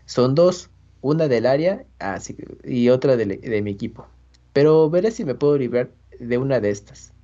son 0.05 0.35
dos, 0.35 0.69
una 1.01 1.27
del 1.27 1.47
área 1.47 1.87
y 2.63 2.91
otra 2.91 3.17
de, 3.17 3.63
mi 3.63 3.71
equipo. 3.71 4.07
Pero 4.53 4.91
veré 4.91 5.11
si 5.11 5.25
me 5.25 5.37
puedo 5.37 5.57
librar 5.57 5.89
de 6.21 6.37
una 6.37 6.61
de 6.61 6.69
estas. 6.69 7.15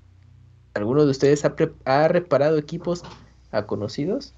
¿Alguno 0.73 1.05
de 1.05 1.11
ustedes 1.11 1.45
ha 1.85 2.09
reparado 2.09 2.57
equipos 2.57 3.03
a 3.51 3.67
conocidos? 3.67 4.33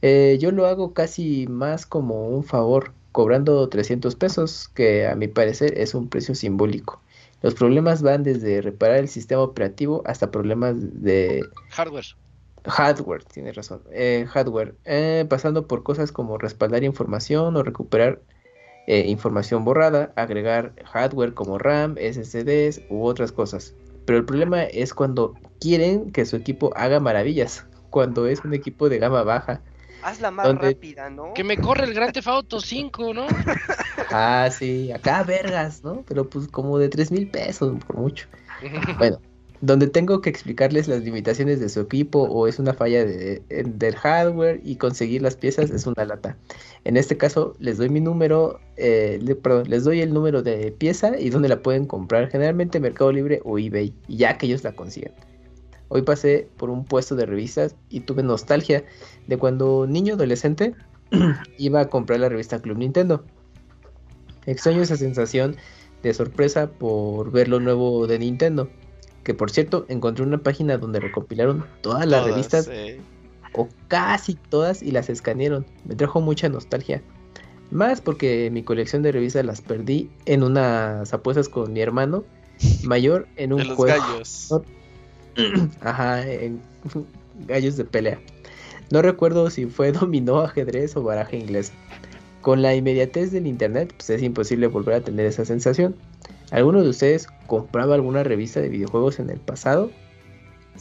Eh, 0.00 0.38
yo 0.40 0.52
lo 0.52 0.66
hago 0.66 0.92
casi 0.92 1.48
más 1.48 1.86
como 1.86 2.28
un 2.28 2.44
favor, 2.44 2.92
cobrando 3.16 3.66
300 3.70 4.14
pesos, 4.14 4.68
que 4.74 5.06
a 5.06 5.14
mi 5.14 5.26
parecer 5.26 5.78
es 5.78 5.94
un 5.94 6.10
precio 6.10 6.34
simbólico. 6.34 7.00
Los 7.40 7.54
problemas 7.54 8.02
van 8.02 8.22
desde 8.24 8.60
reparar 8.60 8.98
el 8.98 9.08
sistema 9.08 9.40
operativo 9.40 10.02
hasta 10.04 10.30
problemas 10.30 10.74
de 11.02 11.42
Hardware. 11.70 12.04
hardware, 12.66 13.24
tienes 13.24 13.56
razón, 13.56 13.80
eh, 13.90 14.26
hardware, 14.28 14.74
eh, 14.84 15.24
pasando 15.30 15.66
por 15.66 15.82
cosas 15.82 16.12
como 16.12 16.36
respaldar 16.36 16.84
información 16.84 17.56
o 17.56 17.62
recuperar 17.62 18.20
eh, 18.86 19.06
información 19.08 19.64
borrada, 19.64 20.12
agregar 20.14 20.74
hardware 20.84 21.32
como 21.32 21.56
RAM, 21.56 21.94
SSDs 21.96 22.82
u 22.90 23.02
otras 23.02 23.32
cosas. 23.32 23.74
Pero 24.04 24.18
el 24.18 24.26
problema 24.26 24.64
es 24.64 24.92
cuando 24.92 25.32
quieren 25.58 26.12
que 26.12 26.26
su 26.26 26.36
equipo 26.36 26.70
haga 26.76 27.00
maravillas, 27.00 27.64
cuando 27.88 28.26
es 28.26 28.44
un 28.44 28.52
equipo 28.52 28.90
de 28.90 28.98
gama 28.98 29.22
baja. 29.22 29.62
Hazla 30.06 30.30
más 30.30 30.46
¿Dónde? 30.46 30.68
rápida, 30.70 31.10
¿no? 31.10 31.34
Que 31.34 31.42
me 31.42 31.56
corre 31.56 31.84
el 31.84 32.12
Theft 32.12 32.28
Auto 32.28 32.60
5, 32.60 33.12
¿no? 33.12 33.26
Ah, 34.12 34.48
sí, 34.56 34.92
acá 34.92 35.24
vergas, 35.24 35.82
¿no? 35.82 36.04
Pero 36.06 36.28
pues 36.28 36.46
como 36.46 36.78
de 36.78 36.88
3 36.88 37.10
mil 37.10 37.28
pesos 37.28 37.76
por 37.84 37.96
mucho. 37.96 38.28
Bueno, 38.98 39.20
donde 39.62 39.88
tengo 39.88 40.20
que 40.20 40.30
explicarles 40.30 40.86
las 40.86 41.00
limitaciones 41.02 41.58
de 41.58 41.68
su 41.68 41.80
equipo 41.80 42.20
o 42.22 42.46
es 42.46 42.58
una 42.60 42.72
falla 42.72 43.04
de, 43.04 43.42
en- 43.48 43.78
del 43.80 43.96
hardware 43.96 44.60
y 44.62 44.76
conseguir 44.76 45.22
las 45.22 45.34
piezas 45.36 45.70
es 45.70 45.86
una 45.86 46.04
lata. 46.04 46.36
En 46.84 46.96
este 46.96 47.16
caso 47.16 47.54
les 47.58 47.78
doy 47.78 47.88
mi 47.88 48.00
número, 48.00 48.60
eh, 48.76 49.18
le- 49.20 49.34
perdón, 49.34 49.64
les 49.68 49.82
doy 49.82 50.02
el 50.02 50.12
número 50.14 50.42
de 50.42 50.70
pieza 50.70 51.18
y 51.18 51.30
dónde 51.30 51.48
la 51.48 51.60
pueden 51.62 51.86
comprar, 51.86 52.30
generalmente 52.30 52.78
Mercado 52.78 53.10
Libre 53.10 53.40
o 53.44 53.58
eBay, 53.58 53.92
y 54.06 54.18
ya 54.18 54.38
que 54.38 54.46
ellos 54.46 54.62
la 54.62 54.70
consigan. 54.72 55.12
Hoy 55.88 56.02
pasé 56.02 56.48
por 56.56 56.70
un 56.70 56.84
puesto 56.84 57.14
de 57.14 57.26
revistas 57.26 57.76
y 57.90 58.00
tuve 58.00 58.22
nostalgia 58.22 58.84
de 59.26 59.36
cuando 59.38 59.86
niño 59.86 60.14
adolescente 60.14 60.74
iba 61.58 61.80
a 61.80 61.88
comprar 61.88 62.20
la 62.20 62.28
revista 62.28 62.60
Club 62.60 62.78
Nintendo. 62.78 63.24
Extraño 64.46 64.82
esa 64.82 64.96
sensación 64.96 65.56
de 66.02 66.14
sorpresa 66.14 66.68
por 66.70 67.30
ver 67.30 67.48
lo 67.48 67.60
nuevo 67.60 68.06
de 68.06 68.18
Nintendo. 68.18 68.68
Que 69.24 69.34
por 69.34 69.50
cierto, 69.50 69.86
encontré 69.88 70.24
una 70.24 70.38
página 70.38 70.78
donde 70.78 71.00
recopilaron 71.00 71.64
todas 71.80 72.06
las 72.06 72.20
Todas, 72.20 72.26
revistas, 72.26 72.68
eh. 72.70 73.00
o 73.54 73.68
casi 73.88 74.34
todas, 74.34 74.82
y 74.82 74.92
las 74.92 75.08
escanearon. 75.08 75.66
Me 75.84 75.96
trajo 75.96 76.20
mucha 76.20 76.48
nostalgia. 76.48 77.02
Más 77.72 78.00
porque 78.00 78.48
mi 78.52 78.62
colección 78.62 79.02
de 79.02 79.10
revistas 79.10 79.44
las 79.44 79.60
perdí 79.60 80.10
en 80.26 80.44
unas 80.44 81.12
apuestas 81.12 81.48
con 81.48 81.72
mi 81.72 81.80
hermano 81.80 82.24
mayor 82.84 83.26
en 83.34 83.52
un 83.52 83.58
De 83.58 83.64
los 83.64 83.76
juego. 83.76 84.00
gallos. 84.00 84.48
No- 85.36 85.70
Ajá, 85.80 86.26
en 86.28 86.60
gallos 87.46 87.76
de 87.76 87.84
pelea. 87.84 88.20
No 88.90 89.02
recuerdo 89.02 89.50
si 89.50 89.66
fue 89.66 89.92
dominó, 89.92 90.40
ajedrez 90.40 90.96
o 90.96 91.02
baraja 91.02 91.36
inglés. 91.36 91.72
Con 92.42 92.62
la 92.62 92.74
inmediatez 92.74 93.32
del 93.32 93.46
internet, 93.46 93.92
pues 93.96 94.10
es 94.10 94.22
imposible 94.22 94.68
volver 94.68 94.94
a 94.94 95.00
tener 95.00 95.26
esa 95.26 95.44
sensación. 95.44 95.96
¿Alguno 96.52 96.82
de 96.82 96.90
ustedes 96.90 97.26
compraba 97.46 97.96
alguna 97.96 98.22
revista 98.22 98.60
de 98.60 98.68
videojuegos 98.68 99.18
en 99.18 99.30
el 99.30 99.40
pasado? 99.40 99.90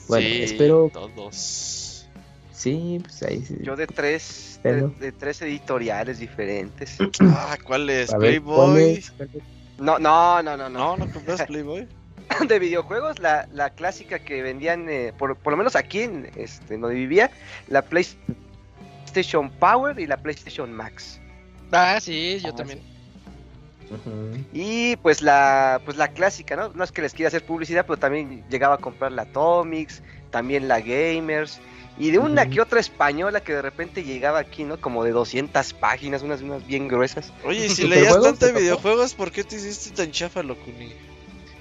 Bueno, 0.07 0.27
Sí, 0.29 0.41
espero. 0.43 0.91
Todos. 0.93 2.07
Sí, 2.51 2.99
pues 3.01 3.23
ahí 3.23 3.43
sí. 3.43 3.57
Yo 3.63 3.75
de 3.75 3.87
tres, 3.87 4.59
de, 4.63 5.11
tres 5.11 5.41
editoriales 5.41 6.19
diferentes. 6.19 6.97
Ah, 7.21 7.57
¿cuál 7.63 7.89
es? 7.89 8.13
A 8.13 8.17
ver, 8.19 8.41
¿cuál 8.43 8.73
Playboy. 8.75 8.83
es? 8.97 9.11
¿Cuál 9.11 9.29
es? 9.33 9.43
No, 9.79 9.97
no, 9.99 10.43
no, 10.43 10.55
no, 10.55 10.69
no. 10.69 10.77
No, 10.79 10.97
no 10.97 11.11
compras 11.11 11.41
Playboy. 11.47 11.87
De 12.47 12.59
videojuegos, 12.59 13.19
la, 13.19 13.47
la 13.51 13.69
clásica 13.71 14.19
que 14.19 14.41
vendían, 14.41 14.89
eh, 14.89 15.13
por, 15.17 15.35
por 15.37 15.51
lo 15.51 15.57
menos 15.57 15.75
aquí 15.75 16.01
en 16.01 16.29
este, 16.35 16.77
donde 16.77 16.95
vivía, 16.95 17.31
la 17.67 17.81
PlayStation 17.83 19.49
Power 19.59 19.99
y 19.99 20.07
la 20.07 20.17
PlayStation 20.17 20.73
Max. 20.73 21.19
Ah, 21.71 21.99
sí, 22.01 22.39
yo 22.41 22.49
Ah, 22.49 22.55
también. 22.55 22.81
Y 24.53 24.95
pues 24.97 25.21
la, 25.21 25.81
pues 25.85 25.97
la 25.97 26.07
clásica, 26.09 26.55
¿no? 26.55 26.69
No 26.69 26.83
es 26.83 26.91
que 26.91 27.01
les 27.01 27.13
quiera 27.13 27.27
hacer 27.27 27.45
publicidad, 27.45 27.85
pero 27.85 27.97
también 27.97 28.43
llegaba 28.49 28.75
a 28.75 28.77
comprar 28.79 29.11
la 29.11 29.23
Atomics, 29.23 30.01
también 30.31 30.67
la 30.67 30.79
Gamers, 30.79 31.59
y 31.97 32.11
de 32.11 32.17
una 32.19 32.43
Ujú. 32.43 32.51
que 32.51 32.61
otra 32.61 32.79
española 32.79 33.41
que 33.41 33.53
de 33.53 33.61
repente 33.61 34.03
llegaba 34.03 34.39
aquí, 34.39 34.63
¿no? 34.63 34.81
Como 34.81 35.03
de 35.03 35.11
200 35.11 35.73
páginas, 35.73 36.23
unas, 36.23 36.41
unas 36.41 36.65
bien 36.65 36.87
gruesas. 36.87 37.31
Oye, 37.45 37.65
y 37.65 37.69
si 37.69 37.75
¿Superjuegos 37.83 38.17
leías 38.23 38.39
tanto 38.39 38.59
videojuegos, 38.59 39.13
¿por 39.13 39.31
qué 39.31 39.43
te 39.43 39.55
hiciste 39.55 39.91
tan 39.91 40.11
chafa, 40.11 40.41
Locuni? 40.41 40.93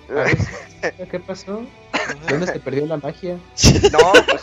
¿Qué 1.11 1.21
pasó? 1.21 1.65
¿Dónde 2.29 2.47
se 2.47 2.61
perdió 2.61 2.87
la 2.87 2.97
magia? 2.99 3.39
No, 3.93 4.13
pues 4.27 4.43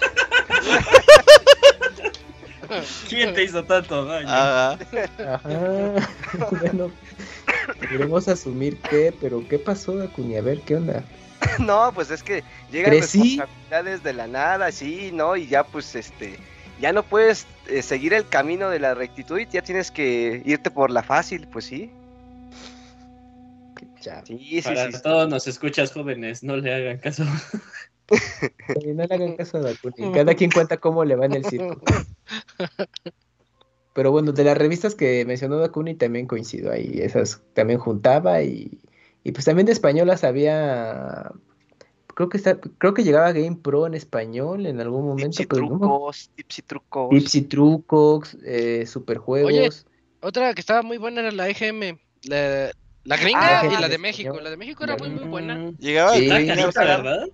¿Quién 3.09 3.33
te 3.33 3.43
hizo 3.43 3.63
tanto 3.63 4.05
daño? 4.05 4.27
Ah, 4.29 4.77
Ajá. 5.27 5.47
bueno, 6.61 6.91
podremos 7.79 8.27
asumir 8.27 8.77
que, 8.77 9.13
pero 9.19 9.45
¿qué 9.47 9.59
pasó, 9.59 9.95
Dakuni? 9.95 10.37
A 10.37 10.41
ver, 10.41 10.61
¿qué 10.61 10.75
onda? 10.77 11.03
No, 11.59 11.91
pues 11.93 12.11
es 12.11 12.23
que 12.23 12.43
llegan 12.71 12.91
Crecí. 12.91 13.37
responsabilidades 13.37 14.03
de 14.03 14.13
la 14.13 14.27
nada, 14.27 14.71
sí, 14.71 15.11
¿no? 15.13 15.35
Y 15.35 15.47
ya 15.47 15.63
pues 15.63 15.95
este, 15.95 16.37
ya 16.79 16.93
no 16.93 17.03
puedes 17.03 17.45
eh, 17.67 17.81
seguir 17.81 18.13
el 18.13 18.27
camino 18.27 18.69
de 18.69 18.79
la 18.79 18.93
rectitud 18.93 19.39
y 19.39 19.47
ya 19.47 19.61
tienes 19.61 19.91
que 19.91 20.41
irte 20.45 20.71
por 20.71 20.91
la 20.91 21.03
fácil, 21.03 21.47
pues 21.47 21.65
sí. 21.65 21.91
Sí, 24.01 24.11
sí, 24.23 24.61
Para 24.61 24.87
sí, 24.87 24.93
sí. 24.93 25.03
todos 25.03 25.29
nos 25.29 25.47
escuchas 25.47 25.91
jóvenes, 25.91 26.43
no 26.43 26.57
le 26.57 26.73
hagan 26.73 26.97
caso. 26.97 27.23
No 28.83 28.93
le 28.93 29.03
hagan 29.03 29.35
caso 29.35 29.57
a 29.57 29.61
Dakuni. 29.61 30.11
Cada 30.13 30.35
quien 30.35 30.51
cuenta 30.51 30.77
cómo 30.77 31.05
le 31.05 31.15
va 31.15 31.25
en 31.25 31.33
el 31.35 31.45
circo. 31.45 31.79
Pero 33.93 34.11
bueno, 34.11 34.31
de 34.31 34.43
las 34.43 34.57
revistas 34.57 34.95
que 34.95 35.25
mencionó 35.25 35.57
Dakuni 35.57 35.95
también 35.95 36.25
coincido 36.27 36.71
ahí. 36.71 36.99
Esas 37.01 37.41
también 37.53 37.79
juntaba 37.79 38.41
y, 38.41 38.79
y 39.23 39.31
pues 39.31 39.45
también 39.45 39.65
de 39.65 39.73
españolas 39.73 40.23
había. 40.23 41.31
Creo 42.13 42.29
que 42.29 42.37
está, 42.37 42.59
creo 42.59 42.93
que 42.93 43.03
llegaba 43.03 43.31
Game 43.31 43.57
Pro 43.61 43.87
en 43.87 43.93
español 43.93 44.65
en 44.65 44.79
algún 44.81 45.05
momento, 45.05 45.37
Tips 45.37 45.39
y 45.39 45.45
pero 45.45 45.61
no 45.61 45.79
trucos, 45.79 46.29
tips 46.35 46.59
y 46.59 46.61
trucos. 46.61 47.09
Tips 47.09 47.35
y 47.35 47.41
trucos, 47.43 48.37
eh, 48.45 48.85
superjuegos. 48.85 49.85
Otra 50.21 50.53
que 50.53 50.61
estaba 50.61 50.83
muy 50.83 50.97
buena 50.97 51.21
era 51.21 51.31
la 51.31 51.49
EGM. 51.49 51.97
La, 52.23 52.71
la 53.03 53.17
gringa 53.17 53.61
Ah, 53.61 53.65
y 53.65 53.81
la 53.81 53.89
de 53.89 53.97
México. 53.97 54.39
La 54.39 54.49
de 54.49 54.57
México 54.57 54.83
era 54.83 54.95
muy, 54.97 55.09
muy 55.09 55.23
buena. 55.25 55.55
Mm, 55.55 55.77
llegaba 55.79 56.13
Sí. 56.15 56.27
La, 56.27 56.45
carita. 56.45 56.79
¿verdad? 56.83 57.27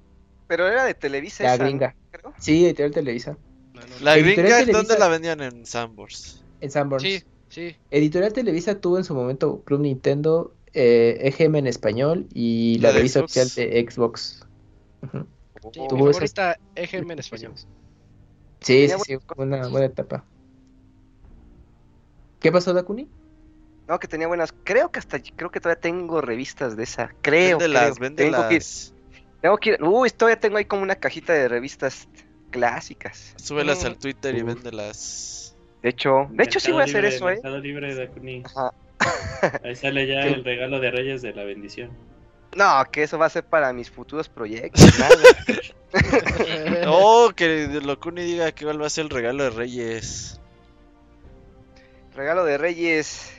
Pero 0.48 0.68
era 0.68 0.86
de 0.86 0.94
Televisa 0.94 1.44
La 1.44 1.58
gringa. 1.58 1.96
Creo. 2.12 2.34
Sí, 2.40 2.66
Editorial 2.66 2.94
Televisa. 2.94 3.38
No, 3.74 3.82
no, 3.82 3.88
la 4.02 4.16
Editorial 4.16 4.36
gringa, 4.44 4.58
Televisa. 4.60 4.78
¿dónde 4.78 4.98
la 5.00 5.08
vendían? 5.10 5.42
En 5.42 5.66
Sanborns. 5.66 6.44
En 6.62 6.72
Sanborns. 6.72 7.04
Sí, 7.04 7.24
sí. 7.50 7.76
Editorial 7.92 8.34
Televisa 8.34 8.80
tuvo 8.80 8.98
en 8.98 9.04
su 9.04 9.14
momento 9.14 9.62
Club 9.64 9.82
Nintendo, 9.82 10.54
eh, 10.74 11.18
EGM 11.22 11.56
en 11.60 11.68
español 11.68 12.28
y 12.34 12.78
la, 12.80 12.88
La 12.90 12.94
de 12.94 12.98
revista 13.00 13.20
Xbox. 13.20 13.38
oficial 13.38 13.70
de 13.70 13.92
Xbox. 13.92 14.46
Ujú. 15.04 15.28
sí 15.74 15.80
mi 15.82 15.88
Tuvo 15.90 16.10
esas- 16.12 16.58
EGM 16.76 17.12
en 17.14 17.20
español. 17.20 17.54
Sí, 18.62 18.88
sí, 18.88 18.96
sí, 19.06 19.18
una 19.38 19.68
buena 19.68 19.86
etapa. 19.88 20.24
¿Qué 22.40 22.52
pasó, 22.52 22.74
Dakuni? 22.74 23.08
No, 23.88 24.00
que 24.00 24.08
tenía 24.08 24.28
buenas. 24.28 24.54
Creo 24.64 24.92
que 24.92 25.00
hasta 25.00 25.20
creo 25.20 25.50
que 25.50 25.60
todavía 25.60 25.80
tengo 25.80 26.20
revistas 26.22 26.76
de 26.76 26.84
esa. 26.84 27.10
Creo. 27.22 27.58
Véndelas, 27.58 27.98
creo. 27.98 28.16
Tengo 28.16 28.16
que, 28.18 28.24
ir- 28.24 28.30
véndelas. 28.60 28.94
tengo 29.42 29.58
que 29.58 29.70
ir- 29.72 29.84
Uy, 29.88 30.10
todavía 30.10 30.40
tengo 30.40 30.58
ahí 30.58 30.66
como 30.66 30.82
una 30.84 30.96
cajita 30.96 31.32
de 31.34 31.48
revistas 31.48 32.08
clásicas. 32.52 33.34
Súbelas 33.38 33.84
Mm. 33.84 33.88
al 33.88 33.98
Twitter 33.98 34.36
y 34.36 34.42
Uf. 34.42 34.48
véndelas. 34.48 35.56
De 35.82 35.90
hecho, 35.90 36.28
de 36.32 36.44
hecho 36.44 36.60
sí 36.60 36.72
voy 36.72 36.82
a 36.82 36.86
hacer 36.86 37.06
eso, 37.06 37.30
¿eh? 37.30 37.40
Libre 37.62 37.96
de. 37.96 38.42
Ajá. 38.46 38.74
Ahí 39.64 39.76
sale 39.76 40.06
ya 40.08 40.24
¿Qué? 40.24 40.30
el 40.34 40.44
regalo 40.44 40.80
de 40.80 40.92
Reyes 40.92 41.22
de 41.22 41.34
la 41.34 41.44
bendición. 41.44 41.92
No, 42.56 42.84
que 42.92 43.04
eso 43.04 43.18
va 43.20 43.28
a 43.28 43.30
ser 43.30 43.46
para 43.46 43.72
mis 43.74 43.90
futuros 43.92 44.28
proyectos. 44.28 44.84
nada. 45.00 45.16
Oh, 46.88 47.32
que 47.34 47.68
Locuni 47.82 48.24
diga 48.24 48.52
que 48.52 48.66
cuál 48.66 48.82
va 48.82 48.88
a 48.88 48.90
ser 48.90 49.06
el 49.06 49.10
regalo 49.10 49.44
de 49.46 49.50
Reyes. 49.52 50.42
Regalo 52.16 52.44
de 52.44 52.58
Reyes. 52.58 53.32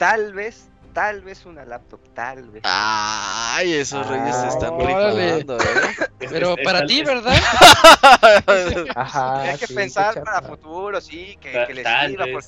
Tal 0.00 0.32
vez, 0.32 0.70
tal 0.94 1.20
vez 1.20 1.44
una 1.44 1.64
laptop, 1.66 2.00
tal 2.14 2.48
vez. 2.50 2.62
Ay, 2.64 3.74
esos 3.74 4.08
Reyes 4.08 4.34
se 4.34 4.48
están 4.48 4.78
rifando, 4.78 5.58
¿eh? 5.58 5.94
Pero 6.30 6.56
para 6.64 6.86
ti, 6.86 7.02
¿verdad? 7.04 7.36
Ajá. 8.96 9.42
Hay 9.42 9.58
que 9.58 9.66
sí, 9.66 9.74
pensar 9.74 10.14
para 10.24 10.40
futuro, 10.40 11.00
sí, 11.02 11.36
que, 11.40 11.52
Ta- 11.52 11.66
que 11.66 11.74
les 11.74 11.86
sirva, 11.86 12.26
porque 12.32 12.46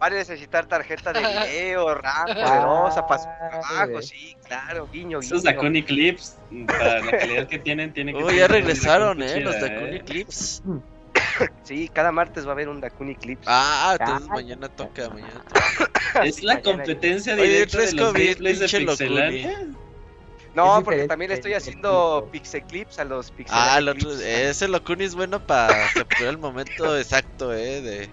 van 0.00 0.12
a 0.14 0.16
necesitar 0.16 0.66
tarjeta 0.66 1.12
de 1.12 1.20
video, 1.20 1.94
RAM 2.02 2.34
poderosa 2.34 3.06
para 3.06 3.20
su 3.22 3.28
trabajo, 3.50 4.00
sí, 4.00 4.34
claro, 4.46 4.88
guiño, 4.90 5.20
Esos 5.20 5.42
guiño. 5.42 5.52
Dakuni 5.52 5.82
Clips, 5.82 6.38
para 6.66 7.00
la 7.00 7.10
calidad 7.18 7.48
que 7.48 7.58
tienen, 7.58 7.92
tienen 7.92 8.16
que 8.16 8.22
Oh, 8.22 8.30
ser 8.30 8.38
ya 8.38 8.48
regresaron, 8.48 9.18
chida, 9.18 9.36
¿eh? 9.36 9.40
Los 9.42 9.60
de 9.60 9.66
¿eh? 9.66 9.70
Dakuni 9.70 10.00
Clips. 10.00 10.62
Sí, 11.64 11.88
cada 11.88 12.12
martes 12.12 12.44
va 12.46 12.50
a 12.50 12.52
haber 12.52 12.68
un 12.68 12.80
Dakuni 12.80 13.14
Clips. 13.16 13.46
Ah, 13.48 13.96
entonces 13.98 14.28
Ah. 14.30 14.34
mañana 14.34 14.68
toca, 14.68 15.08
mañana 15.10 15.42
toca. 15.48 16.24
Es 16.24 16.42
la 16.42 16.60
competencia 16.60 17.34
Oye, 17.34 17.42
directa 17.44 17.78
de 17.78 17.92
los 17.92 18.12
gameplays 18.12 18.58
de. 18.60 18.66
Pixelania. 18.68 19.66
no, 20.54 20.82
porque 20.84 21.08
también 21.08 21.30
le 21.30 21.36
estoy 21.36 21.54
haciendo 21.54 22.20
tipo. 22.20 22.30
pixel 22.32 22.62
clips 22.64 22.98
a 22.98 23.04
los 23.04 23.30
pixel 23.30 23.56
Ah, 23.58 23.78
el 23.78 23.88
otro, 23.88 24.12
ese 24.12 24.68
Locuni 24.68 25.04
es 25.04 25.14
bueno 25.14 25.44
para 25.44 25.88
capturar 25.94 26.28
el 26.34 26.38
momento 26.38 26.96
exacto, 26.98 27.52
¿eh? 27.54 27.80
De, 27.80 28.10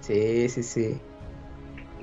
Sí, 0.00 0.48
sí, 0.48 0.62
sí. 0.62 1.00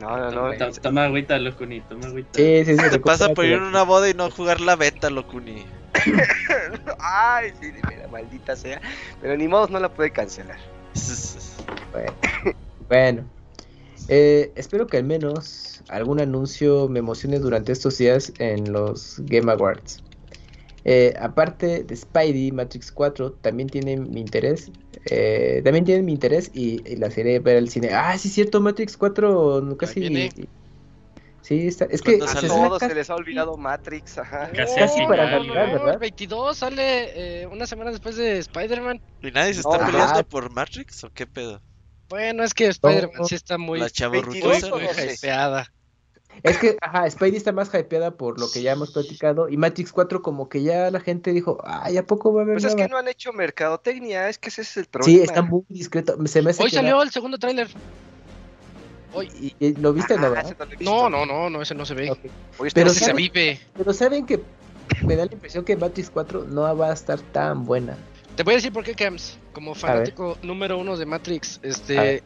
No, 0.03 0.17
no, 0.17 0.31
no. 0.31 0.57
Toma, 0.57 0.71
toma 0.81 1.05
agüita, 1.05 1.39
Locuni, 1.39 1.79
toma 1.81 2.07
agüita. 2.07 2.31
Sí, 2.33 2.65
sí, 2.65 2.77
sí. 2.77 2.89
Te 2.89 2.99
pasa 2.99 3.33
por 3.33 3.45
ir 3.45 3.53
a 3.55 3.67
una 3.67 3.83
boda 3.83 4.09
y 4.09 4.13
no 4.13 4.29
jugar 4.29 4.59
la 4.59 4.75
beta, 4.75 5.09
Locuni. 5.09 5.65
Ay, 6.99 7.53
sí, 7.61 7.71
mira, 7.71 8.07
maldita 8.11 8.55
sea. 8.55 8.81
Pero 9.21 9.37
ni 9.37 9.47
modo, 9.47 9.67
no 9.69 9.79
la 9.79 9.87
puede 9.87 10.11
cancelar. 10.11 10.57
Bueno, 11.93 12.13
bueno. 12.89 13.29
Eh, 14.09 14.51
espero 14.55 14.87
que 14.87 14.97
al 14.97 15.05
menos 15.05 15.81
algún 15.87 16.19
anuncio 16.19 16.89
me 16.89 16.99
emocione 16.99 17.39
durante 17.39 17.71
estos 17.71 17.97
días 17.97 18.33
en 18.39 18.73
los 18.73 19.15
Game 19.19 19.49
Awards. 19.49 20.03
Eh, 20.83 21.13
aparte 21.17 21.85
de 21.85 21.95
Spidey, 21.95 22.51
Matrix 22.51 22.91
4 22.91 23.31
también 23.31 23.69
tiene 23.69 23.95
mi 23.95 24.19
interés. 24.19 24.69
Eh, 25.05 25.61
también 25.63 25.85
tiene 25.85 26.03
mi 26.03 26.13
interés 26.13 26.49
y, 26.53 26.81
y 26.89 26.95
la 26.97 27.09
serie 27.11 27.39
ver 27.39 27.57
al 27.57 27.69
cine. 27.69 27.89
Ah, 27.93 28.17
sí, 28.17 28.27
es 28.29 28.33
cierto, 28.33 28.61
Matrix 28.61 28.97
4 28.97 29.61
no, 29.61 29.77
casi. 29.77 29.99
viene. 29.99 30.29
Sí, 31.41 31.67
está, 31.67 31.85
es 31.85 32.01
que 32.01 32.19
¿Cuándo 32.19 32.39
A 32.39 32.69
todos 32.69 32.79
se 32.79 32.95
les 32.95 33.09
ha 33.09 33.15
olvidado 33.15 33.57
Matrix, 33.57 34.17
ajá. 34.17 34.49
Casi 34.55 34.75
Casi 34.79 35.05
para 35.05 35.29
Navidad. 35.29 35.73
¿verdad? 35.73 35.93
el 35.95 35.99
22 35.99 36.57
sale 36.57 37.41
eh, 37.41 37.47
una 37.47 37.67
semana 37.67 37.91
después 37.91 38.15
de 38.15 38.37
Spider-Man. 38.39 39.01
¿Y 39.21 39.31
nadie 39.31 39.53
se 39.53 39.61
No, 39.61 39.73
está 39.73 39.83
ajá. 39.83 39.91
peleando 39.91 40.23
por 40.29 40.49
Matrix 40.51 41.03
o 41.03 41.09
qué 41.11 41.27
pedo? 41.27 41.61
Bueno, 42.09 42.43
es 42.43 42.53
que 42.53 42.67
Spider-Man 42.67 43.17
No. 43.19 43.25
sí 43.25 43.35
está 43.35 43.57
muy, 43.57 43.79
La 43.79 43.85
22 43.85 43.93
chavorrucosa, 43.93 44.67
o 44.67 44.69
muy 44.71 44.83
güey. 44.85 44.95
12. 44.95 45.13
hypeada. 45.15 45.72
Es 46.41 46.57
que, 46.57 46.77
ajá, 46.81 47.09
Spidey 47.09 47.35
está 47.37 47.51
más 47.51 47.69
hypeada 47.73 48.11
por 48.11 48.39
lo 48.39 48.49
que 48.51 48.61
ya 48.61 48.71
hemos 48.71 48.91
platicado. 48.91 49.49
Y 49.49 49.57
Matrix 49.57 49.91
4, 49.91 50.21
como 50.21 50.49
que 50.49 50.63
ya 50.63 50.89
la 50.89 50.99
gente 50.99 51.31
dijo, 51.31 51.59
ay, 51.63 51.97
¿a 51.97 52.05
poco 52.05 52.33
va 52.33 52.41
a 52.41 52.43
haber 52.43 52.55
Pues 52.55 52.63
es 52.65 52.71
que 52.75 52.83
nueva?". 52.83 52.91
no 52.93 52.97
han 52.99 53.07
hecho 53.07 53.31
mercadotecnia, 53.33 54.29
es 54.29 54.37
que 54.39 54.49
ese 54.49 54.61
es 54.63 54.77
el 54.77 54.85
problema. 54.85 55.17
Sí, 55.17 55.23
está 55.23 55.41
muy 55.41 55.63
discreto. 55.69 56.15
Se 56.27 56.41
me 56.41 56.49
hace 56.49 56.63
Hoy 56.63 56.69
que 56.69 56.75
salió 56.77 56.97
la- 56.97 57.03
el 57.03 57.11
segundo 57.11 57.37
tráiler. 57.37 57.67
Hoy. 59.13 59.29
y- 59.39 59.55
y- 59.67 59.75
¿Lo 59.75 59.93
viste, 59.93 60.17
no, 60.17 60.25
Ah, 60.25 60.29
verdad? 60.29 60.55
no 60.59 60.65
visto. 60.65 60.83
No, 60.85 61.09
no, 61.09 61.25
no, 61.25 61.49
no, 61.49 61.61
ese 61.61 61.75
no 61.75 61.85
se 61.85 61.93
ve. 61.93 62.09
Ok. 62.09 62.19
Hoy 62.57 62.69
Pero 62.73 62.89
se 62.89 63.01
¿sabe? 63.01 63.13
vive. 63.13 63.59
Pero 63.77 63.93
saben 63.93 64.25
que 64.25 64.39
me 65.05 65.15
da 65.15 65.25
la 65.25 65.33
impresión 65.33 65.63
que 65.63 65.77
Matrix 65.77 66.09
4 66.09 66.45
no 66.45 66.75
va 66.75 66.89
a 66.89 66.93
estar 66.93 67.19
tan 67.19 67.63
buena. 67.65 67.95
Te 68.35 68.41
voy 68.41 68.53
a 68.53 68.57
decir 68.57 68.73
por 68.73 68.83
qué, 68.83 68.95
Camps. 68.95 69.37
Como 69.53 69.75
fanático 69.75 70.35
número 70.41 70.79
uno 70.79 70.97
de 70.97 71.05
Matrix, 71.05 71.59
A 71.63 71.67
este, 71.67 71.93
ver. 71.95 72.23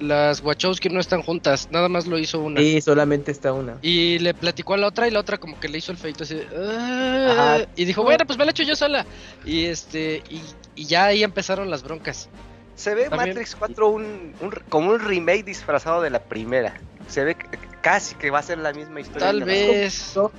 Las 0.00 0.40
Wachowski 0.42 0.88
no 0.88 1.00
están 1.00 1.22
juntas, 1.22 1.68
nada 1.70 1.88
más 1.88 2.06
lo 2.06 2.18
hizo 2.18 2.40
una. 2.40 2.60
Sí, 2.60 2.80
solamente 2.80 3.30
está 3.32 3.52
una. 3.52 3.78
Y 3.82 4.18
le 4.20 4.32
platicó 4.34 4.74
a 4.74 4.76
la 4.76 4.86
otra 4.86 5.08
y 5.08 5.10
la 5.10 5.20
otra 5.20 5.38
como 5.38 5.58
que 5.58 5.68
le 5.68 5.78
hizo 5.78 5.90
el 5.92 5.98
feito 5.98 6.24
así. 6.24 6.34
de, 6.36 6.46
"Ah". 6.56 7.58
Y 7.76 7.84
dijo, 7.84 8.02
bueno, 8.02 8.24
pues 8.26 8.38
me 8.38 8.44
la 8.44 8.50
echo 8.52 8.62
yo 8.62 8.76
sola. 8.76 9.04
Y 9.44 9.64
este, 9.66 10.22
y, 10.30 10.40
y 10.74 10.84
ya 10.86 11.06
ahí 11.06 11.22
empezaron 11.22 11.70
las 11.70 11.82
broncas. 11.82 12.28
Se 12.76 12.94
ve 12.94 13.08
También- 13.08 13.30
Matrix 13.30 13.56
4 13.56 13.88
un, 13.88 14.34
un- 14.40 14.54
como 14.68 14.90
un 14.90 15.00
remake 15.00 15.42
disfrazado 15.44 16.00
de 16.00 16.10
la 16.10 16.20
primera. 16.22 16.74
Se 17.08 17.24
ve 17.24 17.34
que- 17.34 17.48
casi 17.80 18.14
que 18.16 18.30
va 18.30 18.38
a 18.40 18.42
ser 18.42 18.58
la 18.58 18.72
misma 18.72 19.00
historia. 19.00 19.26
Tal 19.28 19.42
vez. 19.44 20.12
¿no? 20.14 20.30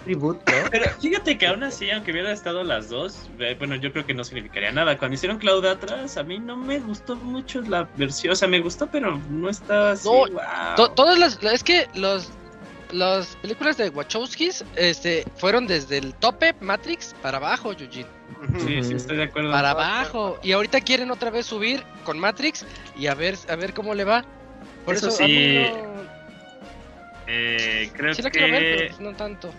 Pero 0.70 0.86
fíjate 1.02 1.38
que 1.38 1.48
aún 1.48 1.64
así, 1.64 1.90
aunque 1.90 2.12
hubieran 2.12 2.32
estado 2.32 2.64
las 2.64 2.90
dos, 2.90 3.30
eh, 3.40 3.56
bueno, 3.58 3.76
yo 3.76 3.92
creo 3.92 4.06
que 4.06 4.14
no 4.14 4.24
significaría 4.24 4.72
nada. 4.72 4.98
Cuando 4.98 5.16
hicieron 5.16 5.38
Cloud 5.40 5.66
atrás, 5.66 6.16
a 6.18 6.24
mí 6.24 6.38
no 6.40 6.56
me 6.56 6.80
gustó 6.80 7.16
mucho 7.16 7.62
la 7.62 7.90
versión. 7.98 8.34
O 8.34 8.36
sea, 8.36 8.48
me 8.48 8.60
gustó, 8.60 8.88
pero 8.88 9.20
no 9.30 9.50
estaba 9.50 9.92
así. 9.92 10.08
No, 10.08 10.14
wow. 10.32 10.76
To- 10.76 10.92
todas 10.92 11.18
las, 11.18 11.42
es 11.44 11.64
que 11.64 11.88
los 11.96 12.30
las 12.92 13.36
películas 13.38 13.78
de 13.78 13.90
Wachowskis 13.90 14.66
este 14.76 15.24
fueron 15.36 15.68
desde 15.68 16.00
el 16.00 16.16
tope 16.16 16.56
Matrix 16.60 17.14
para 17.22 17.38
abajo, 17.38 17.72
Eugene. 17.72 18.08
Sí, 18.66 18.82
sí, 18.84 18.94
estoy 18.96 19.18
de 19.18 19.24
acuerdo. 19.26 19.52
Para 19.52 19.72
abajo. 19.72 20.40
Y 20.42 20.54
ahorita 20.54 20.82
quieren 20.82 21.12
otra 21.12 21.30
vez 21.30 21.46
subir 21.46 21.84
con 22.04 22.18
Matrix 22.18 22.66
y 22.98 23.06
a 23.08 23.14
ver 23.14 23.38
a 23.48 23.56
ver 23.56 23.74
cómo 23.76 23.94
le 23.94 24.06
va. 24.06 24.26
Por 24.86 24.96
Eso 24.96 25.10
eso, 25.10 25.24
a 25.24 25.28
mí 25.28 25.34
sí, 25.34 25.60
no- 25.72 26.00
Eh, 27.30 27.90
creo 27.96 28.14
sí 28.14 28.22
la 28.24 28.32
que. 28.32 28.40
quiero 28.40 28.54
ver, 28.54 28.92
pero 28.98 29.12
no 29.12 29.16
tanto. 29.16 29.52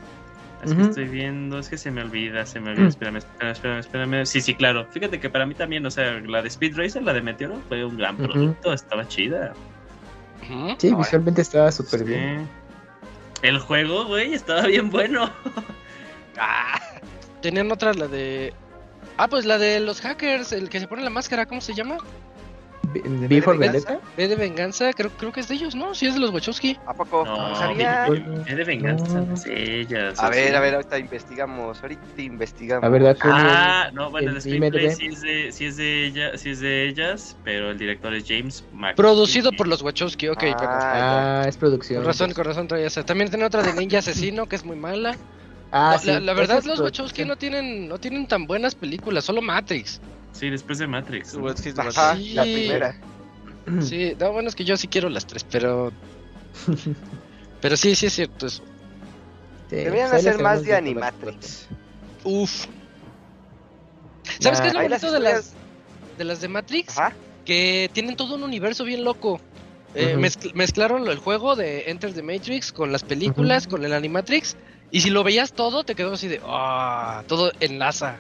Es 0.63 0.75
que 0.75 0.83
estoy 0.83 1.07
viendo, 1.07 1.59
es 1.59 1.71
que 1.71 1.79
se 1.79 1.91
me 1.91 2.03
olvida, 2.03 2.45
se 2.45 2.61
me 2.61 2.73
olvida. 2.73 2.89
Espérame, 2.89 3.17
espérame, 3.17 3.53
espérame, 3.53 3.79
espérame. 3.79 4.27
Sí, 4.27 4.43
sí, 4.43 4.55
claro. 4.55 4.87
Fíjate 4.91 5.19
que 5.19 5.31
para 5.31 5.47
mí 5.47 5.55
también, 5.55 5.87
o 5.87 5.91
sea, 5.91 6.21
la 6.21 6.43
de 6.43 6.49
Speed 6.49 6.77
Racer, 6.77 7.03
la 7.03 7.15
de 7.15 7.23
Meteoro, 7.23 7.59
fue 7.69 7.83
un 7.83 7.97
gran 7.97 8.17
producto, 8.19 8.73
estaba 8.75 9.09
chida. 9.09 9.55
Sí, 10.79 10.93
visualmente 10.95 11.41
estaba 11.43 11.71
súper 11.73 12.01
Sí. 12.01 12.05
bien. 12.07 12.49
El 13.43 13.59
juego, 13.59 14.05
güey, 14.05 14.35
estaba 14.35 14.67
bien 14.67 14.91
bueno. 14.91 15.31
Ah, 16.39 16.79
Tenían 17.43 17.71
otra 17.73 17.93
la 17.95 18.07
de 18.07 18.53
Ah, 19.17 19.29
pues 19.29 19.45
la 19.45 19.59
de 19.59 19.81
los 19.81 20.01
hackers, 20.01 20.53
el 20.53 20.69
que 20.71 20.81
se 20.81 20.87
pone 20.89 21.03
la 21.03 21.11
máscara, 21.11 21.45
¿cómo 21.47 21.61
se 21.61 21.75
llama? 21.75 21.97
B- 22.93 23.03
¿V 23.29 23.43
for 23.43 23.59
Venganza? 23.59 23.89
Vendetta? 23.91 24.15
B 24.17 24.29
de 24.29 24.37
venganza, 24.37 24.93
creo, 24.93 25.11
creo 25.11 25.33
que 25.33 25.41
es 25.41 25.49
de 25.49 25.55
ellos, 25.55 25.75
¿no? 25.75 25.95
Sí 25.95 26.07
es 26.07 26.15
de 26.15 26.21
los 26.21 26.31
Wachowski. 26.31 26.77
¿A 26.87 26.95
poco? 26.95 27.25
No, 27.25 27.49
No, 27.49 27.55
sabía. 27.55 28.09
vi- 28.09 28.25
vi 28.47 28.55
de 28.55 28.65
venganza, 28.65 29.21
No. 29.21 29.37
sé, 29.37 29.81
ellas. 29.81 30.19
A 30.23 30.29
ver, 30.29 30.55
a 30.57 30.61
ver, 30.61 30.75
ahorita 30.75 30.99
investigamos. 30.99 31.83
Ahorita 31.83 32.23
investigamos. 32.23 32.85
A 32.85 32.89
ver, 32.89 33.03
da 33.03 33.15
con 33.15 33.31
Ah, 33.33 33.91
no, 33.93 34.11
bueno, 34.11 34.31
el 34.31 34.37
el 34.37 34.43
screenplay 34.43 34.91
sí 34.91 35.07
es, 35.07 35.21
de, 35.23 35.53
sí, 35.53 35.67
es 35.67 35.77
de 35.77 36.07
ella, 36.07 36.39
sí 36.39 36.51
es 36.51 36.61
de 36.61 36.89
ellas, 36.89 37.37
pero 37.45 37.71
el 37.71 37.79
director 37.79 38.13
es 38.15 38.25
James 38.27 38.65
Mac. 38.73 38.97
Producido 38.97 39.53
por 39.53 39.69
los 39.69 39.83
Wachowski, 39.83 40.29
ok, 40.29 40.43
Ah, 40.43 40.57
perdón. 40.59 40.79
Ah, 40.83 41.45
es 41.49 41.57
producción. 41.57 41.99
Con 41.99 42.07
razón, 42.07 42.33
con 42.33 42.45
razón 42.45 42.69
traía 42.69 42.87
esa. 42.87 43.03
También 43.05 43.31
tiene 43.31 43.45
otra 43.45 43.63
de 43.63 43.73
Ninja 43.73 43.99
Asesino 43.99 44.47
que 44.47 44.57
es 44.57 44.65
muy 44.65 44.77
mala. 44.77 45.17
Ah, 45.73 45.93
No, 45.93 45.99
sí, 46.01 46.07
la, 46.09 46.21
la 46.21 46.35
verdad, 46.35 46.59
es 46.59 46.67
los. 46.67 46.81
Wachowski 46.81 47.25
no 47.25 47.37
tienen, 47.37 47.87
no 47.89 47.99
tienen 47.99 48.27
tan 48.27 48.47
buenas 48.47 48.75
películas, 48.75 49.25
solo 49.25 49.41
Matrix. 49.41 50.01
Sí, 50.33 50.49
después 50.51 50.79
de 50.79 50.87
Matrix. 50.87 51.35
¿no? 51.35 51.45
Wet 51.45 51.61
Hit 51.63 51.79
Ajá, 51.79 52.17
Sí. 52.17 52.35
la 52.35 52.43
primera. 52.43 52.97
Sí, 53.83 54.17
no, 54.19 54.33
bueno, 54.33 54.49
es 54.49 54.55
que 54.55 54.65
yo 54.65 54.77
sí 54.77 54.89
quiero 54.89 55.09
las 55.09 55.27
tres, 55.27 55.45
pero. 55.45 55.93
Pero 57.61 57.77
sí, 57.77 57.95
sí 57.95 58.07
es 58.07 58.15
cierto 58.15 58.47
eso. 58.47 58.63
Sí, 59.69 59.77
Deberían 59.77 60.13
hacer 60.15 60.41
más 60.41 60.63
de 60.65 60.75
Animatrix. 60.75 61.69
Uf. 62.25 62.65
¿Sabes 64.39 64.61
qué 64.63 64.69
es 64.69 64.75
lo 64.75 64.81
las 64.89 65.03
bonito 65.03 65.13
de 65.13 65.21
las, 65.21 65.53
de 66.17 66.25
las 66.25 66.41
de 66.41 66.49
Matrix? 66.49 66.97
Ajá. 66.99 67.13
Que 67.45 67.91
tienen 67.93 68.17
todo 68.17 68.37
un 68.37 68.43
universo 68.45 68.85
bien 68.85 69.05
loco. 69.05 69.41
Eh, 69.95 70.17
mezcl- 70.17 70.55
mezclaron 70.55 71.07
el 71.09 71.19
juego 71.19 71.55
de 71.57 71.91
Enter 71.91 72.13
the 72.15 72.23
Matrix 72.23 72.73
con 72.73 72.93
las 72.93 73.03
películas, 73.03 73.67
con 73.67 73.85
el 73.85 73.93
Animatrix. 73.93 74.57
Y 74.91 75.01
si 75.03 75.11
lo 75.11 75.23
veías 75.23 75.53
todo, 75.53 75.85
te 75.85 75.95
quedó 75.95 76.15
así 76.15 76.29
de. 76.29 76.41
¡Ah! 76.45 77.25
todo 77.27 77.53
enlaza. 77.61 78.17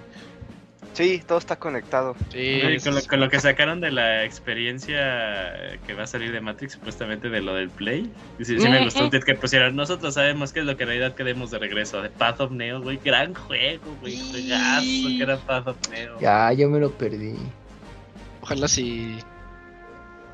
Sí, 0.92 1.22
todo 1.26 1.38
está 1.38 1.56
conectado. 1.56 2.16
Sí, 2.32 2.60
con, 2.82 2.94
lo, 2.94 3.00
sí, 3.00 3.08
con 3.08 3.20
lo 3.20 3.30
que 3.30 3.38
sacaron 3.40 3.80
de 3.80 3.90
la 3.92 4.24
experiencia 4.24 5.78
que 5.86 5.94
va 5.94 6.02
a 6.02 6.06
salir 6.06 6.32
de 6.32 6.40
Matrix, 6.40 6.72
supuestamente 6.72 7.30
de 7.30 7.40
lo 7.40 7.54
del 7.54 7.70
Play. 7.70 8.10
Y 8.38 8.44
sí, 8.44 8.58
sí 8.58 8.68
me 8.68 8.76
Ujú. 8.76 8.84
gustó 8.86 9.04
un 9.04 9.10
tweet 9.10 9.22
que 9.22 9.34
pusieron. 9.34 9.76
Nosotros 9.76 10.14
sabemos 10.14 10.52
qué 10.52 10.60
es 10.60 10.66
lo 10.66 10.76
que 10.76 10.82
en 10.82 10.88
realidad 10.88 11.14
queremos 11.14 11.50
de 11.52 11.58
regreso. 11.58 12.02
De 12.02 12.10
Path 12.10 12.40
of 12.40 12.50
Neo, 12.50 12.82
güey. 12.82 12.98
Gran 13.04 13.34
juego, 13.34 13.96
güey. 14.00 14.18
Juegazo 14.18 14.82
que 14.82 15.22
era 15.22 15.36
Path 15.38 15.68
of 15.68 15.76
Neo. 15.90 16.18
Ya, 16.20 16.52
yo 16.52 16.68
me 16.68 16.80
lo 16.80 16.90
perdí. 16.90 17.36
Ojalá 18.42 18.66
sí. 18.68 19.16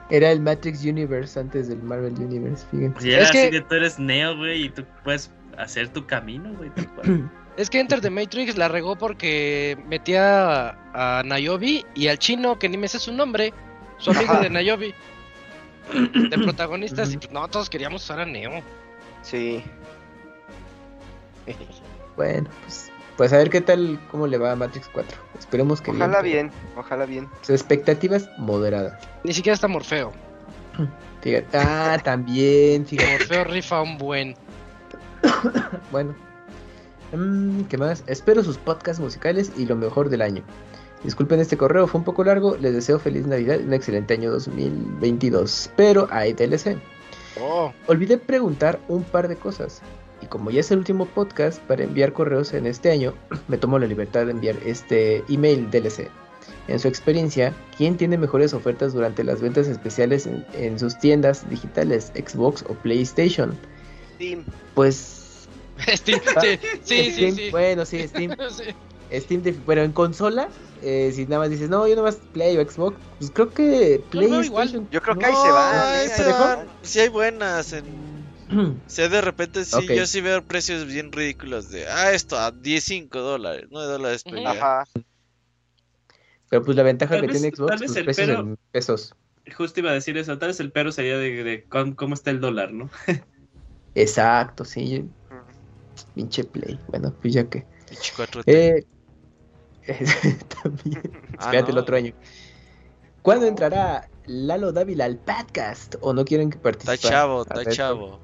Era 0.09 0.31
el 0.31 0.41
Matrix 0.41 0.85
Universe 0.85 1.39
antes 1.39 1.68
del 1.68 1.83
Marvel 1.83 2.15
Universe, 2.15 2.65
fíjense. 2.70 3.01
Si 3.02 3.12
era 3.12 3.25
Es 3.25 3.31
que- 3.31 3.41
así 3.43 3.51
que 3.51 3.60
tú 3.60 3.75
eres 3.75 3.99
Neo, 3.99 4.36
güey, 4.36 4.65
y 4.67 4.68
tú 4.70 4.85
puedes 5.05 5.31
hacer 5.59 5.89
tu 5.89 6.07
camino, 6.07 6.52
güey. 6.55 6.70
tal 6.70 6.89
cual. 6.94 7.31
Es 7.57 7.70
que 7.70 7.81
Enter 7.81 8.01
the 8.01 8.10
Matrix 8.10 8.57
la 8.57 8.68
regó 8.68 8.97
porque 8.97 9.78
metía 9.89 10.70
a, 10.93 11.18
a 11.18 11.23
Nayobi 11.23 11.86
y 11.94 12.09
al 12.09 12.18
chino, 12.18 12.59
que 12.59 12.68
ni 12.68 12.76
me 12.76 12.86
sé 12.89 12.99
su 12.99 13.12
nombre, 13.12 13.55
su 13.99 14.10
amigo 14.10 14.35
de 14.35 14.51
Nayobi, 14.51 14.94
de 15.93 16.39
protagonistas. 16.39 17.12
Y 17.12 17.17
pues 17.18 17.31
no, 17.33 17.49
todos 17.49 17.70
queríamos 17.70 18.05
usar 18.05 18.20
a 18.20 18.26
Neo. 18.26 18.62
Sí. 19.23 19.62
Bueno, 22.17 22.49
pues, 22.62 22.91
pues 23.17 23.33
a 23.33 23.39
ver 23.39 23.51
qué 23.51 23.60
tal, 23.60 23.99
cómo 24.10 24.26
le 24.26 24.36
va 24.36 24.52
a 24.52 24.57
Matrix 24.57 24.89
4. 24.93 25.17
Esperemos 25.39 25.81
que 25.81 25.93
Ojalá 25.93 26.20
bien. 26.23 26.49
bien, 26.49 26.60
ojalá 26.76 27.07
bien. 27.07 27.28
Sus 27.41 27.51
expectativas 27.51 28.28
moderadas. 28.39 29.02
Ni 29.25 29.33
siquiera 29.33 29.55
está 29.55 29.68
Morfeo. 29.68 30.12
Fíjate. 31.23 31.59
Ah, 31.59 31.99
también, 32.05 32.86
fíjate. 32.86 33.10
Morfeo 33.12 33.44
rifa 33.44 33.83
un 33.83 33.97
buen. 33.99 34.35
Bueno. 35.91 36.15
Mm, 37.16 37.62
¿Qué 37.64 37.78
más? 37.78 38.04
Espero 38.06 38.44
sus 38.44 38.58
podcasts 38.58 39.00
musicales 39.00 39.50
y 39.56 39.64
lo 39.64 39.74
mejor 39.74 40.10
del 40.10 40.20
año. 40.20 40.42
Disculpen 41.02 41.40
este 41.40 41.56
correo, 41.56 41.86
fue 41.86 42.00
un 42.00 42.04
poco 42.04 42.24
largo. 42.24 42.56
Les 42.56 42.74
deseo 42.74 42.98
feliz 42.98 43.26
Navidad 43.26 43.58
y 43.58 43.64
un 43.64 43.72
excelente 43.72 44.14
año 44.14 44.30
2022. 44.32 45.70
Pero 45.76 46.08
hay 46.10 46.34
TLC. 46.34 46.76
Oh, 47.40 47.72
Olvidé 47.86 48.18
preguntar 48.18 48.80
un 48.88 49.02
par 49.02 49.28
de 49.28 49.36
cosas. 49.36 49.80
Y 50.20 50.26
como 50.26 50.50
ya 50.50 50.60
es 50.60 50.70
el 50.70 50.78
último 50.78 51.06
podcast 51.06 51.60
para 51.62 51.84
enviar 51.84 52.12
correos 52.12 52.52
en 52.52 52.66
este 52.66 52.90
año, 52.90 53.14
me 53.48 53.56
tomo 53.56 53.78
la 53.78 53.86
libertad 53.86 54.26
de 54.26 54.32
enviar 54.32 54.56
este 54.64 55.24
email 55.28 55.70
DLC. 55.70 56.10
En 56.68 56.78
su 56.80 56.88
experiencia, 56.88 57.54
¿quién 57.76 57.96
tiene 57.96 58.18
mejores 58.18 58.52
ofertas 58.52 58.92
durante 58.92 59.24
las 59.24 59.40
ventas 59.40 59.68
especiales 59.68 60.26
en, 60.26 60.44
en 60.52 60.78
sus 60.78 60.98
tiendas 60.98 61.48
digitales, 61.48 62.12
Xbox 62.14 62.62
o 62.68 62.74
PlayStation? 62.74 63.56
Steam. 64.16 64.44
Pues... 64.74 65.15
Steam, 65.96 66.20
sí, 66.40 66.58
sí, 66.82 67.05
sí, 67.05 67.12
Steam, 67.12 67.34
sí. 67.36 67.50
Bueno, 67.50 67.84
sí, 67.84 68.06
Steam. 68.08 68.32
Sí. 69.10 69.20
Steam, 69.20 69.42
de- 69.42 69.52
bueno, 69.52 69.82
en 69.82 69.92
consola, 69.92 70.48
eh, 70.82 71.12
si 71.14 71.26
nada 71.26 71.38
más 71.42 71.50
dices, 71.50 71.68
no, 71.70 71.86
yo 71.86 71.94
nada 71.94 72.08
más 72.08 72.16
Play 72.32 72.56
o 72.56 72.68
Xbox, 72.68 72.96
pues 73.18 73.30
creo 73.30 73.50
que 73.50 73.62
veo 74.10 74.10
PlayStation. 74.10 74.88
Yo 74.90 75.00
creo 75.00 75.14
que 75.16 75.26
no, 75.26 75.28
ahí 75.28 76.08
se 76.08 76.24
se 76.24 76.32
van. 76.32 76.66
Sí 76.82 76.98
hay 77.00 77.08
buenas 77.08 77.72
en... 77.72 77.84
O 78.50 78.90
sea, 78.90 79.08
de 79.08 79.20
repente 79.20 79.64
sí, 79.64 79.86
yo 79.94 80.06
sí 80.06 80.20
veo 80.20 80.42
precios 80.42 80.86
bien 80.86 81.12
ridículos 81.12 81.68
de, 81.70 81.86
ah, 81.88 82.10
esto 82.12 82.36
a 82.38 82.52
15 82.52 83.06
dólares, 83.12 83.66
9 83.70 83.86
dólares, 83.92 84.24
ya. 84.24 84.50
Ajá. 84.50 84.84
Pero 86.48 86.62
pues 86.64 86.76
la 86.76 86.82
ventaja 86.82 87.12
Tal 87.14 87.20
que 87.22 87.26
vez- 87.28 87.40
tiene 87.42 87.50
tal 87.50 87.56
Xbox, 87.66 87.80
vez 87.80 87.88
pues 87.90 87.96
el 87.96 88.05
precios 88.05 88.26
pero- 88.28 88.40
en 88.40 88.58
pesos. 88.72 89.14
Justo 89.56 89.78
iba 89.78 89.90
a 89.90 89.94
decir 89.94 90.16
eso, 90.18 90.36
tal 90.38 90.48
vez 90.48 90.58
el 90.58 90.72
pero 90.72 90.90
sería 90.90 91.16
de, 91.18 91.64
cómo 91.94 92.14
está 92.14 92.30
el 92.32 92.40
dólar, 92.40 92.72
¿no? 92.72 92.90
Exacto, 93.94 94.64
sí. 94.64 95.05
Pinche 96.15 96.44
Play. 96.44 96.78
Bueno, 96.89 97.12
pues 97.20 97.34
ya 97.34 97.49
que. 97.49 97.65
Pinche 97.89 98.12
4T. 98.15 98.42
Eh, 98.47 98.86
también. 100.62 101.00
Ah, 101.39 101.44
Espérate 101.44 101.70
el 101.70 101.78
otro 101.78 101.97
año. 101.97 102.12
¿Cuándo 103.23 103.47
entrará 103.47 104.08
Lalo 104.26 104.73
Dávila 104.73 105.05
al 105.05 105.18
podcast? 105.18 105.97
¿O 106.00 106.12
no 106.12 106.25
quieren 106.25 106.50
que 106.50 106.58
participe? 106.58 106.94
Está 106.94 107.08
chavo, 107.08 107.42
está 107.42 107.55
ver, 107.57 107.68
chavo. 107.68 108.18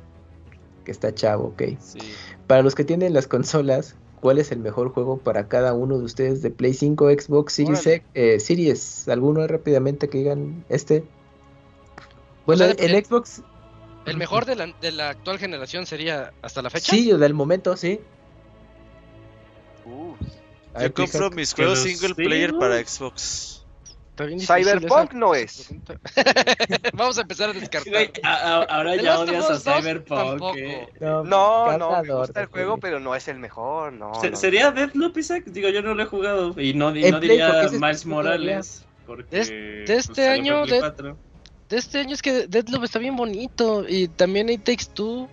Que 0.84 0.90
está 0.92 1.14
chavo, 1.14 1.48
ok. 1.48 1.62
Sí. 1.80 1.98
Para 2.46 2.62
los 2.62 2.74
que 2.74 2.84
tienen 2.84 3.12
las 3.14 3.26
consolas, 3.28 3.96
¿cuál 4.20 4.38
es 4.38 4.50
el 4.52 4.58
mejor 4.60 4.92
juego 4.92 5.18
para 5.18 5.48
cada 5.48 5.74
uno 5.74 5.98
de 5.98 6.04
ustedes 6.04 6.42
de 6.42 6.50
Play 6.50 6.74
5, 6.74 7.10
Xbox, 7.10 7.52
Series. 7.52 7.86
X- 7.86 8.06
eh, 8.14 8.40
Series? 8.40 9.08
¿Alguno 9.08 9.46
rápidamente 9.46 10.08
que 10.08 10.18
digan 10.18 10.64
este? 10.68 11.04
Bueno, 12.46 12.64
sea, 12.64 12.72
el- 12.78 13.04
Xbox, 13.04 13.42
El 14.06 14.16
mejor 14.16 14.44
de 14.46 14.56
la, 14.56 14.66
de 14.80 14.92
la 14.92 15.10
actual 15.10 15.38
generación 15.38 15.86
sería 15.86 16.32
hasta 16.42 16.60
la 16.62 16.70
fecha. 16.70 16.92
sí, 16.92 17.12
del 17.12 17.34
momento, 17.34 17.76
sí. 17.76 18.00
Uh, 19.84 20.14
ver, 20.74 20.88
Yo 20.88 20.94
compro 20.94 21.30
mis 21.30 21.54
que 21.54 21.62
juegos 21.64 21.78
los 21.84 21.88
single 21.98 22.14
player 22.14 22.52
para 22.58 22.76
Xbox. 22.84 23.58
Cyberpunk 24.14 25.10
esa- 25.10 25.18
no 25.18 25.34
es. 25.34 25.68
Vamos 26.92 27.16
a 27.18 27.22
empezar 27.22 27.50
a 27.50 27.52
descartar. 27.54 28.10
Ahora 28.68 28.94
ya 28.96 29.18
odias 29.18 29.48
a 29.50 29.54
Us 29.54 29.64
2 29.64 29.74
Cyberpunk. 29.80 30.42
eh. 30.58 30.88
No, 31.00 31.24
No, 31.24 31.78
no, 31.78 32.02
me 32.02 32.14
gusta 32.14 32.40
el 32.42 32.46
juego, 32.46 32.76
pero 32.78 33.00
no 33.00 33.14
es 33.16 33.26
el 33.28 33.38
mejor, 33.38 33.92
no. 33.94 34.14
Se- 34.20 34.30
no. 34.30 34.36
¿Sería 34.36 34.70
Deathloop, 34.70 35.16
Isaac? 35.16 35.44
Digo, 35.46 35.70
yo 35.70 35.80
no 35.82 35.94
lo 35.94 36.02
he 36.02 36.06
jugado. 36.06 36.54
Y 36.60 36.74
no, 36.74 36.94
y 36.94 37.10
diría 37.20 37.68
Miles 37.72 38.04
Morales. 38.06 38.84
Porque, 39.06 39.24
De 39.34 39.40
es- 39.40 39.48
de 39.88 39.94
este 39.96 40.26
salió 40.26 40.32
año, 40.32 40.52
para 40.54 40.64
Play 40.66 40.74
de- 40.74 40.80
4. 40.80 41.16
De 41.72 41.78
este 41.78 42.00
año 42.00 42.12
es 42.12 42.20
que 42.20 42.46
Deadloop 42.48 42.84
está 42.84 42.98
bien 42.98 43.16
bonito. 43.16 43.86
Y 43.88 44.08
también 44.08 44.50
hay 44.50 44.58
Takes 44.58 44.84
Two. 44.92 45.26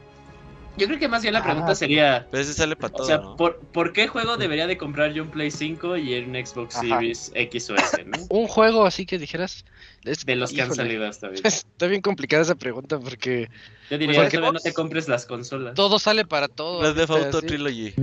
Yo 0.78 0.88
creo 0.88 0.98
que 0.98 1.10
más 1.10 1.22
bien 1.22 1.34
la 1.34 1.44
pregunta 1.44 1.74
Ah. 1.74 1.76
sería. 1.76 2.28
Pero 2.32 2.42
ese 2.42 2.54
sale 2.54 2.78
para 2.78 2.94
O 2.94 2.96
todo, 2.96 3.06
sea, 3.08 3.18
¿no? 3.18 3.36
¿por, 3.36 3.58
¿por 3.60 3.92
qué 3.92 4.08
juego 4.08 4.38
debería 4.38 4.66
de 4.66 4.78
comprar 4.78 5.12
yo 5.12 5.24
un 5.24 5.32
Play 5.32 5.52
5 5.52 5.98
y 5.98 6.18
un 6.18 6.34
Xbox 6.36 6.78
Ajá. 6.78 6.88
Series 6.88 7.32
X 7.36 7.70
o 7.72 7.76
S, 7.76 8.06
no? 8.06 8.18
Un 8.30 8.48
juego 8.48 8.86
así 8.86 9.06
que 9.06 9.18
dijeras. 9.18 9.66
es- 10.06 10.26
De 10.26 10.38
los 10.38 10.54
que 10.54 10.62
han 10.62 10.74
salido 10.74 11.06
hasta 11.06 11.28
ahora. 11.28 11.40
Está 11.44 11.88
bien 11.88 12.00
complicada 12.02 12.44
esa 12.44 12.56
pregunta 12.56 12.98
porque 13.00 13.50
Yo 13.90 13.98
diría, 13.98 14.22
Porque- 14.22 14.38
todavía 14.38 14.54
no 14.54 14.60
te 14.62 14.72
compres 14.72 15.10
las 15.10 15.26
consolas. 15.26 15.74
todo 15.76 16.00
sale 16.00 16.24
para 16.24 16.48
todo. 16.48 16.94
Theft 16.94 17.10
ahorita, 17.12 17.28
Auto. 17.28 17.42
Trilogy. 17.42 17.94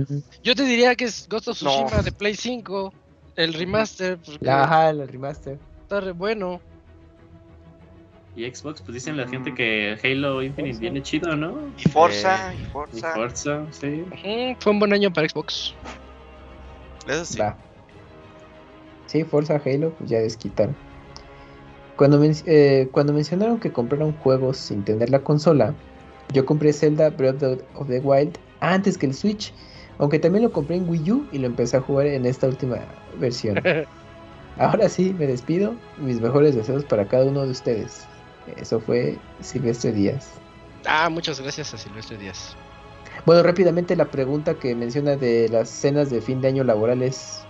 Yo 0.43 0.53
te 0.53 0.61
diría 0.61 0.93
que 0.95 1.05
es 1.05 1.27
Ghost 1.27 1.47
of 1.47 1.61
No. 1.63 1.71
Tsushima 1.87 2.03
de 2.03 2.11
Play 2.11 2.35
5. 2.35 2.93
El 3.35 3.53
remaster. 3.55 4.19
Porque 4.23 4.45
La- 4.45 4.63
Ajá, 4.65 4.89
el 4.91 5.07
remaster. 5.07 5.57
está 5.81 6.01
re 6.01 6.11
bueno. 6.11 6.61
Y 8.37 8.45
Xbox, 8.53 8.81
pues 8.83 8.93
dicen 8.93 9.17
la 9.17 9.27
gente 9.27 9.51
que 9.55 9.97
Halo 10.03 10.43
Infinite 10.43 10.77
viene 10.77 11.01
chido, 11.01 11.35
¿no? 11.35 11.73
Y 11.75 11.89
Forza, 11.89 12.53
Eh, 12.53 12.57
y 12.57 12.97
Y 12.97 13.01
Forza. 13.01 13.65
Sí. 13.71 14.03
Ujú, 14.03 14.55
Fue 14.59 14.71
un 14.73 14.77
buen 14.79 14.93
año 14.93 15.11
para 15.11 15.27
Xbox. 15.27 15.73
Eso 17.07 17.25
sí. 17.25 17.39
Va. 17.39 17.57
Sí, 19.07 19.23
Forza 19.23 19.59
Halo, 19.65 19.89
pues 19.97 20.11
ya 20.11 20.19
desquitaron. 20.19 20.75
Cuando, 21.95 22.19
men- 22.19 22.35
eh, 22.45 22.89
cuando 22.91 23.11
mencionaron 23.11 23.59
que 23.59 23.71
compraron 23.71 24.13
juegos 24.13 24.57
sin 24.57 24.83
tener 24.83 25.09
la 25.09 25.21
consola, 25.23 25.73
yo 26.31 26.45
compré 26.45 26.73
Zelda 26.73 27.09
Breath 27.09 27.41
of 27.73 27.87
the 27.87 28.01
Wild 28.01 28.37
antes 28.59 28.99
que 28.99 29.07
el 29.07 29.15
Switch, 29.15 29.51
aunque 29.97 30.19
también 30.19 30.43
lo 30.43 30.51
compré 30.51 30.75
en 30.75 30.87
Wii 30.87 31.11
U 31.11 31.27
y 31.31 31.39
lo 31.39 31.47
empecé 31.47 31.77
a 31.77 31.81
jugar 31.81 32.05
en 32.05 32.27
esta 32.27 32.45
última 32.47 32.87
versión. 33.17 33.63
Ahora 34.59 34.89
sí, 34.89 35.15
me 35.17 35.25
despido. 35.25 35.75
Mis 35.97 36.21
mejores 36.21 36.53
deseos 36.55 36.83
para 36.85 37.07
cada 37.07 37.25
uno 37.25 37.43
de 37.45 37.49
ustedes. 37.51 38.05
Eso 38.55 38.79
fue 38.79 39.19
Silvestre 39.39 39.91
Díaz. 39.91 40.39
Ah, 40.85 41.09
muchas 41.09 41.39
gracias 41.39 41.73
a 41.73 41.77
Silvestre 41.77 42.17
Díaz. 42.17 42.55
Bueno, 43.25 43.43
rápidamente 43.43 43.95
la 43.95 44.09
pregunta 44.09 44.55
que 44.55 44.75
menciona 44.75 45.15
de 45.15 45.49
las 45.49 45.69
cenas 45.69 46.09
de 46.09 46.21
fin 46.21 46.41
de 46.41 46.49
año 46.49 46.63
laborales. 46.63 47.46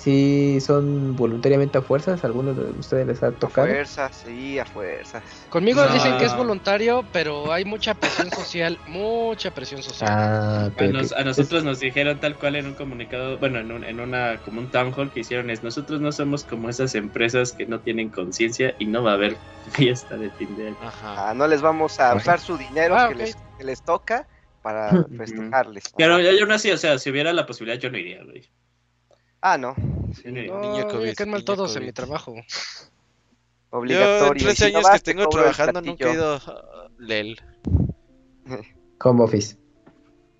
Si 0.00 0.58
son 0.62 1.14
voluntariamente 1.14 1.76
a 1.76 1.82
fuerzas, 1.82 2.24
¿alguno 2.24 2.54
de 2.54 2.70
ustedes 2.78 3.06
les 3.06 3.22
ha 3.22 3.26
A 3.26 3.32
tocado? 3.32 3.66
fuerzas, 3.66 4.16
sí, 4.16 4.58
a 4.58 4.64
fuerzas. 4.64 5.22
Conmigo 5.50 5.84
No. 5.84 5.92
dicen 5.92 6.16
que 6.16 6.24
es 6.24 6.34
voluntario, 6.34 7.04
pero 7.12 7.52
hay 7.52 7.66
mucha 7.66 7.92
presión 7.92 8.30
social, 8.30 8.78
mucha 8.86 9.50
presión 9.50 9.82
social. 9.82 10.08
Ah, 10.10 10.70
A, 10.74 10.84
nos- 10.86 11.12
a 11.12 11.22
nosotros 11.22 11.64
nos 11.64 11.80
dijeron 11.80 12.18
tal 12.18 12.38
cual 12.38 12.56
en 12.56 12.68
un 12.68 12.74
comunicado, 12.74 13.36
bueno, 13.38 13.58
en, 13.58 13.70
un- 13.72 13.84
en 13.84 14.00
una 14.00 14.40
como 14.40 14.60
un 14.62 14.70
town 14.70 14.94
hall 14.96 15.10
que 15.10 15.20
hicieron 15.20 15.50
es 15.50 15.62
nosotros 15.62 16.00
no 16.00 16.12
somos 16.12 16.44
como 16.44 16.70
esas 16.70 16.94
empresas 16.94 17.52
que 17.52 17.66
no 17.66 17.80
tienen 17.80 18.08
conciencia 18.08 18.74
y 18.78 18.86
no 18.86 19.02
va 19.02 19.10
a 19.10 19.14
haber 19.16 19.36
fiesta 20.06 20.16
de 20.16 20.30
fin 20.30 20.56
de 20.56 20.68
año. 20.68 20.76
Ajá. 20.80 21.28
Ah, 21.28 21.34
no 21.34 21.46
les 21.46 21.60
vamos 21.60 22.00
a 22.00 22.14
Ok. 22.14 22.20
usar 22.22 22.40
su 22.40 22.56
dinero 22.56 22.96
Ah, 22.96 23.08
que, 23.10 23.16
les, 23.16 23.36
que 23.58 23.64
les 23.64 23.82
toca 23.82 24.26
para 24.62 25.04
festejarles. 25.18 25.92
Pero 25.94 26.20
yo, 26.20 26.32
yo 26.32 26.46
no 26.46 26.58
sé, 26.58 26.72
o 26.72 26.78
sea, 26.78 26.98
si 26.98 27.10
hubiera 27.10 27.34
la 27.34 27.44
posibilidad 27.44 27.78
yo 27.78 27.90
no 27.90 27.98
iría, 27.98 28.24
güey. 28.24 28.48
Ah, 29.40 29.56
no. 29.58 29.74
Sí, 30.14 30.22
Sí, 30.22 30.32
No, 30.32 30.60
Niño 30.60 30.88
COVID, 30.88 31.14
caen 31.14 31.30
mal 31.30 31.40
niño 31.40 31.44
todos 31.44 31.70
en 31.70 31.76
COVID. 31.76 31.86
mi 31.86 31.92
trabajo. 31.92 32.34
Yo 32.34 32.42
obligatorio. 33.78 34.32
en 34.32 34.36
Y 34.36 34.40
13 34.40 34.54
si 34.66 34.72
no 34.72 34.78
años 34.78 34.88
vas, 34.88 34.92
que 34.92 35.04
te 35.04 35.14
tengo 35.14 35.28
trabajando 35.28 35.80
nunca 35.82 36.08
he 36.08 36.12
ido 36.14 36.34
a 36.34 36.88
LEL. 36.98 37.40
Home 39.04 39.22
office. 39.24 39.56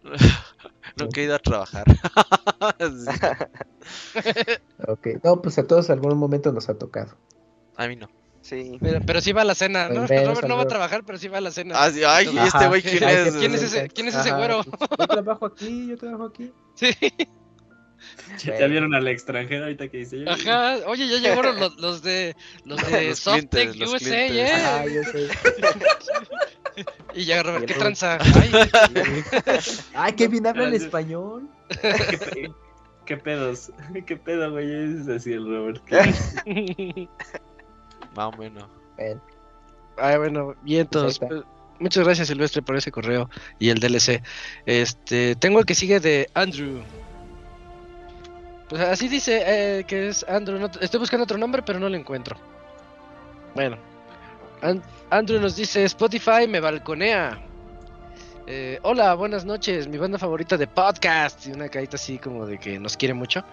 nunca 0.96 1.20
he 1.20 1.24
ido 1.24 1.34
a 1.34 1.38
trabajar. 1.38 1.84
Ok. 4.86 5.06
No, 5.24 5.40
pues 5.42 5.58
a 5.58 5.66
todos 5.66 5.90
algún 5.90 6.16
momento 6.16 6.52
nos 6.52 6.68
ha 6.68 6.74
tocado. 6.78 7.16
a 7.76 7.88
mí 7.88 7.96
no. 7.96 8.08
Sí. 8.42 8.78
Pero, 8.80 9.00
pero 9.04 9.20
sí 9.20 9.32
va 9.32 9.42
a 9.42 9.44
la 9.44 9.54
cena, 9.54 9.88
¿no? 9.88 10.06
Pues 10.06 10.26
Robert 10.26 10.48
no 10.48 10.56
va 10.56 10.62
a 10.62 10.68
trabajar, 10.68 11.04
pero 11.04 11.18
sí 11.18 11.28
va 11.28 11.38
a 11.38 11.40
la 11.42 11.50
cena. 11.50 11.74
Ah, 11.76 11.90
sí, 11.90 12.02
ay, 12.04 12.28
¿y 12.32 12.38
este 12.38 12.68
güey 12.68 12.82
quién 12.82 13.04
es? 13.04 13.36
¿quién 13.36 13.54
es 13.54 13.62
ese? 13.62 13.88
¿Quién 13.88 14.08
es 14.08 14.14
ese 14.14 14.32
güero? 14.32 14.62
Yo 14.64 15.06
trabajo 15.06 15.46
aquí, 15.46 15.88
yo 15.88 15.96
trabajo 15.96 16.24
aquí. 16.26 16.52
Sí. 16.74 16.90
Ya, 18.44 18.58
ya 18.58 18.66
vieron 18.66 18.94
al 18.94 19.06
extranjero 19.08 19.64
ahorita 19.64 19.88
que 19.88 19.98
dice 19.98 20.20
yo. 20.20 20.30
Ajá. 20.30 20.76
Oye, 20.86 21.08
ya 21.08 21.18
llegaron 21.18 21.58
los, 21.60 21.76
los 21.78 22.02
de 22.02 22.34
los 22.64 22.80
de 22.90 23.08
Los 23.10 23.18
Softec 23.18 23.72
clientes, 23.72 24.02
USA. 24.02 24.26
¿eh? 24.26 24.52
Ah, 24.52 24.84
yo 24.86 25.02
sé. 25.04 25.28
Y 27.14 27.24
ya 27.24 27.42
Robert, 27.42 27.66
¿qué 27.66 27.74
Bien, 27.74 27.80
tranza? 27.80 28.18
Ay, 28.40 28.50
Ay, 29.94 30.12
qué 30.14 30.28
bien 30.28 30.46
habla 30.46 30.64
el 30.64 30.74
español. 30.74 31.48
¿Qué, 31.68 32.18
pe- 32.18 32.52
qué 33.04 33.16
pedos? 33.16 33.70
¿Qué 34.06 34.16
pedo, 34.16 34.52
güey? 34.52 35.00
Es 35.00 35.08
así 35.08 35.32
el 35.32 35.46
Robert. 35.46 35.82
Más 38.16 38.34
o 38.34 38.36
menos. 38.38 38.68
Bueno, 38.96 39.20
Ay, 39.98 40.16
bueno, 40.18 40.54
bien 40.62 40.86
todos. 40.86 41.18
Pues 41.18 41.30
ahí 41.32 41.38
Pues, 41.40 41.60
Muchas 41.80 42.04
gracias 42.04 42.28
Silvestre 42.28 42.62
por 42.62 42.76
ese 42.76 42.92
correo 42.92 43.28
y 43.58 43.70
el 43.70 43.80
DLC. 43.80 44.22
Este, 44.66 45.34
tengo 45.36 45.58
el 45.58 45.66
que 45.66 45.74
sigue 45.74 45.98
de 45.98 46.28
Andrew. 46.34 46.82
Pues 48.70 48.80
así 48.82 49.08
dice 49.08 49.42
eh, 49.80 49.84
que 49.84 50.08
es 50.08 50.24
Andrew. 50.28 50.58
no- 50.58 50.70
estoy 50.80 51.00
buscando 51.00 51.24
otro 51.24 51.36
nombre, 51.36 51.60
pero 51.62 51.78
no 51.78 51.88
lo 51.88 51.96
encuentro. 51.96 52.36
Bueno, 53.54 53.76
An- 54.62 54.82
Andrew 55.10 55.40
nos 55.40 55.56
dice 55.56 55.84
Spotify 55.84 56.46
me 56.48 56.60
balconea. 56.60 57.38
Eh, 58.46 58.78
hola, 58.82 59.14
buenas 59.14 59.44
noches, 59.44 59.86
mi 59.86 59.96
banda 59.98 60.18
favorita 60.18 60.56
de 60.56 60.66
podcast 60.66 61.46
y 61.46 61.52
una 61.52 61.68
carita 61.68 61.96
así 61.96 62.18
como 62.18 62.46
de 62.46 62.58
que 62.58 62.78
nos 62.80 62.96
quiere 62.96 63.12
mucho. 63.14 63.44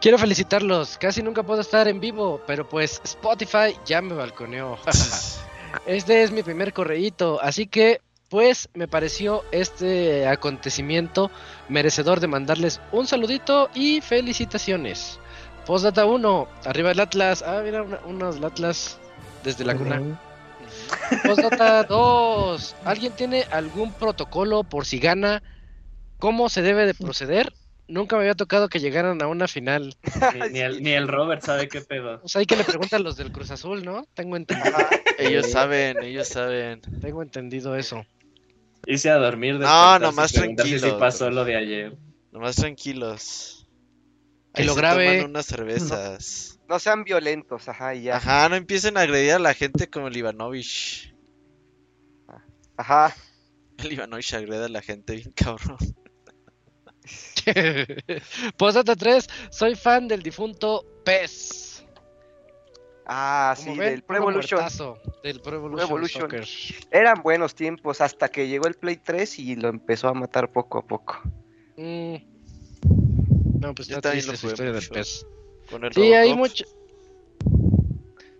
Quiero 0.00 0.18
felicitarlos, 0.18 0.98
casi 0.98 1.22
nunca 1.22 1.42
puedo 1.42 1.60
estar 1.60 1.88
en 1.88 1.98
vivo, 2.00 2.40
pero 2.46 2.68
pues 2.68 3.00
Spotify 3.04 3.76
ya 3.86 4.02
me 4.02 4.14
balconeó. 4.14 4.76
Este 5.86 6.22
es 6.22 6.30
mi 6.30 6.44
primer 6.44 6.72
correíto, 6.72 7.40
así 7.42 7.66
que 7.66 8.00
pues 8.34 8.68
me 8.74 8.88
pareció 8.88 9.44
este 9.52 10.26
acontecimiento 10.26 11.30
merecedor 11.68 12.18
de 12.18 12.26
mandarles 12.26 12.80
un 12.90 13.06
saludito 13.06 13.70
y 13.76 14.00
felicitaciones. 14.00 15.20
Postdata 15.64 16.04
1, 16.04 16.48
arriba 16.64 16.90
el 16.90 16.98
Atlas. 16.98 17.44
Ah, 17.46 17.60
mira, 17.64 17.84
una- 17.84 18.00
unos 18.06 18.42
Atlas 18.42 18.98
desde 19.44 19.64
la 19.64 19.76
cuna. 19.76 20.02
Postdata 21.24 21.84
2, 21.84 22.74
¿alguien 22.84 23.12
tiene 23.12 23.44
algún 23.52 23.92
protocolo 23.92 24.64
por 24.64 24.84
si 24.84 24.98
gana? 24.98 25.40
¿Cómo 26.18 26.48
se 26.48 26.62
debe 26.62 26.86
de 26.86 26.94
proceder? 26.94 27.52
Nunca 27.86 28.16
me 28.16 28.22
había 28.22 28.34
tocado 28.34 28.68
que 28.68 28.80
llegaran 28.80 29.22
a 29.22 29.28
una 29.28 29.46
final. 29.46 29.94
Ni, 30.34 30.50
ni 30.54 30.58
el, 30.58 30.82
ni 30.82 30.90
el 30.90 31.06
Robert 31.06 31.42
sabe 31.42 31.68
qué 31.68 31.82
pedo. 31.82 32.18
O 32.24 32.28
sea, 32.28 32.40
hay 32.40 32.46
que 32.46 32.56
le 32.56 32.64
preguntan 32.64 33.00
a 33.00 33.04
los 33.04 33.16
del 33.16 33.30
Cruz 33.30 33.52
Azul, 33.52 33.84
¿no? 33.84 34.06
Tengo 34.14 34.36
entendido. 34.36 34.74
Ellos 35.18 35.52
saben, 35.52 36.02
ellos 36.02 36.26
saben. 36.26 36.80
tengo 37.00 37.22
entendido 37.22 37.76
eso. 37.76 38.04
Hice 38.86 39.10
a 39.10 39.16
dormir 39.16 39.54
No, 39.54 39.60
despertarse 39.60 39.96
y 39.96 40.00
nomás 40.00 40.32
preguntarse 40.32 40.78
si 40.78 40.90
pasó 40.92 41.30
lo 41.30 41.44
de 41.44 41.56
ayer. 41.56 41.96
Nomás 42.32 42.56
tranquilos. 42.56 43.68
Que 44.54 44.64
lo 44.64 44.74
se 44.74 44.80
grabe. 44.80 45.16
toman 45.16 45.30
unas 45.30 45.46
cervezas. 45.46 46.58
No 46.68 46.78
sean 46.78 47.04
violentos, 47.04 47.68
ajá, 47.68 47.94
y 47.94 48.04
ya. 48.04 48.16
Ajá, 48.16 48.48
no 48.48 48.56
empiecen 48.56 48.96
a 48.96 49.02
agredir 49.02 49.32
a 49.32 49.38
la 49.38 49.54
gente 49.54 49.88
como 49.88 50.08
el 50.08 50.16
Ivanovich. 50.16 51.14
Ajá. 52.76 53.14
El 53.78 53.92
Ivanovich 53.92 54.32
agrede 54.34 54.66
a 54.66 54.68
la 54.68 54.82
gente 54.82 55.16
bien 55.16 55.32
cabrón. 55.32 55.78
Postdata 58.56 58.96
3, 58.96 59.28
soy 59.50 59.74
fan 59.74 60.08
del 60.08 60.22
difunto 60.22 60.86
PES. 61.04 61.63
Ah, 63.06 63.54
sí, 63.56 63.68
ven, 63.70 63.78
del 63.90 64.02
Pro 64.02 64.16
Evolution. 64.16 64.60
muertazo, 64.60 64.98
Del 65.22 65.40
Pro 65.40 65.56
Evolution, 65.56 65.86
Pro 65.88 65.96
Evolution. 65.96 66.22
Soccer. 66.22 66.44
Eran 66.90 67.22
buenos 67.22 67.54
tiempos 67.54 68.00
hasta 68.00 68.28
que 68.30 68.48
llegó 68.48 68.66
el 68.66 68.74
Play 68.74 68.96
3 68.96 69.38
y 69.40 69.56
lo 69.56 69.68
empezó 69.68 70.08
a 70.08 70.14
matar 70.14 70.50
poco 70.52 70.78
a 70.78 70.86
poco. 70.86 71.20
Mm. 71.76 72.16
No, 73.60 73.74
pues 73.74 73.88
Yo 73.88 73.96
está 73.96 74.10
también 74.10 74.26
triste 74.26 74.36
jugué 74.40 74.52
historia 74.52 74.72
del. 74.72 74.88
PES. 74.88 75.26
Con 75.70 75.84
el 75.84 75.92
Sí, 75.92 76.12
hay 76.14 76.34
mucho. 76.34 76.64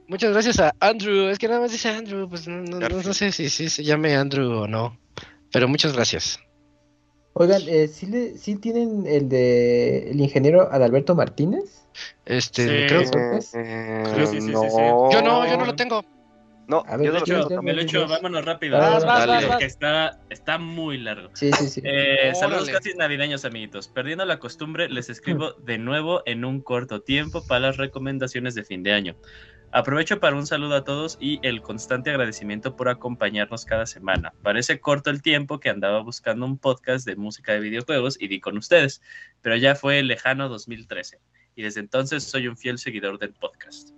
Muchas 0.06 0.32
gracias 0.32 0.60
a 0.60 0.74
Andrew. 0.80 1.28
Es 1.28 1.38
que 1.38 1.48
nada 1.48 1.60
más 1.60 1.72
dice 1.72 1.88
Andrew, 1.88 2.28
pues 2.28 2.46
no, 2.46 2.62
no- 2.62 2.88
no- 2.88 3.14
sé 3.14 3.32
si, 3.32 3.48
si 3.48 3.70
se 3.70 3.82
llame 3.84 4.14
Andrew 4.16 4.50
o 4.52 4.68
no. 4.68 4.98
Pero 5.52 5.66
muchas 5.68 5.94
gracias. 5.94 6.38
Oigan, 7.34 7.62
eh, 7.66 7.88
¿sí, 7.88 8.06
le, 8.06 8.38
¿sí 8.38 8.56
tienen 8.56 9.06
el 9.06 9.28
de 9.28 10.10
el 10.10 10.20
ingeniero 10.20 10.72
Adalberto 10.72 11.14
Martínez? 11.14 11.86
Este, 12.24 12.62
Sí. 12.62 12.86
creo. 12.86 13.04
¿Sorpes? 13.06 13.52
Eh, 13.54 14.04
Sí, 14.14 14.26
sí, 14.26 14.40
sí, 14.40 14.40
sí, 14.40 14.70
sí. 14.70 14.76
no. 14.76 15.10
Yo 15.10 15.20
no, 15.22 15.46
yo 15.46 15.56
no 15.56 15.66
lo 15.66 15.74
tengo. 15.74 16.04
No, 16.66 16.82
A 16.88 16.96
ver, 16.96 17.06
yo 17.06 17.12
no 17.12 17.18
Me 17.18 17.20
lo 17.20 17.20
lo 17.20 17.24
Dios, 17.26 17.38
echo, 17.40 17.48
Dios, 17.48 17.62
me 17.62 17.72
lo 17.72 17.80
Dios, 17.80 17.90
echo, 17.90 17.98
Dios. 17.98 18.10
vámonos 18.10 18.44
rápido. 18.44 18.78
Vas, 18.78 19.04
vas, 19.04 19.26
Dale, 19.26 19.32
vas, 19.32 19.58
que 19.58 19.64
vas. 19.64 19.72
está, 19.72 20.20
está 20.30 20.58
muy 20.58 20.96
largo. 20.96 21.28
Sí, 21.34 21.50
sí, 21.52 21.68
sí. 21.68 21.82
Eh, 21.84 22.32
saludos 22.34 22.70
casi 22.70 22.94
navideños, 22.94 23.44
amiguitos. 23.44 23.88
Perdiendo 23.88 24.24
la 24.24 24.38
costumbre, 24.38 24.88
les 24.88 25.10
escribo 25.10 25.52
de 25.54 25.76
nuevo 25.76 26.22
en 26.24 26.44
un 26.46 26.62
corto 26.62 27.02
tiempo 27.02 27.44
para 27.46 27.60
las 27.60 27.76
recomendaciones 27.76 28.54
de 28.54 28.64
fin 28.64 28.82
de 28.82 28.92
año. 28.94 29.16
Aprovecho 29.76 30.20
para 30.20 30.36
un 30.36 30.46
saludo 30.46 30.76
a 30.76 30.84
todos 30.84 31.18
y 31.20 31.40
el 31.42 31.60
constante 31.60 32.08
agradecimiento 32.10 32.76
por 32.76 32.88
acompañarnos 32.88 33.64
cada 33.64 33.86
semana. 33.86 34.32
Parece 34.40 34.78
corto 34.78 35.10
el 35.10 35.20
tiempo 35.20 35.58
que 35.58 35.68
andaba 35.68 36.00
buscando 36.00 36.46
un 36.46 36.58
podcast 36.58 37.04
de 37.04 37.16
música 37.16 37.54
de 37.54 37.58
videojuegos 37.58 38.16
y 38.20 38.28
di 38.28 38.38
con 38.38 38.56
ustedes, 38.56 39.02
pero 39.42 39.56
ya 39.56 39.74
fue 39.74 39.98
el 39.98 40.06
lejano 40.06 40.48
2013 40.48 41.18
y 41.56 41.62
desde 41.62 41.80
entonces 41.80 42.22
soy 42.22 42.46
un 42.46 42.56
fiel 42.56 42.78
seguidor 42.78 43.18
del 43.18 43.32
podcast. 43.32 43.90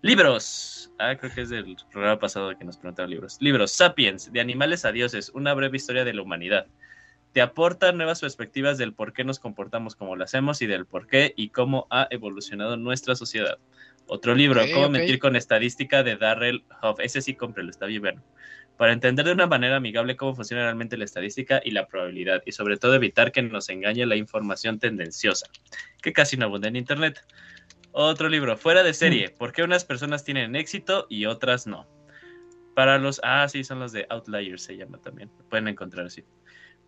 Libros. 0.00 0.92
Ah, 1.00 1.16
creo 1.16 1.34
que 1.34 1.40
es 1.40 1.48
del 1.48 1.76
programa 1.90 2.20
pasado 2.20 2.56
que 2.56 2.64
nos 2.64 2.76
preguntaron 2.76 3.10
libros. 3.10 3.36
Libros. 3.40 3.72
Sapiens, 3.72 4.32
de 4.32 4.40
animales 4.40 4.84
a 4.84 4.92
dioses, 4.92 5.32
una 5.34 5.54
breve 5.54 5.76
historia 5.76 6.04
de 6.04 6.14
la 6.14 6.22
humanidad 6.22 6.68
te 7.36 7.42
aporta 7.42 7.92
nuevas 7.92 8.22
perspectivas 8.22 8.78
del 8.78 8.94
por 8.94 9.12
qué 9.12 9.22
nos 9.22 9.38
comportamos 9.38 9.94
como 9.94 10.16
lo 10.16 10.24
hacemos 10.24 10.62
y 10.62 10.66
del 10.66 10.86
por 10.86 11.06
qué 11.06 11.34
y 11.36 11.50
cómo 11.50 11.86
ha 11.90 12.08
evolucionado 12.10 12.78
nuestra 12.78 13.14
sociedad. 13.14 13.58
Otro 14.06 14.34
libro, 14.34 14.62
Cómo 14.72 14.88
mentir 14.88 15.18
con 15.18 15.34
estadística 15.36 16.02
de 16.02 16.16
Darrell 16.16 16.64
Huff. 16.82 17.00
Ese 17.00 17.20
sí, 17.20 17.34
cómprelo, 17.34 17.70
está 17.70 17.86
bien 17.86 18.02
bueno. 18.02 18.22
Para 18.76 18.92
entender 18.92 19.24
de 19.24 19.32
una 19.32 19.46
manera 19.46 19.76
amigable 19.76 20.16
cómo 20.16 20.34
funciona 20.34 20.62
realmente 20.62 20.96
la 20.96 21.04
estadística 21.04 21.60
y 21.64 21.70
la 21.70 21.86
probabilidad, 21.86 22.42
y 22.44 22.52
sobre 22.52 22.76
todo 22.76 22.94
evitar 22.94 23.32
que 23.32 23.42
nos 23.42 23.68
engañe 23.68 24.04
la 24.04 24.16
información 24.16 24.78
tendenciosa, 24.78 25.46
que 26.02 26.12
casi 26.12 26.36
no 26.36 26.44
abunda 26.44 26.68
en 26.68 26.76
Internet. 26.76 27.20
Otro 27.92 28.28
libro, 28.28 28.56
Fuera 28.58 28.82
de 28.82 28.92
serie, 28.92 29.30
¿por 29.30 29.52
qué 29.52 29.62
unas 29.62 29.86
personas 29.86 30.24
tienen 30.24 30.54
éxito 30.54 31.06
y 31.08 31.24
otras 31.24 31.66
no? 31.66 31.88
Para 32.74 32.98
los, 32.98 33.20
ah, 33.24 33.48
sí, 33.48 33.64
son 33.64 33.80
los 33.80 33.92
de 33.92 34.06
Outliers, 34.10 34.62
se 34.62 34.76
llama 34.76 34.98
también, 34.98 35.30
lo 35.38 35.48
pueden 35.48 35.68
encontrar 35.68 36.06
así. 36.06 36.22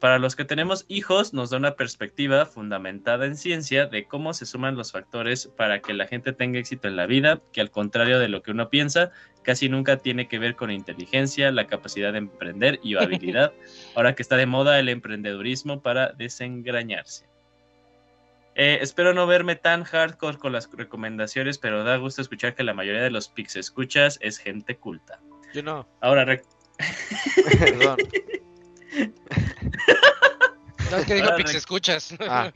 Para 0.01 0.20
los 0.20 0.36
que 0.36 0.44
tenemos 0.44 0.85
hijos, 0.89 1.35
nos 1.35 1.51
da 1.51 1.57
una 1.57 1.75
perspectiva 1.75 2.47
fundamentada 2.47 3.27
en 3.27 3.36
ciencia 3.36 3.86
de 3.86 4.07
cómo 4.07 4.33
se 4.33 4.47
suman 4.47 4.77
los 4.77 4.93
factores 4.93 5.49
para 5.57 5.81
que 5.81 5.93
la 5.93 6.07
gente 6.07 6.33
tenga 6.33 6.60
éxito 6.60 6.86
en 6.86 6.94
la 6.94 7.07
vida, 7.07 7.41
que 7.52 7.60
al 7.60 7.70
contrario 7.73 8.20
de 8.20 8.28
lo 8.28 8.43
que 8.43 8.52
uno 8.52 8.68
piensa, 8.70 9.10
casi 9.43 9.68
nunca 9.68 9.97
tiene 9.97 10.28
que 10.28 10.39
ver 10.39 10.55
con 10.55 10.70
inteligencia, 10.70 11.51
la 11.51 11.67
capacidad 11.67 12.12
de 12.12 12.18
emprender 12.18 12.78
y 12.83 12.94
habilidad, 12.97 13.52
ahora 13.97 14.15
que 14.15 14.23
está 14.23 14.36
de 14.36 14.47
moda 14.47 14.78
el 14.78 14.89
emprendedurismo 14.89 15.83
para 15.83 16.12
desengrañarse. 16.12 17.27
Eh, 18.55 18.78
espero 18.81 19.15
no 19.15 19.27
verme 19.27 19.57
tan 19.57 19.85
hardcore 19.85 20.39
con 20.39 20.52
las 20.52 20.68
recomendaciones, 20.73 21.59
pero 21.59 21.83
da 21.83 21.97
gusto 21.97 22.23
escuchar 22.23 22.55
que 22.55 22.65
la 22.65 22.75
mayoría 22.75 23.02
de 23.02 23.10
los 23.10 23.28
pix 23.28 23.57
escuchas 23.57 24.18
es 24.20 24.39
gente 24.39 24.77
culta. 24.77 25.20
Yo 25.55 25.62
no, 25.62 25.89
Ahora, 26.01 26.25
rec- 26.25 26.44
perdón. 27.59 27.97
No, 30.91 30.97
es 30.97 31.07
que 31.07 31.15
dijo 31.15 31.26
Ahora 31.26 31.36
Pix, 31.36 31.55
escuchas. 31.55 32.15
Ah. 32.28 32.50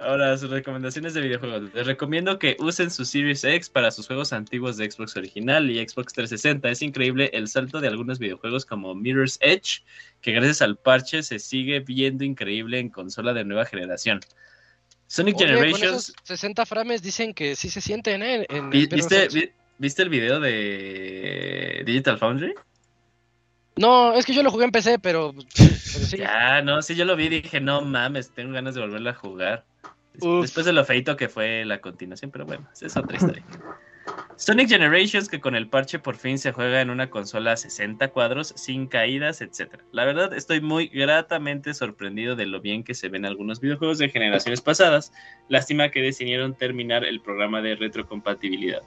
Ahora, 0.00 0.36
sus 0.38 0.50
recomendaciones 0.50 1.14
de 1.14 1.20
videojuegos. 1.20 1.74
Les 1.74 1.86
recomiendo 1.86 2.38
que 2.38 2.56
usen 2.60 2.90
su 2.90 3.04
Series 3.04 3.42
X 3.44 3.68
para 3.68 3.90
sus 3.90 4.06
juegos 4.06 4.32
antiguos 4.32 4.76
de 4.76 4.90
Xbox 4.90 5.16
original 5.16 5.70
y 5.70 5.76
Xbox 5.86 6.12
360. 6.12 6.68
Es 6.70 6.82
increíble 6.82 7.30
el 7.32 7.48
salto 7.48 7.80
de 7.80 7.88
algunos 7.88 8.18
videojuegos 8.18 8.64
como 8.64 8.94
Mirror's 8.94 9.38
Edge, 9.40 9.82
que 10.20 10.32
gracias 10.32 10.62
al 10.62 10.76
parche 10.76 11.22
se 11.22 11.38
sigue 11.38 11.80
viendo 11.80 12.24
increíble 12.24 12.78
en 12.78 12.90
consola 12.90 13.32
de 13.32 13.44
nueva 13.44 13.64
generación. 13.64 14.20
Sonic 15.08 15.36
Oye, 15.36 15.46
con 15.46 15.54
Generations. 15.56 16.08
esos 16.10 16.14
60 16.24 16.66
frames 16.66 17.02
dicen 17.02 17.34
que 17.34 17.56
sí 17.56 17.68
se 17.68 17.80
sienten, 17.80 18.22
¿eh? 18.22 18.46
En 18.48 18.68
Mirror's 18.68 19.08
¿Viste, 19.08 19.54
¿Viste 19.78 20.02
el 20.02 20.08
video 20.08 20.40
de 20.40 21.82
Digital 21.86 22.18
Foundry? 22.18 22.54
No, 23.76 24.12
es 24.14 24.26
que 24.26 24.34
yo 24.34 24.42
lo 24.42 24.50
jugué 24.50 24.64
en 24.64 24.72
PC, 24.72 24.98
pero, 24.98 25.32
pero 25.32 25.46
sí. 26.06 26.16
Ya, 26.18 26.62
no, 26.62 26.82
sí, 26.82 26.96
yo 26.96 27.04
lo 27.04 27.14
vi 27.14 27.26
y 27.26 27.40
dije, 27.40 27.60
no 27.60 27.82
mames, 27.82 28.32
tengo 28.32 28.52
ganas 28.52 28.74
de 28.74 28.80
volverla 28.80 29.10
a 29.10 29.14
jugar. 29.14 29.64
Uf. 30.20 30.42
Después 30.42 30.66
de 30.66 30.72
lo 30.72 30.84
feito 30.84 31.16
que 31.16 31.28
fue 31.28 31.64
la 31.64 31.80
continuación, 31.80 32.32
pero 32.32 32.44
bueno, 32.44 32.68
es 32.80 32.96
otra 32.96 33.16
historia. 33.16 33.44
Sonic 34.34 34.68
Generations, 34.68 35.28
que 35.28 35.40
con 35.40 35.54
el 35.54 35.68
parche 35.68 35.98
por 35.98 36.16
fin 36.16 36.38
se 36.38 36.52
juega 36.52 36.80
en 36.80 36.90
una 36.90 37.10
consola 37.10 37.52
a 37.52 37.56
60 37.56 38.08
cuadros, 38.08 38.54
sin 38.56 38.86
caídas, 38.86 39.40
etc. 39.42 39.80
La 39.92 40.04
verdad, 40.04 40.32
estoy 40.32 40.60
muy 40.60 40.88
gratamente 40.88 41.74
sorprendido 41.74 42.34
de 42.34 42.46
lo 42.46 42.60
bien 42.60 42.82
que 42.82 42.94
se 42.94 43.08
ven 43.08 43.26
algunos 43.26 43.60
videojuegos 43.60 43.98
de 43.98 44.08
generaciones 44.08 44.60
pasadas. 44.60 45.12
Lástima 45.48 45.90
que 45.90 46.02
decidieron 46.02 46.54
terminar 46.54 47.04
el 47.04 47.20
programa 47.20 47.60
de 47.62 47.76
retrocompatibilidad. 47.76 48.82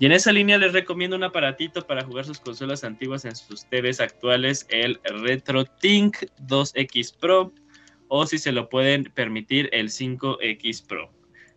Y 0.00 0.06
en 0.06 0.12
esa 0.12 0.32
línea 0.32 0.58
les 0.58 0.72
recomiendo 0.72 1.16
un 1.16 1.22
aparatito 1.22 1.86
para 1.86 2.04
jugar 2.04 2.24
sus 2.24 2.40
consolas 2.40 2.82
antiguas 2.82 3.24
en 3.24 3.36
sus 3.36 3.64
TVs 3.66 4.00
actuales, 4.00 4.66
el 4.68 5.00
RetroTink 5.04 6.16
2X 6.48 7.16
Pro, 7.18 7.52
o 8.08 8.26
si 8.26 8.38
se 8.38 8.50
lo 8.50 8.68
pueden 8.68 9.04
permitir, 9.14 9.68
el 9.72 9.90
5X 9.90 10.86
Pro. 10.86 11.12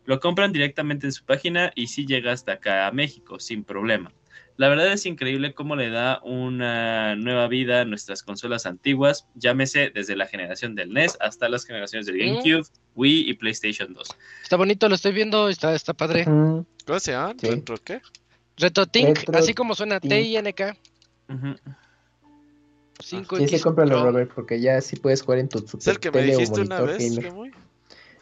Lo 0.05 0.19
compran 0.19 0.53
directamente 0.53 1.07
en 1.07 1.13
su 1.13 1.25
página 1.25 1.71
y 1.75 1.87
sí 1.87 2.05
llega 2.05 2.31
hasta 2.31 2.53
acá 2.53 2.87
a 2.87 2.91
México, 2.91 3.39
sin 3.39 3.63
problema. 3.63 4.13
La 4.55 4.69
verdad 4.69 4.91
es 4.91 5.05
increíble 5.05 5.53
cómo 5.53 5.75
le 5.75 5.89
da 5.89 6.19
una 6.23 7.15
nueva 7.15 7.47
vida 7.47 7.81
a 7.81 7.85
nuestras 7.85 8.23
consolas 8.23 8.65
antiguas, 8.65 9.27
llámese 9.35 9.91
desde 9.93 10.15
la 10.15 10.25
generación 10.25 10.73
del 10.73 10.93
NES 10.93 11.17
hasta 11.21 11.49
las 11.49 11.65
generaciones 11.65 12.07
del 12.07 12.17
GameCube, 12.17 12.63
Wii 12.95 13.29
y 13.29 13.33
PlayStation 13.33 13.93
2. 13.93 14.07
Está 14.41 14.55
bonito, 14.55 14.89
lo 14.89 14.95
estoy 14.95 15.11
viendo, 15.11 15.49
está, 15.49 15.75
está 15.75 15.93
padre. 15.93 16.25
¿Cómo 16.25 16.99
se 16.99 17.11
llama? 17.11 17.35
¿Retro 17.39 17.77
qué? 17.83 18.01
RetroTink, 18.57 19.17
Retro 19.19 19.37
así 19.37 19.53
como 19.53 19.75
suena 19.75 19.99
Tink. 19.99 20.13
Ujú. 21.29 21.55
5X. 22.99 23.37
Sí, 23.37 23.57
sí, 23.57 23.59
cómpralo. 23.63 24.03
Robert, 24.03 24.31
porque 24.33 24.59
ya 24.59 24.81
sí 24.81 24.95
puedes 24.95 25.21
jugar 25.21 25.39
en 25.39 25.49
tu 25.49 25.59
¿Es 25.59 25.69
super 25.69 25.93
el 25.93 25.99
que 25.99 26.11
me 26.11 26.23
dijiste 26.23 26.61
una 26.61 26.81
vez? 26.81 27.19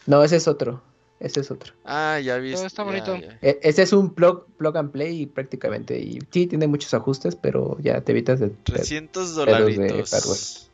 No, 0.06 0.24
ese 0.24 0.36
es 0.36 0.48
otro. 0.48 0.84
Ese 1.20 1.40
es 1.40 1.50
otro. 1.50 1.74
Ah, 1.86 2.20
ya 2.20 2.38
viste. 2.38 2.66
está 2.66 2.84
ya, 2.84 2.90
bonito. 2.90 3.16
ya. 3.16 3.40
E- 3.42 3.60
Ese 3.64 3.84
es 3.84 3.94
un 3.94 4.14
plug, 4.14 4.46
plug 4.58 4.78
and 4.78 4.92
play 4.92 5.26
prácticamente. 5.26 5.98
Y 5.98 6.20
sí, 6.30 6.46
tiene 6.46 6.68
muchos 6.68 6.94
ajustes, 6.94 7.36
pero 7.38 7.78
ya 7.80 8.02
te 8.02 8.12
evitas 8.12 8.42
de. 8.42 8.50
300 8.50 9.30
de 9.30 9.46
dolaritos. 9.46 10.70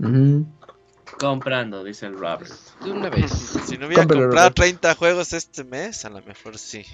Ujú. 0.00 0.44
Comprando, 1.18 1.84
dice 1.84 2.06
el 2.06 2.18
Robert. 2.18 2.50
De 2.82 2.90
una 2.90 3.08
vez. 3.10 3.30
Si 3.66 3.78
no 3.78 3.86
hubiera 3.86 4.02
Cómpralo, 4.02 4.24
comprado 4.24 4.48
Robert. 4.48 4.56
30 4.56 4.94
juegos 4.96 5.32
este 5.32 5.64
mes, 5.64 6.04
a 6.04 6.10
lo 6.10 6.20
mejor 6.22 6.58
sí. 6.58 6.84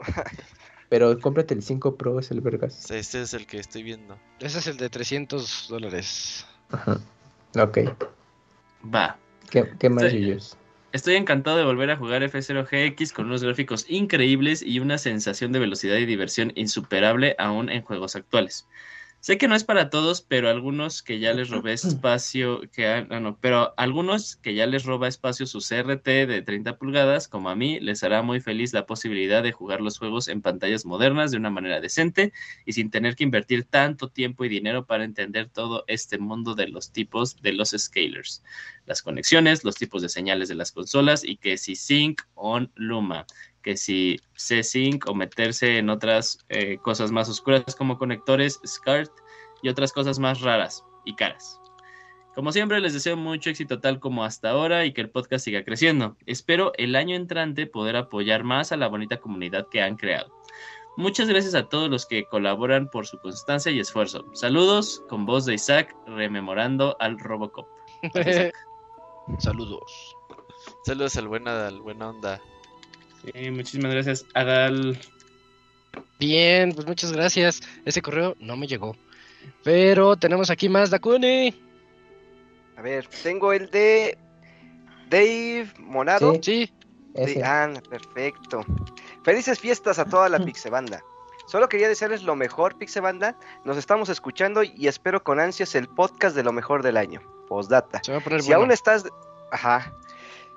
Pero 0.92 1.18
cómprate 1.18 1.54
el 1.54 1.62
5 1.62 1.96
Pro, 1.96 2.20
es 2.20 2.30
el 2.32 2.42
vergas. 2.42 2.90
este 2.90 3.22
es 3.22 3.32
el 3.32 3.46
que 3.46 3.56
estoy 3.56 3.82
viendo. 3.82 4.18
Ese 4.40 4.58
es 4.58 4.66
el 4.66 4.76
de 4.76 4.90
300 4.90 5.68
dólares. 5.70 6.44
Ajá. 6.68 7.00
Ok. 7.58 7.78
Va. 8.94 9.16
¿Qué, 9.48 9.72
qué 9.78 9.88
más? 9.88 10.12
Estoy 10.92 11.14
encantado 11.14 11.56
de 11.56 11.64
volver 11.64 11.90
a 11.90 11.96
jugar 11.96 12.22
F0GX 12.22 13.10
con 13.14 13.24
unos 13.24 13.42
gráficos 13.42 13.86
increíbles 13.88 14.60
y 14.60 14.80
una 14.80 14.98
sensación 14.98 15.50
de 15.52 15.60
velocidad 15.60 15.96
y 15.96 16.04
diversión 16.04 16.52
insuperable 16.56 17.36
aún 17.38 17.70
en 17.70 17.80
juegos 17.80 18.14
actuales. 18.14 18.68
Sé 19.22 19.38
que 19.38 19.46
no 19.46 19.54
es 19.54 19.62
para 19.62 19.88
todos, 19.88 20.20
pero 20.20 20.50
algunos 20.50 21.00
que 21.00 21.20
ya 21.20 21.32
les 21.32 21.48
robé 21.48 21.72
espacio, 21.74 22.60
que 22.72 22.88
ah, 22.88 23.02
no, 23.20 23.38
pero 23.40 23.72
algunos 23.76 24.34
que 24.34 24.52
ya 24.52 24.66
les 24.66 24.84
roba 24.84 25.06
espacio 25.06 25.46
su 25.46 25.60
CRT 25.60 26.26
de 26.26 26.42
30 26.44 26.76
pulgadas, 26.76 27.28
como 27.28 27.48
a 27.48 27.54
mí, 27.54 27.78
les 27.78 28.02
hará 28.02 28.22
muy 28.22 28.40
feliz 28.40 28.72
la 28.72 28.84
posibilidad 28.84 29.44
de 29.44 29.52
jugar 29.52 29.80
los 29.80 29.96
juegos 29.96 30.26
en 30.26 30.42
pantallas 30.42 30.84
modernas 30.84 31.30
de 31.30 31.36
una 31.36 31.50
manera 31.50 31.80
decente 31.80 32.32
y 32.66 32.72
sin 32.72 32.90
tener 32.90 33.14
que 33.14 33.22
invertir 33.22 33.62
tanto 33.62 34.08
tiempo 34.08 34.44
y 34.44 34.48
dinero 34.48 34.86
para 34.86 35.04
entender 35.04 35.48
todo 35.48 35.84
este 35.86 36.18
mundo 36.18 36.56
de 36.56 36.66
los 36.66 36.90
tipos 36.90 37.40
de 37.42 37.52
los 37.52 37.70
scalers, 37.78 38.42
las 38.86 39.02
conexiones, 39.02 39.62
los 39.62 39.76
tipos 39.76 40.02
de 40.02 40.08
señales 40.08 40.48
de 40.48 40.56
las 40.56 40.72
consolas 40.72 41.22
y 41.22 41.36
que 41.36 41.58
si 41.58 41.76
Sync 41.76 42.22
on 42.34 42.72
Luma 42.74 43.24
que 43.62 43.76
si 43.76 44.20
C-Sync 44.34 45.08
o 45.08 45.14
meterse 45.14 45.78
en 45.78 45.88
otras 45.88 46.38
eh, 46.48 46.78
cosas 46.78 47.10
más 47.10 47.28
oscuras 47.28 47.76
como 47.76 47.98
conectores, 47.98 48.60
SCART 48.66 49.10
y 49.62 49.68
otras 49.68 49.92
cosas 49.92 50.18
más 50.18 50.40
raras 50.40 50.84
y 51.04 51.14
caras. 51.14 51.60
Como 52.34 52.50
siempre, 52.50 52.80
les 52.80 52.94
deseo 52.94 53.16
mucho 53.16 53.50
éxito 53.50 53.80
tal 53.80 54.00
como 54.00 54.24
hasta 54.24 54.50
ahora 54.50 54.86
y 54.86 54.92
que 54.92 55.02
el 55.02 55.10
podcast 55.10 55.44
siga 55.44 55.64
creciendo. 55.64 56.16
Espero 56.24 56.72
el 56.78 56.96
año 56.96 57.14
entrante 57.14 57.66
poder 57.66 57.94
apoyar 57.96 58.42
más 58.42 58.72
a 58.72 58.78
la 58.78 58.88
bonita 58.88 59.18
comunidad 59.18 59.68
que 59.68 59.82
han 59.82 59.96
creado. 59.96 60.32
Muchas 60.96 61.28
gracias 61.28 61.54
a 61.54 61.68
todos 61.68 61.90
los 61.90 62.06
que 62.06 62.24
colaboran 62.24 62.88
por 62.88 63.06
su 63.06 63.18
constancia 63.18 63.70
y 63.70 63.80
esfuerzo. 63.80 64.24
Saludos 64.32 65.02
con 65.08 65.26
voz 65.26 65.44
de 65.44 65.54
Isaac 65.54 65.94
rememorando 66.06 66.96
al 67.00 67.18
Robocop. 67.18 67.66
Saludos. 69.38 70.16
Saludos 70.84 71.16
al 71.16 71.28
buena, 71.28 71.66
al 71.66 71.80
buena 71.80 72.10
onda. 72.10 72.40
Sí, 73.24 73.50
muchísimas 73.50 73.92
gracias, 73.92 74.24
Adal. 74.34 74.98
Bien, 76.18 76.72
pues 76.74 76.86
muchas 76.86 77.12
gracias. 77.12 77.60
Ese 77.84 78.02
correo 78.02 78.36
no 78.40 78.56
me 78.56 78.66
llegó. 78.66 78.96
Pero 79.64 80.16
tenemos 80.16 80.50
aquí 80.50 80.68
más, 80.68 80.90
Dakuni. 80.90 81.54
A 82.76 82.82
ver, 82.82 83.06
tengo 83.22 83.52
el 83.52 83.70
de 83.70 84.16
Dave 85.10 85.68
Monado. 85.78 86.34
Sí. 86.42 86.70
Sí. 87.14 87.34
De- 87.34 87.44
ah, 87.44 87.70
perfecto. 87.90 88.64
Felices 89.24 89.58
fiestas 89.60 89.98
a 89.98 90.04
toda 90.06 90.28
la 90.28 90.42
Pixebanda. 90.44 91.02
Solo 91.46 91.68
quería 91.68 91.88
desearles 91.88 92.22
lo 92.22 92.34
mejor, 92.36 92.78
Pixebanda. 92.78 93.36
Nos 93.64 93.76
estamos 93.76 94.08
escuchando 94.08 94.62
y 94.62 94.86
espero 94.86 95.22
con 95.22 95.38
ansias 95.38 95.74
el 95.74 95.88
podcast 95.88 96.34
de 96.34 96.42
lo 96.42 96.52
mejor 96.52 96.82
del 96.82 96.96
año. 96.96 97.20
Postdata. 97.48 98.00
se 98.02 98.12
va 98.12 98.18
a 98.18 98.20
poner 98.22 98.40
Si 98.40 98.46
bueno. 98.48 98.62
aún 98.62 98.70
estás. 98.72 99.04
Ajá. 99.50 99.92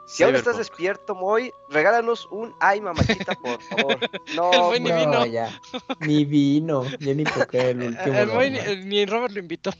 Si 0.08 0.24
aún 0.24 0.35
estás 0.35 0.58
despierto, 0.58 1.16
Moy, 1.16 1.51
regálanos 1.69 2.27
un 2.32 2.53
ay 2.59 2.80
mamachita, 2.82 3.34
por 3.35 3.61
favor. 3.61 4.00
No, 4.35 4.51
El 4.53 4.61
Moy 4.61 4.80
ni 4.80 4.90
Moy. 4.92 5.00
vino. 5.00 5.11
No, 5.11 5.25
ya. 5.25 5.61
Ni 6.01 6.25
vino. 6.25 6.84
Ya 7.00 7.14
ni 7.14 7.24
toqué 7.24 7.72
el 7.72 7.82
último. 7.88 8.16
El 8.16 8.27
Moy 8.27 8.51
ni, 8.85 9.06
Robert 9.06 9.34
lo 9.34 9.40
invitó. 9.40 9.72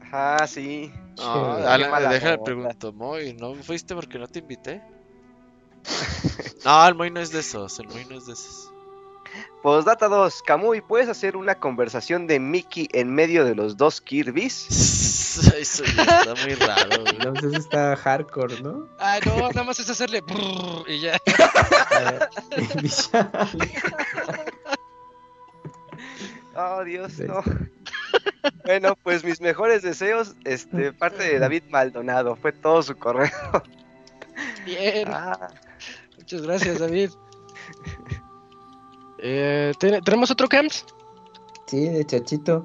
Ajá, 0.00 0.46
sí. 0.46 0.92
No, 1.16 1.52
Alan, 1.54 2.10
déjale 2.10 2.38
pregunto, 2.38 2.92
Moy, 2.92 3.32
¿no 3.34 3.54
fuiste 3.54 3.94
porque 3.94 4.18
no 4.18 4.26
te 4.28 4.40
invité? 4.40 4.82
No, 6.64 6.86
el 6.88 6.94
Moy 6.94 7.10
no 7.10 7.20
es 7.20 7.30
de 7.30 7.40
esos, 7.40 7.78
el 7.78 7.88
Moy 7.88 8.06
no 8.08 8.16
es 8.16 8.24
de 8.26 8.32
esos. 8.32 8.72
Postdata 9.62 10.08
2. 10.08 10.42
Camuy, 10.42 10.80
¿puedes 10.80 11.08
hacer 11.08 11.36
una 11.36 11.54
conversación 11.56 12.26
de 12.26 12.38
Mickey 12.38 12.88
en 12.92 13.14
medio 13.14 13.44
de 13.44 13.54
los 13.54 13.76
dos 13.76 14.00
Kirby's? 14.00 14.66
Eso 15.58 15.84
está 15.84 16.34
muy 16.44 16.54
raro, 16.54 17.02
güey. 17.02 17.18
No, 17.18 17.34
eso 17.34 17.48
está 17.56 17.96
hardcore, 17.96 18.60
¿no? 18.60 18.88
Ah, 19.00 19.18
no, 19.26 19.48
nada 19.48 19.64
más 19.64 19.80
es 19.80 19.90
hacerle 19.90 20.20
brrr 20.20 20.88
y 20.88 21.00
ya. 21.00 21.16
Eh, 21.16 22.68
Vishal. 22.80 23.30
Oh, 26.54 26.84
Dios, 26.84 27.18
no. 27.18 27.42
bueno, 28.64 28.96
pues 29.02 29.24
mis 29.24 29.40
mejores 29.40 29.82
deseos, 29.82 30.36
este, 30.44 30.92
parte 30.92 31.24
de 31.24 31.38
David 31.40 31.64
Maldonado, 31.68 32.36
fue 32.36 32.52
todo 32.52 32.80
su 32.82 32.96
correo. 32.96 33.30
Bien. 34.64 35.08
Ah, 35.08 35.48
Muchas 36.16 36.42
gracias, 36.42 36.78
David. 36.78 37.10
Eh, 39.26 39.72
¿ten- 39.78 40.02
¿Tenemos 40.04 40.30
otro 40.30 40.46
camps? 40.48 40.84
Sí, 41.66 41.88
de 41.88 42.04
Chachito. 42.04 42.62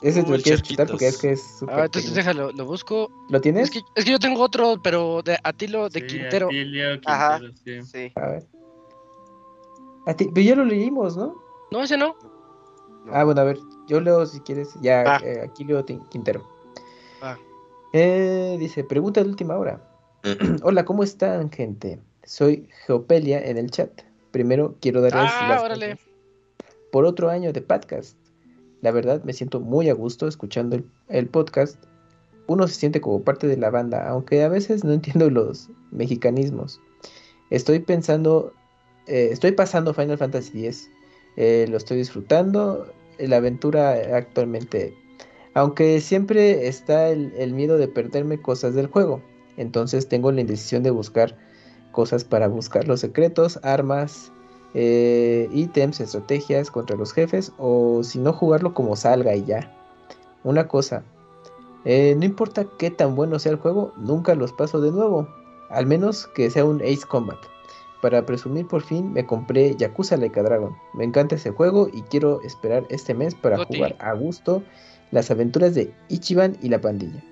Ese 0.00 0.22
te 0.22 0.30
Uy, 0.30 0.36
lo 0.36 0.42
quieres 0.44 0.62
quitar 0.62 0.86
Chachitos. 0.86 0.90
porque 0.92 1.08
es 1.08 1.18
que 1.18 1.32
es 1.32 1.58
súper. 1.58 1.74
Ah, 1.80 1.84
entonces 1.86 2.14
déjalo, 2.14 2.52
lo 2.52 2.64
busco. 2.66 3.10
¿Lo 3.28 3.40
tienes? 3.40 3.64
Es 3.64 3.70
que, 3.72 3.80
es 3.96 4.04
que 4.04 4.12
yo 4.12 4.20
tengo 4.20 4.40
otro, 4.40 4.76
pero 4.80 5.22
de 5.22 5.36
Atilo 5.42 5.88
de 5.88 6.00
Sí, 6.00 6.06
Quintero. 6.06 6.46
Atilio 6.46 7.00
Ajá. 7.04 7.40
Quintero, 7.40 7.82
sí. 7.84 7.90
sí. 7.90 8.12
A 8.14 8.28
ver. 8.28 8.46
A 10.06 10.14
ti, 10.14 10.30
pero 10.32 10.46
ya 10.46 10.54
lo 10.54 10.64
leímos, 10.64 11.16
¿no? 11.16 11.34
No, 11.72 11.82
ese 11.82 11.96
no. 11.98 12.14
no. 13.04 13.12
Ah, 13.12 13.24
bueno, 13.24 13.40
a 13.40 13.44
ver, 13.44 13.58
yo 13.88 14.00
leo 14.00 14.24
si 14.24 14.38
quieres. 14.38 14.74
Ya, 14.80 15.02
Va. 15.02 15.16
eh, 15.24 15.40
aquí 15.44 15.64
leo 15.64 15.84
Tin- 15.84 16.06
Quintero. 16.10 16.46
Eh, 17.92 18.56
dice, 18.60 18.84
pregunta 18.84 19.20
de 19.22 19.30
última 19.30 19.56
hora. 19.56 19.82
Hola, 20.62 20.84
¿cómo 20.84 21.02
están, 21.02 21.50
gente? 21.50 21.98
Soy 22.22 22.68
Geopelia 22.86 23.40
en 23.44 23.56
el 23.58 23.70
chat. 23.72 23.90
Primero 24.30 24.76
quiero 24.80 25.00
darles 25.00 25.30
Ah, 25.34 25.68
las 25.68 25.98
por 26.90 27.04
otro 27.04 27.30
año 27.30 27.52
de 27.52 27.60
podcast. 27.60 28.16
La 28.80 28.90
verdad, 28.92 29.22
me 29.24 29.32
siento 29.32 29.60
muy 29.60 29.88
a 29.88 29.94
gusto 29.94 30.28
escuchando 30.28 30.76
el, 30.76 30.84
el 31.08 31.26
podcast. 31.28 31.82
Uno 32.46 32.66
se 32.66 32.74
siente 32.74 33.00
como 33.00 33.22
parte 33.22 33.46
de 33.46 33.56
la 33.56 33.70
banda, 33.70 34.08
aunque 34.08 34.42
a 34.42 34.48
veces 34.48 34.84
no 34.84 34.92
entiendo 34.92 35.28
los 35.30 35.68
mexicanismos. 35.90 36.80
Estoy 37.50 37.80
pensando, 37.80 38.52
eh, 39.06 39.28
estoy 39.32 39.52
pasando 39.52 39.94
Final 39.94 40.18
Fantasy 40.18 40.66
X. 40.66 40.90
Eh, 41.36 41.66
lo 41.68 41.76
estoy 41.76 41.98
disfrutando. 41.98 42.92
La 43.18 43.38
aventura 43.38 44.16
actualmente. 44.16 44.94
Aunque 45.54 46.00
siempre 46.00 46.68
está 46.68 47.08
el, 47.08 47.32
el 47.36 47.52
miedo 47.52 47.78
de 47.78 47.88
perderme 47.88 48.40
cosas 48.40 48.74
del 48.74 48.86
juego. 48.86 49.20
Entonces 49.56 50.08
tengo 50.08 50.30
la 50.30 50.40
indecisión 50.40 50.84
de 50.84 50.90
buscar 50.90 51.36
cosas 51.92 52.24
para 52.24 52.48
buscar 52.48 52.86
los 52.86 53.00
secretos, 53.00 53.58
armas, 53.62 54.30
eh, 54.74 55.48
ítems, 55.52 56.00
estrategias 56.00 56.70
contra 56.70 56.96
los 56.96 57.12
jefes. 57.12 57.52
O 57.58 58.02
si 58.02 58.18
no 58.18 58.32
jugarlo 58.32 58.74
como 58.74 58.96
salga 58.96 59.34
y 59.34 59.44
ya. 59.44 59.74
Una 60.44 60.68
cosa. 60.68 61.02
eh, 61.84 62.14
no 62.18 62.24
importa 62.24 62.66
qué 62.78 62.90
tan 62.90 63.14
bueno 63.14 63.38
sea 63.38 63.52
el 63.52 63.58
juego, 63.58 63.92
nunca 63.96 64.34
los 64.34 64.52
paso 64.52 64.80
de 64.80 64.90
nuevo. 64.92 65.28
Al 65.70 65.86
menos 65.86 66.26
que 66.28 66.50
sea 66.50 66.64
un 66.64 66.80
Ace 66.82 67.06
Combat. 67.08 67.38
Para 68.02 68.24
presumir 68.26 68.66
por 68.66 68.82
fin 68.82 69.12
me 69.12 69.26
compré 69.26 69.74
Yakuza 69.76 70.16
Like 70.16 70.38
a 70.38 70.42
Dragon. 70.44 70.76
Me 70.94 71.04
encanta 71.04 71.34
ese 71.34 71.50
juego 71.50 71.88
y 71.92 72.02
quiero 72.02 72.40
esperar 72.42 72.84
este 72.90 73.14
mes 73.14 73.34
para 73.34 73.56
Goti. 73.58 73.76
jugar 73.76 73.96
a 73.98 74.12
gusto 74.12 74.62
las 75.10 75.30
aventuras 75.30 75.74
de 75.74 75.92
Ichiban 76.08 76.56
y 76.62 76.68
la 76.68 76.80
pandilla. 76.80 77.22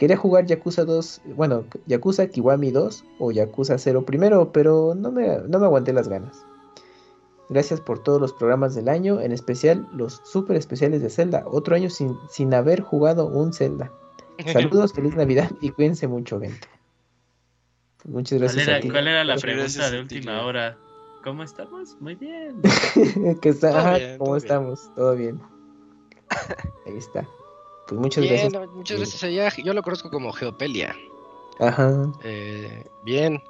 Quería 0.00 0.16
jugar 0.16 0.46
Yakuza 0.46 0.86
2, 0.86 1.20
bueno, 1.36 1.66
Yakuza 1.84 2.26
Kiwami 2.26 2.70
2 2.70 3.04
o 3.18 3.32
Yakuza 3.32 3.76
0 3.76 4.06
primero, 4.06 4.50
pero 4.50 4.94
no 4.96 5.12
me, 5.12 5.40
no 5.46 5.58
me 5.58 5.66
aguanté 5.66 5.92
las 5.92 6.08
ganas. 6.08 6.46
Gracias 7.50 7.82
por 7.82 8.02
todos 8.02 8.18
los 8.18 8.32
programas 8.32 8.74
del 8.74 8.88
año, 8.88 9.20
en 9.20 9.30
especial 9.30 9.86
los 9.92 10.22
super 10.24 10.56
especiales 10.56 11.02
de 11.02 11.10
Zelda. 11.10 11.44
Otro 11.46 11.76
año 11.76 11.90
sin, 11.90 12.16
sin 12.30 12.54
haber 12.54 12.80
jugado 12.80 13.26
un 13.26 13.52
Zelda. 13.52 13.92
Saludos, 14.50 14.94
feliz 14.94 15.14
Navidad 15.16 15.50
y 15.60 15.68
cuídense 15.68 16.08
mucho, 16.08 16.40
gente. 16.40 16.66
Muchas 18.06 18.38
¿Cuál 18.38 18.48
gracias 18.54 18.68
era, 18.68 18.76
a 18.78 18.80
ti. 18.80 18.88
cuál 18.88 19.06
era 19.06 19.22
la 19.22 19.36
pregunta 19.36 19.64
gracias 19.64 19.90
de 19.90 20.04
ti, 20.04 20.14
última 20.14 20.46
hora? 20.46 20.78
¿Cómo 21.22 21.42
estamos? 21.42 21.98
Muy 22.00 22.14
bien. 22.14 22.62
que 23.42 23.50
está, 23.50 23.68
Todo 23.68 23.78
ajá, 23.78 23.98
bien, 23.98 24.16
¿cómo 24.16 24.24
todo 24.24 24.34
bien. 24.36 24.44
estamos? 24.46 24.94
¿Todo 24.96 25.14
bien? 25.14 25.40
Ahí 26.86 26.96
está. 26.96 27.28
Pues 27.90 28.00
muchas 28.00 28.22
Bien, 28.22 28.34
gracias. 28.34 28.52
no, 28.52 28.72
muchas 28.72 28.96
gracias 28.98 29.24
allá. 29.24 29.52
Yo 29.64 29.74
lo 29.74 29.82
conozco 29.82 30.10
como 30.10 30.32
Geopelia. 30.32 30.96
Ajá. 31.58 32.06
Eh, 32.22 32.84
bien. 33.02 33.42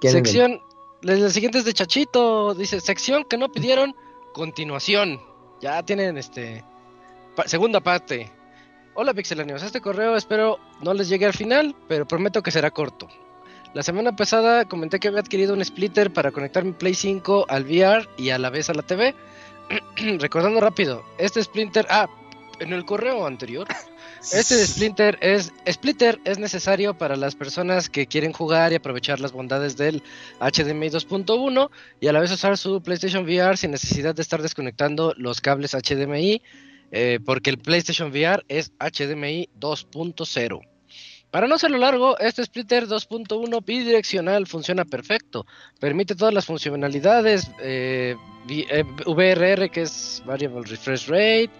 ¿Quién 0.00 0.10
en 0.12 0.18
el- 0.18 0.24
Sección. 0.26 0.62
La, 1.02 1.14
la 1.14 1.30
siguiente 1.30 1.58
es 1.58 1.64
de 1.64 1.72
Chachito. 1.74 2.54
Dice, 2.54 2.80
sección 2.80 3.24
que 3.24 3.36
no 3.38 3.50
pidieron, 3.52 3.94
continuación. 4.32 5.20
Ya 5.60 5.82
tienen 5.84 6.18
este. 6.18 6.64
pa- 7.36 7.46
segunda 7.46 7.80
parte. 7.80 8.30
Hola 8.94 9.14
Pixelanios, 9.14 9.62
este 9.62 9.80
correo 9.80 10.14
espero 10.16 10.58
no 10.82 10.92
les 10.94 11.08
llegue 11.08 11.26
al 11.26 11.32
final, 11.32 11.74
pero 11.88 12.06
prometo 12.06 12.42
que 12.42 12.50
será 12.52 12.70
corto. 12.70 13.08
La 13.74 13.82
semana 13.82 14.14
pasada 14.14 14.64
comenté 14.66 15.00
que 15.00 15.08
había 15.08 15.20
adquirido 15.20 15.52
un 15.54 15.64
splitter 15.64 16.12
para 16.12 16.30
conectar 16.30 16.64
mi 16.64 16.72
Play 16.72 16.94
5 16.94 17.46
al 17.48 17.64
VR 17.64 18.08
y 18.16 18.30
a 18.30 18.38
la 18.38 18.50
vez 18.50 18.70
a 18.70 18.74
la 18.74 18.82
TV. 18.82 19.14
Recordando 20.18 20.60
rápido, 20.60 21.02
este 21.18 21.42
splitter, 21.42 21.86
ah, 21.90 22.08
en 22.60 22.72
el 22.72 22.84
correo 22.84 23.26
anterior, 23.26 23.66
este 24.32 24.66
Splinter 24.66 25.18
es, 25.20 25.52
Splitter 25.70 26.20
es 26.24 26.38
necesario 26.38 26.96
para 26.96 27.16
las 27.16 27.34
personas 27.34 27.88
que 27.88 28.06
quieren 28.06 28.32
jugar 28.32 28.72
y 28.72 28.76
aprovechar 28.76 29.20
las 29.20 29.32
bondades 29.32 29.76
del 29.76 30.02
HDMI 30.40 30.88
2.1 30.90 31.70
y 32.00 32.08
a 32.08 32.12
la 32.12 32.20
vez 32.20 32.30
usar 32.32 32.56
su 32.58 32.82
PlayStation 32.82 33.24
VR 33.24 33.56
sin 33.56 33.70
necesidad 33.70 34.14
de 34.14 34.22
estar 34.22 34.42
desconectando 34.42 35.14
los 35.16 35.40
cables 35.40 35.72
HDMI, 35.74 36.42
eh, 36.92 37.18
porque 37.24 37.50
el 37.50 37.58
PlayStation 37.58 38.10
VR 38.10 38.44
es 38.48 38.72
HDMI 38.78 39.48
2.0. 39.58 40.60
Para 41.30 41.48
no 41.48 41.56
hacerlo 41.56 41.78
largo, 41.78 42.16
este 42.20 42.44
splitter 42.44 42.86
2.1 42.86 43.64
bidireccional 43.64 44.46
funciona 44.46 44.84
perfecto. 44.84 45.46
Permite 45.80 46.14
todas 46.14 46.32
las 46.32 46.46
funcionalidades, 46.46 47.50
eh, 47.60 48.14
vi- 48.46 48.64
eh, 48.70 48.84
VRR 49.04 49.68
que 49.68 49.82
es 49.82 50.22
Variable 50.24 50.62
Refresh 50.62 51.08
Rate, 51.08 51.50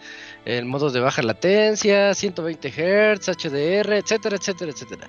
el 0.45 0.67
modo 0.67 0.91
de 0.91 1.01
baja 1.01 1.23
latencia, 1.23 2.15
120 2.15 2.69
Hz, 2.69 3.29
HDR, 3.29 3.95
etcétera, 3.95 4.37
etcétera, 4.37 4.73
etcétera. 4.73 5.09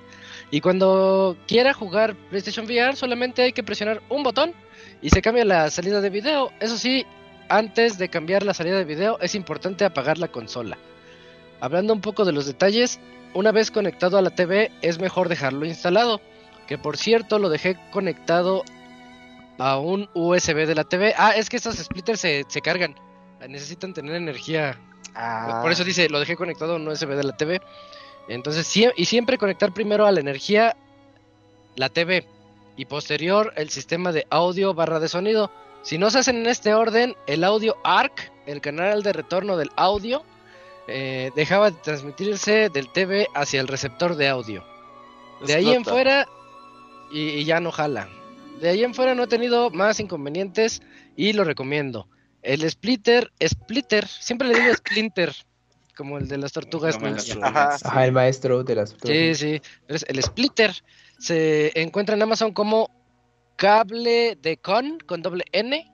Y 0.50 0.60
cuando 0.60 1.36
quiera 1.46 1.74
jugar 1.74 2.14
PlayStation 2.30 2.66
VR 2.66 2.96
solamente 2.96 3.42
hay 3.42 3.52
que 3.52 3.62
presionar 3.62 4.02
un 4.08 4.22
botón 4.22 4.54
y 5.02 5.10
se 5.10 5.20
cambia 5.20 5.44
la 5.44 5.70
salida 5.70 6.00
de 6.00 6.10
video. 6.10 6.50
Eso 6.60 6.78
sí, 6.78 7.04
antes 7.48 7.98
de 7.98 8.08
cambiar 8.08 8.42
la 8.42 8.54
salida 8.54 8.78
de 8.78 8.84
video 8.84 9.18
es 9.20 9.34
importante 9.34 9.84
apagar 9.84 10.18
la 10.18 10.28
consola. 10.28 10.78
Hablando 11.60 11.92
un 11.92 12.00
poco 12.00 12.24
de 12.24 12.32
los 12.32 12.46
detalles, 12.46 12.98
una 13.34 13.52
vez 13.52 13.70
conectado 13.70 14.18
a 14.18 14.22
la 14.22 14.30
TV 14.30 14.70
es 14.82 14.98
mejor 14.98 15.28
dejarlo 15.28 15.66
instalado, 15.66 16.20
que 16.66 16.78
por 16.78 16.96
cierto 16.96 17.38
lo 17.38 17.48
dejé 17.48 17.76
conectado 17.90 18.62
a 19.58 19.78
un 19.78 20.08
USB 20.14 20.66
de 20.66 20.74
la 20.74 20.84
TV. 20.84 21.14
Ah, 21.16 21.32
es 21.36 21.48
que 21.48 21.56
estos 21.56 21.76
splitters 21.76 22.20
se, 22.20 22.44
se 22.48 22.60
cargan, 22.60 22.94
necesitan 23.48 23.94
tener 23.94 24.14
energía. 24.14 24.78
Ah, 25.14 25.60
Por 25.62 25.72
eso 25.72 25.84
dice, 25.84 26.08
lo 26.08 26.20
dejé 26.20 26.36
conectado 26.36 26.74
a 26.74 26.76
un 26.76 26.86
USB 26.88 27.08
de 27.14 27.24
la 27.24 27.36
TV. 27.36 27.60
Entonces, 28.28 28.66
sie- 28.66 28.92
y 28.96 29.04
siempre 29.06 29.38
conectar 29.38 29.72
primero 29.72 30.06
a 30.06 30.12
la 30.12 30.20
energía 30.20 30.76
la 31.76 31.88
TV 31.88 32.26
y 32.76 32.84
posterior 32.86 33.52
el 33.56 33.70
sistema 33.70 34.12
de 34.12 34.26
audio 34.30 34.74
barra 34.74 35.00
de 35.00 35.08
sonido. 35.08 35.50
Si 35.82 35.98
no 35.98 36.10
se 36.10 36.18
hacen 36.18 36.36
en 36.36 36.46
este 36.46 36.74
orden, 36.74 37.14
el 37.26 37.44
audio 37.44 37.76
ARC, 37.84 38.32
el 38.46 38.60
canal 38.60 39.02
de 39.02 39.12
retorno 39.12 39.56
del 39.56 39.70
audio, 39.76 40.22
eh, 40.88 41.30
dejaba 41.36 41.70
de 41.70 41.76
transmitirse 41.82 42.68
del 42.70 42.88
TV 42.92 43.28
hacia 43.34 43.60
el 43.60 43.68
receptor 43.68 44.16
de 44.16 44.28
audio. 44.28 44.64
De 45.46 45.54
ahí 45.54 45.66
en 45.72 45.84
fuera, 45.92 46.28
y, 47.12 47.20
y 47.28 47.44
ya 47.44 47.60
no 47.60 47.70
jala. 47.70 48.08
De 48.60 48.68
ahí 48.70 48.82
en 48.82 48.94
fuera 48.94 49.14
no 49.14 49.24
he 49.24 49.26
tenido 49.28 49.70
más 49.70 50.00
inconvenientes 50.00 50.82
y 51.16 51.32
lo 51.34 51.44
recomiendo. 51.44 52.08
El 52.46 52.68
splitter, 52.70 53.32
splitter, 53.44 54.06
siempre 54.06 54.46
le 54.48 54.60
digo 54.60 54.74
splinter, 54.74 55.34
como 55.96 56.16
el 56.18 56.28
de 56.28 56.38
las 56.38 56.52
tortugas 56.52 56.96
tortugas. 56.98 57.36
Ajá. 57.42 57.76
Ajá, 57.82 58.04
el 58.04 58.12
maestro 58.12 58.62
de 58.62 58.74
las 58.76 58.94
Sí, 59.04 59.34
sí. 59.34 59.60
Es 59.88 60.04
el 60.08 60.22
splitter 60.22 60.72
se 61.18 61.72
encuentra 61.80 62.14
en 62.14 62.22
Amazon 62.22 62.52
como 62.52 62.90
cable 63.56 64.36
de 64.40 64.58
con 64.58 64.98
con 65.00 65.22
doble 65.22 65.44
N, 65.52 65.90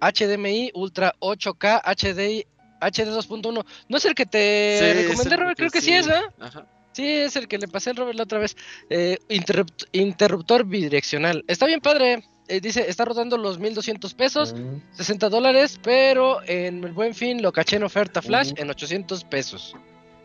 HDMI 0.00 0.70
Ultra 0.74 1.14
8K 1.20 1.82
HDI 1.84 2.46
HD 2.80 3.08
2.1. 3.10 3.64
¿No 3.88 3.96
es 3.96 4.04
el 4.04 4.14
que 4.14 4.26
te 4.26 4.78
Sí, 4.78 5.02
recomendé, 5.06 5.36
Robert? 5.36 5.56
Creo 5.56 5.70
que 5.70 5.80
sí 5.80 5.86
sí. 5.88 5.94
es, 5.94 6.06
¿verdad? 6.06 6.22
Ajá. 6.40 6.66
Sí, 6.92 7.06
es 7.06 7.36
el 7.36 7.46
que 7.46 7.58
le 7.58 7.68
pasé 7.68 7.90
al 7.90 7.96
Robert 7.96 8.16
la 8.16 8.24
otra 8.24 8.38
vez. 8.38 8.56
Eh, 8.88 9.18
interrupt- 9.28 9.86
interruptor 9.92 10.64
bidireccional. 10.64 11.44
Está 11.46 11.66
bien 11.66 11.80
padre. 11.80 12.24
Eh, 12.50 12.60
dice, 12.60 12.84
está 12.88 13.04
rodando 13.04 13.38
los 13.38 13.60
1200 13.60 14.12
pesos, 14.14 14.54
Mm, 14.54 14.80
60 14.92 15.28
dólares, 15.28 15.78
pero 15.82 16.40
en 16.46 16.82
el 16.82 16.92
buen 16.92 17.14
fin 17.14 17.40
lo 17.40 17.52
caché 17.52 17.76
en 17.76 17.84
oferta 17.84 18.20
flash 18.20 18.52
en 18.56 18.68
800 18.68 19.22
pesos. 19.24 19.76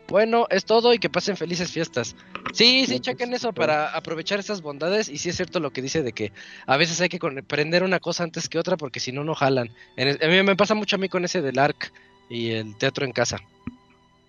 Bueno, 0.08 0.46
es 0.50 0.64
todo 0.64 0.92
y 0.92 0.98
que 0.98 1.08
pasen 1.08 1.36
felices 1.36 1.70
fiestas. 1.70 2.16
Sí, 2.52 2.86
sí, 2.86 3.00
chequen 3.00 3.32
eso 3.34 3.52
para 3.52 3.90
aprovechar 3.90 4.38
esas 4.38 4.60
bondades. 4.60 5.08
Y 5.08 5.18
sí 5.18 5.30
es 5.30 5.36
cierto 5.36 5.58
lo 5.60 5.72
que 5.72 5.82
dice 5.82 6.02
de 6.02 6.12
que 6.12 6.32
a 6.66 6.76
veces 6.76 7.00
hay 7.00 7.08
que 7.08 7.18
prender 7.46 7.82
una 7.82 7.98
cosa 8.00 8.22
antes 8.24 8.48
que 8.48 8.58
otra 8.58 8.76
porque 8.76 9.00
si 9.00 9.12
no, 9.12 9.24
no 9.24 9.34
jalan. 9.34 9.70
A 9.98 10.26
mí 10.28 10.42
me 10.42 10.56
pasa 10.56 10.74
mucho 10.74 10.96
a 10.96 10.98
mí 10.98 11.08
con 11.08 11.24
ese 11.24 11.42
del 11.42 11.58
ARC 11.58 11.92
y 12.28 12.50
el 12.50 12.76
teatro 12.76 13.04
en 13.04 13.12
casa. 13.12 13.38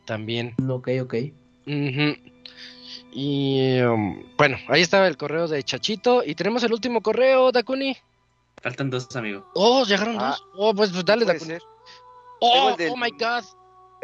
También. 0.06 0.56
ok, 0.67 0.90
ok. 1.01 1.16
Ujú. 1.67 2.16
Y 3.20 3.82
um, 3.82 4.22
bueno, 4.38 4.58
ahí 4.68 4.82
estaba 4.84 5.08
el 5.08 5.18
correo 5.18 5.48
de 5.48 5.64
Chachito. 5.64 6.24
Y 6.24 6.36
tenemos 6.36 6.62
el 6.64 6.72
último 6.72 7.02
correo, 7.02 7.52
Dakuni. 7.52 7.98
Faltan 8.62 8.92
dos, 8.92 9.08
amigo. 9.16 9.50
Oh, 9.56 9.84
llegaron 9.86 10.18
Ah, 10.20 10.28
dos. 10.30 10.46
Oh, 10.56 10.76
pues, 10.76 10.92
pues 10.92 11.04
dale, 11.04 11.26
Dakuni. 11.26 11.54
ser. 11.54 11.62
Oh, 12.42 12.76
del- 12.78 12.92
oh 12.92 12.96
my 12.96 13.10
god. 13.10 13.44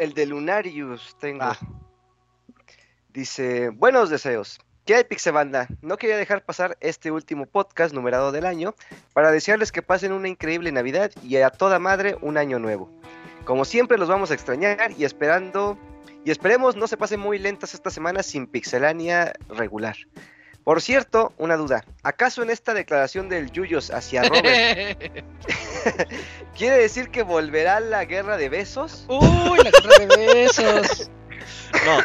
El 0.00 0.14
de 0.14 0.26
Lunarius 0.26 1.16
tengo. 1.20 1.44
Ah. 1.44 1.56
Dice, 3.12 3.68
buenos 3.68 4.10
deseos. 4.10 4.58
¿Qué 4.84 4.96
hay, 4.96 5.04
Pixebanda? 5.04 5.68
No 5.80 5.96
quería 5.96 6.16
dejar 6.16 6.44
pasar 6.44 6.76
este 6.80 7.12
último 7.12 7.46
podcast 7.46 7.94
numerado 7.94 8.32
del 8.32 8.44
año 8.46 8.74
para 9.12 9.30
desearles 9.30 9.70
que 9.70 9.80
pasen 9.80 10.10
una 10.12 10.26
increíble 10.28 10.72
Navidad 10.72 11.12
y 11.22 11.36
a 11.36 11.50
toda 11.50 11.78
madre 11.78 12.16
un 12.20 12.36
año 12.36 12.58
nuevo. 12.58 12.90
Como 13.44 13.64
siempre 13.64 13.96
los 13.96 14.08
vamos 14.08 14.32
a 14.32 14.34
extrañar 14.34 14.90
y 14.98 15.04
esperando 15.04 15.78
y 16.24 16.30
esperemos 16.30 16.76
no 16.76 16.86
se 16.86 16.96
pasen 16.96 17.20
muy 17.20 17.38
lentas 17.38 17.74
esta 17.74 17.90
semana 17.90 18.22
sin 18.22 18.46
Pixelania 18.46 19.32
regular. 19.48 19.96
Por 20.64 20.80
cierto, 20.80 21.34
una 21.36 21.56
duda. 21.56 21.84
¿Acaso 22.02 22.42
en 22.42 22.48
esta 22.48 22.72
declaración 22.72 23.28
del 23.28 23.50
Yuyos 23.50 23.90
hacia 23.90 24.22
Robert 24.22 24.98
quiere 26.56 26.78
decir 26.78 27.10
que 27.10 27.22
volverá 27.22 27.80
la 27.80 28.06
guerra 28.06 28.38
de 28.38 28.48
besos? 28.48 29.04
Uy, 29.08 29.58
la 29.58 29.70
guerra 29.70 29.98
de 29.98 30.34
besos. 30.34 31.10
No, 31.84 31.98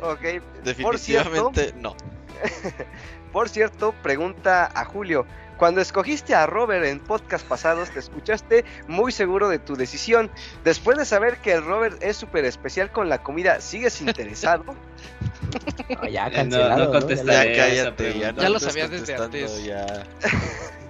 Ok. 0.12 0.20
definitivamente 0.64 1.74
no. 1.76 1.94
Por 3.32 3.48
cierto, 3.48 3.92
pregunta 4.02 4.70
a 4.74 4.84
Julio. 4.84 5.26
Cuando 5.62 5.80
escogiste 5.80 6.34
a 6.34 6.44
Robert 6.44 6.84
en 6.84 6.98
podcast 6.98 7.46
pasados, 7.46 7.88
te 7.90 8.00
escuchaste 8.00 8.64
muy 8.88 9.12
seguro 9.12 9.48
de 9.48 9.60
tu 9.60 9.76
decisión. 9.76 10.28
Después 10.64 10.98
de 10.98 11.04
saber 11.04 11.36
que 11.36 11.52
el 11.52 11.64
Robert 11.64 12.02
es 12.02 12.16
súper 12.16 12.44
especial 12.46 12.90
con 12.90 13.08
la 13.08 13.22
comida, 13.22 13.60
¿sigues 13.60 14.00
interesado? 14.00 14.64
Ya 16.10 16.28
no 16.28 16.34
cancelado. 16.34 16.84
¿no? 16.86 16.90
contesté. 16.90 17.26
Ya 17.26 17.44
Ya 17.44 17.56
cállate, 17.56 18.18
ya 18.18 18.32
no 18.32 18.42
Ya 18.42 18.48
lo 18.48 18.58
sabías 18.58 18.90
desde 18.90 19.14
antes. 19.14 19.62
Ya. 19.62 19.86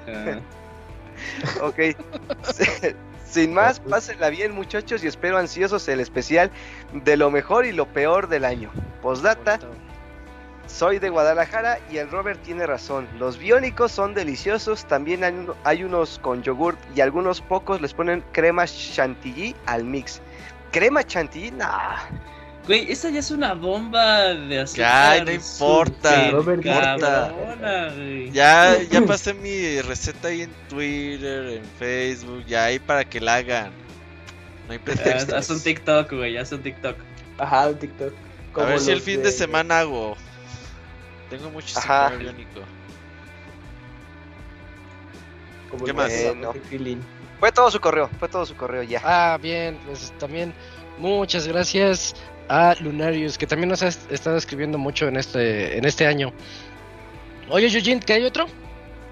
Ok. 1.61 1.79
Sin 3.31 3.53
más, 3.53 3.79
pásenla 3.79 4.31
bien 4.31 4.53
muchachos 4.53 5.05
y 5.05 5.07
espero 5.07 5.37
ansiosos 5.37 5.87
el 5.89 6.01
especial 6.01 6.51
de 6.95 7.19
lo 7.19 7.31
mejor 7.31 7.67
y 7.67 7.73
lo 7.73 7.93
peor 7.93 8.27
del 8.27 8.47
año. 8.47 8.71
Postdata, 9.03 9.61
soy 10.73 10.99
de 10.99 11.11
Guadalajara 11.11 11.79
y 11.91 11.99
el 11.99 12.11
Robert 12.11 12.43
tiene 12.43 12.67
razón. 12.67 13.07
Los 13.19 13.39
biónicos 13.39 13.93
son 13.93 14.15
deliciosos, 14.15 14.87
también 14.87 15.23
hay, 15.23 15.35
uno- 15.35 15.55
hay 15.65 15.85
unos 15.85 16.19
con 16.19 16.43
yogurt 16.43 16.79
y 16.97 17.01
algunos 17.01 17.41
pocos 17.41 17.81
les 17.81 17.93
ponen 17.93 18.25
crema 18.33 18.65
chantilly 18.67 19.55
al 19.67 19.85
mix. 19.85 20.21
¿Crema 20.73 21.05
chantilly? 21.05 21.51
Nah. 21.51 21.99
Güey, 22.67 22.91
esa 22.93 23.11
ya 23.11 23.19
es 23.19 23.31
una 23.33 23.55
bomba 23.55 24.35
de 24.35 24.61
azúcar. 24.61 25.19
Ya, 25.19 25.25
no 25.25 25.33
importa, 25.33 26.31
no 26.31 26.39
importa. 26.53 27.33
Ya, 28.33 28.79
ya 28.83 29.03
pasé 29.03 29.35
mi 29.35 29.81
receta 29.83 30.29
ahí 30.29 30.43
en 30.43 30.53
Twitter, 30.69 31.59
en 31.59 31.65
Facebook, 31.79 32.45
ya 32.47 32.65
ahí 32.67 32.79
para 32.79 33.05
que 33.05 33.21
la 33.21 33.35
hagan. 33.37 33.71
No 34.69 34.73
hay 34.75 34.79
pretextos. 34.79 35.35
haz 35.35 35.51
un 35.51 35.61
TikTok, 35.61 36.13
güey, 36.13 36.37
haz 36.37 36.53
un 36.53 36.63
TikTok. 36.63 36.97
Ajá, 37.39 37.69
un 37.69 37.79
TikTok. 37.79 38.13
A 38.13 38.55
Como 38.55 38.67
ver 38.69 38.81
si 38.81 38.91
el 38.93 39.01
fin 39.01 39.23
de 39.23 39.33
semana 39.33 39.81
hago. 39.81 40.17
Tengo 41.33 41.51
mucho 41.51 41.69
sin 41.81 41.91
Ajá. 41.91 42.11
biónico. 42.19 42.61
como 45.71 45.87
¿Qué 45.87 45.95
más? 45.95 46.13
Bueno. 46.13 46.53
Krillin. 46.69 47.03
Fue 47.41 47.51
todo 47.51 47.71
su 47.71 47.81
correo, 47.81 48.11
fue 48.19 48.29
todo 48.29 48.45
su 48.45 48.55
correo 48.55 48.83
ya. 48.83 49.01
Ah, 49.03 49.39
bien, 49.41 49.81
pues 49.83 50.13
también 50.19 50.55
muchas 50.99 51.49
gracias 51.49 52.15
a 52.51 52.77
Lunarius, 52.81 53.39
que 53.39 53.47
también 53.47 53.71
nos 53.71 53.83
ha 53.83 53.89
est- 53.89 54.13
estado 54.13 54.37
escribiendo 54.37 54.77
mucho 54.77 55.09
en 55.09 55.17
este, 55.17 55.79
en 55.79 55.87
este 55.87 56.07
año. 56.07 56.35
Oye, 57.49 57.67
Eugene, 57.75 58.01
¿que 58.01 58.13
hay 58.13 58.25
otro? 58.25 58.45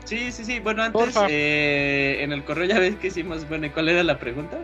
Sí, 0.04 0.30
sí, 0.30 0.44
sí. 0.44 0.60
Bueno, 0.60 0.82
antes, 0.82 1.16
eh, 1.26 2.18
en 2.20 2.32
el 2.32 2.44
correo 2.44 2.66
ya 2.66 2.78
ves 2.78 2.96
que 2.96 3.06
hicimos. 3.06 3.48
Bueno, 3.48 3.64
¿y 3.66 3.70
¿cuál 3.70 3.88
era 3.88 4.02
la 4.04 4.18
pregunta? 4.18 4.58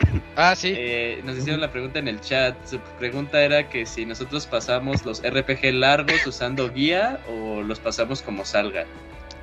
Ah, 0.36 0.54
sí. 0.56 0.72
Eh, 0.74 1.20
nos 1.24 1.36
hicieron 1.36 1.60
la 1.60 1.70
pregunta 1.70 1.98
en 1.98 2.08
el 2.08 2.20
chat. 2.20 2.56
Su 2.64 2.78
pregunta 2.98 3.42
era 3.44 3.68
que 3.68 3.84
si 3.84 4.06
nosotros 4.06 4.46
pasamos 4.46 5.04
los 5.04 5.20
RPG 5.22 5.74
largos 5.74 6.26
usando 6.26 6.70
guía 6.72 7.20
o 7.28 7.60
los 7.62 7.78
pasamos 7.78 8.22
como 8.22 8.44
salga. 8.46 8.86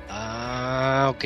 Ah, 0.08 1.06
ok. 1.10 1.24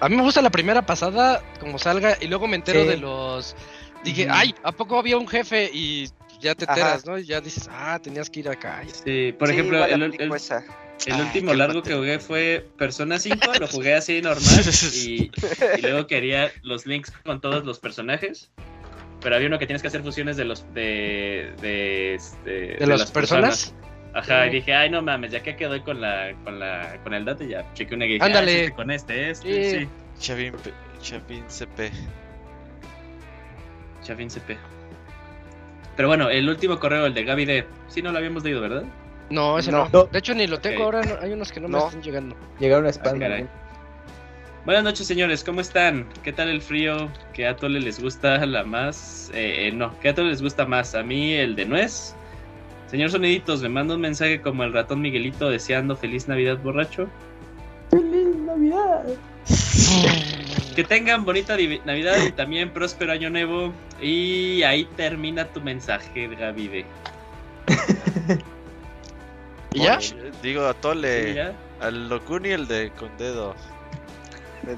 A 0.00 0.08
mí 0.08 0.16
me 0.16 0.22
gusta 0.22 0.42
la 0.42 0.50
primera 0.50 0.82
pasada, 0.82 1.42
como 1.58 1.78
salga, 1.78 2.16
y 2.20 2.26
luego 2.28 2.46
me 2.46 2.56
entero 2.56 2.82
Sí. 2.82 2.88
de 2.88 2.96
los... 2.98 3.56
Dije, 4.04 4.28
ay, 4.30 4.54
¿a 4.62 4.70
poco 4.70 4.98
había 4.98 5.16
un 5.16 5.26
jefe? 5.26 5.68
Y 5.72 6.06
ya 6.40 6.54
te 6.54 6.64
Ajá. 6.64 6.74
enteras, 6.74 7.06
¿no? 7.06 7.18
Y 7.18 7.24
ya 7.24 7.40
dices, 7.40 7.68
ah, 7.72 7.98
tenías 8.00 8.28
que 8.30 8.40
ir 8.40 8.48
acá. 8.48 8.82
Sí, 9.04 9.34
por 9.36 9.48
Sí, 9.48 9.54
ejemplo, 9.54 9.84
el, 9.84 10.02
el-. 10.02 10.30
El 11.04 11.12
Ay, 11.14 11.20
último 11.20 11.54
largo 11.54 11.82
que 11.82 11.94
jugué 11.94 12.18
fue 12.18 12.66
Persona 12.78 13.18
5, 13.18 13.36
lo 13.60 13.66
jugué 13.68 13.94
así 13.94 14.22
normal 14.22 14.64
y, 14.94 15.30
y 15.78 15.82
luego 15.82 16.06
quería 16.06 16.50
los 16.62 16.86
links 16.86 17.12
con 17.24 17.40
todos 17.40 17.64
los 17.64 17.78
personajes. 17.78 18.50
Pero 19.20 19.36
había 19.36 19.48
uno 19.48 19.58
que 19.58 19.66
tienes 19.66 19.82
que 19.82 19.88
hacer 19.88 20.02
fusiones 20.02 20.36
de 20.36 20.44
los 20.44 20.72
de 20.74 21.52
de, 21.60 22.14
este, 22.14 22.50
¿De, 22.76 22.86
las 22.86 23.00
las 23.00 23.10
personas? 23.10 23.74
Ajá, 24.14 24.46
y 24.46 24.50
dije, 24.50 24.72
ay 24.74 24.88
no 24.90 25.02
mames, 25.02 25.30
ya 25.30 25.42
que 25.42 25.56
quedó 25.56 25.82
con 25.84 26.00
la 26.00 26.34
con 26.44 26.58
la 26.58 26.98
con 27.02 27.12
el 27.14 27.24
dato 27.24 27.44
y 27.44 27.48
ya 27.48 27.72
chequé 27.74 27.94
una 27.94 28.06
Ándale. 28.20 28.52
"Ah, 28.52 28.60
este 28.60 28.72
con 28.72 28.90
este, 28.90 29.30
este, 29.30 29.70
Sí. 29.70 29.78
sí. 29.80 29.88
Chavin, 30.18 30.54
Chavin 31.02 31.44
CP. 31.48 31.90
Chavin 34.02 34.30
CP. 34.30 34.56
Pero 35.96 36.08
bueno, 36.08 36.28
el 36.30 36.48
último 36.48 36.78
correo, 36.78 37.06
el 37.06 37.14
de 37.14 37.24
Gaby 37.24 37.44
D. 37.44 37.66
Sí, 37.88 38.02
no 38.02 38.12
lo 38.12 38.18
habíamos 38.18 38.44
leído, 38.44 38.60
¿verdad? 38.60 38.84
No, 39.30 39.58
ese 39.58 39.72
No. 39.72 39.88
no. 39.92 40.04
De 40.04 40.18
hecho, 40.18 40.34
ni 40.34 40.46
lo 40.46 40.58
tengo 40.60 40.84
ahora. 40.84 41.02
no- 41.02 41.16
hay 41.20 41.32
unos 41.32 41.50
que 41.52 41.60
no, 41.60 41.68
me 41.68 41.78
No. 41.78 41.86
están 41.86 42.02
llegando. 42.02 42.36
Llegaron 42.60 42.86
a 42.86 42.90
spam. 42.90 43.18
¿no? 43.18 43.48
Buenas 44.64 44.82
noches, 44.84 45.06
señores. 45.06 45.44
¿Cómo 45.44 45.60
están? 45.60 46.08
¿Qué 46.24 46.32
tal 46.32 46.48
el 46.48 46.60
frío? 46.60 47.08
¿Qué 47.32 47.46
atole 47.46 47.80
les 47.80 48.00
gusta 48.02 48.44
la 48.46 48.64
más? 48.64 49.30
Eh, 49.32 49.68
eh, 49.68 49.72
no, 49.72 49.98
¿qué 50.00 50.08
atole 50.08 50.30
les 50.30 50.42
gusta 50.42 50.66
más? 50.66 50.94
A 50.94 51.02
mí 51.02 51.34
el 51.34 51.54
de 51.54 51.66
nuez. 51.66 52.14
Señor 52.88 53.10
Soniditos, 53.10 53.62
me 53.62 53.68
manda 53.68 53.94
un 53.94 54.00
mensaje 54.00 54.40
como 54.40 54.62
el 54.64 54.72
ratón 54.72 55.00
Miguelito 55.00 55.48
deseando 55.48 55.96
feliz 55.96 56.28
Navidad 56.28 56.58
borracho. 56.58 57.08
¡Feliz 57.90 58.36
Navidad! 58.44 59.04
Que 60.74 60.84
tengan 60.84 61.24
bonita 61.24 61.56
Navidad 61.84 62.16
y 62.26 62.32
también 62.32 62.70
próspero 62.70 63.12
año 63.12 63.30
nuevo. 63.30 63.72
Y 64.00 64.62
ahí 64.62 64.84
termina 64.96 65.46
tu 65.46 65.60
mensaje, 65.60 66.28
Gaby 66.28 66.68
D. 66.68 66.84
¿Y 69.76 69.82
ya? 69.84 69.98
Digo, 70.42 70.66
Atole. 70.66 71.28
Sí, 71.28 71.34
ya. 71.34 71.52
Al 71.80 72.08
Locuni 72.08 72.50
el 72.50 72.66
de 72.66 72.90
con 72.90 73.16
dedo. 73.18 73.54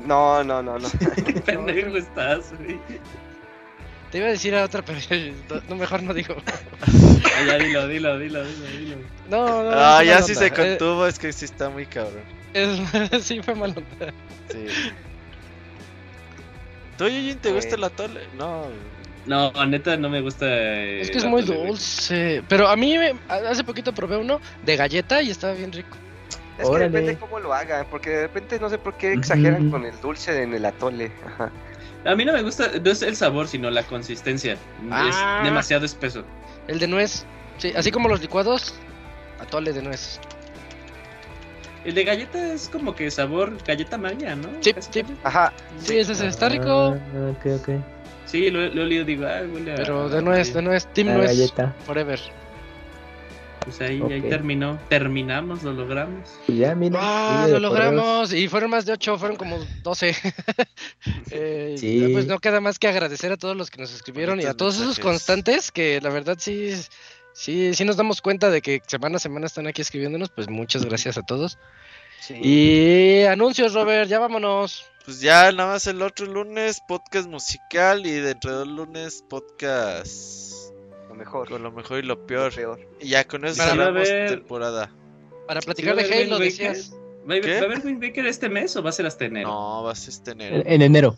No, 0.05 0.43
no, 0.45 0.63
no, 0.63 0.79
no. 0.79 0.89
Qué 1.25 1.33
pendejo 1.35 1.97
estás, 1.97 2.53
güey. 2.59 2.79
Te 4.11 4.19
iba 4.19 4.27
a 4.27 4.31
decir 4.31 4.55
a 4.55 4.65
otra, 4.65 4.83
pero 4.83 4.99
no, 5.69 5.77
mejor 5.77 6.03
no 6.03 6.13
digo. 6.15 6.35
Ah, 6.83 7.43
Ya 7.47 7.59
dilo, 7.59 7.87
dilo, 7.87 8.19
dilo, 8.19 8.45
dilo, 8.45 8.67
dilo. 8.67 8.97
No, 9.31 9.63
no. 9.63 9.71
Ah, 9.73 10.03
ya 10.03 10.15
mala 10.15 10.27
sí 10.27 10.35
se 10.35 10.47
Eh, 10.47 10.51
contuvo, 10.53 11.07
es 11.07 11.19
que 11.19 11.33
sí 11.33 11.45
está 11.45 11.69
muy 11.71 11.87
cabrón. 11.87 12.23
es- 12.55 12.81
sí, 13.25 13.41
fue 13.43 13.55
mal 13.55 13.71
onda. 13.77 14.13
Sí. 14.51 14.67
¿Tú, 16.97 17.05
Yujin, 17.05 17.39
te 17.39 17.53
gusta 17.53 17.69
Pues- 17.71 17.75
el 17.79 17.85
Atole? 17.85 18.21
No. 18.37 18.65
No, 19.27 19.53
neta, 19.67 19.97
no 19.97 20.09
me 20.09 20.21
gusta. 20.21 20.47
eh, 20.49 21.01
Es 21.03 21.11
que 21.11 21.19
es 21.19 21.25
muy 21.25 21.43
dulce. 21.43 22.43
Pero 22.49 22.69
a 22.69 22.77
mí 22.77 22.97
me- 22.97 23.15
hace 23.29 23.63
poquito 23.65 23.93
probé 23.93 24.17
uno 24.17 24.41
de 24.63 24.77
galleta 24.77 25.21
y 25.23 25.31
estaba 25.31 25.53
bien 25.53 25.73
rico. 25.73 25.97
Es 26.59 26.65
que 26.65 26.71
Órale. 26.71 26.89
depende 26.91 27.17
cómo 27.19 27.39
lo 27.39 27.53
hagan, 27.55 27.87
porque 27.91 28.11
de 28.11 28.23
repente 28.23 28.59
no 28.59 28.69
sé 28.69 28.79
por 28.79 28.97
qué 28.97 29.13
exageran 29.13 29.71
con 29.71 29.85
el 29.85 29.99
dulce 30.01 30.43
en 30.43 30.55
el 30.55 30.65
atole. 30.65 31.13
Ajá. 31.27 31.51
A 32.05 32.15
mí 32.15 32.25
no 32.25 32.33
me 32.33 32.43
gusta, 32.43 32.69
no 32.83 32.91
es 32.91 33.03
el 33.03 33.17
sabor, 33.17 33.47
sino 33.49 33.71
la 33.71 33.83
consistencia. 33.83 34.57
Ah. 34.91 35.39
Es 35.41 35.45
demasiado 35.45 35.85
espeso. 35.85 36.25
El 36.67 36.79
de 36.79 36.87
nuez. 36.89 37.25
Sí, 37.59 37.73
así 37.77 37.91
como 37.91 38.09
los 38.09 38.21
licuados, 38.21 38.75
atole 39.41 39.73
de 39.73 39.83
nuez. 39.83 40.19
El 41.85 41.95
de 41.95 42.05
galleta 42.05 42.53
es 42.53 42.69
como 42.69 42.95
que 42.95 43.11
sabor 43.11 43.57
galleta 43.65 43.97
María, 43.99 44.35
¿no? 44.35 44.49
Sí, 44.61 44.75
sí. 44.91 45.03
Ajá. 45.23 45.53
Sí, 45.81 45.99
ese, 45.99 46.13
ese 46.13 46.27
está 46.27 46.49
rico. 46.49 46.97
Ah, 47.15 47.33
ok, 47.33 47.47
ok. 47.61 47.69
Sí, 48.29 48.51
lo, 48.51 48.61
lo 48.69 48.83
he 48.83 48.85
olido, 48.85 49.05
digo, 49.05 49.27
ah, 49.27 49.41
huele 49.53 49.73
a- 49.73 49.77
Pero 49.77 50.09
de 50.09 50.23
nuez, 50.23 50.53
de 50.55 50.63
nuez. 50.63 50.87
Team 50.93 51.09
La 51.09 51.15
nuez. 51.15 51.29
galleta. 51.31 51.75
Forever. 51.87 52.21
Pues 53.65 53.81
ahí, 53.83 54.01
ahí 54.11 54.23
terminó. 54.23 54.79
Terminamos, 54.89 55.63
lo 55.63 55.73
logramos. 55.75 56.31
Y 56.47 56.57
ya, 56.59 56.75
mira. 56.75 56.99
Ah, 57.03 57.47
lo 57.51 57.59
logramos. 57.59 58.33
Y 58.33 58.49
fueron 58.49 58.71
más 58.71 58.87
de 58.87 58.93
8, 58.93 59.19
fueron 59.19 59.37
como 59.37 59.59
12. 59.83 60.15
Eh, 61.31 61.75
Sí. 61.79 62.09
Pues 62.13 62.27
no 62.27 62.39
queda 62.39 62.61
más 62.61 62.79
que 62.79 62.89
agradecer 62.89 63.33
a 63.33 63.37
todos 63.37 63.57
los 63.57 63.71
que 63.71 63.81
nos 63.81 63.93
escribieron 63.95 64.41
y 64.41 64.45
a 64.45 64.55
todos 64.55 64.77
esos 64.81 64.99
constantes 64.99 65.71
que 65.71 66.01
la 66.01 66.09
verdad 66.11 66.37
sí, 66.39 66.73
sí, 67.35 67.75
sí 67.75 67.85
nos 67.85 67.97
damos 67.97 68.23
cuenta 68.23 68.51
de 68.51 68.63
que 68.63 68.81
semana 68.87 69.17
a 69.17 69.21
semana 69.21 69.47
están 69.47 69.67
aquí 69.67 69.83
escribiéndonos. 69.83 70.31
Pues 70.31 70.49
muchas 70.49 70.85
gracias 70.87 71.19
a 71.19 71.23
todos. 71.23 71.59
Sí. 72.21 72.35
Y 72.43 73.25
anuncios, 73.25 73.75
Robert, 73.75 74.09
ya 74.09 74.19
vámonos. 74.19 74.87
Pues 75.09 75.23
ya, 75.23 75.51
nada 75.53 75.71
más 75.73 75.87
el 75.87 76.03
otro 76.03 76.27
lunes, 76.27 76.83
podcast 76.87 77.27
musical. 77.31 78.05
Y 78.05 78.11
dentro 78.11 78.51
de 78.51 78.57
dos 78.59 78.69
lunes, 78.69 79.25
podcast. 79.27 80.71
Lo 81.09 81.15
mejor. 81.15 81.49
Con 81.49 81.63
lo 81.63 81.73
mejor 81.73 82.01
y 82.01 82.03
lo 82.03 82.15
lo 82.17 82.27
peor. 82.27 82.55
peor. 82.55 82.79
Y 83.01 83.09
ya 83.09 83.27
con 83.27 83.47
eso 83.47 83.57
Para 83.57 83.71
cerramos 83.71 84.07
ver- 84.07 84.29
temporada. 84.29 84.93
Para 85.47 85.63
¿Sí 85.63 85.65
platicar 85.65 85.97
va 85.97 86.03
a 86.03 86.05
de 86.05 86.25
Halo, 86.25 86.39
decías. 86.39 86.93
¿Va 87.27 87.37
a, 87.37 87.41
¿Qué? 87.41 87.55
¿Va 87.55 87.61
a 87.63 87.65
haber 87.65 87.87
Wind 87.87 88.03
Waker 88.05 88.27
este 88.27 88.51
mes 88.51 88.77
o 88.77 88.83
va 88.83 88.91
a 88.91 88.93
ser 88.93 89.07
hasta 89.07 89.25
enero? 89.25 89.49
No, 89.49 89.83
vas 89.83 90.07
a 90.07 90.23
tener. 90.25 90.53
En, 90.53 90.73
en 90.75 90.83
enero. 90.83 91.17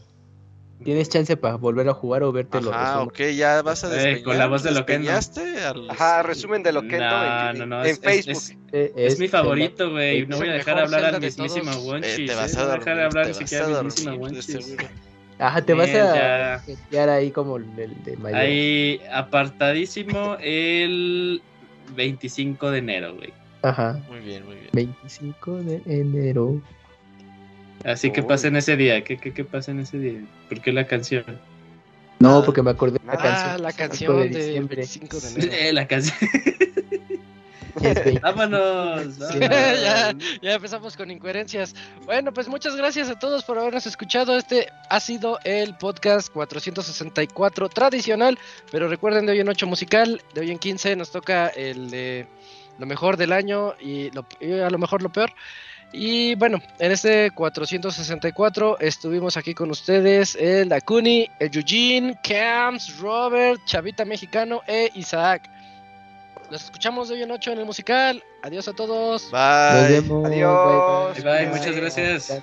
Tienes 0.84 1.08
chance 1.10 1.36
para 1.36 1.56
volver 1.56 1.88
a 1.88 1.92
jugar 1.94 2.22
o 2.22 2.32
verte 2.32 2.60
los 2.60 2.74
resúmenes. 2.74 3.06
ok, 3.08 3.36
ya 3.36 3.62
vas 3.62 3.84
a 3.84 3.88
Eh, 3.88 3.90
despeñar. 3.90 4.22
con 4.22 4.38
la 4.38 4.46
voz 4.46 4.62
de 4.62 4.70
Loquendo. 4.70 5.10
¿Despeñaste 5.12 5.64
al- 5.64 5.90
Ajá, 5.90 6.22
resumen 6.22 6.62
de 6.62 6.72
lo 6.72 6.82
que 6.82 6.96
No, 6.98 7.50
en, 7.50 7.58
no, 7.58 7.66
no, 7.66 7.80
en 7.84 7.86
es- 7.90 7.98
es- 7.98 8.00
Facebook. 8.02 8.36
es- 8.36 8.56
Eh, 8.72 8.92
Es 8.96 9.18
mi 9.18 9.26
Zelda. 9.28 9.42
favorito, 9.42 9.90
güey. 9.90 10.20
es 10.22 10.28
No 10.28 10.36
voy 10.38 10.48
a 10.48 10.52
dejar 10.52 10.78
hablar 10.78 11.04
al 11.04 11.20
mismísimo 11.20 11.70
todos. 11.70 11.84
Wonchis. 11.84 12.12
Eh, 12.20 12.26
te 12.26 12.32
eh, 12.32 12.36
vas 12.36 12.54
no 12.54 12.60
a 12.60 12.64
voy 12.64 12.72
a 12.72 12.78
dejar 12.78 13.00
hablar 13.00 13.26
ni 13.28 13.34
siquiera 13.34 13.64
a 13.66 13.78
al 13.78 13.84
mismísimo 13.84 14.28
seguro. 14.40 14.84
Ajá, 15.38 15.62
te 15.62 15.74
vas 15.74 15.88
Eh, 15.88 16.00
a 16.00 16.14
ya. 16.14 16.58
jetear 16.64 17.08
ahí 17.08 17.30
como 17.30 17.56
el 17.56 17.64
el 17.78 18.04
de 18.04 18.16
mayor. 18.18 18.38
Ahí 18.38 19.00
apartadísimo 19.12 20.36
el 20.40 21.42
25 21.96 22.70
de 22.70 22.78
enero, 22.78 23.14
güey. 23.16 23.32
Ajá. 23.62 24.00
Muy 24.08 24.20
bien, 24.20 24.44
muy 24.46 24.54
bien. 24.56 24.68
25 24.72 25.56
de 25.56 25.82
enero. 25.86 26.60
Así 27.84 28.10
que 28.10 28.22
pasa 28.22 28.48
en 28.48 28.56
ese 28.56 28.76
día. 28.76 29.02
¿Qué, 29.04 29.16
qué, 29.16 29.32
qué 29.32 29.44
pasa 29.44 29.70
en 29.70 29.80
ese 29.80 29.98
día? 29.98 30.20
¿Por 30.48 30.60
qué 30.60 30.72
la 30.72 30.86
canción? 30.86 31.24
No, 32.18 32.44
porque 32.44 32.62
me 32.62 32.70
acordé 32.72 32.98
de 32.98 33.06
la 33.06 33.12
Ah, 33.14 33.16
canción. 33.22 33.62
la 33.62 33.70
5 33.70 33.78
canción 33.78 34.20
de 34.20 34.28
diciembre. 34.28 34.76
25 34.76 35.20
de 35.20 35.28
enero. 35.30 35.52
Eh, 35.52 35.72
la 35.72 35.86
canción. 35.88 36.16
Y 37.80 37.86
es 37.86 38.04
20. 38.04 38.20
vámonos. 38.22 39.14
Sí. 39.14 39.20
vámonos. 39.38 39.80
ya, 39.82 40.12
ya 40.42 40.52
empezamos 40.54 40.96
con 40.98 41.10
incoherencias. 41.10 41.74
Bueno, 42.04 42.32
pues 42.34 42.48
muchas 42.48 42.76
gracias 42.76 43.08
a 43.08 43.18
todos 43.18 43.44
por 43.44 43.58
habernos 43.58 43.86
escuchado. 43.86 44.36
Este 44.36 44.68
ha 44.90 45.00
sido 45.00 45.38
el 45.44 45.74
podcast 45.76 46.30
464 46.32 47.70
tradicional, 47.70 48.38
pero 48.70 48.88
recuerden 48.88 49.24
de 49.24 49.32
hoy 49.32 49.40
en 49.40 49.48
8 49.48 49.66
musical, 49.66 50.20
de 50.34 50.40
hoy 50.42 50.50
en 50.50 50.58
15 50.58 50.96
nos 50.96 51.10
toca 51.10 51.48
el 51.48 51.88
de 51.90 52.26
lo 52.78 52.84
mejor 52.84 53.16
del 53.16 53.32
año 53.32 53.74
y, 53.80 54.10
lo- 54.10 54.26
y 54.40 54.52
a 54.52 54.68
lo 54.68 54.76
mejor 54.78 55.00
lo 55.02 55.10
peor. 55.10 55.32
Y 55.92 56.34
bueno, 56.36 56.60
en 56.78 56.92
este 56.92 57.30
464 57.32 58.78
estuvimos 58.78 59.36
aquí 59.36 59.54
con 59.54 59.70
ustedes 59.70 60.36
el 60.36 60.68
Dakuni, 60.68 61.28
el 61.38 61.50
Eugene, 61.52 62.16
Camps, 62.22 62.98
Robert, 62.98 63.60
Chavita 63.64 64.04
Mexicano 64.04 64.62
e 64.66 64.90
Isaac. 64.94 65.50
Los 66.50 66.64
escuchamos 66.64 67.08
de 67.08 67.14
hoy 67.14 67.22
en 67.22 67.30
8 67.30 67.52
en 67.52 67.58
el 67.60 67.64
musical. 67.64 68.22
Adiós 68.42 68.66
a 68.68 68.72
todos. 68.72 69.22
Nos 69.22 69.32
Bye. 69.32 70.00
vemos. 70.00 70.26
Adiós. 70.26 71.22
Bye, 71.22 71.24
bye, 71.24 71.46
muchas 71.46 71.76
gracias. 71.76 72.42